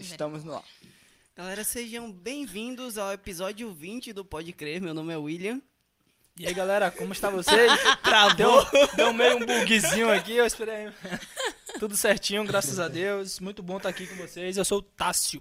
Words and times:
Estamos 0.00 0.42
no 0.42 0.56
ar. 0.56 0.64
Galera, 1.36 1.62
sejam 1.62 2.10
bem-vindos 2.10 2.98
ao 2.98 3.12
episódio 3.12 3.72
20 3.72 4.12
do 4.12 4.24
Pode 4.24 4.52
Crer. 4.52 4.82
Meu 4.82 4.92
nome 4.92 5.12
é 5.12 5.16
William. 5.16 5.62
E 6.36 6.44
aí, 6.44 6.52
galera, 6.52 6.90
como 6.90 7.12
está 7.12 7.30
vocês? 7.30 7.70
Travou. 8.02 8.34
Deu, 8.68 8.88
deu 8.96 9.12
meio 9.12 9.36
um 9.36 9.46
bugzinho 9.46 10.10
aqui, 10.10 10.32
eu 10.32 10.44
esperei. 10.44 10.88
Tudo 11.78 11.96
certinho, 11.96 12.44
graças 12.44 12.80
a 12.80 12.88
Deus. 12.88 13.38
Muito 13.38 13.62
bom 13.62 13.76
estar 13.76 13.90
aqui 13.90 14.08
com 14.08 14.16
vocês. 14.16 14.56
Eu 14.56 14.64
sou 14.64 14.78
o 14.78 14.82
Tássio. 14.82 15.40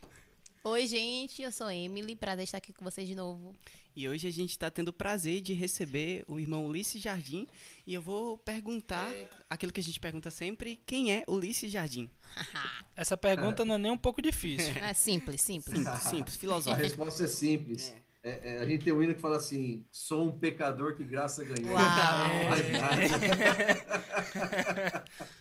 Oi, 0.64 0.86
gente, 0.86 1.42
eu 1.42 1.52
sou 1.52 1.72
Emily, 1.72 2.16
prazer 2.16 2.44
estar 2.44 2.60
aqui 2.60 2.72
com 2.72 2.86
vocês 2.86 3.08
de 3.08 3.16
novo. 3.16 3.56
E 3.96 4.08
hoje 4.08 4.28
a 4.28 4.32
gente 4.32 4.52
está 4.52 4.70
tendo 4.70 4.90
o 4.90 4.94
prazer 4.94 5.42
de 5.42 5.54
receber 5.54 6.24
o 6.28 6.40
irmão 6.40 6.66
Ulisses 6.66 7.02
Jardim. 7.02 7.48
E 7.86 7.94
eu 7.94 8.02
vou 8.02 8.38
perguntar 8.38 9.12
aquilo 9.50 9.72
que 9.72 9.80
a 9.80 9.84
gente 9.84 10.00
pergunta 10.00 10.32
sempre: 10.32 10.80
quem 10.86 11.14
é 11.14 11.24
Ulisses 11.28 11.72
Jardim? 11.72 12.10
Essa 12.96 13.18
pergunta 13.18 13.66
não 13.66 13.76
é 13.76 13.78
nem 13.78 13.92
um 13.92 13.98
pouco 13.98 14.22
difícil. 14.22 14.74
É 14.82 14.94
simples, 14.94 15.42
simples. 15.42 15.80
Simples, 16.00 16.34
simples, 16.34 16.68
A 16.68 16.76
resposta 16.76 17.24
é 17.24 17.28
simples. 17.28 17.94
É, 18.22 18.56
é, 18.56 18.60
a 18.60 18.66
gente 18.66 18.84
tem 18.84 18.92
um 18.92 19.02
hino 19.02 19.16
que 19.16 19.22
fala 19.22 19.38
assim: 19.38 19.86
sou 19.92 20.28
um 20.28 20.38
pecador 20.38 20.96
que 20.96 21.04
graça 21.04 21.44
ganhou. 21.44 21.74
Uau. 21.74 21.80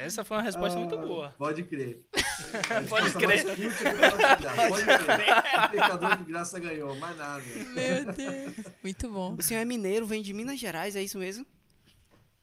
Essa 0.00 0.24
foi 0.24 0.36
uma 0.38 0.42
resposta 0.42 0.78
muito 0.78 0.94
Ah, 0.94 0.98
boa. 0.98 1.34
Pode 1.38 1.62
crer. 1.64 2.04
Pode 2.88 3.12
crer. 3.12 3.44
Pode 3.44 4.84
crer. 4.84 5.70
Pecador 5.70 6.16
que 6.18 6.24
graça 6.24 6.58
ganhou, 6.58 6.96
mais 6.96 7.16
nada. 7.16 7.42
Meu 7.74 8.12
Deus. 8.12 8.54
Muito 8.82 9.10
bom. 9.10 9.36
O 9.38 9.42
senhor 9.42 9.60
é 9.60 9.64
mineiro, 9.64 10.06
vem 10.06 10.22
de 10.22 10.32
Minas 10.32 10.58
Gerais, 10.58 10.96
é 10.96 11.02
isso 11.02 11.18
mesmo? 11.18 11.46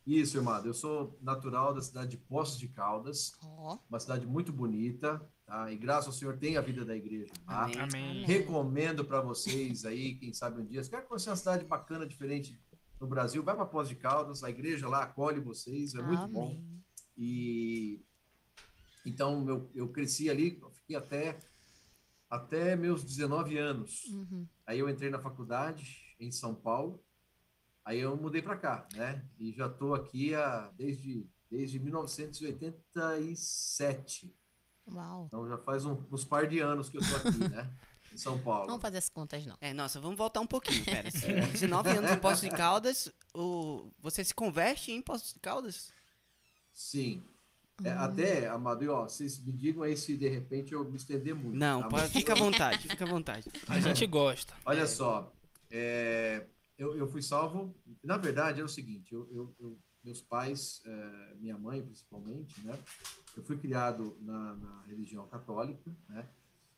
Isso, 0.06 0.38
irmão. 0.38 0.64
Eu 0.66 0.74
sou 0.74 1.18
natural 1.22 1.74
da 1.74 1.82
cidade 1.82 2.12
de 2.12 2.18
Poços 2.18 2.58
de 2.58 2.70
Caldas, 2.70 3.34
Ó, 3.44 3.78
uma 3.90 4.00
cidade 4.00 4.26
muito 4.26 4.54
bonita, 4.54 5.22
tá? 5.46 5.70
E 5.70 5.76
graças 5.76 6.08
ao 6.08 6.14
Senhor 6.14 6.38
tem 6.38 6.56
a 6.56 6.62
vida 6.62 6.86
da 6.86 6.96
igreja. 6.96 7.34
Tá? 7.46 7.64
Amém. 7.66 7.80
Amém. 7.82 8.26
Recomendo 8.26 9.04
para 9.04 9.20
vocês 9.20 9.84
aí, 9.84 10.16
quem 10.16 10.34
sabe 10.34 10.62
um 10.62 10.66
dia, 10.66 10.82
se 10.82 10.90
quer 10.90 11.06
conhecer 11.06 11.30
uma 11.30 11.36
cidade 11.36 11.66
bacana, 11.66 12.06
diferente 12.08 12.58
no 13.02 13.06
Brasil, 13.08 13.44
vai 13.44 13.54
para 13.54 13.66
Poços 13.66 13.90
de 13.90 13.96
Caldas, 13.96 14.44
a 14.46 14.50
igreja 14.50 14.88
lá 14.88 15.04
acolhe 15.04 15.42
vocês, 15.42 15.94
é 15.94 16.02
muito 16.02 16.26
bom. 16.30 16.58
E 17.18 18.02
então 19.06 19.48
eu, 19.48 19.70
eu 19.74 19.88
cresci 19.90 20.30
ali, 20.30 20.62
fiquei 20.74 20.96
até 20.96 21.38
até 22.30 22.76
meus 22.76 23.04
19 23.04 23.58
anos. 23.58 24.04
Uhum. 24.06 24.46
Aí 24.66 24.80
eu 24.80 24.90
entrei 24.90 25.10
na 25.10 25.20
faculdade 25.20 26.16
em 26.20 26.32
São 26.32 26.54
Paulo. 26.54 27.02
Aí 27.86 28.00
eu 28.02 28.18
mudei 28.18 28.42
para 28.42 28.58
cá, 28.58 28.86
né? 28.94 29.26
E 29.40 29.54
já 29.54 29.68
estou 29.68 29.96
aqui 29.96 30.36
há, 30.36 30.70
desde 30.76 31.26
desde 31.50 31.80
1987. 31.80 34.36
Uau. 34.92 35.26
Então 35.28 35.48
já 35.48 35.58
faz 35.60 35.86
um- 35.86 36.04
uns 36.12 36.26
par 36.26 36.46
de 36.48 36.60
anos 36.60 36.90
que 36.90 36.98
eu 36.98 37.02
estou 37.02 37.18
aqui, 37.18 37.30
né? 37.50 37.74
Em 38.12 38.18
São 38.18 38.42
Paulo. 38.42 38.68
Vamos 38.68 38.82
fazer 38.82 38.98
as 38.98 39.10
contas, 39.10 39.46
não. 39.46 39.58
É, 39.60 39.74
nossa, 39.74 40.00
vamos 40.00 40.18
voltar 40.18 40.40
um 40.42 40.48
pouquinho, 40.48 40.84
pera. 40.84 41.10
19 41.52 41.90
anos 41.90 42.12
em 42.12 42.20
Poços 42.20 42.42
de 42.42 42.50
Caldas, 42.50 43.12
o... 43.34 43.92
você 44.00 44.24
se 44.24 44.34
converte 44.34 44.92
em 44.92 45.02
Poços 45.02 45.34
de 45.34 45.40
Caldas? 45.40 45.92
Sim. 46.78 47.24
É, 47.84 47.90
até, 47.90 48.48
Amado, 48.48 48.84
e, 48.84 48.88
ó, 48.88 49.04
vocês 49.04 49.44
me 49.44 49.52
digam 49.52 49.82
aí 49.82 49.98
se 49.98 50.16
de 50.16 50.28
repente 50.28 50.74
eu 50.74 50.86
me 50.86 50.96
estender 50.96 51.34
muito. 51.34 51.58
Não, 51.58 51.82
tá? 51.82 51.90
pode, 51.90 52.10
fica 52.10 52.34
à 52.34 52.36
vontade, 52.36 52.88
fica 52.88 53.04
à 53.04 53.08
vontade. 53.08 53.50
A 53.68 53.80
gente 53.80 54.06
gosta. 54.06 54.54
Olha 54.64 54.86
só, 54.86 55.34
é, 55.72 56.46
eu, 56.78 56.96
eu 56.96 57.08
fui 57.08 57.22
salvo. 57.24 57.76
Na 58.04 58.18
verdade, 58.18 58.62
é 58.62 58.64
o 58.64 58.68
seguinte: 58.68 59.14
eu, 59.14 59.28
eu- 59.32 59.56
eu- 59.60 59.80
meus 60.04 60.22
pais, 60.22 60.82
é, 60.86 61.36
minha 61.36 61.58
mãe 61.58 61.82
principalmente, 61.82 62.62
né? 62.62 62.78
Eu 63.36 63.44
fui 63.44 63.58
criado 63.58 64.16
na, 64.22 64.56
na 64.56 64.84
religião 64.88 65.28
católica, 65.28 65.92
né? 66.08 66.30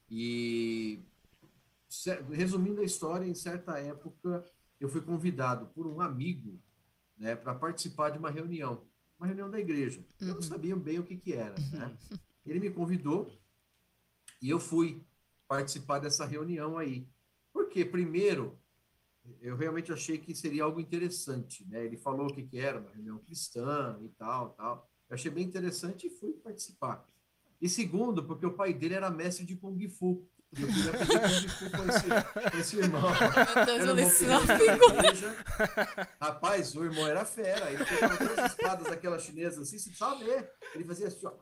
E 0.09 0.99
resumindo 2.31 2.81
a 2.81 2.85
história, 2.85 3.25
em 3.27 3.35
certa 3.35 3.77
época 3.77 4.43
eu 4.79 4.87
fui 4.89 5.01
convidado 5.01 5.67
por 5.67 5.85
um 5.85 5.99
amigo, 6.01 6.57
né, 7.17 7.35
para 7.35 7.53
participar 7.53 8.09
de 8.09 8.17
uma 8.17 8.29
reunião, 8.31 8.81
uma 9.19 9.27
reunião 9.27 9.51
da 9.51 9.59
igreja. 9.59 10.03
Eu 10.19 10.35
não 10.35 10.41
sabia 10.41 10.75
bem 10.75 10.97
o 10.97 11.03
que 11.03 11.17
que 11.17 11.33
era, 11.33 11.55
né? 11.73 11.95
Ele 12.45 12.59
me 12.59 12.71
convidou 12.71 13.29
e 14.41 14.49
eu 14.49 14.59
fui 14.59 15.05
participar 15.47 15.99
dessa 15.99 16.25
reunião 16.25 16.77
aí. 16.77 17.05
Porque, 17.51 17.83
primeiro, 17.83 18.57
eu 19.41 19.57
realmente 19.57 19.91
achei 19.91 20.17
que 20.17 20.33
seria 20.33 20.63
algo 20.63 20.79
interessante, 20.79 21.67
né? 21.67 21.85
Ele 21.85 21.97
falou 21.97 22.27
o 22.27 22.33
que, 22.33 22.43
que 22.43 22.57
era, 22.57 22.79
uma 22.79 22.91
reunião 22.91 23.19
cristã 23.19 23.99
e 24.01 24.09
tal, 24.09 24.51
tal. 24.51 24.89
Eu 25.09 25.15
achei 25.15 25.29
bem 25.29 25.43
interessante 25.43 26.07
e 26.07 26.09
fui 26.09 26.33
participar. 26.33 27.05
E 27.61 27.67
segundo, 27.67 28.23
porque 28.23 28.45
o 28.45 28.53
pai 28.53 28.73
dele 28.73 28.93
era 28.93 29.09
mestre 29.09 29.45
de 29.45 29.57
Kung 29.57 29.87
Fu. 29.89 30.25
E 30.57 30.61
eu 30.63 30.67
queria 30.67 30.91
Kung 30.91 31.49
Fu 31.49 31.69
com 31.69 31.85
esse, 31.89 32.51
com 32.51 32.57
esse 32.57 32.77
irmão. 32.77 33.01
Meu 33.65 33.95
Deus, 33.95 35.21
Eu. 35.21 35.35
Rapaz, 36.19 36.75
o 36.75 36.83
irmão 36.85 37.07
era 37.07 37.23
fera. 37.23 37.71
Ele 37.71 37.85
pegava 37.85 38.17
todas 38.17 38.39
as 38.39 38.51
espadas 38.51 38.87
daquelas 38.87 39.21
chinesas 39.23 39.67
assim, 39.67 39.77
você 39.77 39.93
sabe? 39.93 40.25
Ele 40.73 40.83
fazia 40.83 41.07
assim, 41.07 41.27
ó. 41.27 41.33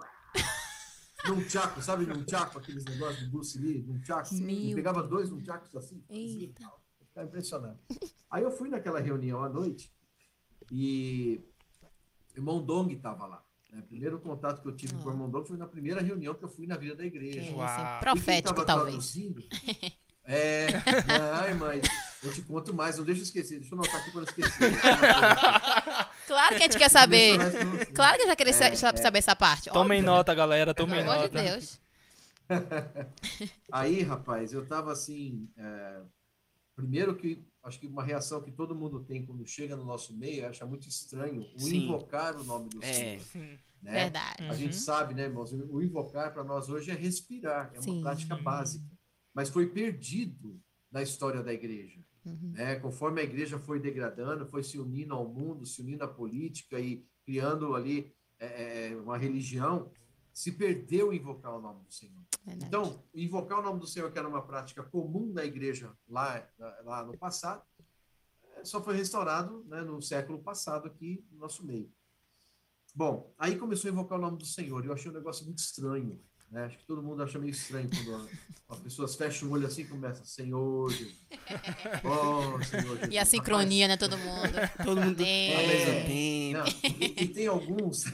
Num 1.30 1.44
tchaco, 1.44 1.82
sabe 1.82 2.06
num 2.06 2.24
tchaco, 2.24 2.60
aqueles 2.60 2.84
negócios 2.86 3.24
do 3.24 3.32
Bruce 3.32 3.58
Lee, 3.58 3.84
num 3.84 4.00
tchaco. 4.02 4.34
Ele 4.34 4.76
pegava 4.76 5.02
dois 5.04 5.30
num 5.30 5.42
tchaco 5.42 5.78
assim. 5.78 6.04
Eita. 6.10 6.70
Ficava 7.08 7.28
impressionado. 7.28 7.80
Aí 8.30 8.44
eu 8.44 8.52
fui 8.52 8.70
naquela 8.70 9.00
reunião 9.00 9.42
à 9.42 9.50
noite 9.50 9.92
e 10.72 11.42
o 12.36 12.38
irmão 12.38 12.62
Dong 12.64 12.94
estava 12.94 13.26
lá. 13.26 13.47
Né? 13.78 13.84
O 13.84 13.88
primeiro 13.88 14.20
contato 14.20 14.62
que 14.62 14.68
eu 14.68 14.76
tive 14.76 14.94
com 14.96 15.08
o 15.08 15.12
irmão 15.12 15.30
Dong 15.30 15.48
foi 15.48 15.58
na 15.58 15.68
primeira 15.68 16.02
reunião 16.02 16.34
que 16.34 16.44
eu 16.44 16.50
fui 16.50 16.66
na 16.68 16.76
vida 16.78 16.96
da 16.96 17.06
igreja. 17.06 17.42
É, 17.52 17.54
Uau. 17.54 17.62
assim, 17.62 18.00
profético, 18.02 18.66
talvez. 18.66 19.14
É, 20.30 20.68
ai, 21.42 21.54
mãe, 21.54 21.80
eu 22.22 22.34
te 22.34 22.42
conto 22.42 22.74
mais, 22.74 22.98
não 22.98 23.06
deixa 23.06 23.22
eu 23.22 23.24
esquecer, 23.24 23.60
deixa 23.62 23.74
eu 23.74 23.80
anotar 23.80 24.02
aqui 24.02 24.12
para 24.12 24.20
não 24.20 24.28
esquecer. 24.28 24.72
Claro 26.28 26.50
que 26.50 26.56
a 26.56 26.66
gente 26.66 26.78
quer 26.78 26.90
saber. 26.90 27.36
Eu. 27.40 27.94
Claro 27.96 28.18
que 28.18 28.28
já 28.28 28.36
querer 28.36 28.50
É, 28.50 28.76
sa- 28.76 28.98
saber 28.98 29.20
essa 29.20 29.34
parte. 29.38 29.70
Tomem 29.72 30.00
óbvio. 30.00 30.12
nota, 30.14 30.36
galera. 30.36 30.74
Tomem 30.74 30.98
Pelo 31.00 31.12
amor 31.12 31.22
nota. 31.24 31.38
de 31.42 31.50
Deus. 31.50 31.80
Aí, 33.72 34.04
rapaz, 34.04 34.52
eu 34.54 34.66
tava 34.66 34.92
assim. 34.92 35.48
é, 35.58 36.02
primeiro 36.76 37.16
que 37.16 37.42
acho 37.64 37.80
que 37.80 37.88
uma 37.88 38.04
reação 38.04 38.42
que 38.42 38.52
todo 38.52 38.76
mundo 38.76 39.00
tem 39.06 39.26
quando 39.26 39.46
chega 39.48 39.76
no 39.78 39.86
nosso 39.86 40.14
meio 40.14 40.44
é 40.44 40.48
achar 40.48 40.66
muito 40.66 40.88
estranho 40.90 41.46
o 41.56 41.60
Sim. 41.62 41.86
invocar 41.86 42.36
o 42.36 42.44
nome 42.44 42.70
do 42.70 42.84
É. 42.84 43.20
Senhor. 43.20 43.58
Né? 43.82 43.92
Verdade. 43.92 44.44
A 44.44 44.54
gente 44.54 44.76
sabe, 44.76 45.14
né, 45.14 45.24
irmãos? 45.24 45.52
O 45.52 45.82
invocar 45.82 46.34
para 46.34 46.44
nós 46.44 46.70
hoje 46.70 46.92
é 46.92 46.94
respirar, 46.94 47.72
é 47.74 47.78
uma 47.78 47.84
Sim. 47.84 48.02
prática 48.02 48.36
básica. 48.36 48.86
Mas 49.34 49.50
foi 49.50 49.68
perdido 49.68 50.60
na 50.92 51.02
história 51.02 51.44
da 51.44 51.54
igreja. 51.54 52.00
Uhum. 52.26 52.52
né? 52.54 52.76
Conforme 52.76 53.22
a 53.22 53.24
igreja 53.24 53.58
foi 53.58 53.80
degradando, 53.80 54.46
foi 54.46 54.62
se 54.62 54.78
unindo 54.78 55.14
ao 55.14 55.28
mundo, 55.28 55.66
se 55.66 55.82
unindo 55.82 56.04
à 56.04 56.08
política 56.08 56.78
e 56.80 57.06
criando 57.26 57.74
ali 57.74 58.14
é, 58.40 58.90
é, 58.90 58.96
uma 58.98 59.18
religião, 59.18 59.90
se 60.34 60.52
perdeu 60.52 61.14
invocar 61.14 61.56
o 61.56 61.62
nome 61.62 61.84
do 61.84 61.92
Senhor. 61.92 62.24
Verdade. 62.46 62.66
Então, 62.66 63.04
invocar 63.14 63.60
o 63.60 63.62
nome 63.62 63.80
do 63.80 63.88
Senhor, 63.88 64.12
que 64.12 64.20
era 64.20 64.28
uma 64.28 64.42
prática 64.42 64.84
comum 64.84 65.34
da 65.34 65.44
igreja 65.44 65.92
lá, 66.08 66.48
lá 66.84 67.04
no 67.04 67.18
passado, 67.18 67.64
eh, 68.56 68.64
só 68.64 68.84
foi 68.84 68.96
restaurado 68.96 69.66
né, 69.66 69.82
no 69.82 70.02
século 70.02 70.40
passado 70.40 70.88
aqui 70.88 71.26
no 71.32 71.40
nosso 71.40 71.66
meio. 71.66 71.92
Bom, 72.98 73.32
aí 73.38 73.56
começou 73.56 73.90
a 73.90 73.92
invocar 73.92 74.18
o 74.18 74.22
nome 74.22 74.40
do 74.40 74.46
Senhor. 74.48 74.84
Eu 74.84 74.92
achei 74.92 75.12
um 75.12 75.14
negócio 75.14 75.46
muito 75.46 75.60
estranho. 75.60 76.20
Né? 76.50 76.66
Acho 76.66 76.80
que 76.80 76.88
todo 76.88 77.04
mundo 77.04 77.22
acha 77.22 77.38
meio 77.38 77.52
estranho 77.52 77.88
quando 77.92 78.28
as 78.70 78.80
pessoas 78.80 79.16
fecham 79.16 79.50
o 79.50 79.52
olho 79.52 79.68
assim 79.68 79.84
e 79.84 79.86
começam, 79.86 80.26
Senhor 80.26 80.90
Jesus. 80.90 81.16
Oh, 82.04 82.64
Senhor 82.64 82.98
Jesus. 82.98 83.14
E 83.14 83.20
a 83.20 83.24
sincronia, 83.24 83.88
né, 83.88 83.98
todo 83.98 84.18
mundo. 84.18 84.52
Todo 84.84 85.00
mundo 85.00 85.22
É. 85.22 86.54
Não, 86.54 86.66
e, 87.00 87.24
e 87.24 87.28
tem 87.28 87.46
alguns, 87.46 88.06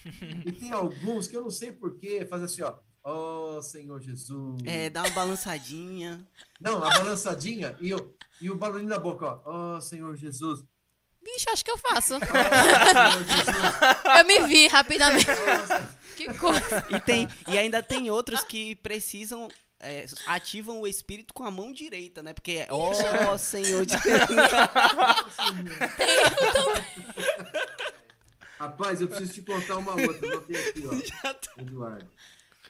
e 0.46 0.52
tem 0.52 0.72
alguns 0.72 1.28
que 1.28 1.36
eu 1.36 1.42
não 1.42 1.50
sei 1.50 1.72
porquê, 1.72 2.24
faz 2.24 2.42
assim, 2.42 2.62
ó. 2.62 2.78
Oh, 3.04 3.60
Senhor 3.60 4.00
Jesus. 4.00 4.62
É, 4.64 4.88
dá 4.88 5.02
uma 5.02 5.10
balançadinha. 5.10 6.26
Não, 6.58 6.82
a 6.82 6.88
balançadinha 6.98 7.76
e 7.78 7.92
o, 7.92 8.14
e 8.40 8.50
o 8.50 8.56
barulhinho 8.56 8.88
na 8.88 8.98
boca, 8.98 9.26
ó. 9.44 9.76
Oh, 9.76 9.80
Senhor 9.82 10.16
Jesus. 10.16 10.64
Bicho, 11.22 11.50
acho 11.50 11.64
que 11.64 11.70
eu 11.70 11.78
faço. 11.78 12.14
Oh. 12.16 14.18
Eu 14.18 14.24
me 14.24 14.40
vi 14.48 14.66
rapidamente. 14.68 15.26
Que 16.16 16.32
coisa. 16.34 16.84
E, 16.90 16.98
tem, 17.00 17.28
e 17.48 17.56
ainda 17.56 17.82
tem 17.82 18.10
outros 18.10 18.42
que 18.44 18.74
precisam. 18.76 19.48
é, 19.80 20.04
ativam 20.26 20.82
o 20.82 20.86
espírito 20.86 21.32
com 21.32 21.44
a 21.44 21.50
mão 21.50 21.72
direita, 21.72 22.22
né? 22.22 22.34
Porque 22.34 22.52
é, 22.52 22.66
ó 22.70 23.38
Senhor 23.38 23.86
de 23.86 23.94
Rapaz, 28.58 29.00
eu 29.00 29.08
preciso 29.08 29.32
te 29.32 29.40
contar 29.40 29.78
uma 29.78 29.92
outra. 29.92 30.28
Eu 30.28 30.42
tenho 30.42 30.68
aqui, 30.68 30.84
ó. 30.86 30.92
Eduardo. 31.62 32.06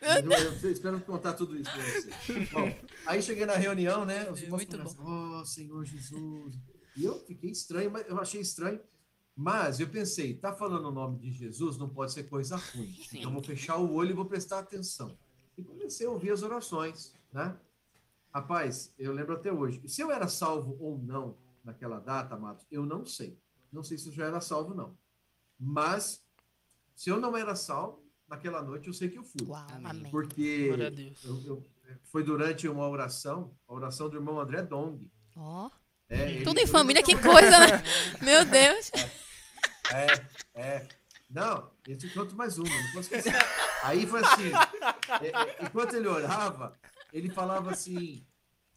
Eu, 0.00 0.30
eu, 0.30 0.52
eu 0.62 0.70
espero 0.70 1.00
contar 1.00 1.32
tudo 1.32 1.58
isso 1.58 1.68
pra 1.70 1.82
você. 1.82 2.10
Bom, 2.52 2.72
aí 3.04 3.20
cheguei 3.20 3.44
na 3.44 3.56
reunião, 3.56 4.04
né? 4.04 4.30
Os 4.30 4.40
irmãos 4.40 4.58
Muito 4.58 4.78
começam, 4.78 5.40
oh, 5.40 5.44
Senhor 5.44 5.84
Jesus. 5.84 6.54
E 7.00 7.04
eu 7.04 7.18
fiquei 7.20 7.50
estranho, 7.50 7.90
mas 7.90 8.06
eu 8.08 8.18
achei 8.18 8.40
estranho. 8.40 8.80
Mas 9.36 9.80
eu 9.80 9.88
pensei, 9.88 10.34
tá 10.34 10.52
falando 10.52 10.86
o 10.88 10.92
nome 10.92 11.18
de 11.18 11.30
Jesus, 11.32 11.78
não 11.78 11.88
pode 11.88 12.12
ser 12.12 12.24
coisa 12.24 12.56
ruim. 12.56 12.94
Então 13.12 13.22
eu 13.22 13.30
vou 13.30 13.42
fechar 13.42 13.76
o 13.78 13.92
olho 13.94 14.10
e 14.10 14.14
vou 14.14 14.26
prestar 14.26 14.58
atenção. 14.58 15.16
e 15.56 15.62
comecei 15.62 16.06
a 16.06 16.10
ouvir 16.10 16.30
as 16.30 16.42
orações, 16.42 17.12
né? 17.32 17.56
Rapaz, 18.32 18.92
eu 18.98 19.12
lembro 19.12 19.34
até 19.34 19.52
hoje. 19.52 19.82
Se 19.88 20.00
eu 20.02 20.10
era 20.10 20.26
salvo 20.28 20.76
ou 20.80 20.96
não 20.98 21.36
naquela 21.64 21.98
data, 21.98 22.34
amados, 22.34 22.64
eu 22.70 22.86
não 22.86 23.04
sei. 23.04 23.36
Não 23.72 23.82
sei 23.82 23.98
se 23.98 24.08
eu 24.08 24.12
já 24.12 24.26
era 24.26 24.40
salvo, 24.40 24.72
não. 24.74 24.96
Mas, 25.58 26.22
se 26.94 27.10
eu 27.10 27.20
não 27.20 27.36
era 27.36 27.54
salvo, 27.54 28.02
naquela 28.28 28.62
noite 28.62 28.86
eu 28.88 28.92
sei 28.94 29.08
que 29.10 29.18
eu 29.18 29.24
fui. 29.24 29.46
Uau. 29.46 29.66
Porque 30.10 30.68
eu- 31.24 31.42
eu- 31.44 31.66
foi 32.04 32.22
durante 32.22 32.68
uma 32.68 32.88
oração, 32.88 33.52
a 33.68 33.74
oração 33.74 34.08
do 34.08 34.16
irmão 34.16 34.38
André 34.40 34.62
Dong. 34.62 35.10
Ó, 35.36 35.70
É, 36.10 36.30
ele 36.30 36.44
tudo 36.44 36.58
em 36.58 36.66
família, 36.66 37.02
que 37.02 37.14
coisa, 37.16 37.58
né? 37.58 37.82
Meu 38.20 38.44
Deus. 38.44 38.90
É, 39.92 40.06
é. 40.54 40.88
Não, 41.30 41.70
eu 41.86 41.96
te 41.96 42.08
conto 42.10 42.34
mais 42.34 42.58
uma, 42.58 42.68
não 42.68 42.92
posso 42.92 43.14
esquecer. 43.14 43.32
Aí 43.84 44.04
foi 44.04 44.20
assim, 44.20 44.50
é, 45.22 45.28
é, 45.28 45.64
enquanto 45.64 45.94
ele 45.94 46.08
orava, 46.08 46.76
ele 47.12 47.30
falava 47.30 47.70
assim, 47.70 48.26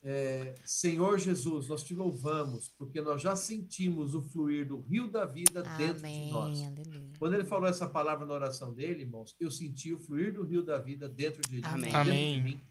é, 0.03 0.53
Senhor 0.63 1.17
Jesus, 1.17 1.67
nós 1.67 1.83
te 1.83 1.95
louvamos, 1.95 2.69
porque 2.77 3.01
nós 3.01 3.23
já 3.23 3.35
sentimos 3.35 4.13
o 4.13 4.21
fluir 4.21 4.67
do 4.67 4.81
rio 4.81 5.07
da 5.07 5.25
vida 5.25 5.63
dentro 5.63 6.07
de 6.07 6.31
nós. 6.31 6.59
Amém, 6.59 6.67
aleluia. 6.67 7.11
Quando 7.17 7.33
ele 7.33 7.45
falou 7.45 7.67
essa 7.67 7.89
palavra 7.89 8.23
na 8.23 8.33
oração 8.35 8.71
dele, 8.71 9.01
irmãos, 9.01 9.35
eu 9.39 9.49
senti 9.49 9.91
o 9.91 9.99
fluir 9.99 10.31
do 10.31 10.43
rio 10.43 10.61
da 10.61 10.77
vida 10.77 11.09
dentro 11.09 11.41
de, 11.41 11.59
Amém. 11.63 11.91
dentro 11.91 12.03
de 12.03 12.09
Amém. 12.11 12.43
mim, 12.43 12.61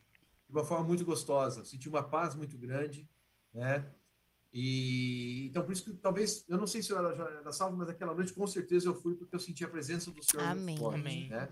de 0.49 0.53
uma 0.53 0.65
forma 0.65 0.87
muito 0.87 1.05
gostosa. 1.05 1.61
Eu 1.61 1.65
senti 1.65 1.89
uma 1.89 2.05
paz 2.05 2.37
muito 2.37 2.57
grande, 2.57 3.09
né? 3.53 3.85
E 4.53 5.47
então 5.47 5.65
por 5.65 5.73
isso 5.73 5.85
que 5.85 5.93
talvez 5.95 6.45
eu 6.49 6.59
não 6.59 6.67
sei 6.67 6.83
se 6.83 6.91
eu 6.91 6.99
era, 6.99 7.15
já 7.15 7.25
era 7.25 7.53
salvo, 7.53 7.77
mas 7.77 7.89
aquela 7.89 8.15
noite 8.15 8.33
com 8.35 8.47
certeza 8.47 8.87
eu 8.89 8.95
fui 8.95 9.15
porque 9.15 9.35
eu 9.35 9.41
senti 9.41 9.65
a 9.65 9.69
presença 9.69 10.11
do 10.11 10.23
Senhor 10.23 10.45
muito 10.49 10.61
Amém. 10.61 10.77
forte, 10.77 11.01
Amém. 11.01 11.29
né? 11.29 11.49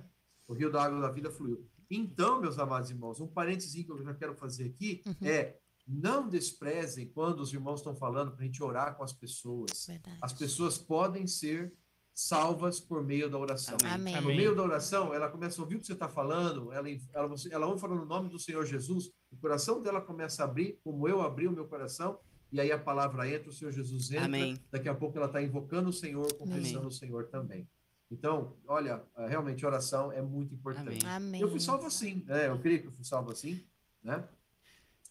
O 0.46 0.52
rio 0.52 0.70
da 0.70 0.82
água 0.84 1.00
da 1.00 1.10
vida 1.10 1.30
fluiu. 1.30 1.66
Então, 1.90 2.40
meus 2.40 2.58
amados 2.58 2.90
irmãos, 2.90 3.20
um 3.20 3.26
parênteses 3.26 3.72
que 3.84 3.90
eu 3.90 4.02
já 4.02 4.14
quero 4.14 4.34
fazer 4.34 4.64
aqui 4.66 5.02
Uhum. 5.06 5.14
é 5.28 5.56
não 5.86 6.28
desprezem 6.28 7.08
quando 7.08 7.40
os 7.40 7.52
irmãos 7.52 7.80
estão 7.80 7.96
falando 7.96 8.30
para 8.32 8.42
a 8.42 8.44
gente 8.44 8.62
orar 8.62 8.94
com 8.96 9.02
as 9.02 9.12
pessoas. 9.12 9.86
Verdade. 9.88 10.18
As 10.22 10.32
pessoas 10.32 10.78
podem 10.78 11.26
ser 11.26 11.72
salvas 12.14 12.78
por 12.80 13.02
meio 13.02 13.30
da 13.30 13.38
oração. 13.38 13.76
Amém. 13.84 14.14
Por 14.14 14.26
meio 14.26 14.54
da 14.54 14.62
oração, 14.62 15.12
ela 15.14 15.28
começa 15.28 15.60
a 15.60 15.64
ouvir 15.64 15.76
o 15.76 15.80
que 15.80 15.86
você 15.86 15.94
está 15.94 16.08
falando, 16.08 16.70
ela, 16.72 16.88
ela, 17.14 17.34
ela 17.50 17.66
ouve 17.66 17.80
falando 17.80 18.02
o 18.02 18.06
nome 18.06 18.28
do 18.28 18.38
Senhor 18.38 18.64
Jesus, 18.66 19.10
o 19.32 19.36
coração 19.38 19.80
dela 19.82 20.00
começa 20.00 20.42
a 20.42 20.44
abrir, 20.44 20.78
como 20.84 21.08
eu 21.08 21.22
abri 21.22 21.48
o 21.48 21.52
meu 21.52 21.66
coração, 21.66 22.20
e 22.52 22.60
aí 22.60 22.72
a 22.72 22.78
palavra 22.78 23.28
entra, 23.28 23.48
o 23.48 23.52
Senhor 23.52 23.72
Jesus 23.72 24.10
entra, 24.10 24.24
Amém. 24.24 24.58
daqui 24.70 24.88
a 24.88 24.94
pouco 24.94 25.16
ela 25.16 25.26
está 25.26 25.40
invocando 25.40 25.90
o 25.90 25.92
Senhor, 25.92 26.32
confessando 26.34 26.88
o 26.88 26.92
Senhor 26.92 27.28
também. 27.28 27.68
Então, 28.10 28.56
olha, 28.66 29.04
eh, 29.16 29.28
realmente 29.28 29.64
oração 29.64 30.10
é 30.10 30.20
muito 30.20 30.52
importante. 30.52 31.06
Amém. 31.06 31.28
Amém. 31.28 31.40
Eu 31.40 31.48
fui 31.48 31.60
salvo 31.60 31.86
assim, 31.86 32.24
né? 32.26 32.48
Eu 32.48 32.58
creio 32.58 32.80
que 32.80 32.88
eu 32.88 32.92
fui 32.92 33.04
salvo 33.04 33.30
assim, 33.30 33.64
né? 34.02 34.28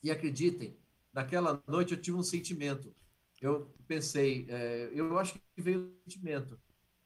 E 0.04 0.12
acreditem, 0.12 0.78
naquela 1.14 1.64
noite 1.66 1.94
eu 1.94 2.02
tive 2.02 2.18
um 2.18 2.24
sentimento. 2.24 2.94
Eu 3.42 3.74
pensei, 3.88 4.46
eh, 4.50 4.92
eu 4.94 5.18
acho 5.18 5.36
que 5.56 5.62
veio 5.62 5.80
um 5.80 5.94
sentimento. 6.04 6.60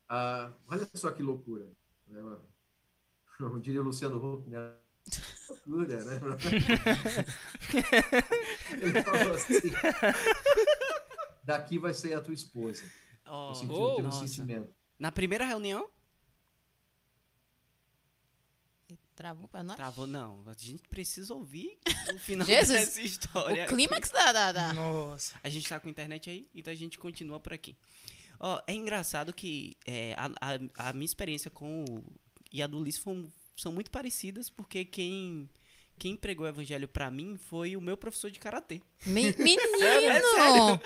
Ah, 0.10 0.52
olha 0.68 0.90
só 0.96 1.12
que 1.12 1.22
loucura. 1.22 1.72
Né? 2.08 2.22
Como 3.38 3.60
diria 3.60 3.82
o 3.82 3.84
Luciano 3.84 4.18
Huck, 4.18 4.50
né? 4.50 4.74
Loucura, 5.50 6.04
né? 6.06 6.20
Ele 8.82 9.04
falou 9.04 9.34
assim, 9.36 9.60
daqui 11.44 11.78
vai 11.78 11.94
ser 11.94 12.14
a 12.14 12.22
tua 12.22 12.34
esposa. 12.34 12.84
Ó, 13.26 13.52
Eu 13.52 13.56
senti, 13.56 13.72
Oh, 13.74 14.00
eu 14.00 14.06
um 14.08 14.12
sentimento. 14.12 14.74
Na 15.00 15.12
primeira 15.12 15.46
reunião, 15.46 15.90
Travou 19.16 19.48
pra 19.48 19.62
nós? 19.62 19.76
travou, 19.76 20.08
não. 20.08 20.44
A 20.48 20.54
gente 20.58 20.90
precisa 20.90 21.36
ouvir 21.36 21.78
o 22.16 22.18
final 22.18 22.48
Jesus, 22.48 22.80
dessa 22.80 23.00
história. 23.02 23.66
O 23.66 23.68
clímax 23.68 24.10
da, 24.10 24.32
da, 24.32 24.52
da- 24.52 24.74
Nossa. 24.74 25.36
A 25.44 25.50
gente 25.50 25.70
tá 25.70 25.80
com 25.80 25.88
internet 25.88 26.32
aí, 26.32 26.50
então 26.54 26.74
a 26.74 26.76
gente 26.76 26.98
continua 26.98 27.40
por 27.40 27.54
aqui. 27.54 27.78
Ó, 28.40 28.60
é 28.66 28.74
engraçado 28.74 29.32
que 29.32 29.78
é, 29.86 30.16
a, 30.18 30.26
a, 30.42 30.90
a 30.90 30.94
minha 30.94 31.06
experiência 31.06 31.52
com 31.52 31.86
o, 31.86 32.04
e 32.52 32.64
a 32.64 32.68
do 32.68 32.80
Ulisses 32.80 33.02
foram- 33.02 33.32
são 33.56 33.72
muito 33.72 33.92
parecidas, 33.92 34.50
porque 34.50 34.84
quem, 34.86 35.50
quem 35.98 36.16
pregou 36.16 36.46
o 36.46 36.50
evangelho 36.50 36.88
pra 36.88 37.10
mim 37.12 37.38
foi 37.38 37.76
o 37.78 37.82
meu 37.82 37.96
professor 37.98 38.30
de 38.32 38.40
karatê. 38.40 38.82
Me- 39.06 39.34
Menino! 39.38 39.62
É 40.10 40.22
sério. 40.22 40.82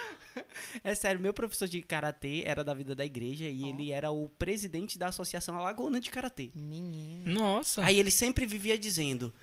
É 0.83 0.93
sério, 0.95 1.19
meu 1.19 1.33
professor 1.33 1.67
de 1.67 1.81
karatê 1.81 2.43
era 2.45 2.63
da 2.63 2.73
vida 2.73 2.93
da 2.93 3.03
igreja 3.05 3.45
e 3.49 3.67
ele 3.69 3.91
era 3.91 4.11
o 4.11 4.29
presidente 4.29 4.97
da 4.99 5.07
Associação 5.07 5.57
Alagoana 5.57 5.99
de 5.99 6.11
Karatê. 6.11 6.51
Menino. 6.53 7.33
Nossa. 7.33 7.83
Aí 7.83 7.99
ele 7.99 8.11
sempre 8.11 8.45
vivia 8.45 8.77
dizendo, 8.77 9.33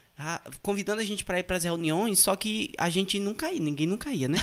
convidando 0.63 1.01
a 1.01 1.05
gente 1.05 1.25
pra 1.25 1.41
ir 1.41 1.43
pras 1.43 1.65
reuniões, 1.65 2.21
só 2.21 2.37
que 2.37 2.73
a 2.79 2.89
gente 2.89 3.19
nunca 3.19 3.51
ia, 3.53 3.61
ninguém 3.61 3.87
nunca 3.87 4.13
ia, 4.13 4.29
né? 4.29 4.39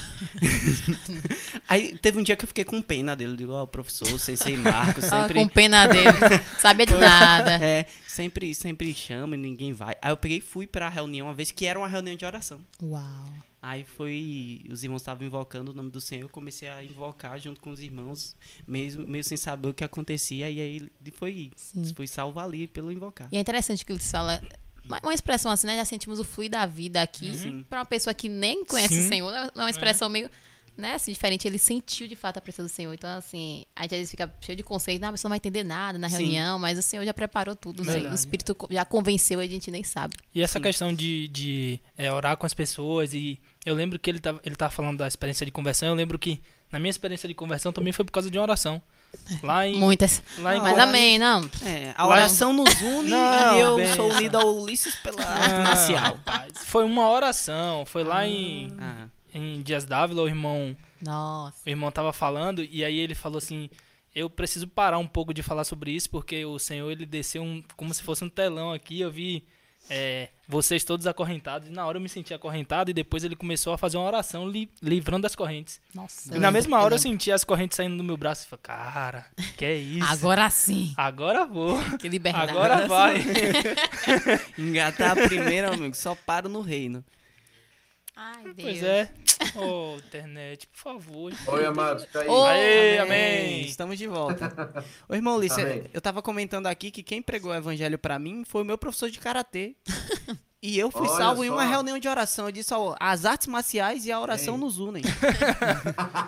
Aí 1.68 1.98
teve 1.98 2.20
um 2.20 2.24
dia 2.24 2.36
que 2.36 2.44
eu 2.44 2.48
fiquei 2.48 2.66
com 2.66 2.82
pena 2.82 3.16
dele, 3.16 3.32
eu 3.32 3.38
digo, 3.38 3.54
ó, 3.54 3.66
professor, 3.66 4.12
o 4.12 4.20
Sensei 4.20 4.58
Marcos 4.58 5.06
Ah, 5.06 5.22
sempre 5.22 5.36
com 5.36 5.48
pena 5.48 5.88
dele. 5.88 6.12
Sabia 6.60 6.86
de 6.86 6.96
nada. 6.96 7.54
é, 7.64 7.86
sempre 8.06 8.54
sempre 8.54 8.94
chama 8.94 9.36
e 9.36 9.40
ninguém 9.40 9.72
vai. 9.72 9.96
Aí 10.02 10.12
eu 10.12 10.18
peguei 10.18 10.38
e 10.40 10.42
fui 10.42 10.68
pra 10.68 10.90
reunião 10.90 11.28
uma 11.28 11.34
vez 11.34 11.52
que 11.52 11.66
era 11.66 11.80
uma 11.80 11.88
reunião 11.88 12.16
de 12.16 12.26
oração. 12.26 12.60
Uau. 12.82 13.34
Aí 13.62 13.86
foi, 13.86 14.64
os 14.72 14.84
irmãos 14.84 15.04
estavam 15.04 15.26
invocando 15.26 15.72
o 15.72 15.74
nome 15.74 15.92
do 15.92 16.02
Senhor, 16.02 16.24
eu 16.24 16.30
comecei 16.30 16.68
a 16.68 16.84
invocar 16.84 17.40
junto 17.40 17.62
com 17.62 17.70
os 17.70 17.80
irmãos, 17.80 18.36
mesmo 18.68 19.08
meio 19.08 19.24
sem 19.24 19.38
saber 19.38 19.68
o 19.70 19.74
que 19.74 19.84
acontecia, 19.84 20.50
e 20.50 20.60
aí 20.60 20.92
foi, 21.14 21.52
Sim. 21.56 21.94
foi 21.96 22.08
salvo 22.08 22.40
ali 22.40 22.66
pelo 22.68 22.92
invocar. 22.92 23.30
E 23.32 23.38
é 23.38 23.40
interessante 23.40 23.86
que 23.86 23.92
eles 23.94 24.10
falam. 24.10 24.42
Uma 24.86 25.00
uma 25.04 25.13
expressão 25.13 25.51
assim, 25.51 25.68
né? 25.68 25.75
Já 25.78 25.86
sentimos 25.86 26.19
o 26.19 26.24
fluir 26.24 26.50
da 26.50 26.66
vida 26.66 27.01
aqui. 27.01 27.38
Sim. 27.38 27.65
Pra 27.70 27.79
uma 27.79 27.86
pessoa 27.86 28.13
que 28.13 28.27
nem 28.27 28.65
conhece 28.65 28.96
Sim. 28.96 29.06
o 29.06 29.08
Senhor, 29.08 29.34
é 29.34 29.50
uma 29.56 29.70
expressão 29.70 30.10
meio. 30.10 30.29
Né, 30.77 30.94
assim, 30.94 31.12
diferente, 31.12 31.46
ele 31.46 31.60
sentiu 31.60 32.08
de 32.08 32.15
fato 32.15 32.38
a 32.38 32.41
presença 32.41 32.63
do 32.63 32.70
Senhor. 32.70 32.94
Então, 32.94 33.10
assim, 33.17 33.65
a 33.75 33.84
gente 33.84 33.94
às 33.94 33.98
vezes 34.00 34.12
fica 34.12 34.34
cheio 34.39 34.56
de 34.56 34.63
conceito, 34.63 35.03
ah, 35.03 35.10
a 35.10 35.12
pessoa 35.12 35.27
não 35.27 35.34
vai 35.34 35.38
entender 35.38 35.63
nada 35.63 36.00
na 36.00 36.10
Sim. 36.10 36.15
reunião, 36.15 36.58
mas 36.58 36.79
o 36.79 36.82
Senhor 36.82 37.03
já 37.03 37.13
preparou 37.13 37.56
tudo, 37.56 37.84
o. 37.84 38.13
Espírito 38.15 38.56
já 38.70 38.86
convenceu, 38.86 39.41
a 39.41 39.46
gente 39.46 39.70
nem 39.70 39.84
sabe. 39.84 40.15
E 40.34 40.41
essa 40.41 40.60
Sim. 40.60 40.63
questão 40.63 40.94
de, 40.94 41.27
de 41.27 41.79
é, 41.98 42.12
orar 42.12 42.38
com 42.38 42.46
as 42.46 42.53
pessoas 42.53 43.13
e 43.13 43.38
eu 43.65 43.75
lembro 43.75 44.00
que 44.00 44.10
ele 44.10 44.20
tava, 44.20 44.39
ele 44.46 44.56
tava 44.56 44.72
falando 44.72 45.00
da 45.00 45.08
experiência 45.08 45.46
de 45.46 45.51
conversão, 45.51 45.89
eu 45.89 45.94
lembro 45.94 46.17
que 46.17 46.41
na 46.72 46.79
minha 46.79 46.89
experiência 46.89 47.27
de 47.27 47.36
conversão 47.36 47.74
também 47.74 47.91
foi 47.91 48.06
por 48.06 48.13
causa 48.13 48.32
de 48.32 48.38
uma 48.38 48.44
oração. 48.44 48.82
Lá 49.44 49.68
em... 49.68 49.75
Muitas. 49.77 50.22
Lá 50.39 50.56
em 50.56 50.60
Mas 50.62 50.74
Olha, 50.74 50.84
amém, 50.84 51.18
não. 51.18 51.50
É, 51.63 51.94
a 51.98 52.06
Lá- 52.06 52.15
oração 52.15 52.51
nos 52.53 52.82
une 52.82 53.10
Não, 53.10 53.56
e 53.56 53.60
eu 53.60 53.75
bem, 53.77 53.96
sou 53.96 54.12
unido 54.12 54.38
ao 54.38 54.56
Ulisses 54.58 54.96
pela 54.98 55.24
arte 55.24 55.53
Ah, 55.56 55.63
marcial. 55.63 56.20
foi 56.65 56.84
uma 56.84 57.10
oração, 57.10 57.86
foi 57.86 58.03
lá 58.03 58.27
em, 58.27 58.74
Ah, 58.80 59.08
em 59.34 59.62
Dias 59.62 59.86
Dávila, 59.86 60.24
o 60.24 60.27
irmão, 60.27 60.75
Nossa. 61.01 61.58
o 61.65 61.70
irmão 61.70 61.91
tava 61.91 62.12
falando 62.12 62.63
e 62.63 62.84
aí 62.84 62.98
ele 63.00 63.15
falou 63.15 63.38
assim, 63.38 63.70
eu 64.13 64.30
preciso 64.30 64.68
parar 64.68 64.98
um 64.98 65.08
pouco 65.08 65.34
de 65.34 65.41
falar 65.41 65.63
sobre 65.63 65.91
isso 65.91 66.10
porque 66.10 66.44
o 66.46 66.60
Senhor 66.60 66.91
ele 66.91 67.06
desceu 67.06 67.41
um, 67.41 67.63
como 67.77 67.94
se 67.94 68.03
fosse 68.03 68.24
um 68.25 68.30
telão 68.30 68.74
aqui, 68.74 69.00
eu 69.00 69.10
vi 69.12 69.46
é, 69.90 70.30
vocês 70.48 70.84
todos 70.84 71.08
acorrentados 71.08 71.68
e 71.68 71.72
na 71.72 71.86
hora 71.86 71.98
eu 71.98 72.02
me 72.02 72.08
senti 72.08 72.34
acorrentado 72.34 72.90
e 72.90 72.94
depois 72.94 73.24
ele 73.24 73.36
começou 73.36 73.74
a 73.74 73.78
fazer 73.78 73.98
uma 73.98 74.06
oração 74.06 74.48
li, 74.48 74.70
livrando 74.82 75.24
das 75.24 75.36
correntes. 75.36 75.82
Nossa. 75.94 76.36
E 76.36 76.40
na 76.40 76.52
mesma 76.52 76.82
hora 76.82 76.96
eu 76.96 77.00
senti 77.00 77.32
as 77.32 77.44
correntes 77.44 77.76
saindo 77.76 77.98
do 77.98 78.04
meu 78.04 78.16
braço 78.16 78.46
e 78.46 78.50
falei, 78.50 78.64
cara, 78.64 79.26
que 79.58 79.66
é 79.66 79.76
isso? 79.76 80.12
Agora 80.12 80.50
sim. 80.50 80.94
Agora 80.96 81.46
vou. 81.46 81.78
Que 81.98 82.08
liberdade. 82.08 82.52
Agora 82.52 82.88
vai. 82.88 83.16
engatar 84.58 85.12
a 85.12 85.28
primeira, 85.28 85.74
amigo, 85.74 85.96
só 85.96 86.16
paro 86.16 86.48
no 86.48 86.62
reino. 86.62 87.04
Ai, 88.16 88.44
Deus. 88.44 88.56
Pois 88.62 88.84
é. 88.84 89.10
Ô, 89.55 89.98
internet, 89.98 90.67
por 90.67 90.77
favor. 90.79 91.33
Oi, 91.48 91.65
amados, 91.65 92.05
tá 92.05 92.21
aí. 92.21 92.27
Ô, 92.27 92.43
Aê, 92.45 92.98
amém. 93.00 93.39
amém. 93.50 93.62
Estamos 93.62 93.98
de 93.98 94.07
volta. 94.07 94.86
Ô, 95.10 95.15
irmão 95.15 95.36
Ulisses, 95.38 95.57
Amém. 95.57 95.83
eu 95.93 96.01
tava 96.01 96.21
comentando 96.21 96.67
aqui 96.67 96.91
que 96.91 97.01
quem 97.03 97.21
pregou 97.21 97.51
o 97.51 97.55
evangelho 97.55 97.98
pra 97.98 98.19
mim 98.19 98.43
foi 98.45 98.62
o 98.62 98.65
meu 98.65 98.77
professor 98.77 99.10
de 99.10 99.19
karatê. 99.19 99.75
E 100.63 100.77
eu 100.77 100.91
fui 100.91 101.07
Olha 101.07 101.17
salvo 101.17 101.43
em 101.43 101.50
uma 101.50 101.63
só. 101.63 101.69
reunião 101.71 101.98
de 101.98 102.07
oração. 102.07 102.45
Eu 102.45 102.51
disse, 102.51 102.71
ó, 102.71 102.95
as 103.00 103.25
artes 103.25 103.48
marciais 103.48 104.05
e 104.05 104.12
a 104.12 104.19
oração 104.19 104.53
Ei. 104.53 104.60
nos 104.60 104.77
unem. 104.77 105.01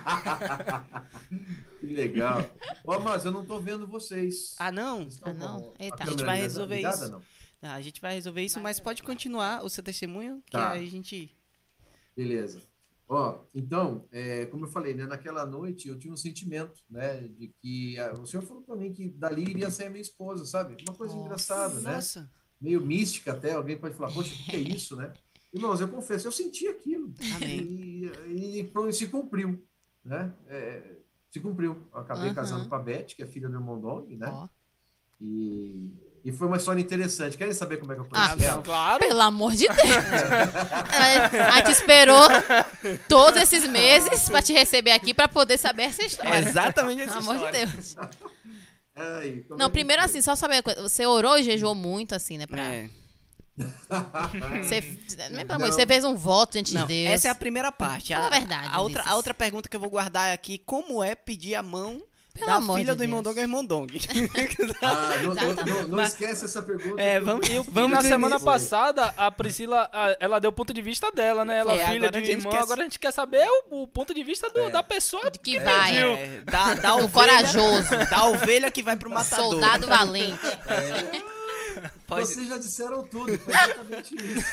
que 1.80 1.86
legal. 1.86 2.44
Ô, 2.84 3.00
mas 3.00 3.26
eu 3.26 3.32
não 3.32 3.46
tô 3.46 3.60
vendo 3.60 3.86
vocês. 3.88 4.56
Ah, 4.58 4.72
não? 4.72 5.04
Estão 5.04 5.32
Ah, 5.32 5.36
não? 5.36 5.74
Eita. 5.80 6.04
A 6.04 6.08
gente 6.08 6.24
vai 6.24 6.38
resolver 6.40 6.76
ligada, 6.78 6.96
isso. 6.96 7.12
não? 7.12 7.22
Ah, 7.62 7.76
a 7.76 7.82
gente 7.82 8.02
vai 8.02 8.14
resolver 8.16 8.42
isso, 8.42 8.60
mas 8.60 8.80
pode 8.80 9.04
continuar 9.04 9.64
o 9.64 9.70
seu 9.70 9.84
testemunho, 9.84 10.42
que 10.46 10.52
Tá. 10.54 10.72
aí 10.72 10.88
a 10.88 10.90
gente... 10.90 11.30
Beleza. 12.16 12.62
Ó, 13.14 13.40
então, 13.54 14.08
é, 14.12 14.46
como 14.48 14.66
eu 14.66 14.70
falei, 14.70 14.94
né, 14.94 15.06
naquela 15.06 15.46
noite 15.46 15.88
eu 15.88 16.00
tinha 16.00 16.14
um 16.14 16.18
sentimento, 16.18 16.82
né, 16.90 17.22
de 17.28 17.54
que 17.62 17.98
ah, 18.00 18.14
o 18.14 18.26
senhor 18.26 18.44
falou 18.44 18.64
para 18.64 18.76
mim 18.76 18.92
que 18.94 19.10
dali 19.10 19.44
iria 19.44 19.70
ser 19.70 19.86
a 19.86 19.90
minha 19.90 20.02
esposa, 20.02 20.46
sabe? 20.46 20.78
Uma 20.88 20.96
coisa 20.96 21.14
Nossa. 21.14 21.26
engraçada, 21.26 21.80
né? 21.82 21.96
Nossa, 21.96 22.30
Meio 22.60 22.80
mística 22.82 23.34
até. 23.34 23.52
Alguém 23.54 23.78
pode 23.78 23.94
falar, 23.96 24.12
poxa, 24.14 24.34
o 24.34 24.38
que 24.38 24.56
é 24.56 24.60
isso, 24.76 24.96
né? 24.96 25.14
Irmãos, 25.54 25.80
eu 25.82 25.88
confesso, 25.88 26.28
eu 26.28 26.32
senti 26.32 26.68
aquilo. 26.68 27.14
amém. 27.36 27.60
E, 28.30 28.60
e 28.60 28.64
pronto, 28.64 28.92
se 28.94 29.08
cumpriu, 29.08 29.62
né? 30.04 30.34
É, 30.48 30.82
se 31.30 31.40
cumpriu. 31.40 31.88
Eu 31.94 32.00
acabei 32.00 32.28
Aham. 32.28 32.36
casando 32.36 32.68
com 32.70 32.76
a 32.76 32.80
Beth, 32.80 33.08
que 33.16 33.22
é 33.22 33.28
filha 33.28 33.48
do 33.50 33.56
irmão 33.56 33.80
Dong, 33.80 34.16
né? 34.16 34.28
Ó. 34.32 34.48
E, 35.22 35.92
E 36.26 36.32
foi 36.32 36.48
uma 36.48 36.58
história 36.58 36.80
interessante. 36.82 37.38
Querem 37.38 37.54
saber 37.54 37.78
como 37.78 37.92
é 37.92 37.96
que 37.96 38.02
eu 38.02 38.08
Ah, 38.14 38.30
conheci 38.30 38.46
ela? 38.46 38.62
Claro. 38.64 39.00
Pelo 39.06 39.22
amor 39.22 39.52
de 39.52 39.68
Deus. 39.68 39.78
a 41.54 41.58
gente 41.58 41.72
esperou 41.72 42.28
todos 43.08 43.42
esses 43.42 43.68
meses 43.68 44.30
pra 44.30 44.42
te 44.42 44.54
receber 44.54 44.92
aqui 44.92 45.14
pra 45.14 45.28
poder 45.28 45.58
saber 45.58 45.84
essa 45.84 46.04
história. 46.04 46.38
Exatamente 46.40 47.02
essa 47.04 47.20
Pelo 47.20 47.32
amor 47.32 47.52
de. 47.52 47.66
Deus. 47.66 47.96
Ai, 48.96 49.44
é 49.50 49.56
Não, 49.56 49.68
que 49.68 49.74
primeiro 49.74 50.04
assim, 50.04 50.22
só 50.22 50.36
saber 50.36 50.56
uma 50.56 50.64
coisa. 50.64 50.82
Você 50.82 51.06
orou 51.06 51.38
e 51.38 51.44
jejuou 51.44 51.74
muito, 51.74 52.14
assim, 52.14 52.38
né? 52.38 52.46
Pra... 52.46 52.62
É. 52.62 52.90
Você, 53.56 54.98
não, 55.32 55.42
amor. 55.56 55.66
Deus, 55.66 55.76
você 55.76 55.86
fez 55.86 56.04
um 56.04 56.16
voto 56.16 56.54
diante 56.54 56.74
Não, 56.74 56.82
de 56.82 56.88
Deus. 56.88 57.14
essa 57.14 57.28
é 57.28 57.32
a 57.32 57.36
primeira 57.36 57.72
parte. 57.72 58.14
A, 58.14 58.26
a 58.26 58.30
verdade, 58.30 58.68
a 58.72 58.82
outra, 58.82 59.04
a 59.04 59.16
outra 59.16 59.34
pergunta 59.34 59.70
que 59.70 59.76
eu 59.76 59.80
vou 59.80 59.90
guardar 59.90 60.34
aqui, 60.34 60.58
como 60.58 61.04
é 61.04 61.14
pedir 61.14 61.56
a 61.56 61.62
mão 61.62 62.02
Pelo 62.34 62.48
da 62.48 62.56
amor 62.56 62.80
filha 62.80 62.96
de 62.96 63.06
do. 63.06 63.22
Dong 63.22 63.38
ao 63.38 63.44
irmão 63.44 63.64
Dong? 63.64 63.94
Ah, 64.82 65.18
não, 65.22 65.36
não- 65.36 65.88
não- 65.90 66.04
esquece 66.04 66.46
essa 66.46 66.64
pergunta. 66.64 67.00
É, 67.00 67.14
que 67.14 67.20
eu- 67.20 67.26
vamos- 67.26 67.66
Vamos 67.68 67.92
na 67.92 68.02
semana 68.02 68.40
passada, 68.40 69.14
a 69.16 69.32
Priscila, 69.32 69.88
a- 69.94 70.18
ela 70.20 70.40
deu 70.40 70.50
o 70.50 70.54
ponto 70.54 70.74
de 70.74 70.82
vista 70.82 71.12
dela, 71.12 71.46
né? 71.46 71.60
Ela 71.60 71.74
É, 71.74 71.78
é 71.82 71.88
filha 71.92 72.10
de 72.12 72.18
irmão, 72.32 72.52
quer- 72.52 72.62
agora 72.62 72.82
a 72.82 72.84
gente 72.86 72.98
quer 73.00 73.12
saber 73.12 73.48
o, 73.70 73.84
o 73.84 73.88
ponto 73.88 74.14
de 74.16 74.24
vista 74.24 74.50
do- 74.50 74.62
É. 74.62 74.70
da 74.72 74.82
pessoa 74.82 75.30
De 75.30 75.38
que 75.38 75.60
vai. 75.60 75.96
É, 75.98 76.42
da, 76.42 76.74
da 76.74 76.96
O 76.96 77.04
ovelha, 77.04 77.12
corajoso. 77.12 77.90
Da 78.10 78.26
ovelha 78.26 78.72
que 78.72 78.82
vai 78.82 78.96
pro 78.98 79.10
matador. 79.12 79.52
Soldado 79.52 79.86
valente. 79.88 80.40
Pode, 82.08 82.28
Vocês 82.28 82.48
já 82.48 82.58
disseram 82.58 83.04
tudo, 83.04 83.38
foi 83.40 83.54
exatamente 83.54 84.16
isso. 84.16 84.46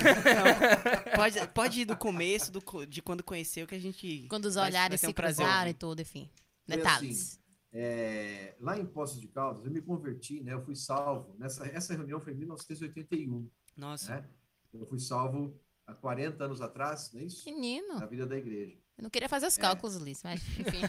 pode, 1.17 1.47
pode 1.49 1.81
ir 1.81 1.85
do 1.85 1.97
começo, 1.97 2.51
do, 2.53 2.63
de 2.87 3.03
quando 3.03 3.23
conheceu, 3.23 3.67
que 3.67 3.75
a 3.75 3.79
gente. 3.79 4.27
Quando 4.29 4.47
os 4.47 4.55
vai- 4.55 4.65
vai 4.65 4.71
olhares 4.71 5.01
ter 5.01 5.07
um 5.07 5.11
se 5.11 5.15
prazer. 5.15 5.45
cruzaram 5.47 5.71
e 5.71 5.75
tudo, 5.75 6.01
enfim. 6.03 6.29
Foi 6.67 6.77
Detalhes. 6.77 7.40
É, 7.73 8.57
lá 8.61 8.79
em 8.79 8.85
Poços 8.85 9.21
de 9.21 9.29
Caldas, 9.29 9.65
eu 9.65 9.71
me 9.71 9.81
converti, 9.81 10.41
né? 10.43 10.53
Eu 10.55 10.63
fui 10.63 10.75
salvo. 10.75 11.35
Nessa, 11.39 11.67
essa 11.69 11.95
reunião 11.95 12.21
foi 12.21 12.33
em 12.33 12.37
1981, 12.37 13.49
Nossa. 13.77 14.17
né? 14.17 14.29
Eu 14.75 14.87
fui 14.87 14.99
salvo 14.99 15.59
há 15.87 15.95
40 15.95 16.45
anos 16.45 16.61
atrás, 16.61 17.13
não 17.13 17.21
é 17.21 17.25
isso? 17.25 17.45
Menino, 17.45 17.99
Na 18.01 18.07
vida 18.07 18.27
da 18.27 18.37
igreja. 18.37 18.77
eu 18.99 19.03
não 19.05 19.11
queria 19.11 19.29
fazer 19.29 19.47
os 19.47 19.57
cálculos, 19.57 19.97
Liz, 19.97 20.23
mas 20.25 20.41
enfim. 20.59 20.81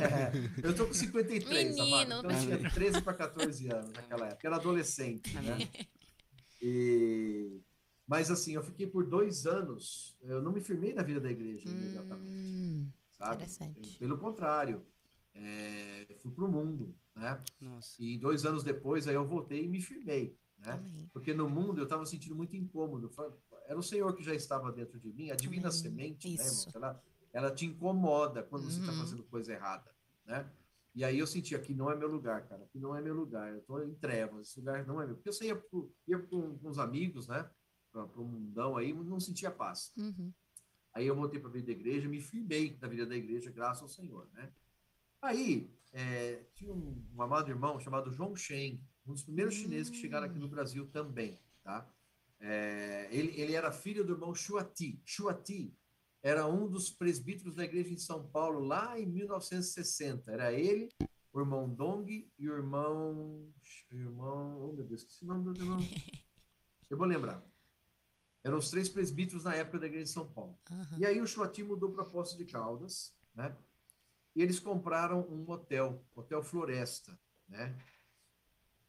É, 0.00 0.66
eu 0.66 0.74
tô 0.74 0.86
com 0.86 0.94
53, 0.94 1.74
Menino. 1.76 1.84
Samara, 1.84 2.04
então 2.18 2.30
eu 2.30 2.58
tinha 2.58 2.70
13 2.70 3.02
para 3.02 3.14
14 3.14 3.68
anos 3.72 3.92
naquela 3.96 4.28
época. 4.28 4.46
Era 4.46 4.56
adolescente, 4.56 5.34
né? 5.34 5.58
E... 6.60 7.60
Mas 8.06 8.30
assim, 8.30 8.52
eu 8.54 8.62
fiquei 8.62 8.86
por 8.86 9.06
dois 9.06 9.46
anos, 9.46 10.16
eu 10.22 10.42
não 10.42 10.52
me 10.52 10.60
firmei 10.60 10.92
na 10.92 11.02
vida 11.02 11.20
da 11.20 11.30
igreja 11.30 11.68
imediatamente, 11.68 12.30
Hum, 12.34 12.88
sabe? 13.16 13.34
interessante. 13.36 13.98
Pelo 13.98 14.18
contrário, 14.18 14.82
é, 15.34 16.06
fui 16.20 16.30
pro 16.32 16.48
mundo, 16.48 16.94
né? 17.14 17.42
Nossa. 17.60 18.02
E 18.02 18.18
dois 18.18 18.44
anos 18.44 18.62
depois, 18.62 19.06
aí 19.08 19.14
eu 19.14 19.26
voltei 19.26 19.64
e 19.64 19.68
me 19.68 19.80
firmei, 19.80 20.36
né? 20.58 20.72
amém. 20.72 21.10
Porque 21.12 21.32
no 21.32 21.48
mundo 21.48 21.78
eu 21.78 21.84
estava 21.84 22.04
sentindo 22.06 22.34
muito 22.34 22.54
incômodo. 22.56 23.10
Era 23.66 23.78
o 23.78 23.82
Senhor 23.82 24.14
que 24.14 24.22
já 24.22 24.34
estava 24.34 24.70
dentro 24.70 24.98
de 25.00 25.12
mim, 25.12 25.30
a 25.30 25.36
divina 25.36 25.68
Amém. 25.68 25.78
semente, 25.80 26.28
né, 26.28 26.34
Isso. 26.34 26.68
irmão? 26.68 26.90
Ela, 26.90 27.02
ela 27.32 27.50
te 27.54 27.64
incomoda 27.64 28.42
quando 28.42 28.64
você 28.64 28.80
está 28.80 28.92
Uhum. 28.92 28.98
fazendo 28.98 29.22
coisa 29.24 29.52
errada, 29.52 29.90
né? 30.26 30.50
E 30.94 31.02
aí 31.04 31.18
eu 31.18 31.26
senti, 31.26 31.54
aqui 31.54 31.72
não 31.72 31.90
é 31.90 31.96
meu 31.96 32.08
lugar, 32.08 32.46
cara, 32.46 32.64
aqui 32.64 32.78
não 32.78 32.94
é 32.94 33.00
meu 33.00 33.14
lugar, 33.14 33.50
eu 33.50 33.60
estou 33.60 33.82
em 33.82 33.94
trevas, 33.94 34.48
esse 34.48 34.60
lugar 34.60 34.86
não 34.86 35.00
é 35.00 35.06
meu. 35.06 35.14
Porque 35.14 35.30
eu 35.30 35.32
saía 35.32 35.56
pro, 35.56 35.90
ia 36.06 36.18
com, 36.18 36.58
os 36.62 36.78
amigos, 36.78 37.26
né, 37.28 37.48
para 37.90 38.04
o 38.20 38.24
mundão 38.26 38.76
aí, 38.76 38.92
não 38.92 39.18
sentia 39.18 39.50
paz. 39.50 39.90
Uhum. 39.96 40.30
Aí 40.92 41.06
eu 41.06 41.16
voltei 41.16 41.40
para 41.40 41.48
a 41.48 41.52
vida 41.52 41.66
da 41.66 41.72
igreja, 41.72 42.06
me 42.08 42.20
firmei 42.20 42.76
na 42.78 42.88
vida 42.88 43.06
da 43.06 43.16
igreja, 43.16 43.50
graças 43.50 43.82
ao 43.82 43.88
Senhor, 43.88 44.28
né? 44.34 44.52
Aí, 45.22 45.70
é, 45.92 46.42
tinha 46.52 46.72
um, 46.72 47.00
um 47.14 47.22
amado 47.22 47.48
irmão 47.48 47.78
chamado 47.78 48.12
João 48.12 48.34
Shen, 48.34 48.82
um 49.06 49.12
dos 49.12 49.22
primeiros 49.22 49.54
chineses 49.54 49.88
que 49.88 49.96
chegaram 49.96 50.26
aqui 50.26 50.38
no 50.38 50.48
Brasil 50.48 50.86
também, 50.86 51.38
tá? 51.62 51.88
É, 52.40 53.08
ele, 53.12 53.40
ele 53.40 53.54
era 53.54 53.70
filho 53.70 54.04
do 54.04 54.14
irmão 54.14 54.34
Xuati. 54.34 55.00
Xuati 55.06 55.72
era 56.22 56.46
um 56.46 56.68
dos 56.68 56.90
presbíteros 56.90 57.54
da 57.54 57.64
igreja 57.64 57.92
em 57.92 57.98
São 57.98 58.26
Paulo 58.28 58.60
lá 58.60 58.98
em 58.98 59.06
1960. 59.06 60.30
Era 60.30 60.52
ele, 60.52 60.88
o 61.32 61.38
irmão 61.40 61.68
Dong 61.68 62.28
e 62.36 62.48
o 62.48 62.56
irmão... 62.56 63.52
o 63.92 63.94
irmão... 63.94 64.60
Oh, 64.60 64.72
meu 64.72 64.84
Deus, 64.84 65.02
esqueci 65.02 65.24
o 65.24 65.28
nome 65.28 65.44
do 65.44 65.60
irmão. 65.60 65.78
Eu 66.90 66.98
vou 66.98 67.06
lembrar. 67.06 67.42
Eram 68.44 68.58
os 68.58 68.70
três 68.70 68.88
presbíteros 68.88 69.44
na 69.44 69.54
época 69.54 69.78
da 69.78 69.86
igreja 69.86 70.04
de 70.04 70.10
São 70.10 70.28
Paulo. 70.28 70.58
Aham. 70.70 70.98
E 70.98 71.06
aí 71.06 71.20
o 71.20 71.26
Chuati 71.26 71.62
mudou 71.62 71.92
para 71.92 72.04
Poços 72.04 72.36
de 72.36 72.44
Caldas, 72.44 73.16
né? 73.34 73.56
E 74.34 74.42
eles 74.42 74.58
compraram 74.58 75.20
um 75.28 75.48
hotel, 75.50 76.02
Hotel 76.14 76.42
Floresta, 76.42 77.18
né? 77.48 77.76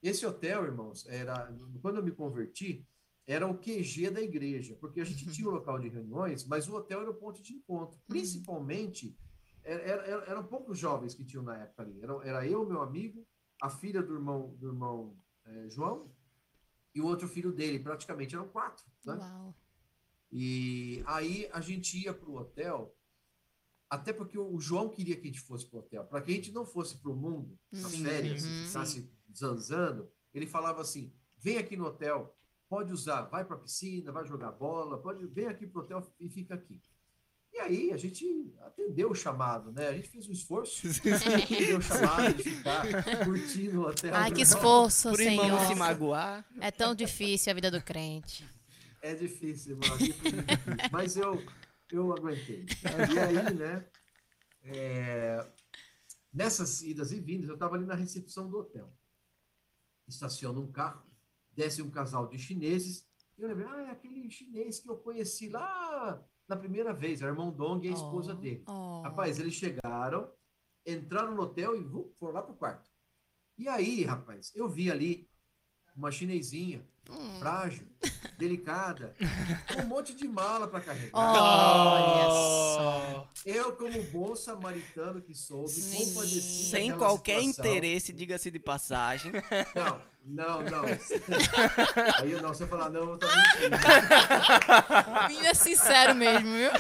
Esse 0.02 0.26
hotel, 0.26 0.66
irmãos, 0.66 1.06
era 1.08 1.50
quando 1.82 1.98
eu 1.98 2.04
me 2.04 2.12
converti, 2.12 2.86
era 3.26 3.48
o 3.48 3.58
QG 3.58 4.10
da 4.10 4.22
igreja, 4.22 4.76
porque 4.80 5.00
a 5.00 5.06
gente 5.06 5.26
tinha 5.32 5.48
o 5.48 5.52
local 5.52 5.80
de 5.80 5.88
reuniões, 5.88 6.46
mas 6.46 6.68
o 6.68 6.76
hotel 6.76 7.02
era 7.02 7.10
o 7.12 7.16
ponto 7.16 7.42
de 7.42 7.54
encontro. 7.54 7.98
Principalmente, 8.08 9.18
era, 9.64 9.82
era- 10.04 10.26
eram 10.26 10.44
poucos 10.46 10.78
jovens 10.78 11.16
que 11.16 11.24
tinham 11.24 11.44
na 11.44 11.58
época 11.58 11.84
ali. 11.84 12.02
Era, 12.02 12.14
era 12.26 12.48
eu, 12.48 12.66
meu 12.66 12.82
amigo, 12.82 13.26
a 13.62 13.70
filha 13.70 14.04
do 14.04 14.14
irmão, 14.14 14.54
do 14.58 14.68
irmão 14.68 15.18
eh, 15.46 15.70
João 15.70 16.14
e 16.94 17.00
o 17.00 17.06
outro 17.06 17.28
filho 17.30 17.54
dele. 17.54 17.80
Praticamente 17.80 18.36
eram 18.36 18.50
quatro, 18.50 18.86
né? 19.06 19.16
Uau. 19.16 19.56
E 20.32 21.02
aí 21.06 21.48
a 21.54 21.62
gente 21.62 21.98
ia 21.98 22.14
para 22.14 22.28
o 22.30 22.36
hotel, 22.38 22.94
até 23.94 24.12
porque 24.12 24.40
o 24.40 24.60
João 24.60 24.90
queria 24.90 25.16
que 25.16 25.22
a 25.22 25.32
gente 25.32 25.42
fosse 25.42 25.68
para 25.68 25.78
o 25.78 25.80
hotel, 25.80 26.04
para 26.06 26.20
que 26.20 26.32
a 26.32 26.36
gente 26.36 26.52
não 26.52 26.66
fosse 26.66 26.98
para 26.98 27.12
o 27.12 27.16
mundo, 27.16 27.58
nas 27.72 27.92
Sim, 27.92 28.04
férias, 28.04 28.44
uhum. 28.44 28.50
e 28.50 28.66
ficasse 28.66 29.10
zanzando. 29.38 30.10
Ele 30.34 30.48
falava 30.48 30.82
assim: 30.82 31.14
vem 31.38 31.58
aqui 31.58 31.78
no 31.78 31.86
hotel, 31.86 32.36
pode 32.68 32.92
usar, 32.92 33.22
vai 33.24 33.46
para 33.46 33.56
a 33.56 33.60
piscina, 33.60 34.12
vai 34.12 34.26
jogar 34.26 34.52
bola, 34.52 34.98
pode 34.98 35.24
vem 35.28 35.46
aqui 35.46 35.68
para 35.68 35.80
o 35.80 35.84
hotel 35.84 36.08
e 36.20 36.28
fica 36.28 36.56
aqui. 36.56 36.82
E 37.54 37.60
aí 37.60 37.92
a 37.94 37.98
gente 37.98 38.52
atendeu 38.62 39.12
o 39.12 39.16
chamado, 39.16 39.72
né? 39.72 39.90
A 39.90 39.94
gente 39.94 40.10
fez 40.10 40.28
um 40.28 40.32
esforço, 40.32 40.88
atendeu 41.46 41.78
o 41.78 41.82
chamado 41.84 42.34
de 42.34 42.44
ficar 42.44 42.84
curtindo 43.24 43.82
o 43.82 43.88
hotel. 43.88 44.16
Ai, 44.16 44.32
que 44.32 44.42
irmão. 44.42 44.58
esforço, 44.58 45.12
Por 45.12 45.20
irmão 45.20 45.50
não 45.50 45.60
se 45.60 45.66
Senhor. 45.66 45.78
magoar. 45.78 46.44
É 46.60 46.72
tão 46.72 46.96
difícil 46.96 47.52
a 47.52 47.54
vida 47.54 47.70
do 47.70 47.80
crente. 47.80 48.44
É 49.04 49.14
difícil, 49.14 49.78
irmão. 49.78 49.98
difícil. 49.98 50.40
Mas 50.92 51.16
eu, 51.16 51.44
eu 51.92 52.12
aguentei. 52.14 52.66
E 53.14 53.20
aí, 53.20 53.54
né? 53.54 53.88
é, 54.64 55.52
nessas 56.34 56.82
idas 56.82 57.12
e 57.12 57.20
vindas, 57.20 57.48
eu 57.50 57.56
estava 57.56 57.76
ali 57.76 57.86
na 57.86 57.96
recepção 57.96 58.50
do 58.50 58.60
hotel. 58.60 58.92
Estaciona 60.08 60.60
um 60.60 60.72
carro, 60.72 61.06
desce 61.52 61.82
um 61.82 61.90
casal 61.90 62.28
de 62.28 62.38
chineses. 62.38 63.08
E 63.38 63.42
eu 63.42 63.48
lembrei, 63.48 63.68
ah, 63.68 63.82
é 63.84 63.92
aquele 63.92 64.30
chinês 64.30 64.80
que 64.80 64.90
eu 64.90 64.98
conheci 64.98 65.50
lá 65.50 66.24
na 66.48 66.56
primeira 66.58 66.94
vez, 66.94 67.22
era 67.22 67.32
o 67.32 67.34
irmão 67.34 67.52
Dong 67.52 67.86
e 67.86 67.90
a 67.90 67.94
esposa 67.94 68.34
Oh, 68.34 68.36
dele. 68.36 68.64
oh. 68.68 69.02
Rapaz, 69.02 69.40
eles 69.40 69.54
chegaram, 69.54 70.32
entraram 70.86 71.34
no 71.34 71.42
hotel 71.44 71.76
e 71.76 71.84
vum, 71.84 72.12
foram 72.20 72.34
lá 72.34 72.42
pro 72.42 72.54
quarto. 72.56 72.92
E 73.58 73.68
aí, 73.68 74.04
rapaz, 74.04 74.52
eu 74.56 74.68
vi 74.68 74.92
ali 74.92 75.30
uma 75.96 76.12
chinesinha, 76.12 76.82
Hum. 77.10 77.38
frágil, 77.38 77.86
delicada, 78.38 79.14
com 79.68 79.82
um 79.82 79.86
monte 79.88 80.16
de 80.16 80.26
mala 80.26 80.70
para 80.70 80.80
carregar. 80.80 81.12
Olha 81.14 82.30
só. 82.30 83.30
Eu, 83.46 83.76
como 83.76 84.02
bom 84.04 84.34
samaritano 84.38 85.22
que 85.22 85.36
sou, 85.36 85.64
me 85.64 85.68
Sim. 85.70 86.06
compadeci 86.06 86.70
Sem 86.72 86.92
qualquer 86.98 87.42
situação. 87.44 87.66
interesse, 87.74 88.14
diga-se 88.14 88.50
de 88.50 88.58
passagem. 88.58 89.34
Não, 89.76 90.02
não, 90.24 90.62
não. 90.64 90.84
Aí 92.22 92.42
não, 92.42 92.50
você 92.54 92.66
falar, 92.66 92.90
não, 92.90 93.12
eu 93.12 93.18
tô 93.18 93.28
mentindo. 93.36 93.78
Menino 95.28 95.46
é 95.48 95.54
sincero 95.54 96.16
mesmo, 96.16 96.48
viu? 96.54 96.72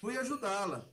Fui 0.00 0.16
ajudá-la. 0.18 0.84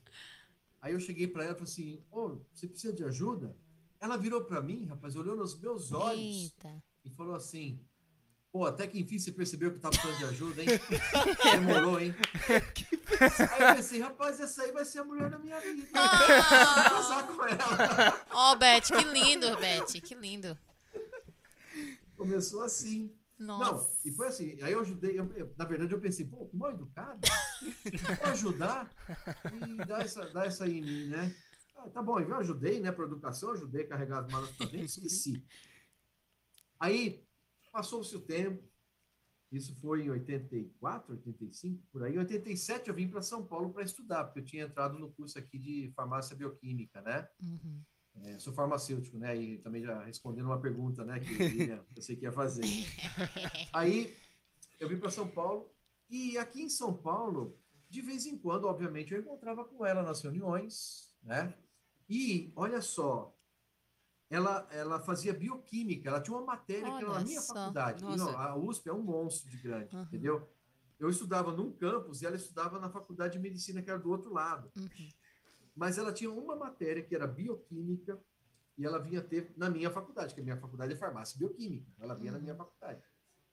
Aí 0.80 0.94
eu 0.94 1.00
cheguei 1.00 1.26
para 1.26 1.44
ela 1.44 1.52
e 1.52 1.54
falei 1.58 1.70
assim: 1.70 2.02
Ô, 2.10 2.38
você 2.54 2.66
precisa 2.66 2.92
de 2.94 3.04
ajuda? 3.04 3.54
Ela 4.00 4.16
virou 4.16 4.42
para 4.44 4.62
mim, 4.62 4.86
rapaz, 4.86 5.14
olhou 5.14 5.36
nos 5.36 5.58
meus 5.60 5.92
olhos 5.92 6.20
Eita. 6.62 6.82
e 7.04 7.10
falou 7.10 7.34
assim: 7.34 7.78
Pô, 8.50 8.64
até 8.64 8.86
que 8.86 8.98
enfim 8.98 9.18
você 9.18 9.30
percebeu 9.30 9.70
que 9.70 9.76
estava 9.76 9.94
precisando 9.94 10.18
de 10.18 10.24
ajuda, 10.34 10.62
hein? 10.62 10.68
Demorou, 11.52 12.00
hein? 12.00 12.14
Aí 12.48 13.68
eu 13.68 13.74
pensei, 13.76 14.00
rapaz, 14.00 14.40
essa 14.40 14.62
aí 14.62 14.72
vai 14.72 14.84
ser 14.84 15.00
a 15.00 15.04
mulher 15.04 15.28
da 15.30 15.38
minha 15.38 15.60
vida. 15.60 15.86
Vou 15.92 16.00
Ah! 16.02 16.90
casar 16.90 17.26
com 17.28 17.44
ela. 17.44 18.26
Ó, 18.32 18.56
Beth, 18.56 18.80
que 18.86 19.04
lindo, 19.04 19.56
Beth, 19.58 20.00
que 20.02 20.14
lindo. 20.14 20.58
Começou 22.16 22.62
assim. 22.62 23.14
Nossa. 23.38 23.72
Não, 23.72 23.88
e 24.04 24.12
foi 24.12 24.28
assim. 24.28 24.58
Aí 24.62 24.72
eu 24.72 24.80
ajudei. 24.80 25.18
eu- 25.18 25.32
eu- 25.34 25.54
na 25.56 25.64
verdade, 25.64 25.92
eu 25.94 26.00
pensei, 26.00 26.26
pô, 26.26 26.46
que 26.46 26.56
mal 26.56 26.70
educado. 26.72 27.20
Vou 28.22 28.26
ajudar 28.32 28.90
e 29.66 29.84
dar 29.86 30.02
essa, 30.02 30.26
dar 30.30 30.46
essa 30.46 30.64
aí 30.64 30.78
em 30.78 30.82
mim, 30.82 31.06
né? 31.08 31.34
Ah, 31.82 31.88
tá 31.88 32.02
bom, 32.02 32.20
eu 32.20 32.36
ajudei, 32.36 32.78
né, 32.78 32.92
para 32.92 33.04
educação, 33.04 33.52
ajudei 33.52 33.82
a 33.82 33.88
carregar 33.88 34.20
as 34.20 34.30
malas 34.30 34.50
para 34.50 34.66
dentro, 34.66 34.86
esqueci. 34.86 35.42
Aí, 36.78 37.24
passou-se 37.72 38.14
o 38.14 38.20
tempo, 38.20 38.62
isso 39.50 39.74
foi 39.80 40.02
em 40.02 40.10
84, 40.10 41.12
85, 41.12 41.82
por 41.90 42.04
aí. 42.04 42.14
Em 42.14 42.18
87 42.18 42.88
eu 42.88 42.94
vim 42.94 43.08
para 43.08 43.20
São 43.20 43.44
Paulo 43.44 43.72
para 43.72 43.82
estudar, 43.82 44.24
porque 44.24 44.38
eu 44.38 44.44
tinha 44.44 44.64
entrado 44.64 44.98
no 44.98 45.10
curso 45.12 45.38
aqui 45.38 45.58
de 45.58 45.92
farmácia 45.94 46.36
bioquímica, 46.36 47.02
né? 47.02 47.28
Uhum. 47.42 47.82
É, 48.22 48.38
sou 48.38 48.52
farmacêutico, 48.52 49.18
né? 49.18 49.36
E 49.36 49.58
também 49.58 49.82
já 49.82 50.04
respondendo 50.04 50.46
uma 50.46 50.60
pergunta, 50.60 51.04
né? 51.04 51.18
Que 51.18 51.34
Lilian, 51.34 51.84
eu 51.96 52.00
sei 52.02 52.14
que 52.14 52.24
ia 52.24 52.32
fazer. 52.32 52.64
Aí 53.72 54.16
eu 54.78 54.88
vim 54.88 54.98
para 54.98 55.10
São 55.10 55.26
Paulo 55.28 55.68
e 56.08 56.38
aqui 56.38 56.62
em 56.62 56.70
São 56.70 56.96
Paulo, 56.96 57.58
de 57.88 58.00
vez 58.02 58.26
em 58.26 58.38
quando, 58.38 58.66
obviamente, 58.66 59.12
eu 59.12 59.20
encontrava 59.20 59.64
com 59.64 59.84
ela 59.84 60.02
nas 60.02 60.22
reuniões, 60.22 61.12
né? 61.22 61.52
E 62.10 62.52
olha 62.56 62.82
só, 62.82 63.32
ela, 64.28 64.66
ela 64.72 64.98
fazia 65.00 65.32
bioquímica, 65.32 66.08
ela 66.08 66.20
tinha 66.20 66.36
uma 66.36 66.44
matéria 66.44 66.82
que 66.90 66.96
era 67.04 67.06
na 67.08 67.14
Olha 67.14 67.24
minha 67.24 67.40
só. 67.40 67.54
faculdade. 67.54 68.04
E, 68.04 68.16
não, 68.16 68.36
a 68.36 68.56
USP 68.56 68.88
é 68.88 68.92
um 68.92 69.02
monstro 69.02 69.48
de 69.48 69.56
grande, 69.58 69.94
Uhum. 69.94 70.02
entendeu? 70.02 70.50
Eu 70.98 71.08
estudava 71.08 71.52
num 71.52 71.72
campus 71.72 72.20
e 72.20 72.26
ela 72.26 72.34
estudava 72.36 72.78
na 72.80 72.90
faculdade 72.90 73.34
de 73.34 73.38
medicina, 73.38 73.80
que 73.80 73.88
era 73.88 73.98
do 73.98 74.10
outro 74.10 74.32
lado. 74.32 74.70
Uhum. 74.76 74.88
Mas 75.74 75.98
ela 75.98 76.12
tinha 76.12 76.30
uma 76.30 76.56
matéria 76.56 77.02
que 77.02 77.14
era 77.14 77.26
bioquímica 77.26 78.20
e 78.76 78.84
ela 78.84 78.98
vinha 78.98 79.22
ter 79.22 79.52
na 79.56 79.70
minha 79.70 79.90
faculdade, 79.90 80.34
que 80.34 80.40
a 80.40 80.44
minha 80.44 80.56
faculdade 80.56 80.92
é 80.92 80.96
farmácia 80.96 81.36
e 81.36 81.38
bioquímica. 81.38 81.86
Ela 81.98 82.14
vinha 82.14 82.32
na 82.32 82.38
minha 82.38 82.54
faculdade. 82.56 83.00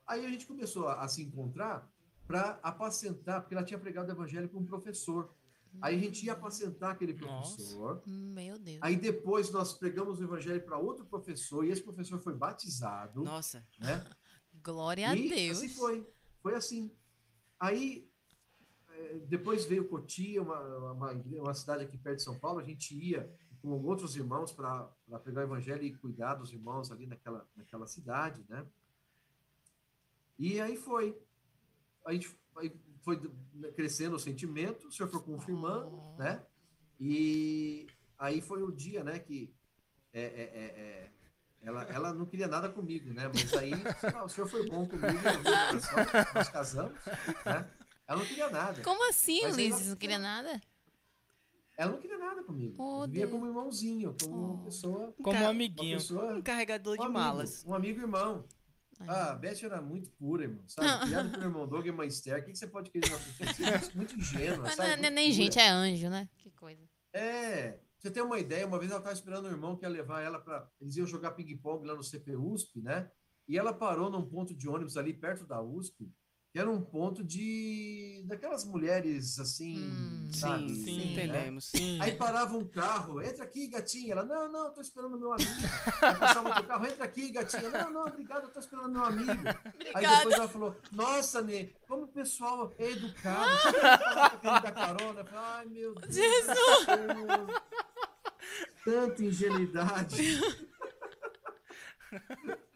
Aí 0.05 0.25
a 0.25 0.29
gente 0.29 0.45
começou 0.47 0.87
a, 0.87 1.03
a 1.03 1.07
se 1.07 1.21
encontrar 1.23 1.87
para 2.25 2.59
apacentar, 2.63 3.41
porque 3.41 3.53
ela 3.55 3.63
tinha 3.63 3.79
pregado 3.79 4.09
o 4.09 4.11
evangelho 4.11 4.49
com 4.49 4.59
um 4.59 4.65
professor. 4.65 5.33
Aí 5.81 5.95
a 5.95 5.99
gente 5.99 6.25
ia 6.25 6.33
apacentar 6.33 6.91
aquele 6.91 7.13
Nossa. 7.13 7.55
professor. 7.55 8.01
Meu 8.05 8.57
Deus. 8.57 8.79
Aí 8.81 8.95
depois 8.95 9.51
nós 9.51 9.73
pregamos 9.73 10.19
o 10.19 10.23
evangelho 10.23 10.61
para 10.63 10.77
outro 10.77 11.05
professor 11.05 11.65
e 11.65 11.69
esse 11.69 11.83
professor 11.83 12.19
foi 12.19 12.33
batizado, 12.33 13.23
Nossa. 13.23 13.65
né? 13.79 14.03
Glória 14.63 15.09
a 15.09 15.15
e 15.15 15.29
Deus. 15.29 15.57
assim 15.57 15.69
foi. 15.69 16.07
Foi 16.41 16.55
assim. 16.55 16.91
Aí 17.59 18.09
eh, 18.89 19.19
depois 19.27 19.65
veio 19.65 19.87
Cotia, 19.87 20.41
uma, 20.41 20.91
uma, 20.91 21.11
uma 21.11 21.53
cidade 21.53 21.83
aqui 21.83 21.97
perto 21.97 22.17
de 22.17 22.23
São 22.23 22.37
Paulo. 22.37 22.59
A 22.59 22.63
gente 22.63 22.95
ia 22.95 23.31
com 23.61 23.69
outros 23.83 24.15
irmãos 24.15 24.51
para 24.51 24.89
pregar 25.23 25.43
o 25.43 25.47
evangelho 25.47 25.83
e 25.83 25.95
cuidar 25.95 26.35
dos 26.35 26.51
irmãos 26.51 26.91
ali 26.91 27.05
naquela, 27.05 27.47
naquela 27.55 27.87
cidade, 27.87 28.45
né? 28.49 28.65
E 30.37 30.59
aí 30.61 30.77
foi. 30.77 31.19
A 32.05 32.13
gente 32.13 32.29
aí 32.55 32.69
foi 33.07 33.71
crescendo 33.73 34.17
o 34.17 34.19
sentimento, 34.19 34.89
o 34.89 34.91
senhor 34.91 35.07
foi 35.09 35.21
confirmando, 35.21 35.87
Oh. 35.95 36.17
né? 36.17 36.43
E 36.99 37.87
aí 38.19 38.41
foi 38.41 38.61
o 38.63 38.69
dia, 38.71 39.01
né, 39.01 39.17
que 39.17 39.53
é, 40.13 40.21
é, 40.21 40.25
é, 40.25 40.65
é, 40.81 41.11
ela, 41.61 41.83
ela 41.83 42.13
não 42.13 42.25
queria 42.25 42.47
nada 42.49 42.67
comigo, 42.67 43.13
né? 43.13 43.29
Mas 43.33 43.53
aí, 43.53 43.71
ah, 44.13 44.25
o 44.25 44.29
senhor 44.29 44.47
foi 44.49 44.67
bom 44.69 44.85
comigo, 44.85 45.07
nós 46.35 46.49
casamos, 46.49 46.99
né? 47.45 47.69
Ela 48.05 48.19
não 48.19 48.25
queria 48.25 48.49
nada. 48.49 48.81
Como 48.83 49.09
assim, 49.09 49.39
Mas 49.43 49.53
Ulisses? 49.55 49.81
ela- 49.81 49.89
Não 49.91 49.95
queria 49.97 50.19
nada? 50.19 50.61
Ela 51.77 51.91
não 51.91 51.99
queria 51.99 52.17
nada 52.17 52.43
comigo. 52.43 52.75
Oh, 52.77 53.03
eu 53.05 53.09
via 53.09 53.27
como 53.27 53.45
irmãozinho, 53.45 54.15
como 54.21 54.35
uma 54.35 54.53
Oh. 54.55 54.65
pessoa, 54.65 55.13
Como 55.23 55.37
um 55.37 55.41
uma 55.41 55.49
amiguinho. 55.49 55.97
pessoa 55.97 56.33
Um 56.37 56.41
carregador 56.41 56.93
um 56.95 56.97
de 56.97 57.03
amigo, 57.03 57.19
malas. 57.19 57.63
Um 57.65 57.73
amigo 57.73 58.01
irmão. 58.01 58.43
Ah, 59.07 59.31
a. 59.31 59.35
Beth 59.35 59.63
era 59.63 59.81
muito 59.81 60.09
pura, 60.11 60.43
irmão. 60.43 60.63
Sabe? 60.67 60.87
Criada 61.07 61.29
pelo 61.29 61.43
irmão 61.43 61.67
Doug 61.67 61.85
e 61.85 61.91
mãe 61.91 62.07
Esther. 62.07 62.39
O 62.41 62.45
que 62.45 62.51
que 62.51 62.57
você 62.57 62.67
pode 62.67 62.89
querer 62.89 63.07
de 63.07 63.13
uma 63.13 63.19
pessoa? 63.19 63.53
Você 63.53 63.63
é 63.63 63.95
muito, 63.95 64.15
ingênua, 64.19 64.57
Mas 64.63 64.75
sabe? 64.75 64.87
não 64.89 64.93
é 64.93 64.97
Muito 64.97 65.13
nem 65.13 65.25
pura. 65.31 65.35
gente, 65.43 65.59
é 65.59 65.69
anjo, 65.69 66.09
né? 66.09 66.29
Que 66.37 66.49
coisa. 66.51 66.81
É, 67.13 67.79
você 67.99 68.11
tem 68.11 68.23
uma 68.23 68.39
ideia, 68.39 68.65
uma 68.67 68.79
vez 68.79 68.91
ela 68.91 68.99
estava 68.99 69.15
esperando 69.15 69.45
o 69.45 69.51
irmão 69.51 69.75
que 69.75 69.83
ia 69.85 69.89
levar 69.89 70.21
ela 70.21 70.39
para. 70.39 70.69
Eles 70.79 70.95
iam 70.97 71.05
jogar 71.07 71.31
ping-pong 71.31 71.85
lá 71.85 71.95
no 71.95 72.03
CP 72.03 72.35
USP, 72.35 72.81
né? 72.81 73.09
E 73.47 73.57
ela 73.57 73.73
parou 73.73 74.09
num 74.09 74.27
ponto 74.27 74.53
de 74.53 74.67
ônibus 74.67 74.97
ali 74.97 75.13
perto 75.13 75.45
da 75.45 75.61
USP, 75.61 76.11
que 76.57 76.61
era 76.61 76.71
um 76.71 76.81
ponto 76.81 77.23
de. 77.23 78.23
daquelas 78.25 78.65
mulheres 78.65 79.37
assim, 79.37 79.77
Hum, 79.77 80.27
sabe? 80.33 80.69
Sim, 80.69 80.75
sim, 80.75 80.83
Sim, 80.85 81.11
entendemos. 81.13 81.65
Sim. 81.65 81.99
Aí 82.01 82.15
parava 82.15 82.57
um 82.57 82.65
carro, 82.65 83.21
entra 83.21 83.43
aqui, 83.43 83.67
gatinha. 83.67 84.13
Ela, 84.13 84.23
não, 84.25 84.51
não, 84.51 84.73
tô 84.73 84.81
esperando 84.81 85.19
meu 85.19 85.33
amigo. 85.33 85.51
Aí 86.01 86.15
passava 86.15 86.49
outro 86.49 86.63
carro, 86.63 86.87
entra 86.87 87.05
aqui, 87.05 87.29
gatinha. 87.29 87.69
Não, 87.69 87.91
não, 87.91 88.05
obrigado, 88.07 88.45
eu 88.45 88.49
tô 88.49 88.59
esperando 88.59 88.89
meu 88.89 89.05
amigo. 89.05 89.31
Aí 89.93 90.07
depois 90.07 90.33
ela 90.33 90.47
falou, 90.47 90.75
nossa, 90.91 91.43
Nê, 91.43 91.65
como 91.87 92.05
o 92.05 92.07
pessoal 92.07 92.73
é 92.79 92.89
educado. 92.89 93.51
Dá 94.41 94.71
carona? 94.71 95.23
Ai, 95.31 95.65
meu 95.67 95.93
Deus. 95.93 96.15
Jesus! 96.15 96.87
Tanta 98.83 99.23
ingenuidade. 99.23 100.41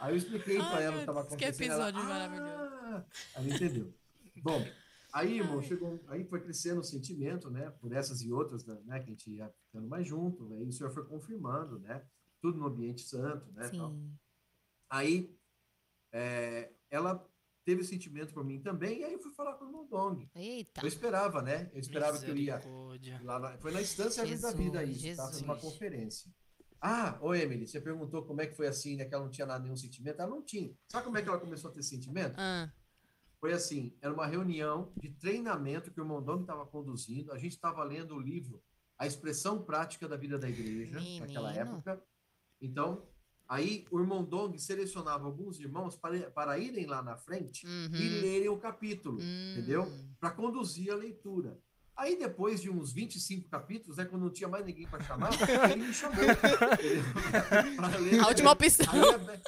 Aí 0.00 0.12
eu 0.12 0.16
expliquei 0.16 0.56
Ai, 0.58 0.84
ela 0.84 0.92
o 0.92 0.96
que 0.96 1.00
estava 1.00 1.22
Deus, 1.22 1.34
que 1.36 1.44
acontecendo. 1.44 1.72
ela, 1.72 1.88
episódio 1.88 2.00
"Ah!" 2.00 2.08
maravilhoso. 2.08 3.06
Aí 3.34 3.46
ela 3.46 3.54
entendeu. 3.56 3.94
Bom, 4.42 4.66
aí, 5.12 5.38
irmão, 5.38 5.62
chegou, 5.62 6.00
aí 6.08 6.24
foi 6.24 6.40
crescendo 6.40 6.80
o 6.80 6.84
sentimento, 6.84 7.50
né? 7.50 7.70
Por 7.80 7.92
essas 7.92 8.22
e 8.22 8.32
outras, 8.32 8.64
né? 8.64 8.98
Que 9.00 9.06
a 9.10 9.12
gente 9.12 9.30
ia 9.30 9.52
ficando 9.66 9.86
mais 9.88 10.06
junto. 10.06 10.54
Aí 10.54 10.66
o 10.66 10.72
senhor 10.72 10.90
foi 10.92 11.04
confirmando, 11.04 11.78
né? 11.80 12.02
Tudo 12.40 12.58
no 12.58 12.66
ambiente 12.66 13.02
santo, 13.02 13.52
né? 13.52 13.68
Aí 14.88 15.36
é, 16.12 16.72
ela 16.90 17.24
teve 17.64 17.84
sentimento 17.84 18.32
por 18.32 18.42
mim 18.44 18.60
também, 18.60 19.00
e 19.00 19.04
aí 19.04 19.12
eu 19.12 19.20
fui 19.20 19.32
falar 19.32 19.54
com 19.54 19.64
o 19.64 19.68
irmão 19.68 19.86
Dong. 19.86 20.28
Eita. 20.34 20.80
Eu 20.80 20.88
esperava, 20.88 21.42
né? 21.42 21.70
Eu 21.74 21.80
esperava 21.80 22.18
que 22.18 22.28
eu 22.30 22.36
ia 22.36 22.60
lá 23.22 23.38
na- 23.38 23.58
foi 23.58 23.70
na 23.70 23.82
Instância 23.82 24.24
Vida 24.24 24.40
da 24.40 24.48
Jesus, 24.50 24.64
Vida 24.64 24.84
isso, 24.84 25.06
estava 25.06 25.28
Jesus. 25.28 25.46
numa 25.46 25.56
conferência. 25.60 26.32
Ah, 26.80 27.18
ô 27.20 27.34
Emily, 27.34 27.66
você 27.66 27.80
perguntou 27.80 28.22
como 28.24 28.40
é 28.40 28.46
que 28.46 28.56
foi 28.56 28.66
assim, 28.66 28.96
né? 28.96 29.04
Que 29.04 29.14
ela 29.14 29.24
não 29.24 29.30
tinha 29.30 29.46
nada, 29.46 29.62
nenhum 29.62 29.76
sentimento. 29.76 30.20
Ela 30.20 30.30
não 30.30 30.42
tinha. 30.42 30.72
Sabe 30.88 31.04
como 31.04 31.18
é 31.18 31.22
que 31.22 31.28
ela 31.28 31.38
começou 31.38 31.70
a 31.70 31.74
ter 31.74 31.82
sentimento? 31.82 32.34
Ah, 32.38 32.72
Foi 33.38 33.52
assim, 33.52 33.94
era 34.00 34.12
uma 34.12 34.26
reunião 34.26 34.92
de 34.96 35.10
treinamento 35.10 35.90
que 35.90 36.00
o 36.00 36.02
irmão 36.02 36.22
Dong 36.22 36.42
estava 36.42 36.64
conduzindo. 36.66 37.32
A 37.32 37.38
gente 37.38 37.52
estava 37.52 37.82
lendo 37.84 38.14
o 38.14 38.20
livro 38.20 38.62
A 38.98 39.06
Expressão 39.06 39.62
Prática 39.62 40.08
da 40.08 40.16
Vida 40.16 40.38
da 40.38 40.48
Igreja, 40.48 40.98
naquela 41.20 41.52
Menino. 41.52 41.72
época. 41.76 42.02
Então, 42.60 43.06
aí 43.48 43.86
o 43.90 43.98
irmão 44.00 44.22
Dong 44.24 44.58
selecionava 44.58 45.24
alguns 45.26 45.58
irmãos 45.60 45.96
para, 45.96 46.30
para 46.30 46.58
irem 46.58 46.86
lá 46.86 47.02
na 47.02 47.16
frente 47.16 47.66
uhum. 47.66 47.94
e 47.94 48.20
lerem 48.20 48.48
o 48.48 48.58
capítulo, 48.58 49.18
Hum. 49.20 49.52
entendeu? 49.52 49.86
Para 50.18 50.30
conduzir 50.30 50.90
a 50.92 50.96
leitura. 50.96 51.58
Aí, 52.00 52.16
depois 52.16 52.62
de 52.62 52.70
uns 52.70 52.94
25 52.94 53.46
capítulos, 53.50 53.98
né, 53.98 54.06
quando 54.06 54.22
não 54.22 54.30
tinha 54.30 54.48
mais 54.48 54.64
ninguém 54.64 54.86
para 54.86 55.04
chamar, 55.04 55.28
ele 55.70 55.84
me 55.84 55.92
chamou. 55.92 56.16
ler. 58.00 58.20
A 58.20 58.28
última 58.28 58.52
opção. 58.52 58.86
Aí 58.90 59.12
a, 59.12 59.18
Beth... 59.18 59.42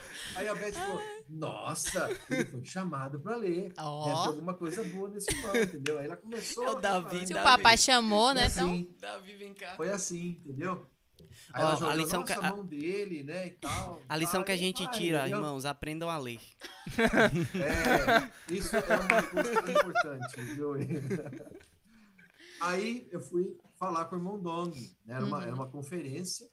Aí 0.36 0.48
a 0.48 0.54
Beth 0.54 0.72
falou: 0.72 1.02
Nossa, 1.28 2.08
ele 2.30 2.44
foi 2.46 2.64
chamado 2.64 3.20
para 3.20 3.36
ler. 3.36 3.64
Deve 3.64 3.74
ter 3.74 4.28
alguma 4.28 4.54
coisa 4.54 4.82
boa 4.84 5.10
nesse 5.10 5.30
irmão, 5.30 5.54
entendeu? 5.54 5.98
Aí 5.98 6.06
ela 6.06 6.16
começou. 6.16 6.64
É 6.64 6.70
o 6.70 6.76
a 6.78 6.80
Davi, 6.80 7.10
falar. 7.10 7.26
Se 7.26 7.34
o 7.34 7.42
papai 7.42 7.76
chamou, 7.76 8.32
né? 8.32 8.46
Então. 8.46 8.70
assim, 8.70 8.96
Davi, 8.98 9.36
vem 9.36 9.52
cá. 9.52 9.74
foi 9.76 9.90
assim, 9.90 10.40
entendeu? 10.42 10.86
Aí 11.52 11.62
ela 11.62 11.90
a 11.90 11.94
lição 11.94 12.22
que- 12.24 12.32
a 12.32 12.42
mão 12.42 12.64
dele, 12.64 13.22
né, 13.22 13.46
e 13.48 13.50
tal. 13.52 14.00
A 14.08 14.16
lição 14.16 14.42
que 14.44 14.52
a 14.52 14.56
gente 14.56 14.84
vai, 14.84 14.92
tira, 14.94 15.20
entendeu? 15.20 15.38
irmãos, 15.38 15.64
aprendam 15.64 16.08
a 16.10 16.18
ler. 16.18 16.40
É, 16.98 18.52
isso 18.54 18.76
é 18.76 18.80
uma 19.00 19.22
coisa 19.22 19.70
importante, 19.70 20.40
viu? 20.54 20.74
Aí 22.60 23.06
eu 23.10 23.20
fui 23.20 23.56
falar 23.78 24.06
com 24.06 24.16
o 24.16 24.18
irmão 24.18 24.38
Dong, 24.38 24.96
né? 25.04 25.14
Era 25.16 25.24
uma, 25.24 25.36
Uhum. 25.38 25.42
era 25.42 25.54
uma 25.54 25.66
conferência. 25.68 26.48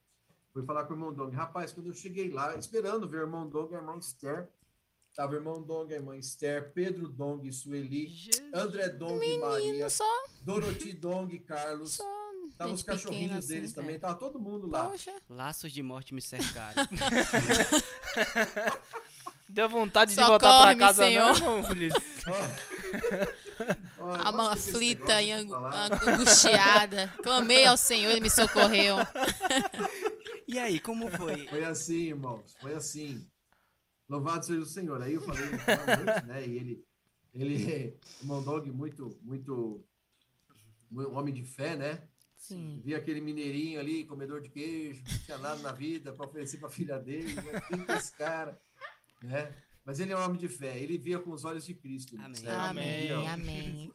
Fui 0.51 0.63
falar 0.65 0.85
com 0.85 0.93
o 0.93 0.95
irmão 0.97 1.13
Dong. 1.13 1.35
Rapaz, 1.35 1.71
quando 1.73 1.87
eu 1.87 1.93
cheguei 1.93 2.29
lá, 2.29 2.55
esperando 2.55 3.07
ver 3.07 3.17
o 3.17 3.21
irmão 3.21 3.47
Dong 3.47 3.71
e 3.73 3.75
a 3.75 3.79
irmã 3.79 3.97
Esther, 3.97 4.49
tava 5.15 5.33
o 5.33 5.35
irmão 5.35 5.61
Dong, 5.63 5.91
a 5.93 5.97
irmã 5.97 6.15
Esther, 6.17 6.71
Pedro 6.73 7.07
Dong 7.07 7.51
Sueli, 7.51 8.09
André 8.53 8.89
Dong 8.89 9.23
e 9.25 9.39
Maria, 9.39 9.65
Menino, 9.71 9.89
só, 9.89 10.03
Dorothy 10.41 10.93
Dong 10.93 11.39
Carlos. 11.39 11.93
só. 11.95 12.22
Tava 12.57 12.69
gente 12.69 12.79
os 12.79 12.83
cachorrinhos 12.83 13.23
pequena 13.23 13.47
deles 13.47 13.71
assim, 13.71 13.75
também, 13.75 13.95
é. 13.95 13.99
tava 13.99 14.15
todo 14.15 14.39
mundo 14.39 14.67
lá. 14.67 14.85
Poxa. 14.85 15.13
Laços 15.29 15.71
de 15.71 15.81
morte 15.81 16.13
me 16.13 16.21
cercaram. 16.21 16.87
Deu 19.49 19.69
vontade 19.69 20.15
de 20.15 20.15
Socorre-me, 20.15 20.39
voltar 20.39 20.61
pra 20.63 20.75
casa, 20.75 21.03
Senhor. 21.03 21.37
não, 21.41 21.61
Ulisses? 21.69 22.23
Mão 24.33 24.49
aflita 24.49 25.21
e 25.21 25.27
de 25.27 25.31
angustiada. 25.31 27.07
Clamei 27.21 27.65
ao 27.65 27.77
Senhor, 27.77 28.11
ele 28.11 28.21
me 28.21 28.29
socorreu. 28.29 28.97
E 30.45 30.59
aí, 30.59 30.79
como 30.79 31.09
foi? 31.09 31.47
Foi 31.47 31.63
assim, 31.63 32.09
irmãos, 32.09 32.53
foi 32.59 32.75
assim. 32.75 33.25
Louvado 34.07 34.45
seja 34.45 34.61
o 34.61 34.65
Senhor. 34.65 35.01
Aí 35.01 35.13
eu 35.13 35.21
falei 35.21 35.45
né? 36.27 36.45
E 36.45 36.57
ele, 36.57 36.85
ele, 37.33 37.97
o 38.21 38.27
Mondog, 38.27 38.69
muito, 38.69 39.17
muito, 39.23 39.83
um 40.91 41.15
homem 41.15 41.33
de 41.33 41.43
fé, 41.43 41.75
né? 41.75 42.07
Sim. 42.43 42.81
Via 42.83 42.97
aquele 42.97 43.21
mineirinho 43.21 43.79
ali, 43.79 44.03
comedor 44.05 44.41
de 44.41 44.49
queijo, 44.49 45.01
não 45.09 45.19
tinha 45.19 45.37
nada 45.37 45.61
na 45.61 45.71
vida 45.71 46.11
para 46.11 46.25
oferecer 46.25 46.57
para 46.57 46.67
a 46.67 46.71
filha 46.71 46.99
dele. 46.99 47.33
Né? 47.35 47.61
Quem 47.69 47.85
é 47.87 47.97
esse 47.97 48.11
cara? 48.17 48.61
Né? 49.21 49.55
Mas 49.85 49.99
ele 50.01 50.11
é 50.11 50.17
um 50.17 50.21
homem 50.25 50.37
de 50.37 50.49
fé, 50.49 50.77
ele 50.77 50.97
via 50.97 51.19
com 51.19 51.31
os 51.31 51.45
olhos 51.45 51.65
de 51.65 51.73
Cristo. 51.73 52.17
Amém. 52.19 52.35
certo? 52.35 52.59
Amém, 52.59 53.11
amém. 53.27 53.93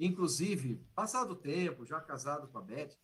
Inclusive, 0.00 0.82
passado 0.94 1.32
o 1.32 1.36
tempo, 1.36 1.84
já 1.84 2.00
casado 2.00 2.48
com 2.48 2.56
a 2.58 2.62
Beth, 2.62 2.96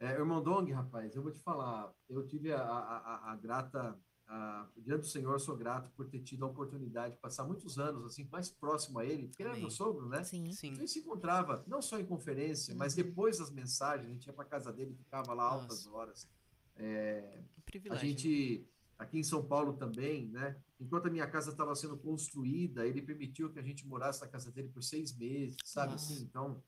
é, 0.00 0.06
irmão 0.12 0.42
Dong, 0.42 0.70
rapaz, 0.72 1.14
eu 1.14 1.22
vou 1.22 1.32
te 1.32 1.40
falar, 1.40 1.92
eu 2.08 2.26
tive 2.26 2.52
a, 2.52 2.60
a, 2.60 2.96
a- 2.98 3.32
a 3.32 3.36
grata 3.36 3.98
ah, 4.28 4.66
diante 4.76 5.00
do 5.02 5.06
Senhor, 5.06 5.38
sou 5.40 5.56
grato 5.56 5.90
por 5.92 6.06
ter 6.08 6.18
tido 6.20 6.44
a 6.44 6.48
oportunidade 6.48 7.14
de 7.14 7.20
passar 7.20 7.44
muitos 7.44 7.78
anos 7.78 8.04
assim 8.04 8.26
mais 8.30 8.50
próximo 8.50 8.98
a 8.98 9.04
Ele, 9.04 9.28
porque 9.28 9.42
ele 9.42 9.50
era 9.50 9.58
meu 9.58 9.70
sogro, 9.70 10.08
né? 10.08 10.24
Sim. 10.24 10.50
Sim. 10.52 10.72
A 10.72 10.74
gente 10.76 10.90
se 10.90 10.98
encontrava 10.98 11.64
não 11.66 11.80
só 11.80 11.98
em 11.98 12.04
conferência, 12.04 12.74
mas 12.74 12.96
Uhum. 12.96 13.04
depois 13.04 13.38
das 13.38 13.50
mensagens, 13.50 14.08
a 14.08 14.12
gente 14.12 14.26
ia 14.26 14.32
para 14.32 14.44
casa 14.44 14.72
dele, 14.72 14.94
ficava 14.94 15.32
lá 15.32 15.44
altas 15.44 15.86
horas. 15.86 16.28
É, 16.76 17.38
Um 17.56 17.60
a 17.60 17.62
privilégio. 17.64 18.04
né? 18.04 18.10
gente 18.10 18.66
aqui 18.98 19.18
em 19.18 19.22
São 19.22 19.44
Paulo 19.44 19.74
também, 19.74 20.26
né? 20.28 20.56
Enquanto 20.80 21.06
a 21.06 21.10
minha 21.10 21.26
casa 21.26 21.50
estava 21.50 21.74
sendo 21.74 21.96
construída, 21.96 22.86
ele 22.86 23.00
permitiu 23.02 23.50
que 23.50 23.58
a 23.58 23.62
gente 23.62 23.86
morasse 23.86 24.20
na 24.20 24.26
casa 24.26 24.50
dele 24.50 24.68
por 24.68 24.82
seis 24.82 25.16
meses, 25.16 25.56
sabe 25.64 25.92
Nossa. 25.92 26.12
assim? 26.12 26.22
Então, 26.24 26.62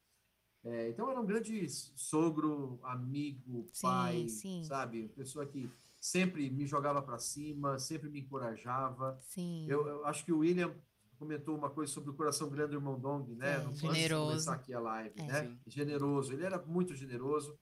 é, 0.64 0.88
então 0.90 1.10
era 1.10 1.20
um 1.20 1.26
grande 1.26 1.68
sogro, 1.68 2.78
amigo, 2.82 3.66
Sim, 3.72 3.82
pai, 3.82 4.28
sim. 4.28 4.64
sabe? 4.64 5.08
Pessoa 5.08 5.44
que 5.46 5.70
sempre 6.00 6.48
me 6.50 6.66
jogava 6.66 7.02
para 7.02 7.18
cima, 7.18 7.78
sempre 7.78 8.08
me 8.08 8.20
encorajava. 8.20 9.18
Sim. 9.22 9.66
Eu, 9.68 9.86
eu 9.86 10.06
acho 10.06 10.24
que 10.24 10.32
o 10.32 10.38
William 10.38 10.74
comentou 11.18 11.56
uma 11.56 11.68
coisa 11.70 11.92
sobre 11.92 12.10
o 12.10 12.14
coração 12.14 12.48
grande 12.48 12.70
do 12.70 12.76
irmão 12.76 12.98
Dong, 12.98 13.34
né? 13.34 13.54
É, 13.54 13.58
no- 13.58 13.74
generoso. 13.74 14.26
começar 14.30 14.52
aqui 14.54 14.72
a 14.72 14.80
live, 14.80 15.14
É. 15.18 15.26
né? 15.26 15.44
Sim. 15.48 15.58
Generoso. 15.66 16.32
Ele 16.32 16.44
era 16.44 16.58
muito 16.64 16.94
generoso. 16.94 17.58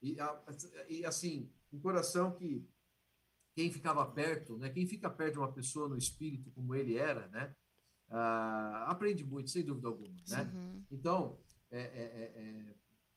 E, 0.00 0.18
a- 0.20 0.42
e, 0.88 1.04
assim, 1.04 1.50
um 1.72 1.78
coração 1.80 2.32
que 2.32 2.66
quem 3.54 3.70
ficava 3.70 4.04
perto, 4.06 4.56
né? 4.58 4.68
Quem 4.70 4.86
fica 4.86 5.08
perto 5.10 5.34
de 5.34 5.38
uma 5.38 5.52
pessoa 5.52 5.88
no 5.88 5.96
espírito 5.96 6.50
como 6.52 6.74
ele 6.74 6.96
era, 6.96 7.28
né? 7.28 7.54
ah, 8.10 8.84
aprende 8.88 9.24
muito, 9.24 9.50
sem 9.50 9.64
dúvida 9.64 9.88
alguma, 9.88 10.14
né? 10.28 10.50
Uhum. 10.54 10.84
Então, 10.90 11.38
é, 11.70 11.80
é, 11.80 11.82
é, 11.82 12.42
é, 12.70 12.74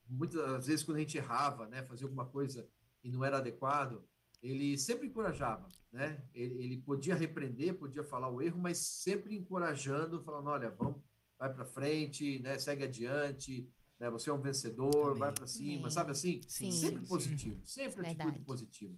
muitas 0.07 0.65
vezes 0.65 0.83
quando 0.83 0.97
a 0.97 0.99
gente 1.01 1.17
errava, 1.17 1.67
né, 1.67 1.83
fazia 1.83 2.05
alguma 2.05 2.25
coisa 2.25 2.67
e 3.03 3.11
não 3.11 3.23
era 3.23 3.37
adequado, 3.37 4.01
ele 4.41 4.77
sempre 4.77 5.07
encorajava, 5.07 5.67
né? 5.91 6.21
Ele, 6.33 6.63
ele 6.63 6.77
podia 6.77 7.15
repreender, 7.15 7.75
podia 7.75 8.03
falar 8.03 8.29
o 8.29 8.41
erro, 8.41 8.59
mas 8.59 8.77
sempre 8.77 9.35
encorajando, 9.35 10.21
falando, 10.23 10.47
olha, 10.47 10.69
vamos, 10.69 11.01
vai 11.37 11.53
para 11.53 11.65
frente, 11.65 12.39
né? 12.39 12.57
Segue 12.57 12.83
adiante, 12.83 13.67
né? 13.99 14.09
Você 14.09 14.29
é 14.29 14.33
um 14.33 14.41
vencedor, 14.41 15.07
Amém. 15.07 15.19
vai 15.19 15.31
para 15.31 15.47
cima, 15.47 15.79
Amém. 15.79 15.91
sabe 15.91 16.11
assim? 16.11 16.41
Sim. 16.47 16.71
Sempre 16.71 17.01
sim. 17.01 17.07
positivo, 17.07 17.61
sempre 17.65 18.01
atitude 18.01 18.23
Verdade. 18.23 18.45
positiva. 18.45 18.95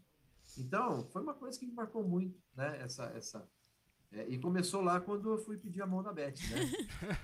Então, 0.58 1.08
foi 1.12 1.22
uma 1.22 1.34
coisa 1.34 1.58
que 1.60 1.66
me 1.66 1.74
marcou 1.74 2.04
muito, 2.04 2.38
né? 2.56 2.82
Essa, 2.82 3.06
essa, 3.16 3.48
é, 4.12 4.28
e 4.28 4.40
começou 4.40 4.82
lá 4.82 5.00
quando 5.00 5.30
eu 5.30 5.38
fui 5.38 5.58
pedir 5.58 5.84
a 5.84 5.88
mão 5.88 6.02
da 6.02 6.12
Beth, 6.12 6.34
né? 6.50 6.72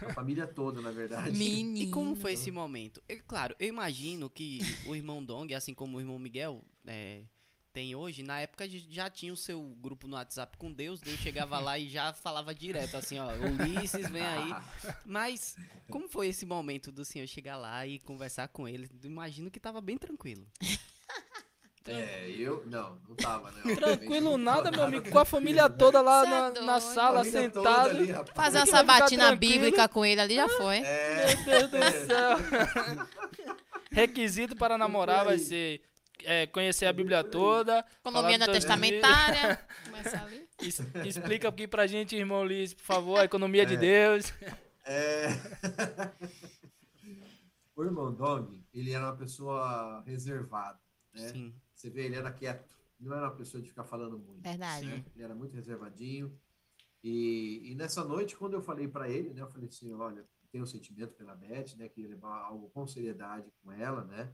A 0.08 0.14
família 0.14 0.46
toda, 0.46 0.82
na 0.82 0.92
verdade. 0.92 1.32
Menino. 1.38 1.78
E 1.80 1.90
como 1.90 2.16
foi 2.16 2.34
esse 2.34 2.52
momento? 2.52 3.02
Eu- 3.10 3.22
claro, 3.28 3.56
eu 3.60 3.68
imagino 3.68 4.30
que 4.30 4.60
o 4.88 4.96
irmão 4.96 5.24
Dong, 5.24 5.54
assim 5.56 5.74
como 5.74 5.98
o 5.98 6.00
irmão 6.00 6.20
Miguel 6.20 6.64
é, 6.86 7.24
tem 7.76 7.94
hoje, 7.94 8.24
na 8.24 8.40
época 8.40 8.66
já 8.70 9.10
tinha 9.10 9.34
o 9.34 9.36
seu 9.36 9.62
grupo 9.82 10.08
no 10.08 10.16
WhatsApp 10.16 10.58
com 10.58 10.72
Deus, 10.72 11.02
Deus 11.02 11.20
chegava 11.20 11.60
lá 11.60 11.78
e 11.78 11.90
já 11.90 12.14
falava 12.14 12.56
direto, 12.56 12.96
assim, 12.96 13.20
ó, 13.20 13.28
Ulisses, 13.34 14.10
vem 14.10 14.26
aí. 14.26 14.56
Mas 15.06 15.58
como 15.92 16.08
foi 16.08 16.30
esse 16.30 16.46
momento 16.46 16.90
do 16.90 17.04
senhor 17.04 17.28
chegar 17.28 17.58
lá 17.58 17.86
e 17.86 18.00
conversar 18.00 18.48
com 18.48 18.66
ele? 18.66 18.90
Imagino 19.04 19.52
que 19.52 19.60
tava 19.60 19.82
bem 19.82 19.98
tranquilo. 19.98 20.48
É, 21.88 22.34
eu 22.36 22.64
não, 22.66 22.98
não 23.08 23.16
tava, 23.16 23.52
né? 23.52 23.76
Tranquilo 23.76 24.40
nada, 24.40 24.72
meu 24.72 24.86
amigo, 24.86 25.08
com 25.08 25.20
a 25.20 25.24
família 25.24 25.70
toda 25.70 26.02
lá 26.02 26.22
Cê 26.22 26.26
é 26.26 26.32
na, 26.32 26.62
na 26.62 26.80
sala, 26.80 27.24
sentado. 27.24 27.92
ali, 27.92 28.12
rapaz. 28.12 28.36
Fazer 28.36 28.58
uma 28.58 28.64
é 28.64 28.66
sabatina 28.66 29.36
bíblica 29.36 29.88
com 29.88 30.04
ele 30.04 30.20
ali 30.20 30.34
já 30.34 30.50
foi. 30.50 30.78
É, 30.78 31.36
Meu 31.46 31.68
Deus 31.68 31.94
do 31.94 32.08
céu. 32.08 33.08
Requisito 33.92 34.56
para 34.56 34.80
namorar 34.80 35.26
vai 35.26 35.38
ser 35.38 35.80
é, 36.24 36.48
conhecer 36.48 36.86
a 36.86 36.94
Bíblia 36.94 37.24
toda. 37.24 37.86
Economia 38.00 38.40
teu 38.40 38.54
testamentária. 38.54 39.60
Es- 40.62 40.80
Explica 41.06 41.50
aqui 41.50 41.68
pra 41.68 41.86
gente, 41.88 42.16
irmão 42.16 42.44
Luiz, 42.44 42.74
por 42.74 42.84
favor, 42.84 43.20
a 43.20 43.26
economia 43.26 43.66
de 43.66 43.76
É. 43.76 43.78
Deus. 43.78 44.34
é... 44.86 45.28
o 47.76 47.84
irmão 47.84 48.14
Dong, 48.14 48.64
ele 48.74 48.92
era 48.92 49.06
uma 49.06 49.16
pessoa 49.18 50.02
reservada, 50.06 50.80
né? 51.14 51.28
Sim. 51.30 51.54
Você 51.74 51.90
vê, 51.90 52.06
ele 52.06 52.16
era 52.16 52.32
quieto, 52.32 52.74
não 53.00 53.14
era 53.16 53.28
uma 53.28 53.36
pessoa 53.36 53.62
de 53.62 53.70
ficar 53.70 53.84
falando 53.84 54.18
muito. 54.18 54.42
Verdade. 54.42 54.86
né? 54.86 55.04
Ele 55.14 55.24
era 55.24 55.36
muito 55.36 55.54
reservadinho. 55.56 56.38
E, 57.04 57.62
e 57.72 57.76
nessa 57.76 58.04
noite, 58.04 58.36
quando 58.36 58.54
eu 58.54 58.62
falei 58.62 58.88
para 58.88 59.10
ele, 59.10 59.34
né, 59.34 59.42
eu 59.42 59.50
falei 59.50 59.68
assim, 59.68 59.94
olha, 59.94 60.26
tenho 60.52 60.64
um 60.64 60.68
sentimento 60.68 61.14
pela 61.14 61.36
Beth, 61.36 61.76
né, 61.78 61.90
queria 61.90 62.10
levar 62.10 62.34
algo 62.46 62.70
com 62.70 62.88
seriedade 62.88 63.52
com 63.62 63.72
ela, 63.74 64.04
né? 64.06 64.32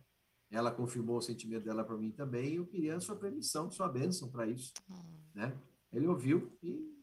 Ela 0.51 0.69
confirmou 0.69 1.17
o 1.17 1.21
sentimento 1.21 1.63
dela 1.63 1.83
para 1.83 1.95
mim 1.97 2.11
também, 2.11 2.53
e 2.53 2.55
eu 2.57 2.65
queria 2.65 2.97
a 2.97 2.99
sua 2.99 3.15
permissão, 3.15 3.71
sua 3.71 3.87
bênção 3.87 4.29
para 4.29 4.45
isso, 4.45 4.73
né? 5.33 5.57
Ele 5.93 6.07
ouviu 6.07 6.51
e 6.61 6.93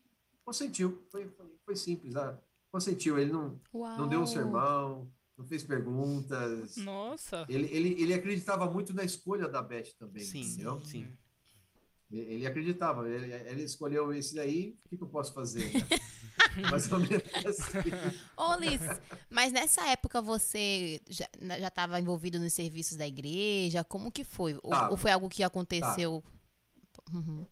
consentiu. 0.44 1.02
Foi, 1.10 1.26
foi, 1.28 1.46
foi 1.64 1.76
simples, 1.76 2.14
ah, 2.14 2.38
consentiu. 2.70 3.18
Ele 3.18 3.32
não, 3.32 3.58
Uau. 3.72 3.98
não 3.98 4.08
deu 4.08 4.20
um 4.20 4.26
sermão, 4.26 5.10
não 5.36 5.46
fez 5.46 5.62
perguntas. 5.62 6.76
Nossa. 6.76 7.46
Ele, 7.48 7.66
ele, 7.74 8.02
ele 8.02 8.12
acreditava 8.14 8.70
muito 8.70 8.92
na 8.94 9.02
escolha 9.04 9.48
da 9.48 9.62
Beth 9.62 9.94
também, 9.98 10.22
Sim, 10.24 10.42
entendeu? 10.42 10.84
sim. 10.84 11.06
Ele 12.10 12.34
ele 12.34 12.46
acreditava, 12.46 13.08
ele, 13.08 13.32
ele 13.32 13.62
escolheu 13.62 14.12
esse 14.14 14.34
daí, 14.34 14.78
o 14.84 14.88
que, 14.88 14.96
que 14.96 15.02
eu 15.02 15.08
posso 15.08 15.32
fazer? 15.34 15.70
né? 16.62 16.68
Mais 16.70 16.90
ou 16.90 16.98
menos 16.98 17.22
assim. 17.46 17.90
Ô, 18.36 18.54
Liz, 18.56 18.80
mas 19.30 19.52
nessa 19.52 19.86
época 19.88 20.20
você 20.20 21.00
já 21.08 21.68
estava 21.68 22.00
envolvido 22.00 22.38
nos 22.38 22.52
serviços 22.52 22.96
da 22.96 23.06
igreja? 23.06 23.84
Como 23.84 24.10
que 24.12 24.24
foi? 24.24 24.58
Ou, 24.62 24.72
ou 24.90 24.96
foi 24.96 25.10
algo 25.10 25.28
que 25.28 25.42
aconteceu? 25.42 26.22
Uhum. 27.12 27.46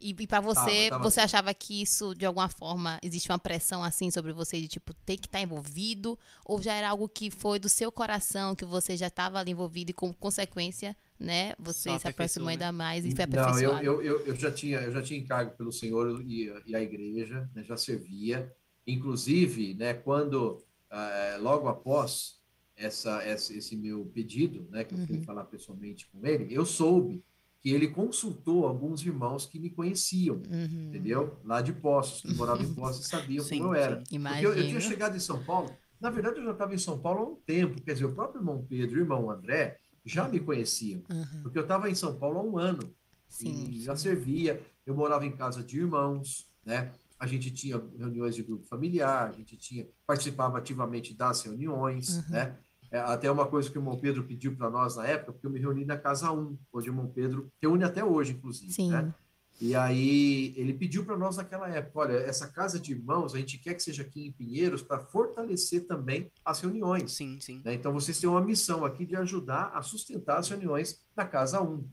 E, 0.00 0.16
e 0.18 0.26
para 0.26 0.40
você, 0.40 0.88
Tava, 0.88 0.90
tava. 0.90 1.02
você 1.04 1.20
achava 1.20 1.52
que 1.52 1.82
isso, 1.82 2.14
de 2.14 2.24
alguma 2.24 2.48
forma, 2.48 2.98
existe 3.02 3.30
uma 3.30 3.38
pressão 3.38 3.84
assim 3.84 4.10
sobre 4.10 4.32
você, 4.32 4.58
de 4.60 4.66
tipo, 4.66 4.94
ter 4.94 5.18
que 5.18 5.26
estar 5.26 5.40
envolvido? 5.40 6.18
Ou 6.44 6.62
já 6.62 6.72
era 6.72 6.88
algo 6.88 7.08
que 7.08 7.30
foi 7.30 7.58
do 7.58 7.68
seu 7.68 7.92
coração, 7.92 8.54
que 8.54 8.64
você 8.64 8.96
já 8.96 9.08
estava 9.08 9.38
ali 9.38 9.50
envolvido 9.50 9.90
e, 9.90 9.94
como 9.94 10.14
consequência, 10.14 10.96
né, 11.20 11.52
você 11.58 11.90
Só 11.90 11.98
se 11.98 12.08
aproximou 12.08 12.46
né? 12.46 12.52
ainda 12.52 12.72
mais 12.72 13.04
e 13.04 13.10
foi 13.10 13.24
Não, 13.26 13.58
eu, 13.58 13.78
aperfeiçoado? 13.78 13.84
eu, 13.84 14.02
eu, 14.02 14.26
eu 14.26 14.36
já 14.36 14.50
tinha 14.50 14.80
eu 14.80 14.92
já 14.92 15.02
tinha 15.02 15.18
encargo 15.20 15.56
pelo 15.56 15.72
Senhor 15.72 16.20
e, 16.22 16.52
e 16.66 16.74
a 16.74 16.80
igreja, 16.82 17.48
né, 17.54 17.62
já 17.64 17.76
servia. 17.76 18.52
Inclusive, 18.86 19.74
né, 19.74 19.94
quando 19.94 20.64
ah, 20.90 21.36
logo 21.40 21.68
após 21.68 22.40
essa, 22.76 23.22
essa, 23.22 23.52
esse 23.54 23.76
meu 23.76 24.06
pedido, 24.06 24.66
né, 24.70 24.84
que 24.84 24.94
eu 24.94 24.98
fui 24.98 25.16
Uhum. 25.16 25.22
falar 25.22 25.44
pessoalmente 25.44 26.08
com 26.10 26.24
ele, 26.26 26.52
eu 26.52 26.64
soube 26.64 27.24
que 27.60 27.70
ele 27.70 27.88
consultou 27.88 28.66
alguns 28.66 29.02
irmãos 29.04 29.46
que 29.46 29.58
me 29.58 29.70
conheciam, 29.70 30.36
Uhum. 30.48 30.88
entendeu? 30.88 31.38
Lá 31.44 31.60
de 31.60 31.72
Poços, 31.74 32.22
que 32.22 32.32
moravam 32.32 32.64
em 32.64 32.74
Poços 32.74 33.04
e 33.04 33.08
sabiam 33.08 33.44
Sim, 33.44 33.58
como 33.58 33.74
eu 33.74 33.74
era. 33.74 33.96
sim. 34.08 34.20
Porque 34.26 34.46
eu, 34.46 34.54
eu 34.54 34.66
tinha 34.66 34.80
chegado 34.80 35.16
em 35.16 35.20
São 35.20 35.44
Paulo. 35.44 35.76
Na 36.00 36.08
verdade, 36.10 36.38
eu 36.38 36.44
já 36.44 36.52
estava 36.52 36.74
em 36.74 36.78
São 36.78 36.98
Paulo 36.98 37.20
há 37.20 37.28
um 37.30 37.36
tempo. 37.36 37.82
Quer 37.82 37.92
dizer, 37.92 38.06
o 38.06 38.14
próprio 38.14 38.40
irmão 38.40 38.64
Pedro 38.66 38.96
e 38.96 39.00
o 39.00 39.04
irmão 39.04 39.30
André 39.30 39.78
já 40.10 40.28
me 40.28 40.40
conheciam. 40.40 41.02
Uhum. 41.10 41.42
Porque 41.42 41.58
eu 41.58 41.62
estava 41.62 41.88
em 41.88 41.94
São 41.94 42.16
Paulo 42.18 42.38
há 42.38 42.42
um 42.42 42.58
ano. 42.58 42.92
Sim. 43.28 43.68
E 43.70 43.80
já 43.82 43.94
servia. 43.96 44.60
Eu 44.84 44.94
morava 44.94 45.24
em 45.24 45.30
casa 45.32 45.62
de 45.62 45.78
irmãos, 45.78 46.48
né? 46.64 46.90
A 47.18 47.26
gente 47.26 47.50
tinha 47.50 47.80
reuniões 47.98 48.34
de 48.34 48.42
grupo 48.42 48.64
familiar, 48.66 49.28
a 49.28 49.32
gente 49.32 49.56
tinha 49.56 49.86
participava 50.06 50.58
ativamente 50.58 51.14
das 51.14 51.42
reuniões, 51.42 52.16
Uhum. 52.16 52.30
né? 52.30 52.56
É, 52.90 52.98
até 52.98 53.30
uma 53.30 53.46
coisa 53.46 53.70
que 53.70 53.78
o 53.78 53.80
irmão 53.80 53.96
Pedro 53.96 54.24
pediu 54.24 54.56
para 54.56 54.68
nós 54.68 54.96
na 54.96 55.06
época, 55.06 55.32
porque 55.32 55.46
eu 55.46 55.50
me 55.50 55.60
reuni 55.60 55.84
na 55.84 55.96
casa 55.96 56.32
1, 56.32 56.58
onde 56.72 56.88
o 56.88 56.92
irmão 56.92 57.06
Pedro 57.06 57.48
reúne 57.62 57.84
até 57.84 58.04
hoje, 58.04 58.32
inclusive, 58.32 58.72
Sim. 58.72 58.90
né? 58.90 59.14
E 59.60 59.74
aí 59.74 60.54
ele 60.56 60.72
pediu 60.72 61.04
para 61.04 61.18
nós 61.18 61.36
naquela 61.36 61.68
época, 61.68 61.98
olha, 61.98 62.14
essa 62.14 62.48
casa 62.48 62.80
de 62.80 62.92
irmãos, 62.92 63.34
a 63.34 63.38
gente 63.38 63.58
quer 63.58 63.74
que 63.74 63.82
seja 63.82 64.02
aqui 64.02 64.26
em 64.26 64.32
Pinheiros 64.32 64.82
para 64.82 64.98
fortalecer 64.98 65.86
também 65.86 66.32
as 66.42 66.60
reuniões. 66.60 67.12
Sim, 67.12 67.38
sim. 67.40 67.60
né? 67.62 67.74
Então 67.74 67.92
vocês 67.92 68.18
têm 68.18 68.28
uma 68.28 68.40
missão 68.40 68.86
aqui 68.86 69.04
de 69.04 69.14
ajudar 69.16 69.70
a 69.74 69.82
sustentar 69.82 70.38
as 70.38 70.48
reuniões 70.48 71.04
na 71.14 71.26
casa 71.26 71.60
1. 71.60 71.84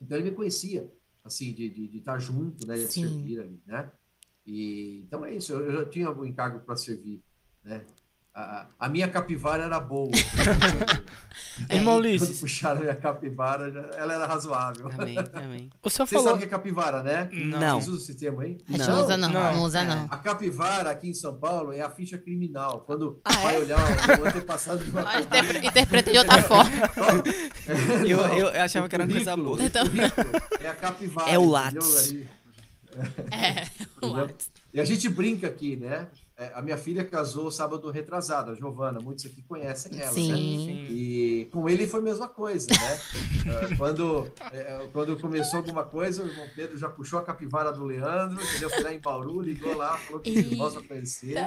Então 0.00 0.18
ele 0.18 0.30
me 0.30 0.36
conhecia, 0.36 0.88
assim, 1.24 1.52
de, 1.52 1.68
de, 1.68 1.88
de 1.88 1.98
estar 1.98 2.20
junto, 2.20 2.64
né, 2.64 2.74
de 2.74 2.86
Sim. 2.86 3.08
servir 3.08 3.40
ali, 3.40 3.60
né? 3.66 3.90
E 4.46 5.00
então 5.06 5.24
é 5.24 5.34
isso, 5.34 5.52
eu 5.52 5.72
já 5.72 5.84
tinha 5.86 6.10
o 6.10 6.24
encargo 6.24 6.60
para 6.60 6.76
servir, 6.76 7.20
né? 7.64 7.84
A, 8.36 8.66
a 8.80 8.88
minha 8.88 9.06
capivara 9.06 9.62
era 9.62 9.78
boa. 9.78 10.10
Irmão 11.70 12.00
Quando 12.02 12.40
puxaram 12.40 12.78
a 12.80 12.82
minha 12.82 12.96
capivara, 12.96 13.66
ela 13.96 14.12
era 14.14 14.26
razoável. 14.26 14.90
Amém, 14.92 15.16
amém. 15.34 15.70
o 15.80 15.88
senhor 15.88 16.06
Vocês 16.06 16.08
sabem 16.08 16.20
o 16.20 16.24
falou. 16.24 16.38
que 16.38 16.44
é 16.44 16.48
capivara, 16.48 17.02
né? 17.04 17.28
Não. 17.32 17.80
Vocês 17.80 17.88
usam 17.94 18.02
esse 18.02 18.14
termo 18.16 18.40
aí? 18.40 18.58
Não, 18.68 18.78
não 18.88 19.04
usa 19.04 19.16
não, 19.16 19.28
não. 19.28 19.52
não 19.54 19.62
usa 19.62 19.80
É. 19.80 19.84
não. 19.84 20.04
A 20.10 20.16
capivara 20.18 20.90
aqui 20.90 21.08
em 21.10 21.14
São 21.14 21.36
Paulo 21.36 21.72
é 21.72 21.80
a 21.80 21.88
ficha 21.90 22.18
criminal. 22.18 22.80
Quando 22.84 23.20
Ah, 23.24 23.32
vai 23.34 23.54
é? 23.54 23.58
olhar 23.60 23.78
o, 23.78 24.22
o 24.22 24.26
antepassado 24.26 24.84
de 24.84 24.90
uma 24.90 25.08
Ah, 25.08 25.20
interpre- 25.20 25.58
Interpreta 25.66 26.10
de 26.10 26.18
outra 26.18 26.42
forma. 26.42 26.70
Eu, 28.06 28.18
eu 28.18 28.62
achava 28.62 28.86
o 28.86 28.88
que 28.88 28.94
era 28.96 29.04
uma 29.04 29.12
coisa 29.12 29.36
boa. 29.36 29.62
Então- 29.62 29.84
o 29.86 30.62
É 30.64 30.68
a 30.68 30.74
capivara. 30.74 31.30
É 31.30 31.38
o. 31.38 31.54
Aí, 31.56 32.26
É, 33.30 33.66
Entendeu? 34.02 34.28
E 34.72 34.80
a 34.80 34.84
gente 34.84 35.08
brinca 35.08 35.46
aqui, 35.46 35.76
né? 35.76 36.08
É, 36.36 36.50
a 36.52 36.60
minha 36.60 36.76
filha 36.76 37.04
casou 37.04 37.48
sábado 37.48 37.88
retrasado, 37.92 38.50
a 38.50 38.54
Giovana, 38.56 38.98
muitos 38.98 39.24
aqui 39.24 39.40
conhecem 39.42 40.00
ela, 40.00 40.12
Sim. 40.12 40.30
né? 40.32 40.36
Sim. 40.36 40.86
E 40.90 41.48
com 41.52 41.68
ele 41.68 41.86
foi 41.86 42.00
a 42.00 42.02
mesma 42.02 42.26
coisa, 42.26 42.66
né? 42.70 43.00
Ah, 43.46 43.74
quando, 43.78 44.32
é, 44.52 44.88
quando 44.92 45.16
começou 45.16 45.58
alguma 45.58 45.84
coisa, 45.84 46.24
o 46.24 46.26
irmão 46.26 46.48
Pedro 46.56 46.76
já 46.76 46.88
puxou 46.88 47.20
a 47.20 47.22
capivara 47.22 47.70
do 47.72 47.84
Leandro, 47.84 48.42
entendeu? 48.42 48.68
Foi 48.68 48.82
lá 48.82 48.92
em 48.92 48.98
Bauru, 48.98 49.40
ligou 49.42 49.76
lá, 49.76 49.96
falou 49.96 50.20
que 50.20 50.30
Eita. 50.30 50.56
nós 50.56 50.76
a 50.76 50.82
conhecer. 50.82 51.38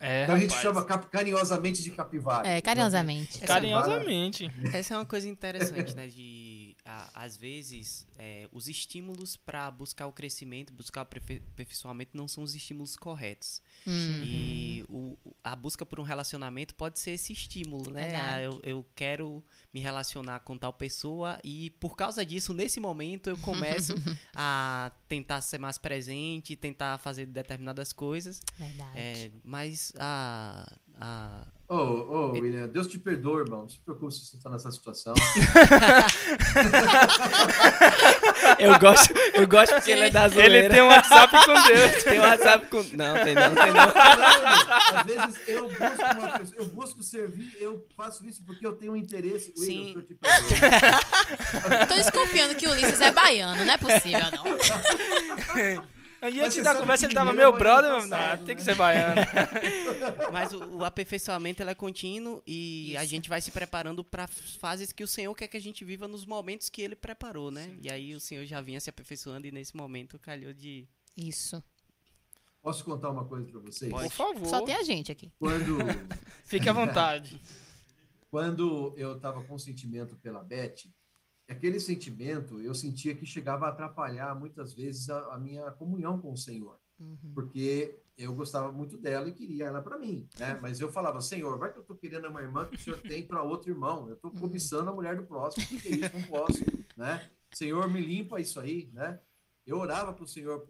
É, 0.00 0.22
Então 0.22 0.36
a 0.36 0.38
gente 0.38 0.54
rapaz. 0.54 0.62
chama 0.62 0.84
carinhosamente 0.84 1.82
de 1.82 1.90
capivara. 1.90 2.46
É, 2.46 2.60
carinhosamente. 2.60 3.40
Carinhosamente. 3.40 4.48
Essa 4.72 4.94
é 4.94 4.96
uma 4.96 5.04
coisa 5.06 5.28
interessante, 5.28 5.96
né? 5.96 6.06
De, 6.06 6.47
às 7.14 7.36
vezes, 7.36 8.06
é, 8.18 8.48
os 8.52 8.68
estímulos 8.68 9.36
para 9.36 9.70
buscar 9.70 10.06
o 10.06 10.12
crescimento, 10.12 10.72
buscar 10.72 11.00
o 11.00 11.02
aperfei- 11.02 11.42
aperfeiçoamento 11.52 12.16
não 12.16 12.26
são 12.26 12.42
os 12.42 12.54
estímulos 12.54 12.96
corretos. 12.96 13.60
Hum. 13.86 14.22
E 14.24 14.84
o- 14.88 15.16
a 15.44 15.54
busca 15.54 15.84
por 15.84 16.00
um 16.00 16.02
relacionamento 16.02 16.74
pode 16.74 16.98
ser 16.98 17.12
esse 17.12 17.32
estímulo, 17.32 17.90
né? 17.90 18.16
Ah, 18.16 18.40
eu, 18.42 18.60
eu 18.62 18.86
quero 18.94 19.42
me 19.72 19.80
relacionar 19.80 20.40
com 20.40 20.56
tal 20.56 20.72
pessoa 20.72 21.38
e 21.44 21.70
por 21.78 21.94
causa 21.96 22.24
disso, 22.24 22.54
nesse 22.54 22.80
momento, 22.80 23.28
eu 23.28 23.36
começo 23.38 23.94
a 24.34 24.90
tentar 25.08 25.40
ser 25.42 25.58
mais 25.58 25.78
presente, 25.78 26.56
tentar 26.56 26.98
fazer 26.98 27.26
determinadas 27.26 27.92
coisas. 27.92 28.40
Verdade. 28.58 28.98
É, 28.98 29.30
mas 29.44 29.92
a, 29.98 30.66
a, 31.00 31.46
Ô, 31.70 31.74
ô, 31.76 32.32
William, 32.32 32.66
Deus 32.66 32.86
te 32.86 32.98
perdoe, 32.98 33.42
irmão. 33.42 33.60
Não 33.60 33.68
se 33.68 33.78
preocupe 33.80 34.10
se 34.14 34.24
você 34.24 34.38
está 34.38 34.48
nessa 34.48 34.70
situação. 34.70 35.12
Eu 38.58 38.78
gosto, 38.78 39.12
eu 39.34 39.46
gosto 39.46 39.74
porque 39.74 39.90
ele 39.90 40.02
é 40.02 40.10
da 40.10 40.26
Ele 40.26 40.68
tem 40.68 40.82
um 40.82 40.86
WhatsApp 40.88 41.32
com 41.44 41.52
Deus. 41.52 42.02
Tem 42.04 42.18
WhatsApp 42.18 42.66
com. 42.66 42.82
Não, 42.94 43.14
tem 43.24 43.34
não, 43.34 43.54
tem 43.54 43.72
não. 43.72 43.92
Às 44.94 45.06
vezes 45.06 45.48
eu 45.48 45.68
busco 45.68 46.02
uma 46.18 46.38
pessoa, 46.38 46.56
eu 46.56 46.64
busco 46.66 47.02
servir, 47.02 47.56
eu 47.60 47.86
faço 47.96 48.26
isso 48.26 48.42
porque 48.44 48.66
eu 48.66 48.72
tenho 48.72 48.92
um 48.92 48.96
interesse. 48.96 49.52
William, 49.58 49.84
Sim. 49.84 49.92
perdoe. 49.94 50.18
Tô 51.88 51.94
desconfiando 51.94 52.54
que 52.54 52.66
o 52.66 52.70
Ulisses 52.70 53.00
é 53.00 53.12
baiano, 53.12 53.64
não 53.64 53.74
é 53.74 53.78
possível, 53.78 54.26
não. 54.32 54.44
E 56.20 56.36
Mas 56.36 56.38
antes 56.38 56.64
da 56.64 56.74
conversa 56.74 57.06
ele 57.06 57.14
tava, 57.14 57.32
meu 57.32 57.54
é 57.54 57.58
brother, 57.58 57.92
mais 57.92 58.08
não, 58.08 58.18
passado, 58.18 58.44
tem 58.44 58.56
que 58.56 58.62
né? 58.62 58.64
ser 58.64 58.74
baiano. 58.74 59.20
Mas 60.32 60.52
o, 60.52 60.78
o 60.78 60.84
aperfeiçoamento 60.84 61.62
é 61.62 61.74
contínuo 61.74 62.42
e 62.44 62.96
a 62.96 63.02
Isso. 63.02 63.10
gente 63.10 63.28
vai 63.28 63.40
se 63.40 63.52
preparando 63.52 64.02
para 64.02 64.26
fases 64.26 64.90
que 64.90 65.04
o 65.04 65.06
Senhor 65.06 65.32
quer 65.34 65.46
que 65.46 65.56
a 65.56 65.60
gente 65.60 65.84
viva 65.84 66.08
nos 66.08 66.26
momentos 66.26 66.68
que 66.68 66.82
ele 66.82 66.96
preparou, 66.96 67.52
né? 67.52 67.76
E 67.80 67.88
aí 67.88 68.14
o 68.14 68.20
Senhor 68.20 68.44
já 68.46 68.60
vinha 68.60 68.80
se 68.80 68.90
aperfeiçoando 68.90 69.46
e 69.46 69.52
nesse 69.52 69.76
momento 69.76 70.18
calhou 70.18 70.52
de. 70.52 70.88
Isso. 71.16 71.62
Posso 72.62 72.84
contar 72.84 73.10
uma 73.10 73.24
coisa 73.24 73.46
para 73.46 73.60
vocês? 73.60 73.90
Por 73.90 74.10
favor. 74.10 74.46
Só 74.46 74.60
tem 74.62 74.74
a 74.74 74.82
gente 74.82 75.12
aqui. 75.12 75.32
Quando, 75.38 75.78
Fique 76.44 76.68
à 76.68 76.72
vontade. 76.72 77.40
quando 78.30 78.92
eu 78.96 79.16
estava 79.16 79.42
com 79.42 79.58
sentimento 79.58 80.16
pela 80.16 80.42
Beth, 80.42 80.88
aquele 81.48 81.80
sentimento 81.80 82.60
eu 82.60 82.74
sentia 82.74 83.14
que 83.14 83.24
chegava 83.26 83.66
a 83.66 83.70
atrapalhar 83.70 84.34
muitas 84.38 84.74
vezes 84.74 85.08
a, 85.08 85.34
a 85.34 85.38
minha 85.38 85.70
comunhão 85.72 86.20
com 86.20 86.32
o 86.32 86.36
Senhor, 86.36 86.78
Uhum. 87.00 87.16
porque 87.32 88.00
eu 88.16 88.34
gostava 88.34 88.72
muito 88.72 88.98
dela 88.98 89.28
e 89.28 89.32
queria 89.32 89.66
ela 89.66 89.80
para 89.80 89.96
mim, 89.96 90.28
né? 90.36 90.58
Mas 90.60 90.80
eu 90.80 90.90
falava, 90.90 91.20
Senhor, 91.20 91.56
vai 91.56 91.70
que 91.72 91.78
eu 91.78 91.82
estou 91.82 91.96
querendo 91.96 92.26
uma 92.26 92.42
irmã 92.42 92.66
que 92.66 92.74
o 92.74 92.78
Senhor 92.80 93.00
tem 93.00 93.24
para 93.24 93.40
outro 93.44 93.70
irmão, 93.70 94.08
eu 94.08 94.14
estou 94.14 94.32
cobiçando 94.32 94.90
a 94.90 94.92
mulher 94.92 95.14
do 95.16 95.22
próximo, 95.22 95.64
o 95.64 95.68
que 95.68 95.80
que 95.80 95.88
é 95.88 95.92
isso? 95.92 96.16
Não 96.18 96.22
posso, 96.24 96.58
né? 96.96 97.30
Senhor, 97.54 97.88
me 97.88 98.00
limpa 98.00 98.40
isso 98.40 98.58
aí, 98.58 98.90
né? 98.92 99.20
Eu 99.64 99.78
orava 99.78 100.12
para 100.12 100.24
o 100.24 100.26
Senhor 100.26 100.68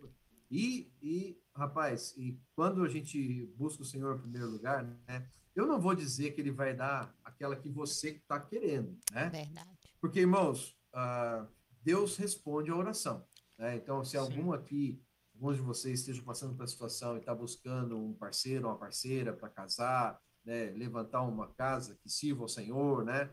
e, 0.50 0.92
e 1.00 1.40
rapaz, 1.56 2.14
e 2.18 2.38
quando 2.54 2.84
a 2.84 2.88
gente 2.88 3.46
busca 3.56 3.82
o 3.82 3.86
Senhor 3.86 4.16
em 4.16 4.20
primeiro 4.20 4.50
lugar, 4.50 4.84
né? 5.08 5.26
Eu 5.56 5.66
não 5.66 5.80
vou 5.80 5.94
dizer 5.94 6.32
que 6.32 6.40
ele 6.42 6.52
vai 6.52 6.74
dar 6.74 7.12
aquela 7.24 7.56
que 7.56 7.68
você 7.70 8.10
está 8.10 8.38
querendo, 8.38 8.96
né? 9.12 9.30
Verdade. 9.30 9.77
Porque, 10.00 10.20
irmãos, 10.20 10.76
ah, 10.92 11.46
Deus 11.82 12.16
responde 12.16 12.70
a 12.70 12.76
oração. 12.76 13.24
Né? 13.56 13.76
Então, 13.76 14.04
se 14.04 14.16
algum 14.16 14.52
aqui, 14.52 15.02
alguns 15.34 15.56
de 15.56 15.62
vocês 15.62 16.00
estejam 16.00 16.24
passando 16.24 16.54
por 16.54 16.62
essa 16.64 16.72
situação 16.72 17.16
e 17.16 17.20
está 17.20 17.34
buscando 17.34 17.98
um 17.98 18.14
parceiro, 18.14 18.68
uma 18.68 18.76
parceira 18.76 19.32
para 19.32 19.48
casar, 19.48 20.20
né? 20.44 20.70
levantar 20.70 21.22
uma 21.22 21.48
casa 21.48 21.98
que 22.02 22.08
sirva 22.08 22.42
ao 22.42 22.48
Senhor, 22.48 23.04
né? 23.04 23.30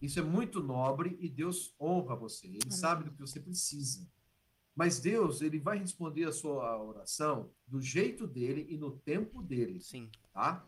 Isso 0.00 0.18
é 0.18 0.22
muito 0.22 0.62
nobre 0.62 1.18
e 1.20 1.28
Deus 1.28 1.74
honra 1.78 2.16
você. 2.16 2.46
Ele 2.46 2.60
Amém. 2.64 2.78
sabe 2.78 3.04
do 3.04 3.10
que 3.10 3.20
você 3.20 3.38
precisa. 3.38 4.08
Mas 4.74 4.98
Deus, 4.98 5.42
ele 5.42 5.58
vai 5.58 5.78
responder 5.78 6.24
a 6.24 6.32
sua 6.32 6.82
oração 6.82 7.50
do 7.66 7.82
jeito 7.82 8.26
dele 8.26 8.66
e 8.70 8.78
no 8.78 8.92
tempo 8.92 9.42
dele 9.42 9.80
Sim. 9.80 10.10
tá? 10.32 10.66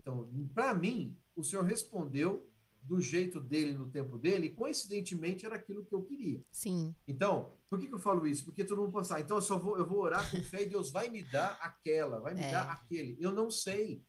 Então, 0.00 0.26
para 0.54 0.72
mim, 0.72 1.14
o 1.36 1.44
senhor 1.44 1.64
respondeu 1.64 2.49
do 2.82 3.00
jeito 3.00 3.40
dele, 3.40 3.72
no 3.74 3.88
tempo 3.90 4.18
dele, 4.18 4.46
e 4.46 4.54
coincidentemente 4.54 5.44
era 5.46 5.56
aquilo 5.56 5.84
que 5.84 5.94
eu 5.94 6.02
queria. 6.02 6.42
Sim. 6.50 6.94
Então, 7.06 7.54
por 7.68 7.78
que, 7.78 7.86
que 7.86 7.94
eu 7.94 7.98
falo 7.98 8.26
isso? 8.26 8.44
Porque 8.44 8.64
todo 8.64 8.80
mundo 8.82 8.92
pensa, 8.92 9.16
ah, 9.16 9.20
então 9.20 9.36
eu 9.36 9.42
só 9.42 9.58
vou, 9.58 9.76
eu 9.78 9.86
vou 9.86 10.00
orar 10.00 10.28
com 10.30 10.42
fé 10.42 10.62
e 10.62 10.68
Deus 10.68 10.90
vai 10.90 11.08
me 11.08 11.22
dar 11.22 11.58
aquela, 11.62 12.18
vai 12.20 12.34
me 12.34 12.42
É. 12.42 12.50
dar 12.50 12.70
aquele. 12.70 13.16
Eu 13.20 13.32
não 13.32 13.50
sei. 13.50 14.02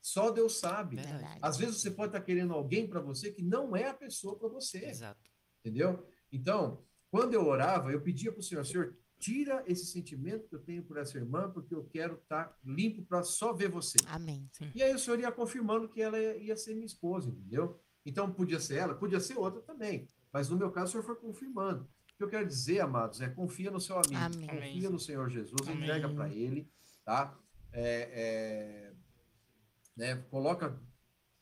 Só 0.00 0.30
Deus 0.30 0.58
sabe. 0.58 0.96
Verdade. 0.96 1.38
Às 1.42 1.56
vezes 1.58 1.80
você 1.80 1.90
pode 1.90 2.08
estar 2.10 2.20
querendo 2.24 2.54
alguém 2.54 2.86
para 2.88 3.00
você 3.00 3.30
que 3.30 3.42
não 3.42 3.76
é 3.76 3.88
a 3.88 3.94
pessoa 3.94 4.38
para 4.38 4.48
você, 4.48 4.84
Exato. 4.86 5.20
entendeu? 5.64 6.06
Então, 6.32 6.82
quando 7.10 7.34
eu 7.34 7.46
orava, 7.46 7.92
eu 7.92 8.00
pedia 8.00 8.32
para 8.32 8.40
o 8.40 8.42
Senhor, 8.42 8.64
Senhor, 8.64 8.96
tira 9.18 9.64
esse 9.66 9.84
sentimento 9.86 10.48
que 10.48 10.54
eu 10.54 10.60
tenho 10.60 10.82
por 10.84 10.96
essa 10.96 11.18
irmã, 11.18 11.50
porque 11.50 11.74
eu 11.74 11.84
quero 11.84 12.14
estar 12.14 12.56
limpo 12.64 13.02
para 13.02 13.22
só 13.24 13.52
ver 13.52 13.68
você. 13.68 13.98
Amém. 14.06 14.48
E 14.74 14.82
aí 14.82 14.94
o 14.94 14.98
senhor 14.98 15.18
ia 15.18 15.32
confirmando 15.32 15.88
que 15.88 16.00
ela 16.00 16.18
ia 16.18 16.56
ser 16.56 16.74
minha 16.74 16.86
esposa, 16.86 17.28
entendeu? 17.28 17.80
Então 18.08 18.32
podia 18.32 18.58
ser 18.58 18.76
ela, 18.76 18.94
podia 18.94 19.20
ser 19.20 19.36
outra 19.36 19.60
também. 19.60 20.08
Mas 20.32 20.48
no 20.48 20.56
meu 20.56 20.70
caso, 20.70 20.88
o 20.88 20.90
senhor 20.92 21.04
foi 21.04 21.16
confirmando. 21.16 21.82
O 21.82 22.16
que 22.16 22.24
eu 22.24 22.28
quero 22.30 22.46
dizer, 22.48 22.80
amados, 22.80 23.20
é 23.20 23.28
confia 23.28 23.70
no 23.70 23.78
seu 23.78 23.96
amigo, 23.96 24.16
Amém. 24.16 24.48
confia 24.48 24.90
no 24.90 24.98
Senhor 24.98 25.28
Jesus, 25.28 25.68
Amém. 25.68 25.82
entrega 25.82 26.08
para 26.08 26.28
ele, 26.30 26.68
tá? 27.04 27.38
É, 27.70 28.10
é, 28.10 28.94
né, 29.94 30.16
coloca 30.30 30.80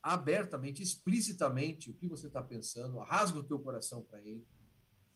abertamente, 0.02 0.82
explicitamente 0.82 1.88
o 1.88 1.94
que 1.94 2.08
você 2.08 2.26
está 2.26 2.42
pensando, 2.42 2.98
rasga 2.98 3.38
o 3.38 3.44
teu 3.44 3.60
coração 3.60 4.02
para 4.02 4.20
ele, 4.20 4.44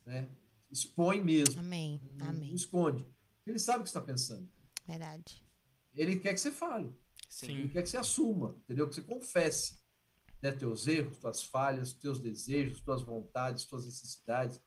né? 0.07 0.31
Expõe 0.71 1.21
mesmo, 1.21 1.61
Amém. 1.61 2.01
não 2.15 2.29
Amém. 2.29 2.55
esconde. 2.55 3.05
Ele 3.45 3.59
sabe 3.59 3.81
o 3.81 3.83
que 3.83 3.89
está 3.89 4.01
pensando. 4.01 4.49
Verdade. 4.87 5.45
Ele 5.93 6.17
quer 6.17 6.33
que 6.33 6.41
você 6.41 6.53
fale. 6.53 6.95
Sim. 7.29 7.59
Ele 7.59 7.69
quer 7.69 7.83
que 7.83 7.89
você 7.89 7.97
assuma, 7.97 8.57
entendeu? 8.63 8.89
Que 8.89 8.95
você 8.95 9.03
confesse 9.03 9.80
né, 10.43 10.51
teus 10.53 10.87
erros, 10.87 11.19
tuas 11.19 11.43
falhas, 11.43 11.93
teus 11.93 12.19
desejos, 12.19 12.81
tuas 12.81 13.03
vontades, 13.03 13.65
tuas 13.65 13.85
necessidades. 13.85 14.61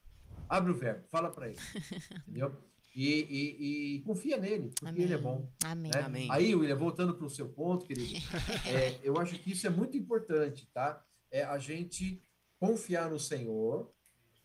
Abre 0.50 0.72
o 0.72 0.76
verbo, 0.76 1.04
fala 1.10 1.30
para 1.32 1.50
ele, 1.50 1.58
entendeu? 2.28 2.56
E, 2.96 3.10
e- 3.10 3.96
e 3.96 4.02
confia 4.02 4.38
nele, 4.38 4.70
porque 4.70 4.86
Amém. 4.88 5.02
ele 5.02 5.14
é 5.14 5.18
bom. 5.18 5.50
Amém. 5.66 5.92
né? 5.94 6.02
Amém. 6.02 6.28
Aí, 6.32 6.54
William, 6.54 6.76
voltando 6.78 7.16
para 7.16 7.26
o 7.26 7.30
seu 7.30 7.50
ponto, 7.50 7.86
querido, 7.86 8.14
é, 8.68 9.00
eu 9.02 9.18
acho 9.18 9.40
que 9.40 9.52
isso 9.52 9.66
é 9.66 9.70
muito 9.70 9.98
importante, 9.98 10.68
tá? 10.72 11.04
É 11.32 11.44
a 11.44 11.58
gente 11.58 12.22
confiar 12.60 13.10
no 13.10 13.20
Senhor 13.20 13.92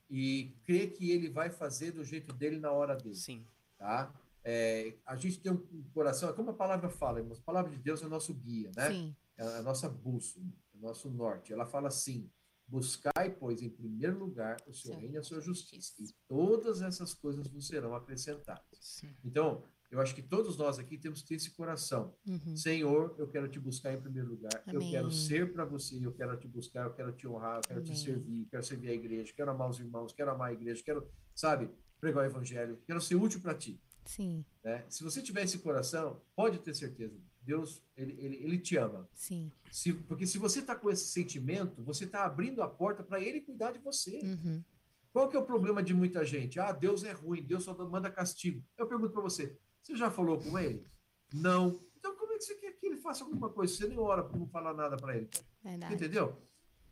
e 0.08 0.56
crer 0.64 0.92
que 0.94 1.10
ele 1.10 1.28
vai 1.28 1.50
fazer 1.50 1.92
do 1.92 2.02
jeito 2.02 2.32
dele 2.32 2.58
na 2.58 2.70
hora 2.72 2.96
dele 2.96 3.14
Sim. 3.14 3.44
tá? 3.76 4.10
É, 4.42 4.94
a 5.04 5.14
gente 5.14 5.38
tem 5.40 5.52
um 5.52 5.82
coração, 5.92 6.30
é 6.30 6.32
como 6.32 6.50
a 6.50 6.54
palavra 6.54 6.88
fala, 6.88 7.18
irmãos, 7.18 7.38
a 7.38 7.42
palavra 7.42 7.70
de 7.70 7.76
Deus 7.76 8.00
é 8.02 8.06
o 8.06 8.08
nosso 8.08 8.32
guia, 8.32 8.70
né? 8.74 8.90
Sim. 8.90 9.16
É 9.36 9.42
a 9.58 9.62
nossa 9.62 9.88
bússola, 9.90 10.46
nosso 10.80 11.10
norte. 11.10 11.52
Ela 11.52 11.66
fala 11.66 11.88
assim: 11.88 12.30
buscai, 12.66 13.30
pois, 13.38 13.62
em 13.62 13.70
primeiro 13.70 14.18
lugar 14.18 14.56
o 14.66 14.72
seu 14.72 14.92
Sim. 14.94 15.00
reino 15.00 15.14
e 15.14 15.18
a 15.18 15.22
sua 15.22 15.40
justiça, 15.40 15.94
e 16.00 16.06
todas 16.28 16.82
essas 16.82 17.14
coisas 17.14 17.48
vos 17.48 17.66
serão 17.66 17.94
acrescentadas. 17.94 18.78
Sim. 18.80 19.14
Então, 19.24 19.64
eu 19.90 20.00
acho 20.00 20.14
que 20.14 20.20
todos 20.22 20.58
nós 20.58 20.78
aqui 20.78 20.98
temos 20.98 21.22
que 21.22 21.28
ter 21.28 21.34
esse 21.36 21.50
coração. 21.50 22.14
Uhum. 22.26 22.54
Senhor, 22.54 23.14
eu 23.18 23.26
quero 23.26 23.48
te 23.48 23.58
buscar 23.58 23.94
em 23.94 24.00
primeiro 24.00 24.28
lugar. 24.28 24.62
Eu 24.66 24.80
Amém. 24.80 24.90
quero 24.90 25.10
ser 25.10 25.50
para 25.50 25.64
você, 25.64 26.04
eu 26.04 26.12
quero 26.12 26.36
te 26.36 26.46
buscar, 26.46 26.84
eu 26.84 26.92
quero 26.92 27.12
te 27.12 27.26
honrar, 27.26 27.56
eu 27.56 27.62
quero 27.62 27.82
te 27.82 27.92
Amém. 27.92 28.02
servir, 28.02 28.46
quero 28.50 28.62
servir 28.62 28.90
a 28.90 28.92
igreja, 28.94 29.32
quero 29.34 29.50
amar 29.50 29.70
os 29.70 29.80
irmãos, 29.80 30.12
quero 30.12 30.30
amar 30.30 30.50
a 30.50 30.52
igreja, 30.52 30.82
quero, 30.84 31.08
sabe, 31.34 31.70
pregar 31.98 32.22
o 32.22 32.26
evangelho, 32.26 32.78
quero 32.86 33.00
ser 33.00 33.14
útil 33.14 33.40
para 33.40 33.54
ti. 33.54 33.80
Sim. 34.04 34.44
né? 34.64 34.84
Se 34.88 35.04
você 35.04 35.22
tiver 35.22 35.42
esse 35.44 35.58
coração, 35.58 36.20
pode 36.34 36.58
ter 36.58 36.74
certeza, 36.74 37.14
Deus, 37.48 37.82
ele, 37.96 38.14
ele, 38.18 38.37
ele 38.44 38.58
te 38.58 38.76
ama. 38.76 39.08
Sim. 39.14 39.50
Se, 39.72 39.94
porque 39.94 40.26
se 40.26 40.37
você 40.37 40.58
está 40.61 40.76
com 40.76 40.90
esse 40.90 41.06
sentimento, 41.06 41.82
você 41.82 42.04
está 42.04 42.26
abrindo 42.26 42.62
a 42.62 42.68
porta 42.68 43.02
para 43.02 43.22
ele 43.22 43.40
cuidar 43.40 43.72
de 43.72 43.78
você. 43.78 44.20
Uhum. 44.22 44.62
Qual 45.11 45.30
que 45.30 45.37
é 45.37 45.40
o 45.40 45.46
problema 45.46 45.82
de 45.82 45.94
muita 45.94 46.26
gente? 46.26 46.61
Ah, 46.61 46.72
Deus 46.72 47.04
é 47.04 47.12
ruim, 47.12 47.42
Deus 47.42 47.64
só 47.64 47.74
manda 47.88 48.11
castigo. 48.11 48.62
Eu 48.76 48.87
pergunto 48.87 49.14
para 49.14 49.22
você, 49.22 49.56
você 49.82 49.96
já 49.96 50.11
falou 50.11 50.38
com 50.38 50.58
ele? 50.58 50.84
Não. 51.32 51.80
Então 51.96 52.14
como 52.16 52.34
é 52.34 52.37
que 52.37 52.44
você 52.44 52.54
quer 52.56 52.72
que 52.72 52.87
ele 52.87 52.98
faça 52.98 53.24
alguma 53.24 53.48
coisa? 53.48 53.74
Você 53.74 53.88
nem 53.88 53.98
ora 53.98 54.22
para 54.22 54.38
não 54.38 54.46
falar 54.46 54.74
nada 54.74 54.98
para 54.98 55.16
ele. 55.16 55.30
Verdade. 55.64 55.94
Entendeu? 55.94 56.37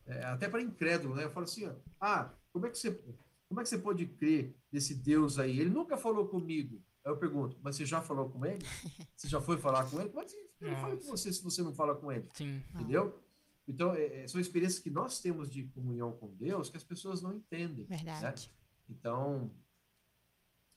É, 0.06 0.24
até 0.24 0.48
para 0.48 0.62
incrédulo, 0.62 1.16
né? 1.16 1.24
Eu 1.24 1.30
falo 1.30 1.44
assim, 1.44 1.66
ó, 1.66 1.74
ah, 2.00 2.32
como 2.50 2.64
é 2.66 2.70
que 2.70 2.78
você, 2.78 2.98
como 3.46 3.60
é 3.60 3.62
que 3.62 3.68
você 3.68 3.78
pode 3.78 4.06
crer 4.06 4.56
nesse 4.72 4.94
Deus 4.94 5.38
aí? 5.38 5.60
Ele 5.60 5.68
nunca 5.68 5.98
falou 5.98 6.26
comigo. 6.26 6.82
Aí 7.06 7.12
eu 7.12 7.16
pergunto, 7.16 7.56
mas 7.62 7.76
você 7.76 7.86
já 7.86 8.02
falou 8.02 8.28
com 8.28 8.44
ele? 8.44 8.58
Você 9.16 9.28
já 9.28 9.40
foi 9.40 9.56
falar 9.56 9.88
com 9.88 10.00
ele? 10.00 10.10
Mas 10.12 10.34
ele 10.60 10.74
fala 10.76 10.96
com 10.96 11.04
você 11.06 11.32
se 11.32 11.42
você 11.42 11.62
não 11.62 11.72
fala 11.72 11.94
com 11.94 12.10
ele, 12.10 12.28
Sim. 12.34 12.60
entendeu? 12.74 13.22
Então, 13.68 13.94
é, 13.94 14.22
é, 14.24 14.28
são 14.28 14.40
experiências 14.40 14.80
que 14.82 14.90
nós 14.90 15.20
temos 15.20 15.48
de 15.50 15.64
comunhão 15.68 16.12
com 16.12 16.34
Deus 16.34 16.68
que 16.68 16.76
as 16.76 16.82
pessoas 16.84 17.22
não 17.22 17.32
entendem. 17.32 17.86
né? 17.88 17.96
Verdade. 17.96 18.50
Então, 18.88 19.50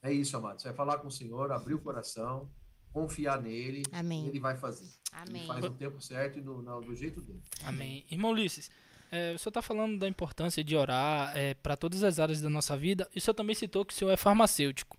é 0.02 0.14
isso, 0.14 0.38
amado. 0.38 0.62
Você 0.62 0.68
vai 0.68 0.76
falar 0.78 1.00
com 1.00 1.08
o 1.08 1.12
Senhor, 1.12 1.52
abrir 1.52 1.74
o 1.74 1.80
coração, 1.80 2.50
confiar 2.94 3.42
nele, 3.42 3.84
Amém. 3.92 4.28
ele 4.28 4.40
vai 4.40 4.56
fazer. 4.58 4.88
Amém. 5.12 5.42
Ele 5.42 5.48
faz 5.48 5.64
no 5.66 5.72
tempo 5.72 6.00
certo 6.02 6.38
e 6.40 6.42
no, 6.42 6.62
no- 6.62 6.82
do 6.82 6.96
jeito 6.96 7.22
dele. 7.22 7.42
Amém. 7.64 8.06
Irmão 8.12 8.32
Ulisses, 8.32 8.70
é, 9.12 9.34
o 9.34 9.40
senhor 9.40 9.50
está 9.50 9.62
falando 9.62 9.98
da 9.98 10.08
importância 10.08 10.64
de 10.64 10.76
orar 10.76 11.34
para 11.64 11.76
todas 11.76 12.04
as 12.04 12.20
áreas 12.20 12.40
da 12.42 12.50
nossa 12.50 12.78
vida, 12.78 13.10
e 13.16 13.18
o 13.18 13.22
senhor 13.22 13.34
também 13.36 13.56
citou 13.56 13.84
que 13.86 13.94
o 13.94 13.98
senhor 13.98 14.12
é 14.12 14.18
farmacêutico. 14.18 14.99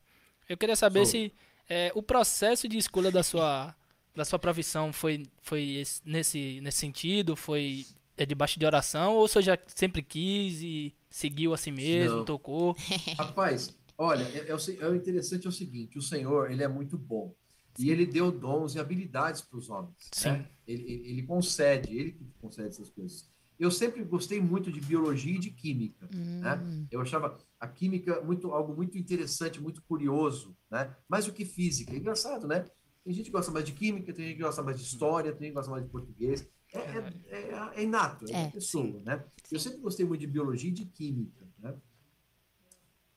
Eu 0.50 0.56
queria 0.58 0.74
saber 0.74 1.06
Sou. 1.06 1.12
se 1.12 1.32
é, 1.68 1.92
o 1.94 2.02
processo 2.02 2.68
de 2.68 2.76
escolha 2.76 3.10
da 3.12 3.22
sua, 3.22 3.72
da 4.16 4.24
sua 4.24 4.36
profissão 4.38 4.92
foi, 4.92 5.24
foi 5.40 5.76
esse- 5.76 6.02
nesse, 6.04 6.60
nesse 6.60 6.78
sentido, 6.78 7.36
foi 7.36 7.86
é, 8.16 8.26
debaixo 8.26 8.58
de 8.58 8.66
oração, 8.66 9.14
ou 9.14 9.24
o 9.24 9.28
senhor 9.28 9.42
já 9.44 9.58
sempre 9.68 10.02
quis 10.02 10.60
e 10.60 10.92
seguiu 11.08 11.54
a 11.54 11.56
si 11.56 11.70
mesmo, 11.70 12.18
Não. 12.18 12.24
tocou? 12.24 12.76
Rapaz, 13.16 13.72
olha, 13.96 14.24
é, 14.24 14.48
é 14.50 14.54
o, 14.54 14.58
é 14.80 14.88
o 14.88 14.96
interessante 14.96 15.46
é 15.46 15.48
o 15.48 15.52
seguinte, 15.52 15.96
o 15.96 16.02
Senhor, 16.02 16.50
ele 16.50 16.64
é 16.64 16.68
muito 16.68 16.98
bom. 16.98 17.32
E 17.78 17.88
ele 17.88 18.04
deu 18.04 18.32
dons 18.32 18.74
e 18.74 18.80
habilidades 18.80 19.40
para 19.42 19.56
os 19.56 19.70
homens. 19.70 19.94
Sim. 20.12 20.30
Né? 20.30 20.46
Ele, 20.66 20.82
ele, 20.82 21.08
ele 21.10 21.22
concede, 21.22 21.96
ele 21.96 22.12
que 22.12 22.26
concede 22.40 22.68
essas 22.70 22.90
coisas. 22.90 23.30
Eu 23.60 23.70
sempre 23.70 24.02
gostei 24.02 24.40
muito 24.40 24.72
de 24.72 24.80
biologia 24.80 25.36
e 25.36 25.38
de 25.38 25.50
química. 25.50 26.08
Né? 26.14 26.54
Hum, 26.64 26.86
Eu 26.90 27.02
achava 27.02 27.36
a 27.60 27.68
química 27.68 28.18
muito 28.22 28.52
algo 28.52 28.74
muito 28.74 28.96
interessante, 28.96 29.60
muito 29.60 29.82
curioso, 29.82 30.56
né? 30.70 30.96
Mais 31.06 31.26
do 31.26 31.32
que 31.32 31.44
física. 31.44 31.92
É 31.92 31.96
engraçado, 31.98 32.48
né? 32.48 32.64
Tem 33.04 33.12
gente 33.12 33.26
que 33.26 33.32
gosta 33.32 33.52
mais 33.52 33.66
de 33.66 33.72
química, 33.72 34.14
tem 34.14 34.24
gente 34.28 34.36
que 34.38 34.42
gosta 34.42 34.62
mais 34.62 34.78
de 34.78 34.82
história, 34.84 35.30
tem 35.32 35.40
gente 35.42 35.50
que 35.50 35.54
gosta 35.56 35.70
mais 35.70 35.84
de 35.84 35.90
português. 35.90 36.48
É, 36.72 36.78
é, 36.78 37.14
é- 37.28 37.70
é 37.76 37.82
inato, 37.82 38.24
é, 38.32 38.44
É, 38.44 38.50
pessoa, 38.50 39.02
né? 39.04 39.22
Eu 39.52 39.58
Sim. 39.58 39.68
sempre 39.68 39.80
gostei 39.82 40.06
muito 40.06 40.20
de 40.22 40.26
biologia 40.26 40.70
e 40.70 40.72
de 40.72 40.86
química, 40.86 41.46
né? 41.58 41.74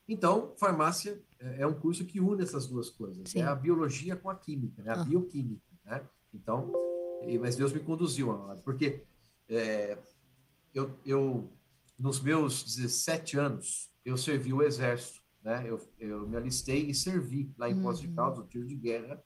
Então, 0.08 0.54
farmácia 0.58 1.22
é 1.40 1.62
é 1.62 1.68
um 1.68 1.74
curso 1.74 2.04
que 2.06 2.20
une 2.20 2.42
essas 2.44 2.68
duas 2.68 2.90
coisas. 2.90 3.30
Sim. 3.30 3.40
É 3.42 3.44
a 3.46 3.56
biologia 3.56 4.16
com 4.18 4.30
a 4.30 4.36
química, 4.36 4.82
né? 4.84 4.92
A 4.92 5.02
Ah. 5.02 5.06
bioquímica, 5.06 5.64
né? 5.86 6.02
Então, 6.34 6.72
mas 7.40 7.56
Deus 7.56 7.72
me 7.72 7.80
conduziu, 7.80 8.34
porque 8.66 9.04
é, 9.50 9.98
eu, 10.74 10.98
eu, 11.06 11.52
nos 11.98 12.20
meus 12.22 12.64
17 12.64 13.38
anos, 13.38 13.90
eu 14.06 14.18
servi 14.18 14.52
o 14.54 14.62
exército, 14.62 15.22
né? 15.44 15.64
Eu, 15.66 15.80
eu 16.00 16.28
me 16.28 16.36
alistei 16.38 16.90
e 16.90 16.94
servi 16.96 17.52
lá 17.58 17.70
em 17.70 17.82
Poços 17.82 18.02
de 18.02 18.08
Uhum. 18.08 18.16
Caldas, 18.16 18.40
no 18.40 18.46
tiro 18.48 18.66
de 18.68 18.76
guerra. 18.76 19.22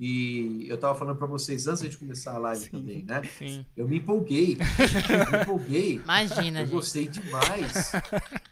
E 0.00 0.64
eu 0.68 0.76
estava 0.76 0.96
falando 0.96 1.16
para 1.18 1.26
vocês 1.26 1.66
antes 1.66 1.82
de 1.90 1.96
começar 1.96 2.32
a 2.34 2.38
live 2.38 2.64
Sim. 2.66 2.70
também, 2.70 3.02
né? 3.04 3.22
Sim. 3.36 3.66
Eu 3.76 3.88
me 3.88 3.98
empolguei, 3.98 4.56
eu 5.26 5.32
me 5.32 5.42
empolguei. 5.42 5.94
Imagina, 5.96 6.60
Eu 6.60 6.66
gente. 6.66 6.74
gostei 6.74 7.08
demais. 7.08 7.92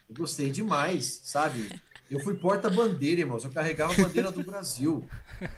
Eu 0.09 0.17
gostei 0.17 0.51
demais, 0.51 1.21
sabe? 1.23 1.81
Eu 2.11 2.19
fui 2.21 2.35
porta-bandeira, 2.35 3.21
irmãos. 3.21 3.45
Eu 3.45 3.51
carregava 3.53 3.93
a 3.93 3.97
bandeira 3.97 4.33
do 4.33 4.43
Brasil. 4.43 5.09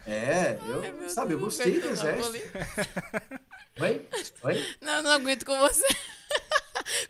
É, 0.06 0.58
eu, 0.66 1.08
sabe, 1.08 1.32
eu 1.34 1.38
gostei 1.38 1.80
do 1.80 1.88
exército. 1.88 2.36
Oi? 3.80 4.06
Oi? 4.42 4.64
Não, 4.82 5.02
não 5.02 5.10
aguento 5.12 5.44
com 5.46 5.56
você. 5.58 5.86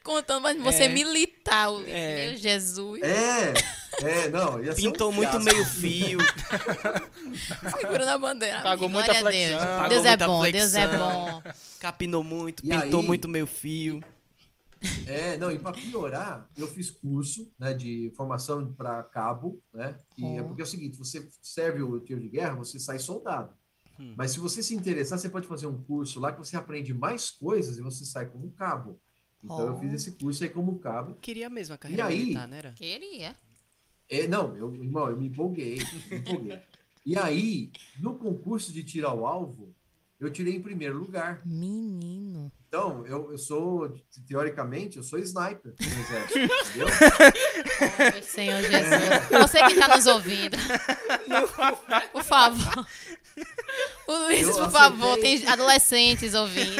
Contando, 0.02 0.42
mas 0.42 0.60
você 0.60 0.84
É. 0.84 0.88
militar, 0.88 1.70
Ulisses. 1.70 1.92
É. 1.94 2.26
Meu 2.26 2.36
Jesus. 2.36 3.02
É, 3.02 3.52
é, 4.02 4.28
não. 4.28 4.62
ia 4.62 4.72
ser 4.74 4.88
um 4.88 4.92
Pintou 4.92 5.12
muito 5.12 5.40
meio 5.40 5.64
fio. 5.64 6.18
Segurando 7.80 8.08
a 8.08 8.18
bandeira. 8.18 8.60
Pagou 8.62 8.88
Glória 8.88 9.12
muita 9.12 9.28
a 9.28 9.30
Deus. 9.30 9.50
flexão. 9.50 9.66
Pagou 9.78 9.88
Deus 9.88 10.04
é 10.04 10.16
bom, 10.16 10.42
Deus 10.50 10.74
é 10.74 10.88
flexão. 10.88 11.08
bom. 11.42 11.42
Capinou 11.80 12.24
muito, 12.24 12.64
E 12.64 12.68
pintou 12.68 13.00
aí? 13.00 13.06
muito 13.06 13.28
meio 13.28 13.46
fio. 13.46 14.02
É, 15.06 15.36
não, 15.36 15.50
e 15.50 15.58
para 15.58 15.72
piorar, 15.72 16.48
eu 16.56 16.68
fiz 16.68 16.88
curso 16.90 17.50
né, 17.58 17.74
de 17.74 18.12
formação 18.16 18.72
para 18.74 19.02
cabo, 19.02 19.60
né? 19.74 19.96
E 20.16 20.24
é 20.38 20.42
porque 20.42 20.60
é 20.62 20.64
o 20.64 20.68
seguinte: 20.68 20.96
você 20.96 21.28
serve 21.42 21.82
o 21.82 21.98
tiro 21.98 22.20
de 22.20 22.28
guerra, 22.28 22.54
você 22.54 22.78
sai 22.78 22.98
soldado. 23.00 23.52
Hum. 23.98 24.14
Mas 24.16 24.30
se 24.30 24.38
você 24.38 24.62
se 24.62 24.76
interessar, 24.76 25.18
você 25.18 25.28
pode 25.28 25.48
fazer 25.48 25.66
um 25.66 25.82
curso 25.82 26.20
lá 26.20 26.30
que 26.30 26.38
você 26.38 26.56
aprende 26.56 26.94
mais 26.94 27.28
coisas 27.30 27.76
e 27.76 27.82
você 27.82 28.04
sai 28.04 28.26
como 28.26 28.52
cabo. 28.52 29.00
Então 29.42 29.60
eu 29.66 29.74
Oh. 29.74 29.78
fiz 29.78 29.92
esse 29.92 30.12
curso 30.12 30.42
aí 30.42 30.50
como 30.50 30.78
cabo. 30.78 31.14
Queria 31.20 31.48
mesmo 31.48 31.74
a 31.74 31.78
carreira 31.78 32.02
E 32.04 32.06
aí? 32.06 32.18
militar, 32.24 32.48
né? 32.48 32.58
Era? 32.58 32.72
Queria. 32.72 33.36
É, 34.10 34.26
não, 34.26 34.56
eu, 34.56 34.74
irmão, 34.74 35.08
eu 35.08 35.16
me 35.16 35.26
empolguei, 35.28 35.78
me 36.10 36.16
empolguei. 36.18 36.58
E 37.04 37.16
aí, 37.16 37.70
no 37.98 38.14
concurso 38.18 38.72
de 38.72 38.82
tirar 38.82 39.14
o 39.14 39.26
alvo, 39.26 39.74
eu 40.18 40.30
tirei 40.30 40.54
em 40.56 40.62
primeiro 40.62 40.98
lugar. 40.98 41.40
Menino. 41.46 42.50
Então, 42.66 43.06
eu, 43.06 43.30
eu 43.32 43.38
sou, 43.38 43.94
teoricamente, 44.26 44.96
eu 44.98 45.02
sou 45.02 45.18
sniper 45.20 45.74
no 45.78 46.00
exército, 46.00 46.38
entendeu? 46.68 46.88
Ai, 48.12 48.22
Senhor 48.22 48.60
Jesus. 48.60 49.28
Você 49.40 49.58
que 49.64 49.72
está 49.72 49.96
nos 49.96 50.06
ouvindo. 50.06 50.56
Por 52.12 52.24
favor. 52.24 52.86
O 54.08 54.16
Luiz, 54.24 54.48
Eu 54.48 54.54
por 54.54 54.70
favor, 54.70 55.18
tem 55.18 55.46
adolescentes 55.46 56.32
ouvindo. 56.32 56.76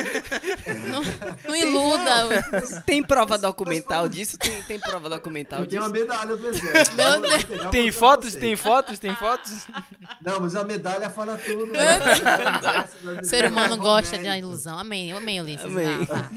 Não, 0.91 1.03
não 1.47 1.55
iluda. 1.55 2.83
Tem 2.87 3.03
prova 3.03 3.37
documental 3.37 4.09
disso? 4.09 4.38
Tem, 4.38 4.62
tem 4.62 4.81
prova 4.81 5.11
documental 5.11 5.61
Eu 5.61 5.67
tenho 5.67 5.83
uma 5.83 5.93
disso? 5.93 6.07
medalha 6.07 6.37
do 6.37 6.49
exército. 6.49 6.97
Meu 6.97 7.21
Deus. 7.21 7.71
Tem 7.71 7.93
fotos? 7.93 8.35
Tem 8.35 8.57
fotos? 8.57 8.99
Tem 8.99 9.14
fotos? 9.14 9.67
Não, 10.25 10.41
mas 10.41 10.57
a 10.57 10.64
medalha 10.64 11.11
fala 11.11 11.37
tudo. 11.37 11.67
né? 11.67 11.99
O 13.21 13.25
ser 13.27 13.51
humano 13.51 13.77
gosta 13.77 14.17
de 14.17 14.25
uma 14.25 14.38
ilusão. 14.38 14.79
Amém, 14.79 15.12
amém, 15.12 15.41
Ulisses. 15.43 15.67
Amém. 15.67 16.05
Vá. 16.07 16.31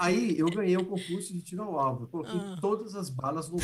Aí 0.00 0.36
eu 0.38 0.46
ganhei 0.50 0.76
o 0.76 0.84
concurso 0.84 1.32
de 1.32 1.40
tiro 1.40 1.62
ao 1.62 1.78
alvo. 1.78 2.02
Eu 2.02 2.08
coloquei 2.08 2.40
Ah. 2.40 2.56
todas 2.60 2.96
as 2.96 3.10
balas 3.10 3.48
no, 3.48 3.58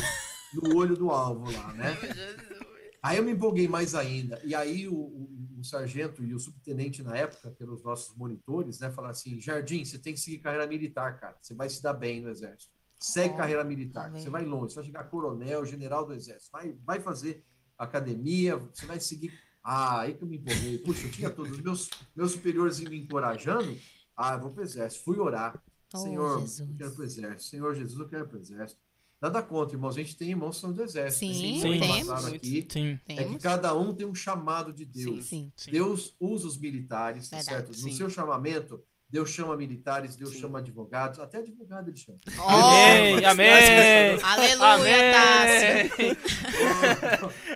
no 0.53 0.77
olho 0.77 0.95
do 0.95 1.09
alvo 1.11 1.51
lá, 1.51 1.73
né? 1.73 1.97
Aí 3.03 3.17
eu 3.17 3.23
me 3.23 3.33
empolguei 3.33 3.67
mais 3.67 3.93
ainda. 3.93 4.41
E 4.43 4.55
aí 4.55 4.87
o- 4.87 4.93
o 4.95 5.54
sargento 5.65 6.23
e 6.23 6.33
o 6.33 6.39
subtenente 6.39 7.03
na 7.03 7.15
época, 7.17 7.51
pelos 7.51 7.83
nossos 7.83 8.15
monitores, 8.15 8.79
né, 8.79 8.91
falaram 8.91 9.11
assim: 9.11 9.39
Jardim, 9.39 9.83
você 9.83 9.97
tem 9.97 10.13
que 10.13 10.19
seguir 10.19 10.39
carreira 10.39 10.65
militar, 10.67 11.19
cara. 11.19 11.37
Você 11.41 11.53
vai 11.53 11.69
se 11.69 11.81
dar 11.81 11.93
bem 11.93 12.21
no 12.21 12.29
exército. 12.29 12.73
Segue 12.99 13.33
Ó, 13.33 13.37
carreira 13.37 13.63
militar. 13.63 14.05
tá 14.05 14.09
vendo? 14.09 14.23
Você 14.23 14.29
vai 14.29 14.45
longe. 14.45 14.71
Você 14.73 14.75
vai 14.75 14.85
chegar 14.85 15.03
coronel, 15.05 15.65
general 15.65 16.05
do 16.05 16.13
exército. 16.13 16.51
Vai, 16.51 16.73
vai 16.85 16.99
fazer 16.99 17.43
academia. 17.77 18.57
Você 18.57 18.85
vai 18.85 18.99
seguir. 18.99 19.33
Ah, 19.63 20.01
aí 20.01 20.13
que 20.13 20.23
eu 20.23 20.27
me 20.27 20.37
empolguei. 20.37 20.77
Puxa, 20.79 21.07
eu 21.07 21.11
tinha 21.11 21.29
todos 21.29 21.51
os 21.53 21.61
meus, 21.61 21.89
meus 22.15 22.31
superiores 22.31 22.79
me 22.79 22.99
encorajando. 22.99 23.77
Ah, 24.15 24.33
eu 24.35 24.41
vou 24.41 24.51
pro 24.51 24.63
exército. 24.63 25.03
Fui 25.03 25.19
orar. 25.19 25.61
Oh, 25.93 25.97
Senhor, 25.97 26.39
Jesus. 26.41 26.59
eu 26.69 26.75
quero 26.77 26.91
pro 26.91 27.03
exército. 27.03 27.43
Senhor 27.43 27.75
Jesus, 27.75 27.99
eu 27.99 28.07
quero 28.07 28.27
pro 28.27 28.39
exército. 28.39 28.81
Nada 29.21 29.41
contra, 29.41 29.75
irmãos. 29.75 29.95
A 29.95 30.01
gente 30.01 30.15
tem 30.17 30.29
irmãos 30.29 30.55
que 30.55 30.61
são 30.61 30.73
do 30.73 30.83
exército. 30.83 31.33
Sim, 31.33 31.61
Sim. 31.61 31.79
temos. 31.79 32.25
aqui. 32.25 32.67
Sim. 32.69 32.99
É 33.07 33.23
que 33.23 33.37
cada 33.39 33.73
um 33.75 33.93
tem 33.93 34.05
um 34.05 34.13
chamado 34.15 34.73
de 34.73 34.85
Deus. 34.85 35.25
Sim. 35.25 35.51
Sim. 35.55 35.71
Deus 35.71 36.15
usa 36.19 36.47
os 36.47 36.57
militares, 36.57 37.29
tá 37.29 37.37
Verdade. 37.37 37.67
certo? 37.75 37.81
No 37.85 37.91
seu 37.93 38.09
chamamento, 38.09 38.83
Deus 39.15 39.29
chama 39.29 39.55
militares, 39.55 40.17
Deus 40.17 40.31
Sim. 40.33 40.41
chama 40.41 40.59
advogados, 40.59 41.19
até 41.21 41.37
advogado 41.37 41.89
ele 41.89 41.95
chama. 41.95 42.17
Amém, 42.37 43.23
Oh, 43.23 43.29
amém. 43.29 44.19
aleluia, 44.21 44.97
Tássio. 45.13 45.91
Amém. 45.95 46.11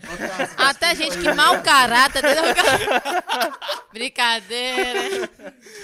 Ô, 0.07 0.17
Cássio, 0.17 0.55
Até 0.57 0.95
gente 0.95 1.17
que 1.17 1.33
mau 1.33 1.61
caráter. 1.61 2.19
entendeu? 2.19 2.43
Brincadeira. 3.91 5.29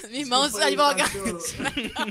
Irmãos 0.10 0.56
advogados. 0.56 1.14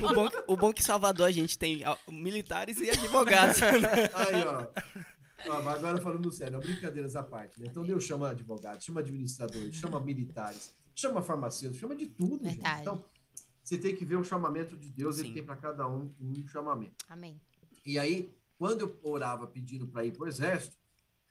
O 0.03 0.13
bom, 0.13 0.29
o 0.47 0.55
bom 0.57 0.71
que 0.71 0.81
em 0.81 0.85
Salvador 0.85 1.27
a 1.27 1.31
gente 1.31 1.57
tem 1.57 1.83
militares 2.07 2.77
e 2.79 2.91
advogados. 2.91 3.63
Aí, 3.63 4.43
ó. 4.45 4.67
Mas 5.63 5.77
Agora 5.77 5.97
falando 6.01 6.31
sério, 6.31 6.59
brincadeiras 6.59 7.15
à 7.15 7.23
parte. 7.23 7.59
Né? 7.59 7.67
Então 7.71 7.83
Deus 7.83 8.03
chama 8.03 8.29
advogados, 8.29 8.85
chama 8.85 8.99
administradores, 8.99 9.75
chama 9.75 9.99
militares, 9.99 10.71
chama 10.95 11.21
farmacêuticos, 11.23 11.79
chama 11.81 11.95
de 11.95 12.05
tudo. 12.05 12.47
Então, 12.47 13.03
você 13.65 13.79
tem 13.79 13.95
que 13.95 14.05
ver 14.05 14.15
o 14.15 14.23
chamamento 14.23 14.77
de 14.77 14.89
Deus, 14.89 15.17
ele 15.17 15.29
Sim. 15.29 15.33
tem 15.33 15.43
para 15.43 15.55
cada 15.55 15.87
um 15.87 16.13
um 16.21 16.47
chamamento. 16.47 17.03
Amém. 17.09 17.41
E 17.83 17.97
aí, 17.97 18.31
quando 18.57 18.81
eu 18.81 18.99
orava 19.01 19.47
pedindo 19.47 19.87
para 19.87 20.05
ir 20.05 20.11
para 20.11 20.25
o 20.25 20.27
exército, 20.27 20.77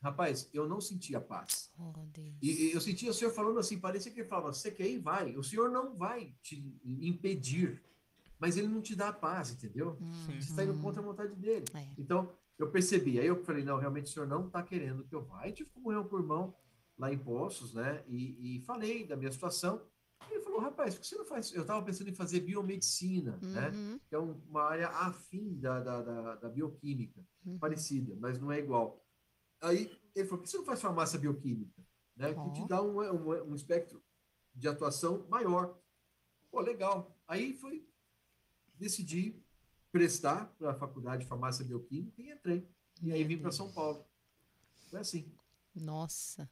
rapaz, 0.03 0.51
eu 0.53 0.69
não 0.69 0.81
sentia 0.81 1.21
paz. 1.21 1.71
Oh, 1.79 1.93
Deus. 2.13 2.35
E, 2.43 2.71
e 2.71 2.73
eu 2.73 2.81
sentia 2.81 3.11
o 3.11 3.15
Senhor 3.15 3.31
falando 3.31 3.61
assim, 3.61 3.79
parecia 3.79 4.11
que 4.11 4.21
ele 4.21 4.29
falava, 4.29 4.53
você 4.53 4.71
quer 4.71 4.89
ir? 4.89 4.99
Vai. 4.99 5.37
O 5.37 5.45
Senhor 5.45 5.71
não 5.71 5.97
vai 5.97 6.35
te 6.43 6.77
impedir, 6.85 7.81
mas 8.39 8.57
ele 8.57 8.67
não 8.67 8.83
te 8.83 8.97
dá 8.97 9.09
a 9.09 9.13
paz, 9.13 9.53
entendeu? 9.53 9.97
Você 10.27 10.39
está 10.39 10.65
indo 10.65 10.79
contra 10.81 11.01
a 11.01 11.05
vontade 11.05 11.35
dele. 11.37 11.65
É. 11.73 11.87
Então, 11.97 12.35
eu 12.59 12.69
percebi. 12.71 13.19
Aí 13.19 13.27
eu 13.27 13.45
falei, 13.45 13.65
não, 13.65 13.79
realmente 13.79 14.07
o 14.07 14.09
senhor 14.09 14.27
não 14.27 14.47
está 14.47 14.63
querendo 14.63 15.05
que 15.05 15.15
eu 15.15 15.23
vá. 15.23 15.43
Aí 15.43 15.53
tive 15.53 15.71
comunhão 15.71 16.05
com 16.07 16.17
o 16.17 16.19
irmão 16.19 16.55
lá 16.99 17.13
em 17.13 17.19
Poços, 17.19 17.75
né? 17.75 18.03
E, 18.07 18.57
e 18.57 18.61
falei 18.61 19.07
da 19.07 19.17
minha 19.17 19.33
situação. 19.33 19.81
Ele 20.31 20.41
falou, 20.41 20.61
rapaz, 20.61 20.95
por 20.95 21.01
que 21.03 21.07
você 21.09 21.17
não 21.17 21.25
faz? 21.27 21.53
Eu 21.53 21.63
estava 21.63 21.85
pensando 21.85 22.09
em 22.11 22.15
fazer 22.15 22.41
biomedicina, 22.41 23.39
né? 23.43 23.71
Uhum. 23.71 24.01
Que 24.09 24.15
é 24.15 24.19
um- 24.19 24.41
uma 24.49 24.63
área 24.63 24.89
afim 24.89 25.59
da, 25.61 25.81
da, 25.81 26.03
da, 26.03 26.35
da 26.37 26.49
bioquímica, 26.49 27.25
Uhum. 27.45 27.59
parecida, 27.59 28.17
mas 28.19 28.39
não 28.39 28.51
é 28.51 28.59
igual. 28.59 29.05
Aí 29.61 29.91
ele 30.15 30.27
falou, 30.27 30.39
por 30.39 30.45
que 30.45 30.51
você 30.51 30.57
não 30.59 30.65
faz 30.65 30.81
farmácia 30.81 31.19
bioquímica? 31.19 31.83
né? 32.17 32.33
Que 32.33 32.53
te 32.53 32.69
dá 32.69 32.81
um, 32.81 33.01
um, 33.01 33.51
um 33.51 33.55
espectro 33.57 34.01
de 34.55 34.69
atuação 34.69 35.27
maior. 35.29 35.77
Pô, 36.49 36.61
legal. 36.61 37.19
Aí 37.27 37.55
foi, 37.55 37.85
decidi 38.75 39.43
prestar 39.91 40.47
para 40.59 40.71
a 40.71 40.75
faculdade 40.75 41.23
de 41.25 41.29
farmácia 41.29 41.65
bioquímica 41.65 42.23
e 42.23 42.31
entrei. 42.31 42.69
E 43.03 43.13
aí 43.13 43.25
vim 43.25 43.39
para 43.39 43.51
São 43.51 43.71
Paulo. 43.73 44.05
Foi 44.91 45.01
assim. 45.01 45.33
Nossa. 45.75 46.49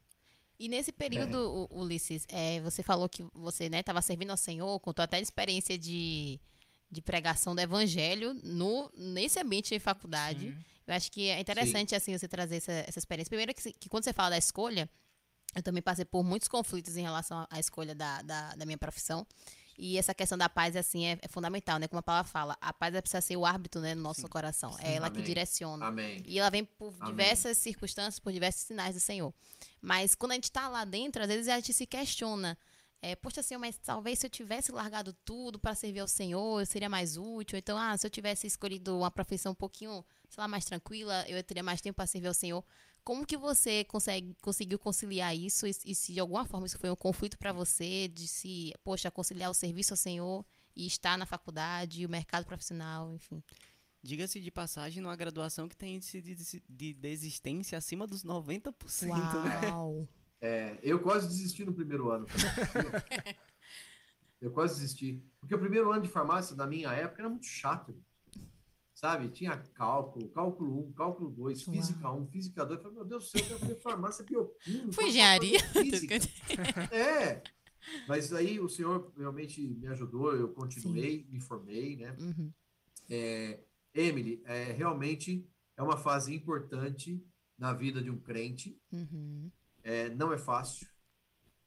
E 0.64 0.68
nesse 0.68 0.92
período, 0.92 1.68
U- 1.72 1.80
Ulisses, 1.80 2.24
é, 2.28 2.60
você 2.60 2.82
falou 2.82 3.08
que 3.08 3.24
você 3.34 3.64
estava 3.64 4.00
servindo 4.00 4.30
ao 4.30 4.36
Senhor, 4.36 4.78
contou 4.80 5.02
até 5.02 5.16
a 5.16 5.20
experiência 5.20 5.76
de, 5.76 6.38
de 6.90 7.02
pregação 7.02 7.54
do 7.54 7.60
evangelho 7.60 8.32
no, 8.44 8.90
nesse 8.96 9.40
ambiente 9.40 9.70
de 9.74 9.80
faculdade. 9.80 10.46
Sim. 10.52 10.64
Eu 10.86 10.94
acho 10.94 11.10
que 11.10 11.28
é 11.28 11.40
interessante, 11.40 11.94
assim, 11.96 12.16
você 12.16 12.28
trazer 12.28 12.56
essa, 12.56 12.72
essa 12.72 12.98
experiência. 12.98 13.28
Primeiro, 13.30 13.52
que, 13.54 13.72
que 13.72 13.88
quando 13.88 14.04
você 14.04 14.12
fala 14.12 14.30
da 14.30 14.38
escolha, 14.38 14.88
eu 15.54 15.62
também 15.62 15.82
passei 15.82 16.04
por 16.04 16.22
muitos 16.22 16.48
conflitos 16.48 16.96
em 16.96 17.02
relação 17.02 17.38
à- 17.38 17.48
à 17.50 17.58
escolha 17.60 17.94
da, 17.94 18.22
da, 18.22 18.54
da 18.54 18.64
minha 18.64 18.78
profissão. 18.78 19.26
E 19.84 19.98
essa 19.98 20.14
questão 20.14 20.38
da 20.38 20.48
paz, 20.48 20.76
assim, 20.76 21.06
é, 21.06 21.18
é 21.20 21.26
fundamental, 21.26 21.76
né? 21.76 21.88
Como 21.88 21.98
a 21.98 22.02
palavra 22.04 22.30
fala, 22.30 22.56
a 22.60 22.72
paz 22.72 22.94
precisa 23.00 23.20
ser 23.20 23.36
o 23.36 23.44
árbitro, 23.44 23.80
né, 23.80 23.96
no 23.96 24.02
nosso 24.02 24.20
Sim. 24.20 24.28
coração. 24.28 24.72
Sim, 24.74 24.84
é 24.84 24.94
ela 24.94 25.10
que 25.10 25.16
amém. 25.16 25.26
direciona. 25.26 25.86
Amém. 25.86 26.22
E 26.24 26.38
ela 26.38 26.50
vem 26.50 26.64
por 26.64 26.94
Amém. 27.00 27.10
diversas 27.10 27.58
circunstâncias, 27.58 28.20
por 28.20 28.32
diversos 28.32 28.62
sinais 28.62 28.94
do 28.94 29.00
Senhor. 29.00 29.34
Mas 29.80 30.14
quando 30.14 30.30
a 30.30 30.34
gente 30.36 30.44
está 30.44 30.68
lá 30.68 30.84
dentro, 30.84 31.20
às 31.20 31.26
vezes 31.26 31.48
a 31.48 31.56
gente 31.56 31.72
se 31.72 31.84
questiona. 31.84 32.56
É, 33.04 33.16
Poxa, 33.16 33.42
Senhor, 33.42 33.58
mas 33.58 33.76
talvez 33.76 34.20
se 34.20 34.26
eu 34.26 34.30
tivesse 34.30 34.70
largado 34.70 35.12
tudo 35.24 35.58
para 35.58 35.74
servir 35.74 35.98
ao 35.98 36.06
Senhor, 36.06 36.60
eu 36.60 36.66
seria 36.66 36.88
mais 36.88 37.16
útil. 37.16 37.58
Então, 37.58 37.76
ah, 37.76 37.96
se 37.96 38.06
eu 38.06 38.10
tivesse 38.10 38.46
escolhido 38.46 38.96
uma 38.96 39.10
profissão 39.10 39.50
um 39.50 39.56
pouquinho, 39.56 40.04
sei 40.28 40.40
lá, 40.40 40.46
mais 40.46 40.64
tranquila, 40.64 41.24
eu 41.26 41.42
teria 41.42 41.64
mais 41.64 41.80
tempo 41.80 41.96
para 41.96 42.06
servir 42.06 42.28
ao 42.28 42.34
Senhor. 42.34 42.64
Como 43.05 43.26
que 43.26 43.36
você 43.36 43.84
consegue, 43.84 44.36
conseguiu 44.40 44.78
conciliar 44.78 45.36
isso? 45.36 45.66
E, 45.66 45.70
e 45.86 45.94
se 45.94 46.12
de 46.12 46.20
alguma 46.20 46.44
forma 46.44 46.66
isso 46.66 46.78
foi 46.78 46.90
um 46.90 46.96
conflito 46.96 47.36
para 47.36 47.53
você, 47.53 48.09
de 48.09 48.28
se, 48.28 48.72
poxa, 48.84 49.11
conciliar 49.11 49.50
o 49.50 49.55
serviço 49.55 49.92
ao 49.92 49.96
Senhor 49.96 50.44
e 50.76 50.86
estar 50.86 51.18
na 51.18 51.26
faculdade, 51.26 52.07
o 52.07 52.09
mercado 52.09 52.46
profissional, 52.46 53.12
enfim. 53.12 53.42
Diga-se 54.03 54.40
de 54.40 54.50
passagem, 54.50 55.03
numa 55.03 55.14
graduação 55.14 55.68
que 55.68 55.76
tem 55.76 55.96
índice 55.96 56.20
de, 56.20 56.62
de 56.68 56.94
desistência 56.94 57.78
acima 57.78 58.07
dos 58.07 58.24
90%. 58.24 58.72
né? 59.44 59.70
Uau! 59.70 60.09
É, 60.40 60.78
eu 60.82 61.00
quase 61.00 61.28
desisti 61.28 61.64
no 61.64 61.72
primeiro 61.72 62.11
ano. 62.11 62.26
eu 64.40 64.50
quase 64.50 64.80
desisti. 64.80 65.24
Porque 65.38 65.55
o 65.55 65.59
primeiro 65.59 65.92
ano 65.92 66.03
de 66.03 66.09
farmácia, 66.09 66.57
na 66.57 66.66
minha 66.66 66.90
época, 66.92 67.22
era 67.22 67.28
muito 67.28 67.46
chato. 67.46 67.94
Sabe? 69.03 69.28
Tinha 69.30 69.57
cálculo, 69.74 70.28
cálculo 70.28 70.78
1, 70.86 70.92
cálculo 70.92 71.28
2, 71.30 71.66
Uau. 71.66 71.76
física 71.76 72.12
1, 72.12 72.26
física 72.28 72.64
2. 72.64 72.76
Eu 72.78 72.82
falei, 72.84 72.96
meu 72.98 73.05
Deus 73.05 73.24
do 73.24 73.30
céu, 73.30 73.40
eu 73.40 73.48
quero 73.48 73.59
fazer 73.59 73.80
farmácia 73.80 74.24
bioquímica. 74.24 74.92
Foi 74.92 75.09
engenharia. 75.09 75.59
É. 76.92 77.42
Mas 78.07 78.32
aí 78.32 78.61
o 78.61 78.68
senhor 78.68 79.12
realmente 79.18 79.61
me 79.61 79.88
ajudou, 79.88 80.36
eu 80.36 80.48
continuei, 80.50 81.26
me 81.28 81.40
formei, 81.40 81.96
né? 81.96 82.16
Uhum. 82.20 82.53
É, 83.11 83.59
Emily, 83.92 84.40
é, 84.44 84.70
realmente 84.70 85.44
é 85.76 85.82
uma 85.82 85.96
fase 85.96 86.32
importante 86.32 87.20
na 87.59 87.72
vida 87.72 88.00
de 88.00 88.09
um 88.09 88.20
crente. 88.20 88.80
Uhum. 88.92 89.50
É, 89.82 90.11
não 90.11 90.32
é 90.32 90.38
fácil, 90.38 90.86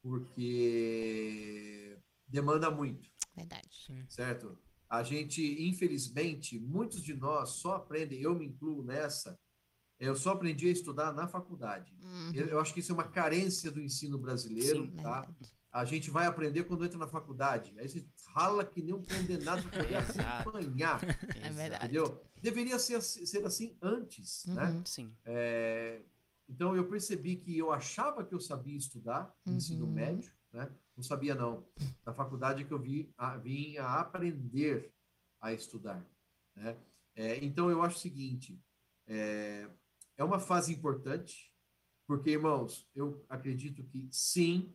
porque 0.02 1.98
demanda 2.26 2.70
muito, 2.70 3.10
Verdade. 3.36 3.68
Sim. 3.70 4.06
certo? 4.08 4.58
A 4.88 5.02
gente, 5.02 5.42
infelizmente, 5.68 6.58
muitos 6.60 7.02
de 7.02 7.14
nós 7.14 7.50
só 7.50 7.74
aprendem, 7.76 8.20
eu 8.20 8.34
me 8.34 8.46
incluo 8.46 8.82
nessa, 8.84 9.38
eu 9.98 10.14
só 10.14 10.30
aprendi 10.32 10.68
a 10.68 10.72
estudar 10.72 11.12
na 11.12 11.26
faculdade. 11.26 11.94
Uhum. 12.02 12.30
Eu, 12.34 12.46
eu 12.48 12.60
acho 12.60 12.72
que 12.74 12.80
isso 12.80 12.92
é 12.92 12.94
uma 12.94 13.08
carência 13.08 13.70
do 13.70 13.80
ensino 13.80 14.18
brasileiro, 14.18 14.84
Sim, 14.84 14.96
tá? 15.02 15.20
verdade. 15.22 15.56
A 15.72 15.84
gente 15.84 16.10
vai 16.10 16.26
aprender 16.26 16.64
quando 16.64 16.84
entra 16.86 16.96
na 16.98 17.06
faculdade. 17.08 17.74
Aí 17.78 17.86
você 17.88 18.06
rala 18.28 18.64
que 18.64 18.80
nem 18.80 18.94
um 18.94 19.02
condenado 19.04 19.62
para 19.68 19.82
poder 19.82 19.96
Exato. 19.96 20.48
acompanhar, 20.48 21.00
É 21.42 21.50
verdade. 21.50 21.84
entendeu? 21.84 22.22
Deveria 22.40 22.78
ser, 22.78 22.94
assim- 22.94 23.26
ser 23.26 23.44
assim 23.44 23.76
antes, 23.82 24.46
né? 24.46 24.70
Uhum. 24.70 24.84
Sim. 24.86 25.12
É, 25.24 26.00
então 26.48 26.74
eu 26.76 26.88
percebi 26.88 27.36
que 27.36 27.56
eu 27.58 27.72
achava 27.72 28.24
que 28.24 28.34
eu 28.34 28.40
sabia 28.40 28.76
estudar 28.76 29.34
Uhum. 29.46 29.56
ensino 29.56 29.86
médio, 29.86 30.32
né? 30.52 30.70
Não 30.96 31.02
sabia 31.02 31.34
não. 31.34 31.66
Na 32.04 32.12
faculdade 32.14 32.64
que 32.64 32.72
eu 32.72 32.78
vi, 32.78 33.12
a, 33.18 33.36
vim 33.36 33.76
a 33.76 34.00
aprender 34.00 34.92
a 35.40 35.52
estudar, 35.52 36.04
né? 36.54 36.76
É, 37.14 37.42
então 37.44 37.70
eu 37.70 37.82
acho 37.82 37.96
o 37.96 38.00
seguinte, 38.00 38.58
é, 39.06 39.68
é 40.16 40.24
uma 40.24 40.38
fase 40.38 40.72
importante, 40.72 41.52
porque 42.06 42.30
irmãos, 42.30 42.88
eu 42.94 43.24
acredito 43.28 43.82
que 43.84 44.08
sim, 44.12 44.74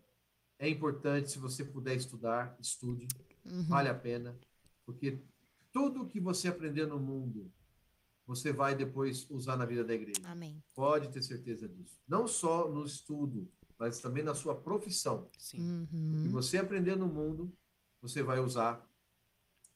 é 0.59 0.67
importante 0.69 1.31
se 1.31 1.39
você 1.39 1.63
puder 1.65 1.95
estudar, 1.95 2.55
estude, 2.59 3.07
Uhum. 3.43 3.63
vale 3.63 3.89
a 3.89 3.95
pena, 3.95 4.37
porque 4.85 5.19
tudo 5.71 6.07
que 6.07 6.19
você 6.19 6.47
aprender 6.47 6.85
no 6.85 6.99
mundo, 6.99 7.51
você 8.27 8.53
vai 8.53 8.75
depois 8.75 9.27
usar 9.31 9.57
na 9.57 9.65
vida 9.65 9.83
da 9.83 9.93
igreja. 9.95 10.21
Amém. 10.25 10.63
Pode 10.75 11.09
ter 11.09 11.23
certeza 11.23 11.67
disso. 11.67 11.99
Não 12.07 12.27
só 12.27 12.69
no 12.69 12.85
estudo, 12.85 13.51
mas 13.81 13.99
também 13.99 14.23
na 14.23 14.35
sua 14.35 14.53
profissão. 14.55 15.27
Sim. 15.39 15.57
O 15.83 15.87
que 15.87 15.95
Uhum. 15.95 16.29
você 16.31 16.59
aprender 16.59 16.95
no 16.95 17.07
mundo, 17.07 17.51
você 17.99 18.21
vai 18.21 18.39
usar 18.39 18.87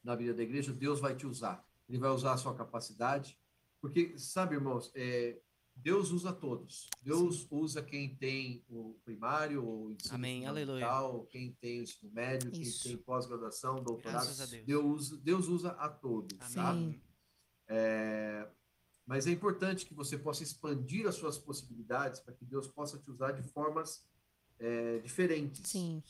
na 0.04 0.16
vida 0.16 0.32
da 0.36 0.44
igreja. 0.44 0.72
Deus 0.72 1.00
vai 1.00 1.16
te 1.16 1.26
usar. 1.26 1.66
Ele 1.90 1.98
vai 1.98 2.12
usar 2.12 2.34
a 2.34 2.38
sua 2.38 2.54
capacidade. 2.56 3.36
Porque, 3.82 4.16
sabe, 4.20 4.54
irmãos, 4.56 4.92
é, 4.96 5.40
Deus 5.76 6.12
usa 6.12 6.32
todos. 6.32 6.88
Deus 7.02 7.48
usa 7.50 7.82
quem 7.82 8.16
tem 8.16 8.64
o 8.70 8.96
primário, 9.04 9.64
o 9.68 9.92
ensino 9.92 10.14
Amém, 10.16 10.46
fundamental, 10.46 11.26
quem 11.26 11.54
tem 11.60 11.80
o 11.80 11.84
ensino 11.84 12.12
médio, 12.14 12.52
Isso. 12.54 12.84
quem 12.84 12.96
tem 12.96 13.04
pós-graduação, 13.04 13.84
doutorado. 13.84 14.24
Deus. 14.24 14.66
Deus, 14.66 14.86
usa- 14.86 15.18
Deus 15.18 15.48
usa 15.48 15.70
a 15.72 15.90
todos, 15.90 16.38
Amém. 16.40 16.54
sabe? 16.54 16.80
Sim. 16.92 17.02
É, 17.68 18.48
mas 19.06 19.28
é 19.28 19.32
importante 19.32 19.86
que 19.86 19.94
você 19.94 20.18
possa 20.18 20.44
expandir 20.44 21.08
as 21.08 21.16
suas 21.16 21.38
possibilidades 21.38 22.20
para 22.20 22.34
que 22.34 22.44
Deus 22.44 22.68
possa 22.68 22.98
te 22.98 23.10
usar 23.10 23.32
de 23.32 23.44
formas 23.44 24.04
é, 24.60 25.00
diferentes, 25.00 25.70
Sim. 25.70 26.02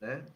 né? 0.00 0.26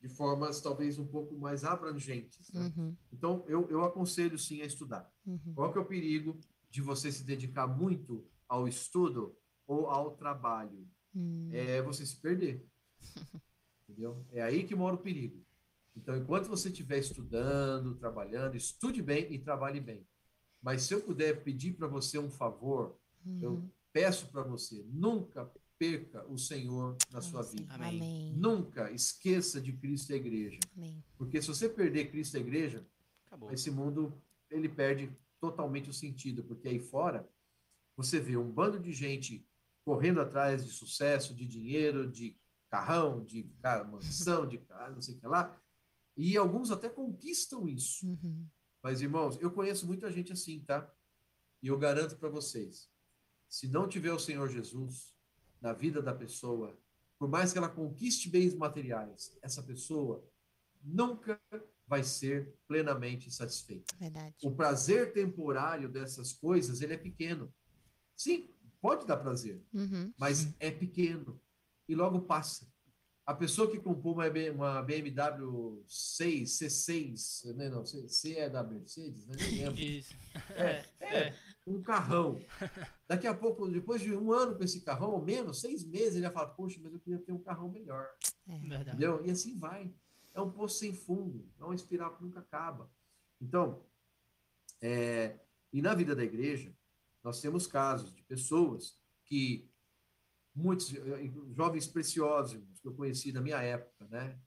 De 0.00 0.08
formas 0.08 0.60
talvez 0.60 0.98
um 0.98 1.06
pouco 1.06 1.36
mais 1.36 1.64
abrangentes. 1.64 2.50
né? 2.52 2.72
Uhum. 2.76 2.96
Então, 3.12 3.44
eu, 3.48 3.68
eu 3.68 3.84
aconselho 3.84 4.38
sim 4.38 4.62
a 4.62 4.64
estudar. 4.64 5.12
Uhum. 5.26 5.54
Qual 5.54 5.72
que 5.72 5.78
é 5.78 5.80
o 5.80 5.84
perigo 5.84 6.38
de 6.70 6.80
você 6.80 7.10
se 7.10 7.24
dedicar 7.24 7.66
muito 7.66 8.24
ao 8.48 8.68
estudo 8.68 9.36
ou 9.66 9.88
ao 9.88 10.16
trabalho? 10.16 10.88
Uhum. 11.14 11.50
É 11.52 11.82
você 11.82 12.06
se 12.06 12.16
perder. 12.16 12.64
Entendeu? 13.88 14.24
É 14.30 14.40
aí 14.40 14.64
que 14.64 14.74
mora 14.74 14.94
o 14.94 14.98
perigo. 14.98 15.44
Então, 15.96 16.16
enquanto 16.16 16.46
você 16.46 16.68
estiver 16.68 16.98
estudando, 16.98 17.96
trabalhando, 17.96 18.56
estude 18.56 19.02
bem 19.02 19.32
e 19.32 19.38
trabalhe 19.38 19.80
bem. 19.80 20.06
Mas 20.62 20.82
se 20.82 20.94
eu 20.94 21.00
puder 21.00 21.42
pedir 21.42 21.74
para 21.74 21.86
você 21.86 22.18
um 22.18 22.30
favor, 22.30 22.96
eu 23.40 23.52
Uhum. 23.52 23.70
peço 23.92 24.26
para 24.28 24.42
você, 24.42 24.84
nunca 24.88 25.50
perca 25.78 26.26
o 26.26 26.36
Senhor 26.36 26.96
na 27.10 27.20
sua 27.20 27.42
vida. 27.42 27.72
Amém. 27.74 28.32
Nunca 28.36 28.90
esqueça 28.90 29.60
de 29.60 29.72
Cristo 29.72 30.10
e 30.10 30.14
a 30.14 30.16
igreja. 30.16 30.58
Amém. 30.76 31.02
Porque 31.16 31.40
se 31.40 31.46
você 31.48 31.68
perder 31.68 32.10
Cristo 32.10 32.34
e 32.34 32.38
a 32.38 32.40
igreja, 32.40 32.84
Acabou. 33.26 33.52
esse 33.52 33.70
mundo 33.70 34.20
ele 34.50 34.68
perde 34.68 35.10
totalmente 35.40 35.88
o 35.88 35.92
sentido, 35.92 36.42
porque 36.42 36.66
aí 36.68 36.80
fora 36.80 37.28
você 37.96 38.18
vê 38.18 38.36
um 38.36 38.50
bando 38.50 38.78
de 38.80 38.92
gente 38.92 39.46
correndo 39.84 40.20
atrás 40.20 40.64
de 40.64 40.70
sucesso, 40.72 41.32
de 41.34 41.46
dinheiro, 41.46 42.10
de 42.10 42.36
carrão, 42.68 43.24
de 43.24 43.48
mansão, 43.90 44.46
de 44.46 44.58
cara, 44.58 44.90
não 44.90 45.00
sei 45.00 45.14
o 45.14 45.18
que 45.20 45.26
lá, 45.26 45.56
e 46.16 46.36
alguns 46.36 46.70
até 46.72 46.88
conquistam 46.88 47.68
isso. 47.68 48.04
Uhum. 48.06 48.44
Mas 48.82 49.00
irmãos, 49.00 49.38
eu 49.40 49.50
conheço 49.50 49.86
muita 49.86 50.10
gente 50.10 50.32
assim, 50.32 50.60
tá? 50.60 50.90
E 51.62 51.66
eu 51.68 51.78
garanto 51.78 52.16
para 52.16 52.28
vocês, 52.28 52.88
se 53.48 53.66
não 53.68 53.88
tiver 53.88 54.12
o 54.12 54.18
Senhor 54.18 54.48
Jesus 54.48 55.12
na 55.60 55.72
vida 55.72 56.00
da 56.00 56.14
pessoa, 56.14 56.78
por 57.18 57.28
mais 57.28 57.52
que 57.52 57.58
ela 57.58 57.68
conquiste 57.68 58.28
bens 58.28 58.54
materiais, 58.54 59.36
essa 59.42 59.62
pessoa 59.62 60.24
nunca 60.82 61.40
vai 61.86 62.04
ser 62.04 62.54
plenamente 62.68 63.30
satisfeita. 63.30 63.94
Verdade. 63.98 64.36
O 64.44 64.54
prazer 64.54 65.12
temporário 65.12 65.88
dessas 65.88 66.32
coisas, 66.32 66.80
ele 66.80 66.94
é 66.94 66.98
pequeno. 66.98 67.52
Sim, 68.16 68.48
pode 68.80 69.06
dar 69.06 69.16
prazer, 69.16 69.60
Uhum. 69.72 70.12
mas 70.16 70.54
é 70.60 70.70
pequeno 70.70 71.40
e 71.88 71.94
logo 71.96 72.20
passa. 72.22 72.70
A 73.28 73.34
pessoa 73.34 73.70
que 73.70 73.78
comprou 73.78 74.14
uma 74.14 74.82
BMW 74.82 75.84
6, 75.86 76.50
C6, 76.50 77.54
né, 77.54 77.68
não, 77.68 77.84
C, 77.84 78.08
C 78.08 78.38
é 78.38 78.48
da 78.48 78.62
Mercedes, 78.62 79.26
né, 79.26 79.36
nem 79.38 79.64
lembro, 79.64 79.78
Isso. 79.78 80.16
É, 80.56 80.82
é, 80.98 81.34
um 81.66 81.82
carrão. 81.82 82.40
Daqui 83.06 83.26
a 83.26 83.34
pouco, 83.34 83.68
depois 83.68 84.00
de 84.00 84.16
um 84.16 84.32
ano 84.32 84.56
com 84.56 84.64
esse 84.64 84.80
carrão, 84.80 85.10
ou 85.10 85.22
menos, 85.22 85.60
seis 85.60 85.84
meses, 85.84 86.14
ele 86.14 86.22
vai 86.22 86.32
falar, 86.32 86.54
poxa, 86.54 86.80
mas 86.82 86.90
eu 86.90 87.00
queria 87.00 87.18
ter 87.18 87.32
um 87.32 87.42
carrão 87.42 87.68
melhor. 87.68 88.08
Verdade. 88.46 88.88
Entendeu? 88.88 89.22
E 89.22 89.30
assim 89.30 89.58
vai. 89.58 89.92
É 90.32 90.40
um 90.40 90.50
poço 90.50 90.78
sem 90.78 90.94
fundo, 90.94 91.46
é 91.60 91.64
uma 91.64 91.74
espiral 91.74 92.16
que 92.16 92.24
nunca 92.24 92.40
acaba. 92.40 92.90
Então, 93.38 93.84
é, 94.80 95.38
e 95.70 95.82
na 95.82 95.94
vida 95.94 96.16
da 96.16 96.24
igreja, 96.24 96.74
nós 97.22 97.42
temos 97.42 97.66
casos 97.66 98.10
de 98.10 98.22
pessoas 98.22 98.98
que 99.26 99.70
muitos 100.58 100.92
eh, 100.94 101.30
jovens 101.54 101.86
preciosos 101.86 102.60
que 102.80 102.88
eu 102.88 102.94
conheci 102.94 103.32
na 103.32 103.40
minha 103.40 103.58
época, 103.62 104.06
né? 104.08 104.38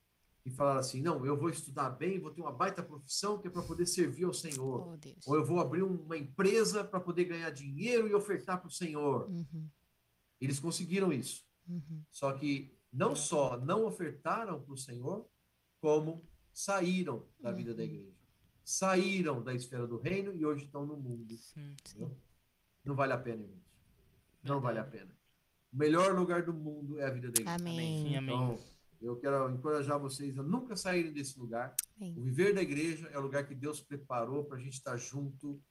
E 0.46 0.50
falaram 0.50 0.80
assim: 0.80 1.02
não, 1.02 1.26
eu 1.26 1.38
vou 1.38 1.50
estudar 1.50 1.90
bem, 1.92 2.20
vou 2.20 2.32
ter 2.32 2.42
uma 2.42 2.52
baita 2.52 2.84
profissão 2.84 3.40
que 3.40 3.48
é 3.48 3.52
para 3.52 3.62
poder 3.62 3.86
servir 3.86 4.26
ao 4.26 4.34
Senhor. 4.34 4.88
Oh. 4.88 5.32
Ou 5.32 5.36
eu 5.36 5.46
vou 5.46 5.60
abrir 5.60 5.84
uma 5.84 6.18
empresa 6.18 6.84
para 6.84 7.00
poder 7.00 7.26
ganhar 7.26 7.50
dinheiro 7.52 8.08
e 8.08 8.14
ofertar 8.14 8.60
para 8.60 8.68
o 8.68 8.72
Senhor. 8.72 9.30
Uhum, 9.30 9.70
Eles 10.40 10.60
conseguiram 10.60 11.14
isso. 11.14 11.46
uhum. 11.68 12.04
Só 12.12 12.34
que 12.34 12.76
não 12.92 13.16
só 13.16 13.58
não 13.58 13.86
ofertaram 13.86 14.62
para 14.62 14.74
o 14.74 14.78
Senhor, 14.78 15.30
como 15.80 16.28
saíram 16.54 17.26
da 17.40 17.52
vida 17.52 17.74
da 17.74 17.84
igreja. 17.84 18.12
Saíram 18.64 19.42
da 19.42 19.54
esfera 19.54 19.88
do 19.88 19.98
reino 19.98 20.36
e 20.36 20.46
hoje 20.46 20.66
estão 20.66 20.86
no 20.86 20.98
mundo. 20.98 21.36
Sim. 21.38 21.76
entendeu? 21.86 22.18
Não 22.84 22.96
vale 22.96 23.14
a 23.14 23.18
pena, 23.18 23.44
irmãos. 23.44 23.62
Não 24.44 24.60
vale 24.60 24.80
a 24.80 24.84
pena. 24.84 25.16
O 25.72 25.78
melhor 25.78 26.14
lugar 26.14 26.44
do 26.44 26.54
mundo 26.54 27.00
é 27.00 27.06
a 27.06 27.10
vida 27.10 27.32
da 27.32 27.42
igreja. 27.42 27.56
Amém. 27.56 28.08
Sim, 28.08 28.16
amém. 28.18 28.36
Então, 28.36 28.60
eu 29.02 29.16
quero 29.16 29.50
encorajar 29.50 30.00
vocês 30.00 30.38
a 30.38 30.44
nunca 30.44 30.76
saírem 30.76 31.12
desse 31.12 31.40
lugar. 31.40 31.76
Amém. 31.98 32.14
O 32.18 32.22
viver 32.22 32.54
da 32.54 32.62
igreja 32.62 33.08
é 33.12 33.18
o 33.18 33.22
lugar 33.22 33.48
que 33.48 33.56
Deus 33.56 33.80
preparou 33.80 34.44
para 34.44 34.58
a 34.58 34.60
gente 34.60 34.74
estar 34.74 34.98
junto, 34.98 35.62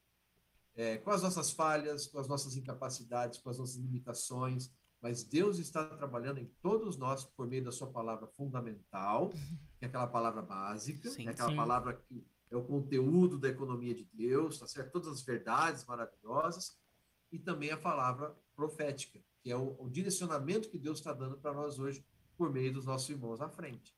é, 0.75 0.97
com 0.99 1.11
as 1.11 1.23
nossas 1.23 1.51
falhas, 1.51 2.07
com 2.07 2.19
as 2.19 2.27
nossas 2.27 2.57
incapacidades, 2.57 3.39
com 3.39 3.51
as 3.51 3.59
nossas 3.59 3.77
limitações. 3.77 4.73
Mas 5.03 5.23
Deus 5.23 5.59
está 5.59 5.85
trabalhando 5.85 6.39
em 6.39 6.51
todos 6.61 6.97
nós 6.97 7.25
por 7.25 7.47
meio 7.47 7.65
da 7.65 7.73
sua 7.73 7.91
palavra 7.91 8.27
fundamental, 8.27 9.31
que 9.79 9.85
é 9.85 9.87
aquela 9.87 10.07
palavra 10.07 10.43
básica, 10.43 11.09
Sim, 11.09 11.27
é 11.27 11.31
aquela 11.31 11.51
sim. 11.51 11.57
palavra 11.57 11.95
que 11.95 12.27
é 12.51 12.57
o 12.57 12.65
conteúdo 12.65 13.39
da 13.39 13.49
economia 13.49 13.95
de 13.95 14.05
Deus, 14.13 14.59
tá 14.59 14.67
certo? 14.67 14.91
Todas 14.91 15.09
as 15.09 15.23
verdades 15.23 15.85
maravilhosas, 15.85 16.77
e 17.31 17.39
também 17.39 17.71
a 17.71 17.77
palavra 17.77 18.37
profética, 18.57 19.21
que 19.43 19.51
é 19.51 19.57
o, 19.57 19.77
o 19.79 19.89
direcionamento 19.89 20.69
que 20.69 20.79
Deus 20.79 20.99
está 20.99 21.13
dando 21.13 21.39
para 21.39 21.53
nós 21.53 21.79
hoje 21.79 22.05
por 22.37 22.53
meio 22.53 22.73
dos 22.73 22.87
nossos 22.87 23.09
irmãos 23.09 23.41
à 23.41 23.49
frente. 23.49 23.95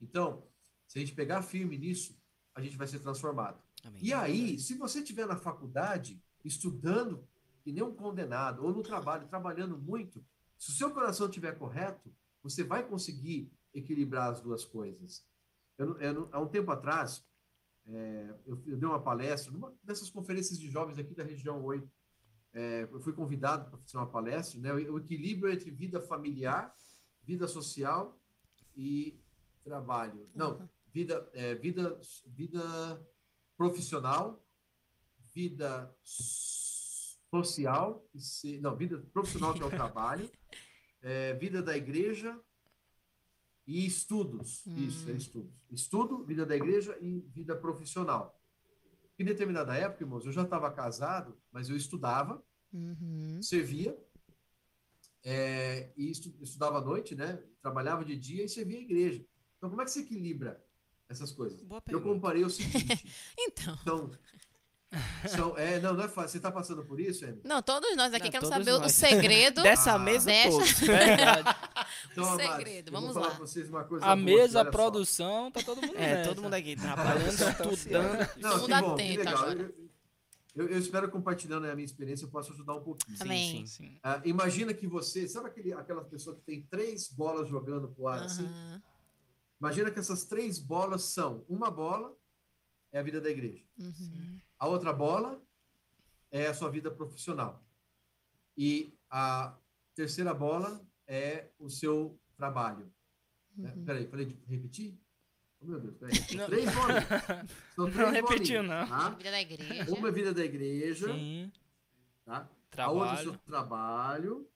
Então, 0.00 0.46
se 0.86 0.98
a 0.98 1.00
gente 1.00 1.14
pegar 1.14 1.42
firme 1.42 1.78
nisso, 1.78 2.16
a 2.54 2.60
gente 2.60 2.76
vai 2.76 2.86
ser 2.86 3.00
transformado. 3.00 3.60
Amém. 3.84 4.00
E 4.02 4.12
aí, 4.12 4.58
se 4.58 4.74
você 4.74 5.00
estiver 5.00 5.26
na 5.26 5.36
faculdade, 5.36 6.22
estudando, 6.44 7.26
que 7.62 7.72
nem 7.72 7.82
um 7.82 7.94
condenado, 7.94 8.64
ou 8.64 8.72
no 8.72 8.82
trabalho, 8.82 9.26
trabalhando 9.28 9.78
muito, 9.78 10.24
se 10.58 10.70
o 10.70 10.74
seu 10.74 10.92
coração 10.92 11.26
estiver 11.26 11.58
correto, 11.58 12.14
você 12.42 12.62
vai 12.62 12.86
conseguir 12.86 13.50
equilibrar 13.72 14.30
as 14.30 14.40
duas 14.40 14.64
coisas. 14.64 15.24
Eu, 15.78 15.98
eu 15.98 16.28
há 16.32 16.40
um 16.40 16.48
tempo 16.48 16.70
atrás, 16.70 17.24
é, 17.86 18.34
eu, 18.46 18.62
eu 18.66 18.76
dei 18.76 18.88
uma 18.88 19.02
palestra, 19.02 19.50
numa 19.50 19.74
dessas 19.82 20.10
conferências 20.10 20.58
de 20.58 20.70
jovens 20.70 20.98
aqui 20.98 21.14
da 21.14 21.24
região 21.24 21.62
8. 21.64 21.90
É, 22.54 22.88
eu 22.90 23.00
fui 23.00 23.12
convidado 23.12 23.70
para 23.70 23.78
fazer 23.78 23.96
uma 23.96 24.10
palestra, 24.10 24.60
né, 24.60 24.72
o, 24.72 24.98
equilíbrio 24.98 25.52
entre 25.52 25.70
vida 25.70 26.00
familiar, 26.00 26.74
vida 27.22 27.48
social 27.48 28.20
e 28.76 29.18
trabalho. 29.64 30.28
Não, 30.34 30.68
vida, 30.92 31.28
é, 31.32 31.54
vida, 31.54 31.98
vida 32.26 33.06
profissional, 33.56 34.44
vida 35.34 35.94
social, 36.02 38.06
se- 38.14 38.58
não, 38.58 38.76
vida 38.76 38.98
profissional 39.12 39.54
que 39.54 39.62
é 39.62 39.66
o 39.66 39.70
trabalho, 39.70 40.30
é, 41.00 41.32
vida 41.34 41.62
da 41.62 41.74
igreja 41.74 42.38
e 43.66 43.86
estudos. 43.86 44.66
Isso, 44.66 45.08
é 45.08 45.14
estudos. 45.14 45.54
Estudo, 45.70 46.22
vida 46.24 46.44
da 46.44 46.54
igreja 46.54 46.98
e 47.00 47.20
vida 47.20 47.56
profissional. 47.56 48.38
Em 49.18 49.24
determinada 49.24 49.74
época, 49.76 50.02
irmãos, 50.04 50.24
eu 50.26 50.32
já 50.32 50.42
estava 50.42 50.70
casado, 50.72 51.38
mas 51.50 51.68
eu 51.68 51.76
estudava, 51.76 52.42
Uhum. 52.72 53.40
servia, 53.42 53.96
é, 55.24 55.92
e 55.96 56.10
estu- 56.10 56.34
estudava 56.40 56.78
à 56.78 56.80
noite, 56.80 57.14
né? 57.14 57.42
Trabalhava 57.60 58.04
de 58.04 58.16
dia 58.16 58.44
e 58.44 58.48
servia 58.48 58.78
a 58.78 58.82
igreja. 58.82 59.24
Então, 59.58 59.68
como 59.70 59.82
é 59.82 59.84
que 59.84 59.90
se 59.90 60.00
equilibra 60.00 60.64
essas 61.08 61.30
coisas? 61.30 61.62
Boa 61.62 61.82
Eu 61.88 62.02
comparei 62.02 62.44
o 62.44 62.50
seguinte. 62.50 63.06
Então, 63.38 63.78
Então, 63.82 64.10
são, 65.28 65.56
é, 65.56 65.80
não, 65.80 65.94
não 65.94 66.04
é 66.04 66.08
fácil. 66.08 66.30
Você 66.30 66.36
está 66.36 66.50
passando 66.52 66.84
por 66.84 67.00
isso, 67.00 67.24
Amy? 67.24 67.40
não, 67.44 67.62
todos 67.62 67.96
nós 67.96 68.12
aqui 68.12 68.24
Não, 68.24 68.30
queremos 68.30 68.48
saber 68.48 68.72
o 68.72 68.80
nós. 68.80 68.92
segredo. 68.92 69.62
Dessa 69.64 69.94
Ah. 69.94 69.98
mesa 69.98 70.26
Dessa-. 70.26 70.58
Então, 72.12 72.36
Segredo, 72.36 72.38
amados, 72.38 72.86
eu 72.86 72.92
vamos 72.92 73.04
vou 73.06 73.14
falar 73.14 73.26
lá. 73.28 73.34
pra 73.36 73.46
vocês 73.46 73.68
uma 73.68 73.84
coisa 73.84 74.04
A 74.04 74.08
boa 74.14 74.16
mesa, 74.16 74.60
a 74.60 74.64
só. 74.64 74.70
produção, 74.70 75.50
tá 75.50 75.62
todo 75.62 75.80
mundo 75.80 75.96
É, 75.96 76.14
nessa. 76.16 76.28
todo 76.30 76.42
mundo 76.42 76.54
aqui 76.54 76.76
trabalhando, 76.76 77.28
Estudando. 77.28 77.72
estudando. 77.72 78.18
Não, 78.36 78.50
Todo 78.50 78.66
que 78.66 78.72
mundo 78.74 78.80
bom, 78.88 78.96
que 78.96 79.02
atento 79.02 79.18
legal. 79.18 79.34
agora. 79.36 79.60
Eu, 79.62 80.64
eu, 80.66 80.68
eu 80.68 80.78
espero 80.78 81.06
que 81.06 81.12
compartilhando 81.12 81.66
a 81.66 81.74
minha 81.74 81.84
experiência 81.86 82.24
eu 82.26 82.30
possa 82.30 82.52
ajudar 82.52 82.74
um 82.74 82.82
pouquinho. 82.82 83.16
Amém. 83.20 83.66
sim. 83.66 83.66
Sim. 83.66 83.98
Ah, 84.02 84.20
imagina 84.24 84.74
que 84.74 84.86
você, 84.86 85.26
sabe 85.28 85.48
aquele, 85.48 85.72
aquela 85.72 86.04
pessoa 86.04 86.36
que 86.36 86.42
tem 86.42 86.62
três 86.62 87.08
bolas 87.08 87.48
jogando 87.48 87.88
pro 87.88 88.08
ar 88.08 88.22
assim? 88.24 88.48
Imagina 89.60 89.90
que 89.90 89.98
essas 89.98 90.24
três 90.24 90.58
bolas 90.58 91.02
são, 91.04 91.44
uma 91.48 91.70
bola 91.70 92.12
é 92.92 92.98
a 92.98 93.02
vida 93.02 93.20
da 93.20 93.30
igreja, 93.30 93.62
Uhum. 93.78 94.38
A 94.62 94.68
outra 94.68 94.92
bola 94.92 95.42
é 96.30 96.46
a 96.46 96.54
sua 96.54 96.70
vida 96.70 96.88
profissional 96.88 97.60
e 98.56 98.96
a 99.10 99.58
terceira 99.92 100.32
bola 100.32 100.80
é 101.04 101.48
o 101.58 101.68
seu 101.68 102.16
trabalho. 102.36 102.88
Né? 103.56 103.72
Uhum. 103.74 103.84
Peraí, 103.84 104.06
falei 104.06 104.26
de 104.26 104.38
repetir? 104.46 104.96
Oh, 105.60 105.66
meu 105.66 105.80
Deus, 105.80 105.96
peraí. 105.96 106.14
Não. 106.36 106.46
três 106.46 106.72
bolinhas. 106.72 107.04
São 107.74 107.90
três 107.90 107.96
Não 107.98 108.10
repetiu, 108.12 108.62
bolinhas, 108.62 108.88
não. 108.88 108.88
tá? 108.88 109.10
Vida 109.10 109.30
da 109.32 109.40
igreja. 109.40 109.94
Uma 109.98 110.08
é 110.08 110.12
vida 110.12 110.32
da 110.32 110.44
igreja, 110.44 111.12
Sim. 111.12 111.52
tá? 112.24 112.48
A 112.76 112.90
outra 112.92 113.10
é 113.10 113.14
o 113.14 113.16
seu 113.24 113.32
Trabalho. 113.38 113.42
trabalho 113.44 114.48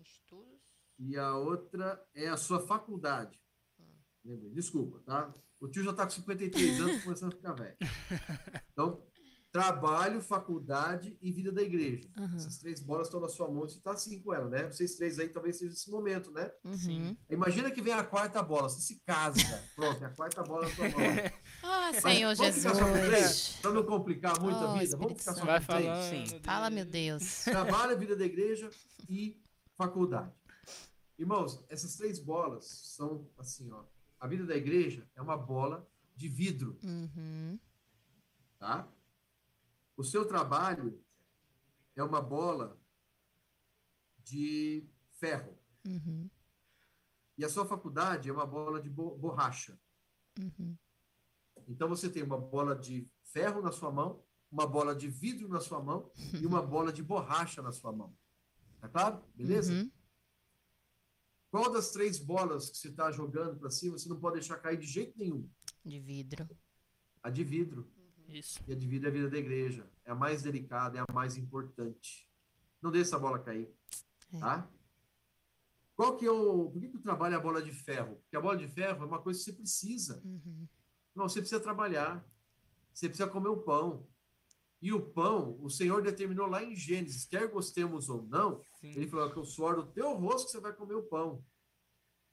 Estudos. 0.00 0.78
e 1.00 1.16
a 1.16 1.34
outra 1.34 2.06
é 2.14 2.28
a 2.28 2.36
sua 2.36 2.64
faculdade. 2.64 3.36
Lembrei, 4.24 4.52
desculpa, 4.52 5.00
tá? 5.00 5.34
O 5.58 5.66
tio 5.66 5.82
já 5.82 5.90
está 5.90 6.04
com 6.04 6.10
53 6.10 6.80
anos, 6.80 7.02
começando 7.02 7.32
a 7.32 7.36
ficar 7.36 7.52
velho. 7.54 7.76
Então, 8.72 9.02
trabalho, 9.58 10.20
faculdade 10.20 11.18
e 11.20 11.32
vida 11.32 11.50
da 11.50 11.60
igreja. 11.62 12.08
Uhum. 12.16 12.36
Essas 12.36 12.58
três 12.58 12.80
bolas 12.80 13.08
estão 13.08 13.20
na 13.20 13.28
sua 13.28 13.48
mão, 13.48 13.62
você 13.62 13.78
está 13.78 13.90
assim 13.92 14.20
com 14.20 14.32
ela, 14.32 14.48
né? 14.48 14.70
Vocês 14.70 14.94
três 14.94 15.18
aí 15.18 15.28
talvez 15.28 15.58
seja 15.58 15.72
esse 15.72 15.90
momento, 15.90 16.30
né? 16.30 16.50
Uhum. 16.64 17.16
Imagina 17.28 17.70
que 17.70 17.82
vem 17.82 17.92
a 17.92 18.04
quarta 18.04 18.40
bola, 18.42 18.68
você 18.68 18.80
se 18.80 19.00
casa, 19.04 19.40
pronto, 19.74 20.02
é 20.02 20.06
a 20.06 20.10
quarta 20.10 20.42
bola 20.44 20.68
na 20.68 20.74
sua 20.74 20.88
mão. 20.88 20.98
Ah, 21.60 21.90
Mas 21.92 22.02
Senhor 22.02 22.36
vamos 22.36 22.54
ficar 22.56 22.74
só 22.74 22.84
com 22.84 22.92
três? 22.92 23.58
Para 23.62 23.70
não 23.72 23.82
complicar 23.84 24.40
muito 24.40 24.58
Oh, 24.58 24.64
a 24.64 24.78
vida, 24.78 24.96
vamos 24.96 25.18
ficar 25.18 25.34
só 25.34 25.40
com 25.40 25.66
três? 25.66 26.28
Sim. 26.30 26.40
Fala, 26.42 26.70
meu 26.70 26.84
Deus. 26.84 27.44
Trabalho, 27.44 27.98
vida 27.98 28.14
da 28.14 28.24
igreja 28.24 28.70
e 29.08 29.40
faculdade. 29.76 30.32
Irmãos, 31.18 31.64
essas 31.68 31.96
três 31.96 32.18
bolas 32.20 32.64
são 32.96 33.28
assim, 33.38 33.70
ó. 33.72 33.82
A 34.20 34.26
vida 34.28 34.44
da 34.44 34.54
igreja 34.56 35.08
é 35.16 35.22
uma 35.22 35.36
bola 35.36 35.86
de 36.14 36.28
vidro, 36.28 36.78
Uhum. 36.84 37.58
tá? 38.58 38.86
O 39.98 40.04
seu 40.04 40.24
trabalho 40.24 41.04
é 41.96 42.04
uma 42.04 42.22
bola 42.22 42.80
de 44.22 44.88
ferro. 45.14 45.58
Uhum. 45.84 46.30
E 47.36 47.44
a 47.44 47.48
sua 47.48 47.66
faculdade 47.66 48.28
é 48.28 48.32
uma 48.32 48.46
bola 48.46 48.80
de 48.80 48.88
bo- 48.88 49.16
borracha. 49.16 49.76
Uhum. 50.38 50.76
Então 51.66 51.88
você 51.88 52.08
tem 52.08 52.22
uma 52.22 52.38
bola 52.38 52.76
de 52.76 53.10
ferro 53.24 53.60
na 53.60 53.72
sua 53.72 53.90
mão, 53.90 54.24
uma 54.52 54.68
bola 54.68 54.94
de 54.94 55.08
vidro 55.08 55.48
na 55.48 55.58
sua 55.58 55.82
mão 55.82 56.12
e 56.40 56.46
uma 56.46 56.62
bola 56.62 56.92
de 56.92 57.02
borracha 57.02 57.60
na 57.60 57.72
sua 57.72 57.90
mão. 57.90 58.16
Tá 58.80 58.88
claro? 58.88 59.20
Beleza? 59.34 59.72
Uhum. 59.72 59.90
Qual 61.50 61.72
das 61.72 61.90
três 61.90 62.20
bolas 62.20 62.70
que 62.70 62.76
você 62.76 62.88
está 62.88 63.10
jogando 63.10 63.58
para 63.58 63.68
cima 63.70 63.98
você 63.98 64.08
não 64.08 64.20
pode 64.20 64.34
deixar 64.34 64.58
cair 64.58 64.78
de 64.78 64.86
jeito 64.86 65.18
nenhum? 65.18 65.50
De 65.84 65.98
vidro. 65.98 66.48
A 67.20 67.30
de 67.30 67.42
vidro. 67.42 67.90
Isso. 68.28 68.60
E 68.66 68.72
a 68.72 68.76
de 68.76 68.86
vidro 68.86 69.08
é 69.08 69.10
a 69.10 69.14
vida 69.14 69.30
da 69.30 69.38
igreja. 69.38 69.88
É 70.04 70.10
a 70.10 70.14
mais 70.14 70.42
delicada, 70.42 70.98
é 70.98 71.00
a 71.00 71.12
mais 71.12 71.36
importante. 71.36 72.28
Não 72.80 72.90
deixe 72.90 73.08
essa 73.08 73.18
bola 73.18 73.38
cair. 73.38 73.68
É. 74.34 74.38
Tá? 74.38 74.70
Qual 75.96 76.16
que 76.16 76.26
é 76.26 76.30
o. 76.30 76.70
Por 76.70 76.80
que, 76.80 76.98
trabalho 76.98 77.34
é 77.34 77.36
a 77.36 77.40
bola 77.40 77.62
de 77.62 77.72
ferro? 77.72 78.16
Porque 78.16 78.36
a 78.36 78.40
bola 78.40 78.56
de 78.56 78.68
ferro 78.68 79.02
é 79.02 79.06
uma 79.06 79.20
coisa 79.20 79.38
que 79.38 79.44
você 79.44 79.52
precisa. 79.52 80.22
Uhum. 80.24 80.68
Não, 81.14 81.28
você 81.28 81.40
precisa 81.40 81.60
trabalhar. 81.60 82.24
Você 82.92 83.08
precisa 83.08 83.28
comer 83.28 83.48
o 83.48 83.58
pão. 83.58 84.06
E 84.80 84.92
o 84.92 85.00
pão, 85.00 85.58
o 85.60 85.68
Senhor 85.68 86.02
determinou 86.02 86.46
lá 86.46 86.62
em 86.62 86.76
Gênesis, 86.76 87.24
quer 87.24 87.48
gostemos 87.48 88.08
ou 88.08 88.22
não, 88.22 88.62
Sim. 88.80 88.92
ele 88.92 89.08
falou 89.08 89.28
que 89.30 89.40
o 89.40 89.44
suor 89.44 89.74
do 89.74 89.86
teu 89.86 90.14
rosto 90.14 90.46
que 90.46 90.52
você 90.52 90.60
vai 90.60 90.72
comer 90.72 90.94
o 90.94 91.02
pão. 91.02 91.44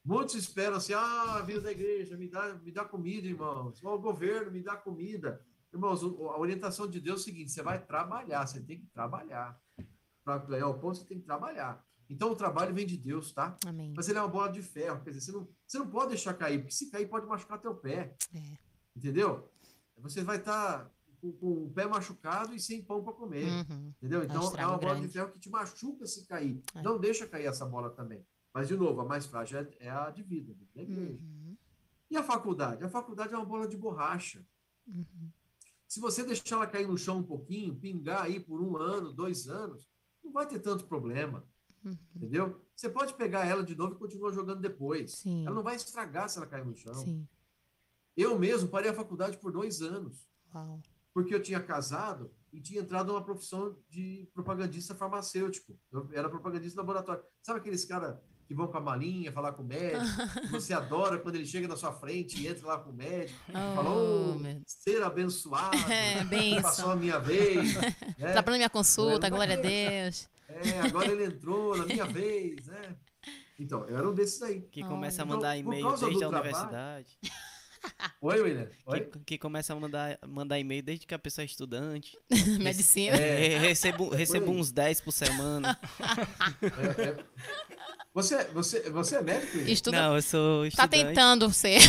Muitos 0.03 0.35
esperam 0.35 0.77
assim, 0.77 0.93
ah, 0.93 1.41
vida 1.41 1.61
da 1.61 1.71
igreja, 1.71 2.15
me 2.15 2.27
dá, 2.27 2.53
me 2.53 2.71
dá 2.71 2.85
comida, 2.85 3.25
irmãos. 3.25 3.83
O 3.83 3.97
governo, 3.97 4.51
me 4.51 4.61
dá 4.61 4.75
comida. 4.75 5.43
Irmãos, 5.75 6.01
a 6.01 6.39
orientação 6.39 6.87
de 6.87 7.01
Deus 7.01 7.19
é 7.19 7.21
o 7.21 7.23
seguinte, 7.25 7.51
você 7.51 7.61
vai 7.61 7.83
trabalhar, 7.83 8.47
você 8.47 8.61
tem 8.61 8.79
que 8.79 8.87
trabalhar. 8.87 9.59
Para 10.23 10.37
ganhar 10.37 10.69
o 10.69 10.79
pão, 10.79 10.93
você 10.93 11.03
tem 11.03 11.19
que 11.19 11.25
trabalhar. 11.25 11.85
Então, 12.09 12.31
o 12.31 12.35
trabalho 12.35 12.73
vem 12.73 12.87
de 12.87 12.95
Deus, 12.95 13.33
tá? 13.33 13.57
Amém. 13.65 13.93
Mas 13.93 14.07
ele 14.07 14.17
é 14.17 14.21
uma 14.21 14.29
bola 14.29 14.49
de 14.49 14.61
ferro, 14.61 15.03
quer 15.03 15.09
dizer, 15.09 15.25
você 15.25 15.31
não, 15.33 15.47
você 15.67 15.77
não 15.77 15.89
pode 15.89 16.09
deixar 16.09 16.33
cair, 16.33 16.59
porque 16.59 16.73
se 16.73 16.89
cair 16.89 17.09
pode 17.09 17.27
machucar 17.27 17.59
teu 17.59 17.75
pé. 17.75 18.15
É. 18.33 18.39
Entendeu? 18.95 19.51
Você 19.97 20.23
vai 20.23 20.37
estar 20.37 20.89
com, 21.19 21.33
com 21.33 21.65
o 21.65 21.69
pé 21.71 21.85
machucado 21.85 22.55
e 22.55 22.59
sem 22.59 22.81
pão 22.81 23.03
para 23.03 23.11
comer. 23.11 23.45
Uhum. 23.45 23.93
Entendeu? 23.97 24.23
Então, 24.23 24.43
é 24.43 24.45
estrago 24.45 24.71
uma 24.71 24.77
bola 24.77 24.93
grande. 24.93 25.07
de 25.07 25.13
ferro 25.13 25.31
que 25.33 25.39
te 25.39 25.49
machuca 25.49 26.07
se 26.07 26.25
cair. 26.25 26.63
É. 26.73 26.81
Não 26.81 26.97
deixa 26.97 27.27
cair 27.27 27.47
essa 27.47 27.65
bola 27.65 27.89
também. 27.89 28.25
Mas, 28.53 28.69
de 28.69 28.77
novo, 28.77 29.01
a 29.01 29.05
mais 29.05 29.25
frágil 29.25 29.59
é, 29.59 29.67
é 29.79 29.89
a 29.89 30.09
de 30.09 30.23
vida, 30.23 30.55
da 30.73 30.81
igreja. 30.81 31.19
Uhum. 31.21 31.57
E 32.09 32.15
a 32.15 32.23
faculdade? 32.23 32.81
A 32.81 32.89
faculdade 32.89 33.33
é 33.33 33.37
uma 33.37 33.45
bola 33.45 33.67
de 33.67 33.75
borracha. 33.75 34.45
Uhum. 34.87 35.31
Se 35.87 35.99
você 35.99 36.23
deixar 36.23 36.55
ela 36.55 36.67
cair 36.67 36.87
no 36.87 36.97
chão 36.97 37.19
um 37.19 37.23
pouquinho, 37.23 37.75
pingar 37.75 38.23
aí 38.23 38.39
por 38.39 38.61
um 38.61 38.77
ano, 38.77 39.13
dois 39.13 39.47
anos, 39.47 39.87
não 40.23 40.31
vai 40.31 40.47
ter 40.47 40.59
tanto 40.59 40.85
problema. 40.85 41.45
Uhum. 41.83 41.97
Entendeu? 42.15 42.61
Você 42.75 42.89
pode 42.89 43.13
pegar 43.13 43.45
ela 43.45 43.63
de 43.63 43.75
novo 43.75 43.95
e 43.95 43.97
continuar 43.97 44.31
jogando 44.31 44.59
depois. 44.59 45.19
Sim. 45.19 45.45
Ela 45.45 45.55
não 45.55 45.63
vai 45.63 45.75
estragar 45.75 46.27
se 46.29 46.37
ela 46.37 46.47
cair 46.47 46.65
no 46.65 46.75
chão. 46.75 46.93
Sim. 46.95 47.27
Eu 48.17 48.37
mesmo 48.39 48.69
parei 48.69 48.89
a 48.89 48.93
faculdade 48.93 49.37
por 49.37 49.51
dois 49.51 49.81
anos, 49.81 50.27
Uau. 50.53 50.81
porque 51.13 51.35
eu 51.35 51.41
tinha 51.41 51.61
casado 51.61 52.31
e 52.51 52.61
tinha 52.61 52.81
entrado 52.81 53.07
numa 53.07 53.23
profissão 53.23 53.77
de 53.89 54.27
propagandista 54.33 54.95
farmacêutico. 54.95 55.77
Eu 55.91 56.09
era 56.13 56.29
propagandista 56.29 56.71
de 56.71 56.77
laboratório. 56.77 57.23
Sabe 57.41 57.59
aqueles 57.59 57.85
caras 57.85 58.17
que 58.47 58.53
vão 58.53 58.67
com 58.67 58.77
a 58.77 58.81
malinha 58.81 59.31
falar 59.31 59.51
com 59.53 59.63
o 59.63 59.65
médico? 59.65 60.03
você 60.51 60.73
adora 60.73 61.17
quando 61.19 61.35
ele 61.35 61.45
chega 61.45 61.67
na 61.67 61.75
sua 61.75 61.91
frente 61.91 62.41
e 62.41 62.47
entra 62.47 62.67
lá 62.67 62.77
com 62.79 62.91
o 62.91 62.93
médico. 62.93 63.37
Fala, 63.51 63.89
Oh, 63.89 64.31
"Ô, 64.31 64.35
meu 64.35 64.53
Deus. 64.53 64.63
ser 64.67 65.01
abençoado. 65.03 65.75
É, 65.91 66.23
benção. 66.23 66.61
Passou 66.61 66.91
a 66.91 66.95
minha 66.95 67.19
vez. 67.19 67.73
né? 68.17 68.33
Tá 68.33 68.43
pra 68.43 68.55
minha 68.55 68.69
consulta, 68.69 69.29
glória 69.29 69.55
a 69.55 69.57
conheço. 69.61 70.29
Deus. 70.47 70.65
É, 70.73 70.79
agora 70.81 71.11
ele 71.11 71.25
entrou 71.25 71.75
na 71.75 71.85
minha 71.85 72.05
vez, 72.05 72.67
né? 72.67 72.95
Então, 73.59 73.85
eu 73.87 73.97
era 73.97 74.07
um 74.09 74.13
desses 74.13 74.41
aí. 74.41 74.61
Que 74.61 74.83
Ah. 74.83 74.87
começa 74.87 75.21
a 75.21 75.25
Então, 75.25 75.35
mandar 75.37 75.53
por 75.55 75.59
e-mail 75.59 75.87
desde 75.89 76.05
a 76.05 76.29
trabalho- 76.29 76.43
universidade. 76.43 77.17
Oi, 78.21 78.41
William. 78.41 78.67
Oi? 78.87 79.01
Que, 79.01 79.19
que 79.25 79.37
começa 79.37 79.73
a 79.73 79.75
mandar, 79.79 80.17
mandar 80.27 80.59
e-mail 80.59 80.81
desde 80.81 81.05
que 81.05 81.13
a 81.13 81.19
pessoa 81.19 81.43
é 81.43 81.45
estudante. 81.45 82.17
Medicina. 82.59 83.15
É, 83.17 83.57
Re- 83.57 83.67
Recebo, 83.67 84.09
recebo 84.09 84.51
uns 84.51 84.71
10 84.71 85.01
por 85.01 85.11
semana. 85.11 85.77
é, 86.61 87.01
é. 87.09 87.17
Você, 88.13 88.45
você, 88.45 88.89
você 88.89 89.17
é 89.17 89.21
médico? 89.21 89.57
William? 89.57 89.73
Estuda. 89.73 90.01
Não, 90.01 90.15
eu 90.15 90.21
sou 90.21 90.61
tá 90.61 90.67
estudante. 90.85 91.05
tentando 91.07 91.51
ser. 91.51 91.79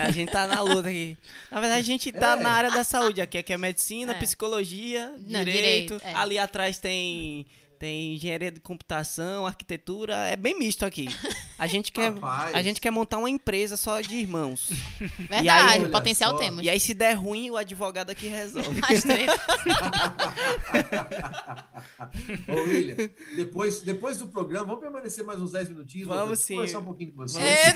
A 0.00 0.10
gente 0.10 0.32
tá 0.32 0.46
na 0.46 0.62
luta 0.62 0.88
aqui. 0.88 1.16
Na 1.50 1.60
verdade, 1.60 1.80
a 1.80 1.84
gente 1.84 2.10
tá 2.10 2.32
É. 2.38 2.42
na 2.42 2.50
área 2.50 2.70
da 2.70 2.82
saúde 2.84 3.20
aqui, 3.20 3.42
que 3.42 3.52
é 3.52 3.58
medicina, 3.58 4.12
É. 4.12 4.18
psicologia, 4.18 5.08
Não, 5.26 5.44
direito. 5.44 5.98
direito, 5.98 6.00
é. 6.02 6.14
Ali 6.14 6.38
atrás 6.38 6.78
tem, 6.78 7.46
tem 7.78 8.14
engenharia 8.14 8.50
de 8.50 8.60
computação, 8.60 9.46
arquitetura. 9.46 10.16
É 10.28 10.36
bem 10.36 10.58
misto 10.58 10.84
aqui. 10.86 11.06
A 11.58 11.66
gente 11.66 11.90
quer, 11.90 12.12
Rapaz. 12.14 12.54
a 12.54 12.62
gente 12.62 12.80
quer 12.80 12.92
montar 12.92 13.18
uma 13.18 13.28
empresa 13.28 13.76
só 13.76 14.00
de 14.00 14.14
irmãos. 14.14 14.70
Verdade, 15.18 15.48
aí, 15.50 15.88
potencial 15.88 16.30
só. 16.30 16.36
temos. 16.38 16.64
E 16.64 16.70
aí, 16.70 16.78
se 16.78 16.94
der 16.94 17.14
ruim, 17.14 17.50
o 17.50 17.56
advogado 17.56 18.10
aqui 18.10 18.28
resolve. 18.28 18.80
As. 18.88 19.04
Ô, 22.48 22.60
William, 22.62 23.10
depois, 23.34 23.80
depois 23.80 24.18
do 24.18 24.28
programa, 24.28 24.66
vamos 24.66 24.80
permanecer 24.80 25.24
mais 25.24 25.40
uns 25.40 25.50
10 25.52 25.70
minutinhos? 25.70 26.06
Vamos 26.06 26.20
doutor? 26.26 26.36
sim. 26.36 26.54
Conversar 26.54 26.78
um 26.78 26.84
pouquinho 26.84 27.10
com 27.12 27.22
você. 27.22 27.40
É. 27.40 27.72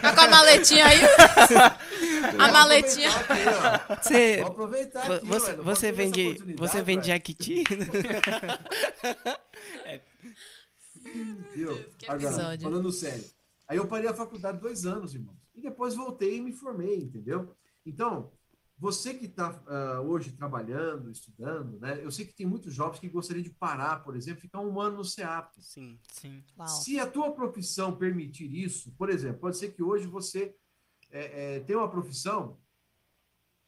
Tá 0.00 0.12
com 0.14 0.20
a 0.20 0.28
maletinha 0.28 0.86
aí? 0.86 1.00
A 1.02 2.30
Vamos 2.36 2.52
maletinha. 2.52 3.10
aproveitar 3.10 3.34
aqui, 3.34 3.48
ó. 3.90 3.96
Você, 3.96 4.36
Vamos 4.36 4.50
aproveitar 4.50 5.12
aqui, 5.12 5.26
você, 5.26 5.52
você 5.56 5.90
vende, 5.92 6.54
você 6.56 6.82
vende. 6.82 7.06
Jequiti? 7.08 7.64
Viu? 11.54 11.70
Agora, 12.08 12.58
falando 12.58 12.92
sério. 12.92 13.24
Aí 13.68 13.76
eu 13.76 13.86
parei 13.86 14.08
a 14.08 14.14
faculdade 14.14 14.60
dois 14.60 14.84
anos, 14.84 15.14
irmãos. 15.14 15.38
E 15.54 15.60
depois 15.60 15.94
voltei 15.94 16.36
e 16.36 16.40
me 16.40 16.52
formei, 16.52 17.02
entendeu? 17.02 17.54
Então, 17.84 18.32
você 18.78 19.14
que 19.14 19.26
está 19.26 19.62
hoje 20.04 20.32
trabalhando, 20.32 21.10
estudando, 21.10 21.78
né? 21.78 22.00
Eu 22.02 22.10
sei 22.10 22.26
que 22.26 22.34
tem 22.34 22.46
muitos 22.46 22.74
jovens 22.74 22.98
que 22.98 23.08
gostariam 23.08 23.42
de 23.42 23.50
parar, 23.50 24.02
por 24.02 24.16
exemplo, 24.16 24.40
ficar 24.40 24.60
um 24.60 24.80
ano 24.80 24.98
no 24.98 25.04
CEAP. 25.04 25.52
Sim. 25.60 25.98
Sim. 26.12 26.42
Uau. 26.58 26.66
Se 26.66 26.98
a 26.98 27.06
tua 27.06 27.32
profissão 27.32 27.96
permitir 27.96 28.52
isso, 28.52 28.92
por 28.92 29.08
exemplo, 29.08 29.40
pode 29.40 29.56
ser 29.56 29.72
que 29.72 29.82
hoje 29.82 30.06
você 30.06 30.54
é, 31.10 31.56
é, 31.56 31.60
tenha 31.60 31.78
uma 31.78 31.90
profissão 31.90 32.58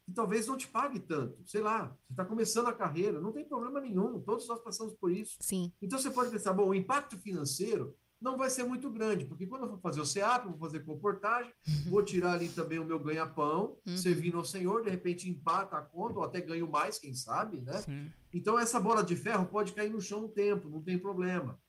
que 0.05 0.13
talvez 0.13 0.45
não 0.47 0.55
te 0.57 0.67
pague 0.67 0.99
tanto. 0.99 1.41
Sei 1.45 1.61
lá, 1.61 1.87
você 2.07 2.13
está 2.13 2.25
começando 2.25 2.67
a 2.67 2.73
carreira, 2.73 3.19
não 3.19 3.31
tem 3.31 3.43
problema 3.45 3.81
nenhum, 3.81 4.19
todos 4.21 4.47
nós 4.47 4.59
passamos 4.61 4.93
por 4.95 5.11
isso. 5.11 5.35
Sim. 5.41 5.71
Então 5.81 5.97
você 5.97 6.11
pode 6.11 6.29
pensar, 6.31 6.53
bom, 6.53 6.69
o 6.69 6.75
impacto 6.75 7.17
financeiro 7.17 7.95
não 8.21 8.37
vai 8.37 8.49
ser 8.49 8.63
muito 8.63 8.89
grande, 8.89 9.25
porque 9.25 9.45
quando 9.45 9.63
eu 9.63 9.69
for 9.69 9.79
fazer 9.81 9.99
o 10.01 10.05
CEAP, 10.05 10.45
vou 10.47 10.57
fazer 10.57 10.79
comportagem, 10.85 11.51
vou 11.89 12.01
tirar 12.01 12.33
ali 12.33 12.47
também 12.49 12.79
o 12.79 12.85
meu 12.85 12.97
ganha-pão, 12.99 13.77
Uhum. 13.85 13.97
servindo 13.97 14.37
ao 14.37 14.45
Senhor, 14.45 14.83
de 14.83 14.89
repente 14.89 15.29
empata 15.29 15.75
a 15.77 15.81
conta, 15.81 16.19
ou 16.19 16.23
até 16.23 16.39
ganho 16.41 16.67
mais, 16.69 16.97
quem 16.97 17.13
sabe, 17.13 17.59
né? 17.61 17.77
Sim. 17.81 18.11
Então 18.33 18.57
essa 18.57 18.79
bola 18.79 19.03
de 19.03 19.15
ferro 19.15 19.45
pode 19.45 19.73
cair 19.73 19.91
no 19.91 20.01
chão 20.01 20.25
um 20.25 20.29
tempo, 20.29 20.69
não 20.69 20.81
tem 20.81 20.97
problema. 20.97 21.59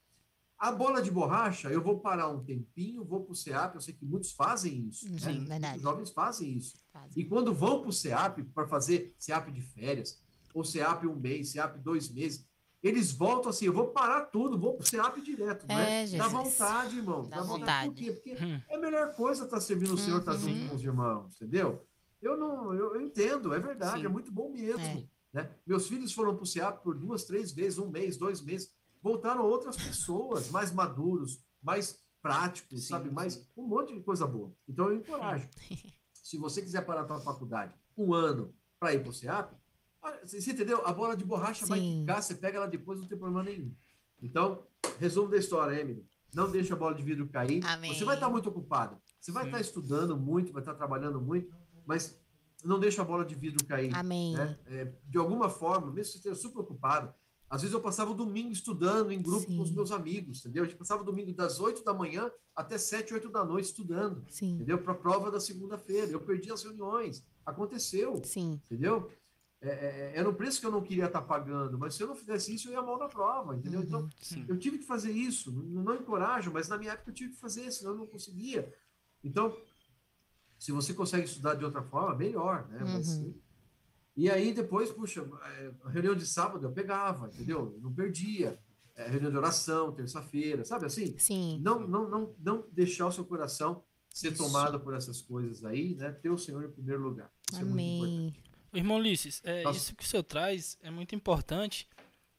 A 0.58 0.72
bola 0.72 1.02
de 1.02 1.10
borracha, 1.10 1.68
eu 1.68 1.82
vou 1.82 2.00
parar 2.00 2.28
um 2.30 2.42
tempinho, 2.42 3.04
vou 3.04 3.20
para 3.22 3.32
o 3.32 3.34
CEAP, 3.36 3.74
eu 3.74 3.80
sei 3.80 3.92
que 3.92 4.06
muitos 4.06 4.32
fazem 4.32 4.86
isso. 4.88 5.06
né? 5.10 5.18
Sim, 5.18 5.44
verdade. 5.44 5.60
Muitos 5.74 5.82
jovens 5.82 6.10
fazem 6.12 6.52
isso. 6.56 6.78
Faz. 6.92 7.14
E 7.16 7.24
quando 7.24 7.52
vão 7.52 7.80
para 7.82 7.90
o 7.90 7.92
CEAP, 7.92 8.42
para 8.54 8.66
fazer 8.66 9.14
CEAP 9.18 9.50
de 9.52 9.60
férias, 9.60 10.18
ou 10.54 10.64
CEAP 10.64 11.04
um 11.06 11.14
mês, 11.16 11.50
CEAP 11.50 11.76
dois 11.78 12.08
meses, 12.10 12.46
eles 12.82 13.12
voltam 13.12 13.50
assim, 13.50 13.66
eu 13.66 13.72
vou 13.72 13.88
parar 13.88 14.26
tudo, 14.26 14.58
vou 14.58 14.74
para 14.74 14.84
o 14.84 14.86
CEAP 14.86 15.20
direto. 15.20 15.66
É, 15.68 15.74
né? 15.74 16.00
Dá 16.02 16.06
Jesus. 16.06 16.32
vontade, 16.32 16.96
irmão. 16.96 17.28
Dá 17.28 17.36
Dá, 17.36 17.42
vontade. 17.42 17.88
Por 17.90 17.94
vontade. 17.94 17.94
quê? 17.94 18.12
Porque 18.12 18.44
Hum. 18.44 18.60
é 18.68 18.76
a 18.76 18.78
melhor 18.78 19.14
coisa 19.14 19.44
estar 19.44 19.60
servindo 19.60 19.92
o 19.94 19.98
Senhor, 19.98 20.20
estar 20.20 20.32
Uhum. 20.32 20.38
junto 20.38 20.68
com 20.70 20.74
os 20.76 20.82
irmãos, 20.82 21.34
entendeu? 21.36 21.86
Eu 22.22 22.36
não, 22.38 22.72
eu, 22.72 22.94
eu 22.94 23.00
entendo, 23.02 23.52
é 23.52 23.58
verdade, 23.60 24.00
Sim. 24.00 24.06
é 24.06 24.08
muito 24.08 24.32
bom 24.32 24.50
mesmo. 24.52 24.80
É. 24.80 25.04
Né? 25.34 25.50
Meus 25.66 25.86
filhos 25.86 26.12
foram 26.14 26.34
para 26.34 26.44
o 26.44 26.46
CEAP 26.46 26.82
por 26.82 26.96
duas, 26.96 27.24
três 27.24 27.52
vezes, 27.52 27.78
um 27.78 27.90
mês, 27.90 28.16
dois 28.16 28.40
meses. 28.40 28.70
Voltaram 29.06 29.44
outras 29.44 29.76
pessoas 29.76 30.50
mais 30.50 30.72
maduros, 30.72 31.38
mais 31.62 32.02
práticos, 32.20 32.82
Sim, 32.82 32.88
sabe? 32.88 33.08
sim. 33.08 33.14
Mais 33.14 33.48
um 33.56 33.62
monte 33.62 33.94
de 33.94 34.00
coisa 34.00 34.26
boa. 34.26 34.52
Então 34.68 34.88
eu 34.88 34.96
encorajo. 34.96 35.48
Se 36.12 36.36
você 36.36 36.60
quiser 36.60 36.84
parar 36.84 37.02
a 37.02 37.06
sua 37.06 37.20
faculdade 37.20 37.72
um 37.96 38.12
ano 38.12 38.52
para 38.80 38.94
ir 38.94 39.02
para 39.04 39.10
o 39.10 39.12
CEAP, 39.12 39.54
ah, 40.02 40.18
você 40.24 40.50
entendeu? 40.50 40.84
A 40.84 40.92
bola 40.92 41.16
de 41.16 41.24
borracha 41.24 41.64
vai 41.66 41.78
Sim. 41.78 42.00
ficar, 42.00 42.20
você 42.20 42.34
pega 42.34 42.56
ela 42.56 42.66
depois, 42.66 42.98
não 42.98 43.06
tem 43.06 43.16
problema 43.16 43.44
nenhum. 43.44 43.72
Então, 44.20 44.64
resumo 44.98 45.28
da 45.28 45.36
história, 45.36 45.80
Emily. 45.80 46.04
Não 46.34 46.50
deixa 46.50 46.74
a 46.74 46.76
bola 46.76 46.96
de 46.96 47.02
vidro 47.04 47.28
cair. 47.28 47.64
Amém. 47.64 47.94
Você 47.94 48.04
vai 48.04 48.16
estar 48.16 48.28
muito 48.28 48.48
ocupado. 48.48 49.00
Você 49.20 49.30
vai 49.30 49.44
estar 49.44 49.60
estudando 49.60 50.16
muito, 50.16 50.52
vai 50.52 50.62
estar 50.62 50.74
trabalhando 50.74 51.20
muito, 51.20 51.54
mas 51.86 52.20
não 52.64 52.80
deixa 52.80 53.02
a 53.02 53.04
bola 53.04 53.24
de 53.24 53.36
vidro 53.36 53.64
cair 53.66 53.94
Amém. 53.94 54.34
né? 54.34 54.58
É, 54.66 54.92
de 55.04 55.16
alguma 55.16 55.48
forma, 55.48 55.92
mesmo 55.92 55.94
que 55.94 56.04
você 56.10 56.16
esteja 56.18 56.34
super 56.34 56.62
ocupado, 56.62 57.14
às 57.48 57.62
vezes 57.62 57.72
eu 57.74 57.80
passava 57.80 58.10
o 58.10 58.14
domingo 58.14 58.50
estudando 58.52 59.12
em 59.12 59.22
grupo 59.22 59.46
com 59.46 59.60
os 59.60 59.68
Sim. 59.68 59.74
meus 59.74 59.92
amigos, 59.92 60.40
entendeu? 60.40 60.64
A 60.64 60.66
gente 60.66 60.76
passava 60.78 61.02
o 61.02 61.04
domingo 61.04 61.32
das 61.32 61.60
8 61.60 61.84
da 61.84 61.94
manhã 61.94 62.30
até 62.54 62.76
7, 62.78 63.14
8 63.14 63.28
da 63.28 63.44
noite 63.44 63.66
estudando, 63.66 64.24
Sim. 64.28 64.54
entendeu? 64.54 64.78
Para 64.78 64.92
a 64.92 64.96
prova 64.96 65.30
da 65.30 65.38
segunda-feira. 65.40 66.10
Eu 66.10 66.20
perdi 66.20 66.50
as 66.50 66.62
reuniões. 66.64 67.24
Aconteceu, 67.44 68.20
Sim. 68.24 68.60
entendeu? 68.66 69.10
É, 69.60 69.68
é, 69.70 70.12
era 70.16 70.28
um 70.28 70.34
preço 70.34 70.60
que 70.60 70.66
eu 70.66 70.70
não 70.70 70.82
queria 70.82 71.06
estar 71.06 71.22
pagando, 71.22 71.78
mas 71.78 71.94
se 71.94 72.02
eu 72.02 72.06
não 72.08 72.14
fizesse 72.14 72.54
isso, 72.54 72.68
eu 72.68 72.72
ia 72.72 72.82
mal 72.82 72.98
na 72.98 73.08
prova, 73.08 73.56
entendeu? 73.56 73.80
Então, 73.82 74.02
Uhum. 74.02 74.10
Sim. 74.20 74.44
eu 74.48 74.58
tive 74.58 74.78
que 74.78 74.84
fazer 74.84 75.12
isso. 75.12 75.50
Não, 75.50 75.82
não 75.82 75.94
encorajo, 75.94 76.50
mas 76.52 76.68
na 76.68 76.76
minha 76.76 76.92
época 76.92 77.10
eu 77.10 77.14
tive 77.14 77.32
que 77.34 77.40
fazer, 77.40 77.70
senão 77.72 77.92
eu 77.92 77.98
não 77.98 78.06
conseguia. 78.06 78.72
Então, 79.24 79.56
se 80.58 80.72
você 80.72 80.92
consegue 80.92 81.24
estudar 81.26 81.54
de 81.54 81.64
outra 81.64 81.82
forma, 81.82 82.14
melhor, 82.14 82.66
né? 82.68 82.80
Mas, 82.80 83.18
Uhum. 83.18 83.34
E 84.16 84.30
aí 84.30 84.54
depois, 84.54 84.90
puxa, 84.90 85.28
é, 85.44 85.70
a 85.84 85.90
reunião 85.90 86.14
de 86.14 86.26
sábado 86.26 86.64
eu 86.64 86.72
pegava, 86.72 87.28
entendeu? 87.28 87.74
Eu 87.76 87.80
não 87.82 87.92
perdia. 87.92 88.58
É, 88.94 89.08
reunião 89.08 89.30
de 89.30 89.36
oração, 89.36 89.92
terça-feira, 89.92 90.64
sabe 90.64 90.86
assim? 90.86 91.14
Sim. 91.18 91.60
Não, 91.62 91.86
não, 91.86 92.08
não, 92.08 92.34
não 92.38 92.64
deixar 92.72 93.06
o 93.06 93.12
seu 93.12 93.26
coração 93.26 93.82
ser 94.08 94.32
Isso. 94.32 94.42
tomado 94.42 94.80
por 94.80 94.94
essas 94.94 95.20
coisas 95.20 95.62
aí, 95.62 95.94
né? 95.94 96.10
Ter 96.10 96.30
o 96.30 96.38
Senhor 96.38 96.64
em 96.64 96.70
primeiro 96.70 97.02
lugar. 97.02 97.30
Isso 97.52 97.60
é 97.60 97.64
muito 97.64 97.82
importante. 97.82 98.16
Amém. 98.16 98.34
Irmão 98.72 98.96
Ulisses, 98.96 99.42
é, 99.44 99.62
Nossa. 99.62 99.78
isso 99.78 99.94
que 99.94 100.04
o 100.04 100.06
senhor 100.06 100.22
traz 100.22 100.78
é 100.82 100.90
muito 100.90 101.14
importante, 101.14 101.88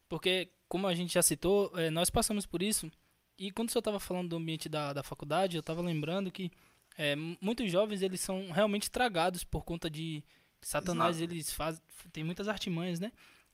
porque, 0.07 0.49
como 0.67 0.87
a 0.87 0.93
gente 0.93 1.13
já 1.13 1.21
citou, 1.21 1.71
é, 1.75 1.89
nós 1.89 2.09
passamos 2.09 2.45
por 2.45 2.61
isso, 2.61 2.91
e 3.37 3.51
quando 3.51 3.69
o 3.69 3.71
senhor 3.71 3.81
estava 3.81 3.99
falando 3.99 4.29
do 4.29 4.35
ambiente 4.35 4.67
da, 4.67 4.93
da 4.93 5.03
faculdade, 5.03 5.57
eu 5.57 5.61
estava 5.61 5.81
lembrando 5.81 6.31
que 6.31 6.51
é, 6.97 7.15
muitos 7.15 7.71
jovens 7.71 8.01
eles 8.01 8.19
são 8.19 8.51
realmente 8.51 8.89
tragados 8.89 9.43
por 9.43 9.63
conta 9.63 9.89
de 9.89 10.23
Satanás, 10.67 11.15
Exato. 11.15 11.33
eles 11.33 11.53
fazem, 11.53 11.81
tem 12.11 12.25
muitas 12.25 12.49
artimanhas, 12.49 12.99
né? 12.99 13.13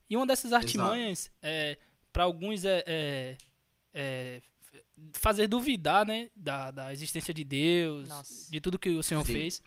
E 0.09 0.17
uma 0.17 0.25
dessas 0.25 0.51
artimanhas, 0.51 1.29
é, 1.43 1.77
para 2.11 2.23
alguns, 2.23 2.65
é, 2.65 2.83
é- 2.87 3.37
é 3.93 4.41
fazer 5.13 5.45
duvidar, 5.47 6.07
né, 6.07 6.31
da, 6.35 6.71
da 6.71 6.91
existência 6.91 7.31
de 7.31 7.43
Deus, 7.43 8.09
Nossa. 8.09 8.51
de 8.51 8.59
tudo 8.59 8.79
que 8.79 8.89
o 8.89 9.03
Senhor 9.03 9.23
Sim. 9.27 9.31
fez, 9.33 9.61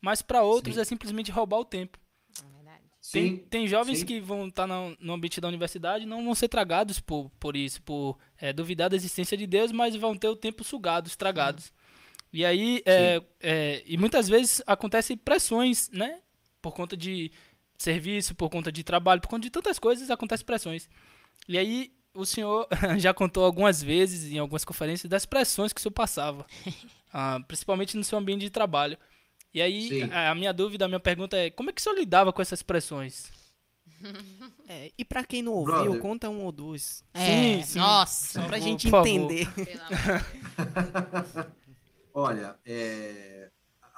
mas 0.00 0.22
para 0.22 0.42
outros 0.42 0.74
Sim. 0.74 0.80
é 0.80 0.84
simplesmente 0.84 1.30
roubar 1.30 1.58
o 1.60 1.64
tempo. 1.64 2.00
É 2.42 2.56
verdade. 2.56 2.82
Tem, 3.12 3.36
Sim, 3.36 3.36
tem 3.48 3.68
jovens 3.68 4.00
sim. 4.00 4.04
que 4.04 4.20
vão 4.20 4.48
estar 4.48 4.66
no, 4.66 4.96
no 4.98 5.12
ambiente 5.12 5.40
da 5.40 5.46
universidade 5.46 6.02
e 6.02 6.06
não 6.06 6.24
vão 6.24 6.34
ser 6.34 6.48
tragados 6.48 6.98
por, 6.98 7.30
por 7.38 7.54
isso, 7.54 7.80
por 7.82 8.18
é, 8.38 8.52
duvidar 8.52 8.90
da 8.90 8.96
existência 8.96 9.36
de 9.36 9.46
Deus, 9.46 9.70
mas 9.70 9.94
vão 9.94 10.16
ter 10.16 10.28
o 10.28 10.34
tempo 10.34 10.64
sugado, 10.64 11.06
estragados. 11.06 11.72
E 12.32 12.44
aí, 12.44 12.82
é, 12.84 13.22
é, 13.40 13.82
e 13.86 13.96
muitas 13.96 14.28
vezes 14.28 14.60
acontecem 14.66 15.16
pressões, 15.16 15.88
né? 15.90 16.20
Por 16.60 16.74
conta 16.74 16.96
de 16.96 17.30
serviço, 17.76 18.34
por 18.34 18.50
conta 18.50 18.72
de 18.72 18.82
trabalho, 18.82 19.20
por 19.20 19.28
conta 19.28 19.42
de 19.42 19.50
tantas 19.50 19.78
coisas, 19.78 20.10
acontecem 20.10 20.44
pressões. 20.44 20.88
E 21.48 21.56
aí 21.56 21.92
o 22.14 22.24
senhor 22.26 22.66
já 22.98 23.14
contou 23.14 23.44
algumas 23.44 23.82
vezes, 23.82 24.32
em 24.32 24.38
algumas 24.38 24.64
conferências, 24.64 25.08
das 25.08 25.24
pressões 25.24 25.72
que 25.72 25.80
o 25.80 25.82
senhor 25.82 25.92
passava, 25.92 26.44
ah, 27.12 27.40
principalmente 27.46 27.96
no 27.96 28.04
seu 28.04 28.18
ambiente 28.18 28.40
de 28.40 28.50
trabalho. 28.50 28.98
E 29.54 29.62
aí, 29.62 29.88
Sim. 29.88 30.02
a 30.12 30.30
a 30.30 30.34
minha 30.34 30.52
dúvida, 30.52 30.84
a 30.84 30.88
minha 30.88 31.00
pergunta 31.00 31.36
é, 31.36 31.50
como 31.50 31.70
é 31.70 31.72
que 31.72 31.80
o 31.80 31.82
senhor 31.82 31.96
lidava 31.96 32.32
com 32.32 32.42
essas 32.42 32.62
pressões? 32.62 33.30
É, 34.68 34.92
e 34.96 35.04
pra 35.04 35.24
quem 35.24 35.42
não 35.42 35.52
ouviu, 35.54 35.74
Brother. 35.74 36.00
conta 36.00 36.28
um 36.28 36.44
ou 36.44 36.52
dois. 36.52 37.02
É, 37.14 37.26
Sim, 37.26 37.62
sim. 37.64 37.78
nossa. 37.78 38.40
Só 38.40 38.46
pra 38.46 38.60
gente 38.60 38.86
entender. 38.86 39.48
Olha, 42.14 42.56
é, 42.64 43.37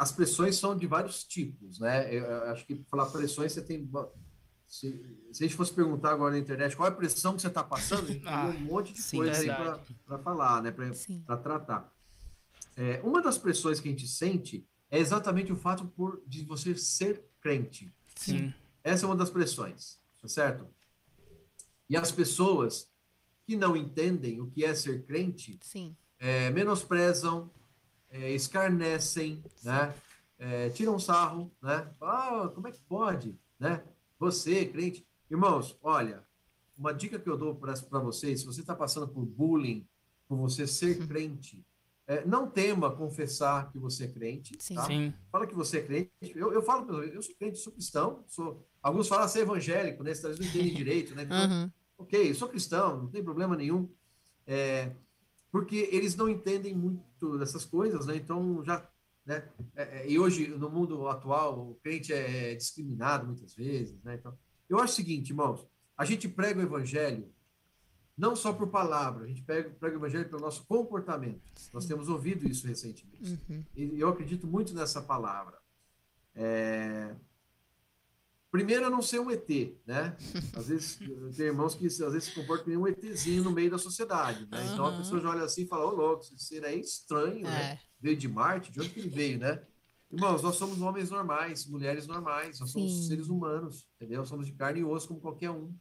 as 0.01 0.11
pressões 0.11 0.57
são 0.57 0.75
de 0.75 0.87
vários 0.87 1.25
tipos, 1.25 1.79
né? 1.79 2.13
Eu, 2.13 2.45
acho 2.45 2.65
que 2.65 2.75
para 2.75 2.87
falar 2.87 3.11
pressões 3.11 3.53
você 3.53 3.61
tem. 3.61 3.87
Se, 4.67 4.99
se 5.31 5.45
a 5.45 5.47
gente 5.47 5.55
fosse 5.55 5.75
perguntar 5.75 6.13
agora 6.13 6.33
na 6.33 6.39
internet 6.39 6.75
qual 6.75 6.89
é 6.89 6.91
a 6.91 6.95
pressão 6.95 7.37
que 7.37 7.43
você 7.43 7.49
está 7.49 7.63
passando, 7.63 8.05
a 8.05 8.13
gente 8.13 8.27
Ah, 8.27 8.47
teria 8.49 8.61
um 8.61 8.65
monte 8.65 8.95
de 8.95 9.03
sim, 9.03 9.19
coisa 9.19 9.39
aí 9.39 9.85
para 10.07 10.19
falar, 10.19 10.63
né? 10.63 10.71
Para 10.71 11.37
tratar. 11.37 11.93
É, 12.75 12.99
uma 13.05 13.21
das 13.21 13.37
pressões 13.37 13.79
que 13.79 13.89
a 13.89 13.91
gente 13.91 14.09
sente 14.09 14.67
é 14.91 14.99
exatamente 14.99 15.53
o 15.53 15.57
fato 15.57 15.85
por, 15.85 16.23
de 16.27 16.47
você 16.47 16.75
ser 16.75 17.23
crente. 17.39 17.93
Sim. 18.17 18.55
Essa 18.83 19.05
é 19.05 19.07
uma 19.07 19.17
das 19.17 19.29
pressões, 19.29 19.99
tá 20.23 20.29
certo? 20.29 20.67
E 21.91 21.95
as 21.95 22.11
pessoas 22.11 22.89
que 23.45 23.55
não 23.55 23.77
entendem 23.77 24.41
o 24.41 24.47
que 24.47 24.65
é 24.65 24.75
ser 24.75 25.05
crente 25.05 25.59
Sim. 25.61 25.95
é, 26.19 26.49
menosprezam, 26.49 27.51
é, 28.11 28.33
escarnecem, 28.33 29.43
né? 29.63 29.95
É, 30.39 30.71
tiram 30.71 30.99
sarro, 30.99 31.51
né? 31.63 31.89
Ah, 32.01 32.51
como 32.55 32.67
é 32.69 32.73
que 32.73 32.81
pode, 32.81 33.39
né? 33.59 33.83
Você, 34.19 34.65
crente. 34.67 35.07
Irmãos, 35.31 35.79
olha, 35.83 36.23
uma 36.77 36.93
dica 36.93 37.19
que 37.19 37.29
eu 37.29 37.37
dou 37.37 37.55
para 37.55 37.75
vocês, 38.01 38.41
se 38.41 38.47
você 38.47 38.61
está 38.63 38.75
passando 38.75 39.07
por 39.07 39.25
bullying, 39.25 39.87
por 40.27 40.37
você 40.37 40.67
ser 40.67 41.07
crente, 41.07 41.65
é, 42.07 42.25
não 42.25 42.51
tema 42.51 42.91
confessar 42.91 43.71
que 43.71 43.79
você 43.79 44.05
é 44.05 44.09
crente, 44.09 44.57
Sim. 44.59 44.75
tá? 44.75 44.85
Sim. 44.85 45.15
Fala 45.31 45.47
que 45.47 45.55
você 45.55 45.79
é 45.79 45.83
crente. 45.83 46.11
Eu, 46.35 46.53
eu 46.53 46.63
falo, 46.63 47.03
eu 47.05 47.23
sou 47.23 47.35
crente, 47.37 47.59
sou 47.59 47.73
cristão, 47.73 48.25
sou... 48.27 48.67
Alguns 48.83 49.07
falam 49.07 49.29
ser 49.29 49.41
evangélico, 49.41 50.03
né? 50.03 50.13
Vocês 50.15 50.39
não 50.39 50.47
entendem 50.47 50.73
direito, 50.75 51.15
né? 51.15 51.23
Então, 51.23 51.49
Uhum. 51.49 51.71
ok, 51.99 52.31
eu 52.31 52.35
sou 52.35 52.49
cristão, 52.49 53.03
não 53.03 53.09
tem 53.09 53.23
problema 53.23 53.55
nenhum, 53.55 53.89
é, 54.47 54.91
porque 55.51 55.89
eles 55.91 56.15
não 56.15 56.29
entendem 56.29 56.75
muito 56.75 57.39
dessas 57.39 57.65
coisas, 57.65 58.07
né? 58.07 58.17
Então 58.17 58.63
já, 58.65 58.89
né? 59.25 59.49
É, 59.75 59.83
é, 59.83 60.11
e 60.11 60.19
hoje 60.19 60.49
no 60.49 60.71
mundo 60.71 61.09
atual 61.09 61.71
o 61.71 61.75
crente 61.83 62.13
é 62.13 62.55
discriminado 62.55 63.27
muitas 63.27 63.55
vezes, 63.55 64.03
né? 64.03 64.15
Então, 64.15 64.37
eu 64.69 64.79
acho 64.79 64.93
o 64.93 64.97
seguinte, 64.97 65.31
irmãos, 65.31 65.67
a 65.97 66.05
gente 66.05 66.29
prega 66.29 66.61
o 66.61 66.63
evangelho 66.63 67.29
não 68.21 68.37
só 68.37 68.53
por 68.53 68.69
palavra, 68.69 69.25
a 69.25 69.29
gente 69.29 69.43
prega, 69.43 69.71
prega 69.71 69.97
o 69.97 69.99
evangelho 69.99 70.29
pelo 70.29 70.43
nosso 70.43 70.67
comportamento. 70.67 71.41
Nós 71.73 71.87
temos 71.87 72.07
ouvido 72.07 72.47
isso 72.47 72.67
recentemente. 72.67 73.41
Uhum. 73.49 73.65
E 73.75 73.99
eu 73.99 74.11
acredito 74.11 74.47
muito 74.47 74.75
nessa 74.75 75.01
palavra. 75.01 75.59
É, 76.35 77.15
Primeiro, 78.51 78.85
eu 78.85 78.91
não 78.91 79.01
ser 79.01 79.21
um 79.21 79.31
ET, 79.31 79.49
né? 79.87 80.17
Às 80.57 80.67
vezes, 80.67 80.99
tem 81.37 81.47
irmãos 81.47 81.77
que 81.77 81.87
às 81.87 81.99
vezes 81.99 82.25
se 82.25 82.35
comportam 82.35 82.65
como 82.65 82.81
um 82.81 82.89
ETzinho 82.89 83.45
no 83.45 83.53
meio 83.53 83.71
da 83.71 83.79
sociedade, 83.79 84.49
né? 84.51 84.71
Então, 84.73 84.87
a 84.87 84.97
pessoa 84.97 85.21
já 85.21 85.31
olha 85.31 85.45
assim 85.45 85.63
e 85.63 85.69
fala, 85.69 85.87
ô 85.87 85.91
louco, 85.91 86.25
esse 86.25 86.37
ser 86.37 86.65
aí 86.65 86.77
é 86.77 86.81
estranho, 86.81 87.45
né? 87.45 87.73
É. 87.73 87.79
Veio 88.01 88.17
de 88.17 88.29
Marte, 88.29 88.73
de 88.73 88.81
onde 88.81 88.91
que 88.91 88.99
ele 88.99 89.09
veio, 89.09 89.39
né? 89.39 89.63
Irmãos, 90.11 90.43
nós 90.43 90.57
somos 90.57 90.81
homens 90.81 91.11
normais, 91.11 91.65
mulheres 91.67 92.09
normais, 92.09 92.59
nós 92.59 92.73
somos 92.73 92.91
Sim. 92.91 93.09
seres 93.09 93.29
humanos, 93.29 93.87
entendeu? 93.95 94.27
Somos 94.27 94.47
de 94.47 94.53
carne 94.53 94.81
e 94.81 94.85
osso 94.85 95.07
como 95.07 95.21
qualquer 95.21 95.51
um. 95.51 95.73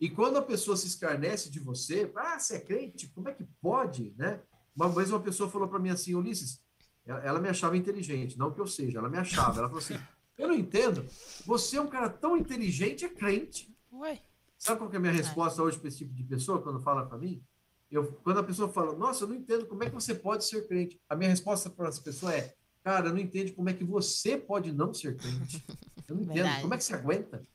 E 0.00 0.08
quando 0.08 0.36
a 0.36 0.42
pessoa 0.42 0.76
se 0.76 0.86
escarnece 0.86 1.50
de 1.50 1.58
você, 1.58 2.12
ah, 2.14 2.38
você 2.38 2.56
é 2.56 2.60
crente, 2.60 3.08
como 3.08 3.28
é 3.28 3.32
que 3.32 3.44
pode, 3.60 4.14
né? 4.16 4.40
Uma 4.76 4.88
vez 4.88 5.10
uma 5.10 5.18
pessoa 5.18 5.50
falou 5.50 5.66
para 5.66 5.80
mim 5.80 5.90
assim, 5.90 6.14
Ulisses, 6.14 6.62
ela 7.04 7.40
me 7.40 7.48
achava 7.48 7.76
inteligente, 7.76 8.38
não 8.38 8.52
que 8.52 8.60
eu 8.60 8.66
seja, 8.68 8.98
ela 8.98 9.08
me 9.08 9.18
achava. 9.18 9.58
Ela 9.58 9.68
falou 9.68 9.82
assim, 9.82 9.98
eu 10.38 10.48
não 10.48 10.54
entendo, 10.54 11.04
você 11.44 11.76
é 11.76 11.80
um 11.80 11.88
cara 11.88 12.08
tão 12.08 12.36
inteligente, 12.36 13.04
é 13.04 13.08
crente. 13.08 13.74
Ué. 13.92 14.22
Sabe 14.56 14.78
qual 14.78 14.88
que 14.88 14.96
é 14.96 14.98
a 14.98 15.00
minha 15.00 15.12
resposta 15.12 15.62
hoje 15.62 15.78
para 15.78 15.88
esse 15.88 15.98
tipo 15.98 16.14
de 16.14 16.24
pessoa, 16.24 16.62
quando 16.62 16.80
fala 16.80 17.04
para 17.04 17.18
mim? 17.18 17.42
Eu, 17.90 18.12
quando 18.22 18.38
a 18.38 18.44
pessoa 18.44 18.68
fala, 18.68 18.94
nossa, 18.94 19.24
eu 19.24 19.28
não 19.28 19.36
entendo 19.36 19.66
como 19.66 19.82
é 19.82 19.88
que 19.88 19.94
você 19.94 20.14
pode 20.14 20.44
ser 20.44 20.66
crente. 20.68 21.00
A 21.08 21.16
minha 21.16 21.30
resposta 21.30 21.70
para 21.70 21.88
essa 21.88 22.00
pessoa 22.02 22.34
é, 22.34 22.54
cara, 22.82 23.10
não 23.10 23.18
entende 23.18 23.52
como 23.52 23.68
é 23.68 23.72
que 23.72 23.84
você 23.84 24.36
pode 24.36 24.72
não 24.72 24.92
ser 24.92 25.16
crente. 25.16 25.64
Eu 26.06 26.14
não 26.14 26.22
entendo. 26.22 26.34
Verdade. 26.34 26.60
Como 26.62 26.74
é 26.74 26.76
que 26.76 26.84
você 26.84 26.94
aguenta? 26.94 27.46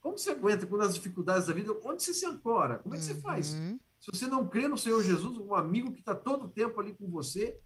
Como 0.00 0.18
você 0.18 0.30
aguenta 0.30 0.66
quando 0.66 0.82
as 0.82 0.94
dificuldades 0.94 1.46
da 1.46 1.54
vida, 1.54 1.76
onde 1.84 2.02
você 2.02 2.14
se 2.14 2.26
ancora? 2.26 2.78
Como 2.78 2.94
é 2.94 2.98
que 2.98 3.04
você 3.04 3.14
faz? 3.16 3.54
Uhum. 3.54 3.78
Se 4.00 4.10
você 4.12 4.26
não 4.26 4.46
crê 4.46 4.68
no 4.68 4.78
Senhor 4.78 5.02
Jesus, 5.02 5.36
um 5.38 5.54
amigo 5.54 5.92
que 5.92 6.00
está 6.00 6.14
todo 6.14 6.46
o 6.46 6.48
tempo 6.48 6.80
ali 6.80 6.94
com 6.94 7.08
você, 7.08 7.58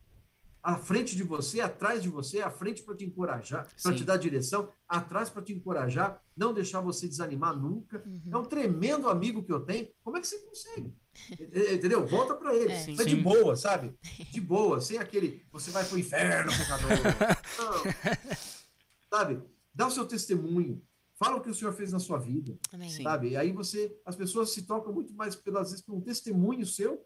à 0.62 0.76
frente 0.76 1.16
de 1.16 1.24
você, 1.24 1.60
atrás 1.60 2.02
de 2.02 2.08
você, 2.08 2.40
à 2.40 2.50
frente 2.50 2.82
para 2.82 2.94
te 2.94 3.04
encorajar, 3.04 3.66
para 3.82 3.94
te 3.94 4.04
dar 4.04 4.16
direção, 4.16 4.72
atrás 4.86 5.28
para 5.28 5.42
te 5.42 5.52
encorajar, 5.52 6.22
não 6.36 6.54
deixar 6.54 6.80
você 6.80 7.08
desanimar 7.08 7.56
nunca. 7.56 8.02
Uhum. 8.06 8.22
É 8.30 8.36
um 8.36 8.44
tremendo 8.44 9.08
amigo 9.08 9.42
que 9.42 9.52
eu 9.52 9.60
tenho. 9.60 9.88
Como 10.04 10.16
é 10.16 10.20
que 10.20 10.26
você 10.26 10.38
consegue? 10.38 10.94
E- 11.38 11.74
Entendeu? 11.74 12.06
Volta 12.06 12.34
para 12.34 12.54
ele. 12.54 12.72
É. 12.72 12.86
Mas 12.88 13.06
de 13.06 13.16
Sim. 13.16 13.22
boa, 13.22 13.56
sabe? 13.56 13.92
De 14.30 14.40
boa, 14.40 14.80
sem 14.80 14.98
aquele 14.98 15.44
você 15.50 15.70
vai 15.72 15.84
pro 15.84 15.98
inferno, 15.98 16.52
pecador. 16.56 16.88
Não. 17.58 17.92
Sabe? 19.10 19.42
Dá 19.74 19.86
o 19.86 19.90
seu 19.90 20.06
testemunho. 20.06 20.80
Fala 21.18 21.36
o 21.36 21.40
que 21.40 21.50
o 21.50 21.54
Senhor 21.54 21.72
fez 21.72 21.92
na 21.92 22.00
sua 22.00 22.18
vida 22.18 22.58
Amém. 22.72 22.90
Sabe? 22.90 23.28
E 23.30 23.36
aí 23.36 23.52
você, 23.52 23.96
as 24.04 24.16
pessoas 24.16 24.50
se 24.50 24.62
tocam 24.62 24.92
muito 24.92 25.14
mais 25.14 25.36
pelas 25.36 25.70
vezes 25.70 25.84
por 25.84 25.94
um 25.94 26.00
testemunho 26.00 26.66
seu 26.66 27.04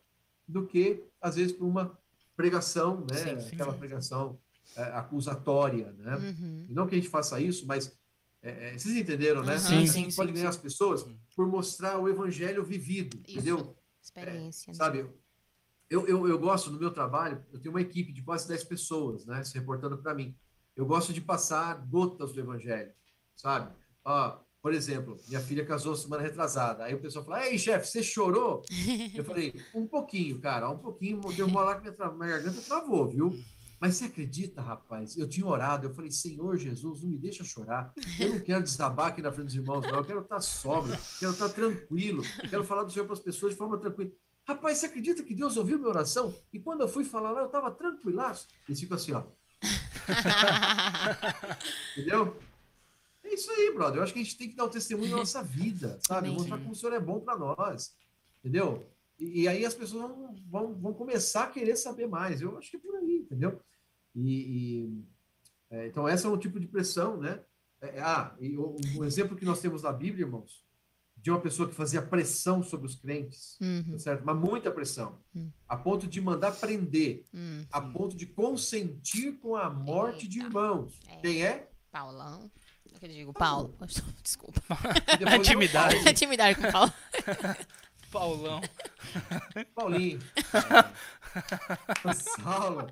do 0.49 0.67
que 0.67 1.05
às 1.21 1.37
vezes 1.37 1.53
por 1.53 1.67
uma 1.67 1.99
pregação, 2.37 3.07
né? 3.11 3.17
Sim, 3.17 3.41
sim. 3.41 3.55
Aquela 3.55 3.73
pregação 3.73 4.39
é, 4.77 4.83
acusatória, 4.83 5.93
né? 5.93 6.17
Uhum. 6.17 6.67
Não 6.69 6.87
que 6.87 6.95
a 6.95 6.99
gente 6.99 7.09
faça 7.09 7.41
isso, 7.41 7.67
mas 7.67 7.97
é, 8.43 8.69
é, 8.69 8.79
vocês 8.79 8.95
entenderam, 8.97 9.43
né? 9.43 9.55
Aham. 9.55 9.59
Sim, 9.59 9.87
sim, 9.87 10.03
pode 10.15 10.31
sim, 10.31 10.35
ganhar 10.35 10.53
sim. 10.53 10.59
as 10.59 10.63
pessoas 10.63 11.07
por 11.35 11.49
mostrar 11.49 11.99
o 11.99 12.09
evangelho 12.09 12.65
vivido, 12.65 13.19
Isso. 13.27 13.39
entendeu? 13.39 13.77
Experiência. 14.01 14.71
né? 14.71 14.77
Sabe? 14.77 15.11
Eu, 15.89 16.07
eu, 16.07 16.29
eu 16.29 16.39
gosto 16.39 16.71
no 16.71 16.79
meu 16.79 16.91
trabalho, 16.91 17.45
eu 17.53 17.61
tenho 17.61 17.75
uma 17.75 17.81
equipe 17.81 18.13
de 18.13 18.23
quase 18.23 18.47
10 18.49 18.65
pessoas, 18.65 19.25
né? 19.27 19.43
Se 19.43 19.55
reportando 19.59 19.99
para 19.99 20.15
mim. 20.15 20.37
Eu 20.75 20.85
gosto 20.85 21.13
de 21.13 21.21
passar 21.21 21.75
gotas 21.87 22.33
do 22.33 22.41
evangelho, 22.41 22.93
sabe? 23.35 23.73
Ó, 24.05 24.39
por 24.67 24.75
exemplo, 24.75 25.17
minha 25.29 25.41
filha 25.41 25.65
casou 25.65 25.95
semana 25.95 26.25
retrasada. 26.25 26.83
Aí 26.83 26.93
o 26.93 26.99
pessoal 26.99 27.25
fala: 27.25 27.47
Ei, 27.47 27.57
chefe, 27.57 27.87
você 27.87 28.03
chorou? 28.03 28.65
Eu 29.15 29.23
falei: 29.23 29.55
Um 29.73 29.87
pouquinho, 29.87 30.41
cara, 30.41 30.69
um 30.69 30.77
pouquinho. 30.77 31.21
Deu 31.37 31.47
uma 31.47 31.63
lá 31.63 31.81
que 31.81 31.89
minha, 31.89 32.11
minha 32.11 32.31
garganta 32.31 32.61
travou, 32.63 33.09
viu? 33.09 33.33
Mas 33.81 33.95
você 33.95 34.07
acredita, 34.07 34.61
rapaz? 34.61 35.17
Eu 35.17 35.29
tinha 35.29 35.47
orado, 35.47 35.87
eu 35.87 35.95
falei: 35.95 36.11
Senhor 36.11 36.57
Jesus, 36.57 37.01
não 37.01 37.11
me 37.11 37.17
deixa 37.17 37.45
chorar. 37.45 37.95
Eu 38.19 38.31
não 38.31 38.41
quero 38.41 38.65
desabar 38.65 39.07
aqui 39.07 39.23
na 39.23 39.31
frente 39.31 39.47
dos 39.47 39.55
irmãos, 39.55 39.83
não. 39.83 39.99
Eu 39.99 40.05
quero 40.05 40.23
estar 40.23 40.41
sóbrio, 40.41 40.99
quero 41.21 41.31
estar 41.31 41.49
tranquilo, 41.51 42.25
quero 42.51 42.65
falar 42.65 42.83
do 42.83 42.91
Senhor 42.91 43.05
para 43.05 43.15
as 43.15 43.21
pessoas 43.21 43.53
de 43.53 43.59
forma 43.59 43.79
tranquila. 43.79 44.11
Rapaz, 44.49 44.79
você 44.79 44.87
acredita 44.87 45.23
que 45.23 45.33
Deus 45.33 45.57
ouviu 45.57 45.79
minha 45.79 45.91
oração? 45.91 46.35
E 46.53 46.59
quando 46.59 46.81
eu 46.81 46.89
fui 46.89 47.05
falar 47.05 47.31
lá, 47.31 47.43
eu 47.43 47.47
estava 47.47 47.71
tranquilaço. 47.71 48.49
Eles 48.69 48.81
ficam 48.81 48.97
assim, 48.97 49.13
ó. 49.13 49.23
Entendeu? 51.97 52.37
É 53.29 53.35
isso 53.35 53.51
aí, 53.51 53.73
brother. 53.75 53.99
Eu 53.99 54.03
acho 54.05 54.13
que 54.13 54.21
a 54.21 54.23
gente 54.23 54.37
tem 54.39 54.49
que 54.49 54.57
dar 54.57 54.65
o 54.65 54.71
testemunho 54.71 55.11
da 55.11 55.17
nossa 55.17 55.43
vida, 55.43 55.99
sabe? 56.07 56.29
Amém. 56.29 56.39
Mostrar 56.39 56.59
como 56.59 56.71
o 56.71 56.75
Senhor 56.75 56.93
é 56.95 57.01
bom 57.01 57.21
para 57.21 57.37
nós. 57.37 57.95
Entendeu? 58.41 58.89
E, 59.19 59.43
e 59.43 59.49
aí 59.49 59.65
as 59.65 59.75
pessoas 59.75 60.03
vão, 60.03 60.35
vão, 60.49 60.75
vão 60.75 60.95
começar 60.95 61.45
a 61.45 61.51
querer 61.51 61.77
saber 61.77 62.07
mais. 62.07 62.41
Eu 62.41 62.57
acho 62.59 62.71
que 62.71 62.77
é 62.77 62.81
por 62.81 62.95
aí, 62.95 63.19
entendeu? 63.19 63.61
E, 64.15 64.31
e, 64.31 65.05
é, 65.71 65.87
então, 65.89 66.07
essa 66.07 66.29
é 66.29 66.31
um 66.31 66.39
tipo 66.39 66.61
de 66.61 66.67
pressão, 66.69 67.17
né? 67.17 67.41
É, 67.81 68.01
ah, 68.01 68.35
e 68.41 68.57
o- 68.57 68.77
um 68.97 69.05
exemplo 69.05 69.37
que 69.37 69.45
nós 69.45 69.61
temos 69.61 69.83
na 69.83 69.93
Bíblia, 69.93 70.25
irmãos, 70.25 70.65
de 71.17 71.31
uma 71.31 71.41
pessoa 71.41 71.69
que 71.69 71.75
fazia 71.75 72.01
pressão 72.01 72.63
sobre 72.63 72.87
os 72.87 72.95
crentes, 72.95 73.59
Uhum. 73.61 73.93
tá 73.93 73.99
certo? 73.99 74.23
Mas 74.25 74.37
muita 74.39 74.71
pressão, 74.71 75.19
Hum. 75.35 75.51
a 75.69 75.77
ponto 75.77 76.07
de 76.07 76.21
mandar 76.21 76.53
prender, 76.53 77.25
Hum. 77.35 77.65
a 77.73 77.81
ponto 77.81 78.17
de 78.17 78.27
consentir 78.27 79.33
com 79.41 79.57
a 79.57 79.69
morte 79.69 80.29
de 80.29 80.39
Eita. 80.39 80.49
irmãos. 80.49 81.01
É. 81.09 81.17
Quem 81.17 81.45
é? 81.45 81.69
Paulão. 81.91 82.51
É 82.95 82.99
que 82.99 83.05
eu 83.07 83.11
digo 83.11 83.33
Paulo. 83.33 83.75
Desculpa. 84.23 84.61
Intimidade. 85.37 85.97
Intimidade 86.09 86.61
com 86.61 86.69
o 86.69 86.73
Paulo. 86.73 86.93
Paulão. 88.11 88.61
o 89.57 89.75
Paulinho. 89.75 90.21
Saulo. 92.15 92.91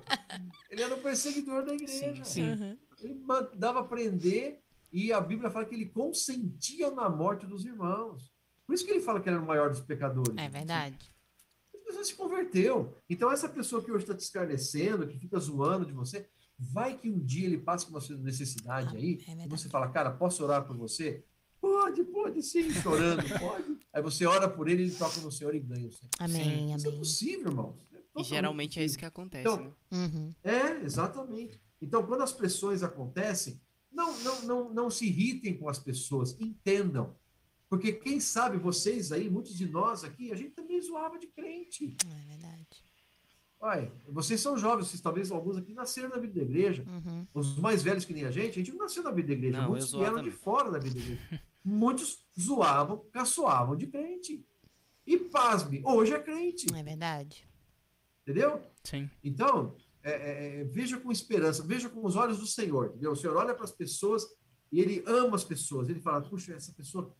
Ele 0.69 0.83
era 0.83 0.93
o 0.93 0.99
perseguidor 0.99 1.65
da 1.65 1.73
igreja. 1.73 2.23
Sim. 2.23 2.51
Uhum. 2.51 2.77
Ele 3.01 3.13
mandava 3.15 3.83
prender 3.83 4.61
e 4.91 5.11
a 5.11 5.19
Bíblia 5.19 5.49
fala 5.49 5.65
que 5.65 5.75
ele 5.75 5.87
consentia 5.87 6.89
na 6.91 7.09
morte 7.09 7.45
dos 7.45 7.65
irmãos. 7.65 8.31
Por 8.65 8.73
isso 8.73 8.85
que 8.85 8.91
ele 8.91 9.01
fala 9.01 9.19
que 9.19 9.29
ele 9.29 9.35
era 9.35 9.43
o 9.43 9.47
maior 9.47 9.69
dos 9.69 9.81
pecadores. 9.81 10.33
É 10.37 10.49
verdade. 10.49 11.11
A 11.73 11.85
pessoa 11.85 12.03
se 12.03 12.15
converteu. 12.15 12.95
Então, 13.09 13.31
essa 13.31 13.47
pessoa 13.47 13.83
que 13.83 13.91
hoje 13.91 14.05
está 14.05 14.15
te 14.15 14.21
escarnecendo, 14.21 15.07
que 15.07 15.19
fica 15.19 15.37
zoando 15.37 15.85
de 15.85 15.93
você, 15.93 16.29
vai 16.57 16.97
que 16.97 17.09
um 17.09 17.19
dia 17.19 17.45
ele 17.47 17.57
passa 17.57 17.85
por 17.85 17.97
uma 17.99 18.17
necessidade 18.23 18.95
Ah, 18.95 18.99
aí, 18.99 19.19
é 19.27 19.45
e 19.45 19.47
você 19.47 19.67
fala, 19.69 19.89
cara, 19.89 20.11
posso 20.11 20.43
orar 20.43 20.65
por 20.65 20.75
você? 20.77 21.23
Pode, 21.59 22.03
pode 22.03 22.43
sim, 22.43 22.69
chorando, 22.71 23.23
pode. 23.39 23.77
Aí 23.91 24.01
você 24.01 24.25
ora 24.25 24.47
por 24.47 24.67
ele, 24.69 24.83
ele 24.83 24.91
toca 24.91 25.19
no 25.21 25.31
Senhor 25.31 25.55
e 25.55 25.59
ganha 25.59 25.87
o 25.87 25.91
Senhor. 25.91 26.09
Amém, 26.19 26.73
Isso 26.75 26.85
é 26.85 26.89
amém. 26.89 26.99
possível, 26.99 27.47
irmão. 27.47 27.77
E 28.17 28.23
geralmente 28.23 28.79
é 28.79 28.85
isso 28.85 28.97
que 28.97 29.05
acontece, 29.05 29.41
Então, 29.47 29.57
né? 29.65 29.71
Uhum. 29.91 30.33
É, 30.43 30.83
exatamente. 30.83 31.59
Então, 31.81 32.05
quando 32.05 32.21
as 32.21 32.31
pressões 32.31 32.81
acontecem, 32.83 33.59
não, 33.91 34.17
não, 34.19 34.41
não, 34.43 34.73
não 34.73 34.89
se 34.89 35.05
irritem 35.05 35.57
com 35.57 35.67
as 35.67 35.79
pessoas, 35.79 36.35
entendam. 36.39 37.15
Porque 37.67 37.91
quem 37.91 38.19
sabe 38.19 38.57
vocês 38.57 39.11
aí, 39.11 39.29
muitos 39.29 39.57
de 39.57 39.67
nós 39.67 40.03
aqui, 40.03 40.31
a 40.31 40.35
gente 40.35 40.51
também 40.51 40.79
zoava 40.81 41.17
de 41.19 41.27
crente. 41.27 41.97
É 42.05 42.29
verdade. 42.29 42.67
Uai, 43.65 43.91
vocês 44.07 44.39
são 44.39 44.55
jovens, 44.55 44.89
vocês 44.89 45.01
talvez 45.01 45.31
alguns 45.31 45.57
aqui 45.57 45.73
nasceram 45.73 46.09
na 46.09 46.17
vida 46.17 46.35
da 46.35 46.41
igreja. 46.43 46.85
Uhum. 46.87 47.25
Os 47.33 47.57
mais 47.57 47.81
velhos 47.81 48.05
que 48.05 48.13
nem 48.13 48.23
a 48.23 48.29
gente, 48.29 48.51
a 48.51 48.63
gente 48.63 48.71
não 48.71 48.77
nasceu 48.77 49.01
na 49.01 49.09
vida 49.09 49.29
da 49.29 49.33
igreja. 49.33 49.57
Não, 49.59 49.69
Muitos 49.69 49.91
vieram 49.91 50.21
de 50.21 50.29
fora 50.29 50.69
da 50.69 50.77
vida 50.77 50.93
da 50.93 51.01
igreja. 51.01 51.41
Muitos 51.65 52.23
zoavam, 52.39 53.03
caçoavam 53.11 53.75
de 53.75 53.87
crente. 53.87 54.45
E 55.07 55.17
pasme, 55.17 55.81
hoje 55.83 56.13
é 56.13 56.19
crente, 56.19 56.67
É 56.75 56.83
verdade. 56.83 57.47
entendeu? 58.21 58.61
Sim. 58.83 59.09
Então, 59.23 59.75
é, 60.03 60.11
é, 60.11 60.59
é, 60.61 60.63
veja 60.65 60.99
com 60.99 61.11
esperança, 61.11 61.63
veja 61.63 61.89
com 61.89 62.05
os 62.05 62.15
olhos 62.15 62.37
do 62.37 62.45
Senhor, 62.45 62.89
entendeu? 62.89 63.13
O 63.13 63.15
Senhor 63.15 63.35
olha 63.35 63.55
para 63.55 63.63
as 63.63 63.71
pessoas 63.71 64.27
e 64.71 64.79
ele 64.79 65.03
ama 65.07 65.35
as 65.35 65.43
pessoas. 65.43 65.89
Ele 65.89 65.99
fala, 65.99 66.21
puxa, 66.21 66.53
essa 66.53 66.71
pessoa 66.71 67.11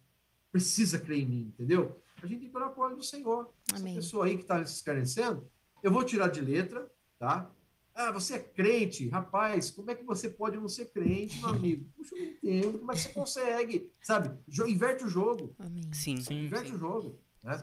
precisa 0.52 1.00
crer 1.00 1.24
em 1.24 1.26
mim, 1.26 1.42
entendeu? 1.48 2.00
A 2.22 2.28
gente 2.28 2.42
tem 2.42 2.50
que 2.52 2.56
olhar 2.56 2.70
para 2.70 2.82
o 2.82 2.86
olho 2.86 2.98
do 2.98 3.04
Senhor. 3.04 3.52
Amém. 3.74 3.94
Essa 3.94 4.02
pessoa 4.02 4.26
aí 4.28 4.36
que 4.36 4.44
está 4.44 4.64
se 4.64 4.76
escarnecendo, 4.76 5.50
eu 5.86 5.92
vou 5.92 6.04
tirar 6.04 6.28
de 6.30 6.42
letra, 6.42 6.90
tá? 7.20 7.50
Ah, 7.94 8.12
você 8.12 8.36
é 8.36 8.40
crente? 8.40 9.08
Rapaz, 9.08 9.72
como 9.72 9.90
é 9.90 9.96
que 9.96 10.04
você 10.04 10.30
pode 10.30 10.58
não 10.58 10.68
ser 10.68 10.88
crente, 10.92 11.40
meu 11.40 11.50
amigo? 11.50 11.86
Puxa, 11.96 12.16
eu 12.16 12.22
não 12.26 12.32
entendo. 12.34 12.80
Como 12.80 12.92
é 12.92 12.96
que 12.96 13.02
você 13.02 13.10
consegue? 13.10 13.92
Sabe? 14.02 14.38
Inverte 14.68 15.06
o 15.06 15.10
jogo. 15.10 15.56
Amém. 15.58 15.94
Sim. 15.94 16.18
Sim. 16.18 16.46
Inverte 16.46 16.70
sim. 16.70 16.76
o 16.76 16.80
jogo. 16.80 17.20
Né? 17.42 17.62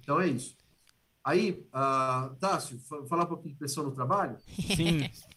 Então 0.00 0.20
é 0.20 0.28
isso. 0.28 0.56
Aí, 1.24 1.66
ah, 1.72 2.34
Tássio, 2.38 2.78
fa- 2.80 3.04
falar 3.06 3.24
um 3.24 3.28
pouquinho 3.28 3.54
de 3.54 3.58
pressão 3.58 3.82
no 3.84 3.92
trabalho. 3.92 4.38
Sim. 4.76 5.10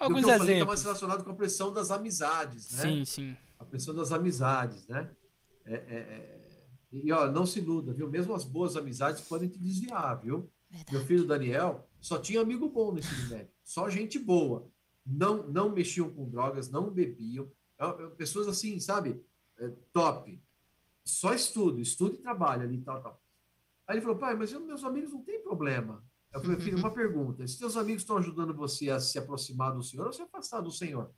O 0.00 0.04
Alguns 0.04 0.24
que 0.26 0.30
eu 0.30 0.38
falei 0.38 0.54
está 0.54 0.64
mais 0.64 0.78
exemplos. 0.78 0.82
relacionado 0.84 1.24
com 1.24 1.30
a 1.32 1.34
pressão 1.34 1.72
das 1.72 1.90
amizades, 1.90 2.70
né? 2.70 2.82
Sim, 2.82 3.04
sim. 3.04 3.36
A 3.58 3.64
pressão 3.64 3.92
das 3.92 4.12
amizades, 4.12 4.86
né? 4.86 5.10
É, 5.66 5.74
é, 5.74 5.96
é, 5.96 6.50
E, 6.92 7.10
ó, 7.10 7.28
não 7.28 7.44
se 7.44 7.58
iluda, 7.58 7.92
viu? 7.92 8.08
Mesmo 8.08 8.32
as 8.32 8.44
boas 8.44 8.76
amizades 8.76 9.22
podem 9.22 9.48
te 9.48 9.58
desviar, 9.58 10.20
viu? 10.22 10.48
Meu 10.70 10.80
Verdade. 10.84 11.06
filho 11.06 11.26
Daniel 11.26 11.88
só 12.00 12.18
tinha 12.18 12.40
amigo 12.40 12.68
bom 12.68 12.92
no 12.92 12.98
ensino 12.98 13.28
médio, 13.28 13.50
só 13.64 13.88
gente 13.88 14.18
boa. 14.18 14.70
Não, 15.04 15.46
não 15.48 15.70
mexiam 15.70 16.10
com 16.10 16.28
drogas, 16.28 16.70
não 16.70 16.90
bebiam. 16.90 17.50
É, 17.78 17.86
é, 17.86 18.06
Pessoas 18.10 18.46
assim, 18.46 18.78
sabe? 18.78 19.24
É, 19.58 19.68
top. 19.92 20.42
Só 21.04 21.32
estudo, 21.32 21.80
estudo 21.80 22.16
e 22.16 22.18
trabalho 22.18 22.62
ali, 22.62 22.80
tal, 22.82 23.02
tal. 23.02 23.22
Aí 23.86 23.96
ele 23.96 24.02
falou, 24.02 24.18
pai, 24.18 24.36
mas 24.36 24.52
eu, 24.52 24.60
meus 24.60 24.84
amigos 24.84 25.12
não 25.12 25.22
tem 25.22 25.42
problema. 25.42 26.04
Eu 26.32 26.42
falei, 26.42 26.60
filho, 26.60 26.76
uma 26.76 26.90
pergunta. 26.92 27.46
Se 27.46 27.58
teus 27.58 27.76
amigos 27.76 28.02
estão 28.02 28.18
ajudando 28.18 28.54
você 28.54 28.90
a 28.90 29.00
se 29.00 29.18
aproximar 29.18 29.74
do 29.74 29.82
Senhor 29.82 30.06
ou 30.06 30.12
se 30.12 30.20
afastar 30.20 30.60
do 30.60 30.70
Senhor? 30.70 31.10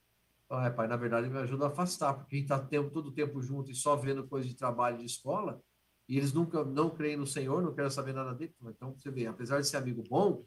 Ah, 0.48 0.70
pai, 0.70 0.86
na 0.86 0.96
verdade, 0.96 1.28
me 1.28 1.38
ajuda 1.38 1.66
a 1.66 1.68
afastar, 1.68 2.14
porque 2.14 2.36
a 2.36 2.38
gente 2.38 2.46
está 2.46 2.58
tempo, 2.58 2.90
todo 2.90 3.08
o 3.08 3.12
tempo 3.12 3.40
junto 3.40 3.70
e 3.70 3.74
só 3.74 3.96
vendo 3.96 4.26
coisa 4.26 4.48
de 4.48 4.54
trabalho 4.54 4.98
de 4.98 5.04
escola, 5.04 5.62
e 6.10 6.18
eles 6.18 6.32
nunca 6.32 6.64
não 6.64 6.90
creem 6.90 7.16
no 7.16 7.24
Senhor, 7.24 7.62
não 7.62 7.72
querem 7.72 7.88
saber 7.88 8.12
nada 8.12 8.34
dele. 8.34 8.52
Então, 8.64 8.92
você 8.92 9.12
vê, 9.12 9.28
apesar 9.28 9.60
de 9.60 9.68
ser 9.68 9.76
amigo 9.76 10.02
bom, 10.10 10.44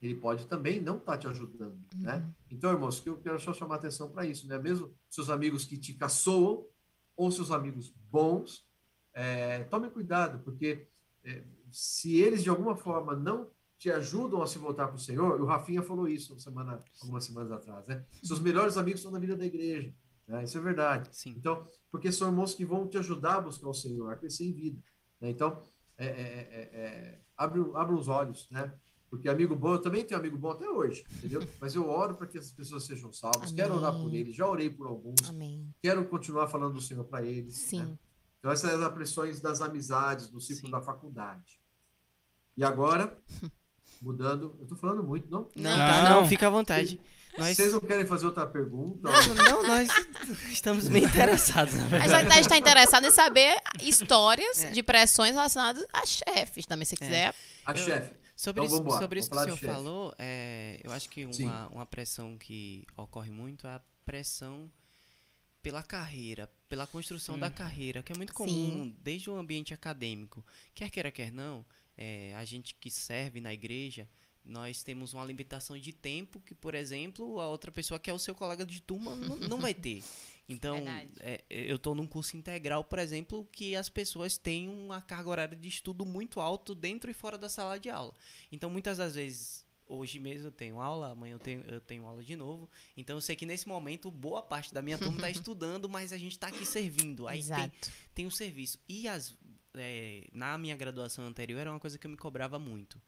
ele 0.00 0.14
pode 0.14 0.46
também 0.46 0.80
não 0.80 0.96
estar 0.96 1.18
te 1.18 1.26
ajudando, 1.26 1.78
né? 1.96 2.26
Então, 2.50 2.72
irmãos, 2.72 2.98
que 2.98 3.10
eu 3.10 3.18
quero 3.18 3.38
só 3.38 3.52
chamar 3.52 3.74
atenção 3.74 4.10
para 4.10 4.24
isso, 4.24 4.48
né? 4.48 4.58
Mesmo 4.58 4.90
seus 5.10 5.28
amigos 5.28 5.66
que 5.66 5.76
te 5.76 5.92
caçoam, 5.92 6.66
ou 7.14 7.30
seus 7.30 7.50
amigos 7.50 7.92
bons, 8.10 8.66
é, 9.12 9.64
tome 9.64 9.90
cuidado, 9.90 10.42
porque 10.42 10.88
é, 11.22 11.44
se 11.70 12.16
eles 12.16 12.42
de 12.42 12.48
alguma 12.48 12.74
forma 12.74 13.14
não 13.14 13.50
te 13.78 13.90
ajudam 13.90 14.40
a 14.40 14.46
se 14.46 14.56
voltar 14.56 14.86
para 14.86 14.96
o 14.96 15.00
Senhor, 15.00 15.42
o 15.42 15.44
Rafinha 15.44 15.82
falou 15.82 16.08
isso 16.08 16.32
uma 16.32 16.40
semana, 16.40 16.82
algumas 17.02 17.22
semanas 17.22 17.52
atrás, 17.52 17.86
né? 17.86 18.02
Seus 18.22 18.40
melhores 18.40 18.78
amigos 18.78 19.00
estão 19.00 19.12
na 19.12 19.18
vida 19.18 19.36
da 19.36 19.44
igreja, 19.44 19.94
né? 20.26 20.44
Isso 20.44 20.58
é 20.58 20.60
verdade. 20.60 21.08
Sim. 21.12 21.34
Então, 21.36 21.66
porque 21.90 22.10
são 22.12 22.28
irmãos 22.28 22.54
que 22.54 22.64
vão 22.64 22.86
te 22.88 22.98
ajudar 22.98 23.36
a 23.36 23.40
buscar 23.40 23.68
o 23.68 23.74
Senhor, 23.74 24.10
a 24.12 24.16
crescer 24.16 24.44
em 24.44 24.52
vida. 24.52 24.82
né? 25.20 25.30
Então, 25.30 25.62
é, 25.98 26.06
é, 26.06 26.10
é, 26.10 26.60
é, 26.80 27.20
abre, 27.36 27.60
abre 27.74 27.94
os 27.94 28.08
olhos, 28.08 28.48
né? 28.50 28.72
Porque 29.08 29.28
amigo 29.28 29.54
bom, 29.54 29.72
eu 29.74 29.80
também 29.80 30.04
tenho 30.04 30.18
amigo 30.18 30.36
bom 30.36 30.50
até 30.50 30.68
hoje, 30.68 31.04
entendeu? 31.16 31.40
Mas 31.60 31.74
eu 31.74 31.88
oro 31.88 32.16
para 32.16 32.26
que 32.26 32.36
as 32.36 32.50
pessoas 32.50 32.84
sejam 32.84 33.12
salvas, 33.12 33.52
quero 33.52 33.74
orar 33.76 33.92
por 33.92 34.08
Amém. 34.08 34.16
eles, 34.16 34.36
já 34.36 34.46
orei 34.46 34.68
por 34.68 34.88
alguns, 34.88 35.28
Amém. 35.30 35.72
quero 35.80 36.04
continuar 36.08 36.48
falando 36.48 36.74
do 36.74 36.80
Senhor 36.80 37.04
para 37.04 37.24
eles. 37.24 37.54
Sim. 37.56 37.82
né? 37.84 37.98
Então, 38.40 38.50
essas 38.50 38.70
são 38.70 38.84
as 38.86 38.92
pressões 38.92 39.40
das 39.40 39.60
amizades, 39.60 40.28
do 40.28 40.40
ciclo 40.40 40.66
Sim. 40.66 40.70
da 40.72 40.80
faculdade. 40.82 41.60
E 42.56 42.64
agora, 42.64 43.16
mudando, 44.02 44.54
eu 44.58 44.64
estou 44.64 44.76
falando 44.76 45.02
muito, 45.02 45.30
não? 45.30 45.48
Não, 45.56 45.70
Não. 45.70 45.76
tá, 45.76 46.10
não, 46.10 46.26
fica 46.28 46.46
à 46.48 46.50
vontade. 46.50 47.00
Nós, 47.38 47.56
Vocês 47.56 47.72
não 47.72 47.80
querem 47.80 48.06
fazer 48.06 48.26
outra 48.26 48.46
pergunta? 48.46 49.10
não, 49.10 49.34
não, 49.34 49.62
nós 49.66 49.88
estamos 50.50 50.88
bem 50.88 51.04
interessados, 51.04 51.74
na 51.74 51.84
A 51.84 51.88
verdade. 51.88 52.30
gente 52.34 52.40
está 52.40 52.56
interessado 52.58 53.06
em 53.06 53.10
saber 53.10 53.56
histórias 53.82 54.64
É. 54.64 54.70
de 54.70 54.82
pressões 54.82 55.32
relacionadas 55.32 55.84
a 55.92 56.04
chefes 56.06 56.64
também, 56.66 56.84
se 56.86 56.96
quiser. 56.96 57.34
A 57.64 57.72
Eu- 57.72 57.76
chefe. 57.76 58.14
Sobre 58.34 58.64
Então, 58.64 58.76
isso, 58.86 58.98
sobre 58.98 59.18
isso 59.20 59.30
que 59.30 59.36
o 59.36 59.42
senhor 59.44 59.56
falou, 59.58 60.14
é, 60.18 60.78
eu 60.84 60.92
acho 60.92 61.08
que 61.08 61.26
Sim. 61.32 61.44
uma, 61.46 61.68
uma 61.68 61.86
pressão 61.86 62.36
que 62.36 62.84
ocorre 62.94 63.30
muito 63.30 63.66
é 63.66 63.70
a 63.76 63.80
pressão 64.04 64.70
pela 65.62 65.82
carreira, 65.82 66.46
pela 66.68 66.86
construção 66.86 67.38
da 67.38 67.48
carreira, 67.50 68.02
que 68.02 68.12
é 68.12 68.16
muito 68.16 68.34
comum 68.34 68.94
desde 69.02 69.30
o 69.30 69.36
ambiente 69.36 69.72
acadêmico. 69.72 70.44
Quer 70.74 70.90
queira, 70.90 71.10
quer 71.10 71.32
não, 71.32 71.64
é, 71.96 72.34
a 72.36 72.44
gente 72.44 72.74
que 72.74 72.90
serve 72.90 73.40
na 73.40 73.54
igreja, 73.54 74.06
nós 74.46 74.82
temos 74.82 75.12
uma 75.12 75.24
limitação 75.24 75.76
de 75.76 75.92
tempo 75.92 76.40
que, 76.40 76.54
por 76.54 76.74
exemplo, 76.74 77.40
a 77.40 77.48
outra 77.48 77.72
pessoa 77.72 77.98
que 77.98 78.08
é 78.08 78.12
o 78.12 78.18
seu 78.18 78.34
colega 78.34 78.64
de 78.64 78.80
turma 78.80 79.14
não, 79.14 79.36
não 79.36 79.58
vai 79.58 79.74
ter. 79.74 80.02
Então, 80.48 80.84
é, 81.18 81.42
eu 81.50 81.74
estou 81.74 81.92
num 81.92 82.06
curso 82.06 82.36
integral, 82.36 82.84
por 82.84 83.00
exemplo, 83.00 83.48
que 83.50 83.74
as 83.74 83.88
pessoas 83.88 84.38
têm 84.38 84.68
uma 84.68 85.02
carga 85.02 85.28
horária 85.28 85.56
de 85.56 85.68
estudo 85.68 86.06
muito 86.06 86.40
alto 86.40 86.72
dentro 86.72 87.10
e 87.10 87.14
fora 87.14 87.36
da 87.36 87.48
sala 87.48 87.80
de 87.80 87.90
aula. 87.90 88.14
Então, 88.52 88.70
muitas 88.70 88.98
das 88.98 89.16
vezes, 89.16 89.66
hoje 89.88 90.20
mesmo 90.20 90.46
eu 90.46 90.52
tenho 90.52 90.80
aula, 90.80 91.10
amanhã 91.10 91.34
eu 91.34 91.38
tenho, 91.40 91.62
eu 91.62 91.80
tenho 91.80 92.06
aula 92.06 92.22
de 92.22 92.36
novo. 92.36 92.70
Então, 92.96 93.16
eu 93.16 93.20
sei 93.20 93.34
que 93.34 93.44
nesse 93.44 93.66
momento, 93.66 94.08
boa 94.08 94.40
parte 94.40 94.72
da 94.72 94.80
minha 94.80 94.96
turma 94.96 95.16
está 95.16 95.30
estudando, 95.30 95.88
mas 95.88 96.12
a 96.12 96.18
gente 96.18 96.32
está 96.32 96.46
aqui 96.46 96.64
servindo. 96.64 97.26
Aí 97.26 97.38
tem, 97.38 97.44
Exato. 97.44 97.92
tem 98.14 98.26
o 98.26 98.30
serviço. 98.30 98.78
E 98.88 99.08
as, 99.08 99.36
é, 99.74 100.28
na 100.32 100.56
minha 100.56 100.76
graduação 100.76 101.26
anterior 101.26 101.58
era 101.58 101.72
uma 101.72 101.80
coisa 101.80 101.98
que 101.98 102.06
eu 102.06 102.10
me 102.10 102.16
cobrava 102.16 102.56
muito. 102.56 103.02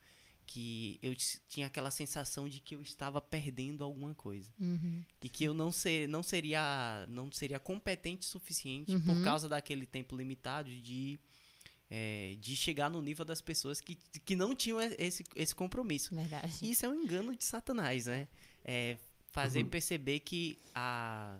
Que 0.50 0.98
eu 1.02 1.14
tinha 1.46 1.66
aquela 1.66 1.90
sensação 1.90 2.48
de 2.48 2.58
que 2.58 2.74
eu 2.74 2.80
estava 2.80 3.20
perdendo 3.20 3.84
alguma 3.84 4.14
coisa 4.14 4.50
Uhum. 4.58 5.04
e 5.22 5.28
que 5.28 5.44
eu 5.44 5.52
não, 5.52 5.70
ser, 5.70 6.08
não 6.08 6.22
seria 6.22 7.04
não 7.06 7.30
seria 7.30 7.58
competente 7.60 8.26
o 8.26 8.30
suficiente 8.30 8.92
Uhum. 8.94 9.00
por 9.02 9.22
causa 9.22 9.46
daquele 9.46 9.84
tempo 9.84 10.16
limitado 10.16 10.70
de 10.70 11.20
é, 11.90 12.36
de 12.40 12.56
chegar 12.56 12.88
no 12.90 13.00
nível 13.02 13.24
das 13.24 13.40
pessoas 13.42 13.80
que, 13.80 13.94
que 14.24 14.34
não 14.36 14.54
tinham 14.54 14.78
esse, 14.98 15.22
esse 15.34 15.54
compromisso. 15.54 16.14
Verdade. 16.14 16.52
Isso 16.62 16.84
é 16.84 16.88
um 16.88 16.94
engano 17.02 17.34
de 17.36 17.44
Satanás, 17.44 18.06
né? 18.06 18.26
É 18.64 18.96
fazer 19.30 19.62
Uhum. 19.62 19.68
perceber 19.70 20.20
que 20.20 20.58
a, 20.74 21.38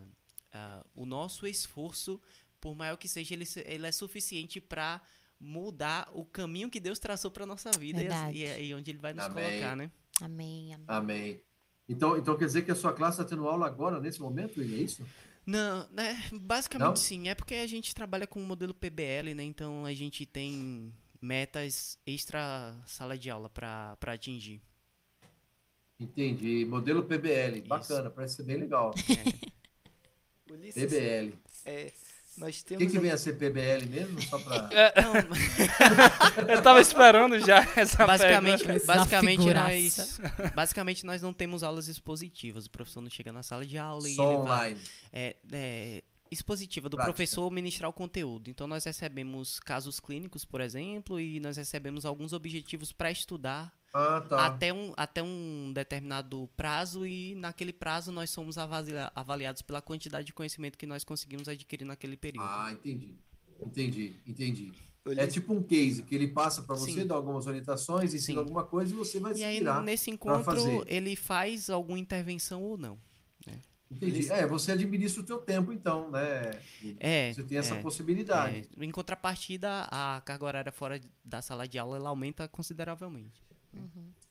a- 0.53 0.85
o 0.95 1.05
nosso 1.07 1.47
esforço, 1.47 2.21
por 2.61 2.75
maior 2.75 2.97
que 2.97 3.07
seja, 3.09 3.35
ele, 3.35 3.45
ele 3.67 3.87
é 3.87 3.93
suficiente 3.93 4.61
para 4.61 5.01
mudar 5.41 6.09
o 6.13 6.25
caminho 6.25 6.69
que 6.71 6.81
Deus 6.81 6.99
traçou 6.99 7.31
para 7.31 7.47
nossa 7.47 7.71
vida 7.73 8.03
e, 8.03 8.07
as- 8.09 8.13
Verdade. 8.33 8.39
e, 8.63 8.67
e 8.69 8.75
onde 8.75 8.91
Ele 8.91 8.99
vai 8.99 9.13
nos 9.15 9.25
Amém. 9.25 9.45
colocar, 9.51 9.77
né? 9.77 9.91
Amém, 10.21 10.75
amém. 10.75 10.85
Amém. 10.89 11.41
Então, 11.89 12.17
então 12.19 12.37
quer 12.37 12.47
dizer 12.47 12.63
que 12.63 12.71
a 12.71 12.75
sua 12.75 12.93
classe 12.93 13.21
está 13.21 13.25
tendo 13.37 13.49
aula 13.49 13.67
agora, 13.67 14.01
nesse 14.01 14.21
momento, 14.21 14.61
é 14.61 14.65
isso? 14.65 15.07
Não, 15.47 15.89
né? 15.91 16.23
Basicamente 16.33 16.87
Não? 16.89 16.97
sim. 16.97 17.29
É 17.29 17.35
porque 17.35 17.55
a 17.55 17.67
gente 17.67 17.95
trabalha 17.95 18.27
com 18.27 18.43
o 18.43 18.47
modelo 18.47 18.75
PBL, 18.75 19.33
né? 19.35 19.43
Então 19.45 19.87
a 19.87 19.95
gente 19.95 20.27
tem 20.27 20.93
metas 21.23 21.99
extra 22.07 22.77
sala 22.87 23.17
de 23.17 23.31
aula 23.31 23.49
para 23.49 23.97
atingir. 24.09 24.61
Entendi. 25.99 26.65
Modelo 26.65 27.03
PBL. 27.05 27.59
Isso. 27.61 27.67
Bacana, 27.69 28.11
parece 28.11 28.37
ser 28.37 28.43
bem 28.45 28.57
legal. 28.59 28.95
Ulisses, 30.51 30.83
PBL. 30.83 31.33
é, 31.65 31.93
nós 32.39 32.61
O 32.61 32.65
temos. 32.65 32.85
que, 32.87 32.91
que 32.93 32.99
vem 32.99 33.11
a 33.11 33.19
ser 33.19 33.35
PBL 33.35 33.87
mesmo? 33.87 34.23
Só 34.23 34.39
para. 34.39 34.69
Não, 35.03 36.49
Eu 36.55 36.63
tava 36.63 36.81
esperando 36.81 37.39
já 37.41 37.59
essa 37.77 38.07
basicamente, 38.07 38.65
pergunta. 38.65 38.87
basicamente 38.87 39.55
nós, 39.55 40.21
basicamente 40.55 41.07
nós 41.07 41.23
não 41.23 41.33
temos 41.33 41.63
aulas 41.63 41.89
expositivas. 41.89 42.67
O 42.67 42.71
professor 42.71 43.01
não 43.01 43.11
chega 43.11 43.33
na 43.33 43.43
sala 43.43 43.65
de 43.67 43.77
aula 43.79 44.09
e 44.09 44.15
Só 44.15 44.33
ele 44.33 44.43
vai, 44.43 44.71
online. 44.73 44.81
é, 45.13 45.37
é, 45.53 46.03
expositiva 46.31 46.89
do 46.89 46.97
Prática. 46.97 47.13
professor 47.15 47.51
ministrar 47.51 47.89
o 47.89 47.93
conteúdo. 47.93 48.51
Então 48.51 48.67
nós 48.67 48.85
recebemos 48.85 49.59
casos 49.61 49.99
clínicos, 50.01 50.45
por 50.45 50.61
exemplo, 50.61 51.19
e 51.21 51.41
nós 51.41 51.57
recebemos 51.57 52.05
alguns 52.05 52.33
objetivos 52.33 52.93
para 52.93 53.11
estudar 53.11 53.73
Ah, 53.93 54.21
tá. 54.29 54.47
até, 54.47 54.73
um, 54.73 54.93
até 54.97 55.23
um 55.23 55.73
determinado 55.73 56.49
prazo 56.57 57.07
e 57.07 57.35
naquele 57.35 57.73
prazo 57.73 58.13
nós 58.13 58.31
somos 58.31 58.59
avalia- 58.59 59.11
avaliados 59.15 59.63
pela 59.63 59.81
quantidade 59.81 60.27
de 60.27 60.33
conhecimento 60.33 60.77
que 60.77 60.87
nós 60.87 61.05
conseguimos 61.05 61.49
adquirir 61.49 61.85
naquele 61.85 62.17
período. 62.17 62.47
Ah, 62.47 62.71
entendi. 62.73 63.17
Entendi, 63.61 64.17
entendi. 64.27 64.73
É 65.17 65.27
tipo 65.27 65.55
um 65.55 65.63
case 65.63 66.03
que 66.03 66.15
ele 66.15 66.29
passa 66.29 66.63
para 66.63 66.77
você, 66.77 66.93
Sim. 66.93 67.07
dá 67.07 67.15
algumas 67.15 67.47
orientações, 67.47 68.13
ensina 68.13 68.35
Sim. 68.35 68.45
alguma 68.45 68.63
coisa 68.65 68.93
e 68.93 68.97
você 68.97 69.19
vai 69.19 69.35
se 69.35 69.41
e 69.41 69.45
aí, 69.45 69.59
virar. 69.59 69.83
nesse 69.83 70.11
encontro, 70.11 70.45
fazer. 70.45 70.85
ele 70.87 71.17
faz 71.17 71.71
alguma 71.71 71.99
intervenção 71.99 72.63
ou 72.63 72.77
não. 72.77 72.99
Entendi. 73.91 74.31
É, 74.31 74.47
você 74.47 74.73
administra 74.73 75.23
o 75.23 75.25
teu 75.25 75.39
tempo, 75.39 75.73
então, 75.73 76.11
né? 76.11 76.51
É, 77.01 77.33
Você 77.33 77.43
tem 77.43 77.57
essa 77.57 77.75
é, 77.77 77.81
possibilidade. 77.81 78.69
É, 78.79 78.85
em 78.85 78.91
contrapartida, 78.91 79.89
a 79.91 80.21
carga 80.25 80.45
horária 80.45 80.73
fora 80.73 81.01
da 81.25 81.41
sala 81.41 81.67
de 81.67 81.79
aula 81.79 81.97
ela 81.97 82.11
aumenta 82.11 82.47
consideravelmente. 82.47 83.43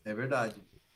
É, 0.03 0.13
verdade. 0.13 0.55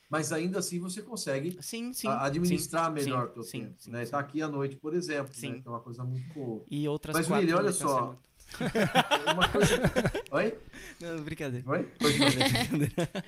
Mas 0.09 0.33
ainda 0.33 0.59
assim 0.59 0.77
você 0.77 1.01
consegue 1.01 1.57
Sim, 1.61 1.93
sim. 1.93 2.07
administrar 2.07 2.87
sim, 2.87 2.93
melhor 2.93 3.25
sim, 3.25 3.29
o 3.29 3.33
teu 3.33 3.43
sim, 3.43 3.59
tempo. 3.61 3.75
sim, 3.77 3.91
né? 3.91 4.05
sim. 4.05 4.11
Tá 4.11 4.19
aqui 4.19 4.41
à 4.41 4.47
noite, 4.49 4.75
por 4.75 4.93
exemplo, 4.93 5.33
Sim. 5.33 5.51
né? 5.53 5.61
que 5.61 5.67
é 5.67 5.71
uma 5.71 5.79
coisa 5.79 6.03
muito 6.03 6.33
boa. 6.33 6.65
E 6.69 6.85
outras 6.87 7.15
Mas, 7.15 7.29
William, 7.29 7.57
olha 7.57 7.71
só. 7.71 8.19
Uma 9.33 9.47
coisa... 9.47 9.79
Oi? 10.31 10.59
Não, 10.99 11.23
brincadeira. 11.23 11.69
Oi? 11.69 11.83
Pode 11.97 12.17
falar. 12.19 13.23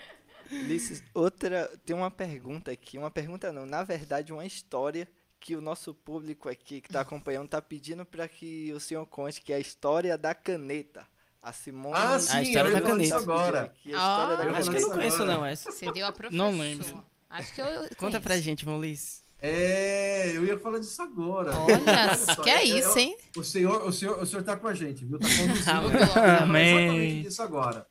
Ulisses, 0.51 1.01
outra, 1.13 1.71
tem 1.85 1.95
uma 1.95 2.11
pergunta 2.11 2.71
aqui, 2.71 2.97
uma 2.97 3.09
pergunta 3.09 3.53
não, 3.53 3.65
na 3.65 3.83
verdade 3.83 4.33
uma 4.33 4.45
história 4.45 5.07
que 5.39 5.55
o 5.55 5.61
nosso 5.61 5.93
público 5.93 6.49
aqui 6.49 6.79
que 6.79 6.87
está 6.87 7.01
acompanhando 7.01 7.45
está 7.45 7.61
pedindo 7.61 8.05
para 8.05 8.27
que 8.27 8.71
o 8.73 8.79
senhor 8.79 9.05
conte, 9.05 9.41
que 9.41 9.51
é 9.51 9.57
a 9.57 9.59
história 9.59 10.17
da 10.17 10.35
caneta. 10.35 11.07
A 11.43 11.51
Simone. 11.51 11.93
Ah, 11.95 12.17
sim, 12.19 12.41
história 12.41 12.69
eu 12.69 12.73
da 12.73 12.79
ia 12.79 12.85
falar 12.85 12.97
disso 12.99 13.11
caneta. 13.11 13.31
agora. 13.31 13.61
Aqui, 13.63 13.93
a 13.93 13.97
história 13.97 14.37
da 14.37 14.43
Ah, 14.43 14.45
Eu 14.47 14.55
Acho 14.55 14.71
que 14.71 14.77
eu 14.77 14.81
não 14.81 14.89
conheço 14.91 15.15
agora. 15.23 15.33
não 15.37 15.45
essa. 15.45 15.71
Você 15.71 15.91
deu 15.91 16.05
a 16.07 16.11
professor. 16.13 16.37
Não 16.37 16.57
lembro. 16.57 17.03
Acho 17.29 17.53
que 17.53 17.61
eu. 17.61 17.65
Conta 17.67 17.95
conheço. 17.97 18.21
pra 18.21 18.37
gente, 18.37 18.65
Maurício. 18.65 19.21
É, 19.41 20.37
eu 20.37 20.45
ia 20.45 20.57
falar 20.57 20.79
disso 20.79 21.01
agora. 21.01 21.51
Olha, 21.57 22.15
só, 22.15 22.41
que 22.41 22.49
é 22.49 22.65
eu- 22.65 22.77
isso, 22.77 22.97
hein? 22.97 23.17
O 23.35 23.43
senhor, 23.43 23.85
o 23.85 23.91
senhor, 23.91 24.21
o 24.21 24.25
senhor 24.25 24.41
tá 24.41 24.55
com 24.55 24.67
a 24.69 24.73
gente, 24.73 25.03
viu? 25.03 25.19
Tá 25.19 25.27
conduzindo. 25.27 25.69
Amém. 25.69 25.99
Eu 26.01 26.07
falar 26.07 26.43
Amém. 26.43 26.75
Exatamente 26.77 27.23
disso 27.23 27.43
agora. 27.43 27.87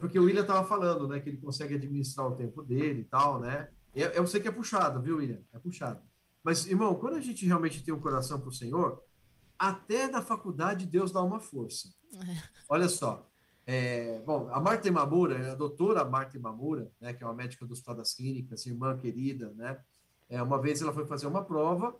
Porque 0.00 0.18
o 0.18 0.24
William 0.24 0.44
tava 0.44 0.66
falando, 0.66 1.06
né, 1.06 1.20
que 1.20 1.28
ele 1.28 1.36
consegue 1.36 1.74
administrar 1.74 2.26
o 2.26 2.34
tempo 2.34 2.62
dele 2.62 3.02
e 3.02 3.04
tal, 3.04 3.38
né? 3.40 3.68
É- 3.94 4.18
Eu 4.18 4.26
sei 4.26 4.40
que 4.40 4.48
é 4.48 4.50
puxado, 4.50 5.02
viu, 5.02 5.18
William? 5.18 5.40
É 5.52 5.58
puxado. 5.58 6.00
Mas, 6.42 6.66
irmão, 6.66 6.94
quando 6.94 7.16
a 7.16 7.20
gente 7.20 7.44
realmente 7.44 7.82
tem 7.84 7.92
um 7.92 8.00
coração 8.00 8.40
pro 8.40 8.50
Senhor, 8.50 9.02
até 9.68 10.08
na 10.08 10.22
faculdade 10.22 10.86
Deus 10.86 11.12
dá 11.12 11.22
uma 11.22 11.40
força. 11.40 11.88
Olha 12.68 12.88
só. 12.88 13.28
É, 13.66 14.20
bom, 14.26 14.48
a 14.52 14.60
Marta 14.60 14.88
Imamura, 14.88 15.52
a 15.52 15.54
doutora 15.54 16.04
Marta 16.04 16.36
Imamura, 16.36 16.90
né, 17.00 17.14
que 17.14 17.24
é 17.24 17.26
uma 17.26 17.34
médica 17.34 17.64
do 17.64 17.72
Hospital 17.72 17.94
das 17.94 18.12
Clínicas, 18.12 18.66
irmã 18.66 18.96
querida, 18.98 19.52
né? 19.56 19.78
É, 20.28 20.42
uma 20.42 20.60
vez 20.60 20.82
ela 20.82 20.92
foi 20.92 21.06
fazer 21.06 21.26
uma 21.26 21.44
prova 21.44 21.96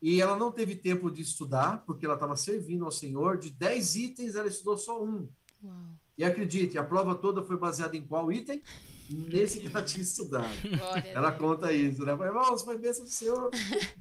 e 0.00 0.20
ela 0.20 0.36
não 0.36 0.52
teve 0.52 0.76
tempo 0.76 1.10
de 1.10 1.22
estudar, 1.22 1.84
porque 1.84 2.06
ela 2.06 2.14
estava 2.14 2.36
servindo 2.36 2.84
ao 2.84 2.90
Senhor. 2.90 3.36
De 3.36 3.50
10 3.50 3.96
itens, 3.96 4.34
ela 4.36 4.46
estudou 4.46 4.78
só 4.78 5.02
um. 5.02 5.28
Uau. 5.62 5.74
E 6.16 6.24
acredite, 6.24 6.76
a 6.76 6.84
prova 6.84 7.14
toda 7.14 7.42
foi 7.42 7.56
baseada 7.56 7.96
em 7.96 8.04
qual 8.04 8.32
item? 8.32 8.60
Nesse 9.10 9.60
que 9.60 9.66
ela 9.68 9.82
tinha 9.82 10.02
estudado. 10.02 10.52
Glória 10.76 11.08
Ela 11.10 11.32
conta 11.32 11.72
isso, 11.72 12.04
né? 12.04 12.16
Falei, 12.16 12.28
Irmãos, 12.32 12.62
foi 12.62 12.76
bênção 12.78 13.04
do 13.04 13.10
Senhor. 13.10 13.50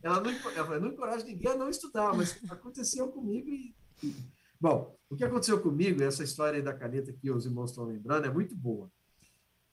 Ela 0.04 0.20
não, 0.22 0.32
ela 0.52 0.80
não 0.80 0.90
encoraja 0.90 1.24
ninguém 1.26 1.52
a 1.52 1.56
não 1.56 1.70
estudar, 1.70 2.14
mas 2.14 2.38
aconteceu 2.50 3.08
comigo 3.10 3.50
e... 3.50 3.74
e- 4.04 4.16
Bom, 4.60 4.98
o 5.10 5.16
que 5.16 5.24
aconteceu 5.24 5.62
comigo, 5.62 6.02
essa 6.04 6.24
história 6.24 6.62
da 6.64 6.74
caneta 6.74 7.14
que 7.14 7.30
os 7.30 7.46
irmãos 7.46 7.70
estão 7.70 7.86
lembrando, 7.86 8.26
é 8.26 8.30
muito 8.30 8.56
boa. 8.56 8.92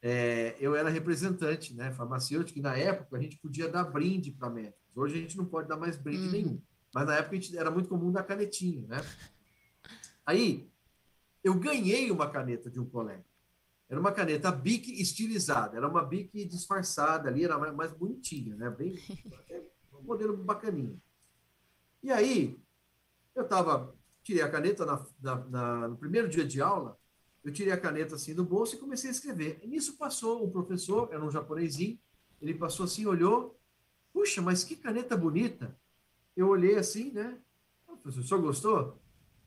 É, 0.03 0.55
eu 0.61 0.77
era 0.77 0.91
representante, 0.91 1.75
né, 1.75 1.91
farmacêutico, 1.91 2.59
e 2.59 2.63
na 2.63 2.77
época 2.77 3.17
a 3.17 3.21
gente 3.21 3.39
podia 3.39 3.67
dar 3.67 3.85
brinde 3.85 4.31
para 4.31 4.51
médicos. 4.51 4.79
Hoje 4.95 5.15
a 5.17 5.19
gente 5.19 5.37
não 5.39 5.47
pode 5.47 5.67
dar 5.69 5.79
mais 5.79 5.97
brinde 5.97 6.27
Uhum. 6.27 6.31
nenhum. 6.33 6.63
Mas 6.95 7.07
na 7.07 7.17
época 7.17 7.35
a 7.37 7.41
gente, 7.41 7.57
era 7.57 7.71
muito 7.71 7.89
comum 7.89 8.13
dar 8.13 8.23
canetinha, 8.25 8.87
né? 8.87 9.03
Aí, 10.27 10.69
eu 11.43 11.55
ganhei 11.55 12.11
uma 12.11 12.29
caneta 12.31 12.71
de 12.71 12.79
um 12.79 12.85
colega. 12.85 13.25
Era 13.89 14.01
uma 14.01 14.13
caneta 14.13 14.51
Bic 14.51 14.91
estilizada, 15.01 15.77
era 15.77 15.87
uma 15.89 16.03
Bic 16.05 16.45
disfarçada 16.47 17.29
ali, 17.29 17.45
era 17.45 17.59
mais, 17.73 17.93
bonitinha, 17.93 18.57
né? 18.57 18.71
Bem, 18.71 18.99
um 19.93 20.03
modelo 20.03 20.37
bacaninha. 20.37 20.97
E 22.03 22.11
aí, 22.11 22.59
eu 23.35 23.47
tava, 23.47 23.95
tirei 24.23 24.43
a 24.43 24.51
caneta 24.51 24.85
na, 24.87 25.07
na- 25.21 25.45
na- 25.47 25.89
no 25.89 25.97
primeiro 25.97 26.29
dia 26.29 26.45
de 26.45 26.61
aula, 26.61 26.99
eu 27.43 27.53
tirei 27.53 27.73
a 27.73 27.81
caneta 27.81 28.15
assim 28.15 28.35
do 28.35 28.45
bolso 28.45 28.75
e 28.75 28.79
comecei 28.79 29.11
a 29.11 29.13
escrever. 29.13 29.59
E 29.63 29.67
nisso 29.67 29.97
passou 29.99 30.45
o 30.45 30.51
professor, 30.51 31.09
era 31.13 31.23
um 31.25 31.31
japonesinho, 31.31 31.99
ele 32.41 32.55
passou 32.55 32.85
assim, 32.87 33.07
olhou, 33.07 33.59
puxa, 34.13 34.41
mas 34.43 34.65
que 34.65 34.77
caneta 34.77 35.17
bonita. 35.17 35.79
Eu 36.37 36.49
olhei 36.49 36.77
assim, 36.77 37.13
né? 37.13 37.39
"Ah, 37.89 37.97
Professor, 37.97 38.21
o 38.21 38.29
senhor 38.29 38.41
gostou? 38.43 38.99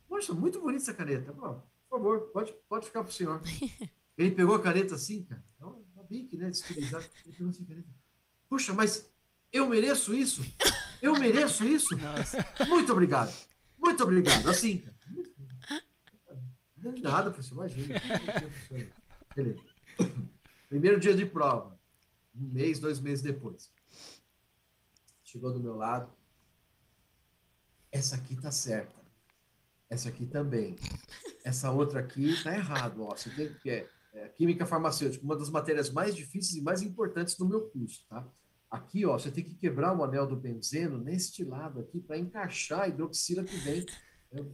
Poxa, 0.08 0.34
muito 0.34 0.62
bonita 0.62 0.84
essa 0.84 0.94
caneta. 0.94 1.34
Bom, 1.34 1.64
por 1.90 1.98
favor, 1.98 2.22
pode, 2.32 2.54
pode 2.70 2.86
ficar 2.88 3.04
para 3.04 3.10
o 3.10 3.14
senhor. 3.14 3.42
Ele 4.18 4.32
pegou 4.32 4.56
a 4.56 4.62
caneta 4.62 4.96
assim, 4.96 5.24
cara, 5.24 5.44
é 5.60 5.66
uma 5.66 6.04
bique, 6.10 6.36
né? 6.38 6.50
Estilizada. 6.50 7.06
Ele 7.26 7.36
pegou 7.36 7.50
assim 7.50 7.64
a 7.64 7.68
caneta. 7.68 7.90
Puxa, 8.50 8.74
mas 8.74 9.10
eu 9.52 9.68
mereço 9.68 10.14
isso? 10.14 10.42
Eu 11.02 11.14
mereço 11.20 11.64
isso? 11.64 11.96
Nossa. 11.96 12.46
Muito 12.68 12.92
obrigado. 12.92 13.34
Muito 13.78 14.04
obrigado. 14.04 14.50
Assim, 14.50 14.80
cara. 14.80 14.98
Não 16.78 16.92
é 16.92 17.00
nada, 17.00 17.32
professor, 17.32 17.56
imagina. 17.56 18.02
Beleza. 19.36 19.62
Primeiro 20.70 21.00
dia 21.00 21.16
de 21.16 21.26
prova. 21.26 21.80
Um 22.36 22.48
mês, 22.48 22.80
dois 22.80 23.00
meses 23.00 23.24
depois. 23.24 23.72
Chegou 25.24 25.54
do 25.54 25.60
meu 25.60 25.76
lado. 25.76 26.12
Essa 27.92 28.16
aqui 28.16 28.36
tá 28.36 28.52
certa. 28.52 28.96
Essa 29.90 30.10
aqui 30.10 30.26
também. 30.26 30.76
Essa 31.44 31.72
outra 31.72 32.00
aqui 32.00 32.42
tá 32.44 32.54
errado. 32.54 33.04
Ó. 33.04 33.16
Você 33.16 33.30
tem 33.30 33.54
que 33.54 33.88
é, 34.18 34.28
química 34.30 34.66
farmacêutica, 34.66 35.24
uma 35.24 35.36
das 35.38 35.50
matérias 35.50 35.92
mais 35.92 36.16
difíceis 36.16 36.56
e 36.56 36.62
mais 36.62 36.82
importantes 36.82 37.36
do 37.38 37.48
meu 37.48 37.62
curso, 37.70 38.04
tá? 38.10 38.28
Aqui, 38.70 39.06
ó, 39.06 39.18
você 39.18 39.32
tem 39.32 39.44
que 39.44 39.56
quebrar 39.56 39.96
o 39.96 40.04
anel 40.04 40.28
do 40.28 40.36
benzeno 40.36 40.98
neste 40.98 41.44
lado 41.44 41.80
aqui 41.80 42.02
para 42.02 42.18
encaixar 42.18 42.82
a 42.82 42.88
hidroxila 42.88 43.44
que 43.44 43.56
vem. 43.58 43.86
Eu- 44.32 44.52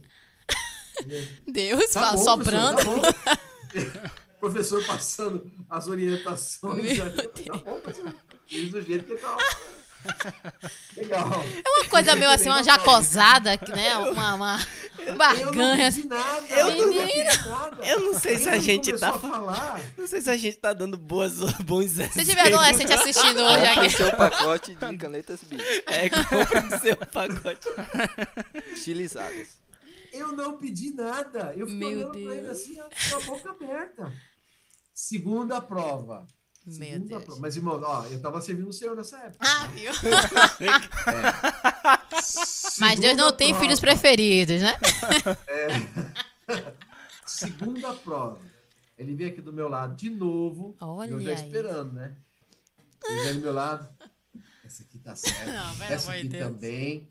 Deus, 1.50 1.90
Tá 1.90 2.12
bom. 2.12 2.24
Professor, 2.38 3.12
tá 3.24 3.40
professor 4.38 4.86
passando 4.86 5.50
as 5.68 5.88
orientações. 5.88 6.96
Meu 6.98 7.04
ali. 7.06 7.16
Tá 7.44 7.56
bom, 7.56 7.80
do 8.70 8.82
jeito 8.82 9.04
que 9.06 9.16
tá. 9.16 9.36
Legal. 10.96 11.44
É 11.64 11.68
uma 11.80 11.88
coisa 11.88 12.14
meio 12.16 12.30
assim, 12.30 12.48
uma 12.48 12.62
jacosada, 12.62 13.56
que, 13.58 13.70
né? 13.72 13.96
Uma, 13.96 14.34
uma 14.34 14.66
Eu 14.98 15.14
barganha. 15.16 15.90
não 15.90 15.92
pedi 15.96 16.08
nada. 16.08 16.46
Eu 16.48 16.76
não 16.76 16.92
não-. 16.92 17.84
Eu 17.84 18.00
não 18.00 18.18
sei 18.18 18.38
se 18.38 18.48
a 18.48 18.58
gente 18.58 18.92
tá 18.98 19.10
a 19.10 19.18
falar. 19.18 19.80
Não 19.96 20.06
sei 20.06 20.20
se 20.20 20.30
a 20.30 20.36
gente 20.36 20.56
tá 20.58 20.72
dando 20.72 20.96
boas, 20.96 21.38
bons 21.62 21.90
Se 21.90 22.24
tiver 22.24 22.46
adolescente 22.46 22.92
assistindo 22.92 23.40
hoje 23.42 23.66
Compre 23.66 23.80
aqui. 23.86 23.90
seu 23.90 24.16
pacote 24.16 24.74
de 24.74 24.96
canetas 24.96 25.40
Bic 25.44 25.62
É, 25.86 26.08
compra 26.10 26.76
o 26.76 26.80
seu 26.80 26.96
pacote. 26.96 27.68
estilizadas. 28.72 29.48
Eu 30.12 30.32
não 30.32 30.56
pedi 30.58 30.94
nada. 30.94 31.52
Eu 31.56 31.66
fiquei 31.66 31.94
Meu 31.94 32.08
olhando 32.08 32.10
pra 32.12 32.20
ele 32.20 32.40
Deus. 32.42 32.50
assim, 32.60 32.76
com 33.10 33.16
a 33.16 33.20
boca 33.20 33.50
aberta. 33.50 34.12
Segunda 34.94 35.60
prova. 35.60 36.26
Meu 36.66 36.74
Segunda 36.76 37.08
Deus. 37.08 37.24
prova. 37.24 37.40
Mas, 37.40 37.56
irmão, 37.56 37.80
ó, 37.84 38.04
eu 38.06 38.20
tava 38.20 38.40
servindo 38.40 38.68
o 38.68 38.72
senhor 38.72 38.96
nessa 38.96 39.18
época. 39.18 39.46
Ah, 39.46 39.66
viu? 39.68 39.92
Mas 42.10 42.24
Segunda 42.24 43.00
Deus 43.00 43.16
não 43.16 43.32
tem 43.32 43.48
prova. 43.50 43.62
filhos 43.64 43.80
preferidos, 43.80 44.60
né? 44.62 44.74
Segunda 47.26 47.92
prova. 47.94 48.40
Ele 48.96 49.14
veio 49.14 49.30
aqui 49.30 49.40
do 49.40 49.52
meu 49.52 49.68
lado 49.68 49.94
de 49.96 50.08
novo. 50.10 50.76
Olha 50.80 51.10
eu 51.10 51.20
já 51.20 51.30
aí. 51.30 51.36
esperando, 51.36 51.92
né? 51.92 52.16
Ele 53.06 53.22
veio 53.22 53.34
do 53.34 53.40
meu 53.40 53.52
lado. 53.52 53.88
Essa 54.64 54.82
aqui 54.82 54.98
tá 54.98 55.14
certa. 55.14 55.52
Não, 55.52 55.84
essa 55.84 56.12
aqui 56.12 56.28
Deus. 56.28 56.44
também. 56.44 57.06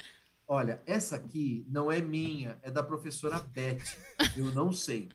Olha, 0.48 0.82
essa 0.86 1.16
aqui 1.16 1.66
não 1.70 1.92
é 1.92 2.02
minha, 2.02 2.58
é 2.62 2.72
da 2.72 2.84
professora 2.84 3.40
Beth. 3.40 3.82
Eu 4.36 4.46
não 4.52 4.72
sei. 4.72 5.10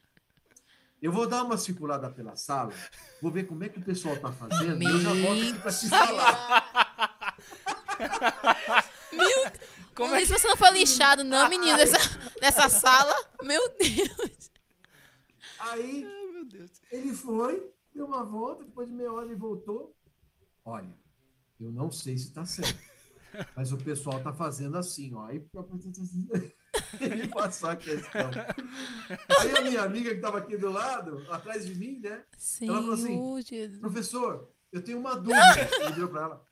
Eu 1.01 1.13
vou 1.13 1.29
dar 1.29 1.45
uma 1.45 1.57
circulada 1.57 2.11
pela 2.11 2.35
sala, 2.35 2.73
vou 3.23 3.31
ver 3.31 3.45
como 3.45 3.63
é 3.63 3.69
que 3.69 3.79
o 3.79 3.85
pessoal 3.85 4.17
tá 4.17 4.33
fazendo, 4.33 4.83
e 4.83 4.87
eu 4.87 4.99
já 4.99 5.15
volto 5.15 5.43
aqui 5.43 5.55
para 5.61 5.73
te 5.73 5.89
falar. 5.89 7.39
Como 9.95 10.15
é 10.15 10.25
se 10.25 10.33
você 10.33 10.49
não 10.49 10.57
foi 10.57 10.71
lixado, 10.73 11.23
não, 11.25 11.49
menino, 11.49 11.77
nessa, 11.77 11.99
nessa 12.41 12.69
sala, 12.69 13.15
meu 13.43 13.61
Deus. 13.77 14.51
Aí, 15.61 16.07
ele 16.91 17.13
foi, 17.13 17.69
deu 17.95 18.07
uma 18.07 18.25
volta, 18.25 18.65
depois 18.65 18.89
de 18.89 18.95
meia 18.95 19.13
hora 19.13 19.27
ele 19.27 19.37
voltou. 19.37 19.95
Olha, 20.65 20.93
eu 21.61 21.71
não 21.73 21.91
sei 21.91 22.17
se 22.17 22.33
tá 22.33 22.45
certo, 22.45 22.79
mas 23.57 23.73
o 23.73 23.79
pessoal 23.79 24.21
tá 24.23 24.33
fazendo 24.33 24.77
assim, 24.79 25.15
ó. 25.15 25.27
Aí, 25.27 25.41
me 27.01 27.29
passar 27.29 27.73
a 27.73 27.77
questão. 27.77 28.31
Aí 29.41 29.57
a 29.57 29.61
minha 29.63 29.83
amiga 29.83 30.11
que 30.11 30.17
estava 30.17 30.39
aqui 30.39 30.57
do 30.57 30.71
lado, 30.71 31.27
atrás 31.31 31.67
de 31.67 31.75
mim, 31.75 32.01
né? 32.03 32.23
Ela 32.63 32.81
falou 32.81 32.95
assim, 32.95 33.43
Jesus. 33.43 33.79
Professor, 33.79 34.49
eu 34.73 34.83
tenho 34.83 34.99
uma 34.99 35.17
dúvida. 35.17 35.69
Ele 35.81 35.93
virou 35.93 36.09
para 36.09 36.23
ela. 36.23 36.49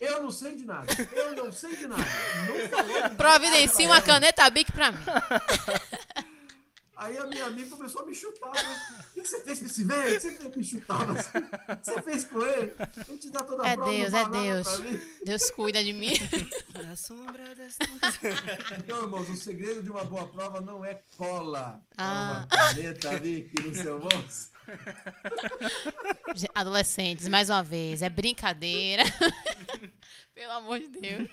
Eu 0.00 0.22
não 0.22 0.30
sei 0.30 0.54
de 0.54 0.64
nada. 0.64 0.86
Eu 1.12 1.34
não 1.34 1.50
sei 1.50 1.74
de 1.74 1.86
nada. 1.86 2.02
Não 2.02 2.68
falou 2.68 3.08
de 3.08 3.16
Providencie 3.16 3.86
uma 3.86 4.00
caneta 4.00 4.48
Bic 4.48 4.70
pra 4.70 4.92
mim. 4.92 4.98
Aí 7.00 7.16
a 7.16 7.26
minha 7.26 7.44
amiga 7.46 7.76
começou 7.76 8.02
a 8.02 8.06
me 8.06 8.14
chutar. 8.14 8.52
Né? 8.52 9.02
O 9.10 9.14
que 9.14 9.28
você 9.28 9.40
fez 9.42 9.58
com 9.60 9.66
esse 9.66 9.84
velho? 9.84 10.02
O 10.02 10.12
que 10.14 10.20
você 10.20 10.30
fez 10.36 10.56
me 10.56 10.64
chutar? 10.64 11.08
O 11.10 11.14
que 11.14 11.84
você 11.84 12.02
fez 12.02 12.24
com 12.24 12.42
ele? 12.44 12.74
Ele 13.08 13.18
te 13.18 13.30
dá 13.30 13.42
toda 13.44 13.62
a 13.62 13.68
É 13.68 13.76
prova, 13.76 13.90
Deus, 13.92 14.12
é 14.14 14.28
Deus. 14.28 14.68
pra 14.68 14.78
mim. 14.78 15.00
Deus 15.24 15.50
cuida 15.52 15.84
de 15.84 15.92
mim. 15.92 16.12
Na 16.84 16.96
sombra 16.96 17.54
das 17.54 17.76
Então, 18.78 19.02
irmãos, 19.02 19.28
o 19.30 19.36
segredo 19.36 19.80
de 19.82 19.90
uma 19.90 20.04
boa 20.04 20.26
prova 20.26 20.60
não 20.60 20.84
é 20.84 21.00
cola. 21.16 21.80
É 21.92 21.94
Ah. 21.98 22.46
uma 22.50 22.58
caneta 22.74 23.10
ali 23.10 23.48
aqui 23.54 23.68
no 23.68 23.74
seu 23.76 24.00
bolso. 24.00 24.50
Adolescentes, 26.54 27.28
mais 27.28 27.48
uma 27.48 27.62
vez, 27.62 28.02
é 28.02 28.08
brincadeira. 28.08 29.04
Pelo 30.34 30.52
amor 30.52 30.78
de 30.80 30.88
Deus. 30.88 31.28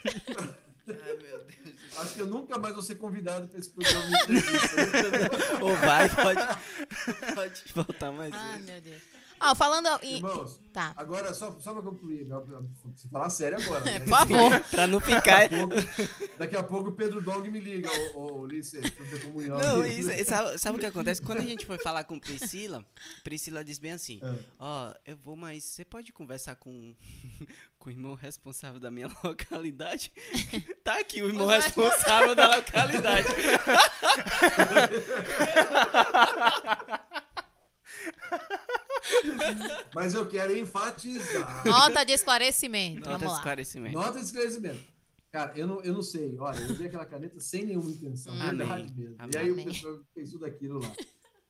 Ai, 0.88 1.18
meu 1.18 1.40
Deus. 1.40 1.76
Acho 1.98 2.14
que 2.14 2.20
eu 2.20 2.28
nunca 2.28 2.58
mais 2.60 2.74
vou 2.74 2.84
ser 2.84 2.96
convidado 2.96 3.48
para 3.48 3.60
esse 3.60 3.70
programa 3.70 4.06
entrevista. 4.24 5.64
Ou 5.64 5.76
vai, 5.78 6.10
pode, 6.10 7.36
pode 7.36 7.64
voltar 7.74 8.12
mais 8.12 8.34
Ai, 8.34 8.54
vezes. 8.60 8.66
meu 8.72 8.82
Deus. 8.82 9.02
Ó, 9.40 9.56
falando 9.56 9.88
em... 10.04 10.18
Irmãos, 10.18 10.60
Tá, 10.76 10.92
agora, 10.98 11.34
só, 11.34 11.56
só 11.58 11.72
para 11.72 11.84
concluir, 11.84 12.26
né? 12.26 12.36
se 12.98 13.08
falar 13.08 13.30
sério 13.30 13.58
agora. 13.58 13.80
Né? 13.86 14.02
por 14.02 14.10
favor. 14.10 14.60
Pra 14.70 14.86
não 14.86 15.00
ficar. 15.00 15.48
Daqui 15.48 15.56
a 15.56 15.58
pouco, 15.58 15.76
daqui 16.38 16.58
a 16.58 16.64
pouco 16.64 16.90
o 16.90 16.92
Pedro 16.92 17.22
Dog 17.22 17.50
me 17.50 17.62
liga, 17.62 17.90
ô, 18.14 18.42
Ulisses, 18.42 18.90
pra 18.90 19.06
ter 19.06 19.24
comunhão. 19.24 19.58
Não, 19.58 19.86
isso, 19.86 20.10
sabe, 20.26 20.58
sabe 20.58 20.76
o 20.76 20.80
que 20.82 20.86
acontece? 20.86 21.22
Quando 21.22 21.38
a 21.38 21.46
gente 21.46 21.66
foi 21.66 21.78
falar 21.78 22.04
com 22.04 22.20
Priscila, 22.20 22.86
Priscila 23.24 23.64
diz 23.64 23.80
bem 23.80 23.94
assim: 23.94 24.20
Ah. 24.22 24.36
Ó, 24.60 24.94
eu 25.06 25.16
vou, 25.16 25.38
mas 25.38 25.64
você 25.64 25.86
pode 25.86 26.12
conversar 26.12 26.58
com, 26.58 26.94
com 27.80 27.88
o 27.88 27.92
irmão 27.94 28.14
responsável 28.14 28.78
da 28.78 28.92
minha 28.92 29.10
localidade? 29.24 30.12
Tá 30.84 31.00
aqui 31.00 31.22
o 31.22 31.28
irmão 31.28 31.48
responsável 31.48 32.36
da 32.36 32.54
localidade. 32.54 33.30
Mas 39.94 40.14
eu 40.14 40.28
quero 40.28 40.56
enfatizar. 40.58 41.66
Nota 41.66 42.04
de 42.04 42.14
esclarecimento. 42.14 43.02
Nota 43.02 43.12
de 43.12 43.20
Vamos 43.20 43.32
lá. 43.32 43.38
esclarecimento. 43.38 43.98
Nota 43.98 44.20
de 44.20 44.26
esclarecimento. 44.26 44.96
Cara, 45.32 45.58
eu 45.58 45.68
não, 45.68 45.82
eu 45.82 45.94
não 45.94 46.02
sei. 46.02 46.38
Olha, 46.40 46.60
eu 46.60 46.72
usei 46.72 46.88
aquela 46.88 47.06
caneta 47.06 47.40
sem 47.40 47.66
nenhuma 47.66 47.90
intenção. 47.90 48.34
Amém. 48.34 48.58
Verdade 48.58 48.94
mesmo. 48.96 49.16
Amém. 49.20 49.32
E 49.34 49.38
aí 49.38 49.52
o 49.52 49.64
pessoal 49.64 50.00
fez 50.14 50.32
tudo 50.32 50.46
aquilo 50.46 50.80
lá. 50.80 50.94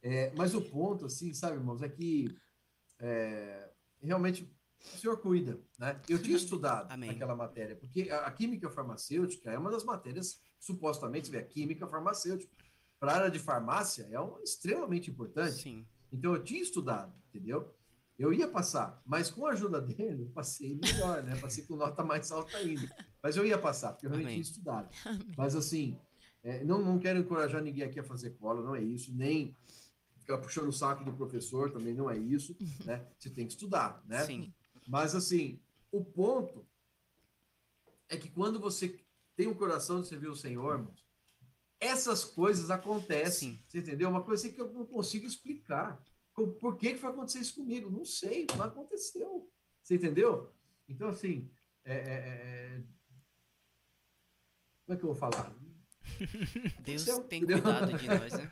É, 0.02 0.32
mas 0.36 0.54
o 0.54 0.62
ponto, 0.62 1.06
assim, 1.06 1.34
sabe, 1.34 1.58
irmãos, 1.58 1.82
é 1.82 1.90
que 1.90 2.36
é, 3.00 3.70
realmente 4.02 4.52
o 4.94 4.98
senhor 4.98 5.18
cuida, 5.18 5.60
né? 5.80 6.00
Eu 6.08 6.22
tinha 6.22 6.38
estudado 6.38 6.92
Amém. 6.92 7.10
aquela 7.10 7.36
matéria, 7.36 7.76
porque 7.76 8.10
a, 8.10 8.26
a 8.26 8.32
química 8.32 8.70
farmacêutica 8.70 9.52
é 9.52 9.58
uma 9.58 9.72
das 9.72 9.84
matérias, 9.84 10.40
supostamente, 10.60 11.36
a 11.36 11.44
química 11.44 11.88
farmacêutica. 11.88 12.54
Para 13.00 13.12
a 13.12 13.16
área 13.16 13.32
de 13.32 13.40
farmácia, 13.40 14.08
é 14.12 14.20
um, 14.20 14.42
extremamente 14.42 15.12
importante. 15.12 15.62
Sim. 15.62 15.88
Então 16.16 16.34
eu 16.34 16.44
tinha 16.44 16.62
estudado, 16.62 17.14
entendeu? 17.30 17.74
Eu 18.18 18.34
ia 18.34 18.48
passar, 18.48 19.02
mas 19.06 19.30
com 19.30 19.46
a 19.46 19.52
ajuda 19.52 19.82
dele, 19.82 20.24
eu 20.24 20.30
passei 20.30 20.80
melhor, 20.82 21.22
né? 21.22 21.36
Passei 21.36 21.66
com 21.66 21.76
nota 21.76 22.02
mais 22.04 22.32
alta 22.32 22.58
ainda. 22.58 22.90
Mas 23.22 23.36
eu 23.36 23.46
ia 23.46 23.58
passar, 23.58 23.92
porque 23.92 24.06
eu 24.06 24.10
realmente 24.10 24.28
Amém. 24.28 24.42
tinha 24.42 24.52
estudado. 24.52 24.90
Mas 25.36 25.54
assim, 25.54 26.00
é, 26.42 26.64
não, 26.64 26.82
não 26.82 26.98
quero 26.98 27.20
encorajar 27.20 27.62
ninguém 27.62 27.84
aqui 27.84 28.00
a 28.00 28.04
fazer 28.04 28.32
cola, 28.32 28.64
não 28.64 28.74
é 28.74 28.82
isso, 28.82 29.14
nem 29.14 29.56
ficar 30.16 30.38
puxando 30.38 30.70
o 30.70 30.74
saco 30.74 31.04
do 31.04 31.14
professor, 31.14 31.72
também 31.72 31.94
não 31.94 32.10
é 32.10 32.18
isso, 32.18 32.56
né? 32.86 33.06
Você 33.20 33.30
tem 33.30 33.46
que 33.46 33.54
estudar, 33.54 34.02
né? 34.08 34.26
Sim. 34.26 34.54
Mas 34.88 35.14
assim, 35.14 35.60
o 35.92 36.04
ponto 36.04 36.66
é 38.08 38.16
que 38.16 38.30
quando 38.30 38.60
você 38.60 38.98
tem 39.36 39.48
um 39.48 39.54
coração 39.54 40.02
de 40.02 40.08
servir 40.08 40.30
o 40.30 40.36
Senhor, 40.36 40.80
irmãos, 40.80 41.05
essas 41.80 42.24
coisas 42.24 42.70
acontecem. 42.70 43.52
Sim. 43.54 43.64
Você 43.68 43.80
entendeu? 43.80 44.10
Uma 44.10 44.24
coisa 44.24 44.46
assim 44.46 44.56
que 44.56 44.62
eu 44.62 44.72
não 44.72 44.86
consigo 44.86 45.26
explicar. 45.26 46.02
Por 46.34 46.78
que, 46.78 46.94
que 46.94 47.00
foi 47.00 47.10
acontecer 47.10 47.40
isso 47.40 47.56
comigo? 47.56 47.90
Não 47.90 48.04
sei, 48.04 48.46
mas 48.58 48.68
aconteceu. 48.68 49.50
Você 49.82 49.96
entendeu? 49.96 50.52
Então, 50.88 51.10
assim, 51.10 51.50
é, 51.86 51.96
é, 51.96 52.00
é, 52.00 52.84
como 54.86 54.96
é 54.96 54.98
que 54.98 55.04
eu 55.04 55.14
vou 55.14 55.16
falar? 55.16 55.54
Deus 56.84 57.04
tem 57.28 57.42
Entendeu? 57.42 57.62
cuidado 57.62 57.98
de 57.98 58.08
nós, 58.08 58.34
né? 58.34 58.50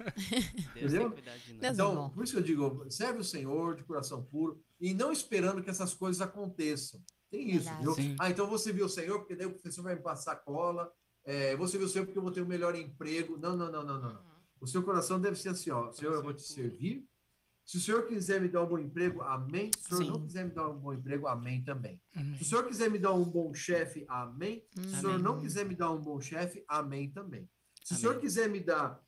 Deus 0.73 0.91
tem 0.91 1.11
cuidado 1.11 1.39
de 1.39 1.53
nós. 1.53 1.63
É 1.63 1.67
Então, 1.67 2.09
por 2.09 2.23
isso 2.23 2.33
que 2.33 2.39
eu 2.39 2.43
digo, 2.43 2.91
serve 2.91 3.19
o 3.19 3.23
Senhor 3.23 3.75
de 3.75 3.83
coração 3.83 4.23
puro 4.23 4.61
e 4.79 4.93
não 4.93 5.11
esperando 5.11 5.61
que 5.61 5.69
essas 5.69 5.93
coisas 5.93 6.21
aconteçam. 6.21 7.01
Tem 7.29 7.49
isso, 7.49 7.65
Verdade. 7.65 7.83
viu? 7.83 7.93
Sim. 7.95 8.15
Ah, 8.19 8.29
então 8.29 8.47
você 8.47 8.71
viu 8.71 8.85
o 8.85 8.89
Senhor, 8.89 9.19
porque 9.19 9.35
daí 9.35 9.47
o 9.47 9.51
professor 9.53 9.81
vai 9.83 9.95
me 9.95 10.01
passar 10.01 10.35
cola. 10.37 10.91
É, 11.25 11.55
você 11.55 11.77
viu 11.77 11.87
o 11.87 11.89
Senhor 11.89 12.05
porque 12.05 12.17
eu 12.17 12.23
vou 12.23 12.31
ter 12.31 12.41
um 12.41 12.47
melhor 12.47 12.75
emprego. 12.75 13.37
Não, 13.37 13.55
não, 13.55 13.71
não, 13.71 13.83
não, 13.83 14.01
não. 14.01 14.13
não. 14.13 14.33
O 14.59 14.67
seu 14.67 14.81
coração 14.83 15.19
deve 15.19 15.35
ser 15.35 15.49
assim, 15.49 15.71
ó. 15.71 15.91
Senhor, 15.91 16.13
eu 16.13 16.23
vou 16.23 16.33
te 16.33 16.41
servir. 16.43 17.05
Se 17.65 17.77
o 17.77 17.79
Senhor 17.79 18.05
quiser 18.07 18.41
me 18.41 18.49
dar 18.49 18.63
um 18.63 18.67
bom 18.67 18.77
emprego, 18.77 19.21
amém. 19.21 19.71
Se 19.77 19.93
o 19.93 19.97
Senhor 19.97 20.05
Sim. 20.05 20.19
não 20.19 20.25
quiser 20.25 20.45
me 20.45 20.51
dar 20.51 20.69
um 20.69 20.77
bom 20.77 20.93
emprego, 20.93 21.27
amém 21.27 21.63
também. 21.63 22.01
Amém. 22.15 22.37
Se 22.37 22.43
o 22.43 22.45
Senhor 22.45 22.65
quiser 22.65 22.89
me 22.89 22.99
dar 22.99 23.13
um 23.13 23.23
bom 23.23 23.53
chefe, 23.53 24.05
amém. 24.07 24.65
Se 24.75 24.81
o 24.81 24.99
Senhor 25.01 25.19
não 25.19 25.39
quiser 25.39 25.65
me 25.65 25.75
dar 25.75 25.91
um 25.91 26.01
bom 26.01 26.19
chefe, 26.19 26.63
amém 26.67 27.09
também. 27.09 27.49
Se 27.83 27.93
o 27.93 27.95
Amém. 27.95 28.01
Senhor 28.01 28.19
quiser 28.19 28.49
me 28.49 28.59
dar 28.59 29.01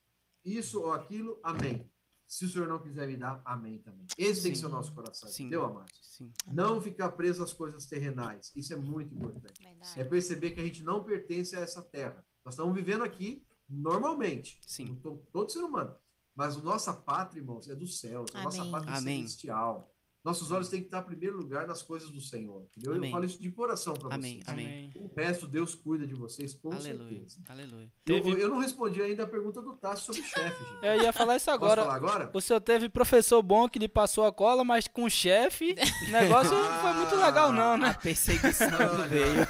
isso 0.43 0.82
ou 0.82 0.93
aquilo, 0.93 1.39
amém. 1.43 1.89
Se 2.28 2.46
o 2.46 2.50
Senhor 2.50 2.68
não 2.68 2.80
quiser 2.80 3.08
me 3.08 3.16
dar, 3.18 3.42
amém 3.46 3.80
também. 3.80 4.06
Esse 4.18 4.42
tem 4.44 4.52
que 4.52 4.58
Sim. 4.58 4.62
ser 4.64 4.68
o 4.68 4.70
nosso 4.70 4.94
coração, 4.94 5.30
Sim. 5.30 5.44
entendeu, 5.44 5.64
amado? 5.66 5.92
Sim. 6.02 6.32
Não 6.48 6.82
ficar 6.82 7.12
preso 7.12 7.44
às 7.44 7.54
coisas 7.54 7.86
terrenais. 7.86 8.52
Isso 8.56 8.74
é 8.74 8.78
muito 8.78 9.14
importante. 9.14 9.62
Verdade. 9.64 10.00
É 10.00 10.04
perceber 10.04 10.52
que 10.52 10.60
a 10.60 10.64
gente 10.64 10.84
não 10.84 11.04
pertence 11.04 11.56
a 11.56 11.60
essa 11.60 11.82
terra. 11.82 12.26
Nós 12.44 12.56
estamos 12.56 12.74
vivendo 12.74 13.04
aqui 13.04 13.46
normalmente, 13.70 14.60
Sim. 14.66 15.00
todo 15.32 15.52
ser 15.52 15.60
humano. 15.60 15.96
Mas 16.36 16.58
a 16.58 16.62
nossa 16.62 16.94
pátria, 16.94 17.40
irmãos, 17.40 17.70
é 17.70 17.76
do 17.76 17.88
céu. 17.88 18.26
A 18.34 18.44
nossa 18.44 18.62
Amém. 18.62 18.72
pátria 18.72 18.92
é 18.92 18.98
Amém. 18.98 19.18
celestial. 19.20 19.95
Nossos 20.26 20.50
olhos 20.52 20.68
têm 20.70 20.80
que 20.82 20.88
estar 20.88 21.02
em 21.02 21.06
primeiro 21.06 21.38
lugar 21.38 21.68
nas 21.68 21.84
coisas 21.84 22.10
do 22.10 22.20
Senhor. 22.20 22.68
Entendeu? 22.76 23.02
Eu 23.02 23.12
falo 23.12 23.26
isso 23.26 23.40
de 23.40 23.52
coração 23.52 23.94
para 23.94 24.16
Amém. 24.16 24.38
vocês. 24.42 24.48
Amém. 24.50 24.92
O 24.96 25.08
resto, 25.16 25.48
Deus 25.48 25.76
cuida 25.76 26.08
de 26.08 26.16
vocês, 26.16 26.54
com 26.56 26.72
Aleluia. 26.74 27.08
certeza. 27.10 27.38
Aleluia. 27.48 27.92
Eu, 28.08 28.22
Teve- 28.24 28.42
eu 28.42 28.50
não 28.50 28.58
respondi 28.58 29.02
ainda 29.04 29.22
a 29.24 29.28
pergunta 29.28 29.62
do 29.62 29.74
Tasso 29.76 30.08
sobre 30.08 30.24
chefe, 30.24 30.64
gente. 30.66 30.84
Eu 30.86 31.02
ia 31.04 31.14
falar 31.14 31.36
isso 31.36 31.46
Posso 31.46 31.56
agora. 31.56 31.82
falar 31.84 31.96
agora? 31.96 32.32
O 32.34 32.42
senhor 32.42 32.60
teve 32.60 32.90
professor 32.90 33.42
bom 33.44 33.70
que 33.70 33.78
lhe 33.78 33.88
passou 33.88 34.26
a 34.26 34.34
cola, 34.34 34.64
mas 34.64 34.88
com 34.88 35.08
chefe, 35.08 35.76
o 36.08 36.12
negócio 36.12 36.52
não 36.58 36.82
foi 36.82 36.94
muito 36.94 37.16
legal, 37.18 37.52
não, 37.54 37.74
A 37.74 37.78
né? 37.78 37.94
perseguição 38.02 38.68
Olha, 38.98 39.08
veio. 39.08 39.46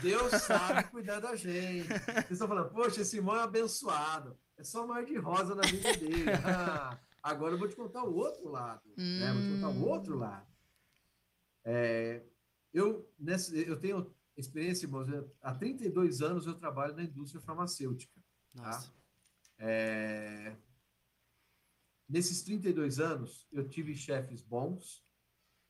Deus 0.00 0.30
sabe 0.42 0.84
cuidar 0.84 1.20
da 1.20 1.36
gente. 1.36 1.86
Vocês 1.88 2.30
estão 2.30 2.48
falando, 2.48 2.70
poxa, 2.70 3.02
esse 3.02 3.16
irmão 3.16 3.36
é 3.36 3.42
abençoado. 3.42 4.36
É 4.56 4.64
só 4.64 4.86
mar 4.86 5.04
de 5.04 5.16
rosa 5.18 5.54
na 5.54 5.62
vida 5.62 5.92
dele. 5.96 6.24
Ah, 6.44 6.96
agora 7.22 7.54
eu 7.54 7.58
vou 7.58 7.68
te 7.68 7.76
contar 7.76 8.04
o 8.04 8.14
outro 8.14 8.48
lado. 8.48 8.82
né? 8.96 9.32
Vou 9.32 9.42
te 9.42 9.48
contar 9.54 9.68
o 9.68 9.88
outro 9.88 10.16
lado. 10.18 10.46
É, 11.64 12.24
eu, 12.72 13.08
nessa, 13.18 13.56
eu 13.56 13.78
tenho 13.78 14.12
experiência, 14.36 14.86
irmãos, 14.86 15.06
há 15.40 15.54
32 15.54 16.20
anos 16.22 16.46
eu 16.46 16.54
trabalho 16.54 16.94
na 16.96 17.04
indústria 17.04 17.40
farmacêutica. 17.40 18.20
Nossa. 18.54 18.92
É, 19.58 20.56
Nesses 22.12 22.42
32 22.42 23.00
anos, 23.00 23.48
eu 23.50 23.66
tive 23.66 23.94
chefes 23.96 24.42
bons, 24.42 25.02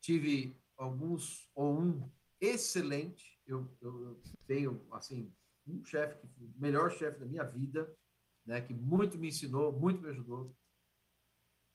tive 0.01 0.57
alguns, 0.77 1.49
ou 1.55 1.79
um 1.81 2.11
excelente. 2.41 3.41
Eu, 3.47 3.73
eu 3.81 4.20
tenho, 4.45 4.85
assim, 4.91 5.33
um 5.65 5.85
chefe, 5.85 6.19
que 6.19 6.27
foi 6.35 6.47
o 6.49 6.53
melhor 6.57 6.91
chefe 6.91 7.20
da 7.20 7.27
minha 7.27 7.45
vida, 7.45 7.97
né, 8.45 8.61
que 8.61 8.74
muito 8.74 9.16
me 9.19 9.29
ensinou, 9.29 9.73
muito 9.73 10.03
me 10.03 10.09
ajudou. 10.09 10.53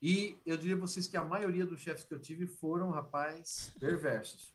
E 0.01 0.39
eu 0.45 0.57
diria 0.57 0.75
a 0.75 0.79
vocês 0.79 1.07
que 1.07 1.17
a 1.17 1.23
maioria 1.25 1.65
dos 1.65 1.79
chefes 1.79 2.03
que 2.03 2.13
eu 2.13 2.19
tive 2.19 2.45
foram, 2.45 2.91
rapaz, 2.91 3.73
perversos. 3.79 4.53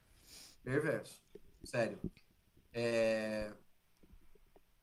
Perversos. 0.63 1.21
Sério. 1.65 1.99
É, 2.73 3.53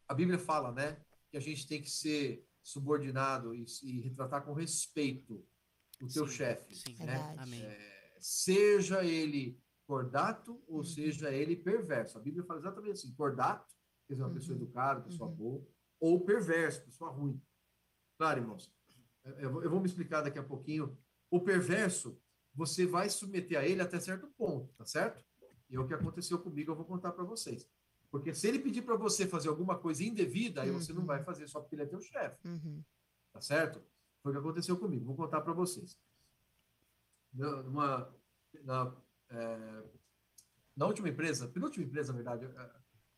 A 0.08 0.14
Bíblia 0.14 0.38
fala, 0.38 0.72
né, 0.72 0.98
que 1.32 1.38
a 1.38 1.40
gente 1.40 1.68
tem 1.68 1.82
que 1.82 1.90
ser 1.90 2.46
subordinado 2.62 3.56
e, 3.56 3.66
e 3.84 4.02
retratar 4.02 4.44
com 4.44 4.54
respeito 4.54 5.46
o 6.02 6.08
teu 6.08 6.28
Sim, 6.28 6.34
chefe. 6.34 6.76
Sim. 6.76 6.96
né? 7.00 7.18
Verdade. 7.18 7.40
Amém. 7.40 7.78
Seja 8.20 9.04
ele 9.04 9.58
cordato 9.88 10.62
ou 10.68 10.84
seja 10.84 11.32
ele 11.32 11.56
perverso. 11.56 12.18
A 12.18 12.22
Bíblia 12.22 12.44
fala 12.44 12.60
exatamente 12.60 12.92
assim: 12.92 13.14
cordato, 13.16 13.74
quer 14.08 14.14
dizer, 14.14 14.24
uma 14.24 14.34
pessoa 14.34 14.56
educada, 14.58 15.02
pessoa 15.02 15.30
boa, 15.30 15.66
ou 16.00 16.24
perverso, 16.26 16.84
pessoa 16.84 17.10
ruim. 17.12 17.42
Claro, 18.18 18.42
irmãos, 18.42 18.72
eu 19.38 19.52
vou, 19.52 19.64
eu 19.64 19.70
vou 19.70 19.80
me 19.80 19.88
explicar 19.88 20.22
daqui 20.22 20.40
a 20.40 20.44
pouquinho. 20.44 20.98
O 21.30 21.40
perverso, 21.42 22.20
você 22.54 22.86
vai 22.86 23.10
submeter 23.10 23.60
a 23.60 23.66
ele 23.68 23.82
até 23.82 24.00
certo 24.00 24.28
ponto, 24.38 24.74
tá 24.74 24.86
certo? 24.86 25.24
E 25.70 25.76
é 25.76 25.80
o 25.80 25.88
que 25.88 25.94
aconteceu 25.94 26.40
comigo, 26.40 26.72
eu 26.72 26.76
vou 26.76 26.86
contar 26.86 27.12
para 27.12 27.24
vocês. 27.24 27.70
Porque 28.10 28.34
se 28.34 28.48
ele 28.48 28.58
pedir 28.60 28.82
para 28.82 28.96
você 28.96 29.28
fazer 29.28 29.50
alguma 29.50 29.78
coisa 29.78 30.04
indevida, 30.04 30.64
aí 30.64 30.72
você 30.72 30.92
não 30.92 31.02
Uhum. 31.02 31.08
vai 31.08 31.24
fazer 31.24 31.48
só 31.48 31.60
porque 31.62 31.76
ele 31.76 31.84
é 31.84 31.86
teu 31.86 32.02
chefe, 32.02 32.48
Uhum. 32.48 32.84
tá 33.32 33.40
certo? 33.40 33.80
Foi 34.24 34.32
o 34.32 34.36
que 34.36 34.40
aconteceu 34.40 34.78
comigo. 34.78 35.06
Vou 35.06 35.16
contar 35.16 35.42
para 35.42 35.54
vocês. 35.54 35.96
Na- 37.34 37.62
Numa, 37.64 38.16
na, 38.64 38.96
é, 39.30 39.84
na 40.76 40.88
última 40.88 41.08
empresa, 41.10 41.48
penúltima 41.48 41.86
empresa, 41.86 42.12
na 42.12 42.18
verdade, 42.18 42.46
é, 42.46 42.72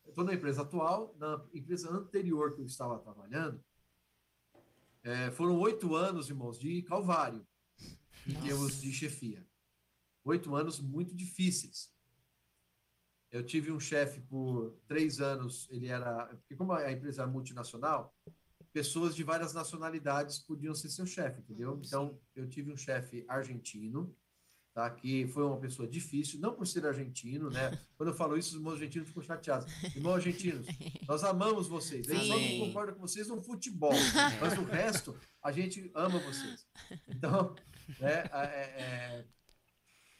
eu 0.04 0.10
estou 0.10 0.24
na 0.24 0.34
empresa 0.34 0.60
atual, 0.62 1.14
na 1.18 1.42
empresa 1.54 1.90
anterior 1.90 2.54
que 2.54 2.60
eu 2.60 2.66
estava 2.66 2.98
trabalhando, 2.98 3.64
é, 5.02 5.30
foram 5.32 5.58
oito 5.58 5.94
anos, 5.94 6.28
irmãos, 6.28 6.58
de 6.58 6.82
calvário, 6.82 7.46
em 8.26 8.32
Nossa. 8.34 8.46
termos 8.46 8.80
de 8.80 8.92
chefia. 8.92 9.44
Oito 10.24 10.54
anos 10.54 10.80
muito 10.80 11.14
difíceis. 11.14 11.92
Eu 13.30 13.44
tive 13.44 13.72
um 13.72 13.80
chefe 13.80 14.20
por 14.20 14.78
três 14.86 15.20
anos, 15.20 15.66
ele 15.70 15.88
era. 15.88 16.26
Porque, 16.36 16.54
como 16.54 16.72
a 16.72 16.92
empresa 16.92 17.22
era 17.22 17.30
multinacional, 17.30 18.14
pessoas 18.72 19.16
de 19.16 19.24
várias 19.24 19.52
nacionalidades 19.52 20.38
podiam 20.38 20.74
ser 20.74 20.90
seu 20.90 21.06
chefe, 21.06 21.40
entendeu? 21.40 21.80
Então, 21.84 22.20
eu 22.34 22.48
tive 22.48 22.72
um 22.72 22.76
chefe 22.76 23.24
argentino, 23.28 24.14
tá? 24.74 24.90
que 24.90 25.26
foi 25.28 25.44
uma 25.44 25.58
pessoa 25.58 25.86
difícil, 25.86 26.40
não 26.40 26.54
por 26.54 26.66
ser 26.66 26.86
argentino, 26.86 27.50
né? 27.50 27.78
Quando 27.96 28.10
eu 28.10 28.14
falo 28.14 28.36
isso, 28.36 28.50
os 28.50 28.54
irmãos 28.56 28.74
argentinos 28.74 29.08
ficam 29.08 29.22
chateados. 29.22 29.72
Irmãos 29.94 30.14
argentinos, 30.14 30.66
nós 31.06 31.22
amamos 31.24 31.68
vocês. 31.68 32.08
A 32.08 32.14
gente 32.14 32.26
só 32.26 32.38
não 32.38 32.66
concorda 32.66 32.92
com 32.92 33.00
vocês 33.00 33.28
no 33.28 33.42
futebol, 33.42 33.92
mas 34.40 34.58
o 34.58 34.64
resto, 34.64 35.16
a 35.42 35.52
gente 35.52 35.90
ama 35.94 36.18
vocês. 36.18 36.66
Então, 37.08 37.54
né, 38.00 38.24
é, 38.32 38.82
é, 38.82 39.24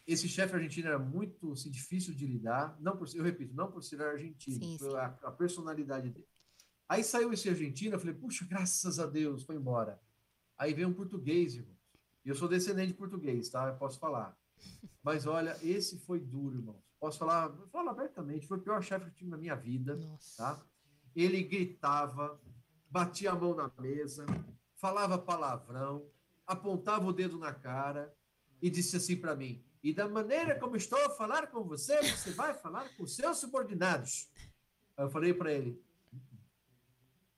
esse 0.06 0.28
chefe 0.28 0.54
argentino 0.54 0.88
era 0.88 0.98
muito 0.98 1.52
assim, 1.52 1.70
difícil 1.70 2.14
de 2.14 2.26
lidar, 2.26 2.76
não 2.80 2.96
por 2.96 3.08
eu 3.14 3.22
repito, 3.22 3.54
não 3.54 3.70
por 3.70 3.82
ser 3.82 4.00
argentino, 4.02 4.62
Sim, 4.62 4.78
sim. 4.78 4.96
a, 4.96 5.06
a 5.22 5.30
personalidade 5.30 6.10
dele. 6.10 6.26
Aí 6.88 7.02
saiu 7.02 7.32
esse 7.32 7.48
argentino, 7.48 7.94
eu 7.94 7.98
falei, 7.98 8.14
puxa, 8.14 8.44
graças 8.44 8.98
a 8.98 9.06
Deus, 9.06 9.44
foi 9.44 9.56
embora. 9.56 9.98
Aí 10.58 10.74
veio 10.74 10.88
um 10.88 10.92
português, 10.92 11.54
irmão. 11.54 11.74
E 12.24 12.28
eu 12.28 12.34
sou 12.34 12.48
descendente 12.48 12.88
de 12.88 12.94
português, 12.98 13.48
tá? 13.48 13.68
Eu 13.68 13.76
posso 13.76 13.98
falar. 13.98 14.36
Mas 15.02 15.26
olha, 15.26 15.58
esse 15.62 15.98
foi 15.98 16.20
duro, 16.20 16.56
irmão. 16.58 16.82
Posso 17.00 17.18
falar, 17.18 17.52
falar 17.72 17.90
abertamente, 17.90 18.46
foi 18.46 18.58
o 18.58 18.62
pior 18.62 18.82
chefe 18.82 19.06
que 19.06 19.10
eu 19.10 19.14
tive 19.14 19.30
na 19.30 19.36
minha 19.36 19.56
vida 19.56 19.96
Nossa. 19.96 20.36
tá? 20.36 20.66
Ele 21.14 21.42
gritava, 21.42 22.40
batia 22.88 23.32
a 23.32 23.34
mão 23.34 23.54
na 23.54 23.70
mesa, 23.80 24.24
falava 24.76 25.18
palavrão, 25.18 26.08
apontava 26.46 27.06
o 27.06 27.12
dedo 27.12 27.38
na 27.38 27.52
cara 27.52 28.14
e 28.60 28.70
disse 28.70 28.96
assim 28.96 29.16
para 29.16 29.34
mim: 29.34 29.64
"E 29.82 29.92
da 29.92 30.08
maneira 30.08 30.58
como 30.58 30.76
estou 30.76 31.04
a 31.04 31.10
falar 31.10 31.48
com 31.48 31.64
você, 31.64 32.00
você 32.02 32.30
vai 32.30 32.54
falar 32.54 32.88
com 32.90 33.06
seus 33.06 33.38
subordinados". 33.38 34.30
Aí 34.96 35.04
eu 35.04 35.10
falei 35.10 35.34
para 35.34 35.52
ele: 35.52 35.82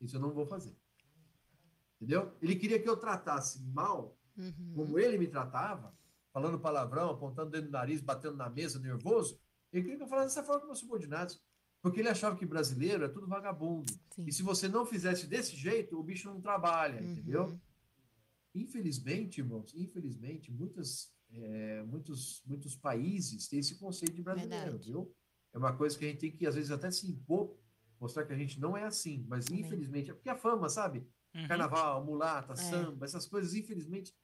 "Isso 0.01 0.16
eu 0.16 0.20
não 0.20 0.32
vou 0.32 0.46
fazer". 0.46 0.76
Entendeu? 1.96 2.36
Ele 2.42 2.56
queria 2.56 2.80
que 2.82 2.88
eu 2.88 2.96
tratasse 2.96 3.62
mal 3.72 4.18
Uhum. 4.36 4.72
como 4.74 4.98
ele 4.98 5.16
me 5.16 5.28
tratava, 5.28 5.96
falando 6.35 6.59
palavrão, 6.59 7.11
apontando 7.11 7.48
o 7.48 7.51
dedo 7.52 7.66
no 7.66 7.70
nariz, 7.70 8.01
batendo 8.02 8.36
na 8.36 8.51
mesa, 8.51 8.81
nervoso, 8.81 9.39
ele 9.73 9.82
queria 9.82 9.97
que 9.98 10.02
eu 10.02 10.09
falasse 10.09 10.35
dessa 10.35 10.44
forma 10.44 10.61
com 10.62 10.66
meus 10.66 10.81
subordinados. 10.81 11.40
Porque 11.81 12.01
ele 12.01 12.09
achava 12.09 12.35
que 12.36 12.44
brasileiro 12.44 13.05
é 13.05 13.09
tudo 13.09 13.27
vagabundo. 13.28 13.93
Sim. 14.11 14.24
E 14.27 14.32
se 14.32 14.43
você 14.43 14.66
não 14.66 14.85
fizesse 14.85 15.27
desse 15.28 15.55
jeito, 15.55 15.97
o 15.98 16.02
bicho 16.02 16.28
não 16.28 16.40
trabalha, 16.40 17.01
Uhum. 17.01 17.12
entendeu? 17.12 17.61
Infelizmente, 18.55 19.40
irmãos, 19.40 19.73
infelizmente, 19.74 20.51
muitas, 20.51 21.12
é, 21.31 21.82
muitos, 21.85 22.43
muitos 22.47 22.74
países 22.77 23.47
têm 23.48 23.59
esse 23.61 23.77
conceito 23.78 24.15
de 24.15 24.23
brasileiro, 24.23 24.65
Verdade. 24.65 24.90
viu? 24.90 25.15
É 25.52 25.59
uma 25.59 25.77
coisa 25.77 25.97
que 25.98 26.05
a 26.05 26.09
gente 26.09 26.20
tem 26.20 26.32
que, 26.32 26.47
às 26.47 26.55
vezes, 26.55 26.70
até 26.70 26.90
se 26.90 27.06
impor, 27.09 27.56
mostrar 28.01 28.24
que 28.24 28.32
a 28.32 28.36
gente 28.36 28.59
não 28.59 28.77
é 28.77 28.85
assim. 28.85 29.24
Mas, 29.28 29.47
infelizmente, 29.51 30.11
é 30.11 30.15
porque 30.15 30.28
a 30.31 30.36
fama, 30.36 30.69
sabe? 30.69 31.06
Uhum. 31.35 31.48
carnaval, 31.48 32.05
mulata, 32.05 32.52
É. 32.52 32.56
samba, 32.56 33.05
essas 33.05 33.27
coisas, 33.27 33.55
infelizmente, 33.55 34.15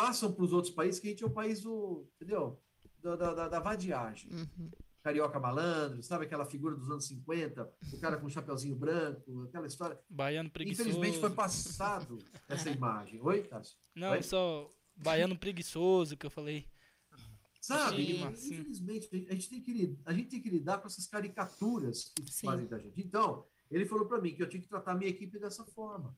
passam 0.00 0.32
para 0.32 0.44
os 0.44 0.52
outros 0.52 0.72
países, 0.72 1.00
que 1.00 1.06
a 1.08 1.10
gente 1.10 1.22
é 1.22 1.26
o 1.26 1.30
país 1.30 1.60
do, 1.60 2.06
entendeu? 2.16 2.60
Da, 3.02 3.16
da, 3.16 3.34
da- 3.34 3.48
da 3.48 3.60
vadiagem. 3.60 4.30
Uhum. 4.32 4.70
Carioca 5.02 5.40
malandro, 5.40 6.02
sabe 6.02 6.26
aquela 6.26 6.44
figura 6.44 6.76
dos 6.76 6.90
anos 6.90 7.06
50, 7.06 7.72
o 7.94 7.98
cara 8.00 8.18
com 8.18 8.26
um 8.26 8.30
chapeuzinho 8.30 8.76
branco, 8.76 9.44
aquela 9.44 9.66
história. 9.66 9.98
Baiano 10.10 10.50
preguiçoso. 10.50 10.90
Infelizmente 10.90 11.18
foi 11.18 11.30
passado 11.30 12.18
essa 12.48 12.68
imagem. 12.70 13.18
Oi, 13.22 13.42
Tássio? 13.44 13.78
Não, 13.94 14.10
Oi? 14.10 14.22
só 14.22 14.70
baiano 14.94 15.38
preguiçoso 15.38 16.16
que 16.18 16.26
eu 16.26 16.30
falei. 16.30 16.66
Sabe? 17.62 17.96
Sim, 18.06 18.34
sim. 18.36 18.54
Infelizmente, 18.54 19.08
a 19.30 19.32
gente, 19.34 19.48
tem 19.48 19.62
que, 19.62 19.72
li- 19.72 19.98
a 20.04 20.12
gente 20.12 20.28
tem 20.28 20.40
que 20.42 20.50
lidar 20.50 20.78
com 20.78 20.86
essas 20.86 21.06
caricaturas 21.06 22.12
que 22.14 22.30
Sim. 22.30 22.46
fazem 22.46 22.66
da 22.66 22.78
gente. 22.78 23.00
Então, 23.00 23.46
ele 23.70 23.86
falou 23.86 24.06
para 24.06 24.20
mim 24.20 24.34
que 24.34 24.42
eu 24.42 24.48
tinha 24.48 24.60
que 24.62 24.68
tratar 24.68 24.92
a 24.92 24.94
minha 24.94 25.10
equipe 25.10 25.38
dessa 25.38 25.64
forma. 25.64 26.14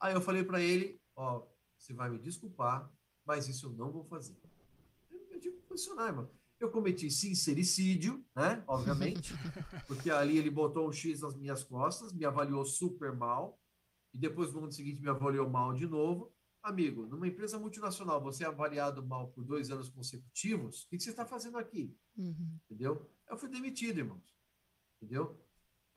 Aí 0.00 0.14
eu 0.14 0.20
falei 0.20 0.44
para 0.44 0.60
ele, 0.60 1.00
ó, 1.16 1.44
você 1.76 1.92
vai 1.92 2.10
me 2.10 2.18
desculpar, 2.18 2.90
mas 3.24 3.48
isso 3.48 3.66
eu 3.66 3.70
não 3.70 3.90
vou 3.90 4.04
fazer. 4.04 4.36
Eu, 5.10 5.40
que 5.40 5.50
posicionar, 5.50 6.08
irmão. 6.08 6.30
Eu 6.60 6.70
cometi 6.70 7.10
sincericídio, 7.10 8.24
né? 8.34 8.62
Obviamente, 8.66 9.34
porque 9.86 10.10
ali 10.10 10.38
ele 10.38 10.50
botou 10.50 10.88
um 10.88 10.92
X 10.92 11.20
nas 11.20 11.34
minhas 11.34 11.64
costas, 11.64 12.12
me 12.12 12.24
avaliou 12.24 12.64
super 12.64 13.12
mal, 13.12 13.60
e 14.12 14.18
depois 14.18 14.52
no 14.52 14.60
ano 14.60 14.72
seguinte 14.72 15.00
me 15.00 15.08
avaliou 15.08 15.48
mal 15.48 15.74
de 15.74 15.86
novo. 15.86 16.32
Amigo, 16.62 17.06
numa 17.06 17.28
empresa 17.28 17.58
multinacional, 17.58 18.22
você 18.22 18.44
é 18.44 18.46
avaliado 18.46 19.04
mal 19.04 19.28
por 19.28 19.44
dois 19.44 19.70
anos 19.70 19.90
consecutivos, 19.90 20.84
o 20.84 20.88
que, 20.88 20.96
que 20.96 21.02
você 21.02 21.10
está 21.10 21.26
fazendo 21.26 21.58
aqui? 21.58 21.94
Uhum. 22.16 22.58
Entendeu? 22.64 23.10
Eu 23.28 23.36
fui 23.36 23.50
demitido, 23.50 23.98
irmãos. 23.98 24.34
Entendeu? 24.96 25.38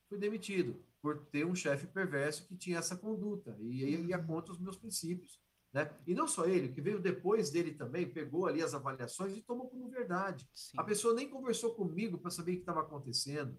Fui 0.09 0.17
demitido 0.17 0.83
por 1.01 1.25
ter 1.27 1.45
um 1.45 1.55
chefe 1.55 1.87
perverso 1.87 2.45
que 2.47 2.57
tinha 2.57 2.79
essa 2.79 2.97
conduta 2.97 3.55
e 3.61 3.83
aí 3.83 4.05
ia 4.07 4.19
contra 4.21 4.51
os 4.51 4.59
meus 4.59 4.75
princípios. 4.75 5.39
Né? 5.73 5.89
E 6.06 6.14
não 6.14 6.27
só 6.27 6.45
ele, 6.45 6.69
que 6.69 6.81
veio 6.81 6.99
depois 6.99 7.49
dele 7.49 7.73
também, 7.73 8.10
pegou 8.10 8.48
ali 8.48 8.61
as 8.61 8.73
avaliações 8.73 9.35
e 9.35 9.41
tomou 9.41 9.68
como 9.68 9.89
verdade. 9.89 10.49
Sim. 10.53 10.77
A 10.80 10.84
pessoa 10.84 11.14
nem 11.14 11.30
conversou 11.30 11.73
comigo 11.76 12.18
para 12.18 12.31
saber 12.31 12.53
o 12.53 12.56
que 12.56 12.61
estava 12.61 12.81
acontecendo. 12.81 13.57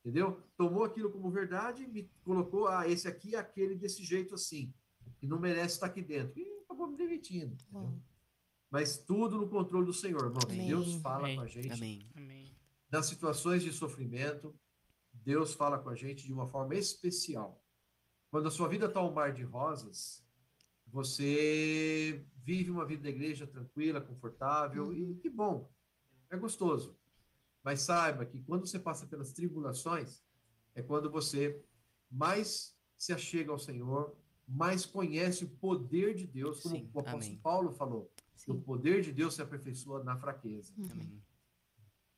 Entendeu? 0.00 0.42
Tomou 0.56 0.84
aquilo 0.84 1.10
como 1.10 1.30
verdade 1.30 1.82
e 1.82 1.86
me 1.86 2.10
colocou, 2.24 2.66
ah, 2.66 2.88
esse 2.88 3.06
aqui 3.06 3.34
é 3.34 3.38
aquele 3.38 3.74
desse 3.76 4.02
jeito 4.02 4.34
assim, 4.34 4.72
que 5.18 5.26
não 5.26 5.38
merece 5.38 5.74
estar 5.74 5.86
aqui 5.86 6.00
dentro. 6.00 6.38
E 6.40 6.62
acabou 6.64 6.86
me 6.86 6.96
demitindo. 6.96 7.54
entendeu? 7.54 7.68
Bom. 7.70 8.00
Mas 8.70 8.96
tudo 8.96 9.36
no 9.36 9.48
controle 9.48 9.84
do 9.84 9.92
Senhor, 9.92 10.24
irmão. 10.24 10.40
Amém. 10.44 10.68
Deus 10.68 10.94
fala 10.96 11.24
Amém. 11.24 11.36
com 11.36 11.42
a 11.42 11.46
gente 11.46 11.72
Amém. 11.72 12.08
Amém. 12.14 12.56
nas 12.90 13.06
situações 13.06 13.62
de 13.62 13.72
sofrimento, 13.72 14.54
Deus 15.12 15.52
fala 15.54 15.78
com 15.78 15.90
a 15.90 15.94
gente 15.94 16.24
de 16.24 16.32
uma 16.32 16.48
forma 16.48 16.74
especial. 16.74 17.62
Quando 18.30 18.46
a 18.46 18.50
sua 18.50 18.68
vida 18.68 18.86
está 18.86 19.02
um 19.02 19.12
mar 19.12 19.32
de 19.32 19.42
rosas, 19.42 20.24
você 20.92 22.24
vive 22.44 22.70
uma 22.70 22.84
vida 22.84 23.04
da 23.04 23.10
igreja 23.10 23.46
tranquila, 23.46 24.00
confortável, 24.00 24.92
e 24.92 25.14
que 25.16 25.30
bom, 25.30 25.70
é 26.28 26.36
gostoso. 26.36 26.96
Mas 27.62 27.82
saiba 27.82 28.24
que 28.24 28.40
quando 28.40 28.66
você 28.66 28.78
passa 28.78 29.06
pelas 29.06 29.32
tribulações, 29.32 30.22
é 30.74 30.82
quando 30.82 31.10
você 31.10 31.62
mais 32.10 32.76
se 32.96 33.12
achega 33.12 33.52
ao 33.52 33.58
Senhor, 33.58 34.16
mais 34.46 34.84
conhece 34.84 35.44
o 35.44 35.48
poder 35.48 36.14
de 36.14 36.26
Deus, 36.26 36.60
como 36.60 36.76
Sim, 36.76 36.90
o 36.92 37.00
apóstolo 37.00 37.24
amém. 37.24 37.38
Paulo 37.38 37.72
falou. 37.72 38.12
que 38.44 38.50
O 38.50 38.54
Sim. 38.54 38.62
poder 38.62 39.02
de 39.02 39.12
Deus 39.12 39.34
se 39.34 39.42
aperfeiçoa 39.42 40.02
na 40.02 40.16
fraqueza. 40.16 40.72
Uhum. 40.76 40.88
Amém. 40.90 41.22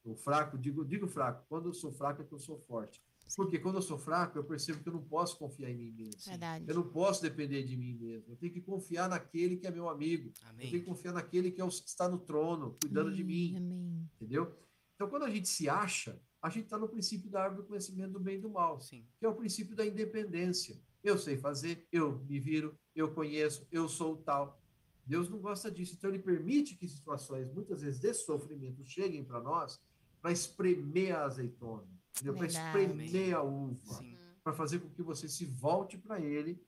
O 0.04 0.16
fraco, 0.16 0.58
digo, 0.58 0.84
digo 0.84 1.06
fraco, 1.06 1.44
quando 1.48 1.68
eu 1.68 1.74
sou 1.74 1.92
fraco 1.92 2.22
é 2.22 2.24
que 2.24 2.32
eu 2.32 2.38
sou 2.38 2.58
forte. 2.58 3.02
Porque 3.34 3.58
quando 3.58 3.76
eu 3.76 3.82
sou 3.82 3.98
fraco, 3.98 4.38
eu 4.38 4.44
percebo 4.44 4.82
que 4.82 4.88
eu 4.88 4.92
não 4.92 5.02
posso 5.02 5.38
confiar 5.38 5.70
em 5.70 5.76
mim 5.76 5.90
mesmo. 5.92 6.20
Verdade. 6.26 6.64
Eu 6.68 6.74
não 6.74 6.88
posso 6.88 7.22
depender 7.22 7.62
de 7.62 7.76
mim 7.76 7.94
mesmo. 7.94 8.32
Eu 8.32 8.36
tenho 8.36 8.52
que 8.52 8.60
confiar 8.60 9.08
naquele 9.08 9.56
que 9.56 9.66
é 9.66 9.70
meu 9.70 9.88
amigo. 9.88 10.28
Eu 10.28 10.56
tenho 10.56 10.70
que 10.70 10.76
Amém. 10.76 10.84
confiar 10.84 11.12
naquele 11.12 11.50
que 11.50 11.60
é 11.60 11.64
o 11.64 11.68
que 11.68 11.88
está 11.88 12.08
no 12.08 12.18
trono, 12.18 12.76
cuidando 12.80 13.14
de 13.14 13.24
mim. 13.24 13.56
Amém. 13.56 14.10
Entendeu? 14.16 14.54
Então, 14.94 15.08
quando 15.08 15.24
a 15.24 15.30
gente 15.30 15.48
se 15.48 15.68
acha, 15.68 16.20
a 16.42 16.50
gente 16.50 16.64
está 16.64 16.78
no 16.78 16.88
princípio 16.88 17.30
da 17.30 17.44
árvore 17.44 17.62
do 17.62 17.68
conhecimento 17.68 18.12
do 18.12 18.20
bem 18.20 18.36
e 18.36 18.40
do 18.40 18.50
mal, 18.50 18.80
Sim. 18.80 19.06
que 19.18 19.24
é 19.24 19.28
o 19.28 19.34
princípio 19.34 19.74
da 19.74 19.86
independência. 19.86 20.80
Eu 21.02 21.18
sei 21.18 21.36
fazer, 21.36 21.86
eu 21.90 22.20
me 22.28 22.38
viro, 22.38 22.78
eu 22.94 23.12
conheço, 23.12 23.66
eu 23.72 23.88
sou 23.88 24.14
o 24.14 24.16
tal. 24.18 24.60
Deus 25.04 25.28
não 25.28 25.38
gosta 25.38 25.70
disso. 25.70 25.94
Então, 25.96 26.10
ele 26.10 26.18
permite 26.18 26.76
que 26.76 26.86
situações, 26.86 27.52
muitas 27.52 27.82
vezes, 27.82 28.00
de 28.00 28.12
sofrimento 28.14 28.84
cheguem 28.84 29.24
para 29.24 29.40
nós 29.40 29.80
para 30.20 30.30
espremer 30.30 31.16
a 31.16 31.24
azeitona, 31.24 31.88
para 32.34 32.46
espremer 32.46 33.34
a 33.34 33.42
uva 33.42 34.04
para 34.44 34.52
fazer 34.52 34.80
com 34.80 34.88
que 34.90 35.02
você 35.02 35.28
se 35.28 35.46
volte 35.46 35.96
para 35.96 36.20
ele. 36.20 36.60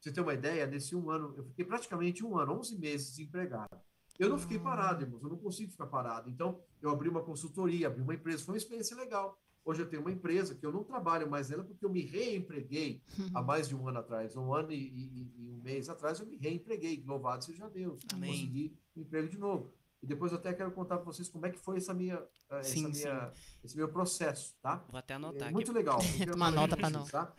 Você 0.00 0.12
tem 0.12 0.22
uma 0.22 0.34
ideia? 0.34 0.66
Nesse 0.66 0.94
um 0.94 1.08
ano, 1.10 1.34
eu 1.36 1.44
fiquei 1.44 1.64
praticamente 1.64 2.24
um 2.24 2.36
ano, 2.36 2.52
11 2.58 2.76
meses 2.78 3.10
desempregado. 3.10 3.76
Eu 4.18 4.28
não 4.28 4.38
fiquei 4.38 4.58
parado, 4.58 5.02
irmãos, 5.04 5.22
eu 5.22 5.28
não 5.28 5.36
consigo 5.36 5.70
ficar 5.70 5.86
parado. 5.86 6.30
Então, 6.30 6.60
eu 6.80 6.90
abri 6.90 7.08
uma 7.08 7.22
consultoria, 7.22 7.86
abri 7.86 8.00
uma 8.02 8.14
empresa, 8.14 8.44
foi 8.44 8.54
uma 8.54 8.58
experiência 8.58 8.96
legal. 8.96 9.38
Hoje 9.64 9.82
eu 9.82 9.88
tenho 9.88 10.02
uma 10.02 10.12
empresa 10.12 10.54
que 10.54 10.64
eu 10.64 10.72
não 10.72 10.84
trabalho 10.84 11.28
mais 11.28 11.48
nela 11.50 11.64
porque 11.64 11.84
eu 11.84 11.90
me 11.90 12.02
reempreguei 12.02 13.02
há 13.34 13.42
mais 13.42 13.68
de 13.68 13.74
um 13.74 13.88
ano 13.88 13.98
atrás. 13.98 14.36
Um 14.36 14.54
ano 14.54 14.70
e, 14.72 14.76
e- 14.76 15.32
e 15.38 15.50
um 15.50 15.60
mês 15.60 15.88
atrás 15.88 16.20
eu 16.20 16.26
me 16.26 16.36
reempreguei. 16.36 17.02
Louvado 17.04 17.44
seja 17.44 17.68
Deus. 17.68 18.00
Amém. 18.12 18.30
Consegui 18.30 18.76
um 18.96 19.00
emprego 19.00 19.28
de 19.28 19.38
novo. 19.38 19.72
E 20.06 20.08
depois 20.08 20.30
eu 20.30 20.38
até 20.38 20.54
quero 20.54 20.70
contar 20.70 20.98
para 20.98 21.04
vocês 21.04 21.28
como 21.28 21.44
é 21.46 21.50
que 21.50 21.58
foi 21.58 21.78
essa 21.78 21.92
minha, 21.92 22.14
eh, 22.48 22.60
essa 22.60 22.70
Sim, 22.70 22.86
minha, 22.92 23.32
esse 23.64 23.76
meu 23.76 23.88
processo, 23.88 24.54
tá? 24.62 24.76
Vou 24.88 24.98
até 24.98 25.14
É 25.14 25.16
anotar 25.16 25.50
muito 25.50 25.72
aqui. 25.72 25.76
legal. 25.78 25.98
Toma 26.32 26.48
nota 26.52 26.76
pra 26.76 26.88
não. 26.90 27.04
Tá? 27.04 27.34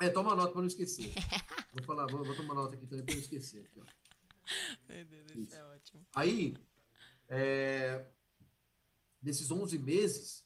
É, 0.00 0.08
toma 0.08 0.34
nota 0.34 0.50
para 0.52 0.62
não 0.62 0.66
esquecer. 0.66 1.12
Vou 1.74 1.82
falar, 1.84 2.06
vou, 2.06 2.24
vou 2.24 2.34
tomar 2.34 2.54
nota 2.54 2.74
aqui 2.74 2.86
também 2.86 3.04
para 3.04 3.14
não 3.14 3.20
esquecer. 3.20 3.66
aqui. 3.66 3.82
Meu 4.88 5.04
Deus, 5.04 5.30
Isso. 5.36 5.54
é 5.56 5.64
ótimo. 5.64 6.06
Aí, 6.14 6.54
é, 7.28 8.06
nesses 9.22 9.50
11 9.50 9.78
meses, 9.78 10.42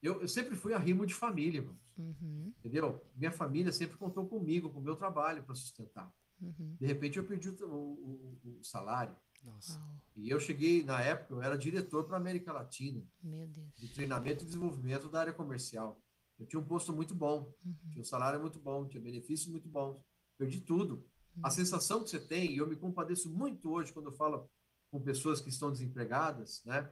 eu, 0.00 0.20
eu 0.20 0.28
sempre 0.28 0.54
fui 0.54 0.74
arrimo 0.74 1.04
de 1.04 1.12
família, 1.14 1.58
irmãos, 1.58 1.76
Uhum, 1.98 2.52
entendeu? 2.60 3.04
Minha 3.16 3.32
família 3.32 3.72
sempre 3.72 3.96
contou 3.96 4.28
comigo, 4.28 4.70
com 4.70 4.78
o 4.78 4.82
meu 4.82 4.94
trabalho 4.94 5.42
para 5.42 5.56
sustentar. 5.56 6.08
uhum. 6.40 6.76
De 6.78 6.86
repente, 6.86 7.18
eu 7.18 7.24
perdi 7.24 7.48
o- 7.48 7.66
o- 7.66 8.38
o 8.60 8.62
salário. 8.64 9.16
Nossa. 9.48 9.78
Uau, 9.78 9.88
E 10.16 10.30
eu 10.30 10.40
cheguei, 10.40 10.82
na 10.82 11.00
época, 11.00 11.34
eu 11.34 11.42
era 11.42 11.56
diretor 11.56 12.04
para 12.04 12.16
a 12.16 12.20
América 12.20 12.52
Latina, 12.52 13.02
meu 13.22 13.46
Deus. 13.46 13.68
de 13.76 13.88
treinamento 13.88 14.42
e 14.42 14.46
desenvolvimento 14.46 15.08
da 15.08 15.20
área 15.20 15.32
comercial. 15.32 16.00
Eu 16.38 16.46
tinha 16.46 16.60
um 16.60 16.64
posto 16.64 16.92
muito 16.92 17.14
bom, 17.14 17.52
Uhum. 17.64 17.74
tinha 17.90 18.02
um 18.02 18.04
salário 18.04 18.40
muito 18.40 18.58
bom, 18.58 18.86
tinha 18.86 19.02
benefícios 19.02 19.48
muito 19.48 19.68
bons. 19.68 20.00
Perdi 20.36 20.60
tudo. 20.60 21.04
A 21.42 21.50
sensação 21.50 22.02
que 22.02 22.10
você 22.10 22.18
tem, 22.20 22.52
e 22.52 22.58
eu 22.58 22.66
me 22.66 22.74
compadeço 22.76 23.30
muito 23.30 23.70
hoje 23.70 23.92
quando 23.92 24.06
eu 24.06 24.12
falo 24.12 24.48
com 24.90 25.00
pessoas 25.00 25.40
que 25.40 25.48
estão 25.50 25.70
desempregadas, 25.70 26.62
né? 26.64 26.90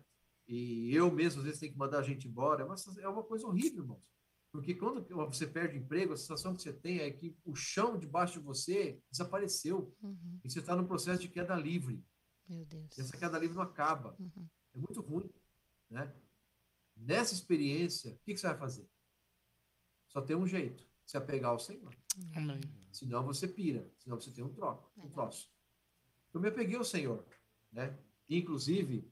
E 0.49 0.95
eu 0.95 1.11
mesmo, 1.12 1.41
às 1.41 1.45
vezes, 1.45 1.59
tenho 1.61 1.73
que 1.73 1.78
mandar 1.78 1.99
a 1.99 2.03
gente 2.03 2.28
embora. 2.28 2.62
É 2.62 2.65
uma, 2.65 2.77
é 3.01 3.09
uma 3.09 3.23
coisa 3.24 3.47
horrível, 3.47 3.83
irmãos. 3.83 4.03
Porque 4.53 4.74
quando 4.74 5.05
você 5.27 5.47
perde 5.47 5.77
o 5.77 5.81
emprego, 5.81 6.12
a 6.12 6.16
sensação 6.16 6.55
que 6.55 6.62
você 6.62 6.73
tem 6.73 7.01
é 7.01 7.11
que 7.11 7.37
o 7.45 7.55
chão 7.57 7.99
debaixo 7.99 8.39
de 8.39 8.45
você 8.45 9.01
desapareceu. 9.11 9.93
Uhum, 10.01 10.39
E 10.45 10.49
você 10.51 10.61
está 10.61 10.77
no 10.77 10.87
processo 10.87 11.20
de 11.20 11.28
queda 11.28 11.57
livre. 11.57 12.03
Meu 12.48 12.64
Deus. 12.64 12.97
E 12.97 13.01
essa 13.01 13.16
queda 13.16 13.39
livre 13.39 13.56
não 13.56 13.62
acaba. 13.62 14.14
Uhum. 14.18 14.47
É 14.74 14.78
muito 14.78 15.01
ruim, 15.01 15.31
né? 15.90 16.12
Nessa 16.97 17.35
experiência, 17.35 18.12
o 18.12 18.18
que, 18.24 18.35
que 18.35 18.40
você 18.40 18.47
vai 18.47 18.56
fazer? 18.56 18.89
Só 20.09 20.20
tem 20.20 20.36
um 20.36 20.47
jeito, 20.47 20.85
se 21.05 21.16
apegar 21.16 21.51
ao 21.51 21.59
Senhor. 21.59 21.94
Amém. 22.35 22.60
Senão 22.90 23.24
você 23.24 23.47
pira, 23.47 23.86
senão 23.98 24.18
você 24.18 24.31
tem 24.31 24.43
um 24.44 24.52
troco, 24.52 24.90
um 24.97 25.09
troço. 25.10 25.51
Eu 26.32 26.40
me 26.40 26.48
apeguei 26.48 26.77
ao 26.77 26.85
Senhor, 26.85 27.24
né? 27.70 27.98
Inclusive, 28.28 29.10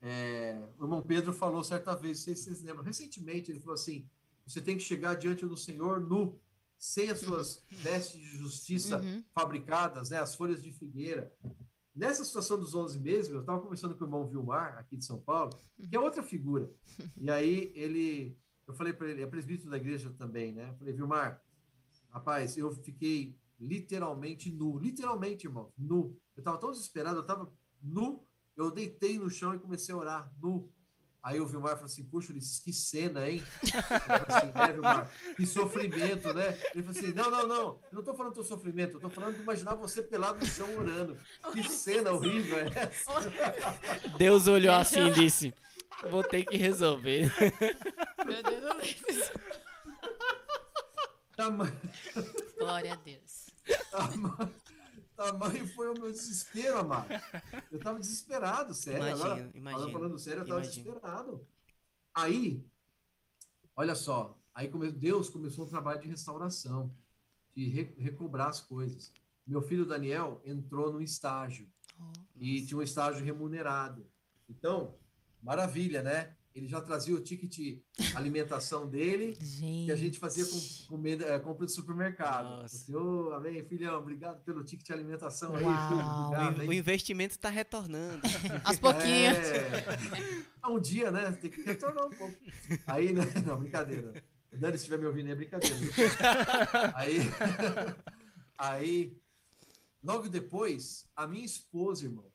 é, 0.00 0.60
o 0.78 0.84
irmão 0.84 1.02
Pedro 1.02 1.32
falou 1.32 1.62
certa 1.62 1.94
vez, 1.94 2.18
não 2.18 2.24
sei 2.24 2.36
se 2.36 2.44
vocês 2.44 2.62
lembram, 2.62 2.84
recentemente 2.84 3.50
ele 3.50 3.60
falou 3.60 3.74
assim, 3.74 4.08
você 4.46 4.60
tem 4.60 4.76
que 4.76 4.82
chegar 4.82 5.14
diante 5.14 5.46
do 5.46 5.56
Senhor 5.56 6.00
nu, 6.00 6.40
sem 6.78 7.10
as 7.10 7.20
suas 7.20 7.62
vestes 7.70 8.20
de 8.20 8.36
justiça 8.38 9.00
Uhum. 9.00 9.22
fabricadas, 9.32 10.10
né, 10.10 10.18
as 10.18 10.34
folhas 10.34 10.62
de 10.62 10.72
figueira. 10.72 11.32
Nessa 12.00 12.24
situação 12.24 12.58
dos 12.58 12.74
11 12.74 12.98
meses, 12.98 13.30
eu 13.30 13.40
estava 13.40 13.60
conversando 13.60 13.94
com 13.94 14.04
o 14.04 14.06
irmão 14.06 14.26
Vilmar, 14.26 14.78
aqui 14.78 14.96
de 14.96 15.04
São 15.04 15.20
Paulo, 15.20 15.50
que 15.86 15.94
é 15.94 16.00
outra 16.00 16.22
figura. 16.22 16.72
E 17.14 17.30
aí 17.30 17.70
ele, 17.74 18.38
eu 18.66 18.72
falei 18.72 18.94
para 18.94 19.10
ele, 19.10 19.20
é 19.20 19.26
presbítero 19.26 19.68
da 19.68 19.76
igreja 19.76 20.08
também, 20.16 20.50
né? 20.50 20.70
Eu 20.70 20.74
falei, 20.76 20.94
Vilmar, 20.94 21.44
rapaz, 22.08 22.56
eu 22.56 22.72
fiquei 22.72 23.36
literalmente 23.60 24.50
nu, 24.50 24.78
literalmente, 24.78 25.46
irmão, 25.46 25.74
nu. 25.76 26.18
Eu 26.34 26.40
estava 26.40 26.56
tão 26.56 26.70
desesperado, 26.70 27.18
eu 27.18 27.20
estava 27.20 27.52
nu, 27.82 28.26
eu 28.56 28.70
deitei 28.70 29.18
no 29.18 29.28
chão 29.28 29.54
e 29.54 29.58
comecei 29.58 29.94
a 29.94 29.98
orar, 29.98 30.34
nu. 30.40 30.72
Aí 31.22 31.38
o 31.38 31.46
Vilmar 31.46 31.72
falou 31.72 31.84
assim, 31.84 32.04
puxa, 32.04 32.32
Ulisses, 32.32 32.60
que 32.60 32.72
cena, 32.72 33.28
hein? 33.28 33.42
Assim, 34.26 34.52
é, 34.54 34.72
Vilmar, 34.72 35.10
que 35.36 35.46
sofrimento, 35.46 36.32
né? 36.32 36.58
Ele 36.74 36.82
falou 36.82 36.98
assim, 36.98 37.12
não, 37.12 37.30
não, 37.30 37.46
não, 37.46 37.64
eu 37.66 37.88
não 37.92 38.00
estou 38.00 38.14
falando 38.14 38.32
do 38.32 38.36
teu 38.36 38.44
sofrimento, 38.44 38.92
eu 38.92 38.96
estou 38.96 39.10
falando 39.10 39.36
de 39.36 39.42
imaginar 39.42 39.74
você 39.74 40.02
pelado 40.02 40.38
no 40.38 40.46
chão 40.46 40.78
orando. 40.78 41.18
Que 41.52 41.68
cena 41.68 42.12
horrível 42.12 42.58
é 42.58 42.70
essa? 42.74 43.12
Deus 44.16 44.46
olhou 44.46 44.74
assim 44.74 45.08
e 45.08 45.12
disse: 45.12 45.54
Vou 46.10 46.24
ter 46.24 46.44
que 46.44 46.56
resolver. 46.56 47.30
Meu 48.24 48.42
Deus, 48.42 48.74
Ulisses. 48.74 49.32
Glória 52.58 52.92
a 52.92 52.96
Deus. 52.96 53.46
tamanho, 53.90 54.54
tamanho 55.24 55.66
foi 55.68 55.88
o 55.90 55.94
meu 55.94 56.10
desespero, 56.10 56.78
amado. 56.78 57.08
Eu 57.70 57.78
estava 57.78 57.98
desesperado, 58.00 58.74
sério. 58.74 59.00
Imagino, 59.54 59.68
Agora, 59.68 59.92
Falando, 59.92 60.18
sério, 60.18 60.40
eu 60.40 60.42
estava 60.44 60.60
imagino. 60.62 60.84
desesperado. 60.84 61.46
Aí, 62.14 62.64
olha 63.76 63.94
só, 63.94 64.38
aí 64.54 64.68
come- 64.68 64.90
Deus 64.90 65.28
começou 65.28 65.66
um 65.66 65.68
trabalho 65.68 66.00
de 66.00 66.08
restauração, 66.08 66.94
de 67.54 67.68
re- 67.68 67.94
recobrar 67.98 68.48
as 68.48 68.60
coisas. 68.60 69.12
Meu 69.46 69.60
filho 69.62 69.84
Daniel 69.86 70.40
entrou 70.44 70.92
no 70.92 71.00
estágio 71.02 71.68
Oh, 72.02 72.12
e 72.36 72.64
tinha 72.64 72.78
um 72.78 72.82
estágio 72.82 73.22
remunerado. 73.22 74.06
Então, 74.48 74.94
maravilha, 75.42 76.02
né? 76.02 76.34
Ele 76.52 76.66
já 76.66 76.80
trazia 76.80 77.14
o 77.14 77.20
ticket 77.20 77.78
alimentação 78.14 78.88
dele, 78.88 79.36
gente. 79.40 79.86
que 79.86 79.92
a 79.92 79.96
gente 79.96 80.18
fazia 80.18 80.44
com, 80.44 80.58
comida, 80.88 81.24
eh, 81.26 81.38
compra 81.38 81.64
do 81.64 81.70
supermercado. 81.70 82.44
Nossa. 82.62 82.76
Assim, 82.76 82.94
"Ô, 82.94 83.32
amém, 83.32 83.62
filhão, 83.64 83.96
obrigado 83.98 84.42
pelo 84.42 84.64
ticket 84.64 84.84
de 84.86 84.92
alimentação 84.92 85.54
aí, 85.54 85.62
obrigado, 85.64 86.58
in- 86.58 86.62
hein?" 86.62 86.68
o 86.68 86.72
investimento 86.72 87.34
está 87.34 87.48
retornando. 87.48 88.20
Aos 88.64 88.78
pouquinhos. 88.80 89.38
É. 89.38 90.68
Um 90.68 90.80
dia, 90.80 91.10
né? 91.12 91.30
Tem 91.32 91.50
que 91.50 91.62
retornar 91.62 92.06
um 92.06 92.10
pouco. 92.10 92.36
Aí, 92.86 93.12
né? 93.12 93.22
Não, 93.46 93.58
brincadeira. 93.58 94.12
O 94.52 94.56
Dani, 94.56 94.72
se 94.72 94.78
estiver 94.78 94.98
me 94.98 95.06
ouvindo, 95.06 95.30
é 95.30 95.34
brincadeira. 95.36 95.76
Aí, 96.96 97.18
aí, 98.58 99.16
logo 100.02 100.28
depois, 100.28 101.06
a 101.14 101.26
minha 101.26 101.44
esposa, 101.44 102.04
irmãos, 102.06 102.29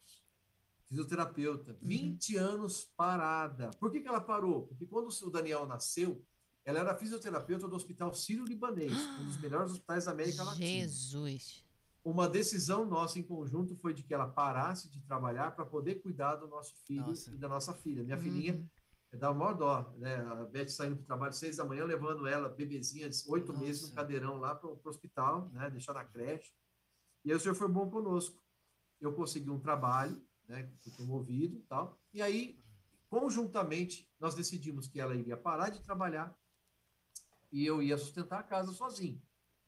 fisioterapeuta, 0.96 1.78
20 1.82 2.38
anos 2.38 2.86
parada. 2.96 3.70
Por 3.80 3.92
que, 3.92 4.00
que 4.00 4.08
ela 4.08 4.22
parou? 4.22 4.66
Porque 4.68 4.86
quando 4.86 5.10
o 5.10 5.30
Daniel 5.30 5.66
nasceu, 5.66 6.24
ela 6.64 6.80
era 6.80 6.96
fisioterapeuta 6.96 7.68
do 7.68 7.76
Hospital 7.76 8.14
Sírio-Libanês, 8.14 8.94
um 9.20 9.26
dos 9.26 9.38
melhores 9.40 9.72
hospitais 9.74 10.06
da 10.06 10.12
América 10.12 10.44
Latina 10.44 10.68
Jesus. 10.88 11.64
uma 12.04 12.30
decisão 12.30 12.86
nossa 12.86 13.20
em 13.20 13.24
conjunto 13.24 13.76
foi 13.76 13.94
de 13.94 14.04
que 14.04 14.14
ela 14.14 14.28
parasse 14.28 14.90
de 14.90 15.02
trabalhar 15.02 15.52
para 15.52 15.66
poder 15.66 15.96
cuidar 15.96 16.36
do 16.36 16.48
nosso 16.48 16.74
filho 16.88 17.08
Nossa. 17.08 17.32
e 17.32 17.38
da 17.38 17.50
nossa 17.50 17.74
filha. 17.74 18.04
Minha 18.04 18.16
Uhum. 18.16 18.24
filhinha 18.24 18.70
é 19.12 19.18
da 19.18 19.34
maior 19.34 19.54
dó, 19.54 19.94
né? 19.98 20.16
A 20.18 20.46
Beth 20.46 20.70
saindo 20.70 20.96
para 20.96 21.04
o 21.04 21.06
trabalho 21.08 21.30
às 21.32 21.38
seis 21.38 21.58
da 21.58 21.66
manhã, 21.66 21.84
levando 21.84 22.26
ela, 22.26 22.48
bebezinha 22.48 23.10
de 23.10 23.18
oito 23.28 23.52
Nossa. 23.52 23.66
meses, 23.66 23.90
no 23.90 23.94
cadeirão 23.96 24.38
lá 24.38 24.56
para 24.56 24.70
o 24.70 24.80
hospital, 24.86 25.50
né? 25.52 25.70
Deixar 25.70 25.94
na 25.94 26.06
creche. 26.06 26.54
E 27.26 27.32
aí 27.32 27.38
o 27.38 27.40
senhor 27.40 27.56
foi 27.56 27.68
bom 27.68 27.90
conosco. 27.90 28.40
Eu 29.02 29.14
consegui 29.14 29.50
um 29.50 29.60
trabalho, 29.60 30.22
né? 30.48 30.70
Fui 30.82 30.92
promovido 30.92 31.58
e 31.58 31.62
tal. 31.62 32.00
E 32.14 32.22
aí, 32.22 32.60
conjuntamente, 33.10 34.10
nós 34.20 34.36
decidimos 34.36 34.88
que 34.88 35.00
ela 35.00 35.16
iria 35.16 35.38
parar 35.38 35.70
de 35.70 35.82
trabalhar 35.82 36.36
e 37.52 37.66
eu 37.66 37.82
ia 37.82 37.98
sustentar 37.98 38.40
a 38.40 38.44
casa 38.44 38.74
sozinho. 38.74 39.22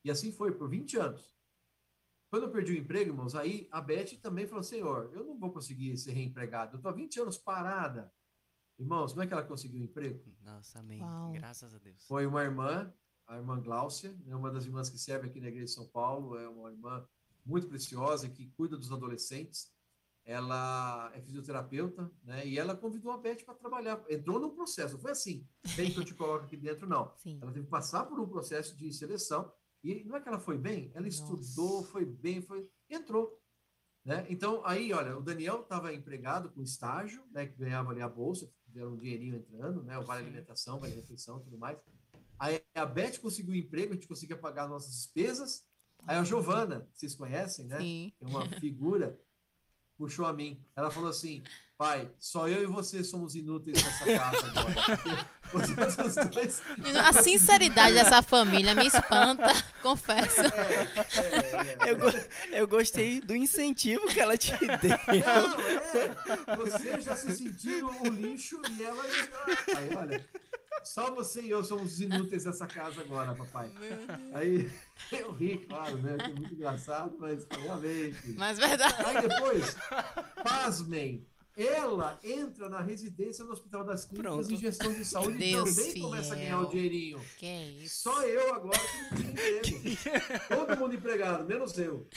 E 0.03 0.11
assim 0.11 0.31
foi 0.31 0.51
por 0.51 0.69
20 0.69 0.97
anos. 0.97 1.37
Quando 2.29 2.43
eu 2.43 2.51
perdi 2.51 2.73
o 2.73 2.77
emprego, 2.77 3.11
irmãos, 3.11 3.35
aí 3.35 3.67
a 3.71 3.79
Beth 3.79 4.17
também 4.21 4.45
falou: 4.45 4.63
Senhor, 4.63 5.09
eu 5.13 5.23
não 5.23 5.37
vou 5.37 5.51
conseguir 5.51 5.95
ser 5.97 6.11
reempregado. 6.11 6.73
Eu 6.73 6.77
estou 6.77 6.91
há 6.91 6.93
20 6.93 7.21
anos 7.21 7.37
parada. 7.37 8.11
Irmãos, 8.77 9.13
como 9.13 9.23
é 9.23 9.27
que 9.27 9.33
ela 9.33 9.43
conseguiu 9.43 9.81
o 9.81 9.83
emprego? 9.83 10.21
Nossa, 10.41 10.79
amém. 10.79 11.01
Uau. 11.01 11.31
Graças 11.31 11.73
a 11.73 11.77
Deus. 11.79 12.05
Foi 12.05 12.27
uma 12.27 12.43
irmã, 12.43 12.93
a 13.25 13.37
irmã 13.37 13.59
Gláucia, 13.59 14.15
é 14.27 14.35
uma 14.35 14.51
das 14.51 14.65
irmãs 14.65 14.89
que 14.89 14.99
serve 14.99 15.27
aqui 15.27 15.39
na 15.39 15.47
Igreja 15.47 15.65
de 15.65 15.71
São 15.71 15.87
Paulo, 15.87 16.37
é 16.37 16.47
uma 16.47 16.69
irmã 16.69 17.07
muito 17.45 17.67
preciosa 17.67 18.29
que 18.29 18.47
cuida 18.51 18.77
dos 18.77 18.91
adolescentes. 18.91 19.71
Ela 20.27 21.09
é 21.15 21.21
fisioterapeuta, 21.21 22.11
né? 22.21 22.45
E 22.45 22.59
ela 22.59 22.75
convidou 22.75 23.13
a 23.13 23.17
Beth 23.17 23.45
para 23.45 23.53
trabalhar. 23.53 24.03
Entrou 24.09 24.37
num 24.37 24.53
processo, 24.53 24.95
não 24.95 24.99
foi 24.99 25.11
assim, 25.11 25.47
bem 25.73 25.89
que 25.89 25.97
eu 25.97 26.03
te 26.03 26.13
coloco 26.13 26.43
aqui 26.43 26.57
dentro, 26.57 26.85
não. 26.85 27.13
Sim. 27.15 27.39
Ela 27.41 27.49
teve 27.53 27.63
que 27.63 27.71
passar 27.71 28.05
por 28.05 28.19
um 28.19 28.27
processo 28.27 28.75
de 28.75 28.91
seleção. 28.91 29.49
E 29.81 30.03
não 30.03 30.17
é 30.17 30.21
que 30.21 30.27
ela 30.27 30.37
foi 30.37 30.57
bem, 30.57 30.91
ela 30.93 31.05
Nossa. 31.05 31.33
estudou, 31.33 31.81
foi 31.85 32.03
bem, 32.03 32.41
foi 32.41 32.69
entrou. 32.89 33.41
Né? 34.03 34.25
Então, 34.29 34.61
aí, 34.65 34.91
olha, 34.91 35.17
o 35.17 35.21
Daniel 35.21 35.61
estava 35.61 35.93
empregado 35.93 36.49
com 36.49 36.61
estágio, 36.61 37.23
né, 37.31 37.45
que 37.45 37.57
ganhava 37.57 37.91
ali 37.91 38.01
a 38.01 38.09
bolsa, 38.09 38.51
deram 38.65 38.93
um 38.93 38.97
dinheirinho 38.97 39.35
entrando, 39.35 39.81
né, 39.83 39.97
o 39.97 40.03
vale 40.03 40.23
alimentação, 40.23 40.79
vale 40.79 40.95
refeição, 40.95 41.39
tudo 41.39 41.57
mais. 41.57 41.77
Aí 42.37 42.61
a 42.75 42.85
Beth 42.85 43.19
conseguiu 43.19 43.53
um 43.53 43.57
emprego, 43.57 43.93
a 43.93 43.95
gente 43.95 44.07
conseguia 44.07 44.37
pagar 44.37 44.63
as 44.63 44.69
nossas 44.69 44.91
despesas. 44.91 45.65
Aí 46.05 46.17
a 46.17 46.23
Giovana, 46.23 46.87
vocês 46.93 47.15
conhecem, 47.15 47.65
né? 47.65 47.79
Sim. 47.79 48.13
é 48.21 48.27
uma 48.27 48.47
figura, 48.59 49.19
puxou 49.97 50.25
a 50.25 50.33
mim. 50.33 50.59
Ela 50.75 50.89
falou 50.91 51.09
assim: 51.09 51.41
pai, 51.77 52.09
só 52.19 52.47
eu 52.47 52.63
e 52.63 52.65
você 52.65 53.03
somos 53.03 53.35
inúteis 53.35 53.83
nessa 53.83 54.05
casa 54.05 54.47
agora. 54.47 55.37
Dois. 56.33 56.61
A 56.97 57.13
sinceridade 57.13 57.95
dessa 57.95 58.21
família 58.21 58.75
me 58.75 58.85
espanta, 58.85 59.53
confesso. 59.81 60.41
É, 60.41 61.87
é, 61.87 61.91
Eu, 61.91 61.97
go- 61.97 62.19
eu 62.51 62.67
gostei 62.67 63.21
do 63.21 63.33
incentivo 63.33 64.05
que 64.07 64.19
ela 64.19 64.37
te 64.37 64.51
deu. 64.51 64.97
Não, 65.07 66.51
é. 66.51 66.55
Você 66.57 66.99
já 66.99 67.15
se 67.15 67.33
sentiu 67.37 67.87
o 68.01 68.07
lixo 68.09 68.59
e 68.77 68.83
ela. 68.83 69.03
Aí, 69.77 69.95
olha. 69.95 70.25
Só 70.83 71.13
você 71.13 71.41
e 71.41 71.49
eu 71.49 71.63
somos 71.63 71.99
inúteis 71.99 72.45
nessa 72.45 72.65
casa 72.67 73.01
agora, 73.01 73.35
papai. 73.35 73.71
Aí 74.33 74.71
eu 75.11 75.31
ri, 75.31 75.57
claro, 75.67 75.97
né? 75.97 76.17
Foi 76.19 76.33
muito 76.33 76.53
engraçado, 76.53 77.15
mas 77.19 77.45
filho. 78.21 78.35
Mas 78.37 78.57
verdade. 78.57 78.95
Aí 79.05 79.27
depois, 79.27 79.75
pasmem, 80.43 81.25
ela 81.57 82.19
entra 82.23 82.69
na 82.69 82.81
residência 82.81 83.43
no 83.43 83.51
Hospital 83.51 83.83
das 83.83 84.05
Clínicas 84.05 84.35
Pronto. 84.35 84.53
em 84.53 84.57
gestão 84.57 84.93
de 84.93 85.03
saúde 85.03 85.43
e 85.43 85.51
Deus 85.53 85.75
também 85.75 86.01
começa 86.01 86.33
a 86.33 86.37
ganhar 86.37 86.57
fiel. 86.57 86.67
o 86.67 86.69
dinheirinho. 86.69 87.21
Que 87.39 87.45
é 87.47 87.69
isso? 87.71 88.03
Só 88.03 88.21
eu 88.21 88.53
agora 88.53 88.79
que 88.79 89.01
não 89.01 89.17
tinha 89.17 89.31
emprego. 89.31 89.97
Todo 90.49 90.77
mundo 90.79 90.93
empregado, 90.93 91.45
menos 91.45 91.75
eu. 91.79 92.07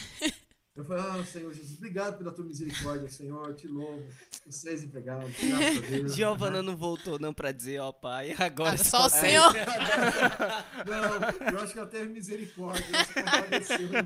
Eu 0.81 0.85
falei, 0.87 1.05
ah, 1.05 1.25
Senhor 1.27 1.53
Jesus, 1.53 1.77
obrigado 1.77 2.17
pela 2.17 2.33
tua 2.33 2.43
misericórdia, 2.45 3.07
Senhor, 3.11 3.55
te 3.55 3.69
louvo. 3.69 4.03
Vocês 4.47 4.83
empregados, 4.83 5.31
graças 5.39 5.77
a 5.77 5.87
Deus. 5.89 6.15
Giovana 6.15 6.63
não 6.63 6.75
voltou 6.75 7.19
não 7.19 7.35
pra 7.35 7.53
dizer, 7.53 7.81
ó 7.81 7.93
pai, 7.93 8.35
agora 8.41 8.75
Ah, 8.75 8.79
só 8.79 9.05
o 9.05 9.11
Senhor. 9.11 9.53
Não, 10.87 11.49
eu 11.53 11.59
acho 11.61 11.73
que 11.75 11.79
ela 11.79 11.89
teve 11.89 12.09
misericórdia. 12.13 12.83
Ela 12.95 13.05
se 13.05 13.15
compadeceu, 13.15 13.89
não? 13.91 13.99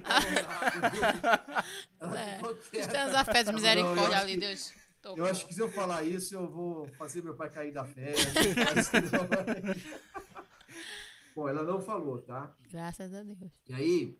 Ela 2.00 2.20
É. 2.20 2.38
de 3.44 3.52
Não, 3.52 3.58
eu 3.58 3.62
misericórdia 3.62 4.16
acho 4.16 4.16
ali, 4.24 4.32
que- 4.34 4.40
Deus. 4.40 4.72
Tocou. 5.00 5.18
Eu 5.18 5.26
acho 5.30 5.46
que 5.46 5.54
se 5.54 5.60
eu 5.60 5.70
falar 5.70 6.02
isso, 6.02 6.34
eu 6.34 6.50
vou 6.50 6.88
fazer 6.98 7.22
meu 7.22 7.34
pai 7.34 7.50
cair 7.50 7.72
da 7.72 7.84
fé. 7.84 8.14
não 9.12 9.20
não. 9.20 9.74
Bom, 11.36 11.48
ela 11.48 11.62
não 11.62 11.80
falou, 11.80 12.20
tá? 12.22 12.52
Graças 12.70 13.12
a 13.14 13.22
Deus. 13.22 13.52
E 13.68 13.74
aí, 13.74 14.18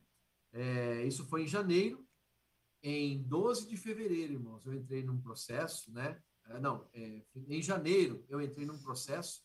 é, 0.53 1.03
isso 1.05 1.25
foi 1.25 1.43
em 1.43 1.47
janeiro. 1.49 2.05
Em 2.87 3.23
12 3.23 3.67
de 3.67 3.79
fevereiro, 3.79 4.35
irmãos, 4.35 4.61
eu 4.67 4.75
entrei 4.75 5.03
num 5.03 5.19
processo, 5.19 5.91
né? 5.91 6.21
É, 6.51 6.61
não, 6.61 6.87
é, 6.93 7.23
em 7.49 7.63
janeiro 7.63 8.23
eu 8.29 8.43
entrei 8.43 8.67
num 8.67 8.79
processo. 8.79 9.43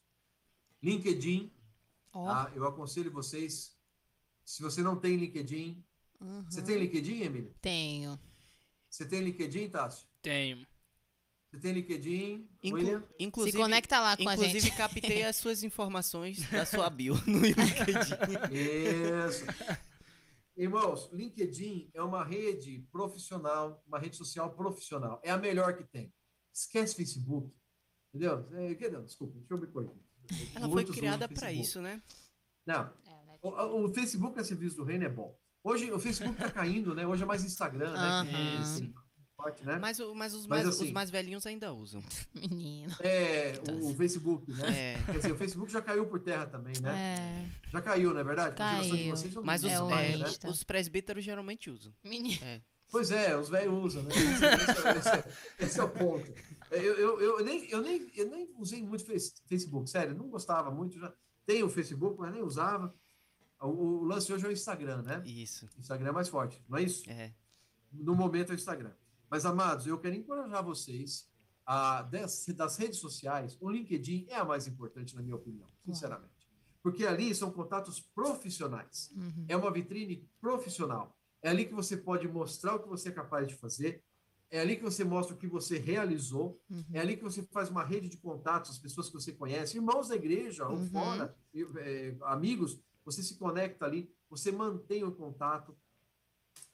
LinkedIn, 0.83 1.49
Ó. 2.11 2.25
tá? 2.27 2.51
Eu 2.53 2.65
aconselho 2.65 3.09
vocês, 3.09 3.77
se 4.43 4.61
você 4.61 4.81
não 4.81 4.97
tem 4.99 5.15
LinkedIn, 5.15 5.81
uhum. 6.19 6.43
você 6.49 6.61
tem 6.61 6.77
LinkedIn, 6.77 7.21
Emília? 7.21 7.55
Tenho. 7.61 8.19
Você 8.89 9.05
tem 9.05 9.21
LinkedIn, 9.21 9.69
Tássio? 9.69 10.05
Tenho. 10.21 10.67
Você 11.49 11.59
tem 11.59 11.71
LinkedIn, 11.71 12.49
Inclu- 12.61 12.79
William? 12.79 13.03
inclusive, 13.17 13.53
Se 13.53 13.57
conecta 13.63 13.99
lá 14.01 14.17
com 14.17 14.27
a 14.27 14.33
inclusive 14.33 14.59
gente. 14.59 14.75
captei 14.75 15.23
as 15.23 15.37
suas 15.37 15.63
informações 15.63 16.47
da 16.51 16.65
sua 16.65 16.89
bio 16.91 17.15
no 17.25 17.39
LinkedIn. 17.39 18.15
Isso. 18.51 19.45
Irmãos, 20.59 21.09
LinkedIn 21.13 21.89
é 21.93 22.03
uma 22.03 22.21
rede 22.21 22.85
profissional, 22.91 23.81
uma 23.87 23.97
rede 23.97 24.17
social 24.17 24.53
profissional. 24.53 25.21
É 25.23 25.31
a 25.31 25.37
melhor 25.37 25.77
que 25.77 25.85
tem. 25.85 26.13
Esquece 26.53 26.97
Facebook. 26.97 27.55
Entendeu? 28.13 28.45
É, 28.51 28.73
desculpa, 29.01 29.39
deixa 29.39 29.53
eu 29.53 29.57
me 29.57 29.67
corrigir. 29.67 30.03
Ela 30.53 30.65
foi 30.65 30.67
Muitos 30.67 30.89
usam 30.91 30.99
criada 30.99 31.29
para 31.29 31.53
isso, 31.53 31.81
né? 31.81 32.03
Não, 32.65 32.93
É, 33.05 33.25
né? 33.25 33.39
o, 33.41 33.85
o 33.85 33.93
Facebook 33.93 34.37
a 34.37 34.43
serviço 34.43 34.75
do 34.75 34.83
reino 34.83 35.05
é 35.05 35.09
bom. 35.09 35.33
Hoje 35.63 35.89
o 35.93 35.99
Facebook 35.99 36.35
está 36.35 36.51
caindo, 36.51 36.93
né? 36.93 37.07
Hoje 37.07 37.23
é 37.23 37.25
mais 37.25 37.45
Instagram, 37.45 37.93
né? 37.93 38.29
Que 38.29 39.08
é 39.47 39.51
assim, 39.51 39.63
né? 39.65 39.77
Mas, 39.79 39.99
mas, 39.99 40.33
os, 40.33 40.45
Mas 40.47 40.63
mais, 40.63 40.67
assim- 40.75 40.85
os 40.87 40.91
mais 40.91 41.09
velhinhos 41.09 41.45
ainda 41.45 41.71
usam. 41.73 42.01
Menino. 42.33 42.95
É, 42.99 43.53
o, 43.81 43.89
o 43.91 43.95
Facebook, 43.95 44.51
né? 44.53 44.93
É. 44.93 45.03
Quer 45.05 45.17
dizer, 45.17 45.31
o 45.31 45.37
Facebook 45.37 45.71
já 45.71 45.81
caiu 45.81 46.05
por 46.07 46.19
terra 46.19 46.45
também, 46.45 46.73
né? 46.81 46.91
É. 47.65 47.69
Já 47.69 47.81
caiu, 47.81 48.13
não 48.13 48.19
é 48.19 48.23
verdade? 48.23 48.55
Caiu. 48.55 49.15
vocês 49.15 49.33
Mas 49.35 49.63
os, 49.63 49.71
É 49.71 49.75
é, 49.75 50.17
né? 50.17 50.17
Insta. 50.27 50.49
os 50.49 50.63
presbíteros 50.63 51.23
geralmente 51.23 51.69
usam. 51.69 51.93
Menino. 52.03 52.39
Pois 52.91 53.11
é, 53.11 53.37
os 53.37 53.49
velhos 53.49 53.73
usam, 53.85 54.01
né? 54.03 54.09
Esse, 54.15 54.45
esse- 54.45 55.09
esse- 55.09 55.29
esse 55.59 55.79
é 55.79 55.83
o 55.83 55.89
ponto. 55.89 56.33
Eu, 56.71 56.81
eu, 56.95 57.21
eu, 57.21 57.45
nem, 57.45 57.69
eu, 57.69 57.81
nem, 57.81 58.11
eu 58.15 58.27
nem 58.29 58.49
usei 58.57 58.81
muito 58.83 59.05
face- 59.05 59.33
Facebook, 59.45 59.87
sério, 59.89 60.15
não 60.15 60.27
gostava 60.27 60.71
muito. 60.71 60.99
Já 60.99 61.13
tenho 61.45 61.67
o 61.67 61.69
Facebook, 61.69 62.19
mas 62.19 62.31
nem 62.33 62.41
usava. 62.41 62.93
O, 63.61 63.67
o 63.67 64.03
lance 64.05 64.31
hoje 64.33 64.45
é 64.45 64.49
o 64.49 64.51
Instagram, 64.51 65.03
né? 65.03 65.21
Isso. 65.25 65.69
O 65.77 65.79
Instagram 65.81 66.09
é 66.09 66.11
mais 66.13 66.29
forte, 66.29 66.63
não 66.67 66.77
é 66.79 66.81
isso? 66.83 67.07
É. 67.09 67.31
No 67.91 68.15
momento 68.15 68.49
é 68.51 68.53
o 68.53 68.55
Instagram. 68.55 68.91
Mas, 69.29 69.45
amados, 69.45 69.85
eu 69.87 69.97
quero 69.99 70.15
encorajar 70.15 70.63
vocês 70.63 71.29
a, 71.65 72.01
das, 72.01 72.45
das 72.47 72.77
redes 72.77 72.97
sociais, 72.99 73.57
o 73.61 73.69
LinkedIn 73.69 74.25
é 74.29 74.35
a 74.35 74.45
mais 74.45 74.67
importante, 74.67 75.15
na 75.15 75.21
minha 75.21 75.35
opinião, 75.35 75.67
sinceramente. 75.85 76.49
Porque 76.81 77.05
ali 77.05 77.33
são 77.35 77.51
contatos 77.51 77.99
profissionais. 77.99 79.11
Uhum. 79.15 79.45
É 79.47 79.55
uma 79.55 79.71
vitrine 79.71 80.27
profissional. 80.41 81.15
É 81.41 81.49
ali 81.49 81.65
que 81.65 81.73
você 81.73 81.95
pode 81.95 82.27
mostrar 82.27 82.75
o 82.75 82.79
que 82.79 82.89
você 82.89 83.09
é 83.09 83.11
capaz 83.11 83.47
de 83.47 83.55
fazer. 83.55 84.03
É 84.49 84.59
ali 84.61 84.77
que 84.77 84.83
você 84.83 85.03
mostra 85.03 85.35
o 85.35 85.37
que 85.37 85.45
você 85.47 85.77
realizou. 85.77 86.59
Uhum. 86.69 86.83
É 86.91 86.99
ali 86.99 87.15
que 87.17 87.23
você 87.23 87.43
faz 87.51 87.69
uma 87.69 87.83
rede 87.83 88.09
de 88.09 88.17
contatos, 88.17 88.71
as 88.71 88.79
pessoas 88.79 89.07
que 89.07 89.13
você 89.13 89.31
conhece, 89.31 89.77
irmãos 89.77 90.07
da 90.07 90.15
igreja 90.15 90.67
ou 90.67 90.77
Uhum. 90.77 90.89
fora, 90.89 91.35
e, 91.53 91.61
é, 91.77 92.15
amigos. 92.21 92.81
Você 93.05 93.21
se 93.21 93.35
conecta 93.37 93.85
ali, 93.85 94.11
você 94.29 94.51
mantém 94.51 95.03
o 95.03 95.11
contato. 95.11 95.77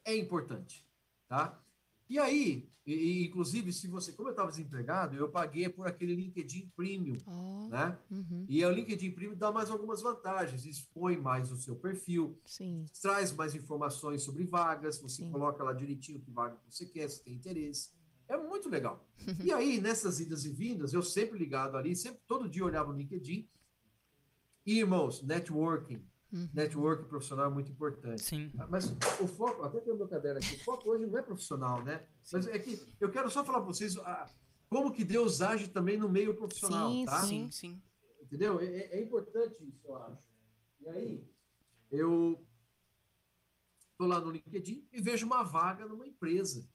É 0.05 0.15
importante, 0.15 0.87
tá? 1.27 1.61
E 2.09 2.19
aí, 2.19 2.69
e- 2.85 3.25
inclusive, 3.25 3.73
se 3.73 3.87
você, 3.87 4.11
como 4.11 4.29
eu 4.29 4.31
estava 4.31 4.49
desempregado, 4.51 5.15
eu 5.15 5.29
paguei 5.29 5.67
por 5.69 5.87
aquele 5.87 6.15
LinkedIn 6.15 6.71
Premium, 6.75 7.17
Ó. 7.25 7.67
né? 7.69 7.97
Uhum. 8.11 8.45
E 8.47 8.63
o 8.63 8.69
LinkedIn 8.71 9.11
Premium 9.11 9.35
dá 9.35 9.51
mais 9.51 9.69
algumas 9.71 10.01
vantagens, 10.01 10.65
expõe 10.65 11.17
mais 11.17 11.51
o 11.51 11.57
seu 11.57 11.75
perfil, 11.75 12.37
Sim. 12.45 12.85
traz 13.01 13.31
mais 13.33 13.55
informações 13.55 14.21
sobre 14.21 14.43
vagas, 14.43 14.99
você 14.99 15.23
Sim. 15.23 15.31
coloca 15.31 15.63
lá 15.63 15.73
direitinho 15.73 16.19
que 16.21 16.29
vaga 16.29 16.55
que 16.57 16.73
você 16.75 16.85
quer, 16.85 17.09
se 17.09 17.23
tem 17.23 17.33
interesse. 17.33 17.89
É 18.27 18.37
muito 18.37 18.69
legal. 18.69 19.03
E 19.43 19.51
aí, 19.51 19.79
nessas 19.79 20.19
idas 20.19 20.45
e 20.45 20.49
vindas, 20.51 20.93
eu 20.93 21.01
sempre 21.03 21.37
ligado 21.37 21.77
ali, 21.77 21.95
sempre 21.95 22.21
todo 22.27 22.49
dia 22.49 22.61
eu 22.63 22.67
olhava 22.67 22.91
no 22.91 22.97
LinkedIn. 22.97 23.47
E, 24.65 24.79
irmãos, 24.79 25.21
networking. 25.21 26.01
Uhum. 26.35 26.49
Networking 26.53 27.05
profissional 27.07 27.45
é 27.45 27.49
muito 27.53 27.71
importante. 27.71 28.21
Sim. 28.21 28.51
Mas 28.69 28.91
o 29.21 29.27
foco, 29.27 29.63
até 29.63 29.79
tem 29.79 29.93
o 29.93 29.97
meu 29.97 30.07
caderno 30.07 30.39
aqui, 30.39 30.55
o 30.55 30.63
foco 30.65 30.89
hoje 30.89 31.05
não 31.05 31.17
é 31.17 31.21
profissional, 31.21 31.81
né? 31.81 32.05
Mas 32.33 32.45
é 32.47 32.59
que 32.59 32.77
eu 32.99 33.09
quero 33.09 33.29
só 33.29 33.45
falar 33.45 33.59
para 33.59 33.67
vocês 33.67 33.95
ah, 33.99 34.29
como 34.69 34.91
que 34.91 35.05
Deus 35.05 35.41
age 35.41 35.69
também 35.69 35.97
no 35.97 36.09
meio 36.09 36.35
profissional, 36.35 36.89
Sim, 36.91 37.05
tá? 37.05 37.21
Sim, 37.23 37.49
sim. 37.51 37.81
Entendeu? 38.21 38.59
É, 38.59 38.65
é- 38.65 38.97
é 38.97 39.01
importante 39.01 39.63
isso, 39.63 39.79
eu 39.87 39.95
acho. 39.95 40.21
E 40.81 40.89
aí, 40.89 41.29
eu 41.89 42.45
estou 43.91 44.07
lá 44.07 44.19
no 44.19 44.31
LinkedIn 44.31 44.87
e 44.91 45.01
vejo 45.01 45.25
uma 45.25 45.41
vaga 45.43 45.85
numa 45.85 46.05
empresa 46.05 46.67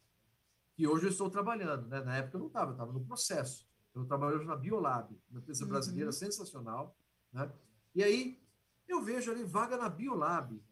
que 0.74 0.86
hoje 0.86 1.04
eu 1.06 1.10
estou 1.10 1.28
trabalhando. 1.28 1.86
Né? 1.86 2.00
Na 2.02 2.16
época 2.16 2.36
eu 2.36 2.40
não 2.40 2.46
estava, 2.46 2.70
eu 2.70 2.74
estava 2.74 2.92
no 2.92 3.04
processo. 3.04 3.68
Eu 3.94 4.06
trabalho 4.06 4.36
hoje 4.36 4.46
na 4.46 4.56
Biolab, 4.56 5.14
uma 5.30 5.40
empresa 5.40 5.64
Uhum. 5.64 5.70
brasileira 5.70 6.12
sensacional. 6.12 6.96
Né? 7.32 7.52
E 7.94 8.02
aí, 8.02 8.40
eu 8.90 9.02
vejo 9.02 9.30
ali 9.30 9.44
vaga 9.44 9.76
na 9.76 9.88
Biolab. 9.88 10.62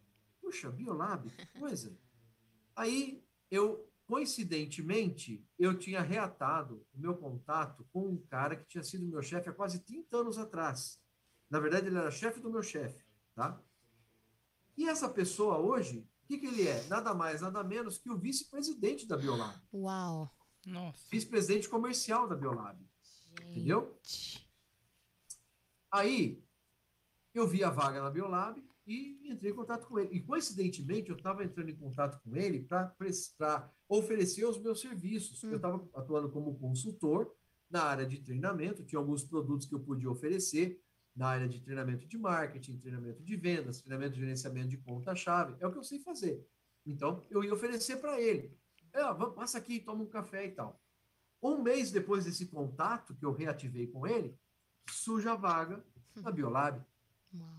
Puxa, 0.41 0.71
Biolab, 0.71 1.31
que 1.31 1.47
coisa. 1.59 1.97
Aí, 2.75 3.25
eu, 3.51 3.89
coincidentemente, 4.07 5.45
eu 5.59 5.79
tinha 5.79 6.01
reatado 6.01 6.87
o 6.93 7.01
meu 7.01 7.17
contato 7.17 7.87
com 7.93 8.09
um 8.09 8.19
cara 8.19 8.57
que 8.57 8.67
tinha 8.67 8.83
sido 8.83 9.07
meu 9.07 9.23
chefe 9.23 9.49
há 9.49 9.53
quase 9.53 9.81
30 9.81 10.17
anos 10.17 10.39
atrás. 10.39 11.01
Na 11.51 11.61
verdade, 11.61 11.87
ele 11.87 11.99
era 11.99 12.11
chefe 12.11 12.41
do 12.41 12.51
meu 12.51 12.63
chefe, 12.63 13.05
tá? 13.35 13.61
E 14.77 14.89
essa 14.89 15.09
pessoa 15.09 15.59
hoje, 15.59 16.09
o 16.23 16.27
que, 16.27 16.39
que 16.39 16.47
ele 16.47 16.69
é? 16.69 16.87
Nada 16.87 17.15
mais, 17.15 17.41
nada 17.41 17.65
menos 17.65 17.99
que 17.99 18.11
o 18.11 18.19
vice-presidente 18.19 19.07
da 19.07 19.17
Biolab. 19.17 19.61
Uau. 19.73 20.31
Nossa. 20.67 21.09
Vice-presidente 21.11 21.69
comercial 21.69 22.29
da 22.29 22.37
Biolab. 22.37 22.79
Entendeu? 23.43 23.99
Aí, 25.91 26.43
eu 27.39 27.47
vi 27.47 27.63
a 27.65 27.71
vaga 27.71 28.03
na 28.03 28.11
Biolab 28.11 28.63
e 28.87 29.21
entrei 29.31 29.53
em 29.53 29.55
contato 29.55 29.87
com 29.87 29.99
ele. 29.99 30.15
E, 30.15 30.21
coincidentemente, 30.21 31.11
eu 31.11 31.17
estava 31.17 31.45
entrando 31.45 31.71
em 31.71 31.77
contato 31.77 32.21
com 32.23 32.35
ele 32.35 32.61
para 32.61 33.71
oferecer 33.89 34.45
os 34.47 34.61
meus 34.61 34.81
serviços. 34.81 35.43
Eu 35.43 35.57
estava 35.57 35.89
atuando 35.95 36.31
como 36.31 36.59
consultor 36.59 37.33
na 37.71 37.83
área 37.83 38.07
de 38.07 38.19
treinamento, 38.19 38.85
tinha 38.85 38.99
alguns 38.99 39.23
produtos 39.23 39.67
que 39.67 39.75
eu 39.75 39.81
podia 39.81 40.11
oferecer 40.11 40.83
na 41.15 41.29
área 41.29 41.49
de 41.49 41.61
treinamento 41.61 42.07
de 42.07 42.17
marketing, 42.17 42.79
treinamento 42.79 43.23
de 43.23 43.37
vendas, 43.37 43.83
treinamento 43.83 44.15
de 44.15 44.21
gerenciamento 44.21 44.69
de 44.69 44.79
conta-chave. 44.79 45.55
É 45.61 45.67
o 45.67 45.73
que 45.73 45.79
eu 45.79 45.83
sei 45.83 45.99
fazer. 45.99 46.47
Então, 46.87 47.27
eu 47.29 47.45
ia 47.45 47.53
oferecer 47.53 47.97
para 47.97 48.21
ele. 48.21 48.57
É, 48.93 49.03
passa 49.35 49.59
aqui, 49.59 49.81
toma 49.81 50.03
um 50.03 50.09
café 50.09 50.47
e 50.47 50.53
tal. 50.53 50.81
Um 51.43 51.63
mês 51.63 51.91
depois 51.91 52.25
desse 52.25 52.47
contato 52.47 53.15
que 53.15 53.25
eu 53.25 53.33
reativei 53.33 53.87
com 53.87 54.07
ele, 54.07 54.35
surge 54.89 55.29
a 55.29 55.35
vaga 55.35 55.85
na 56.17 56.31
Biolab. 56.31 56.83
Uau. 57.35 57.59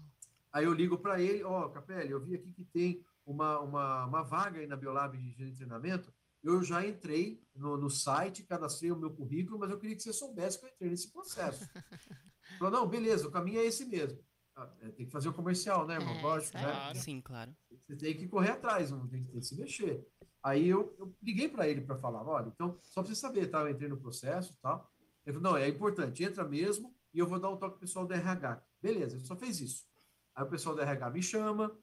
Aí 0.52 0.66
eu 0.66 0.74
ligo 0.74 0.98
para 0.98 1.22
ele, 1.22 1.44
ó, 1.44 1.70
Capelli, 1.70 2.12
eu 2.12 2.20
vi 2.20 2.36
aqui 2.36 2.52
que 2.52 2.66
tem 2.66 3.06
uma, 3.26 3.60
uma, 3.60 4.06
uma 4.06 4.24
vaga 4.24 4.60
aí 4.60 4.68
na 4.68 4.76
Biolab 4.76 5.16
de 5.18 5.52
treinamento. 5.52 6.12
Eu 6.44 6.64
já 6.64 6.86
entrei 6.86 7.44
no, 7.54 7.78
no 7.78 7.90
site, 7.90 8.44
cadastrei 8.44 8.92
o 8.92 8.98
meu 8.98 9.12
currículo, 9.12 9.60
mas 9.60 9.70
eu 9.70 9.78
queria 9.78 9.96
que 9.96 10.02
você 10.02 10.14
soubesse 10.14 10.58
que 10.58 10.66
eu 10.66 10.70
entrei 10.70 10.90
nesse 10.90 11.12
processo. 11.12 11.70
Falou, 12.58 12.74
não, 12.74 12.88
beleza, 12.88 13.28
o 13.28 13.32
caminho 13.32 13.60
é 13.60 13.66
esse 13.66 13.86
mesmo. 13.86 14.20
Ah, 14.56 14.70
é, 14.82 14.90
tem 14.90 15.06
que 15.06 15.12
fazer 15.12 15.30
o 15.30 15.34
comercial, 15.34 15.86
né, 15.86 15.96
irmão? 15.96 16.16
É, 16.16 16.22
Lógico, 16.22 16.58
né? 16.58 16.64
Claro. 16.64 16.98
Sim, 16.98 17.22
claro. 17.22 17.56
Você 17.86 17.96
tem 17.96 18.18
que 18.18 18.28
correr 18.28 18.52
atrás, 18.52 18.90
não 18.90 19.08
tem 19.08 19.24
que, 19.24 19.32
tem 19.32 19.40
que 19.40 19.46
se 19.46 19.56
mexer. 19.56 20.08
Aí 20.42 20.68
eu, 20.68 20.96
eu 20.98 21.16
liguei 21.22 21.48
para 21.48 21.68
ele 21.68 21.82
para 21.82 21.98
falar, 21.98 22.24
olha, 22.24 22.48
então, 22.48 22.80
só 22.82 23.02
para 23.02 23.10
você 23.10 23.16
saber, 23.16 23.48
tá? 23.48 23.62
Eu 23.62 23.70
entrei 23.70 23.90
no 23.90 23.98
processo 23.98 24.54
e 24.54 24.62
tal. 24.62 24.90
Ele 25.26 25.38
falou, 25.38 25.52
não, 25.52 25.58
é 25.58 25.68
importante, 25.68 26.24
entra 26.24 26.44
mesmo 26.44 26.96
e 27.14 27.20
eu 27.20 27.28
vou 27.28 27.40
dar 27.40 27.50
um 27.50 27.58
toque 27.58 27.80
pessoal 27.80 28.06
do 28.06 28.14
RH. 28.14 28.64
Beleza, 28.82 29.16
ele 29.16 29.26
só 29.26 29.36
fez 29.36 29.60
isso. 29.60 29.88
Aí 30.36 30.44
o 30.44 30.50
pessoal 30.50 30.76
do 30.76 30.82
RH 30.82 31.10
me 31.10 31.22
chama, 31.24 31.78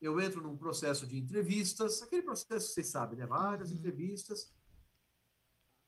eu 0.00 0.20
entro 0.20 0.42
num 0.42 0.56
processo 0.56 1.06
de 1.06 1.16
entrevistas, 1.18 2.02
aquele 2.02 2.22
processo 2.22 2.68
que 2.68 2.74
vocês 2.74 2.88
sabem, 2.88 3.18
né? 3.18 3.26
Várias 3.26 3.70
Uhum. 3.70 3.76
entrevistas, 3.76 4.52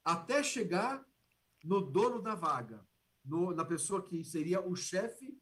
até 0.05 0.43
chegar 0.43 1.05
no 1.64 1.81
dono 1.81 2.23
da 2.23 2.35
vaga, 2.35 2.86
no, 3.24 3.52
na 3.52 3.64
pessoa 3.64 4.02
que 4.02 4.24
seria 4.24 4.60
o 4.66 4.74
chefe 4.77 5.36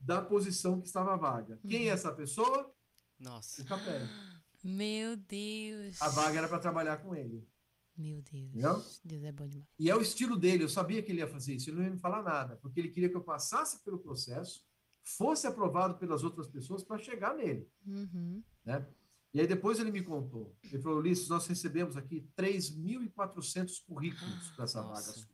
da 0.00 0.22
posição 0.22 0.80
que 0.80 0.86
estava 0.86 1.16
vaga. 1.16 1.58
Quem 1.68 1.88
é 1.88 1.92
essa 1.92 2.12
pessoa? 2.14 2.72
Nossa. 3.18 3.62
O 3.62 3.64
Capelli. 3.64 4.08
Meu 4.62 5.16
Deus. 5.16 6.00
A 6.00 6.08
vaga 6.08 6.38
era 6.38 6.48
para 6.48 6.58
trabalhar 6.60 6.98
com 6.98 7.14
ele. 7.14 7.46
Meu 7.96 8.20
Deus. 8.22 8.48
Entendeu? 8.50 8.84
Deus 9.04 9.22
é 9.24 9.32
bom 9.32 9.46
demais. 9.46 9.68
E 9.78 9.88
é 9.90 9.94
o 9.96 10.00
estilo 10.00 10.36
dele, 10.36 10.64
eu 10.64 10.68
sabia 10.68 11.02
que 11.02 11.12
ele 11.12 11.20
ia 11.20 11.28
fazer 11.28 11.54
isso, 11.54 11.70
ele 11.70 11.76
não 11.78 11.84
ia 11.84 11.90
me 11.90 11.98
falar 11.98 12.22
nada, 12.22 12.56
porque 12.56 12.80
ele 12.80 12.88
queria 12.88 13.08
que 13.08 13.16
eu 13.16 13.22
passasse 13.22 13.82
pelo 13.84 13.98
processo, 13.98 14.64
fosse 15.02 15.46
aprovado 15.46 15.96
pelas 15.98 16.24
outras 16.24 16.48
pessoas 16.48 16.82
para 16.82 16.98
chegar 16.98 17.34
nele, 17.36 17.68
Uhum. 17.86 18.42
né? 18.64 18.86
E 19.32 19.40
aí 19.40 19.46
depois 19.46 19.78
ele 19.80 19.90
me 19.90 20.02
contou, 20.02 20.56
ele 20.64 20.80
falou, 20.80 20.98
Ulisses, 20.98 21.28
nós 21.28 21.46
recebemos 21.46 21.96
aqui 21.96 22.24
3.400 22.36 23.80
currículos 23.84 24.50
para 24.52 24.64
essa 24.64 24.80
vaga 24.80 24.94
Nossa. 24.94 25.12
sua. 25.12 25.28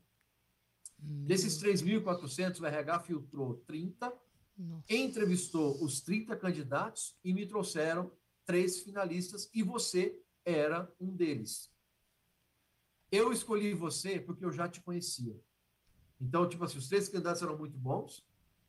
Meu 0.99 1.27
Desses 1.27 1.59
3.400, 1.63 2.61
o 2.61 2.67
RH 2.67 3.01
filtrou 3.01 3.55
30, 3.67 4.13
Nossa. 4.57 4.85
entrevistou 4.93 5.83
os 5.83 6.01
30 6.01 6.37
candidatos 6.37 7.17
e 7.25 7.33
me 7.33 7.47
trouxeram 7.47 8.11
três 8.45 8.83
finalistas 8.83 9.49
e 9.55 9.63
você 9.63 10.19
era 10.45 10.91
um 11.01 11.15
deles. 11.15 11.71
Eu 13.11 13.33
escolhi 13.33 13.75
você 13.75 14.21
porque 14.21 14.45
eu 14.45 14.53
já 14.53 14.69
te 14.69 14.81
conhecia. 14.81 15.39
Então, 16.21 16.49
tipo 16.49 16.65
assim, 16.65 16.79
os 16.79 16.89
três 16.89 17.09
candidatos 17.09 17.43
eram 17.43 17.57
muito 17.57 17.79
bons, 17.79 18.25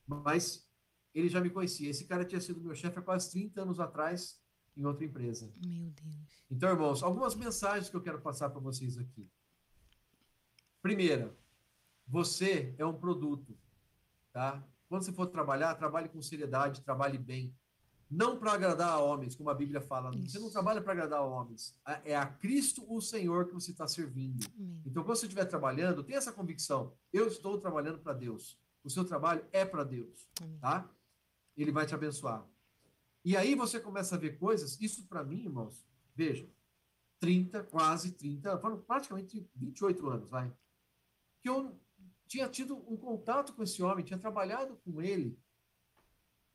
mas 0.08 0.68
ele 1.14 1.30
já 1.30 1.42
me 1.42 1.50
conhecia. 1.50 1.90
Esse 1.90 2.06
cara 2.06 2.26
tinha 2.26 2.40
sido 2.40 2.62
meu 2.62 2.74
chefe 2.74 3.00
há 3.00 3.02
quase 3.02 3.30
30 3.32 3.62
anos 3.62 3.80
atrás 3.80 4.42
em 4.76 4.86
outra 4.86 5.06
empresa. 5.06 5.52
Meu 5.66 5.90
Deus. 5.90 6.46
Então, 6.50 6.70
irmãos, 6.70 7.04
algumas 7.04 7.36
mensagens 7.36 7.90
que 7.90 7.96
eu 7.96 8.02
quero 8.02 8.22
passar 8.22 8.50
para 8.50 8.62
vocês 8.62 8.98
aqui. 8.98 9.30
Primeira, 10.82 11.36
você 12.08 12.74
é 12.78 12.86
um 12.86 12.98
produto, 12.98 13.58
tá? 14.32 14.66
Quando 14.90 15.04
você 15.04 15.14
for 15.14 15.28
trabalhar, 15.28 15.76
trabalhe 15.76 16.10
com 16.10 16.22
seriedade, 16.22 16.82
trabalhe 16.82 17.18
bem. 17.18 17.56
Não 18.12 18.38
para 18.38 18.52
agradar 18.52 18.90
a 18.90 19.00
homens, 19.00 19.36
como 19.36 19.50
a 19.50 19.54
Bíblia 19.54 19.80
fala. 19.80 20.12
Você 20.12 20.38
não 20.38 20.52
trabalha 20.52 20.82
para 20.82 20.92
agradar 20.92 21.20
a 21.20 21.26
homens. 21.26 21.74
É 22.04 22.14
a 22.14 22.26
Cristo 22.26 22.84
o 22.94 23.00
Senhor 23.00 23.48
que 23.48 23.54
você 23.54 23.72
está 23.72 23.88
servindo. 23.88 24.46
Amém. 24.54 24.82
Então, 24.86 25.02
quando 25.02 25.16
você 25.16 25.28
estiver 25.28 25.46
trabalhando, 25.46 26.04
tenha 26.04 26.18
essa 26.18 26.34
convicção. 26.34 26.94
Eu 27.14 27.28
estou 27.28 27.58
trabalhando 27.58 28.00
para 28.00 28.12
Deus. 28.12 28.60
O 28.84 28.90
seu 28.90 29.06
trabalho 29.06 29.46
é 29.54 29.64
para 29.64 29.86
Deus, 29.86 30.28
Amém. 30.42 30.58
tá? 30.60 30.92
Ele 31.56 31.72
vai 31.72 31.86
te 31.86 31.96
abençoar. 31.96 32.46
E 33.24 33.38
aí 33.38 33.56
você 33.56 33.80
começa 33.80 34.16
a 34.16 34.18
ver 34.18 34.38
coisas. 34.38 34.78
Isso 34.82 35.08
para 35.08 35.24
mim, 35.24 35.44
irmãos, 35.46 35.86
veja, 36.14 36.50
30, 37.22 37.64
quase 37.64 38.12
30, 38.12 38.58
foram 38.58 38.82
praticamente 38.82 39.48
28 39.56 40.10
anos, 40.10 40.30
vai. 40.30 40.52
Que 41.42 41.48
eu 41.48 41.80
tinha 42.28 42.50
tido 42.50 42.76
um 42.92 42.98
contato 42.98 43.54
com 43.54 43.64
esse 43.64 43.82
homem, 43.82 44.04
tinha 44.04 44.20
trabalhado 44.20 44.76
com 44.84 45.02
ele, 45.02 45.40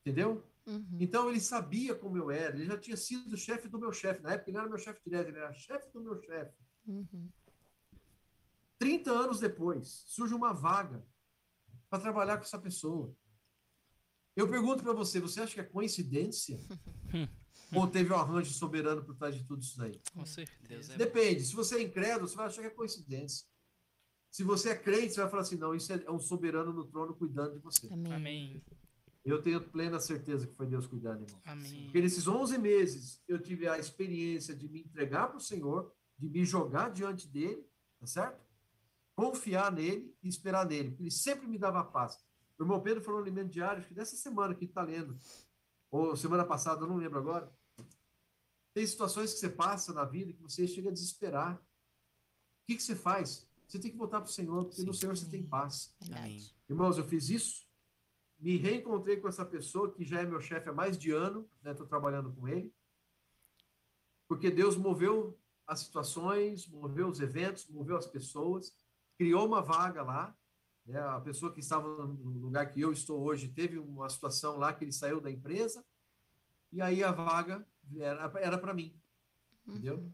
entendeu? 0.00 0.44
Uhum. 0.66 0.98
Então 0.98 1.28
ele 1.30 1.40
sabia 1.40 1.94
como 1.94 2.16
eu 2.18 2.30
era, 2.30 2.56
ele 2.56 2.66
já 2.66 2.76
tinha 2.76 2.96
sido 2.96 3.36
chefe 3.36 3.68
do 3.68 3.78
meu 3.78 3.92
chefe. 3.92 4.22
Na 4.22 4.32
época 4.32 4.50
ele 4.50 4.56
não 4.56 4.62
era 4.62 4.70
meu 4.70 4.78
chefe 4.78 5.00
direto, 5.04 5.28
ele 5.28 5.38
era 5.38 5.52
chefe 5.52 5.92
do 5.92 6.00
meu 6.00 6.20
chefe. 6.20 6.54
Uhum. 6.86 7.30
30 8.78 9.10
anos 9.10 9.40
depois, 9.40 10.04
surge 10.06 10.34
uma 10.34 10.52
vaga 10.52 11.06
para 11.88 12.02
trabalhar 12.02 12.36
com 12.36 12.42
essa 12.42 12.58
pessoa. 12.58 13.14
Eu 14.34 14.48
pergunto 14.48 14.82
para 14.82 14.92
você, 14.92 15.18
você 15.18 15.40
acha 15.40 15.54
que 15.54 15.60
é 15.60 15.64
coincidência? 15.64 16.60
Ou 17.74 17.86
teve 17.86 18.12
um 18.12 18.16
arranjo 18.16 18.52
soberano 18.52 19.02
por 19.02 19.16
trás 19.16 19.34
de 19.34 19.44
tudo 19.44 19.62
isso 19.62 19.78
daí? 19.78 20.00
Com 20.12 20.24
certeza. 20.24 20.94
é 20.94 20.96
Depende. 20.96 21.44
Se 21.44 21.54
você 21.54 21.76
é 21.76 21.82
incrédulo, 21.82 22.28
você 22.28 22.36
vai 22.36 22.46
achar 22.46 22.60
que 22.60 22.68
é 22.68 22.70
coincidência. 22.70 23.46
Se 24.30 24.44
você 24.44 24.70
é 24.70 24.76
crente, 24.76 25.14
você 25.14 25.20
vai 25.22 25.30
falar 25.30 25.42
assim: 25.42 25.56
não, 25.56 25.74
isso 25.74 25.92
é 25.92 26.02
é 26.04 26.10
um 26.10 26.18
soberano 26.18 26.72
no 26.72 26.84
trono 26.84 27.14
cuidando 27.14 27.54
de 27.54 27.58
você. 27.58 27.88
Amém. 27.90 28.12
Amém. 28.12 28.62
Eu 29.26 29.42
tenho 29.42 29.60
plena 29.60 29.98
certeza 29.98 30.46
que 30.46 30.54
foi 30.54 30.68
Deus 30.68 30.86
cuidando, 30.86 31.22
irmão. 31.22 31.40
Amém. 31.44 31.84
Porque 31.84 32.00
nesses 32.00 32.28
11 32.28 32.58
meses 32.58 33.20
eu 33.26 33.42
tive 33.42 33.66
a 33.66 33.76
experiência 33.76 34.54
de 34.54 34.68
me 34.68 34.82
entregar 34.82 35.26
para 35.26 35.38
o 35.38 35.40
Senhor, 35.40 35.92
de 36.16 36.28
me 36.28 36.44
jogar 36.44 36.90
diante 36.90 37.26
dele, 37.26 37.68
tá 37.98 38.06
certo? 38.06 38.40
Confiar 39.16 39.72
nele 39.72 40.16
e 40.22 40.28
esperar 40.28 40.64
nele, 40.64 40.90
porque 40.90 41.02
ele 41.02 41.10
sempre 41.10 41.48
me 41.48 41.58
dava 41.58 41.82
paz. 41.82 42.24
O 42.56 42.62
irmão 42.62 42.80
Pedro 42.80 43.02
falou 43.02 43.20
no 43.20 43.26
alimento 43.26 43.50
diário, 43.50 43.80
acho 43.80 43.88
que 43.88 43.94
dessa 43.94 44.16
semana 44.16 44.54
que 44.54 44.64
está 44.64 44.82
lendo, 44.82 45.18
ou 45.90 46.16
semana 46.16 46.44
passada, 46.44 46.82
eu 46.82 46.86
não 46.88 46.96
lembro 46.96 47.18
agora. 47.18 47.52
Tem 48.72 48.86
situações 48.86 49.34
que 49.34 49.40
você 49.40 49.48
passa 49.48 49.92
na 49.92 50.04
vida 50.04 50.32
que 50.32 50.42
você 50.42 50.68
chega 50.68 50.90
a 50.90 50.92
desesperar. 50.92 51.56
O 51.56 52.66
que, 52.68 52.76
que 52.76 52.82
você 52.82 52.94
faz? 52.94 53.48
Você 53.66 53.80
tem 53.80 53.90
que 53.90 53.96
voltar 53.96 54.20
para 54.20 54.30
o 54.30 54.32
Senhor, 54.32 54.66
porque 54.66 54.84
no 54.84 54.94
Senhor 54.94 55.16
você 55.16 55.26
tem 55.26 55.44
paz. 55.44 55.94
Verdade. 56.00 56.54
Irmãos, 56.68 56.96
eu 56.96 57.04
fiz 57.04 57.28
isso, 57.28 57.65
me 58.38 58.56
reencontrei 58.56 59.16
com 59.16 59.28
essa 59.28 59.44
pessoa 59.44 59.92
que 59.92 60.04
já 60.04 60.20
é 60.20 60.26
meu 60.26 60.40
chefe 60.40 60.68
há 60.68 60.72
mais 60.72 60.98
de 60.98 61.10
ano, 61.10 61.48
estou 61.64 61.86
trabalhando 61.86 62.32
com 62.32 62.46
ele, 62.46 62.72
porque 64.28 64.50
Deus 64.50 64.76
moveu 64.76 65.38
as 65.66 65.80
situações, 65.80 66.66
moveu 66.68 67.08
os 67.08 67.20
eventos, 67.20 67.66
moveu 67.68 67.96
as 67.96 68.06
pessoas, 68.06 68.76
criou 69.16 69.46
uma 69.46 69.62
vaga 69.62 70.02
lá. 70.02 70.36
Né? 70.84 71.00
A 71.00 71.20
pessoa 71.20 71.52
que 71.52 71.60
estava 71.60 71.88
no 72.06 72.38
lugar 72.40 72.70
que 72.70 72.80
eu 72.80 72.92
estou 72.92 73.20
hoje 73.22 73.48
teve 73.48 73.78
uma 73.78 74.08
situação 74.08 74.56
lá 74.56 74.72
que 74.72 74.84
ele 74.84 74.92
saiu 74.92 75.20
da 75.20 75.30
empresa, 75.30 75.84
e 76.72 76.80
aí 76.80 77.02
a 77.02 77.12
vaga 77.12 77.66
era, 77.98 78.58
para 78.58 78.74
mim, 78.74 78.94
entendeu? 79.66 80.12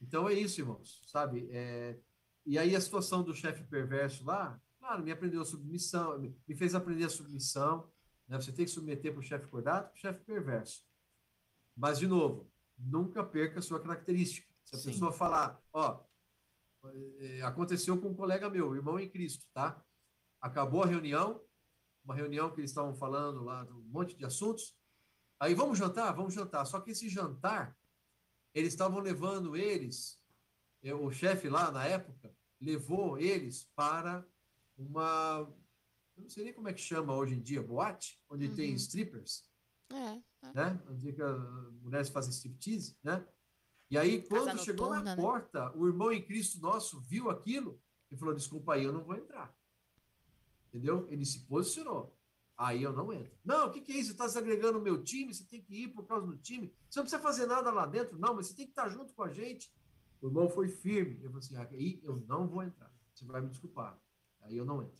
Então 0.00 0.28
é 0.28 0.34
isso, 0.34 0.60
irmãos, 0.60 1.02
sabe? 1.06 1.48
É, 1.50 1.98
e 2.44 2.58
aí 2.58 2.76
a 2.76 2.80
situação 2.80 3.22
do 3.22 3.34
chefe 3.34 3.64
perverso 3.64 4.24
lá, 4.24 4.60
claro, 4.86 5.02
me 5.02 5.10
aprendeu 5.10 5.42
a 5.42 5.44
submissão, 5.44 6.16
me 6.18 6.54
fez 6.54 6.74
aprender 6.74 7.04
a 7.04 7.10
submissão, 7.10 7.90
né? 8.28 8.40
Você 8.40 8.52
tem 8.52 8.64
que 8.64 8.70
submeter 8.70 9.12
para 9.12 9.20
o 9.20 9.22
chefe 9.22 9.48
cordato, 9.48 9.90
para 9.90 9.96
o 9.96 10.00
chefe 10.00 10.24
perverso. 10.24 10.84
Mas, 11.76 11.98
de 11.98 12.06
novo, 12.06 12.50
nunca 12.78 13.24
perca 13.24 13.58
a 13.58 13.62
sua 13.62 13.80
característica. 13.80 14.46
Se 14.64 14.76
a 14.76 14.78
Sim. 14.78 14.90
pessoa 14.92 15.12
falar, 15.12 15.60
ó, 15.72 16.04
é, 17.18 17.42
aconteceu 17.42 18.00
com 18.00 18.10
um 18.10 18.14
colega 18.14 18.48
meu, 18.48 18.74
irmão 18.76 18.98
em 18.98 19.08
Cristo, 19.08 19.44
tá? 19.52 19.84
Acabou 20.40 20.84
a 20.84 20.86
reunião, 20.86 21.44
uma 22.04 22.14
reunião 22.14 22.52
que 22.52 22.60
eles 22.60 22.70
estavam 22.70 22.94
falando 22.94 23.42
lá, 23.42 23.64
um 23.64 23.88
monte 23.88 24.16
de 24.16 24.24
assuntos. 24.24 24.76
Aí, 25.40 25.52
vamos 25.52 25.78
jantar? 25.78 26.12
Vamos 26.12 26.32
jantar. 26.32 26.64
Só 26.64 26.80
que 26.80 26.92
esse 26.92 27.08
jantar, 27.08 27.76
eles 28.54 28.72
estavam 28.72 29.00
levando 29.00 29.56
eles, 29.56 30.22
eh, 30.82 30.94
o 30.94 31.10
chefe 31.10 31.48
lá 31.48 31.72
na 31.72 31.84
época, 31.84 32.32
levou 32.60 33.18
eles 33.18 33.68
para 33.74 34.24
uma, 34.76 35.48
eu 36.16 36.22
não 36.22 36.28
sei 36.28 36.44
nem 36.44 36.52
como 36.52 36.68
é 36.68 36.72
que 36.72 36.80
chama 36.80 37.14
hoje 37.14 37.34
em 37.34 37.40
dia, 37.42 37.62
boate, 37.62 38.20
onde 38.28 38.48
tem 38.54 38.70
Uhum. 38.70 38.76
strippers, 38.76 39.44
É. 39.90 40.20
né? 40.54 40.82
Onde 40.88 41.14
mulheres 41.82 42.08
fazem 42.08 42.30
striptease, 42.32 42.96
né? 43.02 43.26
E 43.90 43.96
aí, 43.96 44.22
quando 44.22 44.46
Casa 44.46 44.64
chegou 44.64 44.88
na 44.90 44.96
noturna, 44.96 45.16
né? 45.16 45.22
porta, 45.22 45.76
o 45.76 45.86
irmão 45.86 46.10
em 46.12 46.20
Cristo 46.24 46.60
nosso 46.60 47.00
viu 47.02 47.30
aquilo 47.30 47.80
e 48.10 48.16
falou: 48.16 48.34
Desculpa 48.34 48.74
aí, 48.74 48.82
eu 48.84 48.92
não 48.92 49.04
vou 49.04 49.14
entrar. 49.16 49.54
Entendeu? 50.68 51.06
Ele 51.10 51.24
se 51.24 51.46
posicionou. 51.46 52.14
Aí 52.58 52.82
eu 52.82 52.92
não 52.92 53.12
entro. 53.12 53.38
Não, 53.44 53.66
o 53.68 53.70
que, 53.70 53.80
que 53.82 53.92
é 53.92 53.96
isso? 53.96 54.06
Você 54.08 54.12
está 54.12 54.26
desagregando 54.26 54.78
o 54.78 54.82
meu 54.82 55.02
time, 55.04 55.32
você 55.32 55.44
tem 55.44 55.62
que 55.62 55.82
ir 55.84 55.88
por 55.88 56.06
causa 56.06 56.26
do 56.26 56.36
time. 56.38 56.74
Você 56.88 56.98
não 56.98 57.04
precisa 57.04 57.22
fazer 57.22 57.46
nada 57.46 57.70
lá 57.70 57.86
dentro, 57.86 58.18
não, 58.18 58.34
mas 58.34 58.46
você 58.48 58.54
tem 58.56 58.64
que 58.64 58.72
estar 58.72 58.88
junto 58.88 59.12
com 59.14 59.22
a 59.22 59.30
gente. 59.30 59.70
O 60.22 60.26
irmão 60.28 60.48
foi 60.48 60.68
firme. 60.68 61.22
Eu 61.22 61.30
falei 61.30 61.38
assim: 61.46 61.56
aí 61.56 62.00
eu 62.02 62.16
não 62.26 62.48
vou 62.48 62.62
entrar. 62.62 62.90
Você 63.14 63.24
vai 63.24 63.40
me 63.40 63.50
desculpar. 63.50 63.98
Aí 64.46 64.56
eu 64.56 64.64
não 64.64 64.82
entro. 64.82 64.96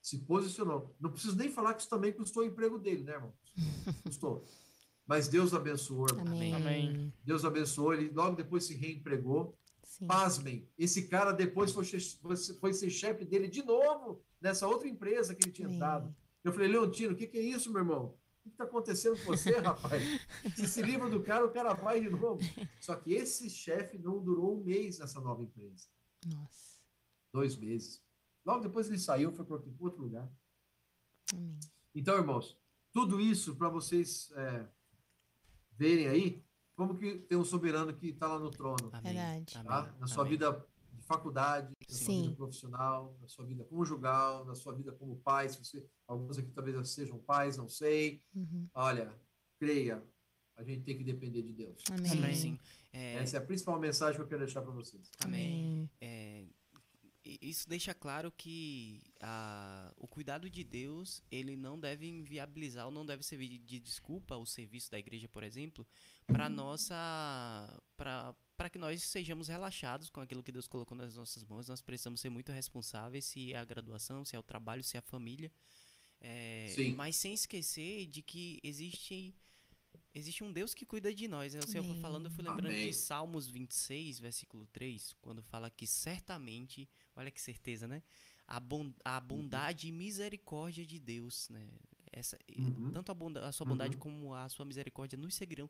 Se 0.00 0.18
posicionou. 0.18 0.94
Não 1.00 1.10
preciso 1.10 1.36
nem 1.36 1.50
falar 1.50 1.74
que 1.74 1.80
isso 1.80 1.90
também 1.90 2.12
custou 2.12 2.42
o 2.42 2.46
emprego 2.46 2.78
dele, 2.78 3.04
né, 3.04 3.12
irmão? 3.12 3.32
Custou. 4.04 4.44
Mas 5.06 5.28
Deus 5.28 5.54
abençoou, 5.54 6.06
irmão. 6.08 6.26
Amém. 6.26 6.54
Amém. 6.54 7.12
Deus 7.24 7.44
abençoou. 7.44 7.94
Ele 7.94 8.10
logo 8.12 8.36
depois 8.36 8.64
se 8.64 8.74
reempregou. 8.74 9.56
Sim. 9.82 10.06
Pasmem, 10.06 10.68
esse 10.76 11.06
cara 11.08 11.30
depois 11.32 11.70
foi, 11.70 11.84
foi- 12.58 12.72
ser 12.72 12.90
chefe 12.90 13.24
dele 13.24 13.46
de 13.46 13.62
novo 13.62 14.20
nessa 14.40 14.66
outra 14.66 14.88
empresa 14.88 15.34
que 15.34 15.44
ele 15.44 15.52
tinha 15.52 15.66
Amém. 15.68 15.76
entrado. 15.76 16.16
Eu 16.42 16.52
falei, 16.52 16.68
Leontino, 16.68 17.12
o 17.12 17.16
que, 17.16 17.26
que 17.28 17.38
é 17.38 17.42
isso, 17.42 17.70
meu 17.70 17.80
irmão? 17.80 18.06
O 18.40 18.42
que 18.42 18.48
está 18.50 18.64
acontecendo 18.64 19.16
com 19.18 19.26
você, 19.26 19.52
rapaz? 19.58 20.02
Você 20.54 20.66
se 20.66 20.82
livra 20.82 21.08
do 21.08 21.22
cara, 21.22 21.46
o 21.46 21.50
cara 21.50 21.72
vai 21.74 22.00
de 22.00 22.10
novo. 22.10 22.40
Só 22.80 22.94
que 22.96 23.12
esse 23.14 23.48
chefe 23.48 23.96
não 23.96 24.22
durou 24.22 24.58
um 24.58 24.64
mês 24.64 24.98
nessa 24.98 25.20
nova 25.20 25.42
empresa. 25.42 25.86
Nossa. 26.26 26.80
Dois 27.32 27.56
meses. 27.56 28.03
Logo 28.44 28.60
depois 28.60 28.88
ele 28.88 28.98
saiu, 28.98 29.32
foi 29.32 29.44
para 29.44 29.56
outro 29.56 30.02
lugar. 30.02 30.30
Amém. 31.32 31.58
Então, 31.94 32.16
irmãos, 32.16 32.58
tudo 32.92 33.20
isso 33.20 33.56
para 33.56 33.68
vocês 33.68 34.30
é, 34.32 34.66
verem 35.72 36.08
aí 36.08 36.44
como 36.74 36.96
que 36.96 37.18
tem 37.18 37.38
um 37.38 37.44
soberano 37.44 37.94
que 37.94 38.08
está 38.08 38.26
lá 38.26 38.38
no 38.38 38.50
trono. 38.50 38.90
Amém. 38.92 39.44
Tá? 39.44 39.94
Na 39.98 40.06
sua 40.06 40.22
Amém. 40.22 40.32
vida 40.32 40.66
de 40.92 41.02
faculdade, 41.02 41.68
na 41.88 41.94
sua 41.94 42.06
Sim. 42.06 42.22
vida 42.22 42.36
profissional, 42.36 43.16
na 43.20 43.28
sua 43.28 43.44
vida 43.46 43.64
conjugal, 43.64 44.44
na 44.44 44.54
sua 44.54 44.74
vida 44.74 44.92
como 44.92 45.16
pai, 45.18 45.48
se 45.48 45.58
você, 45.58 45.86
alguns 46.06 46.38
aqui 46.38 46.50
talvez 46.50 46.88
sejam 46.90 47.18
pais, 47.18 47.56
não 47.56 47.68
sei. 47.68 48.22
Uhum. 48.34 48.68
Olha, 48.74 49.12
creia, 49.58 50.02
a 50.56 50.62
gente 50.64 50.82
tem 50.82 50.96
que 50.96 51.04
depender 51.04 51.42
de 51.42 51.52
Deus. 51.52 51.82
Amém. 51.90 52.34
Sim, 52.34 52.34
sim. 52.34 52.58
É, 52.92 53.14
Essa 53.14 53.36
é 53.36 53.40
a 53.40 53.44
principal 53.44 53.78
mensagem 53.78 54.16
que 54.16 54.22
eu 54.22 54.28
quero 54.28 54.44
deixar 54.44 54.62
para 54.62 54.72
vocês. 54.72 55.10
amém. 55.24 55.90
É, 56.00 56.44
isso 57.24 57.68
deixa 57.68 57.94
claro 57.94 58.30
que 58.30 59.00
a, 59.20 59.92
o 59.96 60.06
cuidado 60.06 60.50
de 60.50 60.62
Deus, 60.62 61.22
ele 61.30 61.56
não 61.56 61.80
deve 61.80 62.06
inviabilizar 62.06 62.86
ou 62.86 62.92
não 62.92 63.04
deve 63.04 63.22
servir 63.22 63.48
de, 63.48 63.58
de 63.58 63.80
desculpa 63.80 64.36
o 64.36 64.44
serviço 64.44 64.90
da 64.90 64.98
igreja, 64.98 65.28
por 65.28 65.42
exemplo, 65.42 65.86
para 66.26 66.48
nossa 66.48 66.94
para 67.96 68.34
para 68.56 68.70
que 68.70 68.78
nós 68.78 69.02
sejamos 69.02 69.48
relaxados 69.48 70.10
com 70.10 70.20
aquilo 70.20 70.42
que 70.42 70.52
Deus 70.52 70.68
colocou 70.68 70.96
nas 70.96 71.16
nossas 71.16 71.42
mãos. 71.44 71.66
Nós 71.66 71.80
precisamos 71.80 72.20
ser 72.20 72.30
muito 72.30 72.52
responsáveis 72.52 73.24
se 73.24 73.52
é 73.52 73.56
a 73.56 73.64
graduação, 73.64 74.24
se 74.24 74.36
é 74.36 74.38
o 74.38 74.42
trabalho, 74.44 74.84
se 74.84 74.96
é 74.96 75.00
a 75.00 75.02
família. 75.02 75.50
É, 76.20 76.72
mas 76.96 77.16
sem 77.16 77.34
esquecer 77.34 78.06
de 78.06 78.22
que 78.22 78.60
existe 78.62 79.34
existe 80.14 80.44
um 80.44 80.52
Deus 80.52 80.72
que 80.72 80.86
cuida 80.86 81.12
de 81.12 81.26
nós. 81.26 81.54
Né? 81.54 81.60
O 81.60 81.66
Senhor 81.66 81.82
foi 81.82 81.90
Amém. 81.92 82.02
falando, 82.02 82.26
eu 82.26 82.30
fui 82.30 82.44
lembrando 82.44 82.72
Amém. 82.72 82.88
de 82.88 82.94
Salmos 82.94 83.48
26, 83.48 84.20
versículo 84.20 84.66
3, 84.66 85.14
quando 85.20 85.42
fala 85.42 85.68
que 85.68 85.86
certamente, 85.86 86.88
olha 87.16 87.30
que 87.30 87.40
certeza, 87.40 87.86
né? 87.88 88.02
A, 88.46 88.60
bon 88.60 88.92
a 89.04 89.18
bondade 89.20 89.88
e 89.88 89.92
misericórdia 89.92 90.84
de 90.84 90.98
Deus, 90.98 91.48
né? 91.48 91.66
Essa, 92.12 92.38
Uhum. 92.56 92.90
Tanto 92.92 93.10
a, 93.10 93.14
bonda- 93.14 93.46
a 93.46 93.50
sua 93.52 93.66
bondade 93.66 93.94
Uhum. 93.96 94.00
como 94.00 94.34
a 94.34 94.48
sua 94.48 94.64
misericórdia 94.64 95.18
nos 95.18 95.34
seguirão 95.34 95.68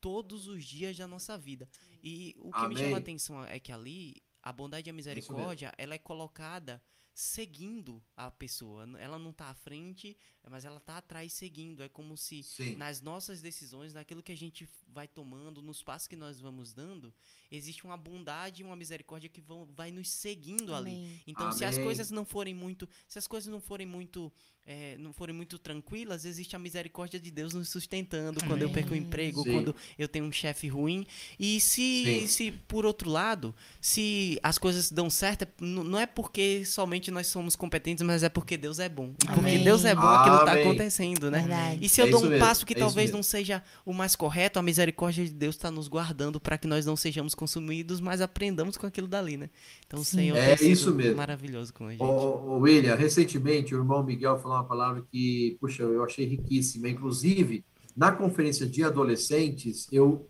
todos 0.00 0.48
os 0.48 0.64
dias 0.64 0.96
da 0.96 1.06
nossa 1.06 1.36
vida. 1.38 1.68
E 2.02 2.34
o 2.38 2.50
que 2.52 2.58
me 2.60 2.64
Amém. 2.66 2.76
chama 2.78 2.96
a 2.96 3.00
atenção 3.00 3.44
é 3.44 3.60
que 3.60 3.70
ali 3.72 4.22
a 4.42 4.52
bondade 4.52 4.88
e 4.88 4.90
a 4.90 4.92
misericórdia, 4.94 5.72
ela 5.76 5.94
é 5.94 5.98
colocada 5.98 6.82
seguindo 7.14 8.02
a 8.16 8.30
pessoa. 8.30 8.84
Ela 8.98 9.18
não 9.18 9.30
está 9.30 9.46
à 9.50 9.54
frente, 9.54 10.16
mas 10.50 10.64
ela 10.64 10.78
está 10.78 10.98
atrás 10.98 11.32
seguindo. 11.32 11.82
É 11.82 11.88
como 11.88 12.16
se 12.16 12.42
Sim. 12.42 12.76
nas 12.76 13.00
nossas 13.00 13.40
decisões, 13.40 13.94
naquilo 13.94 14.22
que 14.22 14.32
a 14.32 14.36
gente 14.36 14.68
vai 14.88 15.08
tomando, 15.08 15.62
nos 15.62 15.82
passos 15.82 16.06
que 16.08 16.16
nós 16.16 16.40
vamos 16.40 16.72
dando, 16.72 17.12
existe 17.50 17.84
uma 17.84 17.96
bondade 17.96 18.62
e 18.62 18.64
uma 18.64 18.76
misericórdia 18.76 19.28
que 19.28 19.40
vão, 19.40 19.66
vai 19.74 19.90
nos 19.90 20.08
seguindo 20.10 20.74
ali. 20.74 20.90
Amém. 20.90 21.20
Então, 21.26 21.52
se 21.52 21.64
as 21.64 21.74
Amém. 21.76 21.86
coisas 21.86 22.10
não 22.10 22.24
forem 22.24 22.54
muito, 22.54 22.88
se 23.08 23.18
as 23.18 23.26
coisas 23.26 23.50
não 23.50 23.60
forem 23.60 23.86
muito, 23.86 24.30
é, 24.66 24.96
não 24.98 25.12
forem 25.12 25.34
muito 25.34 25.58
tranquilas, 25.58 26.24
existe 26.24 26.54
a 26.54 26.58
misericórdia 26.58 27.18
de 27.18 27.30
Deus 27.30 27.54
nos 27.54 27.68
sustentando. 27.68 28.40
Quando 28.40 28.62
eu 28.62 28.68
Amém. 28.68 28.74
perco 28.74 28.92
o 28.92 28.96
emprego, 28.96 29.42
Sim. 29.42 29.52
quando 29.52 29.76
eu 29.98 30.08
tenho 30.08 30.24
um 30.26 30.32
chefe 30.32 30.68
ruim. 30.68 31.06
E 31.38 31.60
se, 31.60 32.04
Sim. 32.20 32.26
se 32.26 32.52
por 32.52 32.84
outro 32.84 33.08
lado, 33.10 33.54
se 33.80 34.38
as 34.42 34.58
coisas 34.58 34.90
dão 34.90 35.08
certo, 35.08 35.42
é- 35.42 35.48
não 35.60 35.98
é 35.98 36.06
porque 36.06 36.64
somente 36.66 37.10
nós 37.10 37.26
somos 37.28 37.56
competentes, 37.56 38.02
mas 38.04 38.22
é 38.22 38.28
porque 38.28 38.56
Deus 38.56 38.78
é 38.78 38.88
bom. 38.88 39.12
Porque 39.14 39.40
Amém. 39.40 39.64
Deus 39.64 39.84
é 39.84 39.94
bom, 39.94 40.06
aquilo 40.06 40.31
está 40.40 40.52
Amém. 40.52 40.64
acontecendo, 40.64 41.30
né? 41.30 41.40
Verdade. 41.40 41.84
E 41.84 41.88
se 41.88 42.00
eu 42.00 42.06
É 42.06 42.10
dou 42.10 42.20
um 42.24 42.28
mesmo, 42.28 42.38
passo 42.38 42.66
que 42.66 42.74
é 42.74 42.76
talvez 42.76 43.10
não 43.10 43.22
seja 43.22 43.62
o 43.84 43.92
mais 43.92 44.14
correto, 44.16 44.58
a 44.58 44.62
misericórdia 44.62 45.24
de 45.24 45.32
Deus 45.32 45.54
está 45.56 45.70
nos 45.70 45.88
guardando 45.88 46.40
para 46.40 46.58
que 46.58 46.66
nós 46.66 46.84
não 46.86 46.96
sejamos 46.96 47.34
consumidos, 47.34 48.00
mas 48.00 48.20
aprendamos 48.20 48.76
com 48.76 48.86
aquilo 48.86 49.08
dali, 49.08 49.36
né? 49.36 49.50
Então 49.86 50.00
o 50.00 50.04
Sim. 50.04 50.16
Senhor 50.18 50.36
É 50.36 50.56
tem 50.56 50.70
isso 50.70 50.84
sido 50.84 50.94
mesmo. 50.96 51.16
maravilhoso 51.16 51.72
com 51.74 51.86
a 51.86 51.90
gente. 51.92 52.00
Ô, 52.02 52.06
ô, 52.06 52.58
William, 52.58 52.94
recentemente 52.94 53.74
o 53.74 53.78
irmão 53.78 54.02
Miguel 54.02 54.38
falou 54.38 54.56
uma 54.58 54.64
palavra 54.64 55.02
que, 55.10 55.56
puxa, 55.60 55.82
eu 55.82 56.04
achei 56.04 56.24
riquíssima. 56.26 56.88
Inclusive, 56.88 57.64
na 57.96 58.12
conferência 58.12 58.66
de 58.66 58.82
adolescentes, 58.84 59.86
eu 59.92 60.26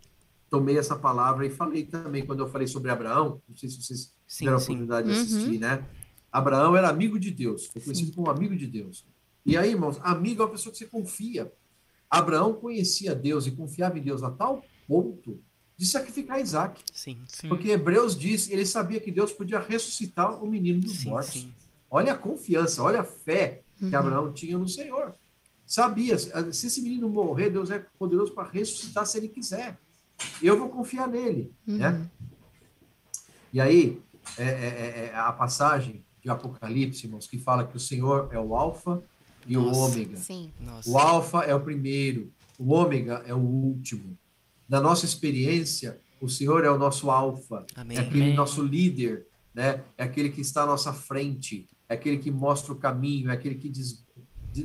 tomei 0.51 0.77
essa 0.77 0.97
palavra 0.97 1.47
e 1.47 1.51
falei 1.51 1.85
também 1.85 2.27
quando 2.27 2.41
eu 2.41 2.49
falei 2.49 2.67
sobre 2.67 2.91
Abraão. 2.91 3.41
Não 3.49 3.57
sei 3.57 3.69
se 3.71 3.81
vocês 3.83 4.13
Sim, 4.27 4.39
tiveram 4.41 4.57
a 4.57 4.61
sim. 4.61 4.65
oportunidade 4.73 5.09
de 5.09 5.15
Uhum. 5.15 5.23
assistir, 5.23 5.59
né? 5.59 5.85
Abraão 6.31 6.75
era 6.77 6.89
amigo 6.89 7.19
de 7.19 7.31
Deus, 7.31 7.67
foi 7.67 7.83
conhecido 7.83 8.13
como 8.13 8.31
amigo 8.31 8.57
de 8.57 8.67
Deus. 8.67 9.05
E 9.45 9.57
aí, 9.57 9.71
irmãos, 9.71 9.99
amigo 10.03 10.43
é 10.43 10.45
uma 10.45 10.51
pessoa 10.53 10.73
que 10.73 10.79
você 10.79 10.87
confia. 10.87 11.53
Abraão 12.11 12.55
conhecia 12.55 13.15
Deus 13.15 13.47
e 13.47 13.51
confiava 13.51 13.99
em 13.99 14.03
Deus 14.03 14.23
a 14.23 14.31
tal 14.31 14.63
ponto 14.87 15.41
de 15.77 15.87
sacrificar 15.87 16.41
Isaac. 16.41 16.81
Sim, 16.93 17.19
Sim. 17.27 17.49
Porque 17.49 17.71
Hebreus 17.71 18.17
diz, 18.17 18.51
ele 18.51 18.67
sabia 18.67 19.01
que 19.01 19.11
Deus 19.11 19.33
podia 19.33 19.59
ressuscitar 19.59 20.43
o 20.43 20.47
menino 20.47 20.81
dos 20.81 20.99
sim, 20.99 21.09
mortos. 21.09 21.33
sim. 21.33 21.55
Olha 21.91 22.13
a 22.13 22.19
confiança, 22.19 22.83
olha 22.83 23.01
a 23.01 23.05
fé 23.05 23.63
que 23.79 23.85
Uhum. 23.87 23.99
Abraão 23.99 24.33
tinha 24.33 24.57
no 24.57 24.69
Senhor. 24.69 25.15
Sabia, 25.67 26.17
se 26.19 26.67
esse 26.67 26.83
menino 26.83 27.09
morrer, 27.09 27.51
Deus 27.51 27.71
é 27.71 27.85
poderoso 27.99 28.33
para 28.33 28.49
ressuscitar 28.49 29.07
se 29.07 29.19
ele 29.19 29.29
quiser. 29.29 29.79
Eu 30.41 30.59
vou 30.59 30.69
confiar 30.69 31.09
nele. 31.09 31.53
Né? 31.67 31.89
Uhum. 31.89 32.09
E 33.53 33.61
aí, 33.61 34.01
é, 34.39 34.45
é, 34.45 35.11
é 35.13 35.15
a 35.17 35.33
passagem 35.33 36.05
de 36.21 36.31
Apocalipse, 36.31 37.07
irmãos, 37.07 37.27
que 37.27 37.39
fala 37.39 37.67
que 37.67 37.77
o 37.77 37.81
Senhor 37.81 38.29
é 38.33 38.39
o 38.39 38.55
Alfa 38.55 39.03
e 39.47 39.57
o 39.57 39.63
Nossa. 39.63 39.81
Ômega. 39.81 40.17
Sim. 40.17 40.51
Nossa. 40.61 40.91
O 40.91 40.99
Alfa 40.99 41.41
é 41.41 41.55
o 41.55 41.61
primeiro, 41.61 42.31
o 42.59 42.73
Ômega 42.73 43.23
é 43.27 43.35
o 43.35 43.39
último. 43.39 44.17
Na 44.69 44.81
nossa 44.81 45.05
experiência, 45.05 46.01
o 46.21 46.29
Senhor 46.29 46.65
é 46.65 46.71
o 46.71 46.79
nosso 46.79 47.11
Alfa, 47.11 47.67
Amém. 47.75 47.99
é 47.99 48.01
aquele 48.01 48.23
Amém. 48.23 48.35
nosso 48.35 48.63
líder, 48.63 49.27
né? 49.55 49.83
É 49.99 50.05
aquele 50.05 50.31
que 50.31 50.41
está 50.41 50.63
à 50.63 50.67
nossa 50.67 50.93
frente, 50.93 51.69
é 51.89 51.95
aquele 51.95 52.19
que 52.19 52.31
mostra 52.31 52.73
o 52.73 52.77
caminho, 52.77 53.31
é 53.31 53.35
aquele 53.35 53.57
que 53.57 53.69
diz, 53.69 54.05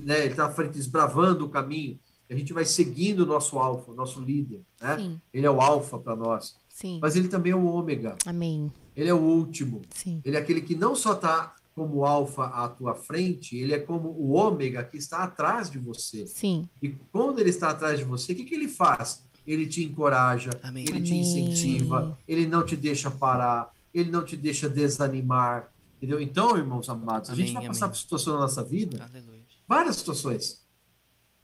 né? 0.03 0.19
Ele 0.21 0.31
está 0.31 0.45
à 0.45 0.51
frente 0.51 0.73
desbravando 0.73 1.45
o 1.45 1.49
caminho. 1.49 1.99
A 2.29 2.35
gente 2.35 2.51
vai 2.51 2.65
seguindo 2.65 3.21
o 3.21 3.25
nosso 3.25 3.57
Alfa, 3.57 3.91
o 3.91 3.95
nosso 3.95 4.21
líder, 4.21 4.61
né? 4.81 4.97
Sim. 4.97 5.21
Ele 5.33 5.45
é 5.45 5.51
o 5.51 5.61
Alfa 5.61 5.97
para 5.97 6.15
nós, 6.15 6.55
Sim. 6.69 6.99
mas 7.01 7.15
ele 7.15 7.29
também 7.29 7.53
é 7.53 7.55
o 7.55 7.65
Ômega. 7.65 8.15
Amém. 8.25 8.71
Ele 8.95 9.09
é 9.09 9.13
o 9.13 9.17
último. 9.21 9.81
Sim. 9.93 10.21
Ele 10.25 10.35
é 10.35 10.39
aquele 10.39 10.61
que 10.61 10.75
não 10.75 10.95
só 10.95 11.13
está 11.13 11.55
como 11.77 12.03
alfa 12.03 12.45
à 12.45 12.67
tua 12.67 12.95
frente, 12.95 13.55
ele 13.55 13.71
é 13.71 13.77
como 13.77 14.09
o 14.09 14.31
ômega 14.31 14.83
que 14.83 14.97
está 14.97 15.19
atrás 15.19 15.69
de 15.69 15.77
você. 15.77 16.25
Sim. 16.25 16.67
E 16.81 16.89
quando 17.11 17.37
ele 17.37 17.51
está 17.51 17.69
atrás 17.69 17.99
de 17.99 18.03
você, 18.03 18.33
o 18.33 18.35
que, 18.35 18.45
que 18.45 18.55
ele 18.55 18.67
faz? 18.67 19.21
Ele 19.45 19.67
te 19.67 19.83
encoraja, 19.83 20.49
Amém. 20.63 20.85
ele 20.89 20.99
te 21.03 21.11
Amém. 21.11 21.21
incentiva, 21.21 22.17
ele 22.27 22.47
não 22.47 22.65
te 22.65 22.75
deixa 22.75 23.11
parar, 23.11 23.71
ele 23.93 24.09
não 24.09 24.25
te 24.25 24.35
deixa 24.35 24.67
desanimar. 24.67 25.71
Entendeu? 25.97 26.19
Então, 26.19 26.57
irmãos 26.57 26.89
amados, 26.89 27.29
a 27.29 27.35
gente 27.35 27.51
Amém, 27.51 27.53
vai 27.59 27.67
passar 27.67 27.85
amém. 27.85 27.93
por 27.93 27.99
situações 27.99 28.33
na 28.33 28.41
nossa 28.41 28.63
vida, 28.63 29.07
Aleluia. 29.07 29.41
várias 29.67 29.97
situações. 29.97 30.59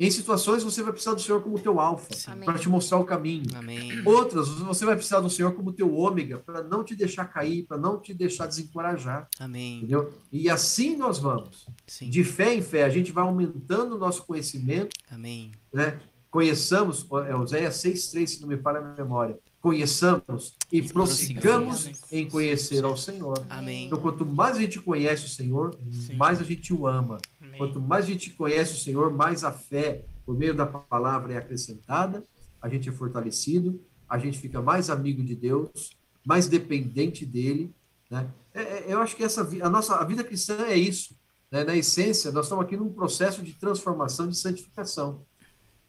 Em 0.03 0.11
situações 0.11 0.63
você 0.63 0.83
vai 0.83 0.91
precisar 0.91 1.13
do 1.13 1.21
Senhor 1.21 1.41
como 1.41 1.57
teu 1.57 1.79
alfa, 1.79 2.09
para 2.43 2.59
te 2.59 2.67
mostrar 2.67 2.97
o 2.97 3.05
caminho. 3.05 3.45
Amém. 3.55 4.01
Outras, 4.05 4.49
você 4.49 4.85
vai 4.85 4.95
precisar 4.95 5.21
do 5.21 5.29
Senhor 5.29 5.53
como 5.53 5.71
teu 5.71 5.95
ômega, 5.95 6.39
para 6.39 6.61
não 6.61 6.83
te 6.83 6.93
deixar 6.93 7.23
cair, 7.23 7.63
para 7.63 7.77
não 7.77 7.97
te 8.01 8.13
deixar 8.13 8.45
desencorajar. 8.45 9.29
Amém. 9.39 9.77
Entendeu? 9.77 10.11
E 10.29 10.49
assim 10.49 10.97
nós 10.97 11.19
vamos. 11.19 11.65
Sim. 11.87 12.09
De 12.09 12.21
fé 12.25 12.53
em 12.53 12.61
fé, 12.61 12.83
a 12.83 12.89
gente 12.89 13.13
vai 13.13 13.23
aumentando 13.23 13.95
o 13.95 13.97
nosso 13.97 14.23
conhecimento, 14.25 14.93
Amém. 15.09 15.51
né? 15.73 15.97
Conheçamos, 16.29 17.07
é 17.25 17.35
Oséias 17.35 17.75
6,3, 17.75 18.27
se 18.27 18.41
não 18.41 18.49
me 18.49 18.57
falha 18.57 18.79
a 18.79 18.81
memória. 18.81 19.39
Conheçamos 19.61 20.57
e 20.69 20.81
prossigamos 20.81 21.89
em 22.11 22.27
conhecer 22.27 22.83
ao 22.83 22.97
Senhor. 22.97 23.45
Amém. 23.49 23.85
Então, 23.85 23.97
quanto 23.97 24.25
mais 24.25 24.57
a 24.57 24.59
gente 24.59 24.81
conhece 24.81 25.25
o 25.25 25.29
Senhor, 25.29 25.77
Sim. 25.89 26.15
mais 26.15 26.41
a 26.41 26.43
gente 26.43 26.73
o 26.73 26.85
ama. 26.85 27.17
Amém. 27.53 27.57
Quanto 27.57 27.79
mais 27.79 28.05
a 28.05 28.07
gente 28.09 28.31
conhece 28.31 28.73
o 28.73 28.79
Senhor, 28.79 29.13
mais 29.13 29.43
a 29.43 29.51
fé, 29.51 30.03
por 30.25 30.37
meio 30.37 30.55
da 30.55 30.65
palavra, 30.65 31.33
é 31.33 31.37
acrescentada, 31.37 32.23
a 32.61 32.67
gente 32.67 32.89
é 32.89 32.91
fortalecido, 32.91 33.79
a 34.09 34.17
gente 34.17 34.37
fica 34.39 34.61
mais 34.61 34.89
amigo 34.89 35.23
de 35.23 35.35
Deus, 35.35 35.91
mais 36.25 36.47
dependente 36.47 37.25
dele. 37.25 37.73
Né? 38.09 38.27
É, 38.53 38.61
é, 38.61 38.85
eu 38.87 38.99
acho 38.99 39.15
que 39.15 39.23
essa, 39.23 39.47
a 39.61 39.69
nossa 39.69 39.95
a 39.95 40.03
vida 40.03 40.23
cristã 40.23 40.57
é 40.65 40.77
isso. 40.77 41.15
Né? 41.51 41.63
Na 41.63 41.75
essência, 41.75 42.31
nós 42.31 42.45
estamos 42.45 42.63
aqui 42.63 42.77
num 42.77 42.91
processo 42.91 43.41
de 43.41 43.53
transformação, 43.53 44.27
de 44.27 44.37
santificação. 44.37 45.25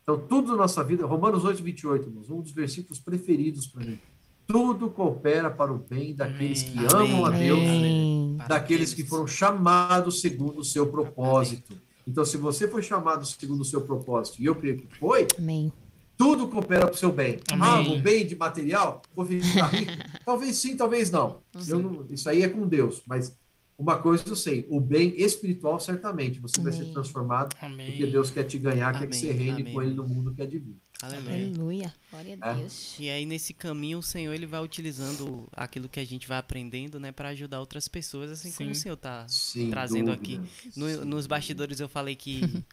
Então, 0.03 0.19
tudo 0.19 0.53
na 0.53 0.59
nossa 0.59 0.85
vida, 0.85 1.07
Romanos 1.07 1.45
8, 1.45 1.62
28, 1.62 2.09
irmãos, 2.09 2.28
um 2.28 2.43
dos 2.43 2.53
versículos 2.53 3.01
preferidos 3.01 3.66
para 3.66 3.85
mim. 3.85 3.99
Tudo 4.47 4.91
coopera 4.91 5.51
para 5.51 5.73
o 5.73 5.78
bem 5.78 6.15
daqueles 6.15 6.62
que 6.62 6.78
amam 6.95 7.24
a 7.24 7.31
Deus 7.31 7.61
Amém. 7.61 8.14
Daqueles 8.36 8.90
aqueles 8.90 8.94
que 8.94 9.05
foram 9.05 9.27
chamados 9.27 10.20
segundo 10.20 10.59
o 10.61 10.65
seu 10.65 10.86
propósito. 10.86 11.74
Então, 12.06 12.24
se 12.24 12.36
você 12.36 12.69
foi 12.69 12.82
chamado 12.82 13.24
segundo 13.27 13.61
o 13.62 13.65
seu 13.65 13.81
propósito, 13.81 14.40
e 14.40 14.44
eu 14.47 14.55
creio 14.55 14.77
que 14.77 14.86
foi, 14.98 15.27
Amém. 15.39 15.73
tudo 16.16 16.48
coopera 16.48 16.86
para 16.86 16.94
o 16.94 16.98
seu 16.98 17.11
bem. 17.11 17.39
Amém. 17.51 17.69
Ah, 17.69 17.81
o 17.81 17.98
bem 18.01 18.27
de 18.27 18.36
material? 18.36 19.01
Vou 19.15 19.24
ficar 19.24 19.66
rico? 19.69 19.93
talvez 20.24 20.56
sim, 20.56 20.77
talvez 20.77 21.11
não. 21.11 21.39
Não- 21.69 22.06
Isso 22.11 22.28
aí 22.28 22.43
é 22.43 22.48
com 22.48 22.66
Deus. 22.69 23.01
Mas 23.06 23.35
uma 23.77 23.99
coisa 23.99 24.25
eu 24.27 24.37
sei, 24.37 24.67
o 24.71 24.81
bem 24.81 25.15
espiritual, 25.21 25.81
certamente, 25.81 26.39
você 26.41 26.61
vai 26.61 26.73
ser 26.73 26.83
Amém. 26.83 26.93
transformado, 26.93 27.57
Amém. 27.61 27.87
porque 27.91 28.07
Deus 28.07 28.31
quer 28.31 28.45
te 28.45 28.59
ganhar, 28.59 28.93
quer 28.93 28.99
que 29.01 29.05
Amém, 29.07 29.19
você 29.21 29.33
reine 29.33 29.63
amém. 29.63 29.73
com 29.75 29.83
ele 29.83 29.95
no 29.95 30.07
mundo 30.09 30.33
que 30.35 30.43
é 30.43 30.47
de 30.47 30.59
vir. 30.59 30.77
Aleluia. 31.03 31.93
Glória 32.11 32.39
a 32.41 32.51
É. 32.53 32.55
Deus. 32.55 32.97
E 32.99 33.11
aí 33.11 33.27
nesse 33.27 33.53
caminho 33.53 33.99
o 33.99 34.03
Senhor 34.03 34.33
ele 34.33 34.47
vai 34.47 34.63
utilizando 34.63 35.49
aquilo 35.53 35.89
que 35.89 36.01
a 36.01 36.05
gente 36.05 36.27
vai 36.27 36.39
aprendendo, 36.39 36.99
né, 37.01 37.13
para 37.13 37.31
ajudar 37.31 37.61
outras 37.61 37.89
pessoas, 37.89 38.31
assim 38.31 38.51
como 38.53 38.71
o 38.71 38.75
Sim. 38.75 38.81
Senhor 38.81 38.97
tá 38.97 39.27
Sem 39.29 39.71
trazendo 39.71 40.15
dúvida. 40.17 40.41
aqui. 40.41 40.71
No- 40.77 41.05
nos 41.05 41.27
bastidores 41.27 41.81
eu 41.81 41.89
falei 41.89 42.15
que 42.17 42.41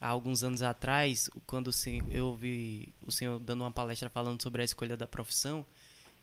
há 0.00 0.08
alguns 0.08 0.42
anos 0.42 0.60
atrás, 0.62 1.30
quando 1.46 1.70
eu 2.10 2.26
ouvi 2.26 2.92
o 3.06 3.10
Senhor 3.12 3.38
dando 3.38 3.62
uma 3.62 3.70
palestra 3.70 4.10
falando 4.10 4.42
sobre 4.42 4.60
a 4.62 4.64
escolha 4.64 4.96
da 4.96 5.06
profissão 5.06 5.64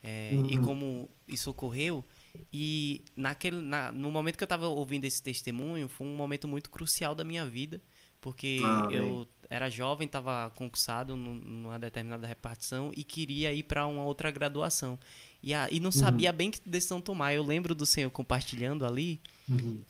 é, 0.04 0.34
e 0.34 0.58
Uhum. 0.58 0.64
como 0.66 1.10
isso 1.28 1.50
ocorreu, 1.50 2.06
e 2.54 3.04
naquele, 3.16 3.58
na- 3.62 3.92
no 3.92 4.12
momento 4.12 4.38
que 4.38 4.44
eu 4.44 4.46
estava 4.46 4.68
ouvindo 4.68 5.06
esse 5.06 5.22
testemunho, 5.22 5.88
foi 5.90 6.08
um 6.08 6.16
momento 6.16 6.48
muito 6.48 6.70
crucial 6.70 7.14
da 7.16 7.24
minha 7.24 7.46
vida, 7.46 7.82
porque 8.22 8.82
Amém. 8.84 8.96
eu 8.98 9.28
era 9.50 9.70
jovem, 9.70 10.06
estava 10.08 10.50
concursado 10.56 11.16
num- 11.16 11.36
numa 11.36 11.78
determinada 11.80 12.26
repartição 12.28 12.92
e 12.96 13.04
queria 13.04 13.54
ir 13.54 13.64
para 13.64 13.86
uma 13.88 14.04
outra 14.04 14.32
graduação. 14.32 14.98
E, 15.44 15.54
a, 15.54 15.68
e 15.72 15.80
não 15.80 15.92
sabia 15.92 16.32
bem 16.34 16.50
que 16.50 16.60
decisão 16.66 17.00
tomar. 17.00 17.34
Eu 17.34 17.44
lembro 17.44 17.76
do 17.76 17.86
senhor 17.86 18.10
compartilhando 18.10 18.86
ali 18.86 19.22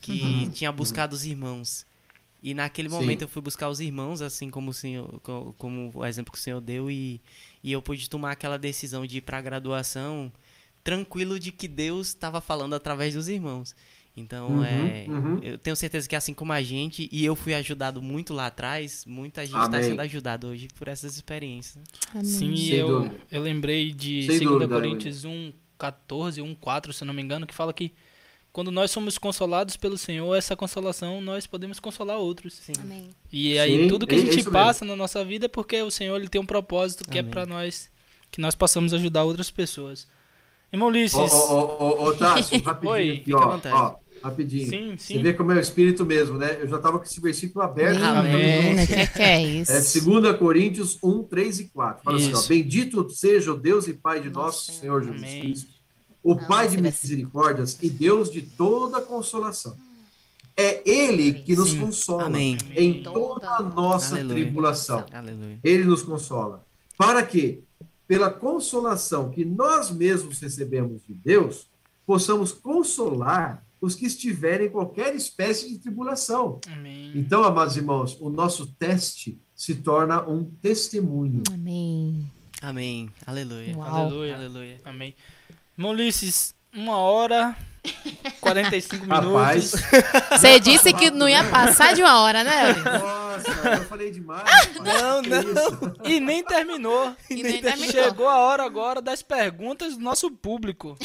que 0.00 0.48
tinha 0.52 0.70
buscado 0.70 1.14
os 1.14 1.24
irmãos. 1.24 1.86
E 2.42 2.54
naquele 2.54 2.88
Sim. 2.88 2.94
momento 2.94 3.22
eu 3.22 3.28
fui 3.28 3.42
buscar 3.42 3.68
os 3.68 3.80
irmãos, 3.80 4.20
assim 4.22 4.50
como 4.50 4.70
o 4.70 4.74
senhor, 4.74 5.18
co- 5.20 5.54
como 5.58 5.90
o 5.94 6.04
exemplo 6.04 6.30
que 6.32 6.38
o 6.38 6.40
senhor 6.40 6.60
deu, 6.60 6.90
e, 6.90 7.20
e 7.62 7.72
eu 7.72 7.82
pude 7.82 8.08
tomar 8.08 8.32
aquela 8.32 8.58
decisão 8.58 9.06
de 9.06 9.18
ir 9.18 9.20
para 9.22 9.38
a 9.38 9.42
graduação 9.42 10.30
tranquilo 10.86 11.38
de 11.40 11.50
que 11.50 11.66
Deus 11.66 12.06
estava 12.08 12.40
falando 12.40 12.74
através 12.74 13.12
dos 13.14 13.26
irmãos. 13.28 13.74
Então, 14.16 14.48
Uhum, 14.48 14.64
é, 14.64 15.04
uhum. 15.08 15.38
eu 15.42 15.58
tenho 15.58 15.74
certeza 15.76 16.08
que 16.08 16.14
assim 16.16 16.32
como 16.32 16.52
a 16.52 16.62
gente, 16.62 17.06
e 17.12 17.24
eu 17.24 17.34
fui 17.36 17.52
ajudado 17.54 18.00
muito 18.00 18.32
lá 18.32 18.46
atrás, 18.46 19.04
muita 19.04 19.44
gente 19.44 19.60
está 19.62 19.82
sendo 19.82 20.00
ajudado 20.00 20.46
hoje 20.46 20.68
por 20.78 20.86
essas 20.88 21.16
experiências. 21.16 21.84
Amém. 22.14 22.24
Sim, 22.24 22.52
e 22.54 22.56
Sem 22.68 22.74
eu, 22.76 22.86
dúvida. 23.02 23.16
eu 23.32 23.42
lembrei 23.42 23.92
de 23.92 24.22
Sem 24.22 24.38
2 24.38 24.40
dúvida, 24.42 24.68
Coríntios 24.74 25.24
1, 25.24 25.52
14, 25.76 26.40
1, 26.40 26.54
4, 26.54 26.92
se 26.92 27.02
eu 27.02 27.06
não 27.06 27.12
me 27.12 27.20
engano, 27.20 27.46
que 27.46 27.52
fala 27.54 27.72
que 27.74 27.92
quando 28.52 28.70
nós 28.70 28.90
somos 28.90 29.18
consolados 29.18 29.76
pelo 29.76 29.98
Senhor, 29.98 30.34
essa 30.34 30.56
consolação 30.56 31.20
nós 31.20 31.46
podemos 31.46 31.78
consolar 31.80 32.16
outros. 32.16 32.54
Sim. 32.54 32.72
Amém. 32.80 33.10
E 33.30 33.58
aí 33.58 33.82
Sim, 33.82 33.88
tudo 33.88 34.06
que 34.06 34.14
é- 34.14 34.18
a 34.18 34.22
é 34.22 34.32
gente 34.32 34.50
passa 34.50 34.82
na 34.84 34.94
nossa 34.96 35.22
vida 35.24 35.44
é 35.44 35.48
porque 35.48 35.82
o 35.82 35.90
Senhor 35.90 36.16
ele 36.16 36.28
tem 36.28 36.40
um 36.40 36.46
propósito 36.46 37.04
que 37.10 37.18
é 37.18 37.20
Amém. 37.20 37.30
pra 37.32 37.44
nós, 37.44 37.90
que 38.30 38.40
nós 38.40 38.54
possamos 38.54 38.94
ajudar 38.94 39.24
outras 39.24 39.50
pessoas. 39.50 40.08
Irmão 40.72 40.88
Ulisses, 40.88 41.16
Ô, 41.16 41.24
ô, 41.24 41.54
ô, 41.54 42.04
ô, 42.04 42.04
ô, 42.08 42.12
Tássio, 42.14 42.60
rapidinho 42.64 42.92
Oi, 42.92 43.10
aqui, 43.22 43.34
ó, 43.34 43.58
ó, 43.72 43.94
rapidinho. 44.22 44.68
sim, 44.68 44.94
Você 44.98 45.14
sim. 45.14 45.22
vê 45.22 45.32
como 45.32 45.52
é 45.52 45.56
o 45.56 45.60
espírito 45.60 46.04
mesmo, 46.04 46.36
né? 46.36 46.58
Eu 46.60 46.68
já 46.68 46.76
estava 46.76 46.98
com 46.98 47.04
esse 47.04 47.20
versículo 47.20 47.64
aberto. 47.64 48.02
Amém. 48.02 48.62
Menino, 48.62 48.82
o 48.82 48.86
que, 48.86 49.06
que 49.06 49.22
é 49.22 49.42
isso? 49.42 49.72
É 49.72 50.00
2 50.20 50.36
Coríntios 50.38 50.98
1, 51.02 51.22
3 51.24 51.60
e 51.60 51.64
4. 51.68 52.02
Fala 52.04 52.16
assim, 52.16 52.32
ó, 52.34 52.38
Isso. 52.38 52.48
Bendito 52.48 53.08
seja 53.10 53.52
o 53.52 53.56
Deus 53.56 53.86
e 53.86 53.92
Pai 53.94 54.20
de 54.20 54.28
Nossa, 54.28 54.40
nosso 54.46 54.72
Senhor 54.72 55.02
Jesus 55.02 55.22
Amém. 55.22 55.40
Cristo, 55.42 55.70
o 56.22 56.32
Amo 56.32 56.46
Pai 56.48 56.68
de 56.68 56.80
misericórdias 56.82 57.78
e 57.80 57.88
Deus 57.88 58.30
de 58.30 58.42
toda 58.42 59.00
consolação. 59.00 59.76
É 60.56 60.82
Ele 60.90 61.34
que 61.34 61.54
nos 61.54 61.70
Sim. 61.70 61.80
consola 61.80 62.24
Amém. 62.24 62.56
em 62.74 63.02
toda 63.02 63.48
a 63.48 63.62
nossa 63.62 64.14
Aleluia. 64.16 64.34
tribulação. 64.42 65.04
Aleluia. 65.12 65.58
Ele 65.62 65.84
nos 65.84 66.02
consola. 66.02 66.64
Para 66.98 67.22
que, 67.22 67.62
pela 68.06 68.30
consolação 68.30 69.30
que 69.30 69.44
nós 69.44 69.90
mesmos 69.90 70.40
recebemos 70.40 71.02
de 71.06 71.14
Deus, 71.14 71.66
possamos 72.06 72.52
consolar 72.52 73.64
os 73.80 73.94
que 73.94 74.06
estiverem 74.06 74.68
em 74.68 74.70
qualquer 74.70 75.14
espécie 75.14 75.68
de 75.68 75.78
tribulação. 75.78 76.60
Amém. 76.72 77.12
Então, 77.14 77.44
amados 77.44 77.76
irmãos, 77.76 78.16
o 78.20 78.30
nosso 78.30 78.66
teste 78.74 79.40
se 79.54 79.74
torna 79.76 80.26
um 80.26 80.44
testemunho. 80.44 81.42
Amém. 81.52 82.30
Amém. 82.62 83.10
Aleluia. 83.26 83.76
Uau. 83.76 83.88
Aleluia. 83.88 84.34
Aleluia. 84.34 84.80
Amém. 84.84 85.14
Irmão 85.76 85.92
Ulisses, 85.92 86.54
uma 86.74 86.96
hora 86.96 87.56
45 88.40 89.06
minutos. 89.06 89.72
Rapaz, 89.72 89.72
Você 90.40 90.60
disse 90.60 90.92
que 90.92 91.10
não 91.10 91.28
ia 91.28 91.44
passar 91.44 91.94
de 91.94 92.02
uma 92.02 92.20
hora, 92.20 92.44
né, 92.44 92.72
nossa, 92.74 93.68
eu 93.68 93.84
falei 93.84 94.10
demais. 94.10 94.42
rapaz. 94.42 94.74
Não, 94.76 95.22
não. 95.22 95.94
E 96.04 96.20
nem 96.20 96.42
terminou. 96.44 97.14
E 97.28 97.42
nem 97.42 97.60
terminou. 97.60 97.90
Chegou 97.90 98.28
a 98.28 98.38
hora 98.38 98.64
agora 98.64 99.02
das 99.02 99.22
perguntas 99.22 99.96
do 99.96 100.02
nosso 100.02 100.30
público. 100.30 100.96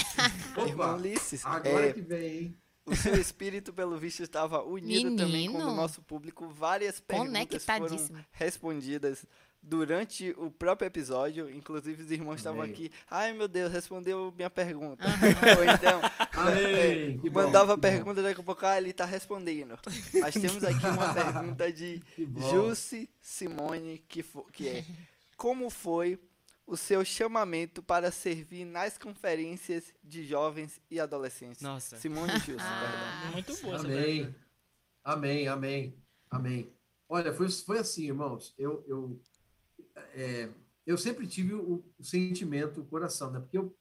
Irmão 0.57 0.91
Opa, 0.91 0.95
Ulisses, 0.95 1.45
agora 1.45 1.87
é, 1.87 1.93
que 1.93 2.01
vem, 2.01 2.37
hein? 2.37 2.57
o 2.85 2.95
seu 2.95 3.15
espírito, 3.15 3.71
pelo 3.73 3.97
visto, 3.97 4.21
estava 4.23 4.63
unido 4.63 5.15
também 5.15 5.47
com 5.47 5.57
o 5.57 5.59
Menino. 5.59 5.75
nosso 5.75 6.01
público. 6.01 6.47
Várias 6.49 6.99
perguntas 6.99 7.63
foram 7.63 7.97
respondidas 8.31 9.25
durante 9.61 10.33
o 10.37 10.49
próprio 10.49 10.87
episódio. 10.87 11.49
Inclusive, 11.49 12.03
os 12.03 12.11
irmãos 12.11 12.35
estavam 12.35 12.61
aqui. 12.61 12.91
Ai, 13.09 13.33
meu 13.33 13.47
Deus, 13.47 13.71
respondeu 13.71 14.33
minha 14.35 14.49
pergunta. 14.49 15.05
Ou 15.57 15.63
então, 15.63 16.01
Amém. 16.33 17.19
Que 17.19 17.29
bom, 17.29 17.43
mandava 17.43 17.73
a 17.73 17.75
bom, 17.75 17.81
pergunta, 17.81 18.21
daqui 18.21 18.41
a 18.41 18.43
pouco, 18.43 18.65
ah, 18.65 18.77
ele 18.77 18.93
tá 18.93 19.05
respondendo. 19.05 19.77
Mas 20.19 20.33
temos 20.33 20.63
aqui 20.63 20.85
uma 20.85 21.13
pergunta 21.13 21.71
de. 21.71 22.01
Jusce 22.49 23.09
Simone, 23.19 24.03
que, 24.07 24.25
que 24.51 24.67
é: 24.67 24.85
Como 25.37 25.69
foi 25.69 26.19
o 26.65 26.77
seu 26.77 27.03
chamamento 27.03 27.83
para 27.83 28.11
servir 28.11 28.65
nas 28.65 28.97
conferências 28.97 29.93
de 30.03 30.23
jovens 30.23 30.79
e 30.89 30.99
adolescentes? 30.99 31.61
Nossa. 31.61 31.97
Simone 31.97 32.33
Jusce, 32.33 32.45
perdão. 32.45 32.65
Ah, 32.65 33.29
Muito 33.33 33.55
boa 33.61 33.75
essa 33.75 33.85
Amém. 33.85 34.03
pergunta. 34.03 34.51
Amém, 35.03 35.47
amém, 35.47 35.95
amém. 36.29 36.73
Olha, 37.09 37.33
foi, 37.33 37.49
foi 37.49 37.79
assim, 37.79 38.05
irmãos. 38.05 38.53
Eu, 38.57 38.85
eu, 38.87 39.19
é, 40.13 40.49
eu 40.85 40.97
sempre 40.97 41.27
tive 41.27 41.53
o, 41.53 41.83
o 41.97 42.03
sentimento, 42.03 42.81
o 42.81 42.85
coração, 42.85 43.31
né? 43.31 43.39
Porque 43.39 43.57
eu, 43.57 43.75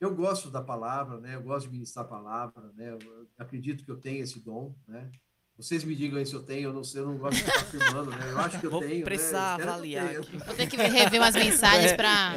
eu 0.00 0.14
gosto 0.14 0.50
da 0.50 0.60
palavra, 0.62 1.18
né? 1.18 1.34
Eu 1.36 1.42
gosto 1.42 1.66
de 1.66 1.72
ministrar 1.72 2.04
a 2.04 2.08
palavra, 2.08 2.72
né? 2.74 2.90
Eu, 2.90 2.98
eu 2.98 3.28
acredito 3.38 3.84
que 3.84 3.90
eu 3.90 3.96
tenho 3.96 4.22
esse 4.22 4.40
dom, 4.40 4.74
né? 4.86 5.10
Vocês 5.56 5.84
me 5.84 5.94
digam 5.94 6.18
aí 6.18 6.26
se 6.26 6.34
eu 6.34 6.42
tenho, 6.42 6.70
eu 6.70 6.72
não 6.72 6.82
sei, 6.82 7.00
eu 7.00 7.06
não 7.06 7.16
gosto 7.16 7.36
de 7.36 7.44
ficar 7.44 7.60
afirmando, 7.60 8.10
né? 8.10 8.30
Eu 8.32 8.38
acho 8.38 8.58
que 8.58 8.66
eu 8.66 8.70
Vou 8.72 8.80
tenho. 8.80 9.04
precisar 9.04 9.38
né? 9.40 9.54
Eu 9.54 9.56
que 9.56 9.62
eu 9.62 9.68
avaliar 9.72 10.08
tenha. 10.08 10.20
aqui. 10.20 10.36
Vou 10.38 10.54
ter 10.56 10.66
que 10.68 10.76
rever 10.76 11.20
umas 11.20 11.34
mensagens 11.36 11.92
É, 11.92 11.96
pra. 11.96 12.32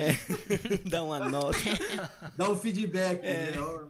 Dá 0.88 1.04
uma 1.04 1.28
nota. 1.28 1.58
Dá 2.38 2.50
um 2.50 2.56
feedback. 2.56 3.24
É. 3.26 3.52
né? 3.52 3.58
Ó, 3.60 3.88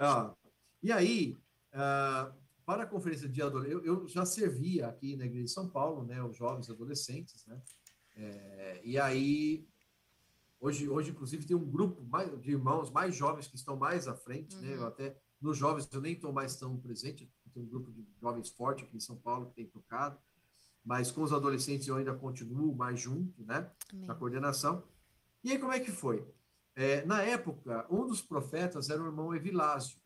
ó. 0.00 0.34
e 0.80 0.92
aí, 0.92 1.36
ah, 1.72 2.30
para 2.64 2.84
a 2.84 2.86
conferência 2.86 3.28
de 3.28 3.42
adolescentes, 3.42 3.86
eu, 3.86 4.00
eu 4.02 4.08
já 4.08 4.24
servia 4.24 4.88
aqui 4.88 5.16
na 5.16 5.26
Igreja 5.26 5.44
de 5.44 5.50
São 5.50 5.68
Paulo, 5.68 6.04
né, 6.04 6.22
os 6.22 6.36
jovens 6.36 6.70
adolescentes, 6.70 7.44
né? 7.46 7.60
É, 8.16 8.80
e 8.84 8.98
aí, 8.98 9.66
hoje, 10.60 10.88
hoje, 10.88 11.10
inclusive, 11.10 11.46
tem 11.46 11.56
um 11.56 11.70
grupo 11.70 12.02
mais, 12.04 12.30
de 12.40 12.52
irmãos 12.52 12.90
mais 12.90 13.14
jovens 13.14 13.48
que 13.48 13.56
estão 13.56 13.76
mais 13.76 14.06
à 14.06 14.14
frente, 14.14 14.56
né? 14.56 14.76
Eu 14.76 14.86
até, 14.86 15.16
nos 15.40 15.58
jovens, 15.58 15.88
eu 15.92 16.00
nem 16.00 16.14
estou 16.14 16.32
mais 16.32 16.56
tão 16.56 16.76
presente, 16.78 17.30
tem 17.52 17.62
um 17.62 17.66
grupo 17.66 17.92
de 17.92 18.06
jovens 18.20 18.50
forte 18.50 18.84
aqui 18.84 18.96
em 18.96 19.00
São 19.00 19.16
Paulo 19.16 19.46
que 19.46 19.54
tem 19.54 19.66
tocado, 19.66 20.18
mas 20.84 21.10
com 21.10 21.22
os 21.22 21.32
adolescentes 21.32 21.88
eu 21.88 21.96
ainda 21.96 22.14
continuo 22.14 22.74
mais 22.74 23.00
junto, 23.00 23.44
né? 23.44 23.70
Amém. 23.92 24.06
na 24.06 24.14
coordenação. 24.14 24.82
E 25.42 25.52
aí, 25.52 25.58
como 25.58 25.72
é 25.72 25.80
que 25.80 25.90
foi? 25.90 26.26
É, 26.74 27.04
na 27.04 27.22
época, 27.22 27.86
um 27.88 28.06
dos 28.06 28.20
profetas 28.20 28.90
era 28.90 29.02
o 29.02 29.06
irmão 29.06 29.34
Evilásio. 29.34 29.98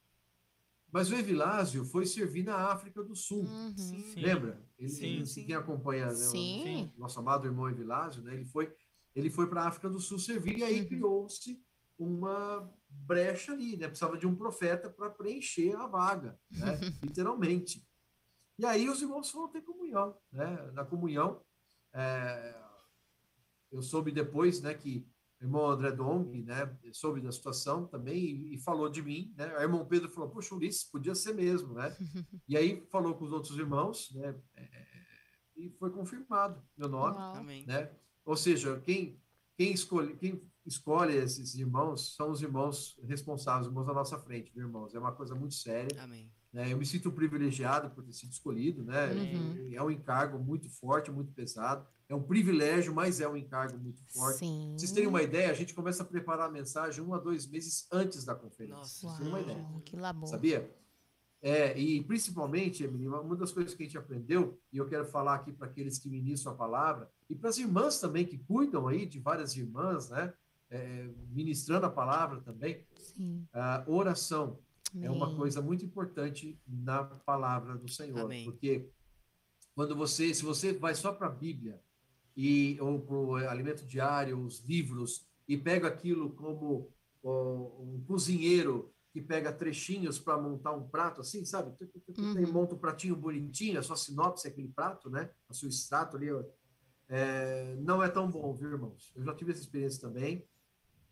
Mas 0.90 1.10
o 1.10 1.14
Evilásio 1.14 1.84
foi 1.84 2.06
servir 2.06 2.44
na 2.44 2.56
África 2.72 3.02
do 3.02 3.14
Sul. 3.14 3.44
Uhum. 3.44 3.76
Sim. 3.76 4.14
Lembra? 4.20 4.62
Ele, 4.78 4.88
Sim, 4.88 5.04
ele- 5.16 5.26
sim. 5.26 5.44
Quem 5.44 5.54
acompanha 5.54 6.06
né, 6.06 6.12
o- 6.12 6.14
Sim. 6.14 6.92
o 6.96 7.00
nosso 7.00 7.18
amado 7.20 7.46
irmão 7.46 7.68
Evilásio, 7.68 8.22
né, 8.22 8.32
ele 8.34 8.46
foi, 8.46 8.74
ele 9.14 9.28
foi 9.28 9.48
para 9.48 9.62
a 9.64 9.68
África 9.68 9.88
do 9.90 10.00
Sul 10.00 10.18
servir 10.18 10.58
e 10.58 10.64
aí 10.64 10.80
Uhum. 10.80 10.88
criou-se 10.88 11.62
uma 11.98 12.72
brecha 12.88 13.52
ali, 13.52 13.76
né? 13.76 13.88
Precisava 13.88 14.16
de 14.16 14.26
um 14.26 14.34
profeta 14.34 14.88
para 14.88 15.10
preencher 15.10 15.74
a 15.76 15.86
vaga, 15.86 16.38
né? 16.50 16.78
literalmente. 17.18 17.86
E 18.58 18.64
aí 18.64 18.88
os 18.88 19.02
irmãos 19.02 19.30
foram 19.30 19.48
ter 19.48 19.62
comunhão, 19.62 20.16
né? 20.32 20.70
Na 20.72 20.84
comunhão, 20.84 21.42
é, 21.92 22.54
eu 23.72 23.82
soube 23.82 24.10
depois, 24.12 24.60
né, 24.62 24.74
que 24.74 25.06
irmão 25.40 25.70
André 25.70 25.92
Dong, 25.92 26.42
né, 26.42 26.76
soube 26.92 27.20
da 27.20 27.30
situação 27.30 27.86
também 27.86 28.18
e, 28.18 28.54
e 28.54 28.58
falou 28.58 28.88
de 28.88 29.02
mim, 29.02 29.32
né? 29.36 29.56
O 29.56 29.60
irmão 29.60 29.86
Pedro 29.86 30.08
falou, 30.08 30.28
poxa, 30.28 30.54
Ulisses, 30.54 30.84
podia 30.84 31.14
ser 31.14 31.34
mesmo, 31.34 31.74
né? 31.74 31.96
e 32.48 32.56
aí 32.56 32.86
falou 32.90 33.14
com 33.14 33.24
os 33.24 33.32
outros 33.32 33.56
irmãos, 33.56 34.10
né? 34.14 34.34
é, 34.56 34.86
e 35.56 35.70
foi 35.70 35.90
confirmado 35.90 36.62
meu 36.76 36.88
nome, 36.88 37.16
Uau. 37.16 37.44
Né? 37.66 37.90
Ou 38.24 38.36
seja, 38.36 38.80
quem 38.80 39.20
quem 39.56 39.72
escolhe 39.72 40.14
quem 40.16 40.40
escolhe 40.64 41.16
esses 41.16 41.54
irmãos 41.56 42.14
são 42.14 42.30
os 42.30 42.42
irmãos 42.42 42.96
responsáveis, 43.02 43.66
os 43.66 43.72
irmãos 43.72 43.86
da 43.86 43.94
nossa 43.94 44.18
frente, 44.18 44.52
viu, 44.52 44.66
irmãos. 44.66 44.94
É 44.94 44.98
uma 44.98 45.12
coisa 45.12 45.34
muito 45.34 45.54
séria. 45.54 46.00
Amém. 46.02 46.30
Né? 46.52 46.72
Eu 46.72 46.78
me 46.78 46.86
sinto 46.86 47.12
privilegiado 47.12 47.90
por 47.90 48.02
ter 48.04 48.12
sido 48.12 48.32
escolhido, 48.32 48.82
né? 48.82 49.12
Uhum. 49.12 49.70
É 49.72 49.82
um 49.82 49.90
encargo 49.90 50.38
muito 50.38 50.68
forte, 50.68 51.10
muito 51.10 51.32
pesado. 51.32 51.86
É 52.08 52.14
um 52.14 52.22
privilégio, 52.22 52.94
mas 52.94 53.20
é 53.20 53.28
um 53.28 53.36
encargo 53.36 53.78
muito 53.78 54.02
forte. 54.12 54.38
Sim. 54.38 54.74
Vocês 54.76 54.92
terem 54.92 55.08
uma 55.08 55.22
ideia, 55.22 55.50
a 55.50 55.54
gente 55.54 55.74
começa 55.74 56.02
a 56.02 56.06
preparar 56.06 56.48
a 56.48 56.50
mensagem 56.50 57.04
um 57.04 57.12
a 57.12 57.18
dois 57.18 57.46
meses 57.46 57.86
antes 57.92 58.24
da 58.24 58.34
conferência. 58.34 58.78
Nossa. 58.78 59.00
Vocês 59.00 59.12
terem 59.18 59.28
uma 59.28 59.40
ideia. 59.40 59.66
Que 59.84 59.96
labor. 59.96 60.28
Sabia? 60.28 60.74
É, 61.40 61.78
e 61.78 62.02
principalmente, 62.02 62.82
Emily, 62.82 63.06
uma 63.06 63.36
das 63.36 63.52
coisas 63.52 63.74
que 63.74 63.82
a 63.82 63.86
gente 63.86 63.98
aprendeu, 63.98 64.58
e 64.72 64.78
eu 64.78 64.88
quero 64.88 65.04
falar 65.04 65.34
aqui 65.34 65.52
para 65.52 65.66
aqueles 65.68 65.98
que 65.98 66.08
ministram 66.08 66.52
a 66.52 66.56
palavra, 66.56 67.08
e 67.30 67.34
para 67.34 67.50
as 67.50 67.58
irmãs 67.58 68.00
também 68.00 68.24
que 68.24 68.38
cuidam 68.38 68.88
aí 68.88 69.06
de 69.06 69.20
várias 69.20 69.54
irmãs, 69.54 70.08
né? 70.08 70.32
é, 70.70 71.08
ministrando 71.30 71.86
a 71.86 71.90
palavra 71.90 72.40
também, 72.40 72.84
Sim. 72.94 73.46
a 73.52 73.84
oração 73.86 74.58
é 75.00 75.10
uma 75.10 75.26
Amém. 75.26 75.36
coisa 75.36 75.60
muito 75.60 75.84
importante 75.84 76.60
na 76.66 77.04
palavra 77.04 77.76
do 77.76 77.88
Senhor, 77.90 78.20
Amém. 78.20 78.44
porque 78.44 78.90
quando 79.74 79.94
você, 79.94 80.32
se 80.34 80.42
você 80.42 80.72
vai 80.72 80.94
só 80.94 81.12
para 81.12 81.28
a 81.28 81.30
Bíblia 81.30 81.80
e 82.36 82.78
ou 82.80 83.00
para 83.00 83.14
o 83.14 83.34
alimento 83.36 83.86
diário, 83.86 84.40
os 84.40 84.60
livros 84.64 85.28
e 85.46 85.56
pega 85.56 85.88
aquilo 85.88 86.30
como 86.34 86.92
ó, 87.22 87.82
um 87.82 88.02
cozinheiro 88.06 88.92
que 89.12 89.20
pega 89.20 89.52
trechinhos 89.52 90.18
para 90.18 90.40
montar 90.40 90.72
um 90.72 90.88
prato 90.88 91.20
assim, 91.20 91.44
sabe? 91.44 91.74
Uhum. 92.16 92.52
Monta 92.52 92.74
um 92.74 92.78
pratinho 92.78 93.16
bonitinho, 93.16 93.78
a 93.78 93.82
sua 93.82 93.96
sinopse 93.96 94.46
é 94.46 94.50
aquele 94.50 94.68
prato, 94.68 95.10
né? 95.10 95.30
A 95.48 95.54
sua 95.54 95.68
extrato 95.68 96.16
ali. 96.16 96.28
É, 97.08 97.74
não 97.76 98.02
é 98.02 98.08
tão 98.08 98.30
bom, 98.30 98.54
viu, 98.54 98.70
irmãos? 98.70 99.10
Eu 99.16 99.24
já 99.24 99.34
tive 99.34 99.52
essa 99.52 99.62
experiência 99.62 100.00
também. 100.00 100.46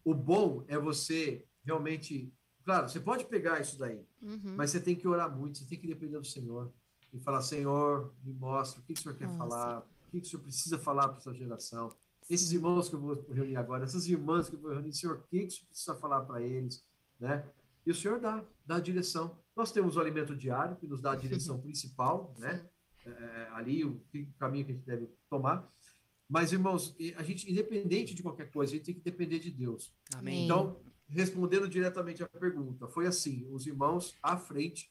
O 0.04 0.14
bom 0.14 0.64
é 0.68 0.78
você 0.78 1.46
realmente. 1.64 2.32
Claro, 2.66 2.88
você 2.88 2.98
pode 2.98 3.24
pegar 3.26 3.60
isso 3.60 3.78
daí, 3.78 4.04
Uhum. 4.20 4.56
mas 4.56 4.72
você 4.72 4.80
tem 4.80 4.96
que 4.96 5.06
orar 5.06 5.34
muito, 5.34 5.56
você 5.58 5.64
tem 5.64 5.78
que 5.78 5.86
depender 5.86 6.18
do 6.18 6.26
Senhor. 6.26 6.72
E 7.12 7.20
falar, 7.20 7.40
Senhor, 7.40 8.12
me 8.24 8.32
mostra 8.34 8.80
o 8.80 8.82
que, 8.82 8.92
que 8.92 8.98
o 8.98 9.02
Senhor 9.04 9.16
quer 9.16 9.26
Nossa. 9.28 9.38
falar, 9.38 9.78
o 9.78 10.10
que, 10.10 10.20
que 10.20 10.26
o 10.26 10.30
Senhor 10.30 10.42
precisa 10.42 10.76
falar 10.76 11.08
para 11.08 11.18
essa 11.18 11.32
geração. 11.32 11.94
Esses 12.28 12.50
irmãos 12.50 12.88
que 12.88 12.96
eu 12.96 13.00
vou 13.00 13.24
reunir 13.30 13.54
agora, 13.56 13.84
essas 13.84 14.08
irmãs 14.08 14.48
que 14.48 14.56
eu 14.56 14.58
vou 14.60 14.72
reunir, 14.72 14.92
Senhor, 14.92 15.16
o 15.16 15.22
que, 15.28 15.38
que 15.42 15.46
o 15.46 15.50
Senhor 15.52 15.68
precisa 15.68 15.94
falar 15.94 16.22
para 16.22 16.42
eles, 16.42 16.84
né? 17.20 17.46
E 17.86 17.90
o 17.92 17.94
Senhor 17.94 18.18
dá, 18.18 18.44
dá 18.66 18.76
a 18.76 18.80
direção. 18.80 19.38
Nós 19.54 19.70
temos 19.70 19.96
o 19.96 20.00
alimento 20.00 20.34
diário, 20.34 20.74
que 20.74 20.88
nos 20.88 21.00
dá 21.00 21.12
a 21.12 21.16
direção 21.16 21.60
principal, 21.62 22.34
né? 22.36 22.66
É, 23.06 23.48
ali, 23.52 23.84
o, 23.84 23.90
o 24.12 24.32
caminho 24.40 24.64
que 24.66 24.72
a 24.72 24.74
gente 24.74 24.84
deve 24.84 25.08
tomar. 25.30 25.72
Mas, 26.28 26.52
irmãos, 26.52 26.96
a 27.16 27.22
gente, 27.22 27.48
independente 27.48 28.12
de 28.12 28.24
qualquer 28.24 28.50
coisa, 28.50 28.72
a 28.72 28.76
gente 28.76 28.86
tem 28.86 28.94
que 28.96 29.00
depender 29.00 29.38
de 29.38 29.52
Deus. 29.52 29.94
Amém. 30.16 30.44
Então, 30.46 30.80
respondendo 31.08 31.68
diretamente 31.68 32.22
à 32.22 32.28
pergunta, 32.28 32.88
foi 32.88 33.06
assim: 33.06 33.46
os 33.50 33.66
irmãos 33.66 34.16
à 34.22 34.36
frente 34.36 34.90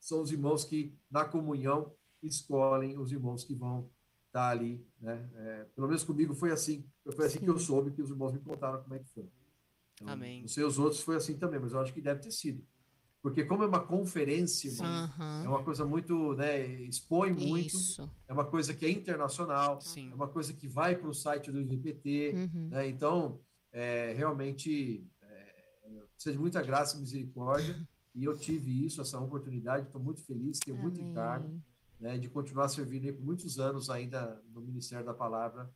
são 0.00 0.20
os 0.22 0.32
irmãos 0.32 0.64
que, 0.64 0.94
na 1.10 1.24
comunhão, 1.24 1.94
escolhem 2.22 2.98
os 2.98 3.12
irmãos 3.12 3.44
que 3.44 3.54
vão 3.54 3.90
estar 4.26 4.48
ali, 4.50 4.84
né? 5.00 5.30
É, 5.34 5.64
pelo 5.74 5.86
menos 5.88 6.04
comigo 6.04 6.34
foi 6.34 6.50
assim, 6.50 6.84
foi 7.14 7.26
assim 7.26 7.38
que 7.40 7.50
eu 7.50 7.58
soube 7.58 7.90
que 7.92 8.02
os 8.02 8.10
irmãos 8.10 8.32
me 8.32 8.40
contaram 8.40 8.82
como 8.82 8.94
é 8.94 8.98
que 8.98 9.08
foi. 9.08 9.28
Então, 9.94 10.08
Amém. 10.12 10.40
Não 10.40 10.48
sei 10.48 10.64
os 10.64 10.78
outros 10.78 11.02
foi 11.02 11.16
assim 11.16 11.36
também, 11.38 11.60
mas 11.60 11.72
eu 11.72 11.80
acho 11.80 11.92
que 11.92 12.00
deve 12.00 12.20
ter 12.20 12.30
sido. 12.30 12.66
Porque 13.22 13.44
como 13.44 13.62
é 13.62 13.66
uma 13.66 13.78
conferência, 13.78 14.68
irmão, 14.68 14.86
é 14.86 15.04
Aham. 15.04 15.44
uma 15.48 15.62
coisa 15.62 15.84
muito, 15.84 16.34
né, 16.34 16.66
expõe 16.66 17.32
muito, 17.32 17.76
Isso. 17.76 18.10
é 18.26 18.32
uma 18.32 18.44
coisa 18.44 18.74
que 18.74 18.84
é 18.84 18.90
internacional, 18.90 19.80
Sim. 19.80 20.10
é 20.10 20.14
uma 20.14 20.26
coisa 20.26 20.52
que 20.52 20.66
vai 20.66 20.96
para 20.96 21.08
o 21.08 21.14
site 21.14 21.52
do 21.52 21.60
IVPT, 21.60 22.32
Uhum. 22.34 22.68
né? 22.70 22.88
Então, 22.88 23.40
é, 23.70 24.12
realmente, 24.14 25.06
é, 25.08 25.11
precisa 26.14 26.32
de 26.32 26.38
muita 26.38 26.62
graça 26.62 26.96
e 26.96 27.00
misericórdia, 27.00 27.76
e 28.14 28.24
eu 28.24 28.36
tive 28.36 28.84
isso, 28.84 29.00
essa 29.00 29.18
oportunidade, 29.20 29.86
estou 29.86 30.00
muito 30.00 30.20
feliz, 30.22 30.58
tenho 30.58 30.76
muito 30.76 31.00
Amém. 31.00 31.10
encargo, 31.10 31.62
né, 32.00 32.18
de 32.18 32.28
continuar 32.28 32.68
servindo 32.68 33.04
aí 33.06 33.12
por 33.12 33.24
muitos 33.24 33.58
anos 33.58 33.88
ainda 33.88 34.42
no 34.52 34.60
Ministério 34.60 35.04
da 35.06 35.14
Palavra, 35.14 35.70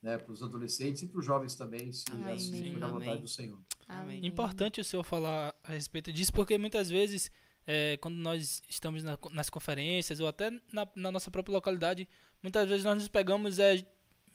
né, 0.00 0.18
para 0.18 0.32
os 0.32 0.42
adolescentes 0.42 1.02
e 1.02 1.06
para 1.08 1.18
os 1.18 1.24
jovens 1.24 1.54
também, 1.54 1.92
se 1.92 2.04
Amém. 2.10 2.34
assim 2.34 2.72
for 2.72 2.80
da 2.80 2.88
vontade 2.88 3.20
do 3.20 3.28
Senhor. 3.28 3.58
Amém. 3.88 4.24
Importante 4.26 4.80
o 4.80 4.84
senhor 4.84 5.02
falar 5.04 5.54
a 5.62 5.72
respeito 5.72 6.12
disso, 6.12 6.32
porque 6.32 6.56
muitas 6.56 6.88
vezes, 6.88 7.30
é, 7.66 7.96
quando 7.98 8.16
nós 8.16 8.62
estamos 8.68 9.04
na- 9.04 9.18
nas 9.32 9.50
conferências 9.50 10.18
ou 10.18 10.26
até 10.26 10.50
na, 10.72 10.88
na 10.96 11.12
nossa 11.12 11.30
própria 11.30 11.52
localidade, 11.52 12.08
muitas 12.42 12.68
vezes 12.68 12.84
nós 12.84 12.94
nos 12.96 13.08
pegamos 13.08 13.58
é, 13.58 13.84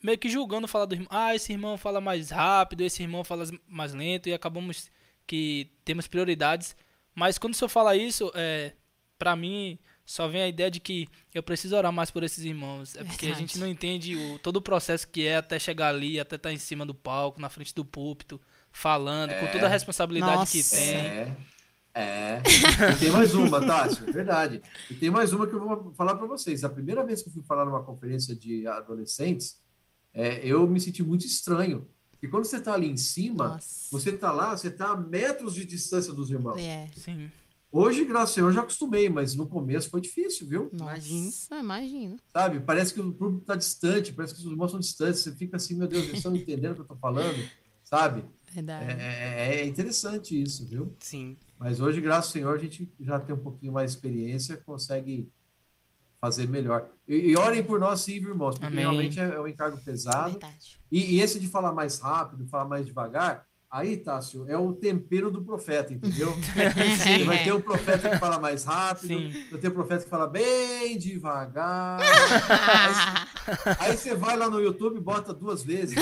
meio 0.03 0.17
que 0.17 0.29
julgando 0.29 0.67
falar 0.67 0.85
do 0.85 0.93
irmão. 0.95 1.07
Ah, 1.09 1.33
esse 1.35 1.51
irmão 1.51 1.75
fala 1.77 1.99
mais 1.99 2.29
rápido, 2.29 2.81
esse 2.81 3.01
irmão 3.01 3.23
fala 3.23 3.45
mais 3.67 3.93
lento, 3.93 4.29
e 4.29 4.33
acabamos 4.33 4.91
que 5.27 5.69
temos 5.85 6.07
prioridades. 6.07 6.75
Mas 7.13 7.37
quando 7.37 7.53
o 7.53 7.57
senhor 7.57 7.69
fala 7.69 7.95
isso, 7.95 8.31
é, 8.33 8.73
para 9.19 9.35
mim, 9.35 9.77
só 10.05 10.27
vem 10.27 10.41
a 10.41 10.47
ideia 10.47 10.71
de 10.71 10.79
que 10.79 11.09
eu 11.35 11.43
preciso 11.43 11.75
orar 11.75 11.91
mais 11.91 12.09
por 12.09 12.23
esses 12.23 12.45
irmãos. 12.45 12.95
É 12.95 13.03
porque 13.03 13.25
a 13.25 13.29
Verdade. 13.29 13.39
gente 13.41 13.59
não 13.59 13.67
entende 13.67 14.15
o, 14.15 14.39
todo 14.39 14.55
o 14.57 14.61
processo 14.61 15.05
que 15.07 15.27
é 15.27 15.35
até 15.35 15.59
chegar 15.59 15.89
ali, 15.89 16.17
até 16.17 16.37
estar 16.37 16.53
em 16.53 16.57
cima 16.57 16.85
do 16.85 16.95
palco, 16.95 17.41
na 17.41 17.49
frente 17.49 17.75
do 17.75 17.83
púlpito, 17.83 18.39
falando, 18.71 19.37
com 19.37 19.47
toda 19.47 19.65
a 19.65 19.69
responsabilidade 19.69 20.49
que 20.49 20.57
Nossa. 20.59 20.75
tem. 20.75 20.95
É, 20.95 21.35
é. 21.93 22.41
E 22.93 22.99
tem 22.99 23.11
mais 23.11 23.33
uma, 23.33 23.59
Tássio, 23.59 24.07
é 24.07 24.11
verdade. 24.11 24.61
E 24.89 24.93
tem 24.93 25.09
mais 25.09 25.33
uma 25.33 25.45
que 25.45 25.53
eu 25.53 25.59
vou 25.59 25.93
falar 25.93 26.15
para 26.15 26.27
vocês. 26.27 26.63
A 26.63 26.69
primeira 26.69 27.03
vez 27.03 27.21
que 27.21 27.29
eu 27.29 27.33
fui 27.33 27.43
falar 27.43 27.65
numa 27.65 27.83
conferência 27.83 28.35
de 28.35 28.65
adolescentes, 28.67 29.59
é, 30.13 30.39
eu 30.45 30.65
me 30.67 30.79
senti 30.79 31.03
muito 31.03 31.25
estranho. 31.25 31.85
Porque 32.19 32.27
quando 32.29 32.45
você 32.45 32.57
está 32.57 32.73
ali 32.73 32.87
em 32.89 32.97
cima, 32.97 33.49
Nossa. 33.49 33.87
você 33.91 34.09
está 34.09 34.31
lá, 34.31 34.57
você 34.57 34.69
está 34.69 34.87
a 34.89 34.97
metros 34.97 35.53
de 35.53 35.63
distância 35.65 36.11
dos 36.11 36.31
irmãos. 36.31 36.57
É. 36.59 36.87
Sim. 36.95 37.29
Hoje, 37.71 38.03
graças 38.05 38.29
ao 38.29 38.33
Senhor, 38.35 38.47
eu 38.47 38.53
já 38.53 38.61
acostumei, 38.61 39.07
mas 39.07 39.35
no 39.35 39.45
começo 39.45 39.89
foi 39.89 40.01
difícil, 40.01 40.47
viu? 40.47 40.69
Imagina. 40.73 41.29
Imagina. 41.59 42.15
Sabe? 42.33 42.59
Parece 42.61 42.93
que 42.93 42.99
o 43.01 43.11
público 43.13 43.41
está 43.41 43.55
distante, 43.55 44.13
parece 44.13 44.33
que 44.33 44.39
os 44.39 44.47
irmãos 44.47 44.71
são 44.71 44.79
distantes. 44.79 45.21
Você 45.21 45.31
fica 45.35 45.57
assim, 45.57 45.75
meu 45.75 45.87
Deus, 45.87 46.05
eles 46.05 46.17
estão 46.17 46.35
entendendo 46.35 46.71
o 46.71 46.75
que 46.75 46.81
eu 46.81 46.83
estou 46.85 46.97
falando, 46.97 47.37
sabe? 47.83 48.25
Verdade. 48.51 48.89
É, 48.89 49.57
é- 49.59 49.61
é 49.61 49.65
interessante 49.67 50.41
isso, 50.41 50.65
viu? 50.65 50.95
Sim. 50.99 51.37
Mas 51.59 51.79
hoje, 51.79 52.01
graças 52.01 52.25
ao 52.27 52.31
Senhor, 52.33 52.55
a 52.55 52.59
gente 52.59 52.89
já 52.99 53.19
tem 53.19 53.35
um 53.35 53.39
pouquinho 53.39 53.73
mais 53.73 53.91
de 53.91 53.97
experiência, 53.97 54.57
consegue 54.57 55.29
fazer 56.27 56.47
melhor. 56.47 56.87
E, 57.07 57.31
e 57.31 57.37
orem 57.37 57.63
por 57.63 57.79
nós, 57.79 58.01
sim, 58.01 58.15
irmãos, 58.15 58.55
porque 58.55 58.65
Amém. 58.65 58.79
realmente 58.79 59.19
é, 59.19 59.23
é 59.23 59.39
um 59.39 59.47
encargo 59.47 59.77
pesado. 59.83 60.31
Verdade. 60.31 60.79
E, 60.91 61.15
e 61.15 61.21
esse 61.21 61.39
de 61.39 61.47
falar 61.47 61.71
mais 61.73 61.99
rápido, 61.99 62.45
falar 62.47 62.65
mais 62.65 62.85
devagar, 62.85 63.45
aí, 63.71 63.97
Tássio, 63.97 64.45
é 64.49 64.57
o 64.57 64.73
tempero 64.73 65.31
do 65.31 65.41
profeta, 65.41 65.93
entendeu? 65.93 66.33
Você 66.35 67.23
vai 67.23 67.43
ter 67.43 67.53
um 67.53 67.61
profeta 67.61 68.09
que 68.09 68.17
fala 68.17 68.39
mais 68.39 68.65
rápido, 68.65 69.07
Sim. 69.07 69.45
vai 69.51 69.59
ter 69.59 69.69
um 69.69 69.73
profeta 69.73 70.03
que 70.03 70.09
fala 70.09 70.27
bem 70.27 70.97
devagar. 70.97 71.99
Aí 73.79 73.95
você 73.95 74.13
vai 74.13 74.35
lá 74.35 74.49
no 74.49 74.59
YouTube 74.59 74.97
e 74.97 74.99
bota 74.99 75.33
duas 75.33 75.63
vezes. 75.63 75.95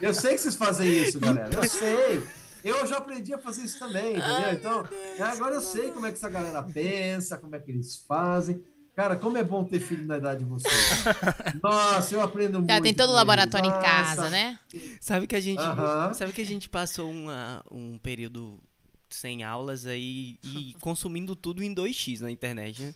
Eu 0.00 0.14
sei 0.14 0.34
que 0.34 0.38
vocês 0.38 0.54
fazem 0.54 0.88
isso, 0.88 1.18
galera. 1.18 1.50
Eu 1.52 1.68
sei. 1.68 2.22
Eu 2.64 2.86
já 2.86 2.98
aprendi 2.98 3.32
a 3.34 3.38
fazer 3.38 3.62
isso 3.64 3.78
também, 3.78 4.16
entendeu? 4.16 4.52
Então, 4.52 4.88
agora 5.26 5.54
eu 5.54 5.60
sei 5.60 5.90
como 5.90 6.06
é 6.06 6.10
que 6.10 6.18
essa 6.18 6.28
galera 6.28 6.62
pensa, 6.62 7.38
como 7.38 7.54
é 7.56 7.58
que 7.58 7.70
eles 7.70 7.96
fazem. 8.06 8.62
Cara, 8.94 9.16
como 9.16 9.38
é 9.38 9.44
bom 9.44 9.64
ter 9.64 9.80
filho 9.80 10.04
na 10.04 10.18
idade 10.18 10.40
de 10.40 10.50
vocês. 10.50 10.74
Nossa, 11.62 12.14
eu 12.14 12.20
aprendo 12.20 12.58
muito. 12.58 12.70
Já 12.70 12.80
tem 12.80 12.92
todo 12.92 13.10
o 13.10 13.14
laboratório 13.14 13.68
em 13.68 13.72
eles. 13.72 13.82
casa, 13.82 14.16
Nossa. 14.22 14.30
né? 14.30 14.58
Sabe 15.00 15.26
que 15.26 15.36
a 15.36 15.40
gente, 15.40 15.60
Aham. 15.60 16.12
sabe 16.12 16.32
que 16.32 16.42
a 16.42 16.46
gente 16.46 16.68
passou 16.68 17.10
uma, 17.10 17.64
um 17.70 17.96
período 17.98 18.60
sem 19.08 19.42
aulas 19.42 19.86
aí 19.86 20.38
e 20.44 20.74
consumindo 20.82 21.34
tudo 21.34 21.62
em 21.62 21.74
2x 21.74 22.20
na 22.20 22.30
internet, 22.30 22.82
né? 22.82 22.94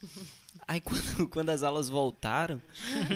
Aí 0.66 0.80
quando, 0.80 1.28
quando 1.30 1.50
as 1.50 1.62
aulas 1.62 1.88
voltaram, 1.88 2.60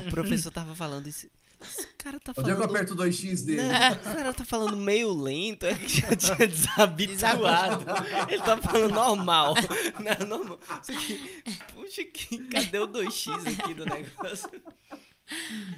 o 0.07 0.11
professor 0.11 0.51
tava 0.51 0.75
falando 0.75 1.07
isso. 1.09 1.29
Esse 1.61 1.87
cara 1.99 2.21
tá 2.21 2.33
Onde 2.37 2.51
é 2.51 2.55
que 2.55 2.61
eu 2.61 2.65
falando. 2.65 2.77
aperto 2.77 2.95
o 2.95 2.97
2x 2.97 3.45
dele? 3.45 3.63
Né? 3.63 3.93
Esse 3.93 4.17
cara 4.17 4.33
tá 4.33 4.45
falando 4.45 4.77
meio 4.77 5.13
lento, 5.13 5.67
é 5.67 5.75
que 5.75 6.01
já 6.01 6.15
tinha 6.15 6.49
desabituado. 6.49 7.85
Ele 8.29 8.43
tá 8.43 8.57
falando 8.59 8.95
normal. 8.95 9.55
Não 10.01 10.13
é 10.13 10.25
normal. 10.25 10.59
Aqui, 10.71 11.43
puxa, 11.75 12.05
que, 12.05 12.39
cadê 12.49 12.79
o 12.79 12.89
2x 12.89 13.61
aqui 13.61 13.75
do 13.75 13.85
negócio? 13.85 14.51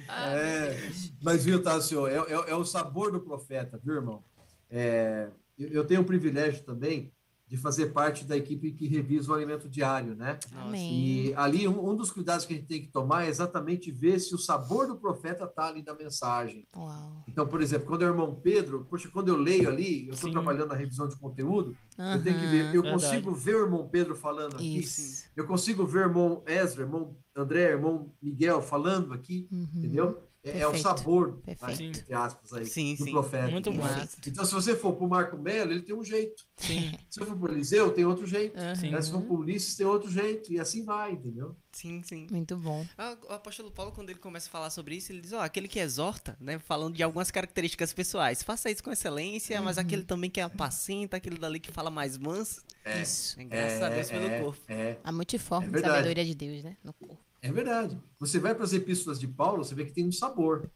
É, 0.07 0.91
mas 1.21 1.43
viu, 1.43 1.61
Tássio, 1.61 2.07
é, 2.07 2.15
é, 2.15 2.51
é 2.51 2.55
o 2.55 2.63
sabor 2.63 3.11
do 3.11 3.19
profeta, 3.19 3.79
viu, 3.83 3.95
irmão? 3.95 4.23
É, 4.69 5.29
eu 5.57 5.85
tenho 5.85 6.01
o 6.01 6.05
privilégio 6.05 6.63
também 6.63 7.11
de 7.51 7.57
fazer 7.57 7.87
parte 7.87 8.23
da 8.23 8.37
equipe 8.37 8.71
que 8.71 8.87
revisa 8.87 9.29
o 9.29 9.33
alimento 9.35 9.67
diário, 9.67 10.15
né? 10.15 10.39
Amém. 10.55 11.27
E 11.29 11.33
ali 11.35 11.67
um, 11.67 11.89
um 11.89 11.93
dos 11.97 12.09
cuidados 12.09 12.45
que 12.45 12.53
a 12.53 12.55
gente 12.55 12.65
tem 12.65 12.81
que 12.81 12.87
tomar 12.87 13.25
é 13.25 13.27
exatamente 13.27 13.91
ver 13.91 14.19
se 14.21 14.33
o 14.33 14.37
sabor 14.37 14.87
do 14.87 14.95
profeta 14.95 15.43
está 15.43 15.67
ali 15.67 15.83
na 15.83 15.93
mensagem. 15.93 16.65
Uau. 16.73 17.25
Então, 17.27 17.45
por 17.45 17.61
exemplo, 17.61 17.87
quando 17.87 18.03
é 18.03 18.05
o 18.05 18.11
irmão 18.11 18.33
Pedro, 18.41 18.87
poxa, 18.89 19.09
quando 19.09 19.27
eu 19.27 19.35
leio 19.35 19.67
ali, 19.67 20.07
eu 20.07 20.13
estou 20.13 20.31
trabalhando 20.31 20.69
na 20.69 20.75
revisão 20.75 21.09
de 21.09 21.17
conteúdo, 21.17 21.75
eu 21.97 22.23
tenho 22.23 22.39
que 22.39 22.45
ver, 22.47 22.73
eu 22.73 22.81
Verdade. 22.83 22.93
consigo 22.93 23.35
ver 23.35 23.55
o 23.57 23.65
irmão 23.65 23.85
Pedro 23.89 24.15
falando 24.15 24.55
aqui, 24.55 24.79
Isso. 24.79 25.25
eu 25.35 25.45
consigo 25.45 25.85
ver 25.85 25.99
o 26.05 26.09
irmão 26.09 26.43
Ezra, 26.47 26.83
irmão 26.83 27.17
André, 27.35 27.71
irmão 27.71 28.13
Miguel 28.21 28.61
falando 28.61 29.13
aqui, 29.13 29.49
Uhum. 29.51 29.67
entendeu? 29.75 30.23
É, 30.43 30.59
é 30.61 30.67
o 30.67 30.71
Perfeito. 30.71 30.81
sabor, 30.97 31.33
Perfeito. 31.45 31.77
Sim. 31.77 31.87
entre 31.89 32.13
aspas, 32.15 32.51
aí, 32.53 32.65
Sim, 32.65 32.95
do 32.95 33.03
sim. 33.03 33.11
profeta. 33.11 33.47
Muito 33.51 33.71
bom. 33.71 33.83
né? 33.83 34.09
Então, 34.25 34.43
se 34.43 34.51
você 34.53 34.75
for 34.75 34.93
para 34.93 35.05
o 35.05 35.09
Marco 35.09 35.37
Melo, 35.37 35.71
ele 35.71 35.83
tem 35.83 35.95
um 35.95 36.03
jeito. 36.03 36.43
Sim. 36.57 36.91
Se 37.11 37.21
eu 37.21 37.27
for 37.27 37.37
para 37.37 37.51
o 37.51 37.53
Eliseu, 37.53 37.91
tem 37.91 38.05
outro 38.05 38.25
jeito. 38.25 38.55
Sim. 38.75 38.89
Né? 38.89 38.99
Se 39.03 39.11
for 39.11 39.21
para 39.21 39.33
o 39.33 39.37
Ulisses, 39.37 39.75
tem 39.75 39.85
outro 39.85 40.09
jeito. 40.09 40.51
E 40.51 40.59
assim 40.59 40.83
vai, 40.83 41.11
entendeu? 41.11 41.55
Sim, 41.71 42.01
sim. 42.03 42.25
Muito 42.31 42.57
bom. 42.57 42.83
Ah, 42.97 43.15
O 43.29 43.33
apóstolo 43.33 43.69
Paulo, 43.71 43.91
quando 43.91 44.09
ele 44.09 44.17
começa 44.17 44.47
a 44.49 44.51
falar 44.51 44.71
sobre 44.71 44.95
isso, 44.95 45.11
ele 45.11 45.21
diz, 45.21 45.31
ó, 45.31 45.41
aquele 45.41 45.67
que 45.67 45.79
exorta, 45.79 46.35
né, 46.39 46.57
falando 46.57 46.95
de 46.95 47.03
algumas 47.03 47.29
características 47.29 47.93
pessoais, 47.93 48.41
faça 48.41 48.69
isso 48.71 48.83
com 48.83 48.91
excelência, 48.91 49.61
mas 49.61 49.77
aquele 49.77 50.03
também 50.03 50.29
que 50.29 50.41
apacenta, 50.41 51.17
aquele 51.17 51.37
dali 51.37 51.59
que 51.59 51.71
fala 51.71 51.89
mais 51.91 52.17
manso, 52.17 52.61
Isso. 53.01 53.39
é, 53.39 53.43
graças 53.43 53.81
a 53.83 53.89
Deus 53.89 54.09
pelo 54.09 54.25
é, 54.25 54.39
corpo. 54.41 54.61
É, 54.67 54.97
A 55.03 55.11
multiforme 55.11 55.77
É 55.77 55.81
sabedoria 55.81 56.25
de 56.25 56.33
Deus, 56.35 56.63
né? 56.63 56.75
No 56.83 56.93
corpo. 56.93 57.19
É 57.41 57.51
verdade. 57.51 57.99
Você 58.19 58.39
vai 58.39 58.53
para 58.53 58.63
as 58.63 58.73
epístolas 58.73 59.19
de 59.19 59.27
Paulo, 59.27 59.63
você 59.63 59.75
vê 59.75 59.85
que 59.85 59.93
tem 59.93 60.07
um 60.07 60.11
sabor. 60.11 60.69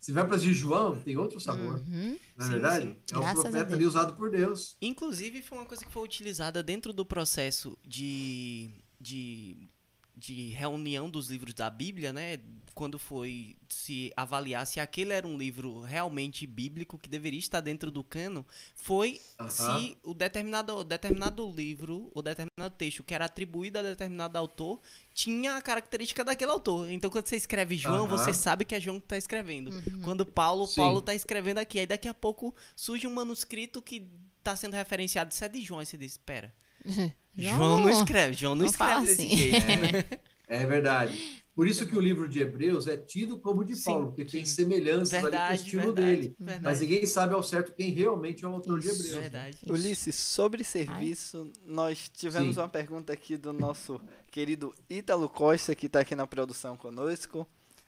Você 0.00 0.12
vai 0.12 0.26
para 0.26 0.36
as 0.36 0.42
de 0.42 0.52
João, 0.52 1.00
tem 1.00 1.16
outro 1.16 1.40
sabor. 1.40 1.76
Uhum. 1.80 2.18
Não 2.36 2.44
é 2.44 2.48
Sim, 2.48 2.52
verdade? 2.52 2.84
sim. 2.84 2.96
É 3.12 3.16
um 3.16 3.20
Graças 3.20 3.38
a 3.38 3.42
profeta 3.48 3.74
ali 3.74 3.86
usado 3.86 4.14
por 4.14 4.30
Deus. 4.30 4.76
Inclusive, 4.82 5.40
foi 5.40 5.58
uma 5.58 5.66
coisa 5.66 5.84
que 5.84 5.90
foi 5.90 6.02
utilizada 6.02 6.62
dentro 6.62 6.92
do 6.92 7.06
processo 7.06 7.78
de, 7.82 8.70
de 9.00 9.70
de 10.16 10.50
reunião 10.50 11.10
dos 11.10 11.28
livros 11.28 11.54
da 11.54 11.68
Bíblia, 11.68 12.12
né? 12.12 12.38
Quando 12.74 12.98
foi 12.98 13.56
se 13.68 14.12
avaliar 14.16 14.66
se 14.66 14.80
aquele 14.80 15.12
era 15.12 15.26
um 15.26 15.38
livro 15.38 15.80
realmente 15.82 16.46
bíblico 16.46 16.98
que 16.98 17.08
deveria 17.08 17.38
estar 17.38 17.60
dentro 17.60 17.90
do 17.90 18.02
cano, 18.02 18.44
foi 18.74 19.20
Aham. 19.38 19.50
se 19.50 19.96
o 20.02 20.12
determinado, 20.12 20.82
determinado 20.82 21.48
livro 21.50 22.10
ou 22.14 22.22
determinado 22.22 22.74
texto 22.76 23.04
que 23.04 23.14
era 23.14 23.26
atribuído 23.26 23.78
a 23.78 23.82
determinado 23.82 24.36
autor 24.36 24.80
tinha 25.12 25.56
a 25.56 25.62
característica 25.62 26.24
daquele 26.24 26.50
autor. 26.50 26.90
Então, 26.90 27.08
quando 27.10 27.26
você 27.26 27.36
escreve 27.36 27.76
João, 27.76 28.06
Aham. 28.06 28.18
você 28.18 28.34
sabe 28.34 28.64
que 28.64 28.74
é 28.74 28.80
João 28.80 28.98
que 28.98 29.06
está 29.06 29.16
escrevendo. 29.16 29.70
Quando 30.02 30.26
Paulo, 30.26 30.66
Sim. 30.66 30.80
Paulo 30.80 30.98
está 30.98 31.14
escrevendo 31.14 31.58
aqui. 31.58 31.78
Aí 31.78 31.86
daqui 31.86 32.08
a 32.08 32.14
pouco 32.14 32.54
surge 32.74 33.06
um 33.06 33.14
manuscrito 33.14 33.80
que 33.80 34.08
está 34.38 34.56
sendo 34.56 34.74
referenciado. 34.74 35.32
Isso 35.32 35.44
é 35.44 35.48
de 35.48 35.62
João. 35.62 35.80
Aí 35.80 35.86
você 35.86 35.96
diz, 35.96 36.12
espera. 36.12 36.52
João 37.36 37.80
não 37.80 37.90
escreve, 37.90 38.34
João 38.34 38.54
não, 38.54 38.64
não 38.64 38.70
escreve 38.70 39.06
desse 39.06 39.26
assim. 39.26 39.36
jeito. 39.36 39.56
É 40.48 40.64
verdade. 40.66 41.42
Por 41.54 41.68
isso 41.68 41.86
que 41.86 41.96
o 41.96 42.00
livro 42.00 42.28
de 42.28 42.40
Hebreus 42.40 42.88
é 42.88 42.96
tido 42.96 43.38
como 43.38 43.64
de 43.64 43.76
Sim, 43.76 43.84
Paulo, 43.84 44.06
porque 44.08 44.24
tem 44.24 44.44
sim. 44.44 44.54
semelhanças 44.56 45.12
ali 45.14 45.22
com 45.22 45.28
o 45.28 45.30
Verdade, 45.30 45.62
estilo 45.62 45.82
verdade, 45.82 46.06
dele. 46.06 46.36
verdade. 46.38 46.64
Mas 46.64 46.80
ninguém 46.80 47.06
sabe 47.06 47.32
ao 47.34 47.42
certo 47.44 47.72
quem 47.72 47.90
realmente 47.92 48.44
é 48.44 48.48
o 48.48 48.52
autor 48.52 48.80
de 48.80 48.88
Hebreus. 48.88 49.10
Verdade. 49.10 49.58
Ulisses, 49.68 50.16
sobre 50.16 50.64
serviço, 50.64 51.52
nós 51.64 52.08
tivemos 52.12 52.56
Sim. 52.56 52.60
uma 52.60 52.68
pergunta 52.68 53.12
aqui 53.12 53.36
do 53.36 53.52
nosso 53.52 54.00
querido 54.32 54.74
Ítalo 54.90 55.28
Costa, 55.28 55.76
que 55.76 55.86
está 55.86 56.00
aqui 56.00 56.16
na 56.16 56.26
produção 56.26 56.76
conosco. 56.76 57.46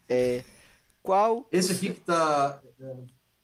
É, 0.09 0.45
qual 1.03 1.49
Esse 1.51 1.73
aqui 1.73 1.91
que 1.93 2.01
está. 2.01 2.63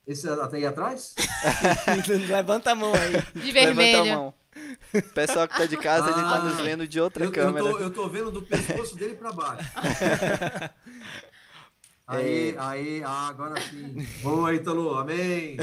Esse 0.07 0.29
até 0.29 0.59
aí 0.59 0.67
atrás? 0.67 1.15
Levanta 2.29 2.71
a 2.71 2.75
mão 2.77 2.93
aí. 2.95 3.41
De 3.41 3.51
Levanta 3.51 3.51
a 3.51 3.75
vermelho. 3.75 4.35
Mão. 4.55 5.03
Pessoal 5.15 5.49
que 5.49 5.57
tá 5.57 5.67
de 5.67 5.77
casa, 5.77 6.11
ele 6.11 6.21
tá 6.21 6.37
Ah, 6.37 6.43
nos 6.43 6.61
vendo 6.61 6.87
de 6.87 7.01
outra 7.01 7.25
Eu, 7.25 7.29
eu, 7.29 7.33
câmera. 7.33 7.71
tô, 7.71 7.79
eu 7.79 7.93
tô 7.93 8.09
vendo 8.09 8.31
do 8.31 8.43
pescoço 8.43 8.97
dele 8.97 9.15
para 9.15 9.33
baixo. 9.33 9.71
Aí, 12.05 12.55
aí, 12.59 13.03
ah, 13.05 13.29
agora 13.29 13.59
sim. 13.61 13.95
Boa, 14.23 14.53
Ítalo, 14.55 14.97
amém. 14.99 15.57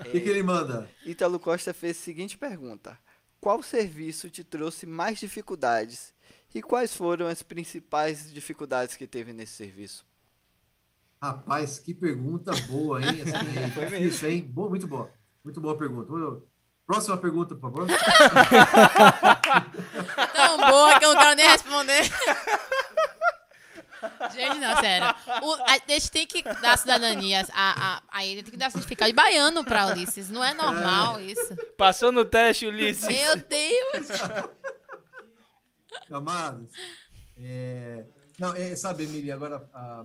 O 0.00 0.04
que, 0.10 0.20
que 0.20 0.28
ele 0.28 0.42
manda? 0.42 0.88
Ítalo 1.04 1.38
Costa 1.38 1.74
fez 1.74 1.98
a 1.98 2.00
seguinte 2.00 2.38
pergunta: 2.38 2.98
Qual 3.40 3.62
serviço 3.62 4.30
te 4.30 4.44
trouxe 4.44 4.86
mais 4.86 5.18
dificuldades? 5.18 6.14
E 6.54 6.62
quais 6.62 6.94
foram 6.96 7.26
as 7.26 7.42
principais 7.42 8.32
dificuldades 8.32 8.96
que 8.96 9.06
teve 9.06 9.32
nesse 9.32 9.54
serviço? 9.54 10.06
Rapaz, 11.20 11.78
que 11.80 11.92
pergunta 11.94 12.52
boa, 12.68 13.00
hein? 13.02 13.22
Assim, 13.22 13.70
Foi 13.74 13.84
é 13.84 13.86
difícil, 13.86 14.30
hein? 14.30 14.42
Boa, 14.42 14.68
muito 14.68 14.86
boa. 14.86 15.10
Muito 15.44 15.60
boa 15.60 15.76
pergunta. 15.76 16.10
Próxima 16.86 17.16
pergunta, 17.18 17.54
por 17.54 17.60
favor. 17.70 17.86
Tão 20.34 20.56
boa 20.58 20.98
que 20.98 21.04
eu 21.04 21.14
não 21.14 21.20
quero 21.20 21.36
nem 21.36 21.48
responder. 21.48 22.02
Gente, 24.34 24.58
não, 24.58 24.76
sério. 24.80 25.06
O, 25.42 25.52
a, 25.54 25.72
a 25.72 25.78
gente 25.88 26.10
tem 26.10 26.26
que 26.26 26.42
dar 26.42 26.76
cidadania 26.76 27.46
a, 27.52 27.96
a, 27.96 28.02
a 28.10 28.24
ele, 28.26 28.42
tem 28.42 28.50
que 28.52 28.56
dar 28.56 28.70
certificado 28.70 29.10
de 29.10 29.16
baiano 29.16 29.64
pra 29.64 29.86
Ulisses. 29.86 30.28
Não 30.30 30.44
é 30.44 30.52
normal 30.52 31.20
isso. 31.20 31.56
Passou 31.76 32.12
no 32.12 32.24
teste, 32.24 32.66
Ulisses. 32.66 33.06
Meu 33.06 33.36
Deus! 33.36 34.08
Amados. 36.10 36.68
É... 37.38 38.04
Não, 38.38 38.54
é, 38.54 38.74
sabe, 38.76 39.04
Emília, 39.04 39.34
agora. 39.34 39.60
tem- 39.72 40.04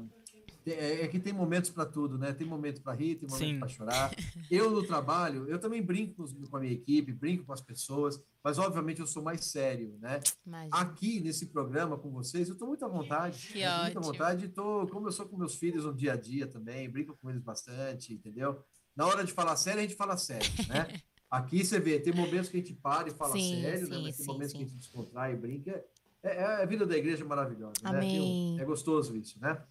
é, 0.72 1.04
é 1.04 1.08
que 1.08 1.20
tem 1.20 1.32
momentos 1.34 1.70
para 1.70 1.86
tudo, 1.86 2.18
né? 2.18 2.34
Tem 2.34 2.46
momento 2.48 2.82
para 2.82 2.94
rir, 2.94 3.16
tem 3.16 3.28
momento 3.30 3.60
para 3.60 3.68
chorar. 3.68 4.12
Eu, 4.50 4.70
no 4.72 4.84
trabalho, 4.84 5.48
eu 5.50 5.60
também 5.60 5.82
brinco 5.82 6.26
com 6.50 6.58
a 6.58 6.60
minha 6.60 6.74
equipe, 6.74 7.12
brinco 7.14 7.46
com 7.46 7.54
as 7.54 7.62
pessoas, 7.62 8.22
mas, 8.44 8.58
obviamente, 8.58 9.00
eu 9.00 9.08
sou 9.08 9.22
mais 9.24 9.46
sério, 9.46 9.98
né? 10.02 10.20
Imagina. 10.46 10.76
Aqui, 10.78 11.20
nesse 11.20 11.48
programa 11.48 11.98
com 11.98 12.10
vocês, 12.10 12.48
eu 12.48 12.54
estou 12.54 12.68
muito 12.68 12.84
à 12.86 12.88
vontade. 12.88 13.48
Que 13.48 13.54
tô 13.54 13.60
muito 13.60 13.68
à 13.68 13.86
ótimo. 13.88 14.02
vontade. 14.04 14.48
Tô, 14.50 14.88
como 14.88 15.08
eu 15.08 15.12
sou 15.12 15.28
com 15.28 15.38
meus 15.38 15.56
filhos 15.56 15.86
no 15.86 15.94
dia 15.94 16.14
a 16.14 16.16
dia 16.16 16.48
também, 16.48 16.90
brinco 16.90 17.18
com 17.22 17.30
eles 17.30 17.42
bastante, 17.42 18.14
entendeu? 18.14 18.64
Na 18.96 19.06
hora 19.08 19.24
de 19.24 19.32
falar 19.32 19.56
sério, 19.56 19.80
a 19.80 19.84
gente 19.84 19.96
fala 19.96 20.18
sério, 20.18 20.46
né? 20.68 20.88
Aqui 21.30 21.64
você 21.64 21.80
vê, 21.80 22.00
tem 22.00 22.12
momentos 22.12 22.50
que 22.50 22.58
a 22.58 22.60
gente 22.60 22.74
para 22.74 23.08
e 23.08 23.12
fala 23.12 23.34
Sim, 23.34 23.62
sério, 23.62 23.88
né? 23.88 23.96
sim, 23.98 24.02
Mas 24.04 24.18
tem 24.18 24.26
sim, 24.26 24.32
momentos 24.32 24.52
que 24.54 24.58
a 24.58 24.66
gente 24.66 24.76
descontrai 24.78 25.34
e 25.34 25.38
brinca. 25.38 25.86
É, 26.24 26.38
é 26.38 26.44
a 26.64 26.66
vida 26.66 26.86
da 26.88 26.98
igreja 26.98 27.24
é 27.24 27.28
maravilhosa, 27.28 27.76
né? 27.84 27.90
Amém. 28.00 28.20
Um- 28.20 28.60
É 28.60 28.66
gostoso 28.66 29.16
isso, 29.16 29.40
né? 29.40 29.62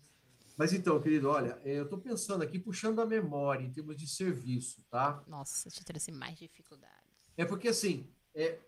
Mas 0.59 0.73
então, 0.73 1.01
querido, 1.01 1.29
olha, 1.29 1.61
eu 1.65 1.85
estou 1.85 2.01
pensando 2.01 2.43
aqui, 2.43 2.59
puxando 2.59 3.01
a 3.01 3.07
memória 3.07 3.65
em 3.65 3.71
termos 3.71 3.97
de 3.97 4.09
serviço, 4.09 4.83
tá? 4.91 5.23
Nossa, 5.29 5.71
te 5.71 5.85
trouxe 5.85 6.11
mais 6.11 6.37
dificuldades. 6.37 6.97
É 7.37 7.45
porque 7.45 7.69
assim, 7.69 8.05
é, 8.35 8.59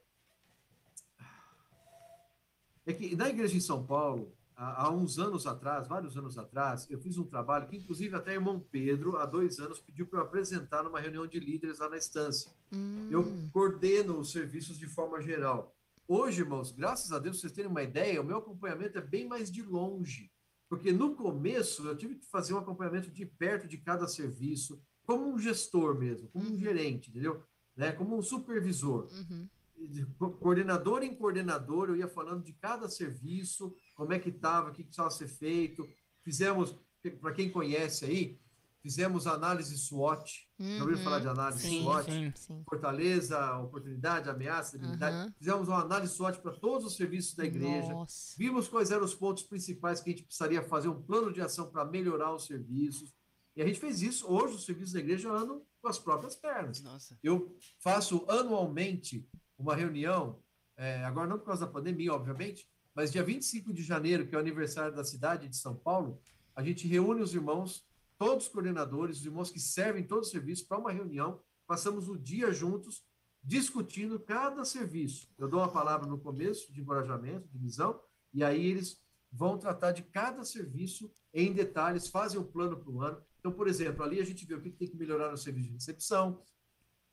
é 2.86 2.92
que 2.92 3.16
na 3.16 3.28
igreja 3.28 3.56
em 3.56 3.60
São 3.60 3.84
Paulo, 3.84 4.32
há, 4.54 4.84
há 4.84 4.90
uns 4.92 5.18
anos 5.18 5.48
atrás, 5.48 5.88
vários 5.88 6.16
anos 6.16 6.38
atrás, 6.38 6.86
eu 6.88 7.00
fiz 7.00 7.18
um 7.18 7.24
trabalho 7.24 7.66
que, 7.66 7.76
inclusive, 7.76 8.14
até 8.14 8.30
o 8.30 8.34
irmão 8.34 8.60
Pedro, 8.60 9.16
há 9.16 9.26
dois 9.26 9.58
anos, 9.58 9.80
pediu 9.80 10.06
para 10.06 10.20
eu 10.20 10.22
apresentar 10.22 10.84
numa 10.84 11.00
reunião 11.00 11.26
de 11.26 11.40
líderes 11.40 11.80
lá 11.80 11.88
na 11.88 11.96
estância. 11.96 12.52
Hum, 12.72 13.08
Eu 13.10 13.24
coordeno 13.52 14.16
os 14.20 14.30
serviços 14.30 14.78
de 14.78 14.86
forma 14.86 15.20
geral. 15.20 15.74
Hoje, 16.06 16.42
irmãos, 16.42 16.70
graças 16.70 17.10
a 17.10 17.18
Deus, 17.18 17.40
vocês 17.40 17.52
terem 17.52 17.68
uma 17.68 17.82
ideia, 17.82 18.20
o 18.20 18.24
meu 18.24 18.38
acompanhamento 18.38 18.96
é 18.96 19.00
bem 19.00 19.26
mais 19.26 19.50
de 19.50 19.62
longe. 19.62 20.30
Porque 20.70 20.92
no 20.92 21.16
começo 21.16 21.86
eu 21.86 21.96
tive 21.96 22.14
que 22.14 22.24
fazer 22.26 22.54
um 22.54 22.58
acompanhamento 22.58 23.10
de 23.10 23.26
perto 23.26 23.66
de 23.66 23.76
cada 23.76 24.06
serviço, 24.06 24.80
como 25.04 25.28
um 25.28 25.36
gestor 25.38 25.98
mesmo, 25.98 26.28
como 26.28 26.46
um 26.46 26.50
Uhum. 26.52 26.58
gerente, 26.60 27.10
entendeu? 27.10 27.42
Né? 27.76 27.90
Como 27.92 28.16
um 28.16 28.22
supervisor. 28.22 29.08
uhum. 29.12 29.48
De 29.76 30.04
co- 30.18 30.30
coordenador 30.32 31.02
em 31.02 31.14
coordenador, 31.14 31.88
eu 31.88 31.96
ia 31.96 32.06
falando 32.06 32.44
de 32.44 32.52
cada 32.52 32.88
serviço, 32.88 33.74
como 33.96 34.12
é 34.12 34.18
que 34.18 34.28
estava, 34.28 34.70
o 34.70 34.72
que 34.72 34.84
precisava 34.84 35.10
ser 35.10 35.26
feito. 35.26 35.88
Fizemos, 36.22 36.76
para 37.20 37.32
quem 37.32 37.50
conhece 37.50 38.04
aí, 38.04 38.38
fizemos 38.82 39.26
análise 39.26 39.76
SWOT. 39.78 40.48
Já 40.58 40.80
ouviram 40.82 40.98
Uhum. 40.98 41.04
falar 41.04 41.18
de 41.20 41.28
análise 41.28 41.62
Sim, 41.68 41.82
SWOT? 41.82 42.10
sim. 42.12 42.32
Sim. 42.34 42.62
Fortaleza, 42.68 43.56
oportunidade, 43.58 44.28
ameaça, 44.28 44.78
debilidade. 44.78 45.16
Aham. 45.16 45.34
Fizemos 45.38 45.68
uma 45.68 45.80
análise 45.82 46.14
SWOT 46.14 46.38
para 46.40 46.52
todos 46.52 46.86
os 46.86 46.96
serviços 46.96 47.34
da 47.34 47.44
igreja. 47.44 47.92
Nossa. 47.92 48.34
Vimos 48.38 48.68
quais 48.68 48.90
eram 48.90 49.04
os 49.04 49.14
pontos 49.14 49.42
principais 49.42 50.00
que 50.00 50.10
a 50.10 50.12
gente 50.12 50.24
precisaria 50.24 50.62
fazer 50.62 50.88
um 50.88 51.00
plano 51.02 51.32
de 51.32 51.40
ação 51.40 51.70
para 51.70 51.84
melhorar 51.84 52.34
os 52.34 52.46
serviços. 52.46 53.12
E 53.56 53.62
a 53.62 53.66
gente 53.66 53.80
fez 53.80 54.00
isso. 54.02 54.26
Hoje, 54.30 54.54
os 54.54 54.64
serviços 54.64 54.92
da 54.92 55.00
igreja 55.00 55.30
andam 55.30 55.62
com 55.82 55.88
as 55.88 55.98
próprias 55.98 56.36
pernas. 56.36 56.82
Nossa. 56.82 57.18
Eu 57.22 57.56
faço 57.78 58.24
anualmente 58.28 59.26
uma 59.58 59.74
reunião, 59.74 60.38
é, 60.76 61.04
agora 61.04 61.26
não 61.28 61.38
por 61.38 61.46
causa 61.46 61.66
da 61.66 61.72
pandemia, 61.72 62.12
obviamente, 62.14 62.66
mas 62.94 63.12
dia 63.12 63.22
25 63.22 63.72
de 63.72 63.82
janeiro, 63.82 64.26
que 64.26 64.34
é 64.34 64.38
o 64.38 64.40
aniversário 64.40 64.94
da 64.94 65.04
cidade 65.04 65.48
de 65.48 65.56
São 65.56 65.74
Paulo, 65.74 66.20
a 66.54 66.62
gente 66.62 66.86
reúne 66.88 67.20
os 67.22 67.34
irmãos, 67.34 67.84
todos 68.20 68.44
os 68.44 68.52
coordenadores, 68.52 69.16
os 69.16 69.24
irmãos 69.24 69.50
que 69.50 69.58
servem 69.58 70.06
todo 70.06 70.20
o 70.20 70.26
serviço, 70.26 70.68
para 70.68 70.76
uma 70.76 70.92
reunião, 70.92 71.40
passamos 71.66 72.06
o 72.06 72.18
dia 72.18 72.52
juntos, 72.52 73.02
discutindo 73.42 74.20
cada 74.20 74.62
serviço. 74.62 75.32
Eu 75.38 75.48
dou 75.48 75.60
uma 75.60 75.72
palavra 75.72 76.06
no 76.06 76.18
começo 76.18 76.70
de 76.70 76.82
encorajamento, 76.82 77.48
de 77.48 77.56
visão, 77.56 77.98
e 78.34 78.44
aí 78.44 78.62
eles 78.62 79.02
vão 79.32 79.56
tratar 79.56 79.92
de 79.92 80.02
cada 80.02 80.44
serviço 80.44 81.10
em 81.32 81.54
detalhes, 81.54 82.08
fazem 82.08 82.38
um 82.38 82.44
plano 82.44 82.76
para 82.76 82.90
o 82.90 83.00
ano. 83.00 83.24
Então, 83.38 83.52
por 83.52 83.66
exemplo, 83.66 84.04
ali 84.04 84.20
a 84.20 84.24
gente 84.24 84.44
vê 84.44 84.54
o 84.54 84.60
que 84.60 84.70
tem 84.70 84.88
que 84.88 84.98
melhorar 84.98 85.30
no 85.30 85.38
serviço 85.38 85.68
de 85.68 85.74
recepção, 85.76 86.42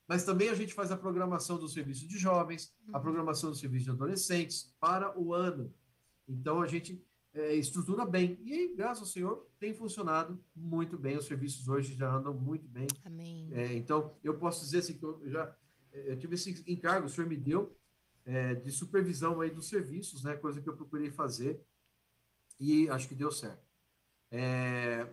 mas 0.09 0.25
também 0.25 0.49
a 0.49 0.55
gente 0.55 0.73
faz 0.73 0.91
a 0.91 0.97
programação 0.97 1.57
do 1.57 1.69
serviço 1.69 2.05
de 2.05 2.17
jovens, 2.17 2.75
a 2.91 2.99
programação 2.99 3.49
do 3.49 3.55
serviço 3.55 3.85
de 3.85 3.91
adolescentes 3.91 4.75
para 4.77 5.17
o 5.17 5.33
ano. 5.33 5.73
Então, 6.27 6.61
a 6.61 6.67
gente 6.67 7.01
é, 7.37 7.55
estrutura 7.55 8.05
bem. 8.05 8.39
E, 8.43 8.53
aí, 8.53 8.75
graças 8.75 8.99
ao 8.99 9.07
Senhor, 9.07 9.47
tem 9.59 9.73
funcionado 9.73 10.43
muito 10.55 10.97
bem. 10.97 11.17
Os 11.17 11.25
serviços 11.25 11.67
hoje 11.67 11.95
já 11.95 12.13
andam 12.13 12.33
muito 12.33 12.67
bem. 12.67 12.87
Amém. 13.05 13.49
É, 13.53 13.73
então, 13.75 14.17
eu 14.23 14.37
posso 14.37 14.63
dizer 14.63 14.79
assim 14.79 14.97
que 14.97 15.03
eu 15.03 15.21
já 15.25 15.55
é, 15.91 16.11
eu 16.11 16.17
tive 16.17 16.35
esse 16.35 16.63
encargo, 16.67 17.07
o 17.07 17.09
senhor 17.09 17.27
me 17.27 17.37
deu 17.37 17.75
é, 18.25 18.55
de 18.55 18.71
supervisão 18.71 19.41
aí 19.41 19.49
dos 19.49 19.69
serviços, 19.69 20.23
né? 20.23 20.35
Coisa 20.35 20.61
que 20.61 20.69
eu 20.69 20.75
procurei 20.75 21.09
fazer 21.09 21.61
e 22.59 22.89
acho 22.89 23.07
que 23.07 23.15
deu 23.15 23.31
certo. 23.31 23.65
É, 24.29 25.07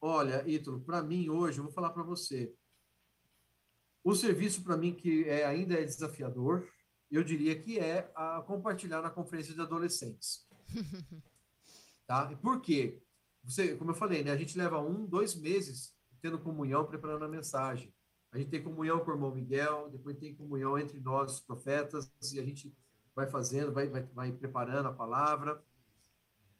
olha, 0.00 0.46
Ítalo, 0.48 0.80
para 0.80 1.02
mim 1.02 1.28
hoje, 1.28 1.58
eu 1.58 1.64
vou 1.64 1.72
falar 1.72 1.90
para 1.90 2.02
você, 2.02 2.54
o 4.04 4.14
serviço 4.14 4.62
para 4.62 4.76
mim 4.76 4.94
que 4.94 5.24
é, 5.24 5.44
ainda 5.46 5.74
é 5.74 5.84
desafiador, 5.84 6.68
eu 7.10 7.22
diria 7.22 7.58
que 7.58 7.78
é 7.78 8.10
a 8.14 8.42
compartilhar 8.42 9.00
na 9.00 9.10
conferência 9.10 9.54
de 9.54 9.60
adolescentes. 9.60 10.46
tá? 12.06 12.30
E 12.32 12.36
por 12.36 12.60
quê? 12.60 13.00
Você, 13.44 13.76
como 13.76 13.90
eu 13.90 13.94
falei, 13.94 14.24
né? 14.24 14.32
A 14.32 14.36
gente 14.36 14.56
leva 14.58 14.80
um, 14.80 15.06
dois 15.06 15.34
meses 15.34 15.94
tendo 16.20 16.38
comunhão, 16.38 16.84
preparando 16.84 17.24
a 17.24 17.28
mensagem. 17.28 17.92
A 18.32 18.38
gente 18.38 18.50
tem 18.50 18.62
comunhão 18.62 19.00
com 19.00 19.10
o 19.10 19.14
irmão 19.14 19.34
Miguel, 19.34 19.88
depois 19.90 20.16
tem 20.18 20.34
comunhão 20.34 20.78
entre 20.78 20.98
nós, 21.00 21.34
os 21.34 21.40
profetas, 21.40 22.10
e 22.32 22.40
a 22.40 22.44
gente 22.44 22.74
vai 23.14 23.26
fazendo, 23.26 23.72
vai, 23.72 23.88
vai, 23.88 24.02
vai 24.02 24.32
preparando 24.32 24.88
a 24.88 24.92
palavra. 24.92 25.62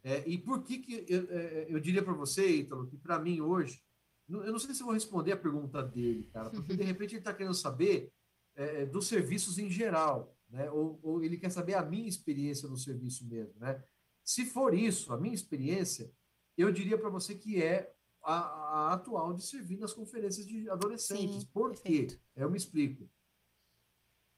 É, 0.03 0.23
e 0.27 0.39
por 0.39 0.63
que, 0.63 0.79
que 0.79 1.05
eu, 1.09 1.27
é, 1.29 1.67
eu 1.69 1.81
diria 1.81 2.03
para 2.03 2.15
você, 2.15 2.49
Ítalo, 2.49 2.87
que 2.87 2.97
para 2.97 3.19
mim 3.19 3.41
hoje, 3.41 3.83
eu 4.29 4.53
não 4.53 4.59
sei 4.59 4.75
se 4.75 4.83
vou 4.83 4.93
responder 4.93 5.33
a 5.33 5.37
pergunta 5.37 5.83
dele, 5.83 6.29
cara, 6.33 6.51
porque 6.51 6.77
de 6.77 6.83
repente 6.83 7.13
ele 7.13 7.19
está 7.21 7.35
querendo 7.35 7.55
saber 7.55 8.13
é, 8.55 8.87
dos 8.87 9.07
serviços 9.07 9.59
em 9.59 9.69
geral. 9.69 10.37
né? 10.49 10.71
Ou, 10.71 10.99
ou 11.03 11.23
ele 11.23 11.37
quer 11.37 11.51
saber 11.51 11.75
a 11.75 11.85
minha 11.85 12.09
experiência 12.09 12.69
no 12.69 12.77
serviço 12.77 13.27
mesmo, 13.27 13.55
né? 13.59 13.83
Se 14.27 14.45
for 14.45 14.75
isso, 14.75 15.13
a 15.13 15.17
minha 15.17 15.33
experiência, 15.35 16.13
eu 16.59 16.73
diria 16.73 16.99
para 16.99 17.09
você 17.09 17.37
que 17.37 17.63
é 17.63 17.95
a, 18.21 18.35
a, 18.35 18.93
atual 18.95 19.33
de 19.33 19.47
servir 19.47 19.79
nas 19.79 19.93
conferências 19.93 20.45
de 20.45 20.69
adolescentes. 20.69 21.43
Sim, 21.43 21.49
Por 21.55 21.71
perfeito. 21.71 22.15
quê? 22.15 22.21
Eu 22.35 22.51
me 22.51 22.57
explico. 22.57 23.09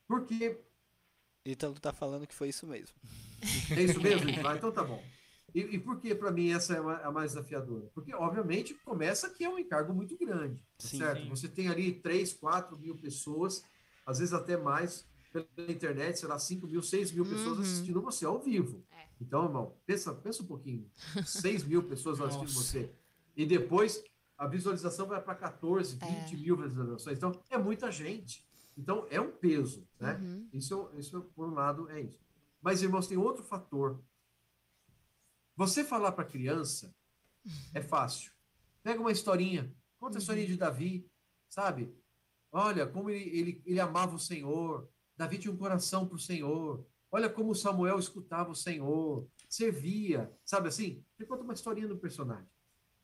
Porque 0.07 0.61
Ítalo 1.45 1.81
tá 1.81 1.91
falando 1.91 2.27
que 2.27 2.35
foi 2.35 2.51
isso 2.51 2.67
mesmo. 2.67 2.95
é 3.75 3.83
isso 3.83 3.99
mesmo? 4.01 4.29
Então 4.57 4.71
tá 4.71 4.85
bom. 4.85 5.03
E, 5.55 5.61
e 5.61 5.79
por 5.81 5.99
que 5.99 6.15
para 6.15 6.31
mim 6.31 6.51
essa 6.53 6.75
é 6.75 6.79
a 6.79 7.09
a 7.09 7.11
mais 7.11 7.33
desafiadora? 7.33 7.91
Porque, 7.95 8.15
obviamente, 8.15 8.75
começa 8.85 9.31
que 9.31 9.43
é 9.45 9.49
um 9.49 9.59
encargo 9.59 9.95
muito 9.95 10.19
grande, 10.19 10.61
Sim, 10.79 10.99
certo? 10.99 11.23
sim. 11.23 11.29
Você 11.31 11.49
tem 11.49 11.69
ali 11.69 11.95
3, 11.95 12.35
4 12.35 12.79
mil 12.79 12.95
pessoas, 12.99 13.65
às 14.05 14.19
vezes 14.19 14.35
até 14.35 14.59
mais, 14.59 15.09
pela 15.33 15.47
internet, 15.73 16.19
sei 16.19 16.29
lá, 16.29 16.39
5 16.39 16.67
mil, 16.67 16.83
6 16.83 17.13
mil 17.13 17.25
pessoas 17.25 17.57
Uhum. 17.57 17.63
assistindo 17.63 18.03
você 18.03 18.27
ao 18.27 18.39
vivo. 18.39 18.85
É. 19.21 19.25
Então, 19.25 19.45
irmão, 19.45 19.77
pensa, 19.87 20.15
pensa 20.15 20.43
um 20.43 20.47
pouquinho. 20.47 20.91
6 21.27 21.65
mil 21.65 21.83
pessoas 21.83 22.21
assistindo 22.21 22.53
você. 22.53 22.93
E 23.37 23.47
depois 23.47 24.03
a 24.37 24.47
visualização 24.47 25.07
vai 25.07 25.21
para 25.21 25.35
14, 25.35 25.97
20 25.97 26.37
mil 26.37 26.57
visualizações. 26.57 27.19
Então, 27.19 27.33
é 27.51 27.59
muita 27.59 27.91
gente. 27.91 28.47
Então, 28.77 29.07
é 29.11 29.21
um 29.21 29.33
peso, 29.33 29.89
né? 29.99 30.15
Uhum. 30.15 30.49
Isso, 30.53 30.91
isso, 30.97 31.23
por 31.35 31.49
um 31.49 31.55
lado, 31.55 31.91
é 31.91 32.01
isso. 32.01 32.19
Mas, 32.61 32.83
irmãos, 32.83 33.09
tem 33.09 33.19
outro 33.19 33.43
fator. 33.43 34.01
Você 35.57 35.83
falar 35.83 36.13
para 36.13 36.25
criança 36.25 36.95
é 37.75 37.83
fácil. 37.83 38.33
Pega 38.83 39.01
uma 39.01 39.11
historinha, 39.11 39.75
conta 39.99 40.19
a 40.19 40.21
historinha 40.21 40.47
de 40.47 40.57
Davi, 40.57 41.11
sabe? 41.49 41.93
Olha 42.53 42.87
como 42.87 43.11
ele, 43.11 43.37
ele, 43.37 43.63
ele 43.67 43.81
amava 43.81 44.15
o 44.15 44.21
Senhor. 44.21 44.89
Davi 45.17 45.39
tinha 45.39 45.53
um 45.53 45.57
coração 45.57 46.07
para 46.07 46.17
o 46.17 46.21
Senhor. 46.21 46.87
Olha 47.11 47.29
como 47.29 47.55
Samuel 47.55 47.99
escutava 47.99 48.51
o 48.51 48.55
Senhor, 48.55 49.27
servia, 49.49 50.31
sabe 50.45 50.69
assim? 50.69 51.03
Você 51.17 51.25
conta 51.25 51.43
uma 51.43 51.55
historinha 51.55 51.89
do 51.89 51.97
personagem. 51.99 52.47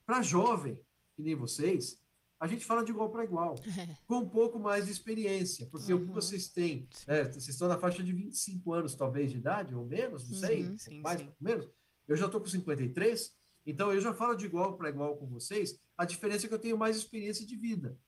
Para 0.05 0.20
jovem, 0.22 0.78
que 1.16 1.22
nem 1.22 1.35
vocês, 1.35 1.98
a 2.39 2.47
gente 2.47 2.64
fala 2.66 2.85
de 2.85 2.90
igual 2.90 3.10
para 3.10 3.24
igual, 3.24 3.55
com 4.06 4.18
um 4.18 4.28
pouco 4.28 4.59
mais 4.59 4.85
de 4.86 4.93
experiência, 4.93 5.66
porque 5.70 5.93
o 5.94 6.01
que 6.01 6.09
Uhum. 6.09 6.12
vocês 6.14 6.48
têm, 6.48 6.86
né, 7.06 7.24
vocês 7.24 7.48
estão 7.48 7.68
na 7.68 7.78
faixa 7.78 8.02
de 8.02 8.12
25 8.12 8.72
anos, 8.74 8.94
talvez, 8.94 9.31
de 9.32 9.39
idade, 9.39 9.74
ou 9.74 9.86
menos, 9.86 10.28
não 10.28 10.36
sei, 10.39 10.64
Uhum. 10.66 10.78
Sim, 10.78 11.01
mais 11.01 11.20
sim. 11.20 11.26
ou 11.28 11.35
menos. 11.40 11.68
Eu 12.06 12.16
já 12.16 12.26
estou 12.26 12.40
com 12.40 12.47
53, 12.47 13.35
então 13.64 13.90
eu 13.90 14.01
já 14.01 14.12
falo 14.12 14.35
de 14.35 14.44
igual 14.44 14.76
para 14.76 14.90
igual 14.90 15.16
com 15.16 15.26
vocês. 15.26 15.81
A 15.97 16.05
diferença 16.05 16.44
é 16.44 16.48
que 16.48 16.55
eu 16.55 16.59
tenho 16.59 16.76
mais 16.76 16.97
experiência 16.98 17.47
de 17.47 17.56
vida. 17.56 17.98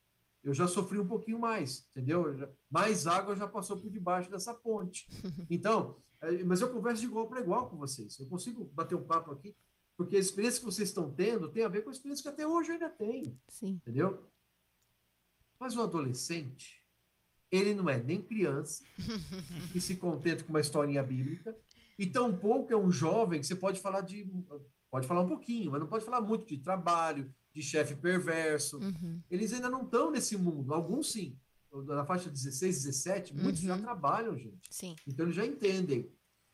Eu 0.42 0.54
já 0.54 0.68
sofri 0.68 0.98
um 0.98 1.06
pouquinho 1.06 1.38
mais, 1.38 1.86
entendeu? 1.90 2.54
Mais 2.70 3.06
água 3.06 3.34
já 3.34 3.48
passou 3.48 3.76
por 3.76 3.90
debaixo 3.90 4.30
dessa 4.30 4.54
ponte. 4.54 5.06
Então, 5.50 5.96
eh, 6.20 6.44
mas 6.44 6.60
eu 6.60 6.72
converso 6.72 7.00
de 7.00 7.06
igual 7.06 7.28
para 7.28 7.40
igual 7.40 7.68
com 7.68 7.76
vocês. 7.76 8.18
Eu 8.18 8.28
consigo 8.28 8.64
bater 8.72 8.94
um 8.94 9.04
papo 9.04 9.32
aqui, 9.32 9.56
porque 9.96 10.16
a 10.16 10.20
experiência 10.20 10.60
que 10.60 10.66
vocês 10.66 10.88
estão 10.88 11.12
tendo 11.12 11.50
tem 11.50 11.64
a 11.64 11.68
ver 11.68 11.82
com 11.82 11.90
a 11.90 11.92
experiência 11.92 12.22
que 12.22 12.28
até 12.28 12.46
hoje 12.46 12.70
eu 12.70 12.74
ainda 12.74 12.88
tenho, 12.90 13.38
Sim. 13.48 13.80
entendeu? 13.82 14.26
Mas 15.58 15.76
o 15.76 15.82
adolescente, 15.82 16.82
ele 17.50 17.74
não 17.74 17.88
é 17.88 18.02
nem 18.02 18.20
criança, 18.22 18.84
que 19.72 19.80
se 19.80 19.96
contenta 19.96 20.44
com 20.44 20.50
uma 20.50 20.60
historinha 20.60 21.02
bíblica, 21.02 21.56
e 21.98 22.06
tampouco 22.06 22.72
é 22.72 22.76
um 22.76 22.90
jovem 22.90 23.40
que 23.40 23.46
você 23.46 23.56
pode 23.56 23.80
falar 23.80 24.02
de. 24.02 24.30
Pode 24.90 25.06
falar 25.06 25.22
um 25.22 25.28
pouquinho, 25.28 25.70
mas 25.70 25.80
não 25.80 25.88
pode 25.88 26.04
falar 26.04 26.20
muito 26.20 26.46
de 26.46 26.58
trabalho, 26.58 27.34
de 27.56 27.62
chefe 27.62 27.96
perverso. 27.96 28.78
Uhum. 28.78 29.22
Eles 29.30 29.50
ainda 29.54 29.70
não 29.70 29.82
estão 29.84 30.10
nesse 30.10 30.36
mundo. 30.36 30.74
Alguns 30.74 31.10
sim. 31.10 31.38
Na 31.86 32.04
faixa 32.04 32.28
16, 32.30 32.84
17, 32.84 33.34
muitos 33.34 33.62
já 33.62 33.74
Uhum. 33.74 33.80
trabalham, 33.82 34.36
gente. 34.38 34.68
Sim. 34.70 34.94
Então 35.06 35.24
eles 35.24 35.34
já 35.36 35.44
entendem, 35.46 36.10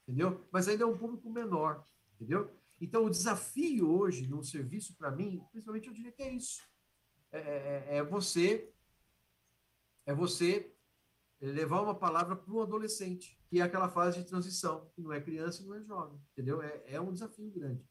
entendeu? 0.06 0.46
Mas 0.52 0.68
ainda 0.68 0.84
é 0.84 0.86
um 0.86 0.96
público 0.96 1.28
menor, 1.28 1.84
entendeu? 2.14 2.50
Então 2.80 3.04
o 3.04 3.10
desafio 3.10 3.90
hoje 3.90 4.26
no 4.28 4.44
serviço 4.44 4.94
para 4.96 5.10
mim, 5.10 5.42
principalmente 5.50 5.88
eu 5.88 5.94
diria 5.94 6.12
que 6.12 6.22
é 6.22 6.32
isso. 6.32 6.60
É, 7.32 7.38
é- 7.38 7.96
é 7.98 8.02
você 8.04 8.72
é 10.06 10.14
você 10.14 10.72
levar 11.40 11.80
uma 11.82 11.94
palavra 11.94 12.36
para 12.36 12.52
um 12.52 12.60
adolescente, 12.60 13.36
que 13.48 13.58
é 13.58 13.62
aquela 13.62 13.88
fase 13.88 14.18
de 14.18 14.24
transição, 14.24 14.88
que 14.94 15.00
não 15.02 15.12
é 15.12 15.20
criança 15.20 15.62
e 15.62 15.66
não 15.66 15.74
é 15.74 15.82
jovem, 15.82 16.20
entendeu? 16.32 16.62
É, 16.62 16.82
é 16.86 17.00
um 17.00 17.12
desafio 17.12 17.50
grande. 17.50 17.84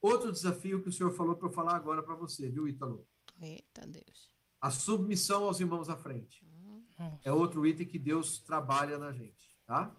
Outro 0.00 0.30
desafio 0.32 0.82
que 0.82 0.88
o 0.88 0.92
senhor 0.92 1.10
falou 1.12 1.34
para 1.36 1.48
eu 1.48 1.52
falar 1.52 1.74
agora 1.76 2.02
para 2.02 2.14
você, 2.14 2.48
viu, 2.48 2.68
Ítalo? 2.68 3.06
Eita 3.40 3.86
Deus. 3.86 4.30
A 4.60 4.70
submissão 4.70 5.44
aos 5.44 5.60
irmãos 5.60 5.88
à 5.88 5.96
frente. 5.96 6.44
É 7.22 7.30
outro 7.32 7.66
item 7.66 7.86
que 7.86 7.98
Deus 7.98 8.38
trabalha 8.38 8.98
na 8.98 9.12
gente, 9.12 9.54
tá? 9.66 9.94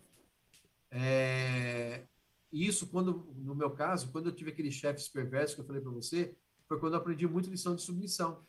É, 0.89 2.07
Isso, 2.51 2.87
quando, 2.87 3.27
no 3.35 3.53
meu 3.53 3.69
caso, 3.71 4.09
quando 4.11 4.27
eu 4.27 4.31
tive 4.35 4.51
aqueles 4.51 4.73
chefes 4.73 5.07
perversos 5.09 5.53
que 5.55 5.61
eu 5.61 5.65
falei 5.65 5.81
para 5.81 5.91
você, 5.91 6.35
foi 6.67 6.79
quando 6.79 6.93
eu 6.93 6.99
aprendi 6.99 7.27
muito 7.27 7.49
lição 7.49 7.75
de 7.75 7.81
submissão, 7.81 8.41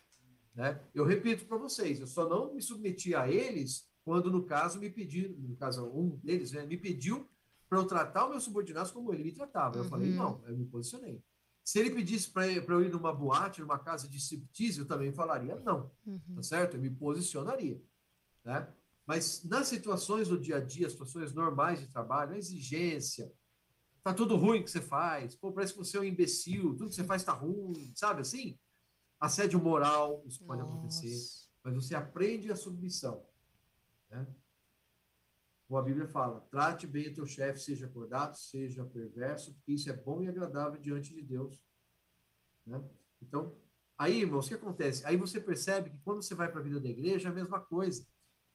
né? 0.54 0.80
Eu 0.94 1.04
repito 1.04 1.44
para 1.46 1.56
vocês, 1.58 2.00
eu 2.00 2.06
só 2.06 2.28
não 2.28 2.54
me 2.54 2.62
submeti 2.62 3.14
a 3.14 3.28
eles 3.30 3.86
quando, 4.04 4.30
no 4.30 4.44
caso, 4.44 4.78
me 4.78 4.88
pediram, 4.88 5.34
no 5.36 5.56
caso, 5.56 5.84
um 5.92 6.16
deles, 6.18 6.52
né, 6.52 6.64
me 6.64 6.76
pediu 6.76 7.28
para 7.68 7.78
eu 7.78 7.84
tratar 7.86 8.26
o 8.26 8.30
meu 8.30 8.40
subordinado 8.40 8.90
como 8.92 9.12
ele 9.12 9.24
me 9.24 9.32
tratava. 9.32 9.76
Eu 9.76 9.82
Uhum. 9.82 9.88
falei, 9.90 10.10
não, 10.10 10.40
eu 10.46 10.56
me 10.56 10.64
posicionei. 10.64 11.22
Se 11.68 11.78
ele 11.78 11.90
pedisse 11.90 12.30
para 12.30 12.46
eu 12.46 12.82
ir 12.82 12.90
numa 12.90 13.12
boate, 13.12 13.60
numa 13.60 13.78
casa 13.78 14.08
de 14.08 14.16
striptease, 14.16 14.78
eu 14.78 14.86
também 14.86 15.12
falaria 15.12 15.54
não 15.56 15.90
Uhum. 16.06 16.36
tá 16.36 16.42
certo? 16.42 16.78
Eu 16.78 16.80
me 16.80 16.88
posicionaria, 16.88 17.78
né? 18.42 18.72
Mas 19.04 19.44
nas 19.44 19.68
situações 19.68 20.28
do 20.28 20.40
dia 20.40 20.56
a 20.56 20.60
dia, 20.60 20.88
situações 20.88 21.34
normais 21.34 21.78
de 21.78 21.86
trabalho, 21.86 22.32
a 22.32 22.38
exigência, 22.38 23.30
tá 24.02 24.14
tudo 24.14 24.34
ruim 24.34 24.62
que 24.62 24.70
você 24.70 24.80
faz, 24.80 25.34
pô, 25.34 25.52
parece 25.52 25.74
que 25.74 25.78
você 25.78 25.98
é 25.98 26.00
um 26.00 26.04
imbecil, 26.04 26.74
tudo 26.74 26.88
que 26.88 26.94
você 26.94 27.04
faz 27.04 27.22
tá 27.22 27.34
ruim, 27.34 27.92
sabe 27.94 28.22
assim? 28.22 28.58
Assédio 29.20 29.60
moral, 29.60 30.22
isso 30.26 30.42
pode 30.46 30.62
acontecer, 30.62 31.10
Nossa. 31.10 31.48
mas 31.62 31.74
você 31.74 31.94
aprende 31.94 32.50
a 32.50 32.56
submissão, 32.56 33.26
né? 34.08 34.26
Como 35.68 35.78
a 35.78 35.82
Bíblia 35.82 36.08
fala, 36.08 36.40
trate 36.50 36.86
bem 36.86 37.08
o 37.08 37.14
teu 37.14 37.26
chefe, 37.26 37.60
seja 37.60 37.86
acordado, 37.86 38.34
seja 38.36 38.84
perverso, 38.84 39.54
porque 39.54 39.72
isso 39.72 39.88
é 39.90 39.92
bom 39.92 40.22
e 40.22 40.28
agradável 40.28 40.80
diante 40.80 41.14
de 41.14 41.22
Deus, 41.22 41.62
né? 42.66 42.82
Então, 43.20 43.54
Aí, 43.98 44.20
irmãos, 44.20 44.46
o 44.46 44.48
que 44.48 44.54
acontece? 44.54 45.04
Aí 45.04 45.16
você 45.16 45.40
percebe 45.40 45.90
que 45.90 45.98
quando 45.98 46.22
você 46.22 46.32
vai 46.32 46.48
para 46.48 46.60
a 46.60 46.62
vida 46.62 46.78
da 46.78 46.88
igreja, 46.88 47.28
é 47.28 47.32
a 47.32 47.34
mesma 47.34 47.58
coisa. 47.58 48.06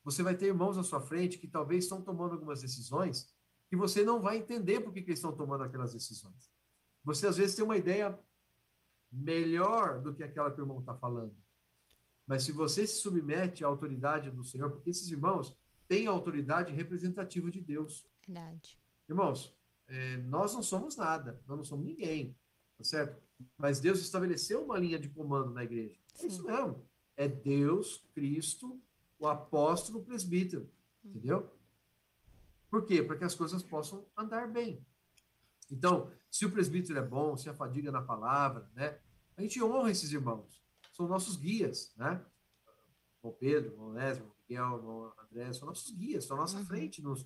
Você 0.06 0.24
vai 0.24 0.38
ter 0.38 0.46
irmãos 0.48 0.78
à 0.78 0.84
sua 0.84 1.02
frente 1.02 1.38
que 1.38 1.50
talvez 1.50 1.84
estão 1.84 2.02
tomando 2.02 2.34
algumas 2.34 2.62
decisões 2.62 3.30
que 3.70 3.76
você 3.76 4.06
não 4.06 4.22
vai 4.22 4.38
entender 4.38 4.80
por 4.80 4.94
que, 4.94 5.02
que 5.02 5.10
eles 5.10 5.20
estão 5.20 5.36
tomando 5.36 5.64
aquelas 5.64 5.92
decisões. 5.92 6.50
Você, 7.04 7.28
às 7.28 7.36
vezes, 7.36 7.56
tem 7.56 7.66
uma 7.66 7.76
ideia 7.76 8.18
melhor 9.12 10.02
do 10.02 10.14
que 10.14 10.24
aquela 10.24 10.50
que 10.50 10.62
o 10.62 10.64
irmão 10.64 10.80
está 10.80 10.96
falando. 10.96 11.36
Mas 12.26 12.44
se 12.44 12.54
você 12.54 12.88
se 12.88 13.02
submete 13.02 13.66
à 13.66 13.68
autoridade 13.68 14.32
do 14.32 14.46
Senhor, 14.46 14.72
porque 14.72 14.92
esses 14.92 15.12
irmãos 15.12 15.58
têm 15.94 16.08
a 16.08 16.12
autoridade 16.12 16.74
representativa 16.74 17.52
de 17.52 17.62
Deus. 17.62 18.04
Verdade. 18.26 18.80
Irmãos, 19.08 19.56
é, 19.88 20.18
nós 20.18 20.56
não 20.56 20.64
somos 20.64 20.96
nada, 20.96 21.40
nós 21.48 21.58
não 21.58 21.64
somos 21.64 21.86
ninguém, 21.86 22.36
tá 22.76 22.84
certo? 22.84 23.22
Mas 23.56 23.80
Deus 23.80 24.00
estabeleceu 24.00 24.64
uma 24.64 24.80
linha 24.80 24.98
de 24.98 25.08
comando 25.08 25.52
na 25.52 25.64
igreja. 25.64 25.96
É 26.20 26.26
isso 26.26 26.44
mesmo. 26.44 26.84
É 27.16 27.28
Deus, 27.28 28.04
Cristo, 28.16 28.82
o 29.20 29.28
apóstolo, 29.28 30.00
o 30.00 30.04
presbítero. 30.04 30.68
Entendeu? 31.06 31.48
Por 32.72 32.88
quê? 32.88 33.04
Para 33.04 33.18
que 33.18 33.24
as 33.24 33.36
coisas 33.36 33.62
possam 33.62 34.04
andar 34.18 34.48
bem. 34.48 34.84
Então, 35.70 36.12
se 36.32 36.44
o 36.44 36.52
presbítero 36.52 36.98
é 36.98 37.04
bom, 37.04 37.38
se 37.38 37.50
a 37.50 37.54
fadiga 37.54 37.92
na 37.92 38.02
palavra, 38.02 38.68
né? 38.74 38.98
A 39.38 39.42
gente 39.44 39.62
honra 39.62 39.92
esses 39.92 40.12
irmãos. 40.12 40.60
São 40.92 41.08
nossos 41.08 41.36
guias, 41.36 41.94
né? 41.96 42.20
O 43.24 43.32
Pedro, 43.32 43.74
o 43.80 43.90
Onésimo, 43.90 44.28
o 44.28 44.36
Miguel, 44.42 44.84
o 44.84 45.14
André, 45.24 45.52
são 45.54 45.68
nossos 45.68 45.90
guias, 45.92 46.26
estão 46.26 46.36
à 46.38 46.42
nossa 46.42 46.58
Uhum. 46.60 46.66
frente, 46.66 47.02
nos 47.02 47.26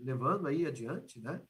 levando 0.00 0.46
aí 0.46 0.66
adiante, 0.66 1.20
né? 1.20 1.40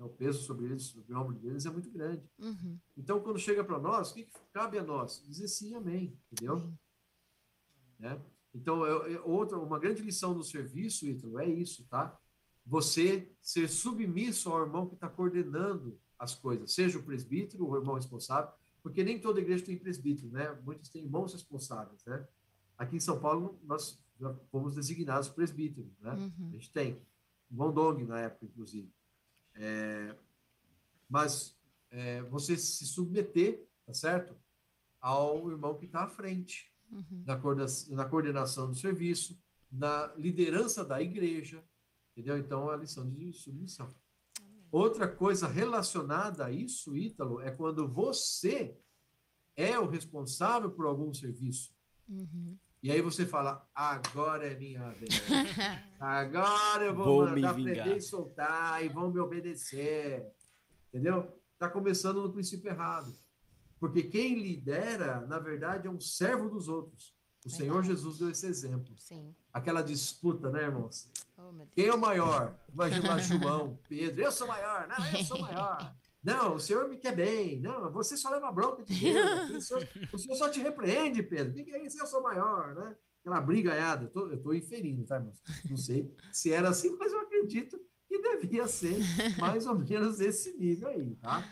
O 0.00 0.08
peso 0.08 0.42
sobre 0.42 0.66
eles, 0.66 0.84
sobre 0.84 1.12
o 1.12 1.18
ombro 1.20 1.34
deles 1.34 1.64
é 1.66 1.70
muito 1.70 1.90
grande. 1.90 2.28
Uhum. 2.38 2.78
Então, 2.96 3.20
quando 3.20 3.38
chega 3.38 3.64
para 3.64 3.78
nós, 3.78 4.10
o 4.10 4.14
que, 4.14 4.24
que 4.24 4.32
cabe 4.52 4.78
a 4.78 4.82
nós? 4.82 5.22
Dizer 5.26 5.48
sim, 5.48 5.74
amém, 5.74 6.16
entendeu? 6.30 6.56
Amém. 6.56 6.78
Né? 7.98 8.20
Então, 8.54 8.84
é, 8.86 9.14
é 9.14 9.20
outra, 9.20 9.58
uma 9.58 9.78
grande 9.78 10.02
lição 10.02 10.34
do 10.34 10.42
serviço, 10.44 11.06
Ítalo, 11.06 11.38
é 11.38 11.48
isso, 11.48 11.84
tá? 11.88 12.16
Você 12.64 13.30
ser 13.40 13.68
submisso 13.68 14.50
ao 14.50 14.62
irmão 14.62 14.86
que 14.88 14.94
está 14.94 15.08
coordenando 15.08 15.98
as 16.18 16.34
coisas, 16.34 16.72
seja 16.72 16.98
o 16.98 17.02
presbítero, 17.02 17.66
o 17.68 17.76
irmão 17.76 17.94
responsável, 17.94 18.52
porque 18.82 19.02
nem 19.04 19.20
toda 19.20 19.40
igreja 19.40 19.64
tem 19.64 19.78
presbítero, 19.78 20.30
né? 20.30 20.52
Muitos 20.64 20.90
têm 20.90 21.02
irmãos 21.04 21.32
responsáveis, 21.32 22.04
né? 22.04 22.26
Aqui 22.78 22.96
em 22.96 23.00
São 23.00 23.18
Paulo, 23.20 23.58
nós 23.64 23.98
já 24.20 24.32
fomos 24.50 24.74
designados 24.74 25.28
presbíteros, 25.28 25.90
né? 26.00 26.10
A 26.10 26.14
Uhum. 26.14 26.50
gente 26.52 26.70
tem. 26.70 27.02
Von 27.50 27.72
Dong, 27.72 28.04
na 28.04 28.20
época, 28.20 28.44
inclusive. 28.46 28.90
É, 29.54 30.14
mas 31.08 31.56
é, 31.90 32.22
você 32.22 32.56
se 32.56 32.86
submeter, 32.86 33.66
tá 33.84 33.92
certo? 33.94 34.36
Ao 35.00 35.50
irmão 35.50 35.76
que 35.78 35.86
está 35.86 36.04
à 36.04 36.08
frente, 36.08 36.72
Uhum. 36.90 37.22
na, 37.26 37.36
coordena- 37.36 37.68
na 37.90 38.04
coordenação 38.06 38.68
do 38.70 38.74
serviço, 38.74 39.38
na 39.70 40.06
liderança 40.16 40.84
da 40.84 41.02
igreja, 41.02 41.62
Entendeu? 42.16 42.36
Então, 42.36 42.68
é 42.68 42.74
a 42.74 42.76
lição 42.78 43.08
de 43.08 43.32
submissão. 43.32 43.94
Outra 44.72 45.06
coisa 45.06 45.46
relacionada 45.46 46.46
a 46.46 46.50
isso, 46.50 46.96
Ítalo, 46.96 47.40
é 47.40 47.48
quando 47.52 47.86
você 47.86 48.76
é 49.54 49.78
o 49.78 49.86
responsável 49.86 50.68
por 50.68 50.84
algum 50.86 51.14
serviço. 51.14 51.72
Uhum. 52.08 52.58
E 52.82 52.92
aí 52.92 53.02
você 53.02 53.26
fala, 53.26 53.66
agora 53.74 54.46
é 54.46 54.56
minha 54.56 54.88
vez. 54.90 55.20
Agora 55.98 56.84
eu 56.84 56.94
vou, 56.94 57.04
Vou 57.04 57.24
me 57.30 57.40
mandar 57.40 57.52
vingar. 57.54 57.74
prender 57.74 57.96
e 57.96 58.00
soltar 58.00 58.84
e 58.84 58.88
vão 58.88 59.10
me 59.10 59.18
obedecer. 59.18 60.24
Entendeu? 60.88 61.36
Está 61.54 61.68
começando 61.68 62.22
no 62.22 62.32
princípio 62.32 62.70
errado. 62.70 63.12
Porque 63.80 64.04
quem 64.04 64.38
lidera, 64.38 65.20
na 65.26 65.40
verdade, 65.40 65.88
é 65.88 65.90
um 65.90 65.98
servo 66.00 66.48
dos 66.48 66.68
outros. 66.68 67.16
O 67.44 67.50
Senhor 67.50 67.82
Verdade. 67.82 67.88
Jesus 67.96 68.18
deu 68.18 68.30
esse 68.30 68.46
exemplo. 68.46 68.94
Sim. 68.96 69.34
Aquela 69.52 69.82
disputa, 69.82 70.50
né, 70.50 70.62
irmãos? 70.62 71.08
Oh. 71.36 71.66
Quem 71.74 71.86
é 71.86 71.94
o 71.94 71.98
maior? 72.00 72.54
Imagina 72.72 73.08
lá 73.08 73.18
João, 73.18 73.78
Pedro, 73.88 74.22
eu 74.22 74.30
sou 74.32 74.46
maior. 74.46 74.86
Não, 74.86 75.18
eu 75.18 75.24
sou 75.24 75.40
maior. 75.40 75.96
Não, 76.22 76.56
o 76.56 76.60
senhor 76.60 76.88
me 76.88 76.96
quer 76.96 77.14
bem. 77.14 77.60
Não, 77.60 77.90
você 77.92 78.16
só 78.16 78.30
leva 78.30 78.50
bronca 78.50 78.82
de 78.82 79.00
Deus. 79.00 79.50
O 79.50 79.60
senhor, 79.60 79.88
o 80.12 80.18
senhor 80.18 80.36
só 80.36 80.48
te 80.48 80.60
repreende, 80.60 81.22
Pedro. 81.22 81.52
O 81.52 81.64
que 81.64 81.70
é 81.70 81.84
isso? 81.84 81.98
Eu 81.98 82.06
sou 82.06 82.22
maior, 82.22 82.74
né? 82.74 82.96
Aquela 83.20 83.40
brigaiada. 83.40 84.04
Eu 84.04 84.10
tô, 84.10 84.28
eu 84.28 84.42
tô 84.42 84.52
inferindo, 84.52 85.04
tá, 85.04 85.16
irmãos? 85.16 85.40
Não 85.68 85.76
sei 85.76 86.14
se 86.32 86.52
era 86.52 86.68
assim, 86.68 86.96
mas 86.96 87.12
eu 87.12 87.20
acredito 87.20 87.78
que 88.08 88.18
devia 88.40 88.66
ser 88.66 88.98
mais 89.38 89.66
ou 89.66 89.78
menos 89.78 90.20
esse 90.20 90.56
nível 90.56 90.88
aí, 90.88 91.14
tá? 91.16 91.44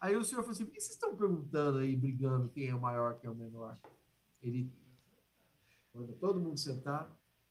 Aí 0.00 0.16
o 0.16 0.24
senhor 0.24 0.42
falou 0.42 0.52
assim, 0.52 0.64
por 0.64 0.72
que 0.72 0.80
vocês 0.80 0.92
estão 0.92 1.16
perguntando 1.16 1.78
aí, 1.78 1.96
brigando, 1.96 2.48
quem 2.48 2.68
é 2.68 2.74
o 2.74 2.80
maior, 2.80 3.18
quem 3.18 3.28
é 3.28 3.32
o 3.32 3.36
menor? 3.36 3.78
Ele, 4.42 4.70
quando 5.92 6.12
todo 6.14 6.40
mundo 6.40 6.58
sentar, 6.58 7.10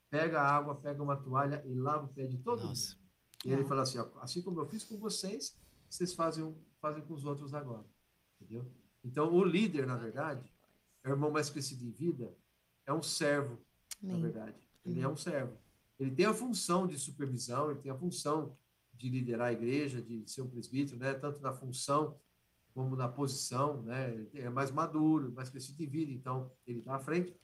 pega 0.10 0.42
a 0.42 0.56
água, 0.56 0.76
pega 0.76 1.02
uma 1.02 1.16
toalha 1.16 1.64
e 1.66 1.74
lava 1.74 2.06
o 2.06 2.10
pé 2.10 2.26
de 2.26 2.38
todo 2.38 2.64
Nossa. 2.64 2.96
mundo. 2.96 3.04
E 3.46 3.52
ele 3.52 3.66
fala 3.66 3.82
assim, 3.82 3.98
ó, 3.98 4.08
assim 4.22 4.42
como 4.42 4.60
eu 4.60 4.68
fiz 4.68 4.84
com 4.84 4.98
vocês, 4.98 5.56
vocês 5.94 6.14
fazem, 6.14 6.56
fazem 6.82 7.04
com 7.04 7.14
os 7.14 7.24
outros 7.24 7.54
agora. 7.54 7.86
Entendeu? 8.42 8.66
Então, 9.04 9.32
o 9.32 9.44
líder, 9.44 9.86
na 9.86 9.96
verdade, 9.96 10.52
é 11.04 11.10
o 11.10 11.12
irmão 11.12 11.30
mais 11.30 11.50
crescido 11.50 11.86
em 11.86 11.92
vida, 11.92 12.36
é 12.86 12.94
um 12.94 13.04
servo, 13.04 13.60
na 14.02 14.18
verdade. 14.18 14.56
Ele 14.86 15.00
é 15.02 15.08
um 15.08 15.16
servo. 15.16 15.58
Ele 16.00 16.12
tem 16.12 16.26
a 16.26 16.34
função 16.34 16.88
de 16.88 16.98
supervisão, 16.98 17.70
ele 17.70 17.80
tem 17.80 17.92
a 17.92 17.98
função 17.98 18.58
de 18.94 19.10
liderar 19.10 19.50
a 19.50 19.54
igreja, 19.54 20.02
de 20.02 20.28
ser 20.30 20.42
um 20.42 20.50
presbítero, 20.50 20.98
né? 20.98 21.14
tanto 21.14 21.40
na 21.42 21.54
função 21.54 22.20
como 22.74 22.96
na 22.96 23.08
posição, 23.08 23.84
né? 23.84 24.12
Ele 24.34 24.42
é 24.42 24.50
mais 24.50 24.72
maduro, 24.72 25.32
mais 25.32 25.48
crescido 25.48 25.84
em 25.84 25.88
vida, 25.88 26.12
então 26.12 26.52
ele 26.66 26.80
está 26.80 26.96
à 26.96 27.00
frente. 27.00 27.36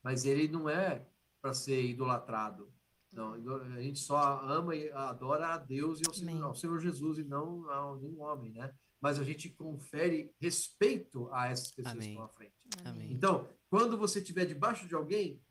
Mas 0.00 0.24
ele 0.24 0.46
não 0.46 0.68
é 0.68 1.04
para 1.42 1.52
ser 1.52 1.82
idolatrado. 1.84 2.72
Não, 3.16 3.32
a 3.32 3.80
gente 3.80 3.98
só 3.98 4.40
ama 4.44 4.76
e 4.76 4.92
adora 4.92 5.54
a 5.54 5.56
Deus 5.56 6.00
e 6.00 6.02
ao 6.06 6.12
Senhor, 6.12 6.44
ao 6.44 6.54
Senhor 6.54 6.78
Jesus 6.78 7.18
e 7.18 7.24
não 7.24 7.66
a 7.70 7.96
nenhum 7.96 8.20
homem, 8.20 8.52
né? 8.52 8.70
Mas 9.00 9.18
a 9.18 9.24
gente 9.24 9.48
confere 9.48 10.34
respeito 10.38 11.32
a 11.32 11.48
essas 11.48 11.72
pessoas 11.72 11.94
Amém. 11.94 12.08
que 12.08 12.12
estão 12.12 12.24
à 12.24 12.28
frente. 12.28 12.54
Amém. 12.84 13.12
Então, 13.12 13.48
quando 13.70 13.96
você 13.96 14.18
estiver 14.18 14.44
debaixo 14.44 14.86
de 14.86 14.94
alguém 14.94 15.42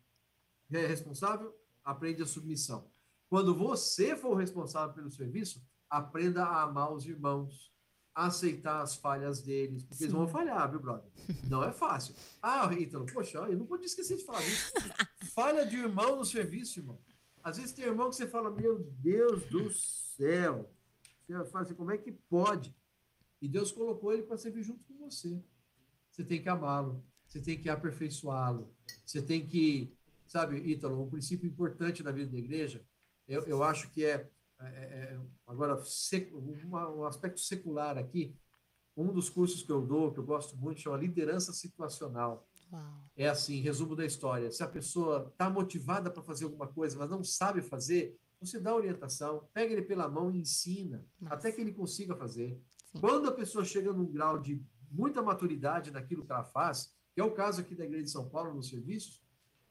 que 0.67 0.77
é 0.77 0.85
responsável, 0.85 1.55
aprende 1.83 2.21
a 2.21 2.27
submissão. 2.27 2.87
Quando 3.27 3.55
você 3.55 4.15
for 4.15 4.35
responsável 4.35 4.93
pelo 4.93 5.09
serviço, 5.09 5.59
aprenda 5.89 6.43
a 6.43 6.61
amar 6.61 6.93
os 6.93 7.07
irmãos, 7.07 7.73
a 8.13 8.27
aceitar 8.27 8.81
as 8.81 8.95
falhas 8.95 9.41
deles, 9.41 9.83
porque 9.83 10.03
eles 10.03 10.13
vão 10.13 10.27
falhar, 10.27 10.69
viu, 10.69 10.79
brother? 10.79 11.11
Não 11.49 11.63
é 11.63 11.71
fácil. 11.71 12.15
Ah, 12.41 12.71
Ítalo, 12.73 13.07
poxa, 13.11 13.39
eu 13.39 13.57
não 13.57 13.65
podia 13.65 13.87
esquecer 13.87 14.17
de 14.17 14.23
falar 14.23 14.45
isso. 14.45 14.71
Falha 15.33 15.65
de 15.65 15.77
irmão 15.77 16.15
no 16.15 16.25
serviço, 16.25 16.79
irmão. 16.79 16.99
Às 17.45 17.57
vezes 17.57 17.73
tem 17.73 17.85
irmão 17.85 18.09
que 18.09 18.15
você 18.15 18.27
fala, 18.27 18.49
meu 18.49 18.79
Deus 18.79 19.45
do 19.45 19.69
céu. 19.69 20.67
Você 21.27 21.45
fala 21.51 21.63
assim, 21.63 21.75
como 21.75 21.91
é 21.91 21.97
que 21.97 22.11
pode? 22.11 22.75
E 23.39 23.47
Deus 23.47 23.71
colocou 23.71 24.11
ele 24.11 24.23
para 24.23 24.35
servir 24.35 24.63
junto 24.63 24.83
com 24.83 24.97
você. 24.97 25.39
Você 26.09 26.23
tem 26.23 26.41
que 26.41 26.49
amá-lo, 26.49 27.05
você 27.27 27.39
tem 27.39 27.61
que 27.61 27.69
aperfeiçoá-lo, 27.69 28.73
você 29.05 29.21
tem 29.21 29.45
que, 29.45 29.95
sabe, 30.25 30.57
Ítalo, 30.57 31.03
um 31.03 31.09
princípio 31.09 31.47
importante 31.47 32.01
da 32.01 32.11
vida 32.11 32.31
da 32.31 32.37
igreja, 32.39 32.83
eu, 33.27 33.43
eu 33.43 33.61
acho 33.61 33.91
que 33.91 34.03
é, 34.03 34.27
é, 34.59 34.65
é, 34.65 35.19
agora, 35.45 35.77
sec- 35.85 36.33
uma- 36.33 36.89
um 36.89 37.05
aspecto 37.05 37.39
secular 37.39 37.95
aqui, 37.95 38.35
um 38.97 39.13
dos 39.13 39.29
cursos 39.29 39.61
que 39.61 39.71
eu 39.71 39.85
dou, 39.85 40.11
que 40.11 40.19
eu 40.19 40.25
gosto 40.25 40.57
muito, 40.57 40.81
chama 40.81 40.97
liderança 40.97 41.53
situacional. 41.53 42.47
Uau. 42.71 43.05
É 43.15 43.27
assim, 43.27 43.61
resumo 43.61 43.95
da 43.95 44.05
história. 44.05 44.51
Se 44.51 44.63
a 44.63 44.67
pessoa 44.67 45.29
está 45.31 45.49
motivada 45.49 46.09
para 46.11 46.23
fazer 46.23 46.45
alguma 46.45 46.67
coisa, 46.67 46.97
mas 46.97 47.09
não 47.09 47.23
sabe 47.23 47.61
fazer, 47.61 48.19
você 48.39 48.59
dá 48.59 48.75
orientação, 48.75 49.47
pega 49.53 49.73
ele 49.73 49.81
pela 49.81 50.09
mão 50.09 50.31
e 50.31 50.39
ensina, 50.39 51.05
Nossa. 51.19 51.35
até 51.35 51.51
que 51.51 51.61
ele 51.61 51.73
consiga 51.73 52.15
fazer. 52.15 52.61
Sim. 52.91 52.99
Quando 52.99 53.27
a 53.27 53.31
pessoa 53.31 53.63
chega 53.63 53.93
num 53.93 54.05
grau 54.05 54.37
de 54.37 54.61
muita 54.91 55.21
maturidade 55.21 55.91
naquilo 55.91 56.25
que 56.25 56.31
ela 56.31 56.43
faz, 56.43 56.93
que 57.13 57.21
é 57.21 57.23
o 57.23 57.31
caso 57.31 57.61
aqui 57.61 57.75
da 57.75 57.85
Igreja 57.85 58.03
de 58.03 58.11
São 58.11 58.29
Paulo 58.29 58.53
nos 58.53 58.69
serviços, 58.69 59.23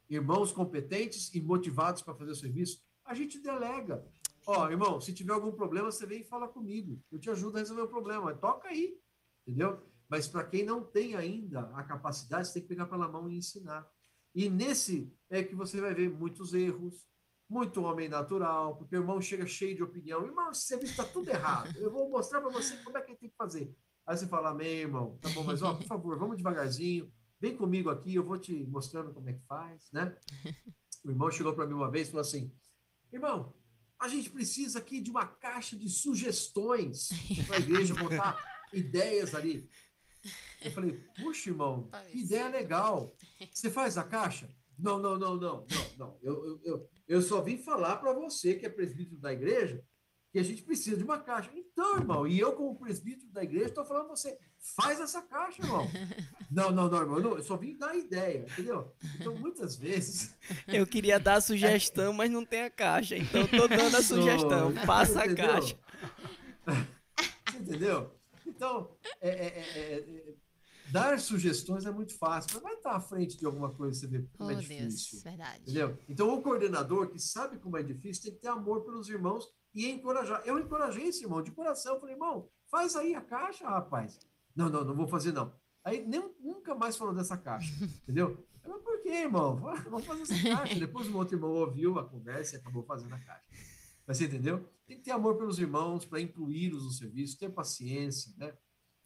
irmãos 0.09 0.53
competentes 0.53 1.33
e 1.35 1.41
motivados 1.41 2.03
para 2.03 2.15
fazer 2.15 2.33
o 2.33 2.37
serviço, 2.37 2.83
a 3.05 3.15
gente 3.15 3.39
delega. 3.39 4.05
Ó, 4.47 4.69
irmão, 4.71 5.01
se 5.01 5.13
tiver 5.13 5.33
algum 5.33 5.53
problema, 5.53 5.91
você 5.91 6.07
vem 6.07 6.21
e 6.21 6.25
fala 6.25 6.49
comigo. 6.49 7.01
Eu 7.11 7.19
te 7.19 7.31
ajudo 7.31 7.57
a 7.57 7.61
resolver 7.61 7.83
o 7.83 7.89
problema. 7.89 8.35
Toca 8.35 8.69
aí, 8.69 8.99
entendeu? 9.47 9.83
Mas 10.15 10.29
para 10.29 10.45
quem 10.45 10.65
não 10.65 10.81
tem 10.81 11.17
ainda 11.17 11.63
a 11.75 11.83
capacidade, 11.83 12.47
você 12.47 12.55
tem 12.55 12.63
que 12.63 12.69
pegar 12.69 12.87
pela 12.87 13.09
mão 13.09 13.29
e 13.29 13.37
ensinar. 13.37 13.85
E 14.33 14.49
nesse 14.49 15.13
é 15.29 15.43
que 15.43 15.57
você 15.57 15.81
vai 15.81 15.93
ver 15.93 16.09
muitos 16.09 16.55
erros, 16.55 17.05
muito 17.51 17.83
homem 17.83 18.09
natural, 18.09 18.77
porque 18.77 18.95
o 18.95 19.01
irmão 19.01 19.21
chega 19.21 19.45
cheio 19.45 19.75
de 19.75 19.83
opinião. 19.83 20.25
Irmão, 20.25 20.53
esse 20.53 20.67
serviço 20.67 20.93
está 20.93 21.05
tudo 21.05 21.31
errado. 21.31 21.77
Eu 21.79 21.91
vou 21.91 22.09
mostrar 22.09 22.41
para 22.41 22.49
você 22.49 22.77
como 22.85 22.97
é 22.97 23.03
que 23.03 23.17
tem 23.17 23.29
que 23.29 23.35
fazer. 23.35 23.75
Aí 24.07 24.17
você 24.17 24.29
fala, 24.29 24.51
amém, 24.51 24.83
irmão, 24.83 25.19
tá 25.21 25.29
bom, 25.31 25.43
mas 25.43 25.63
ó, 25.63 25.75
por 25.75 25.85
favor, 25.85 26.17
vamos 26.17 26.37
devagarzinho, 26.37 27.13
vem 27.41 27.57
comigo 27.57 27.91
aqui, 27.91 28.15
eu 28.15 28.23
vou 28.23 28.39
te 28.39 28.65
mostrando 28.67 29.13
como 29.13 29.29
é 29.29 29.33
que 29.33 29.45
faz, 29.49 29.91
né? 29.93 30.17
O 31.05 31.11
irmão 31.11 31.29
chegou 31.29 31.55
para 31.55 31.67
mim 31.67 31.75
uma 31.75 31.91
vez 31.91 32.07
e 32.07 32.11
falou 32.13 32.21
assim: 32.21 32.55
irmão, 33.13 33.53
a 33.99 34.07
gente 34.07 34.31
precisa 34.31 34.79
aqui 34.79 35.01
de 35.01 35.11
uma 35.11 35.27
caixa 35.27 35.77
de 35.77 35.89
sugestões 35.89 37.09
para 37.49 37.57
a 37.57 37.59
igreja 37.59 37.95
botar 37.97 38.39
ideias 38.73 39.35
ali. 39.35 39.69
Eu 40.63 40.71
falei, 40.71 40.93
puxa, 41.17 41.51
irmão, 41.51 41.89
que 42.11 42.19
ideia 42.19 42.49
legal. 42.49 43.15
Você 43.53 43.71
faz 43.71 43.99
a 43.99 44.05
caixa? 44.05 44.49
Não, 44.79 44.99
não, 44.99 45.19
não, 45.19 45.37
não, 45.37 45.67
não, 45.71 45.87
não. 45.97 46.19
Eu, 46.23 46.45
eu, 46.45 46.61
eu, 46.65 46.89
eu 47.07 47.23
só 47.23 47.41
vim 47.41 47.59
falar 47.59 47.97
para 47.97 48.13
você, 48.13 48.55
que 48.55 48.67
é 48.67 48.69
presbítero 48.69 49.21
da 49.21 49.33
igreja, 49.33 49.85
que 50.33 50.39
a 50.39 50.43
gente 50.43 50.63
precisa 50.63 50.97
de 50.97 51.05
uma 51.05 51.21
caixa. 51.21 51.49
Então, 51.55 51.97
irmão, 51.97 52.27
e 52.27 52.41
eu, 52.41 52.55
como 52.55 52.77
presbítero 52.77 53.31
da 53.31 53.45
igreja, 53.45 53.67
estou 53.67 53.85
falando 53.85 54.07
para 54.07 54.17
você, 54.17 54.37
faz 54.75 54.99
essa 54.99 55.23
caixa, 55.23 55.63
irmão. 55.63 55.89
Não, 56.51 56.73
não, 56.73 56.89
não, 56.89 57.01
irmão, 57.01 57.17
eu, 57.19 57.23
não, 57.23 57.37
eu 57.37 57.43
só 57.43 57.57
vim 57.57 57.77
dar 57.77 57.97
ideia, 57.97 58.45
entendeu? 58.51 58.93
Então, 59.21 59.35
muitas 59.37 59.77
vezes. 59.77 60.35
Eu 60.67 60.87
queria 60.87 61.21
dar 61.21 61.35
a 61.37 61.41
sugestão, 61.41 62.13
mas 62.13 62.31
não 62.31 62.45
tem 62.45 62.63
a 62.63 62.71
caixa. 62.71 63.17
Então 63.17 63.43
eu 63.43 63.49
tô 63.49 63.69
dando 63.69 63.97
a 63.97 64.03
sugestão. 64.03 64.75
Passa 64.87 65.23
a 65.23 65.35
caixa. 65.35 65.77
Você 66.67 67.59
entendeu? 67.59 68.13
Então, 68.55 68.97
é, 69.21 69.29
é, 69.29 69.47
é, 69.59 69.99
é, 69.99 70.35
dar 70.91 71.19
sugestões 71.19 71.85
é 71.87 71.91
muito 71.91 72.17
fácil, 72.17 72.51
mas 72.55 72.63
vai 72.63 72.75
estar 72.75 72.93
à 72.97 73.01
frente 73.01 73.37
de 73.37 73.47
alguma 73.47 73.71
coisa, 73.73 73.99
você 73.99 74.07
vê 74.07 74.23
como 74.37 74.49
Oh, 74.49 74.53
é 74.53 74.55
Deus, 74.57 74.67
difícil. 74.69 75.21
verdade. 75.23 75.63
Entendeu? 75.63 75.99
Então, 76.09 76.33
o 76.35 76.43
coordenador 76.43 77.09
que 77.11 77.19
sabe 77.19 77.59
como 77.59 77.77
é 77.77 77.83
difícil 77.83 78.23
tem 78.25 78.33
que 78.35 78.41
ter 78.41 78.49
amor 78.49 78.85
pelos 78.85 79.09
irmãos 79.09 79.49
e 79.75 79.91
encorajar. 79.91 80.43
Eu 80.45 80.59
encorajei 80.59 81.09
esse 81.09 81.25
irmão 81.25 81.43
de 81.43 81.51
coração. 81.51 81.95
Eu 81.95 82.01
falei, 82.01 82.15
irmão, 82.15 82.49
faz 82.71 82.95
aí 82.97 83.15
a 83.15 83.21
caixa, 83.21 83.69
rapaz. 83.69 84.19
Não, 84.55 84.69
não, 84.69 84.85
não 84.85 84.95
vou 84.95 85.09
fazer, 85.09 85.33
não. 85.33 85.53
Aí 85.83 86.07
nem, 86.07 86.23
nunca 86.41 86.75
mais 86.75 86.97
falou 86.97 87.15
dessa 87.15 87.37
caixa, 87.37 87.73
entendeu? 88.05 88.47
Eu, 88.65 88.71
Mas 88.71 88.83
por 88.83 89.03
que, 89.03 89.09
irmão? 89.09 89.57
Vamos 89.57 90.05
fazer 90.07 90.23
essa 90.23 90.43
caixa. 90.43 90.75
Depois 90.81 91.09
o 91.09 91.17
outro 91.17 91.37
irmão 91.37 91.51
ouviu 91.51 91.99
a 91.99 92.05
conversa 92.09 92.57
e 92.57 92.59
acabou 92.59 92.83
fazendo 92.85 93.15
a 93.15 93.19
caixa. 93.19 93.45
Mas 94.07 94.19
você 94.19 94.27
entendeu? 94.27 94.69
Tem 94.87 94.99
que 94.99 95.03
ter 95.03 95.13
amor 95.13 95.37
pelos 95.37 95.59
irmãos 95.59 96.05
para 96.05 96.21
incluí-los 96.21 96.85
no 96.85 96.91
serviço, 96.91 97.39
ter 97.39 97.51
paciência, 97.51 98.33
né? 98.37 98.57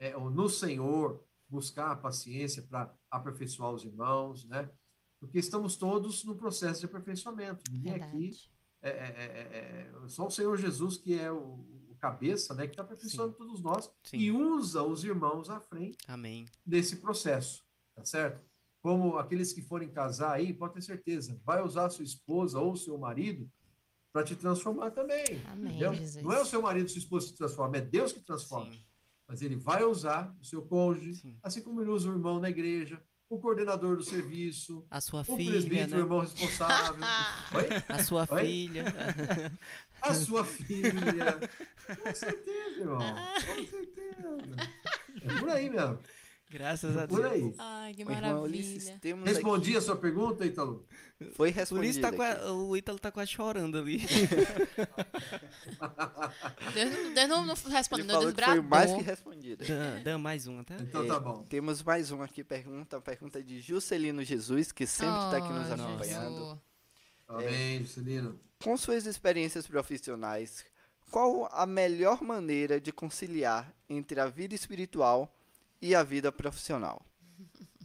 É, 0.01 0.17
no 0.17 0.49
Senhor, 0.49 1.25
buscar 1.49 1.91
a 1.91 1.97
paciência 1.97 2.63
para 2.63 2.95
aperfeiçoar 3.11 3.73
os 3.73 3.85
irmãos, 3.85 4.45
né? 4.45 4.71
Porque 5.21 5.39
estamos 5.39 5.77
todos 5.77 6.25
no 6.25 6.37
processo 6.37 6.81
de 6.81 6.87
aperfeiçoamento. 6.87 7.63
Ninguém 7.71 7.95
aqui 7.95 8.31
Verdade. 8.31 8.53
é, 8.83 8.89
é, 8.89 8.93
é, 8.93 10.05
é, 10.05 10.09
só 10.09 10.27
o 10.27 10.31
Senhor 10.31 10.57
Jesus 10.57 10.97
que 10.97 11.19
é 11.19 11.31
o, 11.31 11.65
o 11.89 11.97
cabeça, 11.99 12.55
né? 12.55 12.67
Que 12.67 12.73
está 12.73 12.83
aperfeiçoando 12.83 13.35
todos 13.35 13.61
nós 13.61 13.91
Sim. 14.05 14.19
e 14.19 14.31
usa 14.31 14.83
os 14.83 15.05
irmãos 15.05 15.51
à 15.51 15.61
frente 15.61 15.99
Amém. 16.07 16.47
desse 16.65 16.97
processo, 16.97 17.65
tá 17.95 18.05
certo? 18.05 18.45
Como 18.81 19.19
aqueles 19.19 19.53
que 19.53 19.61
forem 19.61 19.89
casar 19.89 20.33
aí, 20.33 20.55
pode 20.55 20.75
ter 20.75 20.83
certeza, 20.83 21.41
vai 21.45 21.63
usar 21.63 21.87
a 21.87 21.91
sua 21.91 22.05
esposa 22.05 22.61
ou 22.61 22.77
seu 22.77 22.97
marido 22.97 23.51
para 24.13 24.25
te 24.25 24.35
transformar 24.37 24.91
também. 24.91 25.25
Amém. 25.51 25.79
Não 26.23 26.33
é 26.33 26.41
o 26.41 26.45
seu 26.47 26.63
marido 26.63 26.89
sua 26.89 26.99
esposa 26.99 27.27
que 27.27 27.33
te 27.33 27.39
transforma, 27.39 27.77
é 27.77 27.81
Deus 27.81 28.13
que 28.13 28.21
transforma. 28.21 28.73
Sim. 28.73 28.83
Mas 29.27 29.43
ele 29.43 29.57
vai 29.57 29.85
usar 29.85 30.35
o 30.41 30.45
seu 30.45 30.63
cônjuge, 30.63 31.15
Sim. 31.17 31.37
assim 31.43 31.61
como 31.61 31.83
ele 31.83 31.91
usa 31.91 32.09
o 32.09 32.13
irmão 32.13 32.41
na 32.41 32.49
igreja, 32.49 33.03
o 33.29 33.39
coordenador 33.39 33.95
do 33.99 34.03
serviço, 34.03 34.87
A 34.91 35.03
sua 35.03 35.21
o 35.21 35.25
filha, 35.25 35.51
presbítero, 35.51 35.91
o 35.91 35.95
né? 35.97 35.99
irmão 36.01 36.21
responsável. 36.21 36.95
Oi? 37.55 37.69
A 37.91 38.03
sua 38.05 38.27
Oi? 38.31 38.41
filha. 38.41 38.85
A 40.01 40.15
sua 40.15 40.45
filha. 40.45 41.39
Com 42.03 42.15
certeza, 42.15 42.81
irmão. 42.81 42.99
Com 43.45 43.67
certeza. 43.67 44.57
É 45.21 45.41
por 45.41 45.51
aí 45.51 45.69
mesmo. 45.69 45.99
Graças 46.51 46.97
a 46.97 47.03
É 47.03 47.07
Deus. 47.07 47.21
por 47.21 47.31
aí. 47.31 47.55
Ai, 47.59 47.93
que 47.95 48.03
Ulisses, 48.05 48.89
maravilha. 48.91 49.25
Respondi 49.25 49.77
a 49.77 49.81
sua 49.83 49.97
pergunta, 49.97 50.47
Ítalo? 50.47 50.87
aqui- 51.21 51.33
Foi 51.35 51.51
isso 51.87 52.01
tá 52.01 52.09
aqui. 52.09 52.17
o 52.51 52.75
Ítalo 52.77 52.99
tá 52.99 53.11
quase 53.13 53.31
chorando 53.33 53.77
ali. 53.77 53.99
Deus, 56.75 56.91
não- 56.93 57.15
Deus 57.15 57.29
não, 57.29 57.45
não 57.47 57.55
respondeu, 57.55 58.07
Deus 58.21 58.35
foi 58.35 58.61
mais 58.61 58.87
que 58.87 58.97
bradou. 58.97 59.01
respondido. 59.03 59.65
Dan, 59.65 60.03
Dan, 60.03 60.19
mais 60.19 60.47
um, 60.47 60.63
tá? 60.65 60.77
Então 60.81 61.05
É, 61.05 61.07
tá 61.09 61.21
bom. 61.21 61.43
Temos 61.49 61.83
mais 61.83 62.11
um 62.11 62.23
aqui, 62.23 62.43
pergunta, 62.45 63.01
pergunta 63.01 63.43
de 63.43 63.61
Juscelino 63.61 64.25
Jesus, 64.25 64.73
que 64.73 64.87
sempre 64.87 65.17
está 65.25 65.37
aqui 65.39 65.53
nos 65.53 65.71
Oh, 65.71 65.75
acompanhando. 65.75 66.61
Amém, 67.29 67.81
Juscelino. 67.81 68.41
Com 68.63 68.77
suas 68.77 69.07
experiências 69.07 69.67
profissionais, 69.67 70.65
qual 71.11 71.49
a 71.53 71.67
melhor 71.67 72.23
maneira 72.23 72.81
de 72.81 72.93
conciliar 72.93 73.73
entre 73.89 74.19
a 74.21 74.27
vida 74.27 74.55
espiritual 74.55 75.33
e 75.81 75.95
a 75.95 76.03
vida 76.03 76.31
profissional? 76.33 77.05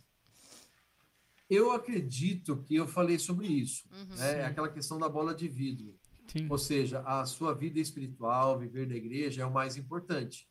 Eu 1.50 1.72
acredito 1.72 2.64
que 2.64 2.76
eu 2.76 2.88
falei 2.88 3.20
sobre 3.20 3.48
isso. 3.48 3.84
Uhum. 3.92 4.16
né? 4.16 4.40
É 4.40 4.46
aquela 4.46 4.70
questão 4.70 4.98
da 4.98 5.08
bola 5.08 5.36
de 5.36 5.48
vidro. 5.48 5.94
Sim. 6.28 6.48
Ou 6.50 6.58
seja, 6.58 7.02
a 7.02 7.26
sua 7.26 7.54
vida 7.54 7.80
espiritual, 7.80 8.58
viver 8.58 8.88
na 8.88 8.96
igreja 8.96 9.44
é 9.44 9.46
o 9.46 9.54
mais 9.54 9.78
importante. 9.78 10.48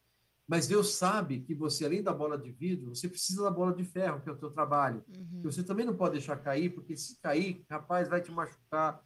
Mas 0.46 0.68
Deus 0.68 0.94
sabe 0.94 1.40
que 1.40 1.54
você, 1.54 1.84
além 1.86 2.02
da 2.02 2.12
bola 2.12 2.36
de 2.38 2.52
vidro, 2.52 2.94
você 2.94 3.08
precisa 3.08 3.42
da 3.42 3.50
bola 3.50 3.74
de 3.74 3.84
ferro, 3.84 4.20
que 4.20 4.28
é 4.28 4.32
o 4.32 4.36
teu 4.36 4.50
trabalho. 4.50 5.02
Uhum. 5.08 5.42
Você 5.42 5.62
também 5.64 5.86
não 5.86 5.96
pode 5.96 6.12
deixar 6.12 6.36
cair, 6.36 6.70
porque 6.70 6.96
se 6.96 7.18
cair, 7.20 7.64
rapaz, 7.70 8.08
vai 8.08 8.20
te 8.20 8.30
machucar. 8.30 9.02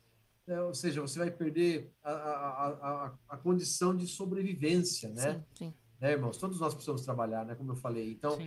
né? 0.46 0.60
Ou 0.62 0.74
seja, 0.74 1.00
você 1.00 1.18
vai 1.18 1.30
perder 1.30 1.92
a, 2.02 2.10
a, 2.10 2.40
a, 2.50 3.06
a, 3.06 3.14
a 3.30 3.36
condição 3.38 3.96
de 3.96 4.06
sobrevivência, 4.06 5.08
né? 5.10 5.34
Sim, 5.54 5.66
sim. 5.66 5.74
Né, 6.01 6.12
irmãos? 6.12 6.39
Todos 6.39 6.60
nós 6.60 6.74
precisamos 6.74 7.02
trabalhar, 7.02 7.44
né? 7.44 7.55
Como 7.55 7.73
eu 7.73 7.77
falei. 7.77 8.10
Então, 8.12 8.39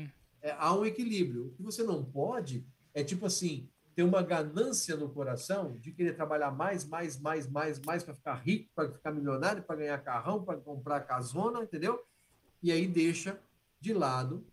é, 0.42 0.52
há 0.58 0.74
um 0.74 0.86
equilíbrio. 0.86 1.48
O 1.48 1.52
que 1.52 1.64
você 1.64 1.84
não 1.84 2.04
pode 2.04 2.66
é 2.94 3.04
tipo 3.04 3.26
assim, 3.26 3.70
ter 3.96 4.04
uma 4.04 4.22
ganância 4.22 4.96
no 4.96 5.10
coração 5.10 5.78
de 5.78 5.92
querer 5.92 6.16
trabalhar 6.16 6.52
mais, 6.52 6.86
mais, 6.86 7.20
mais, 7.20 7.48
mais, 7.50 7.80
mais 7.80 8.04
para 8.04 8.14
ficar 8.14 8.36
rico, 8.36 8.70
para 8.74 8.92
ficar 8.92 9.12
milionário, 9.12 9.64
para 9.64 9.76
ganhar 9.76 9.98
carrão, 10.00 10.44
para 10.44 10.58
comprar 10.58 11.02
casona, 11.02 11.64
entendeu? 11.64 12.00
E 12.64 12.72
aí 12.72 12.88
deixa 12.88 13.40
de 13.80 13.94
lado, 13.94 14.46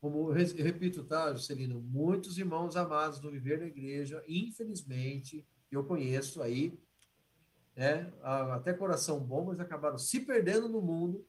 como 0.00 0.28
eu 0.30 0.32
re- 0.32 0.54
eu 0.56 0.64
repito, 0.64 1.04
tá, 1.04 1.32
Juscelino? 1.34 1.80
Muitos 1.80 2.38
irmãos 2.38 2.76
amados 2.76 3.20
do 3.20 3.30
viver 3.30 3.58
na 3.58 3.66
igreja, 3.66 4.22
infelizmente, 4.28 5.46
eu 5.70 5.84
conheço 5.84 6.42
aí, 6.42 6.78
né, 7.76 8.12
até 8.22 8.72
coração 8.72 9.20
bom, 9.20 9.44
mas 9.46 9.60
acabaram 9.60 9.98
se 9.98 10.20
perdendo 10.20 10.68
no 10.68 10.80
mundo 10.80 11.26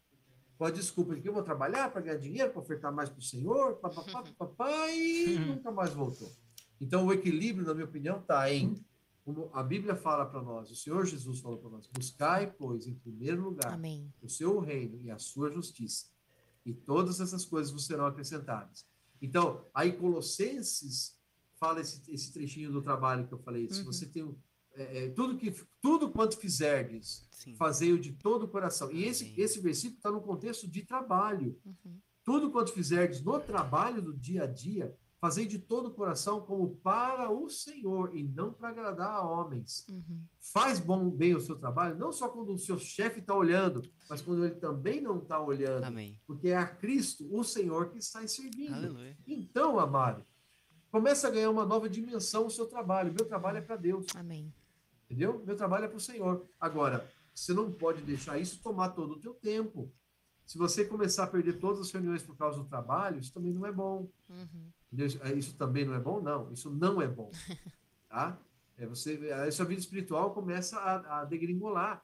a 0.65 0.71
desculpa 0.71 1.15
de 1.15 1.21
que 1.21 1.29
eu 1.29 1.33
vou 1.33 1.43
trabalhar 1.43 1.91
para 1.91 2.01
ganhar 2.01 2.17
dinheiro, 2.17 2.51
para 2.51 2.61
ofertar 2.61 2.91
mais 2.93 3.09
para 3.09 3.19
o 3.19 3.23
Senhor, 3.23 3.75
papapá, 3.77 4.23
papapá, 4.23 4.89
e 4.91 5.38
nunca 5.59 5.71
mais 5.71 5.93
voltou. 5.93 6.31
Então, 6.79 7.05
o 7.05 7.13
equilíbrio, 7.13 7.65
na 7.65 7.73
minha 7.73 7.85
opinião, 7.85 8.19
está 8.19 8.51
em, 8.51 8.75
como 9.23 9.49
a 9.53 9.61
Bíblia 9.63 9.95
fala 9.95 10.25
para 10.25 10.41
nós, 10.41 10.71
o 10.71 10.75
Senhor 10.75 11.05
Jesus 11.05 11.39
falou 11.39 11.57
para 11.57 11.69
nós, 11.69 11.88
buscai, 11.88 12.51
pois, 12.51 12.88
em 12.88 12.93
primeiro 12.95 13.41
lugar, 13.43 13.73
Amém. 13.73 14.11
o 14.21 14.27
seu 14.29 14.59
reino 14.59 14.99
e 15.03 15.11
a 15.11 15.17
sua 15.19 15.51
justiça, 15.51 16.07
e 16.65 16.73
todas 16.73 17.19
essas 17.19 17.45
coisas 17.45 17.71
vos 17.71 17.85
serão 17.85 18.05
acrescentadas. 18.05 18.85
Então, 19.21 19.63
aí 19.73 19.91
Colossenses 19.93 21.15
fala 21.59 21.79
esse, 21.81 22.01
esse 22.11 22.31
trechinho 22.33 22.71
do 22.71 22.81
trabalho 22.81 23.27
que 23.27 23.33
eu 23.33 23.39
falei, 23.39 23.69
se 23.69 23.79
Uhum. 23.81 23.85
você 23.85 24.05
tem 24.07 24.23
um- 24.23 24.35
é, 24.76 25.06
é, 25.06 25.10
tudo 25.10 25.38
que 25.38 25.53
tudo 25.81 26.10
quanto 26.10 26.38
fizerdes, 26.38 27.27
Sim. 27.31 27.56
fazei-o 27.56 27.99
de 27.99 28.14
todo 28.14 28.43
o 28.43 28.48
coração. 28.48 28.91
E 28.91 29.03
esse, 29.03 29.34
esse 29.38 29.60
versículo 29.60 29.98
está 29.98 30.11
no 30.11 30.22
contexto 30.22 30.68
de 30.68 30.84
trabalho. 30.84 31.60
Uhum. 31.65 31.99
Tudo 32.23 32.52
quanto 32.52 32.72
fizerdes 32.72 33.22
no 33.22 33.39
trabalho 33.39 34.02
do 34.02 34.14
dia 34.14 34.43
a 34.43 34.48
dia, 34.48 34.95
fazei 35.19 35.45
de 35.45 35.60
todo 35.60 35.88
o 35.88 35.93
coração 35.93 36.41
como 36.41 36.76
para 36.77 37.31
o 37.31 37.49
Senhor 37.49 38.15
e 38.15 38.23
não 38.23 38.53
para 38.53 38.69
agradar 38.69 39.11
a 39.11 39.22
homens. 39.22 39.85
Uhum. 39.89 40.23
Faz 40.39 40.80
bom 40.80 41.10
bem 41.10 41.35
o 41.35 41.41
seu 41.41 41.56
trabalho, 41.56 41.98
não 41.98 42.11
só 42.11 42.30
quando 42.30 42.53
o 42.53 42.57
seu 42.57 42.80
chefe 42.80 43.19
está 43.19 43.35
olhando, 43.35 43.81
mas 44.10 44.22
quando 44.22 44.45
ele 44.45 44.56
também 44.56 45.02
não 45.02 45.19
está 45.19 45.39
olhando, 45.39 45.84
Amém. 45.84 46.19
porque 46.26 46.49
é 46.49 46.57
a 46.57 46.65
Cristo, 46.65 47.27
o 47.31 47.43
Senhor, 47.43 47.89
que 47.89 47.99
está 47.99 48.26
servindo. 48.27 48.73
Aleluia. 48.73 49.18
Então, 49.27 49.80
amado, 49.80 50.26
começa 50.91 51.27
a 51.27 51.31
ganhar 51.31 51.49
uma 51.49 51.65
nova 51.65 51.88
dimensão 51.88 52.48
o 52.48 52.52
seu 52.52 52.65
trabalho. 52.65 53.14
Meu 53.14 53.26
trabalho 53.26 53.60
é 53.60 53.61
para 53.61 53.76
Deus. 53.76 54.07
Amém. 54.15 54.52
Entendeu? 55.11 55.43
Meu 55.45 55.57
trabalho 55.57 55.83
é 55.83 55.88
para 55.89 55.97
o 55.97 56.01
Senhor. 56.01 56.47
Agora, 56.57 57.05
você 57.35 57.53
não 57.53 57.69
pode 57.69 58.01
deixar 58.01 58.39
isso 58.39 58.61
tomar 58.63 58.91
todo 58.91 59.11
o 59.11 59.19
teu 59.19 59.33
tempo. 59.33 59.91
Se 60.45 60.57
você 60.57 60.85
começar 60.85 61.25
a 61.25 61.27
perder 61.27 61.59
todas 61.59 61.81
as 61.81 61.91
reuniões 61.91 62.23
por 62.23 62.38
causa 62.38 62.59
do 62.59 62.65
trabalho, 62.65 63.19
isso 63.19 63.33
também 63.33 63.53
não 63.53 63.65
é 63.65 63.73
bom. 63.73 64.09
Uhum. 64.29 64.71
Entendeu? 64.91 65.38
Isso 65.38 65.57
também 65.57 65.83
não 65.83 65.93
é 65.93 65.99
bom? 65.99 66.21
Não, 66.21 66.49
isso 66.53 66.69
não 66.69 67.01
é 67.01 67.07
bom. 67.07 67.29
Tá? 68.09 68.38
É 68.77 68.85
você, 68.85 69.31
a 69.31 69.49
sua 69.53 69.63
vida 69.63 69.79
espiritual 69.79 70.33
começa 70.33 70.77
a, 70.77 71.21
a 71.21 71.23
degringolar. 71.25 72.03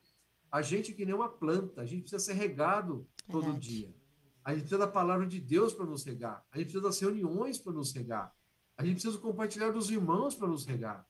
A 0.49 0.61
gente 0.61 0.93
é 0.93 0.95
que 0.95 1.05
nem 1.05 1.13
uma 1.13 1.27
planta, 1.27 1.81
a 1.81 1.85
gente 1.85 2.03
precisa 2.03 2.23
ser 2.23 2.31
regado 2.31 3.05
todo 3.29 3.43
Verdade. 3.43 3.67
dia. 3.67 3.93
A 4.41 4.51
gente 4.51 4.61
precisa 4.61 4.79
da 4.79 4.88
palavra 4.88 5.27
de 5.27 5.38
Deus 5.38 5.73
para 5.73 5.85
nos 5.85 6.05
regar. 6.05 6.45
A 6.49 6.57
gente 6.57 6.67
precisa 6.67 6.81
das 6.81 6.97
reuniões 6.97 7.57
para 7.57 7.73
nos 7.73 7.91
regar. 7.91 8.34
A 8.77 8.85
gente 8.85 9.01
precisa 9.01 9.17
compartilhar 9.17 9.71
dos 9.71 9.89
irmãos 9.89 10.34
para 10.34 10.47
nos 10.47 10.65
regar. 10.65 11.05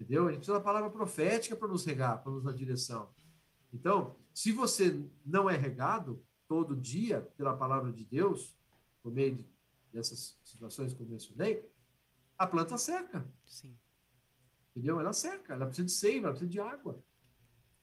Entendeu? 0.00 0.24
A 0.26 0.30
gente 0.30 0.38
precisa 0.38 0.58
da 0.58 0.64
palavra 0.64 0.90
profética 0.90 1.56
para 1.56 1.68
nos 1.68 1.84
regar, 1.84 2.22
para 2.22 2.30
nos 2.32 2.44
dar 2.44 2.52
direção. 2.52 3.10
Então, 3.72 4.16
se 4.32 4.52
você 4.52 5.04
não 5.26 5.50
é 5.50 5.56
regado 5.56 6.24
todo 6.46 6.76
dia 6.76 7.20
pela 7.36 7.56
palavra 7.56 7.92
de 7.92 8.04
Deus, 8.04 8.56
por 9.02 9.12
meio 9.12 9.34
de- 9.36 9.46
dessas 9.92 10.38
situações 10.44 10.94
que 10.94 11.00
eu 11.02 11.06
mencionei, 11.06 11.68
a 12.36 12.46
planta 12.46 12.78
seca. 12.78 13.26
Sim. 13.44 13.76
Entendeu? 14.70 15.00
Ela 15.00 15.12
seca, 15.12 15.54
ela 15.54 15.66
precisa 15.66 15.86
de 15.86 15.92
seiva, 15.92 16.26
ela 16.28 16.36
precisa 16.36 16.50
de 16.50 16.60
água. 16.60 17.02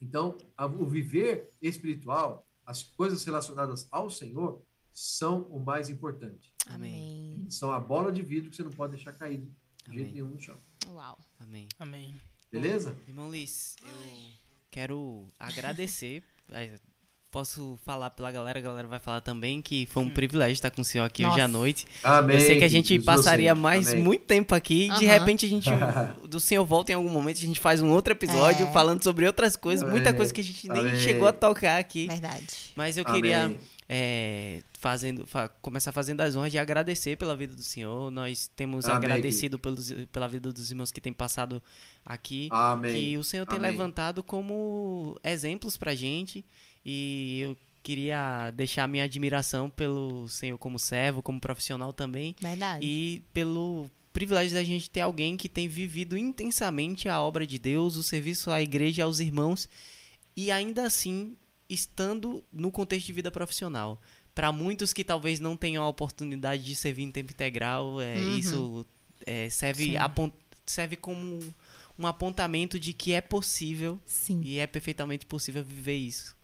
Então, 0.02 0.38
a- 0.56 0.66
o 0.66 0.86
viver 0.86 1.52
espiritual, 1.62 2.48
as 2.66 2.82
coisas 2.82 3.24
relacionadas 3.26 3.88
ao 3.92 4.10
Senhor, 4.10 4.62
são 4.94 5.42
o 5.50 5.60
mais 5.60 5.90
importante. 5.90 6.54
Amém. 6.68 7.46
São 7.50 7.72
a 7.74 7.80
bola 7.80 8.12
de 8.12 8.22
vidro 8.22 8.50
que 8.50 8.56
você 8.56 8.64
não 8.64 8.72
pode 8.72 8.94
deixar 8.96 9.12
cair 9.12 9.40
de 9.40 9.94
jeito 9.94 10.02
Amém. 10.10 10.14
nenhum 10.14 10.30
no 10.30 10.40
chão. 10.40 10.58
Uau. 10.94 11.18
Amém. 11.40 11.68
Amém. 11.80 12.16
Beleza? 12.52 12.96
Irmão 13.08 13.30
Liz, 13.32 13.76
eu 13.84 13.90
quero 14.72 15.28
agradecer. 15.40 16.24
Posso 17.32 17.78
falar 17.84 18.12
pela 18.12 18.32
galera, 18.32 18.60
a 18.60 18.62
galera 18.62 18.88
vai 18.88 18.98
falar 19.00 19.20
também 19.20 19.62
que 19.62 19.86
foi 19.88 20.02
um 20.04 20.10
privilégio 20.10 20.54
estar 20.54 20.72
com 20.72 20.82
o 20.82 20.86
senhor 20.86 21.04
aqui 21.04 21.26
hoje 21.26 21.42
à 21.42 21.48
Nossa. 21.50 21.58
noite. 21.60 21.86
Amém. 22.02 22.38
eu 22.38 22.42
sei 22.42 22.58
que 22.58 22.64
a 22.64 22.68
gente 22.70 22.98
passaria 23.02 23.54
mais 23.54 23.90
Amém. 23.90 24.02
muito 24.02 24.22
tempo 24.24 24.56
aqui. 24.56 24.88
De 24.98 25.06
Aham. 25.06 25.20
repente 25.20 25.46
a 25.46 25.50
gente, 25.50 25.70
do 26.30 26.40
senhor 26.40 26.64
volta 26.64 26.94
em 26.94 26.96
algum 26.96 27.10
momento, 27.10 27.36
a 27.38 27.42
gente 27.42 27.60
faz 27.60 27.82
um 27.82 27.92
outro 27.92 28.14
episódio 28.14 28.66
É. 28.68 28.72
falando 28.72 29.04
sobre 29.04 29.28
outras 29.28 29.58
coisas, 29.58 29.86
muita 29.90 30.10
Amém. 30.12 30.18
coisa 30.18 30.34
que 30.34 30.40
a 30.40 30.44
gente 30.46 30.70
nem 30.70 30.80
Amém. 30.80 31.00
chegou 31.02 31.28
a 31.28 31.34
tocar 31.34 31.78
aqui. 31.78 32.08
Verdade. 32.08 32.48
Mas 32.74 32.96
eu 32.98 33.04
Amém. 33.06 33.22
queria 33.22 33.54
é, 33.88 34.64
fazendo, 34.80 35.26
fa- 35.28 35.50
começar 35.62 35.92
fazendo 35.92 36.22
as 36.22 36.36
honras 36.36 36.52
de 36.52 36.58
agradecer 36.58 37.18
pela 37.18 37.36
vida 37.36 37.56
do 37.56 37.62
senhor. 37.64 38.10
Nós 38.12 38.50
temos 38.56 38.86
Amém, 38.86 38.98
agradecido 38.98 39.60
pelos, 39.60 39.92
pela 40.12 40.28
vida 40.28 40.52
dos 40.52 40.72
irmãos 40.72 40.92
que 40.92 41.00
têm 41.02 41.14
passado 41.14 41.62
aqui. 42.06 42.48
Amém. 42.52 42.94
Que 42.94 43.18
o 43.18 43.24
senhor 43.24 43.46
tem 43.46 43.58
Amém. 43.58 43.72
levantado 43.72 44.24
como 44.24 45.20
exemplos 45.24 45.78
pra 45.78 45.94
gente. 45.94 46.44
E 46.84 47.42
eu 47.42 47.58
queria 47.84 48.52
deixar 48.52 48.88
minha 48.88 49.04
admiração 49.04 49.70
pelo 49.70 50.28
senhor 50.28 50.58
como 50.58 50.80
servo, 50.80 51.22
como 51.22 51.40
profissional 51.40 51.94
também. 51.94 52.36
Verdade. 52.42 52.84
E 52.86 53.24
pelo 53.34 53.90
privilégio 54.12 54.56
da 54.56 54.64
gente 54.64 54.90
ter 54.90 55.02
alguém 55.02 55.36
que 55.38 55.50
tem 55.50 55.68
vivido 55.68 56.18
intensamente 56.18 57.08
a 57.10 57.22
obra 57.22 57.46
de 57.46 57.60
Deus, 57.60 57.96
o 57.98 58.02
serviço 58.04 58.50
à 58.50 58.62
igreja 58.62 59.04
aos 59.04 59.20
irmãos, 59.20 59.68
e 60.38 60.50
ainda 60.52 60.86
assim 60.88 61.36
estando 61.70 62.44
no 62.52 62.72
contexto 62.72 63.08
de 63.08 63.14
vida 63.14 63.32
profissional. 63.32 64.02
Para 64.34 64.52
muitos 64.52 64.92
que 64.94 65.04
talvez 65.04 65.40
não 65.40 65.56
tenham 65.56 65.84
a 65.84 65.88
oportunidade 65.88 66.64
de 66.64 66.76
servir 66.76 67.04
em 67.04 67.12
tempo 67.12 67.32
integral, 67.32 68.02
é, 68.02 68.16
Uhum. 68.18 68.38
isso 68.38 68.86
é, 69.26 69.50
serve, 69.50 69.94
Sim. 69.94 70.32
serve 70.66 70.96
como 70.96 71.40
um 71.98 72.06
apontamento 72.06 72.78
de 72.80 72.92
que 72.92 73.14
é 73.14 73.22
possível 73.22 74.00
Sim. 74.06 74.42
e 74.44 74.60
é 74.60 74.68
perfeitamente 74.68 75.26
possível 75.26 75.64
viver 75.64 75.96
isso. 75.96 76.36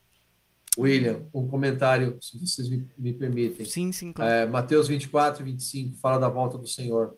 William, 0.77 1.25
um 1.33 1.47
comentário, 1.49 2.17
se 2.21 2.39
vocês 2.39 2.69
me, 2.69 2.87
me 2.97 3.11
permitem. 3.11 3.65
Sim, 3.65 3.91
sim, 3.91 4.13
claro. 4.13 4.31
É, 4.31 4.45
Mateus 4.45 4.87
24, 4.87 5.43
25 5.43 5.97
fala 5.97 6.17
da 6.17 6.29
volta 6.29 6.57
do 6.57 6.65
Senhor. 6.65 7.17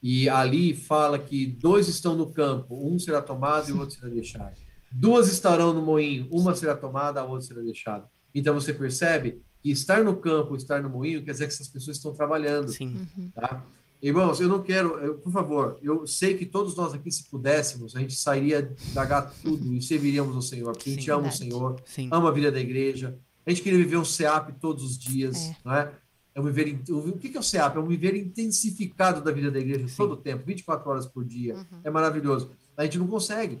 E 0.00 0.28
ali 0.28 0.74
fala 0.74 1.18
que 1.18 1.44
dois 1.44 1.88
estão 1.88 2.14
no 2.14 2.30
campo, 2.32 2.78
um 2.88 2.96
será 3.00 3.20
tomado 3.20 3.68
e 3.68 3.72
o 3.72 3.80
outro 3.80 3.96
será 3.96 4.08
deixado. 4.08 4.56
Duas 4.92 5.28
estarão 5.30 5.72
no 5.72 5.82
moinho, 5.82 6.26
uma 6.30 6.54
será 6.54 6.74
tomada, 6.76 7.20
a 7.20 7.24
outra 7.24 7.46
será 7.46 7.60
deixada. 7.60 8.08
Então 8.34 8.54
você 8.54 8.72
percebe 8.72 9.40
que 9.62 9.70
estar 9.70 10.02
no 10.04 10.16
campo, 10.16 10.56
estar 10.56 10.82
no 10.82 10.88
moinho, 10.88 11.22
quer 11.24 11.32
dizer 11.32 11.46
que 11.46 11.52
essas 11.52 11.68
pessoas 11.68 11.96
estão 11.96 12.12
trabalhando. 12.14 12.68
Sim, 12.72 13.06
Uhum. 13.16 13.30
tá? 13.34 13.64
Irmãos, 14.00 14.40
eu 14.40 14.48
não 14.48 14.62
quero, 14.62 14.96
eu, 15.00 15.14
por 15.18 15.32
favor, 15.32 15.76
eu 15.82 16.06
sei 16.06 16.34
que 16.36 16.46
todos 16.46 16.76
nós 16.76 16.94
aqui, 16.94 17.10
se 17.10 17.28
pudéssemos, 17.28 17.96
a 17.96 17.98
gente 18.00 18.14
sairia 18.14 18.72
da 18.94 19.22
tudo 19.22 19.74
e 19.74 19.82
serviríamos 19.82 20.36
ao 20.36 20.42
Senhor, 20.42 20.72
porque 20.72 20.90
a 20.90 20.92
gente 20.92 21.04
Sim, 21.04 21.10
ama 21.10 21.28
o. 21.28 21.32
Senhor, 21.32 21.82
Sim. 21.84 22.08
ama 22.12 22.28
a 22.28 22.32
vida 22.32 22.52
da 22.52 22.60
igreja, 22.60 23.18
a 23.44 23.50
gente 23.50 23.60
queria 23.60 23.78
viver 23.78 23.96
um 23.96 24.04
SEAP 24.04 24.52
todos 24.60 24.84
os 24.84 24.96
dias, 24.96 25.36
É. 25.48 25.56
não 25.64 25.74
é? 25.74 25.92
É 26.32 26.40
um 26.40 26.44
viver, 26.44 26.80
o 26.90 27.18
que 27.18 27.28
que 27.30 27.36
é 27.36 27.40
o 27.40 27.42
SEAP? 27.42 27.76
É 27.76 27.80
um 27.80 27.86
viver 27.88 28.14
intensificado 28.14 29.20
da 29.20 29.32
vida 29.32 29.50
da 29.50 29.58
igreja 29.58 29.88
Sim. 29.88 29.96
todo 29.96 30.12
o 30.12 30.16
tempo, 30.16 30.44
24 30.46 30.88
horas 30.88 31.04
por 31.06 31.24
dia. 31.24 31.56
Uhum. 31.56 31.80
É 31.82 31.90
maravilhoso. 31.90 32.52
A 32.76 32.84
gente 32.84 32.98
não 32.98 33.08
consegue. 33.08 33.58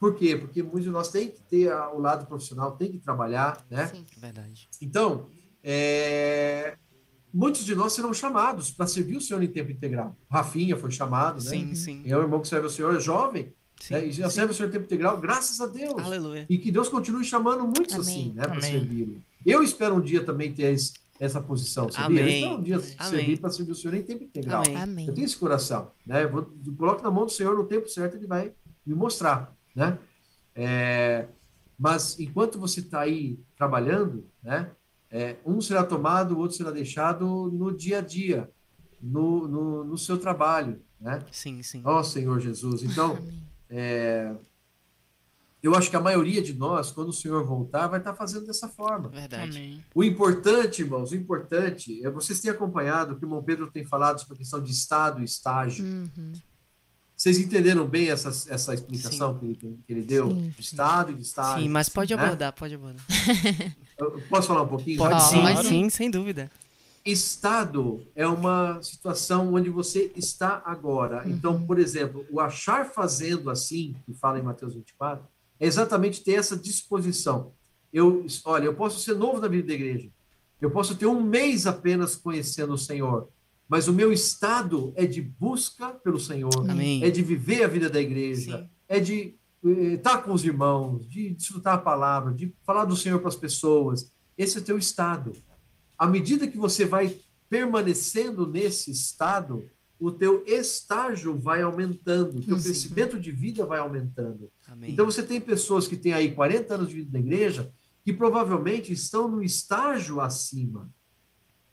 Por 0.00 0.14
quê? 0.16 0.34
Porque 0.34 0.62
muitos 0.62 0.84
de 0.84 0.90
nós 0.90 1.08
tem 1.10 1.28
que 1.28 1.42
ter 1.42 1.70
a- 1.70 1.90
o 1.92 2.00
lado 2.00 2.26
profissional, 2.26 2.72
tem 2.72 2.90
que 2.90 2.98
trabalhar, 2.98 3.64
né? 3.70 3.86
Sim. 3.88 4.04
Verdade. 4.16 4.66
Então, 4.80 5.26
é, 5.62 6.76
muitos 7.32 7.64
de 7.64 7.74
nós 7.74 7.92
serão 7.92 8.12
chamados 8.14 8.70
para 8.70 8.86
servir 8.86 9.16
o 9.16 9.20
Senhor 9.20 9.42
em 9.42 9.46
tempo 9.46 9.70
integral. 9.70 10.16
Rafinha 10.30 10.76
foi 10.76 10.90
chamado, 10.90 11.42
né? 11.44 11.50
Sim, 11.50 11.74
sim. 11.74 12.02
É 12.06 12.16
um 12.16 12.22
irmão 12.22 12.40
que 12.40 12.48
serve 12.48 12.64
ao 12.64 12.70
Senhor, 12.70 12.96
é 12.96 13.00
jovem, 13.00 13.52
sim, 13.80 13.92
né? 13.94 14.06
e 14.06 14.10
já 14.12 14.28
sim. 14.30 14.36
serve 14.36 14.50
ao 14.52 14.56
Senhor 14.56 14.68
em 14.68 14.72
tempo 14.72 14.84
integral, 14.86 15.18
graças 15.18 15.60
a 15.60 15.66
Deus. 15.66 16.02
Aleluia. 16.02 16.46
E 16.48 16.56
que 16.58 16.72
Deus 16.72 16.88
continue 16.88 17.24
chamando 17.24 17.62
muitos 17.64 17.94
Amém. 17.94 18.00
assim, 18.06 18.32
né? 18.34 18.42
Para 18.46 18.60
servi-lo. 18.62 19.22
Eu 19.44 19.62
espero 19.62 19.94
um 19.96 20.00
dia 20.00 20.24
também 20.24 20.52
ter 20.52 20.72
esse- 20.72 20.94
essa 21.18 21.42
posição, 21.42 21.90
sabia? 21.90 22.22
Amém. 22.22 22.24
Eu 22.24 22.36
espero 22.38 22.58
um 22.58 22.62
dia 22.62 22.76
Amém. 22.98 23.10
servir 23.18 23.38
para 23.38 23.50
servir 23.50 23.72
o 23.72 23.74
Senhor 23.74 23.94
em 23.94 24.02
tempo 24.02 24.24
integral. 24.24 24.62
Amém. 24.64 24.76
Amém. 24.76 25.06
Eu 25.08 25.12
tenho 25.14 25.26
esse 25.26 25.36
coração, 25.36 25.90
né? 26.06 26.24
Eu, 26.24 26.30
vou, 26.30 26.50
eu 26.66 26.74
coloco 26.74 27.02
na 27.02 27.10
mão 27.10 27.26
do 27.26 27.30
Senhor 27.32 27.54
no 27.54 27.64
tempo 27.66 27.86
certo, 27.88 28.16
ele 28.16 28.26
vai 28.26 28.52
me 28.86 28.94
mostrar, 28.94 29.54
né? 29.74 29.98
É, 30.54 31.28
mas 31.78 32.18
enquanto 32.20 32.58
você 32.58 32.80
está 32.80 33.00
aí 33.00 33.38
trabalhando, 33.56 34.26
né? 34.42 34.70
é, 35.10 35.36
um 35.44 35.60
será 35.60 35.82
tomado, 35.82 36.34
o 36.34 36.38
outro 36.38 36.56
será 36.56 36.70
deixado 36.70 37.50
no 37.52 37.76
dia 37.76 37.98
a 37.98 38.00
dia, 38.00 38.48
no, 39.02 39.48
no, 39.48 39.84
no 39.84 39.98
seu 39.98 40.16
trabalho, 40.18 40.80
né? 41.00 41.18
Sim, 41.32 41.62
sim. 41.62 41.82
Ó 41.84 42.02
Senhor 42.02 42.38
Jesus. 42.38 42.82
Então, 42.84 43.18
é, 43.68 44.32
eu 45.62 45.74
acho 45.74 45.90
que 45.90 45.96
a 45.96 46.00
maioria 46.00 46.40
de 46.40 46.54
nós, 46.54 46.92
quando 46.92 47.08
o 47.08 47.12
Senhor 47.12 47.44
voltar, 47.44 47.88
vai 47.88 47.98
estar 47.98 48.14
fazendo 48.14 48.46
dessa 48.46 48.68
forma. 48.68 49.08
Verdade. 49.08 49.58
Amém. 49.58 49.84
O 49.94 50.04
importante, 50.04 50.82
irmãos, 50.82 51.10
o 51.10 51.16
importante 51.16 52.04
é 52.04 52.10
vocês 52.10 52.40
têm 52.40 52.50
acompanhado 52.50 53.14
o 53.14 53.16
que 53.18 53.24
o 53.24 53.26
irmão 53.26 53.42
Pedro 53.42 53.70
tem 53.70 53.84
falado 53.84 54.20
sobre 54.20 54.34
a 54.34 54.38
questão 54.38 54.62
de 54.62 54.70
estado 54.70 55.20
e 55.20 55.24
estágio. 55.24 55.84
Uhum. 55.84 56.32
Vocês 57.20 57.38
entenderam 57.38 57.86
bem 57.86 58.08
essa, 58.08 58.30
essa 58.50 58.72
explicação 58.72 59.36
que 59.38 59.44
ele, 59.44 59.54
que 59.86 59.92
ele 59.92 60.00
deu? 60.00 60.30
Sim. 60.30 60.48
De 60.56 60.60
estado 60.62 61.12
e 61.12 61.14
de 61.16 61.20
estágio. 61.20 61.62
Sim, 61.62 61.68
mas 61.68 61.86
pode 61.86 62.16
né? 62.16 62.22
abordar, 62.22 62.50
pode 62.54 62.74
abordar. 62.74 63.04
Eu- 64.00 64.22
Posso 64.30 64.48
falar 64.48 64.62
um 64.62 64.68
pouquinho? 64.68 64.96
Pode 64.96 65.22
sim, 65.24 65.62
sim, 65.62 65.90
sem 65.90 66.10
dúvida. 66.10 66.50
Estado 67.04 68.02
é 68.16 68.26
uma 68.26 68.82
situação 68.82 69.52
onde 69.52 69.68
você 69.68 70.10
está 70.16 70.62
agora. 70.64 71.22
Então, 71.26 71.62
por 71.66 71.78
exemplo, 71.78 72.24
o 72.30 72.40
achar 72.40 72.86
fazendo 72.86 73.50
assim, 73.50 73.94
que 74.06 74.14
fala 74.14 74.38
em 74.38 74.42
Mateus 74.42 74.72
24, 74.72 75.22
é 75.60 75.66
exatamente 75.66 76.24
ter 76.24 76.36
essa 76.36 76.56
disposição. 76.56 77.52
Eu, 77.92 78.24
olha, 78.46 78.64
eu 78.64 78.74
posso 78.74 78.98
ser 78.98 79.14
novo 79.14 79.42
na 79.42 79.48
vida 79.48 79.68
da 79.68 79.74
igreja. 79.74 80.08
Eu 80.58 80.70
posso 80.70 80.94
ter 80.94 81.04
um 81.04 81.22
mês 81.22 81.66
apenas 81.66 82.16
conhecendo 82.16 82.72
o 82.72 82.78
Senhor, 82.78 83.28
mas 83.70 83.86
o 83.88 83.92
meu 83.92 84.12
estado 84.12 84.92
é 84.96 85.06
de 85.06 85.22
busca 85.22 85.90
pelo 85.90 86.18
Senhor, 86.18 86.68
Amém. 86.68 87.02
é 87.04 87.08
de 87.10 87.22
viver 87.22 87.62
a 87.62 87.68
vida 87.68 87.88
da 87.88 88.00
igreja, 88.00 88.58
Sim. 88.58 88.68
é 88.88 88.98
de 88.98 89.36
eh, 89.64 89.94
estar 89.94 90.18
com 90.24 90.32
os 90.32 90.44
irmãos, 90.44 91.06
de 91.08 91.30
desfrutar 91.30 91.74
a 91.74 91.78
palavra, 91.78 92.34
de 92.34 92.52
falar 92.66 92.84
do 92.84 92.96
Senhor 92.96 93.20
para 93.20 93.28
as 93.28 93.36
pessoas. 93.36 94.12
Esse 94.36 94.58
é 94.58 94.60
o 94.60 94.64
teu 94.64 94.76
estado. 94.76 95.32
À 95.96 96.06
medida 96.06 96.48
que 96.48 96.58
você 96.58 96.84
vai 96.84 97.16
permanecendo 97.48 98.46
nesse 98.46 98.90
estado, 98.90 99.64
o 99.98 100.10
teu 100.10 100.42
estágio 100.46 101.38
vai 101.38 101.60
aumentando, 101.62 102.38
o 102.38 102.42
teu 102.42 102.56
Uhum. 102.56 102.62
crescimento 102.62 103.20
de 103.20 103.30
vida 103.30 103.66
vai 103.66 103.78
aumentando. 103.80 104.50
Amém. 104.66 104.90
Então 104.92 105.04
você 105.04 105.22
tem 105.22 105.40
pessoas 105.40 105.86
que 105.86 105.96
têm 105.96 106.12
aí 106.14 106.32
40 106.34 106.74
anos 106.74 106.88
de 106.88 106.94
vida 106.96 107.10
na 107.12 107.18
igreja 107.20 107.70
que 108.02 108.12
provavelmente 108.14 108.92
estão 108.92 109.28
no 109.28 109.42
estágio 109.42 110.20
acima. 110.20 110.90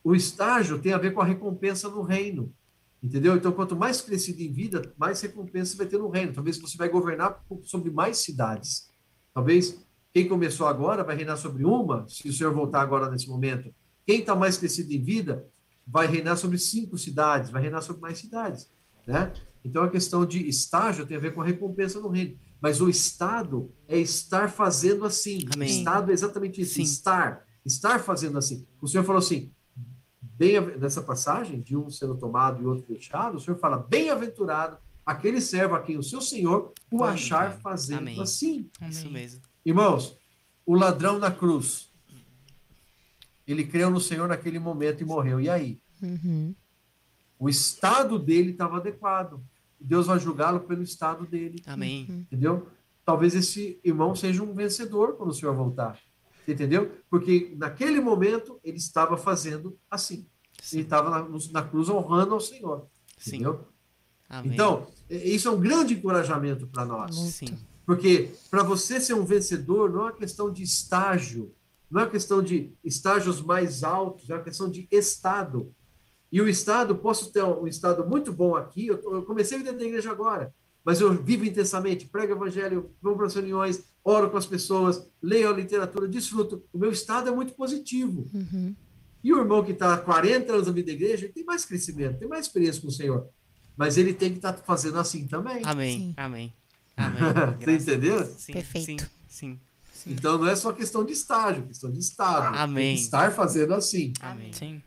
O 0.08 0.16
estágio 0.16 0.80
tem 0.80 0.94
a 0.94 0.98
ver 0.98 1.14
com 1.14 1.20
a 1.20 1.26
recompensa 1.26 1.90
no 1.90 2.02
reino. 2.02 2.54
Entendeu? 3.04 3.36
Então, 3.36 3.52
quanto 3.52 3.76
mais 3.76 4.00
crescido 4.00 4.42
em 4.42 4.54
vida, 4.54 4.94
mais 4.98 5.20
recompensa 5.20 5.72
você 5.74 5.78
vai 5.80 5.86
ter 5.86 5.98
no 5.98 6.08
reino. 6.08 6.32
Talvez 6.32 6.58
você 6.58 6.78
vai 6.78 6.88
governar 6.88 7.44
sobre 7.64 7.92
mais 7.92 8.20
cidades. 8.20 8.90
Talvez 9.34 9.86
quem 10.14 10.26
começou 10.26 10.66
agora 10.66 11.04
vai 11.04 11.18
reinar 11.18 11.36
sobre 11.36 11.66
uma, 11.66 12.08
se 12.08 12.30
o 12.30 12.32
senhor 12.32 12.54
voltar 12.54 12.80
agora 12.80 13.12
nesse 13.12 13.28
momento. 13.28 13.70
Quem 14.06 14.22
está 14.22 14.34
mais 14.34 14.58
crescido 14.58 14.94
em 14.94 15.04
vida 15.04 15.46
vai 15.86 16.08
reinar 16.08 16.38
sobre 16.38 16.58
cinco 16.58 16.98
cidades, 16.98 17.50
vai 17.50 17.62
reinar 17.62 17.82
sobre 17.82 18.02
mais 18.02 18.18
cidades. 18.18 18.72
Né? 19.06 19.34
Então, 19.62 19.84
a 19.84 19.90
questão 19.90 20.26
de 20.26 20.48
estágio 20.48 21.06
tem 21.06 21.18
a 21.18 21.20
ver 21.20 21.34
com 21.34 21.42
a 21.42 21.46
recompensa 21.46 22.00
no 22.00 22.08
reino. 22.08 22.40
Mas 22.62 22.80
o 22.80 22.88
estado 22.88 23.74
é 23.90 24.00
estar 24.00 24.50
fazendo 24.50 25.04
assim. 25.04 25.46
Amém. 25.54 25.68
O 25.68 25.70
estado 25.70 26.12
é 26.12 26.14
exatamente 26.14 26.62
isso, 26.62 26.76
Sim. 26.76 26.84
estar. 26.84 27.46
Estar 27.66 28.00
fazendo 28.00 28.38
assim. 28.38 28.66
O 28.82 28.88
senhor 28.88 29.04
falou 29.04 29.20
assim, 29.20 29.52
bem 30.38 30.62
nessa 30.78 31.02
passagem, 31.02 31.60
de 31.60 31.76
um 31.76 31.90
sendo 31.90 32.16
tomado 32.16 32.62
e 32.62 32.66
outro 32.66 32.86
deixado, 32.88 33.36
o 33.36 33.40
senhor 33.40 33.58
fala, 33.58 33.78
bem-aventurado 33.78 34.78
aquele 35.06 35.42
servo 35.42 35.74
a 35.74 35.82
quem 35.82 35.98
o 35.98 36.04
seu 36.04 36.22
senhor 36.22 36.74
o 36.92 37.04
Amém. 37.04 37.16
achar 37.16 37.58
fazendo 37.60 38.00
Amém. 38.00 38.22
assim. 38.22 38.70
Isso 38.88 39.08
Amém. 39.08 39.14
mesmo. 39.14 39.42
Irmãos, 39.66 40.18
o 40.66 40.76
ladrão 40.76 41.18
na 41.18 41.32
cruz, 41.32 41.92
ele 43.48 43.66
creu 43.66 43.90
no 43.90 44.02
Senhor 44.02 44.28
naquele 44.28 44.60
momento 44.60 45.02
e 45.02 45.06
morreu. 45.06 45.40
E 45.40 45.50
aí? 45.50 45.82
Uhum. 46.02 46.54
O 47.40 47.48
estado 47.50 48.20
dele 48.20 48.52
estava 48.52 48.78
adequado. 48.78 49.42
Deus 49.80 50.08
vai 50.08 50.20
julgá-lo 50.20 50.62
pelo 50.62 50.84
estado 50.84 51.26
dele, 51.26 51.62
Amém. 51.66 52.02
entendeu? 52.10 52.68
Talvez 53.06 53.34
esse 53.34 53.80
irmão 53.84 54.14
seja 54.16 54.44
um 54.44 54.54
vencedor 54.54 55.16
quando 55.16 55.30
o 55.30 55.34
Senhor 55.34 55.56
voltar. 55.56 55.98
Entendeu? 56.48 56.92
Porque 57.10 57.54
naquele 57.58 58.00
momento 58.00 58.60
ele 58.64 58.78
estava 58.78 59.18
fazendo 59.18 59.78
assim. 59.92 60.26
Ele 60.74 60.82
estava 60.84 61.10
na, 61.10 61.28
na 61.52 61.64
cruz 61.64 61.90
honrando 61.90 62.34
ao 62.34 62.40
Senhor. 62.40 62.88
Sim. 63.18 63.36
Entendeu? 63.38 63.68
Amém. 64.30 64.54
Então, 64.54 64.88
isso 65.10 65.48
é 65.48 65.52
um 65.52 65.60
grande 65.60 65.94
encorajamento 65.94 66.68
para 66.68 66.86
nós. 66.86 67.16
sim. 67.16 67.58
Porque 67.86 68.32
para 68.52 68.64
você 68.64 69.00
ser 69.00 69.14
um 69.14 69.24
vencedor 69.24 69.90
não 69.90 70.00
é 70.02 70.04
uma 70.04 70.12
questão 70.12 70.52
de 70.52 70.62
estágio, 70.62 71.54
não 71.90 72.02
é 72.02 72.04
uma 72.04 72.10
questão 72.10 72.42
de 72.44 72.74
estágios 72.84 73.42
mais 73.42 73.82
altos, 73.82 74.30
é 74.30 74.34
uma 74.36 74.44
questão 74.44 74.70
de 74.70 74.86
estado. 74.92 75.74
E 76.30 76.42
o 76.42 76.50
estado, 76.50 76.96
posso 76.98 77.32
ter 77.32 77.42
um 77.46 77.66
estado 77.66 78.06
muito 78.06 78.34
bom 78.34 78.58
aqui, 78.58 78.88
eu, 78.88 78.98
tô- 79.02 79.16
eu 79.16 79.24
comecei 79.24 79.60
dentro 79.64 79.80
da 79.80 79.86
igreja 79.86 80.12
agora, 80.12 80.54
mas 80.88 81.02
eu 81.02 81.22
vivo 81.22 81.44
intensamente, 81.44 82.06
prego 82.06 82.32
o 82.32 82.38
evangelho, 82.38 82.90
vou 83.02 83.14
para 83.18 83.26
as 83.26 83.36
reuniões, 83.36 83.84
oro 84.06 84.30
com 84.30 84.38
as 84.38 84.46
pessoas, 84.46 85.06
leio 85.22 85.50
a 85.50 85.52
literatura, 85.52 86.08
desfruto. 86.08 86.64
O 86.72 86.78
meu 86.78 86.94
estado 86.94 87.28
é 87.28 87.32
muito 87.32 87.54
positivo. 87.56 88.26
Uhum. 88.34 88.74
E 89.22 89.34
o 89.34 89.38
irmão 89.38 89.66
que 89.66 89.74
está 89.74 89.96
há 89.96 89.98
40 89.98 90.50
anos 90.50 90.68
na 90.68 90.72
vida 90.72 90.88
da 90.88 90.94
igreja, 90.94 91.26
ele 91.26 91.34
tem 91.34 91.44
mais 91.44 91.66
crescimento, 91.66 92.20
tem 92.20 92.28
mais 92.30 92.46
experiência 92.46 92.82
com 92.82 92.88
o 92.88 92.92
Senhor. 92.92 93.28
Mas 93.76 93.98
ele 93.98 94.14
tem 94.14 94.30
que 94.30 94.38
estar 94.38 94.54
fazendo 94.54 94.98
assim 94.98 95.28
também. 95.28 95.62
Amém. 95.66 96.00
Sim. 96.00 96.14
Amém. 96.16 96.54
Amém. 96.96 97.58
Você 97.60 97.72
entendeu? 97.74 98.26
Sim, 98.26 98.54
Perfeito. 98.54 98.86
Sim, 98.88 99.10
sim. 99.28 99.60
sim. 99.92 100.12
Então 100.14 100.38
não 100.38 100.48
é 100.48 100.56
só 100.56 100.72
questão 100.72 101.04
de 101.04 101.12
estágio, 101.12 101.64
é 101.64 101.68
questão 101.68 101.92
de 101.92 102.00
estado. 102.00 102.56
Amém. 102.56 102.86
Tem 102.86 102.96
que 102.96 103.02
estar 103.02 103.34
fazendo 103.34 103.74
assim. 103.74 104.14
Amém. 104.22 104.54
Sim. 104.54 104.82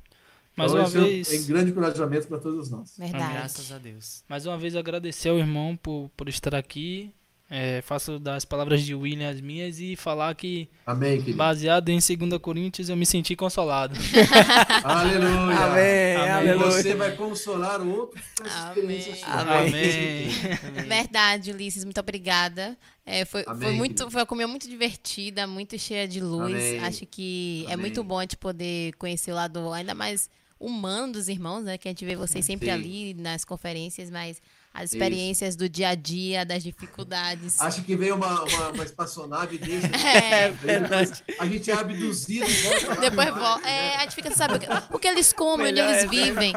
Mais 0.60 0.72
então, 0.72 0.84
uma 0.84 0.96
é 0.96 1.00
um- 1.00 1.04
vez. 1.04 1.32
é 1.32 1.38
um 1.40 1.46
grande 1.46 1.70
encorajamento 1.70 2.26
para 2.28 2.38
todos 2.38 2.70
nós. 2.70 2.94
Verdade. 2.98 3.32
Graças 3.32 3.72
a 3.72 3.78
Deus. 3.78 4.22
Mais 4.28 4.46
uma 4.46 4.56
vez 4.58 4.76
agradecer 4.76 5.28
ao 5.28 5.38
irmão 5.38 5.76
por, 5.76 6.10
por 6.16 6.28
estar 6.28 6.54
aqui. 6.54 7.12
É, 7.52 7.82
faço 7.82 8.20
das 8.20 8.44
palavras 8.44 8.80
de 8.80 8.94
William 8.94 9.28
as 9.28 9.40
minhas 9.40 9.80
e 9.80 9.96
falar 9.96 10.32
que, 10.36 10.68
Amém, 10.86 11.18
querido. 11.18 11.36
baseado 11.36 11.88
em 11.88 11.98
2 11.98 12.38
Coríntios, 12.40 12.88
eu 12.88 12.96
me 12.96 13.04
senti 13.04 13.34
consolado. 13.34 13.96
Aleluia. 14.84 15.56
Amém. 15.56 16.16
Amém. 16.16 16.30
Aleluia. 16.30 16.70
você 16.70 16.94
vai 16.94 17.16
consolar 17.16 17.80
o 17.80 17.90
outro 17.90 18.22
com 18.38 18.46
essa 18.46 18.68
experiência 18.68 19.16
sua. 19.16 19.28
Amém. 19.34 20.28
Amém. 20.68 20.84
Verdade, 20.88 21.50
Ulisses, 21.50 21.84
muito 21.84 21.98
obrigada. 21.98 22.78
É, 23.04 23.24
foi, 23.24 23.42
foi 23.42 23.52
Amém, 23.52 23.72
muito, 23.76 23.94
querido. 23.96 24.10
foi 24.12 24.20
uma 24.20 24.26
comida 24.26 24.46
muito 24.48 24.68
divertida, 24.68 25.46
muito 25.46 25.76
cheia 25.78 26.06
de 26.06 26.20
luz. 26.20 26.54
Amém. 26.54 26.78
Acho 26.84 27.04
que 27.06 27.64
é 27.68 27.72
Amém. 27.72 27.86
muito 27.86 28.04
bom 28.04 28.18
a 28.18 28.22
gente 28.22 28.36
poder 28.36 28.92
conhecer 28.94 29.32
o 29.32 29.34
lado 29.34 29.72
ainda 29.72 29.94
mais 29.94 30.30
humano 30.60 31.14
dos 31.14 31.26
irmãos, 31.28 31.62
né? 31.64 31.78
Que 31.78 31.88
a 31.88 31.90
gente 31.90 32.04
vê 32.04 32.14
vocês 32.14 32.44
sempre 32.44 32.66
Sim. 32.66 32.72
ali 32.72 33.14
nas 33.14 33.44
conferências, 33.44 34.10
mas 34.10 34.40
as 34.72 34.92
experiências 34.92 35.56
do 35.56 35.68
dia 35.68 35.88
a 35.88 35.94
dia, 35.96 36.44
das 36.44 36.62
dificuldades. 36.62 37.60
Acho 37.60 37.82
que 37.82 37.96
veio 37.96 38.14
uma, 38.14 38.44
uma, 38.44 38.68
uma 38.68 38.84
espaçonave 38.84 39.58
desse. 39.58 39.88
É, 39.96 40.50
verdade. 40.50 41.24
A 41.40 41.46
gente 41.46 41.70
é 41.70 41.74
abduzido 41.74 42.46
e 42.46 43.00
Depois 43.00 43.34
volta. 43.34 43.68
É, 43.68 43.96
a 43.96 44.00
gente 44.02 44.14
fica 44.14 44.30
sabendo 44.32 44.58
o 44.58 44.60
que- 44.60 44.94
o 44.96 44.98
que 44.98 45.08
eles 45.08 45.32
comem, 45.32 45.68
onde 45.68 45.80
eles 45.80 46.04
é- 46.04 46.06
vivem. 46.06 46.52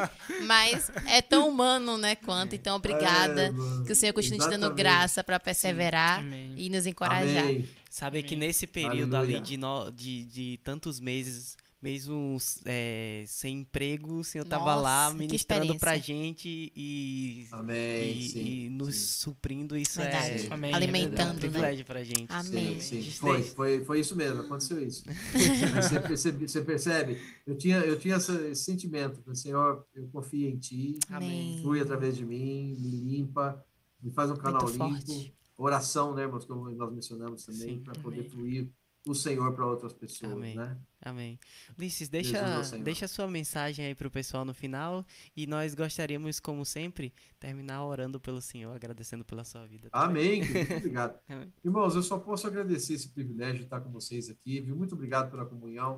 Mas 0.45 0.91
é 1.07 1.21
tão 1.21 1.47
humano, 1.49 1.97
né? 1.97 2.15
Quanto. 2.15 2.53
Então, 2.55 2.75
obrigada. 2.75 3.47
É, 3.47 3.85
que 3.85 3.91
o 3.91 3.95
Senhor 3.95 4.13
continue 4.13 4.37
te 4.37 4.43
dando 4.43 4.53
Exatamente. 4.65 4.77
graça 4.77 5.23
para 5.23 5.39
perseverar 5.39 6.19
Amém. 6.19 6.53
e 6.57 6.69
nos 6.69 6.85
encorajar. 6.85 7.43
Amém. 7.43 7.67
Sabe 7.89 8.21
que 8.23 8.35
nesse 8.35 8.67
período 8.67 9.15
Aleluia. 9.15 9.37
ali 9.37 9.45
de, 9.45 9.57
no- 9.57 9.91
de, 9.91 10.25
de 10.25 10.59
tantos 10.63 10.99
meses 10.99 11.55
mesmo 11.83 12.37
é, 12.63 13.25
sem 13.27 13.59
emprego, 13.59 14.19
o 14.19 14.23
Senhor 14.23 14.45
estava 14.45 14.63
Nossa, 14.63 14.81
lá 14.81 15.13
ministrando 15.13 15.77
pra 15.77 15.97
gente 15.97 16.71
e, 16.73 17.45
Amém. 17.51 18.17
e, 18.19 18.29
sim, 18.29 18.39
e 18.39 18.69
nos 18.69 18.95
sim. 18.95 19.21
suprindo. 19.23 19.75
Isso 19.75 19.99
Verdade. 19.99 20.47
é, 20.47 20.53
Amém. 20.53 20.71
é 20.71 20.73
um 20.73 20.77
Alimentando, 20.77 21.33
né? 21.33 21.39
privilégio 21.41 21.85
pra 21.85 22.01
gente. 22.01 22.27
Amém. 22.29 22.79
Sim, 22.79 22.79
sim. 22.79 23.01
Gente, 23.01 23.19
Foi, 23.19 23.43
foi, 23.43 23.83
foi 23.83 23.99
isso 23.99 24.15
mesmo, 24.15 24.41
aconteceu 24.41 24.81
isso. 24.81 25.03
Você, 25.75 25.99
percebe, 25.99 26.47
você 26.47 26.61
percebe? 26.61 27.21
Eu 27.45 27.57
tinha, 27.57 27.79
eu 27.79 27.99
tinha 27.99 28.15
esse 28.15 28.55
sentimento, 28.55 29.21
falei, 29.21 29.35
Senhor, 29.35 29.85
eu 29.93 30.07
confio 30.07 30.49
em 30.49 30.57
Ti, 30.57 30.97
Amém. 31.09 31.59
flui 31.61 31.81
através 31.81 32.15
de 32.15 32.25
mim, 32.25 32.77
me 32.79 32.89
limpa, 32.91 33.61
me 34.01 34.09
faz 34.11 34.31
um 34.31 34.35
canal 34.37 34.63
Muito 34.63 34.71
limpo. 34.81 35.05
forte. 35.05 35.33
Oração, 35.57 36.13
né, 36.15 36.21
irmãos, 36.23 36.45
como 36.45 36.69
nós 36.71 36.93
mencionamos 36.93 37.45
também, 37.45 37.79
para 37.79 37.93
poder 38.01 38.21
Amém. 38.21 38.29
fluir 38.29 38.69
o 39.05 39.13
Senhor 39.13 39.53
para 39.53 39.65
outras 39.67 39.91
pessoas, 39.91 40.31
Amém. 40.31 40.55
né? 40.55 40.77
Amém. 41.05 41.37
Ulisses, 41.77 42.07
deixa, 42.07 42.39
o 42.73 42.79
deixa 42.79 43.05
a 43.05 43.07
sua 43.07 43.27
mensagem 43.27 43.85
aí 43.85 43.95
pro 43.95 44.09
pessoal 44.09 44.45
no 44.45 44.53
final 44.53 45.05
e 45.35 45.45
nós 45.45 45.75
gostaríamos, 45.75 46.39
como 46.39 46.65
sempre, 46.65 47.13
terminar 47.39 47.85
orando 47.85 48.19
pelo 48.19 48.41
Senhor, 48.41 48.73
agradecendo 48.73 49.25
pela 49.25 49.43
sua 49.43 49.67
vida. 49.67 49.89
também. 49.89 50.41
Amém. 50.41 50.49
Muito 50.49 50.73
obrigado. 50.77 51.19
Amém. 51.27 51.53
Irmãos, 51.63 51.95
eu 51.95 52.03
só 52.03 52.17
posso 52.17 52.47
agradecer 52.47 52.93
esse 52.93 53.09
privilégio 53.09 53.59
de 53.59 53.63
estar 53.63 53.81
com 53.81 53.91
vocês 53.91 54.29
aqui, 54.29 54.61
viu? 54.61 54.75
Muito 54.75 54.95
obrigado 54.95 55.29
pela 55.29 55.45
comunhão. 55.45 55.97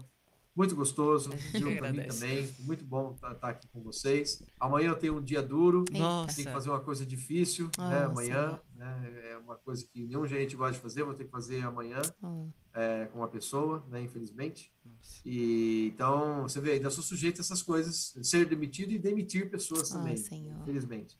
Muito 0.55 0.73
gostoso, 0.73 1.31
viu? 1.51 1.75
Para 1.77 1.91
mim 1.91 2.03
também. 2.03 2.49
Muito 2.59 2.85
bom 2.85 3.11
estar, 3.13 3.33
estar 3.33 3.49
aqui 3.49 3.67
com 3.67 3.81
vocês. 3.81 4.41
Amanhã 4.57 4.89
eu 4.89 4.95
tenho 4.95 5.17
um 5.17 5.21
dia 5.21 5.41
duro. 5.41 5.83
Nossa, 5.91 6.35
tem 6.37 6.45
que 6.45 6.51
fazer 6.51 6.69
uma 6.69 6.79
coisa 6.79 7.05
difícil, 7.05 7.69
né? 7.77 8.05
Amanhã, 8.05 8.59
né? 8.73 9.31
É 9.31 9.37
uma 9.37 9.57
coisa 9.57 9.85
que 9.85 10.05
nenhum 10.05 10.25
gerente 10.25 10.55
gosta 10.55 10.73
de 10.73 10.79
fazer, 10.79 11.03
vou 11.03 11.13
ter 11.13 11.25
que 11.25 11.31
fazer 11.31 11.61
amanhã 11.61 12.01
Oh, 12.23 12.47
é, 12.73 13.05
com 13.07 13.19
uma 13.19 13.27
pessoa, 13.27 13.85
né? 13.89 14.01
Infelizmente. 14.01 14.71
Nossa. 14.85 15.21
E 15.25 15.87
então, 15.93 16.43
você 16.43 16.61
vê, 16.61 16.71
ainda 16.73 16.89
sou 16.89 17.03
sujeito 17.03 17.39
a 17.39 17.41
essas 17.41 17.61
coisas, 17.61 18.17
ser 18.23 18.45
demitido 18.45 18.91
e 18.91 18.97
demitir 18.97 19.49
pessoas 19.51 19.89
também, 19.89 20.15
Senhor. 20.15 20.55
infelizmente. 20.61 21.17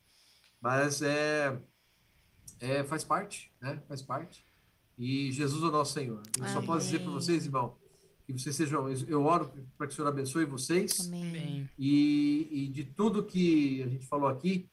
Mas 0.62 1.02
é, 1.02 1.60
é 2.62 2.84
faz 2.86 3.04
parte, 3.04 3.52
né? 3.62 3.84
Faz 3.88 4.02
parte. 4.02 4.46
E 4.98 5.30
Jesus 5.34 5.62
é 5.62 5.68
o 5.68 5.72
nosso 5.72 5.92
Senhor. 5.94 6.24
Eu 6.40 6.48
só 6.48 6.62
posso 6.62 6.86
dizer 6.86 7.00
para 7.00 7.08
Amém. 7.10 7.20
vocês, 7.20 7.46
irmão, 7.46 7.78
que 8.26 8.34
vocês 8.34 8.56
sejam. 8.56 8.90
Eu 9.08 9.24
oro 9.26 9.52
para 9.78 9.88
que 9.88 9.94
o 9.94 9.96
Senhor 9.96 10.08
abençoe 10.08 10.46
vocês 10.46 11.08
Amém. 11.08 11.30
Amém. 11.30 11.70
e, 11.78 12.48
e 12.52 12.68
de 12.70 12.84
tudo 12.84 13.24
que 13.24 13.84
a 13.84 13.88
gente 13.88 14.06
falou 14.06 14.28
aqui, 14.28 14.70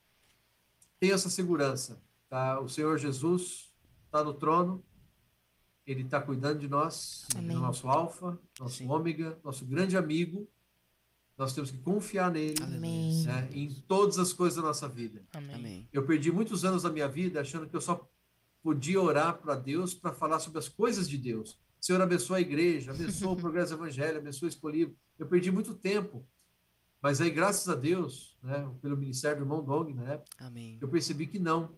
tenha 0.98 1.14
essa 1.14 1.28
segurança. 1.28 2.00
Tá? 2.28 2.58
O 2.60 2.68
Senhor 2.68 2.98
Jesus 2.98 3.70
está 4.06 4.24
no 4.24 4.32
trono, 4.32 4.82
Ele 5.86 6.02
está 6.02 6.20
cuidando 6.20 6.60
de 6.60 6.68
nós, 6.68 7.26
Amém. 7.36 7.54
é 7.56 7.58
o 7.58 7.62
nosso 7.62 7.88
alfa, 7.88 8.38
nosso 8.58 8.78
Sim. 8.78 8.88
ômega, 8.88 9.38
nosso 9.44 9.64
grande 9.66 9.96
amigo. 9.96 10.48
Nós 11.36 11.52
temos 11.54 11.70
que 11.70 11.78
confiar 11.78 12.30
nele 12.30 12.54
Amém. 12.62 13.22
né, 13.24 13.48
em 13.52 13.68
todas 13.88 14.18
as 14.18 14.32
coisas 14.32 14.56
da 14.56 14.62
nossa 14.62 14.88
vida. 14.88 15.22
Amém. 15.32 15.54
Amém. 15.54 15.88
Eu 15.92 16.06
perdi 16.06 16.30
muitos 16.30 16.64
anos 16.64 16.82
da 16.84 16.90
minha 16.90 17.08
vida 17.08 17.40
achando 17.40 17.66
que 17.68 17.74
eu 17.74 17.80
só 17.80 18.08
podia 18.62 19.00
orar 19.00 19.38
para 19.38 19.56
Deus 19.56 19.92
para 19.92 20.12
falar 20.12 20.38
sobre 20.38 20.58
as 20.58 20.68
coisas 20.68 21.08
de 21.08 21.18
Deus. 21.18 21.58
Senhor, 21.82 22.00
abençoa 22.00 22.36
a 22.36 22.40
igreja, 22.40 22.92
abençoa 22.92 23.32
o 23.32 23.36
progresso 23.36 23.76
do 23.76 23.82
evangelho, 23.82 24.18
abençoa 24.18 24.46
o 24.46 24.48
escolhido. 24.48 24.96
Eu 25.18 25.26
perdi 25.26 25.50
muito 25.50 25.74
tempo. 25.74 26.24
Mas 27.02 27.20
aí, 27.20 27.28
graças 27.28 27.68
a 27.68 27.74
Deus, 27.74 28.38
né, 28.40 28.70
pelo 28.80 28.96
ministério 28.96 29.38
do 29.38 29.42
irmão 29.42 29.64
Dong, 29.64 29.92
na 29.92 30.12
época, 30.12 30.46
Amém. 30.46 30.78
eu 30.80 30.86
percebi 30.86 31.26
que 31.26 31.40
não. 31.40 31.74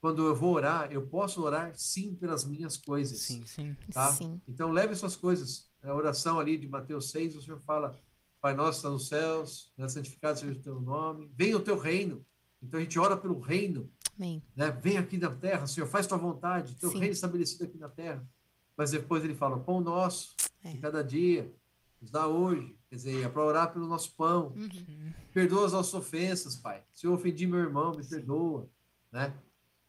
Quando 0.00 0.26
eu 0.26 0.34
vou 0.34 0.52
orar, 0.52 0.90
eu 0.90 1.06
posso 1.06 1.40
orar 1.44 1.72
sim 1.76 2.12
pelas 2.16 2.44
minhas 2.44 2.76
coisas. 2.76 3.20
Sim. 3.20 3.46
Sim. 3.46 3.76
Tá? 3.92 4.12
Sim. 4.12 4.40
Então, 4.48 4.72
leve 4.72 4.96
suas 4.96 5.14
coisas. 5.14 5.70
A 5.80 5.94
oração 5.94 6.40
ali 6.40 6.58
de 6.58 6.66
Mateus 6.66 7.10
6, 7.12 7.36
o 7.36 7.42
Senhor 7.42 7.60
fala: 7.60 7.96
Pai 8.40 8.52
nosso 8.52 8.78
está 8.78 8.90
nos 8.90 9.06
céus, 9.06 9.72
né, 9.78 9.88
santificado 9.88 10.40
seja 10.40 10.58
o 10.58 10.62
teu 10.62 10.80
nome, 10.80 11.30
venha 11.36 11.56
o 11.56 11.60
teu 11.60 11.78
reino. 11.78 12.26
Então, 12.60 12.80
a 12.80 12.82
gente 12.82 12.98
ora 12.98 13.16
pelo 13.16 13.38
reino 13.38 13.88
Amém. 14.18 14.42
né? 14.56 14.72
Vem 14.72 14.98
aqui 14.98 15.16
na 15.16 15.30
terra, 15.30 15.68
Senhor, 15.68 15.86
faz 15.86 16.04
tua 16.08 16.18
vontade, 16.18 16.74
teu 16.74 16.90
Sim. 16.90 16.98
reino 16.98 17.12
estabelecido 17.12 17.62
aqui 17.62 17.78
na 17.78 17.88
terra. 17.88 18.26
Mas 18.76 18.90
depois 18.90 19.24
ele 19.24 19.34
fala, 19.34 19.58
pão 19.58 19.80
nosso, 19.80 20.34
É. 20.62 20.72
de 20.72 20.78
cada 20.78 21.02
dia, 21.02 21.50
nos 22.00 22.10
dá 22.10 22.26
hoje. 22.26 22.76
Quer 22.90 22.96
dizer, 22.96 23.24
é 23.24 23.28
para 23.28 23.44
orar 23.44 23.72
pelo 23.72 23.86
nosso 23.86 24.14
pão. 24.14 24.52
Uhum. 24.56 25.12
Perdoa 25.32 25.66
as 25.66 25.72
nossas 25.72 25.94
ofensas, 25.94 26.56
Pai. 26.56 26.82
Se 26.94 27.06
eu 27.06 27.12
ofendi 27.12 27.46
meu 27.46 27.58
irmão, 27.60 27.92
me 27.96 28.04
perdoa, 28.06 28.68
né? 29.10 29.34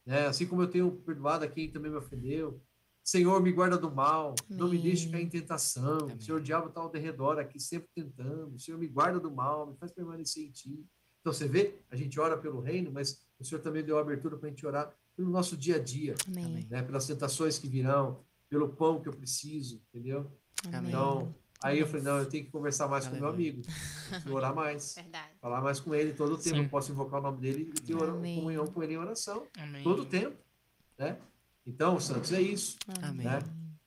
né? 0.06 0.28
Assim 0.28 0.48
como 0.48 0.62
eu 0.62 0.68
tenho 0.68 0.92
perdoado 0.92 1.44
a 1.46 1.48
quem 1.48 1.70
também 1.70 1.92
me 1.92 1.98
ofendeu. 1.98 2.62
Senhor, 3.04 3.42
me 3.42 3.52
guarda 3.54 3.78
do 3.78 3.90
mal, 3.90 4.36
não 4.50 4.68
me 4.68 4.78
Amém. 4.78 4.82
deixe 4.82 5.10
cair 5.10 5.24
em 5.24 5.30
tentação. 5.30 6.00
Amém. 6.02 6.20
Senhor, 6.20 6.40
o 6.40 6.44
diabo 6.44 6.68
está 6.68 6.82
ao 6.82 6.90
derredor 6.90 7.40
aqui, 7.40 7.58
sempre 7.60 7.88
tentando. 7.96 8.60
Senhor, 8.60 8.78
me 8.78 8.88
guarda 8.88 9.20
do 9.20 9.32
mal, 9.32 9.66
me 9.68 9.78
faz 9.78 9.92
permanecer 9.94 10.44
em 10.46 10.52
ti. 10.52 10.86
Então, 11.22 11.32
você 11.32 11.48
vê, 11.48 11.76
a 11.90 11.96
gente 11.96 12.20
ora 12.20 12.38
pelo 12.38 12.60
reino, 12.60 12.92
mas 12.92 13.26
o 13.40 13.46
Senhor 13.46 13.62
também 13.62 13.84
deu 13.84 13.98
abertura 13.98 14.38
para 14.38 14.48
a 14.48 14.50
gente 14.50 14.66
orar 14.66 14.94
pelo 15.16 15.30
nosso 15.30 15.56
dia 15.58 15.78
a 15.78 15.80
dia, 15.80 16.16
Amém. 16.28 16.46
Amém. 16.46 16.68
né? 16.70 16.82
pelas 16.84 17.08
tentações 17.08 17.58
que 17.58 17.68
virão, 17.68 18.20
pelo 18.50 18.70
pão 18.70 19.02
que 19.02 19.10
eu 19.10 19.14
preciso, 19.14 19.82
entendeu? 19.94 20.32
Amém. 20.72 20.90
Então, 20.90 21.34
aí 21.62 21.80
eu 21.80 21.88
falei, 21.88 22.02
não, 22.04 22.18
eu 22.20 22.26
tenho 22.30 22.46
que 22.46 22.52
conversar 22.52 22.88
mais 22.88 23.08
com 23.08 23.16
meu 23.16 23.26
Aleluia. 23.28 23.52
amigo, 23.52 23.68
e 24.26 24.30
orar 24.32 24.56
mais, 24.56 24.96
Verdade. 24.96 25.34
falar 25.42 25.62
mais 25.62 25.80
com 25.80 25.94
ele 25.94 26.14
todo 26.14 26.34
o 26.34 26.38
tempo. 26.38 26.56
Sim. 26.56 26.64
Eu 26.64 26.70
posso 26.70 26.92
invocar 26.92 27.20
o 27.20 27.24
nome 27.24 27.40
dele 27.40 27.72
e 27.76 27.82
ter 27.82 27.96
Amém. 28.02 28.36
comunhão 28.38 28.68
com 28.68 28.82
ele 28.84 28.94
em 28.94 28.98
oração, 28.98 29.46
Amém. 29.58 29.84
todo 29.84 30.04
o 30.04 30.06
tempo, 30.06 30.38
né? 30.98 31.18
Então, 31.66 32.00
Santos, 32.00 32.32
é 32.32 32.42
isso, 32.42 32.78
Amém. 33.02 33.26
né? 33.26 33.40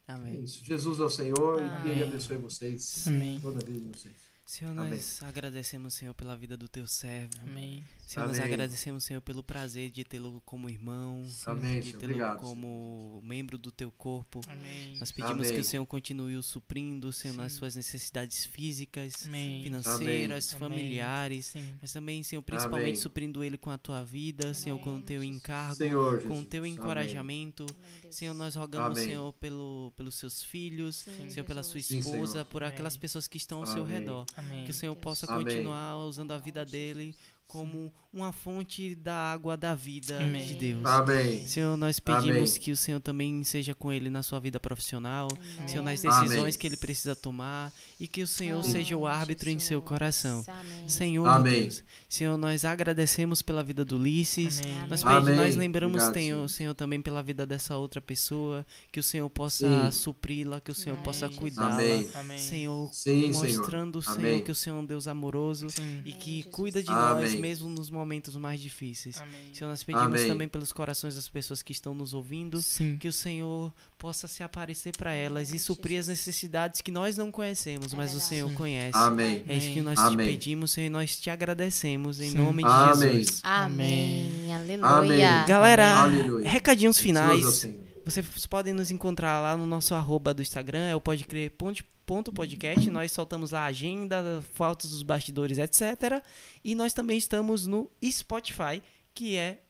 É 0.07 0.13
Amém. 0.13 0.43
isso. 0.43 0.65
Jesus 0.65 0.99
é 1.01 1.05
o 1.05 1.11
Senhor 1.11 1.63
e 1.63 1.83
que 1.83 1.89
ele 1.89 2.03
Amém. 2.03 2.09
abençoe 2.09 2.37
vocês 2.37 3.07
Amém. 3.09 3.41
toda 3.41 3.65
vez 3.65 3.81
de 3.83 3.89
vocês. 3.89 4.15
Senhor, 4.45 4.73
Amém. 4.73 4.91
nós 4.91 5.23
agradecemos, 5.23 5.95
Senhor, 5.95 6.13
pela 6.15 6.37
vida 6.37 6.57
do 6.57 6.69
teu 6.69 6.87
servo. 6.87 7.31
Amém. 7.43 7.85
Senhor, 8.11 8.27
nós 8.27 8.41
Amém. 8.41 8.53
agradecemos, 8.55 9.05
Senhor, 9.05 9.21
pelo 9.21 9.41
prazer 9.41 9.89
de 9.89 10.03
tê-lo 10.03 10.43
como 10.45 10.69
irmão, 10.69 11.25
Amém, 11.47 11.79
de 11.79 11.93
Senhor. 11.93 12.01
tê-lo 12.01 12.37
como 12.39 13.21
membro 13.23 13.57
do 13.57 13.71
teu 13.71 13.89
corpo. 13.93 14.41
Amém. 14.49 14.97
Nós 14.99 15.13
pedimos 15.13 15.47
Amém. 15.47 15.55
que 15.55 15.61
o 15.61 15.65
Senhor 15.65 15.87
continue 15.87 16.35
o 16.35 16.43
suprindo, 16.43 17.13
Senhor, 17.13 17.37
nas 17.37 17.53
Sim. 17.53 17.59
suas 17.61 17.77
necessidades 17.77 18.45
físicas, 18.45 19.27
Amém. 19.27 19.63
financeiras, 19.63 20.53
Amém. 20.53 20.59
familiares. 20.59 21.47
Sim. 21.47 21.73
Mas 21.81 21.93
também, 21.93 22.21
Senhor, 22.25 22.43
principalmente 22.43 22.85
Amém. 22.87 22.97
suprindo 22.97 23.45
ele 23.45 23.57
com 23.57 23.71
a 23.71 23.79
tua 23.79 24.03
vida, 24.03 24.53
Senhor, 24.55 24.81
com 24.81 24.97
o 24.97 25.03
teu 25.03 25.23
encargo, 25.23 25.77
Senhor 25.77 26.21
com 26.25 26.41
o 26.41 26.45
teu 26.45 26.63
Amém. 26.63 26.73
encorajamento. 26.73 27.65
Senhor, 28.11 28.35
nós 28.35 28.57
rogamos, 28.57 28.99
Amém. 28.99 29.11
Senhor, 29.11 29.33
pelo, 29.35 29.93
pelos 29.97 30.17
seus 30.17 30.43
filhos, 30.43 30.97
Sim, 30.97 31.31
Senhor, 31.31 31.47
pela 31.47 31.63
sua 31.63 31.79
esposa, 31.79 32.45
por 32.45 32.65
aquelas 32.65 32.97
pessoas 32.97 33.29
que 33.29 33.37
estão 33.37 33.61
ao 33.61 33.67
seu 33.67 33.85
redor. 33.85 34.27
Amém. 34.35 34.65
Que 34.65 34.73
o 34.73 34.75
Senhor 34.75 34.97
possa 34.97 35.33
Amém. 35.33 35.45
continuar 35.45 35.97
usando 35.99 36.33
a 36.33 36.39
vida 36.39 36.65
dele 36.67 37.15
como 37.51 37.93
uma 38.13 38.33
fonte 38.33 38.95
da 38.95 39.15
água 39.15 39.57
da 39.57 39.75
vida 39.75 40.19
Amém. 40.19 40.45
de 40.47 40.55
Deus. 40.55 40.85
Amém. 40.85 41.47
Senhor, 41.47 41.77
nós 41.77 41.99
pedimos 41.99 42.51
Amém. 42.51 42.61
que 42.61 42.73
o 42.73 42.77
Senhor 42.77 43.01
também 43.01 43.43
seja 43.45 43.75
com 43.75 43.93
ele 43.93 44.09
na 44.09 44.23
sua 44.23 44.39
vida 44.41 44.59
profissional, 44.59 45.29
Senhor, 45.67 45.83
nas 45.83 46.05
Amém. 46.05 46.21
decisões 46.29 46.57
que 46.57 46.67
ele 46.67 46.77
precisa 46.77 47.15
tomar 47.17 47.73
e 47.99 48.07
que 48.07 48.23
o 48.23 48.27
Senhor 48.27 48.61
Amém. 48.61 48.71
seja 48.71 48.97
o 48.97 49.07
árbitro 49.07 49.51
em 49.51 49.59
seu 49.59 49.83
coração. 49.83 50.45
Amém. 50.47 50.89
Senhor, 50.89 51.27
Amém. 51.27 51.63
Deus, 51.63 51.85
Senhor, 52.09 52.37
nós 52.37 52.65
agradecemos 52.65 53.43
pela 53.43 53.63
vida 53.65 53.85
do 53.85 53.97
Ulisses. 53.97 54.61
Amém. 54.61 54.89
Nós, 54.89 55.05
Amém. 55.05 55.37
nós 55.37 55.47
Amém. 55.47 55.59
lembramos, 55.59 56.03
Obrigado, 56.03 56.15
Senhor, 56.15 56.37
Senhor. 56.37 56.49
Senhor, 56.49 56.75
também 56.75 57.03
pela 57.03 57.23
vida 57.23 57.45
dessa 57.47 57.77
outra 57.77 58.01
pessoa, 58.01 58.65
que 58.93 59.01
o 59.01 59.03
Senhor 59.03 59.29
possa 59.31 59.91
supri-la, 59.91 60.61
que 60.61 60.71
o 60.71 60.75
Senhor 60.75 60.95
Amém. 60.95 61.05
possa 61.05 61.27
Jesus. 61.27 61.39
cuidá-la. 61.39 61.75
Amém. 61.75 62.09
Amém. 62.15 62.39
Senhor, 62.39 62.91
Sim, 62.93 63.33
Senhor. 63.33 63.59
mostrando, 63.59 64.03
Senhor, 64.03 64.19
Amém. 64.19 64.43
que 64.43 64.51
o 64.51 64.55
Senhor 64.55 64.77
é 64.77 64.81
um 64.81 64.85
Deus 64.85 65.07
amoroso 65.07 65.69
Sim. 65.71 66.03
e 66.05 66.13
que 66.13 66.37
Jesus. 66.37 66.55
cuida 66.55 66.83
de 66.83 66.91
nós 66.91 67.19
Amém. 67.31 67.40
Mesmo 67.41 67.69
nos 67.69 67.91
momentos 67.91 68.37
mais 68.37 68.61
difíceis. 68.61 69.21
Amém. 69.21 69.53
Senhor, 69.53 69.71
nós 69.71 69.83
pedimos 69.83 70.07
Amém. 70.07 70.29
também 70.29 70.49
pelos 70.49 70.73
corações 70.73 71.15
das 71.17 71.29
pessoas 71.29 71.63
que 71.63 71.73
estão 71.73 71.95
nos 71.95 72.15
ouvindo, 72.15 72.63
Sim. 72.63 72.97
que 72.97 73.09
o 73.09 73.13
Senhor 73.13 73.73
possa 73.99 74.27
se 74.29 74.43
aparecer 74.43 74.97
para 74.97 75.13
elas 75.13 75.53
e 75.53 75.59
suprir 75.59 76.01
as 76.01 76.09
necessidades 76.09 76.81
que 76.81 76.91
nós 76.91 77.17
não 77.17 77.31
conhecemos, 77.31 77.93
mas 77.93 78.15
o. 78.15 78.21
Senhor 78.21 78.49
Sim. 78.51 78.55
conhece. 78.55 78.97
Amém. 78.97 79.43
É 79.49 79.57
isso 79.57 79.73
que 79.73 79.81
nós 79.81 79.99
Amém. 79.99 80.27
te 80.27 80.33
pedimos, 80.33 80.71
Senhor, 80.73 80.87
e 80.87 80.91
nós 80.91 81.19
te 81.19 81.31
agradecemos 81.31 82.21
em 82.21 82.31
Sim. 82.31 82.39
nome 82.39 82.63
de 82.63 82.69
Amém. 82.69 83.13
Jesus. 83.13 83.41
Amém. 83.43 84.53
Amém. 84.53 84.81
Aleluia. 84.83 85.45
Galera, 85.45 86.03
Aleluia. 86.03 86.49
recadinhos 86.49 86.99
finais. 86.99 87.67
Vocês 88.05 88.47
podem 88.47 88.73
nos 88.73 88.91
encontrar 88.91 89.41
lá 89.41 89.57
no 89.57 89.67
nosso 89.67 89.95
arroba 89.95 90.33
do 90.35 90.43
Instagram, 90.43 90.87
é 90.89 90.97
o 90.97 91.01
pode 91.01 91.25
crer 91.25 91.51
ponto, 91.53 91.85
ponto 92.07 92.33
podcast. 92.33 92.89
Nós 92.91 93.13
soltamos 93.13 93.51
lá 93.53 93.61
a 93.61 93.67
agenda, 93.67 94.43
fotos 94.55 94.91
dos 94.91 95.03
bastidores, 95.03 95.59
etc. 95.59 96.23
E 96.65 96.75
nós 96.75 96.93
também 96.93 97.19
estamos 97.19 97.67
no 97.67 97.91
Spotify, 98.05 98.83
que 99.15 99.37
é 99.37 99.61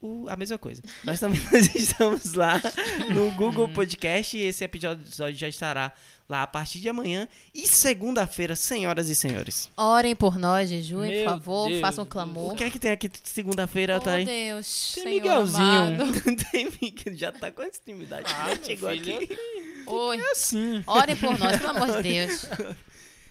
o- 0.00 0.26
a 0.28 0.36
mesma 0.36 0.56
coisa. 0.58 0.82
Nós 1.04 1.20
também 1.20 1.40
estamos 1.74 2.34
lá 2.34 2.60
no 3.14 3.30
Google 3.32 3.68
Podcast 3.68 4.36
e 4.36 4.42
esse 4.42 4.64
episódio 4.64 5.04
já 5.34 5.48
estará 5.48 5.92
lá 6.30 6.42
a 6.44 6.46
partir 6.46 6.78
de 6.80 6.88
amanhã. 6.88 7.28
E 7.52 7.66
segunda-feira, 7.66 8.54
senhoras 8.56 9.08
e 9.10 9.14
senhores. 9.16 9.68
Orem 9.76 10.14
por 10.16 10.38
nós, 10.38 10.70
jejuem, 10.70 11.10
Meu 11.10 11.24
por 11.24 11.30
favor. 11.30 11.68
Deus 11.68 11.80
façam 11.80 12.04
um 12.04 12.06
clamor. 12.06 12.52
O 12.52 12.56
que 12.56 12.64
é 12.64 12.70
que 12.70 12.78
tem 12.78 12.92
aqui 12.92 13.10
segunda-feira, 13.24 13.96
Oh, 13.98 14.00
Thay? 14.00 14.24
Deus. 14.24 14.92
Tem 14.94 15.02
Senhor 15.04 15.14
Miguelzinho. 15.14 16.36
Tem 16.50 16.68
Miguel, 16.80 17.14
já 17.16 17.32
tá 17.32 17.50
com 17.50 17.62
essa 17.62 17.80
intimidade. 17.82 18.24
Ah, 18.32 18.56
chegou 18.64 18.88
meu 18.90 18.98
filho. 19.02 19.16
aqui. 19.24 19.38
Oi. 19.86 20.18
É 20.20 20.30
assim. 20.30 20.82
Orem 20.86 21.16
por 21.16 21.36
nós, 21.38 21.58
pelo 21.60 21.70
amor 21.76 22.02
de 22.02 22.10
Deus. 22.12 22.46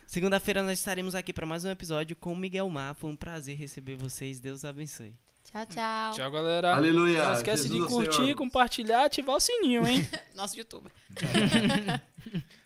Segunda-feira 0.06 0.62
nós 0.64 0.78
estaremos 0.80 1.16
aqui 1.16 1.32
para 1.32 1.46
mais 1.46 1.64
um 1.64 1.70
episódio 1.70 2.16
com 2.16 2.34
o 2.34 2.36
Miguel 2.36 2.68
Mar. 2.70 2.96
Foi 2.96 3.10
um 3.10 3.16
prazer 3.16 3.56
receber 3.56 3.96
vocês. 3.96 4.40
Deus 4.40 4.66
abençoe. 4.66 5.14
Tchau, 5.52 5.66
tchau. 5.66 6.14
Tchau, 6.14 6.32
galera. 6.32 6.76
Aleluia. 6.76 7.24
Não 7.26 7.34
esquece 7.34 7.64
Jesus 7.68 7.82
de 7.88 7.88
curtir, 7.94 8.16
Senhor. 8.18 8.36
compartilhar, 8.36 9.06
ativar 9.06 9.36
o 9.36 9.40
sininho, 9.40 9.88
hein? 9.88 10.08
Nosso 10.36 10.56
youtuber. 10.58 10.92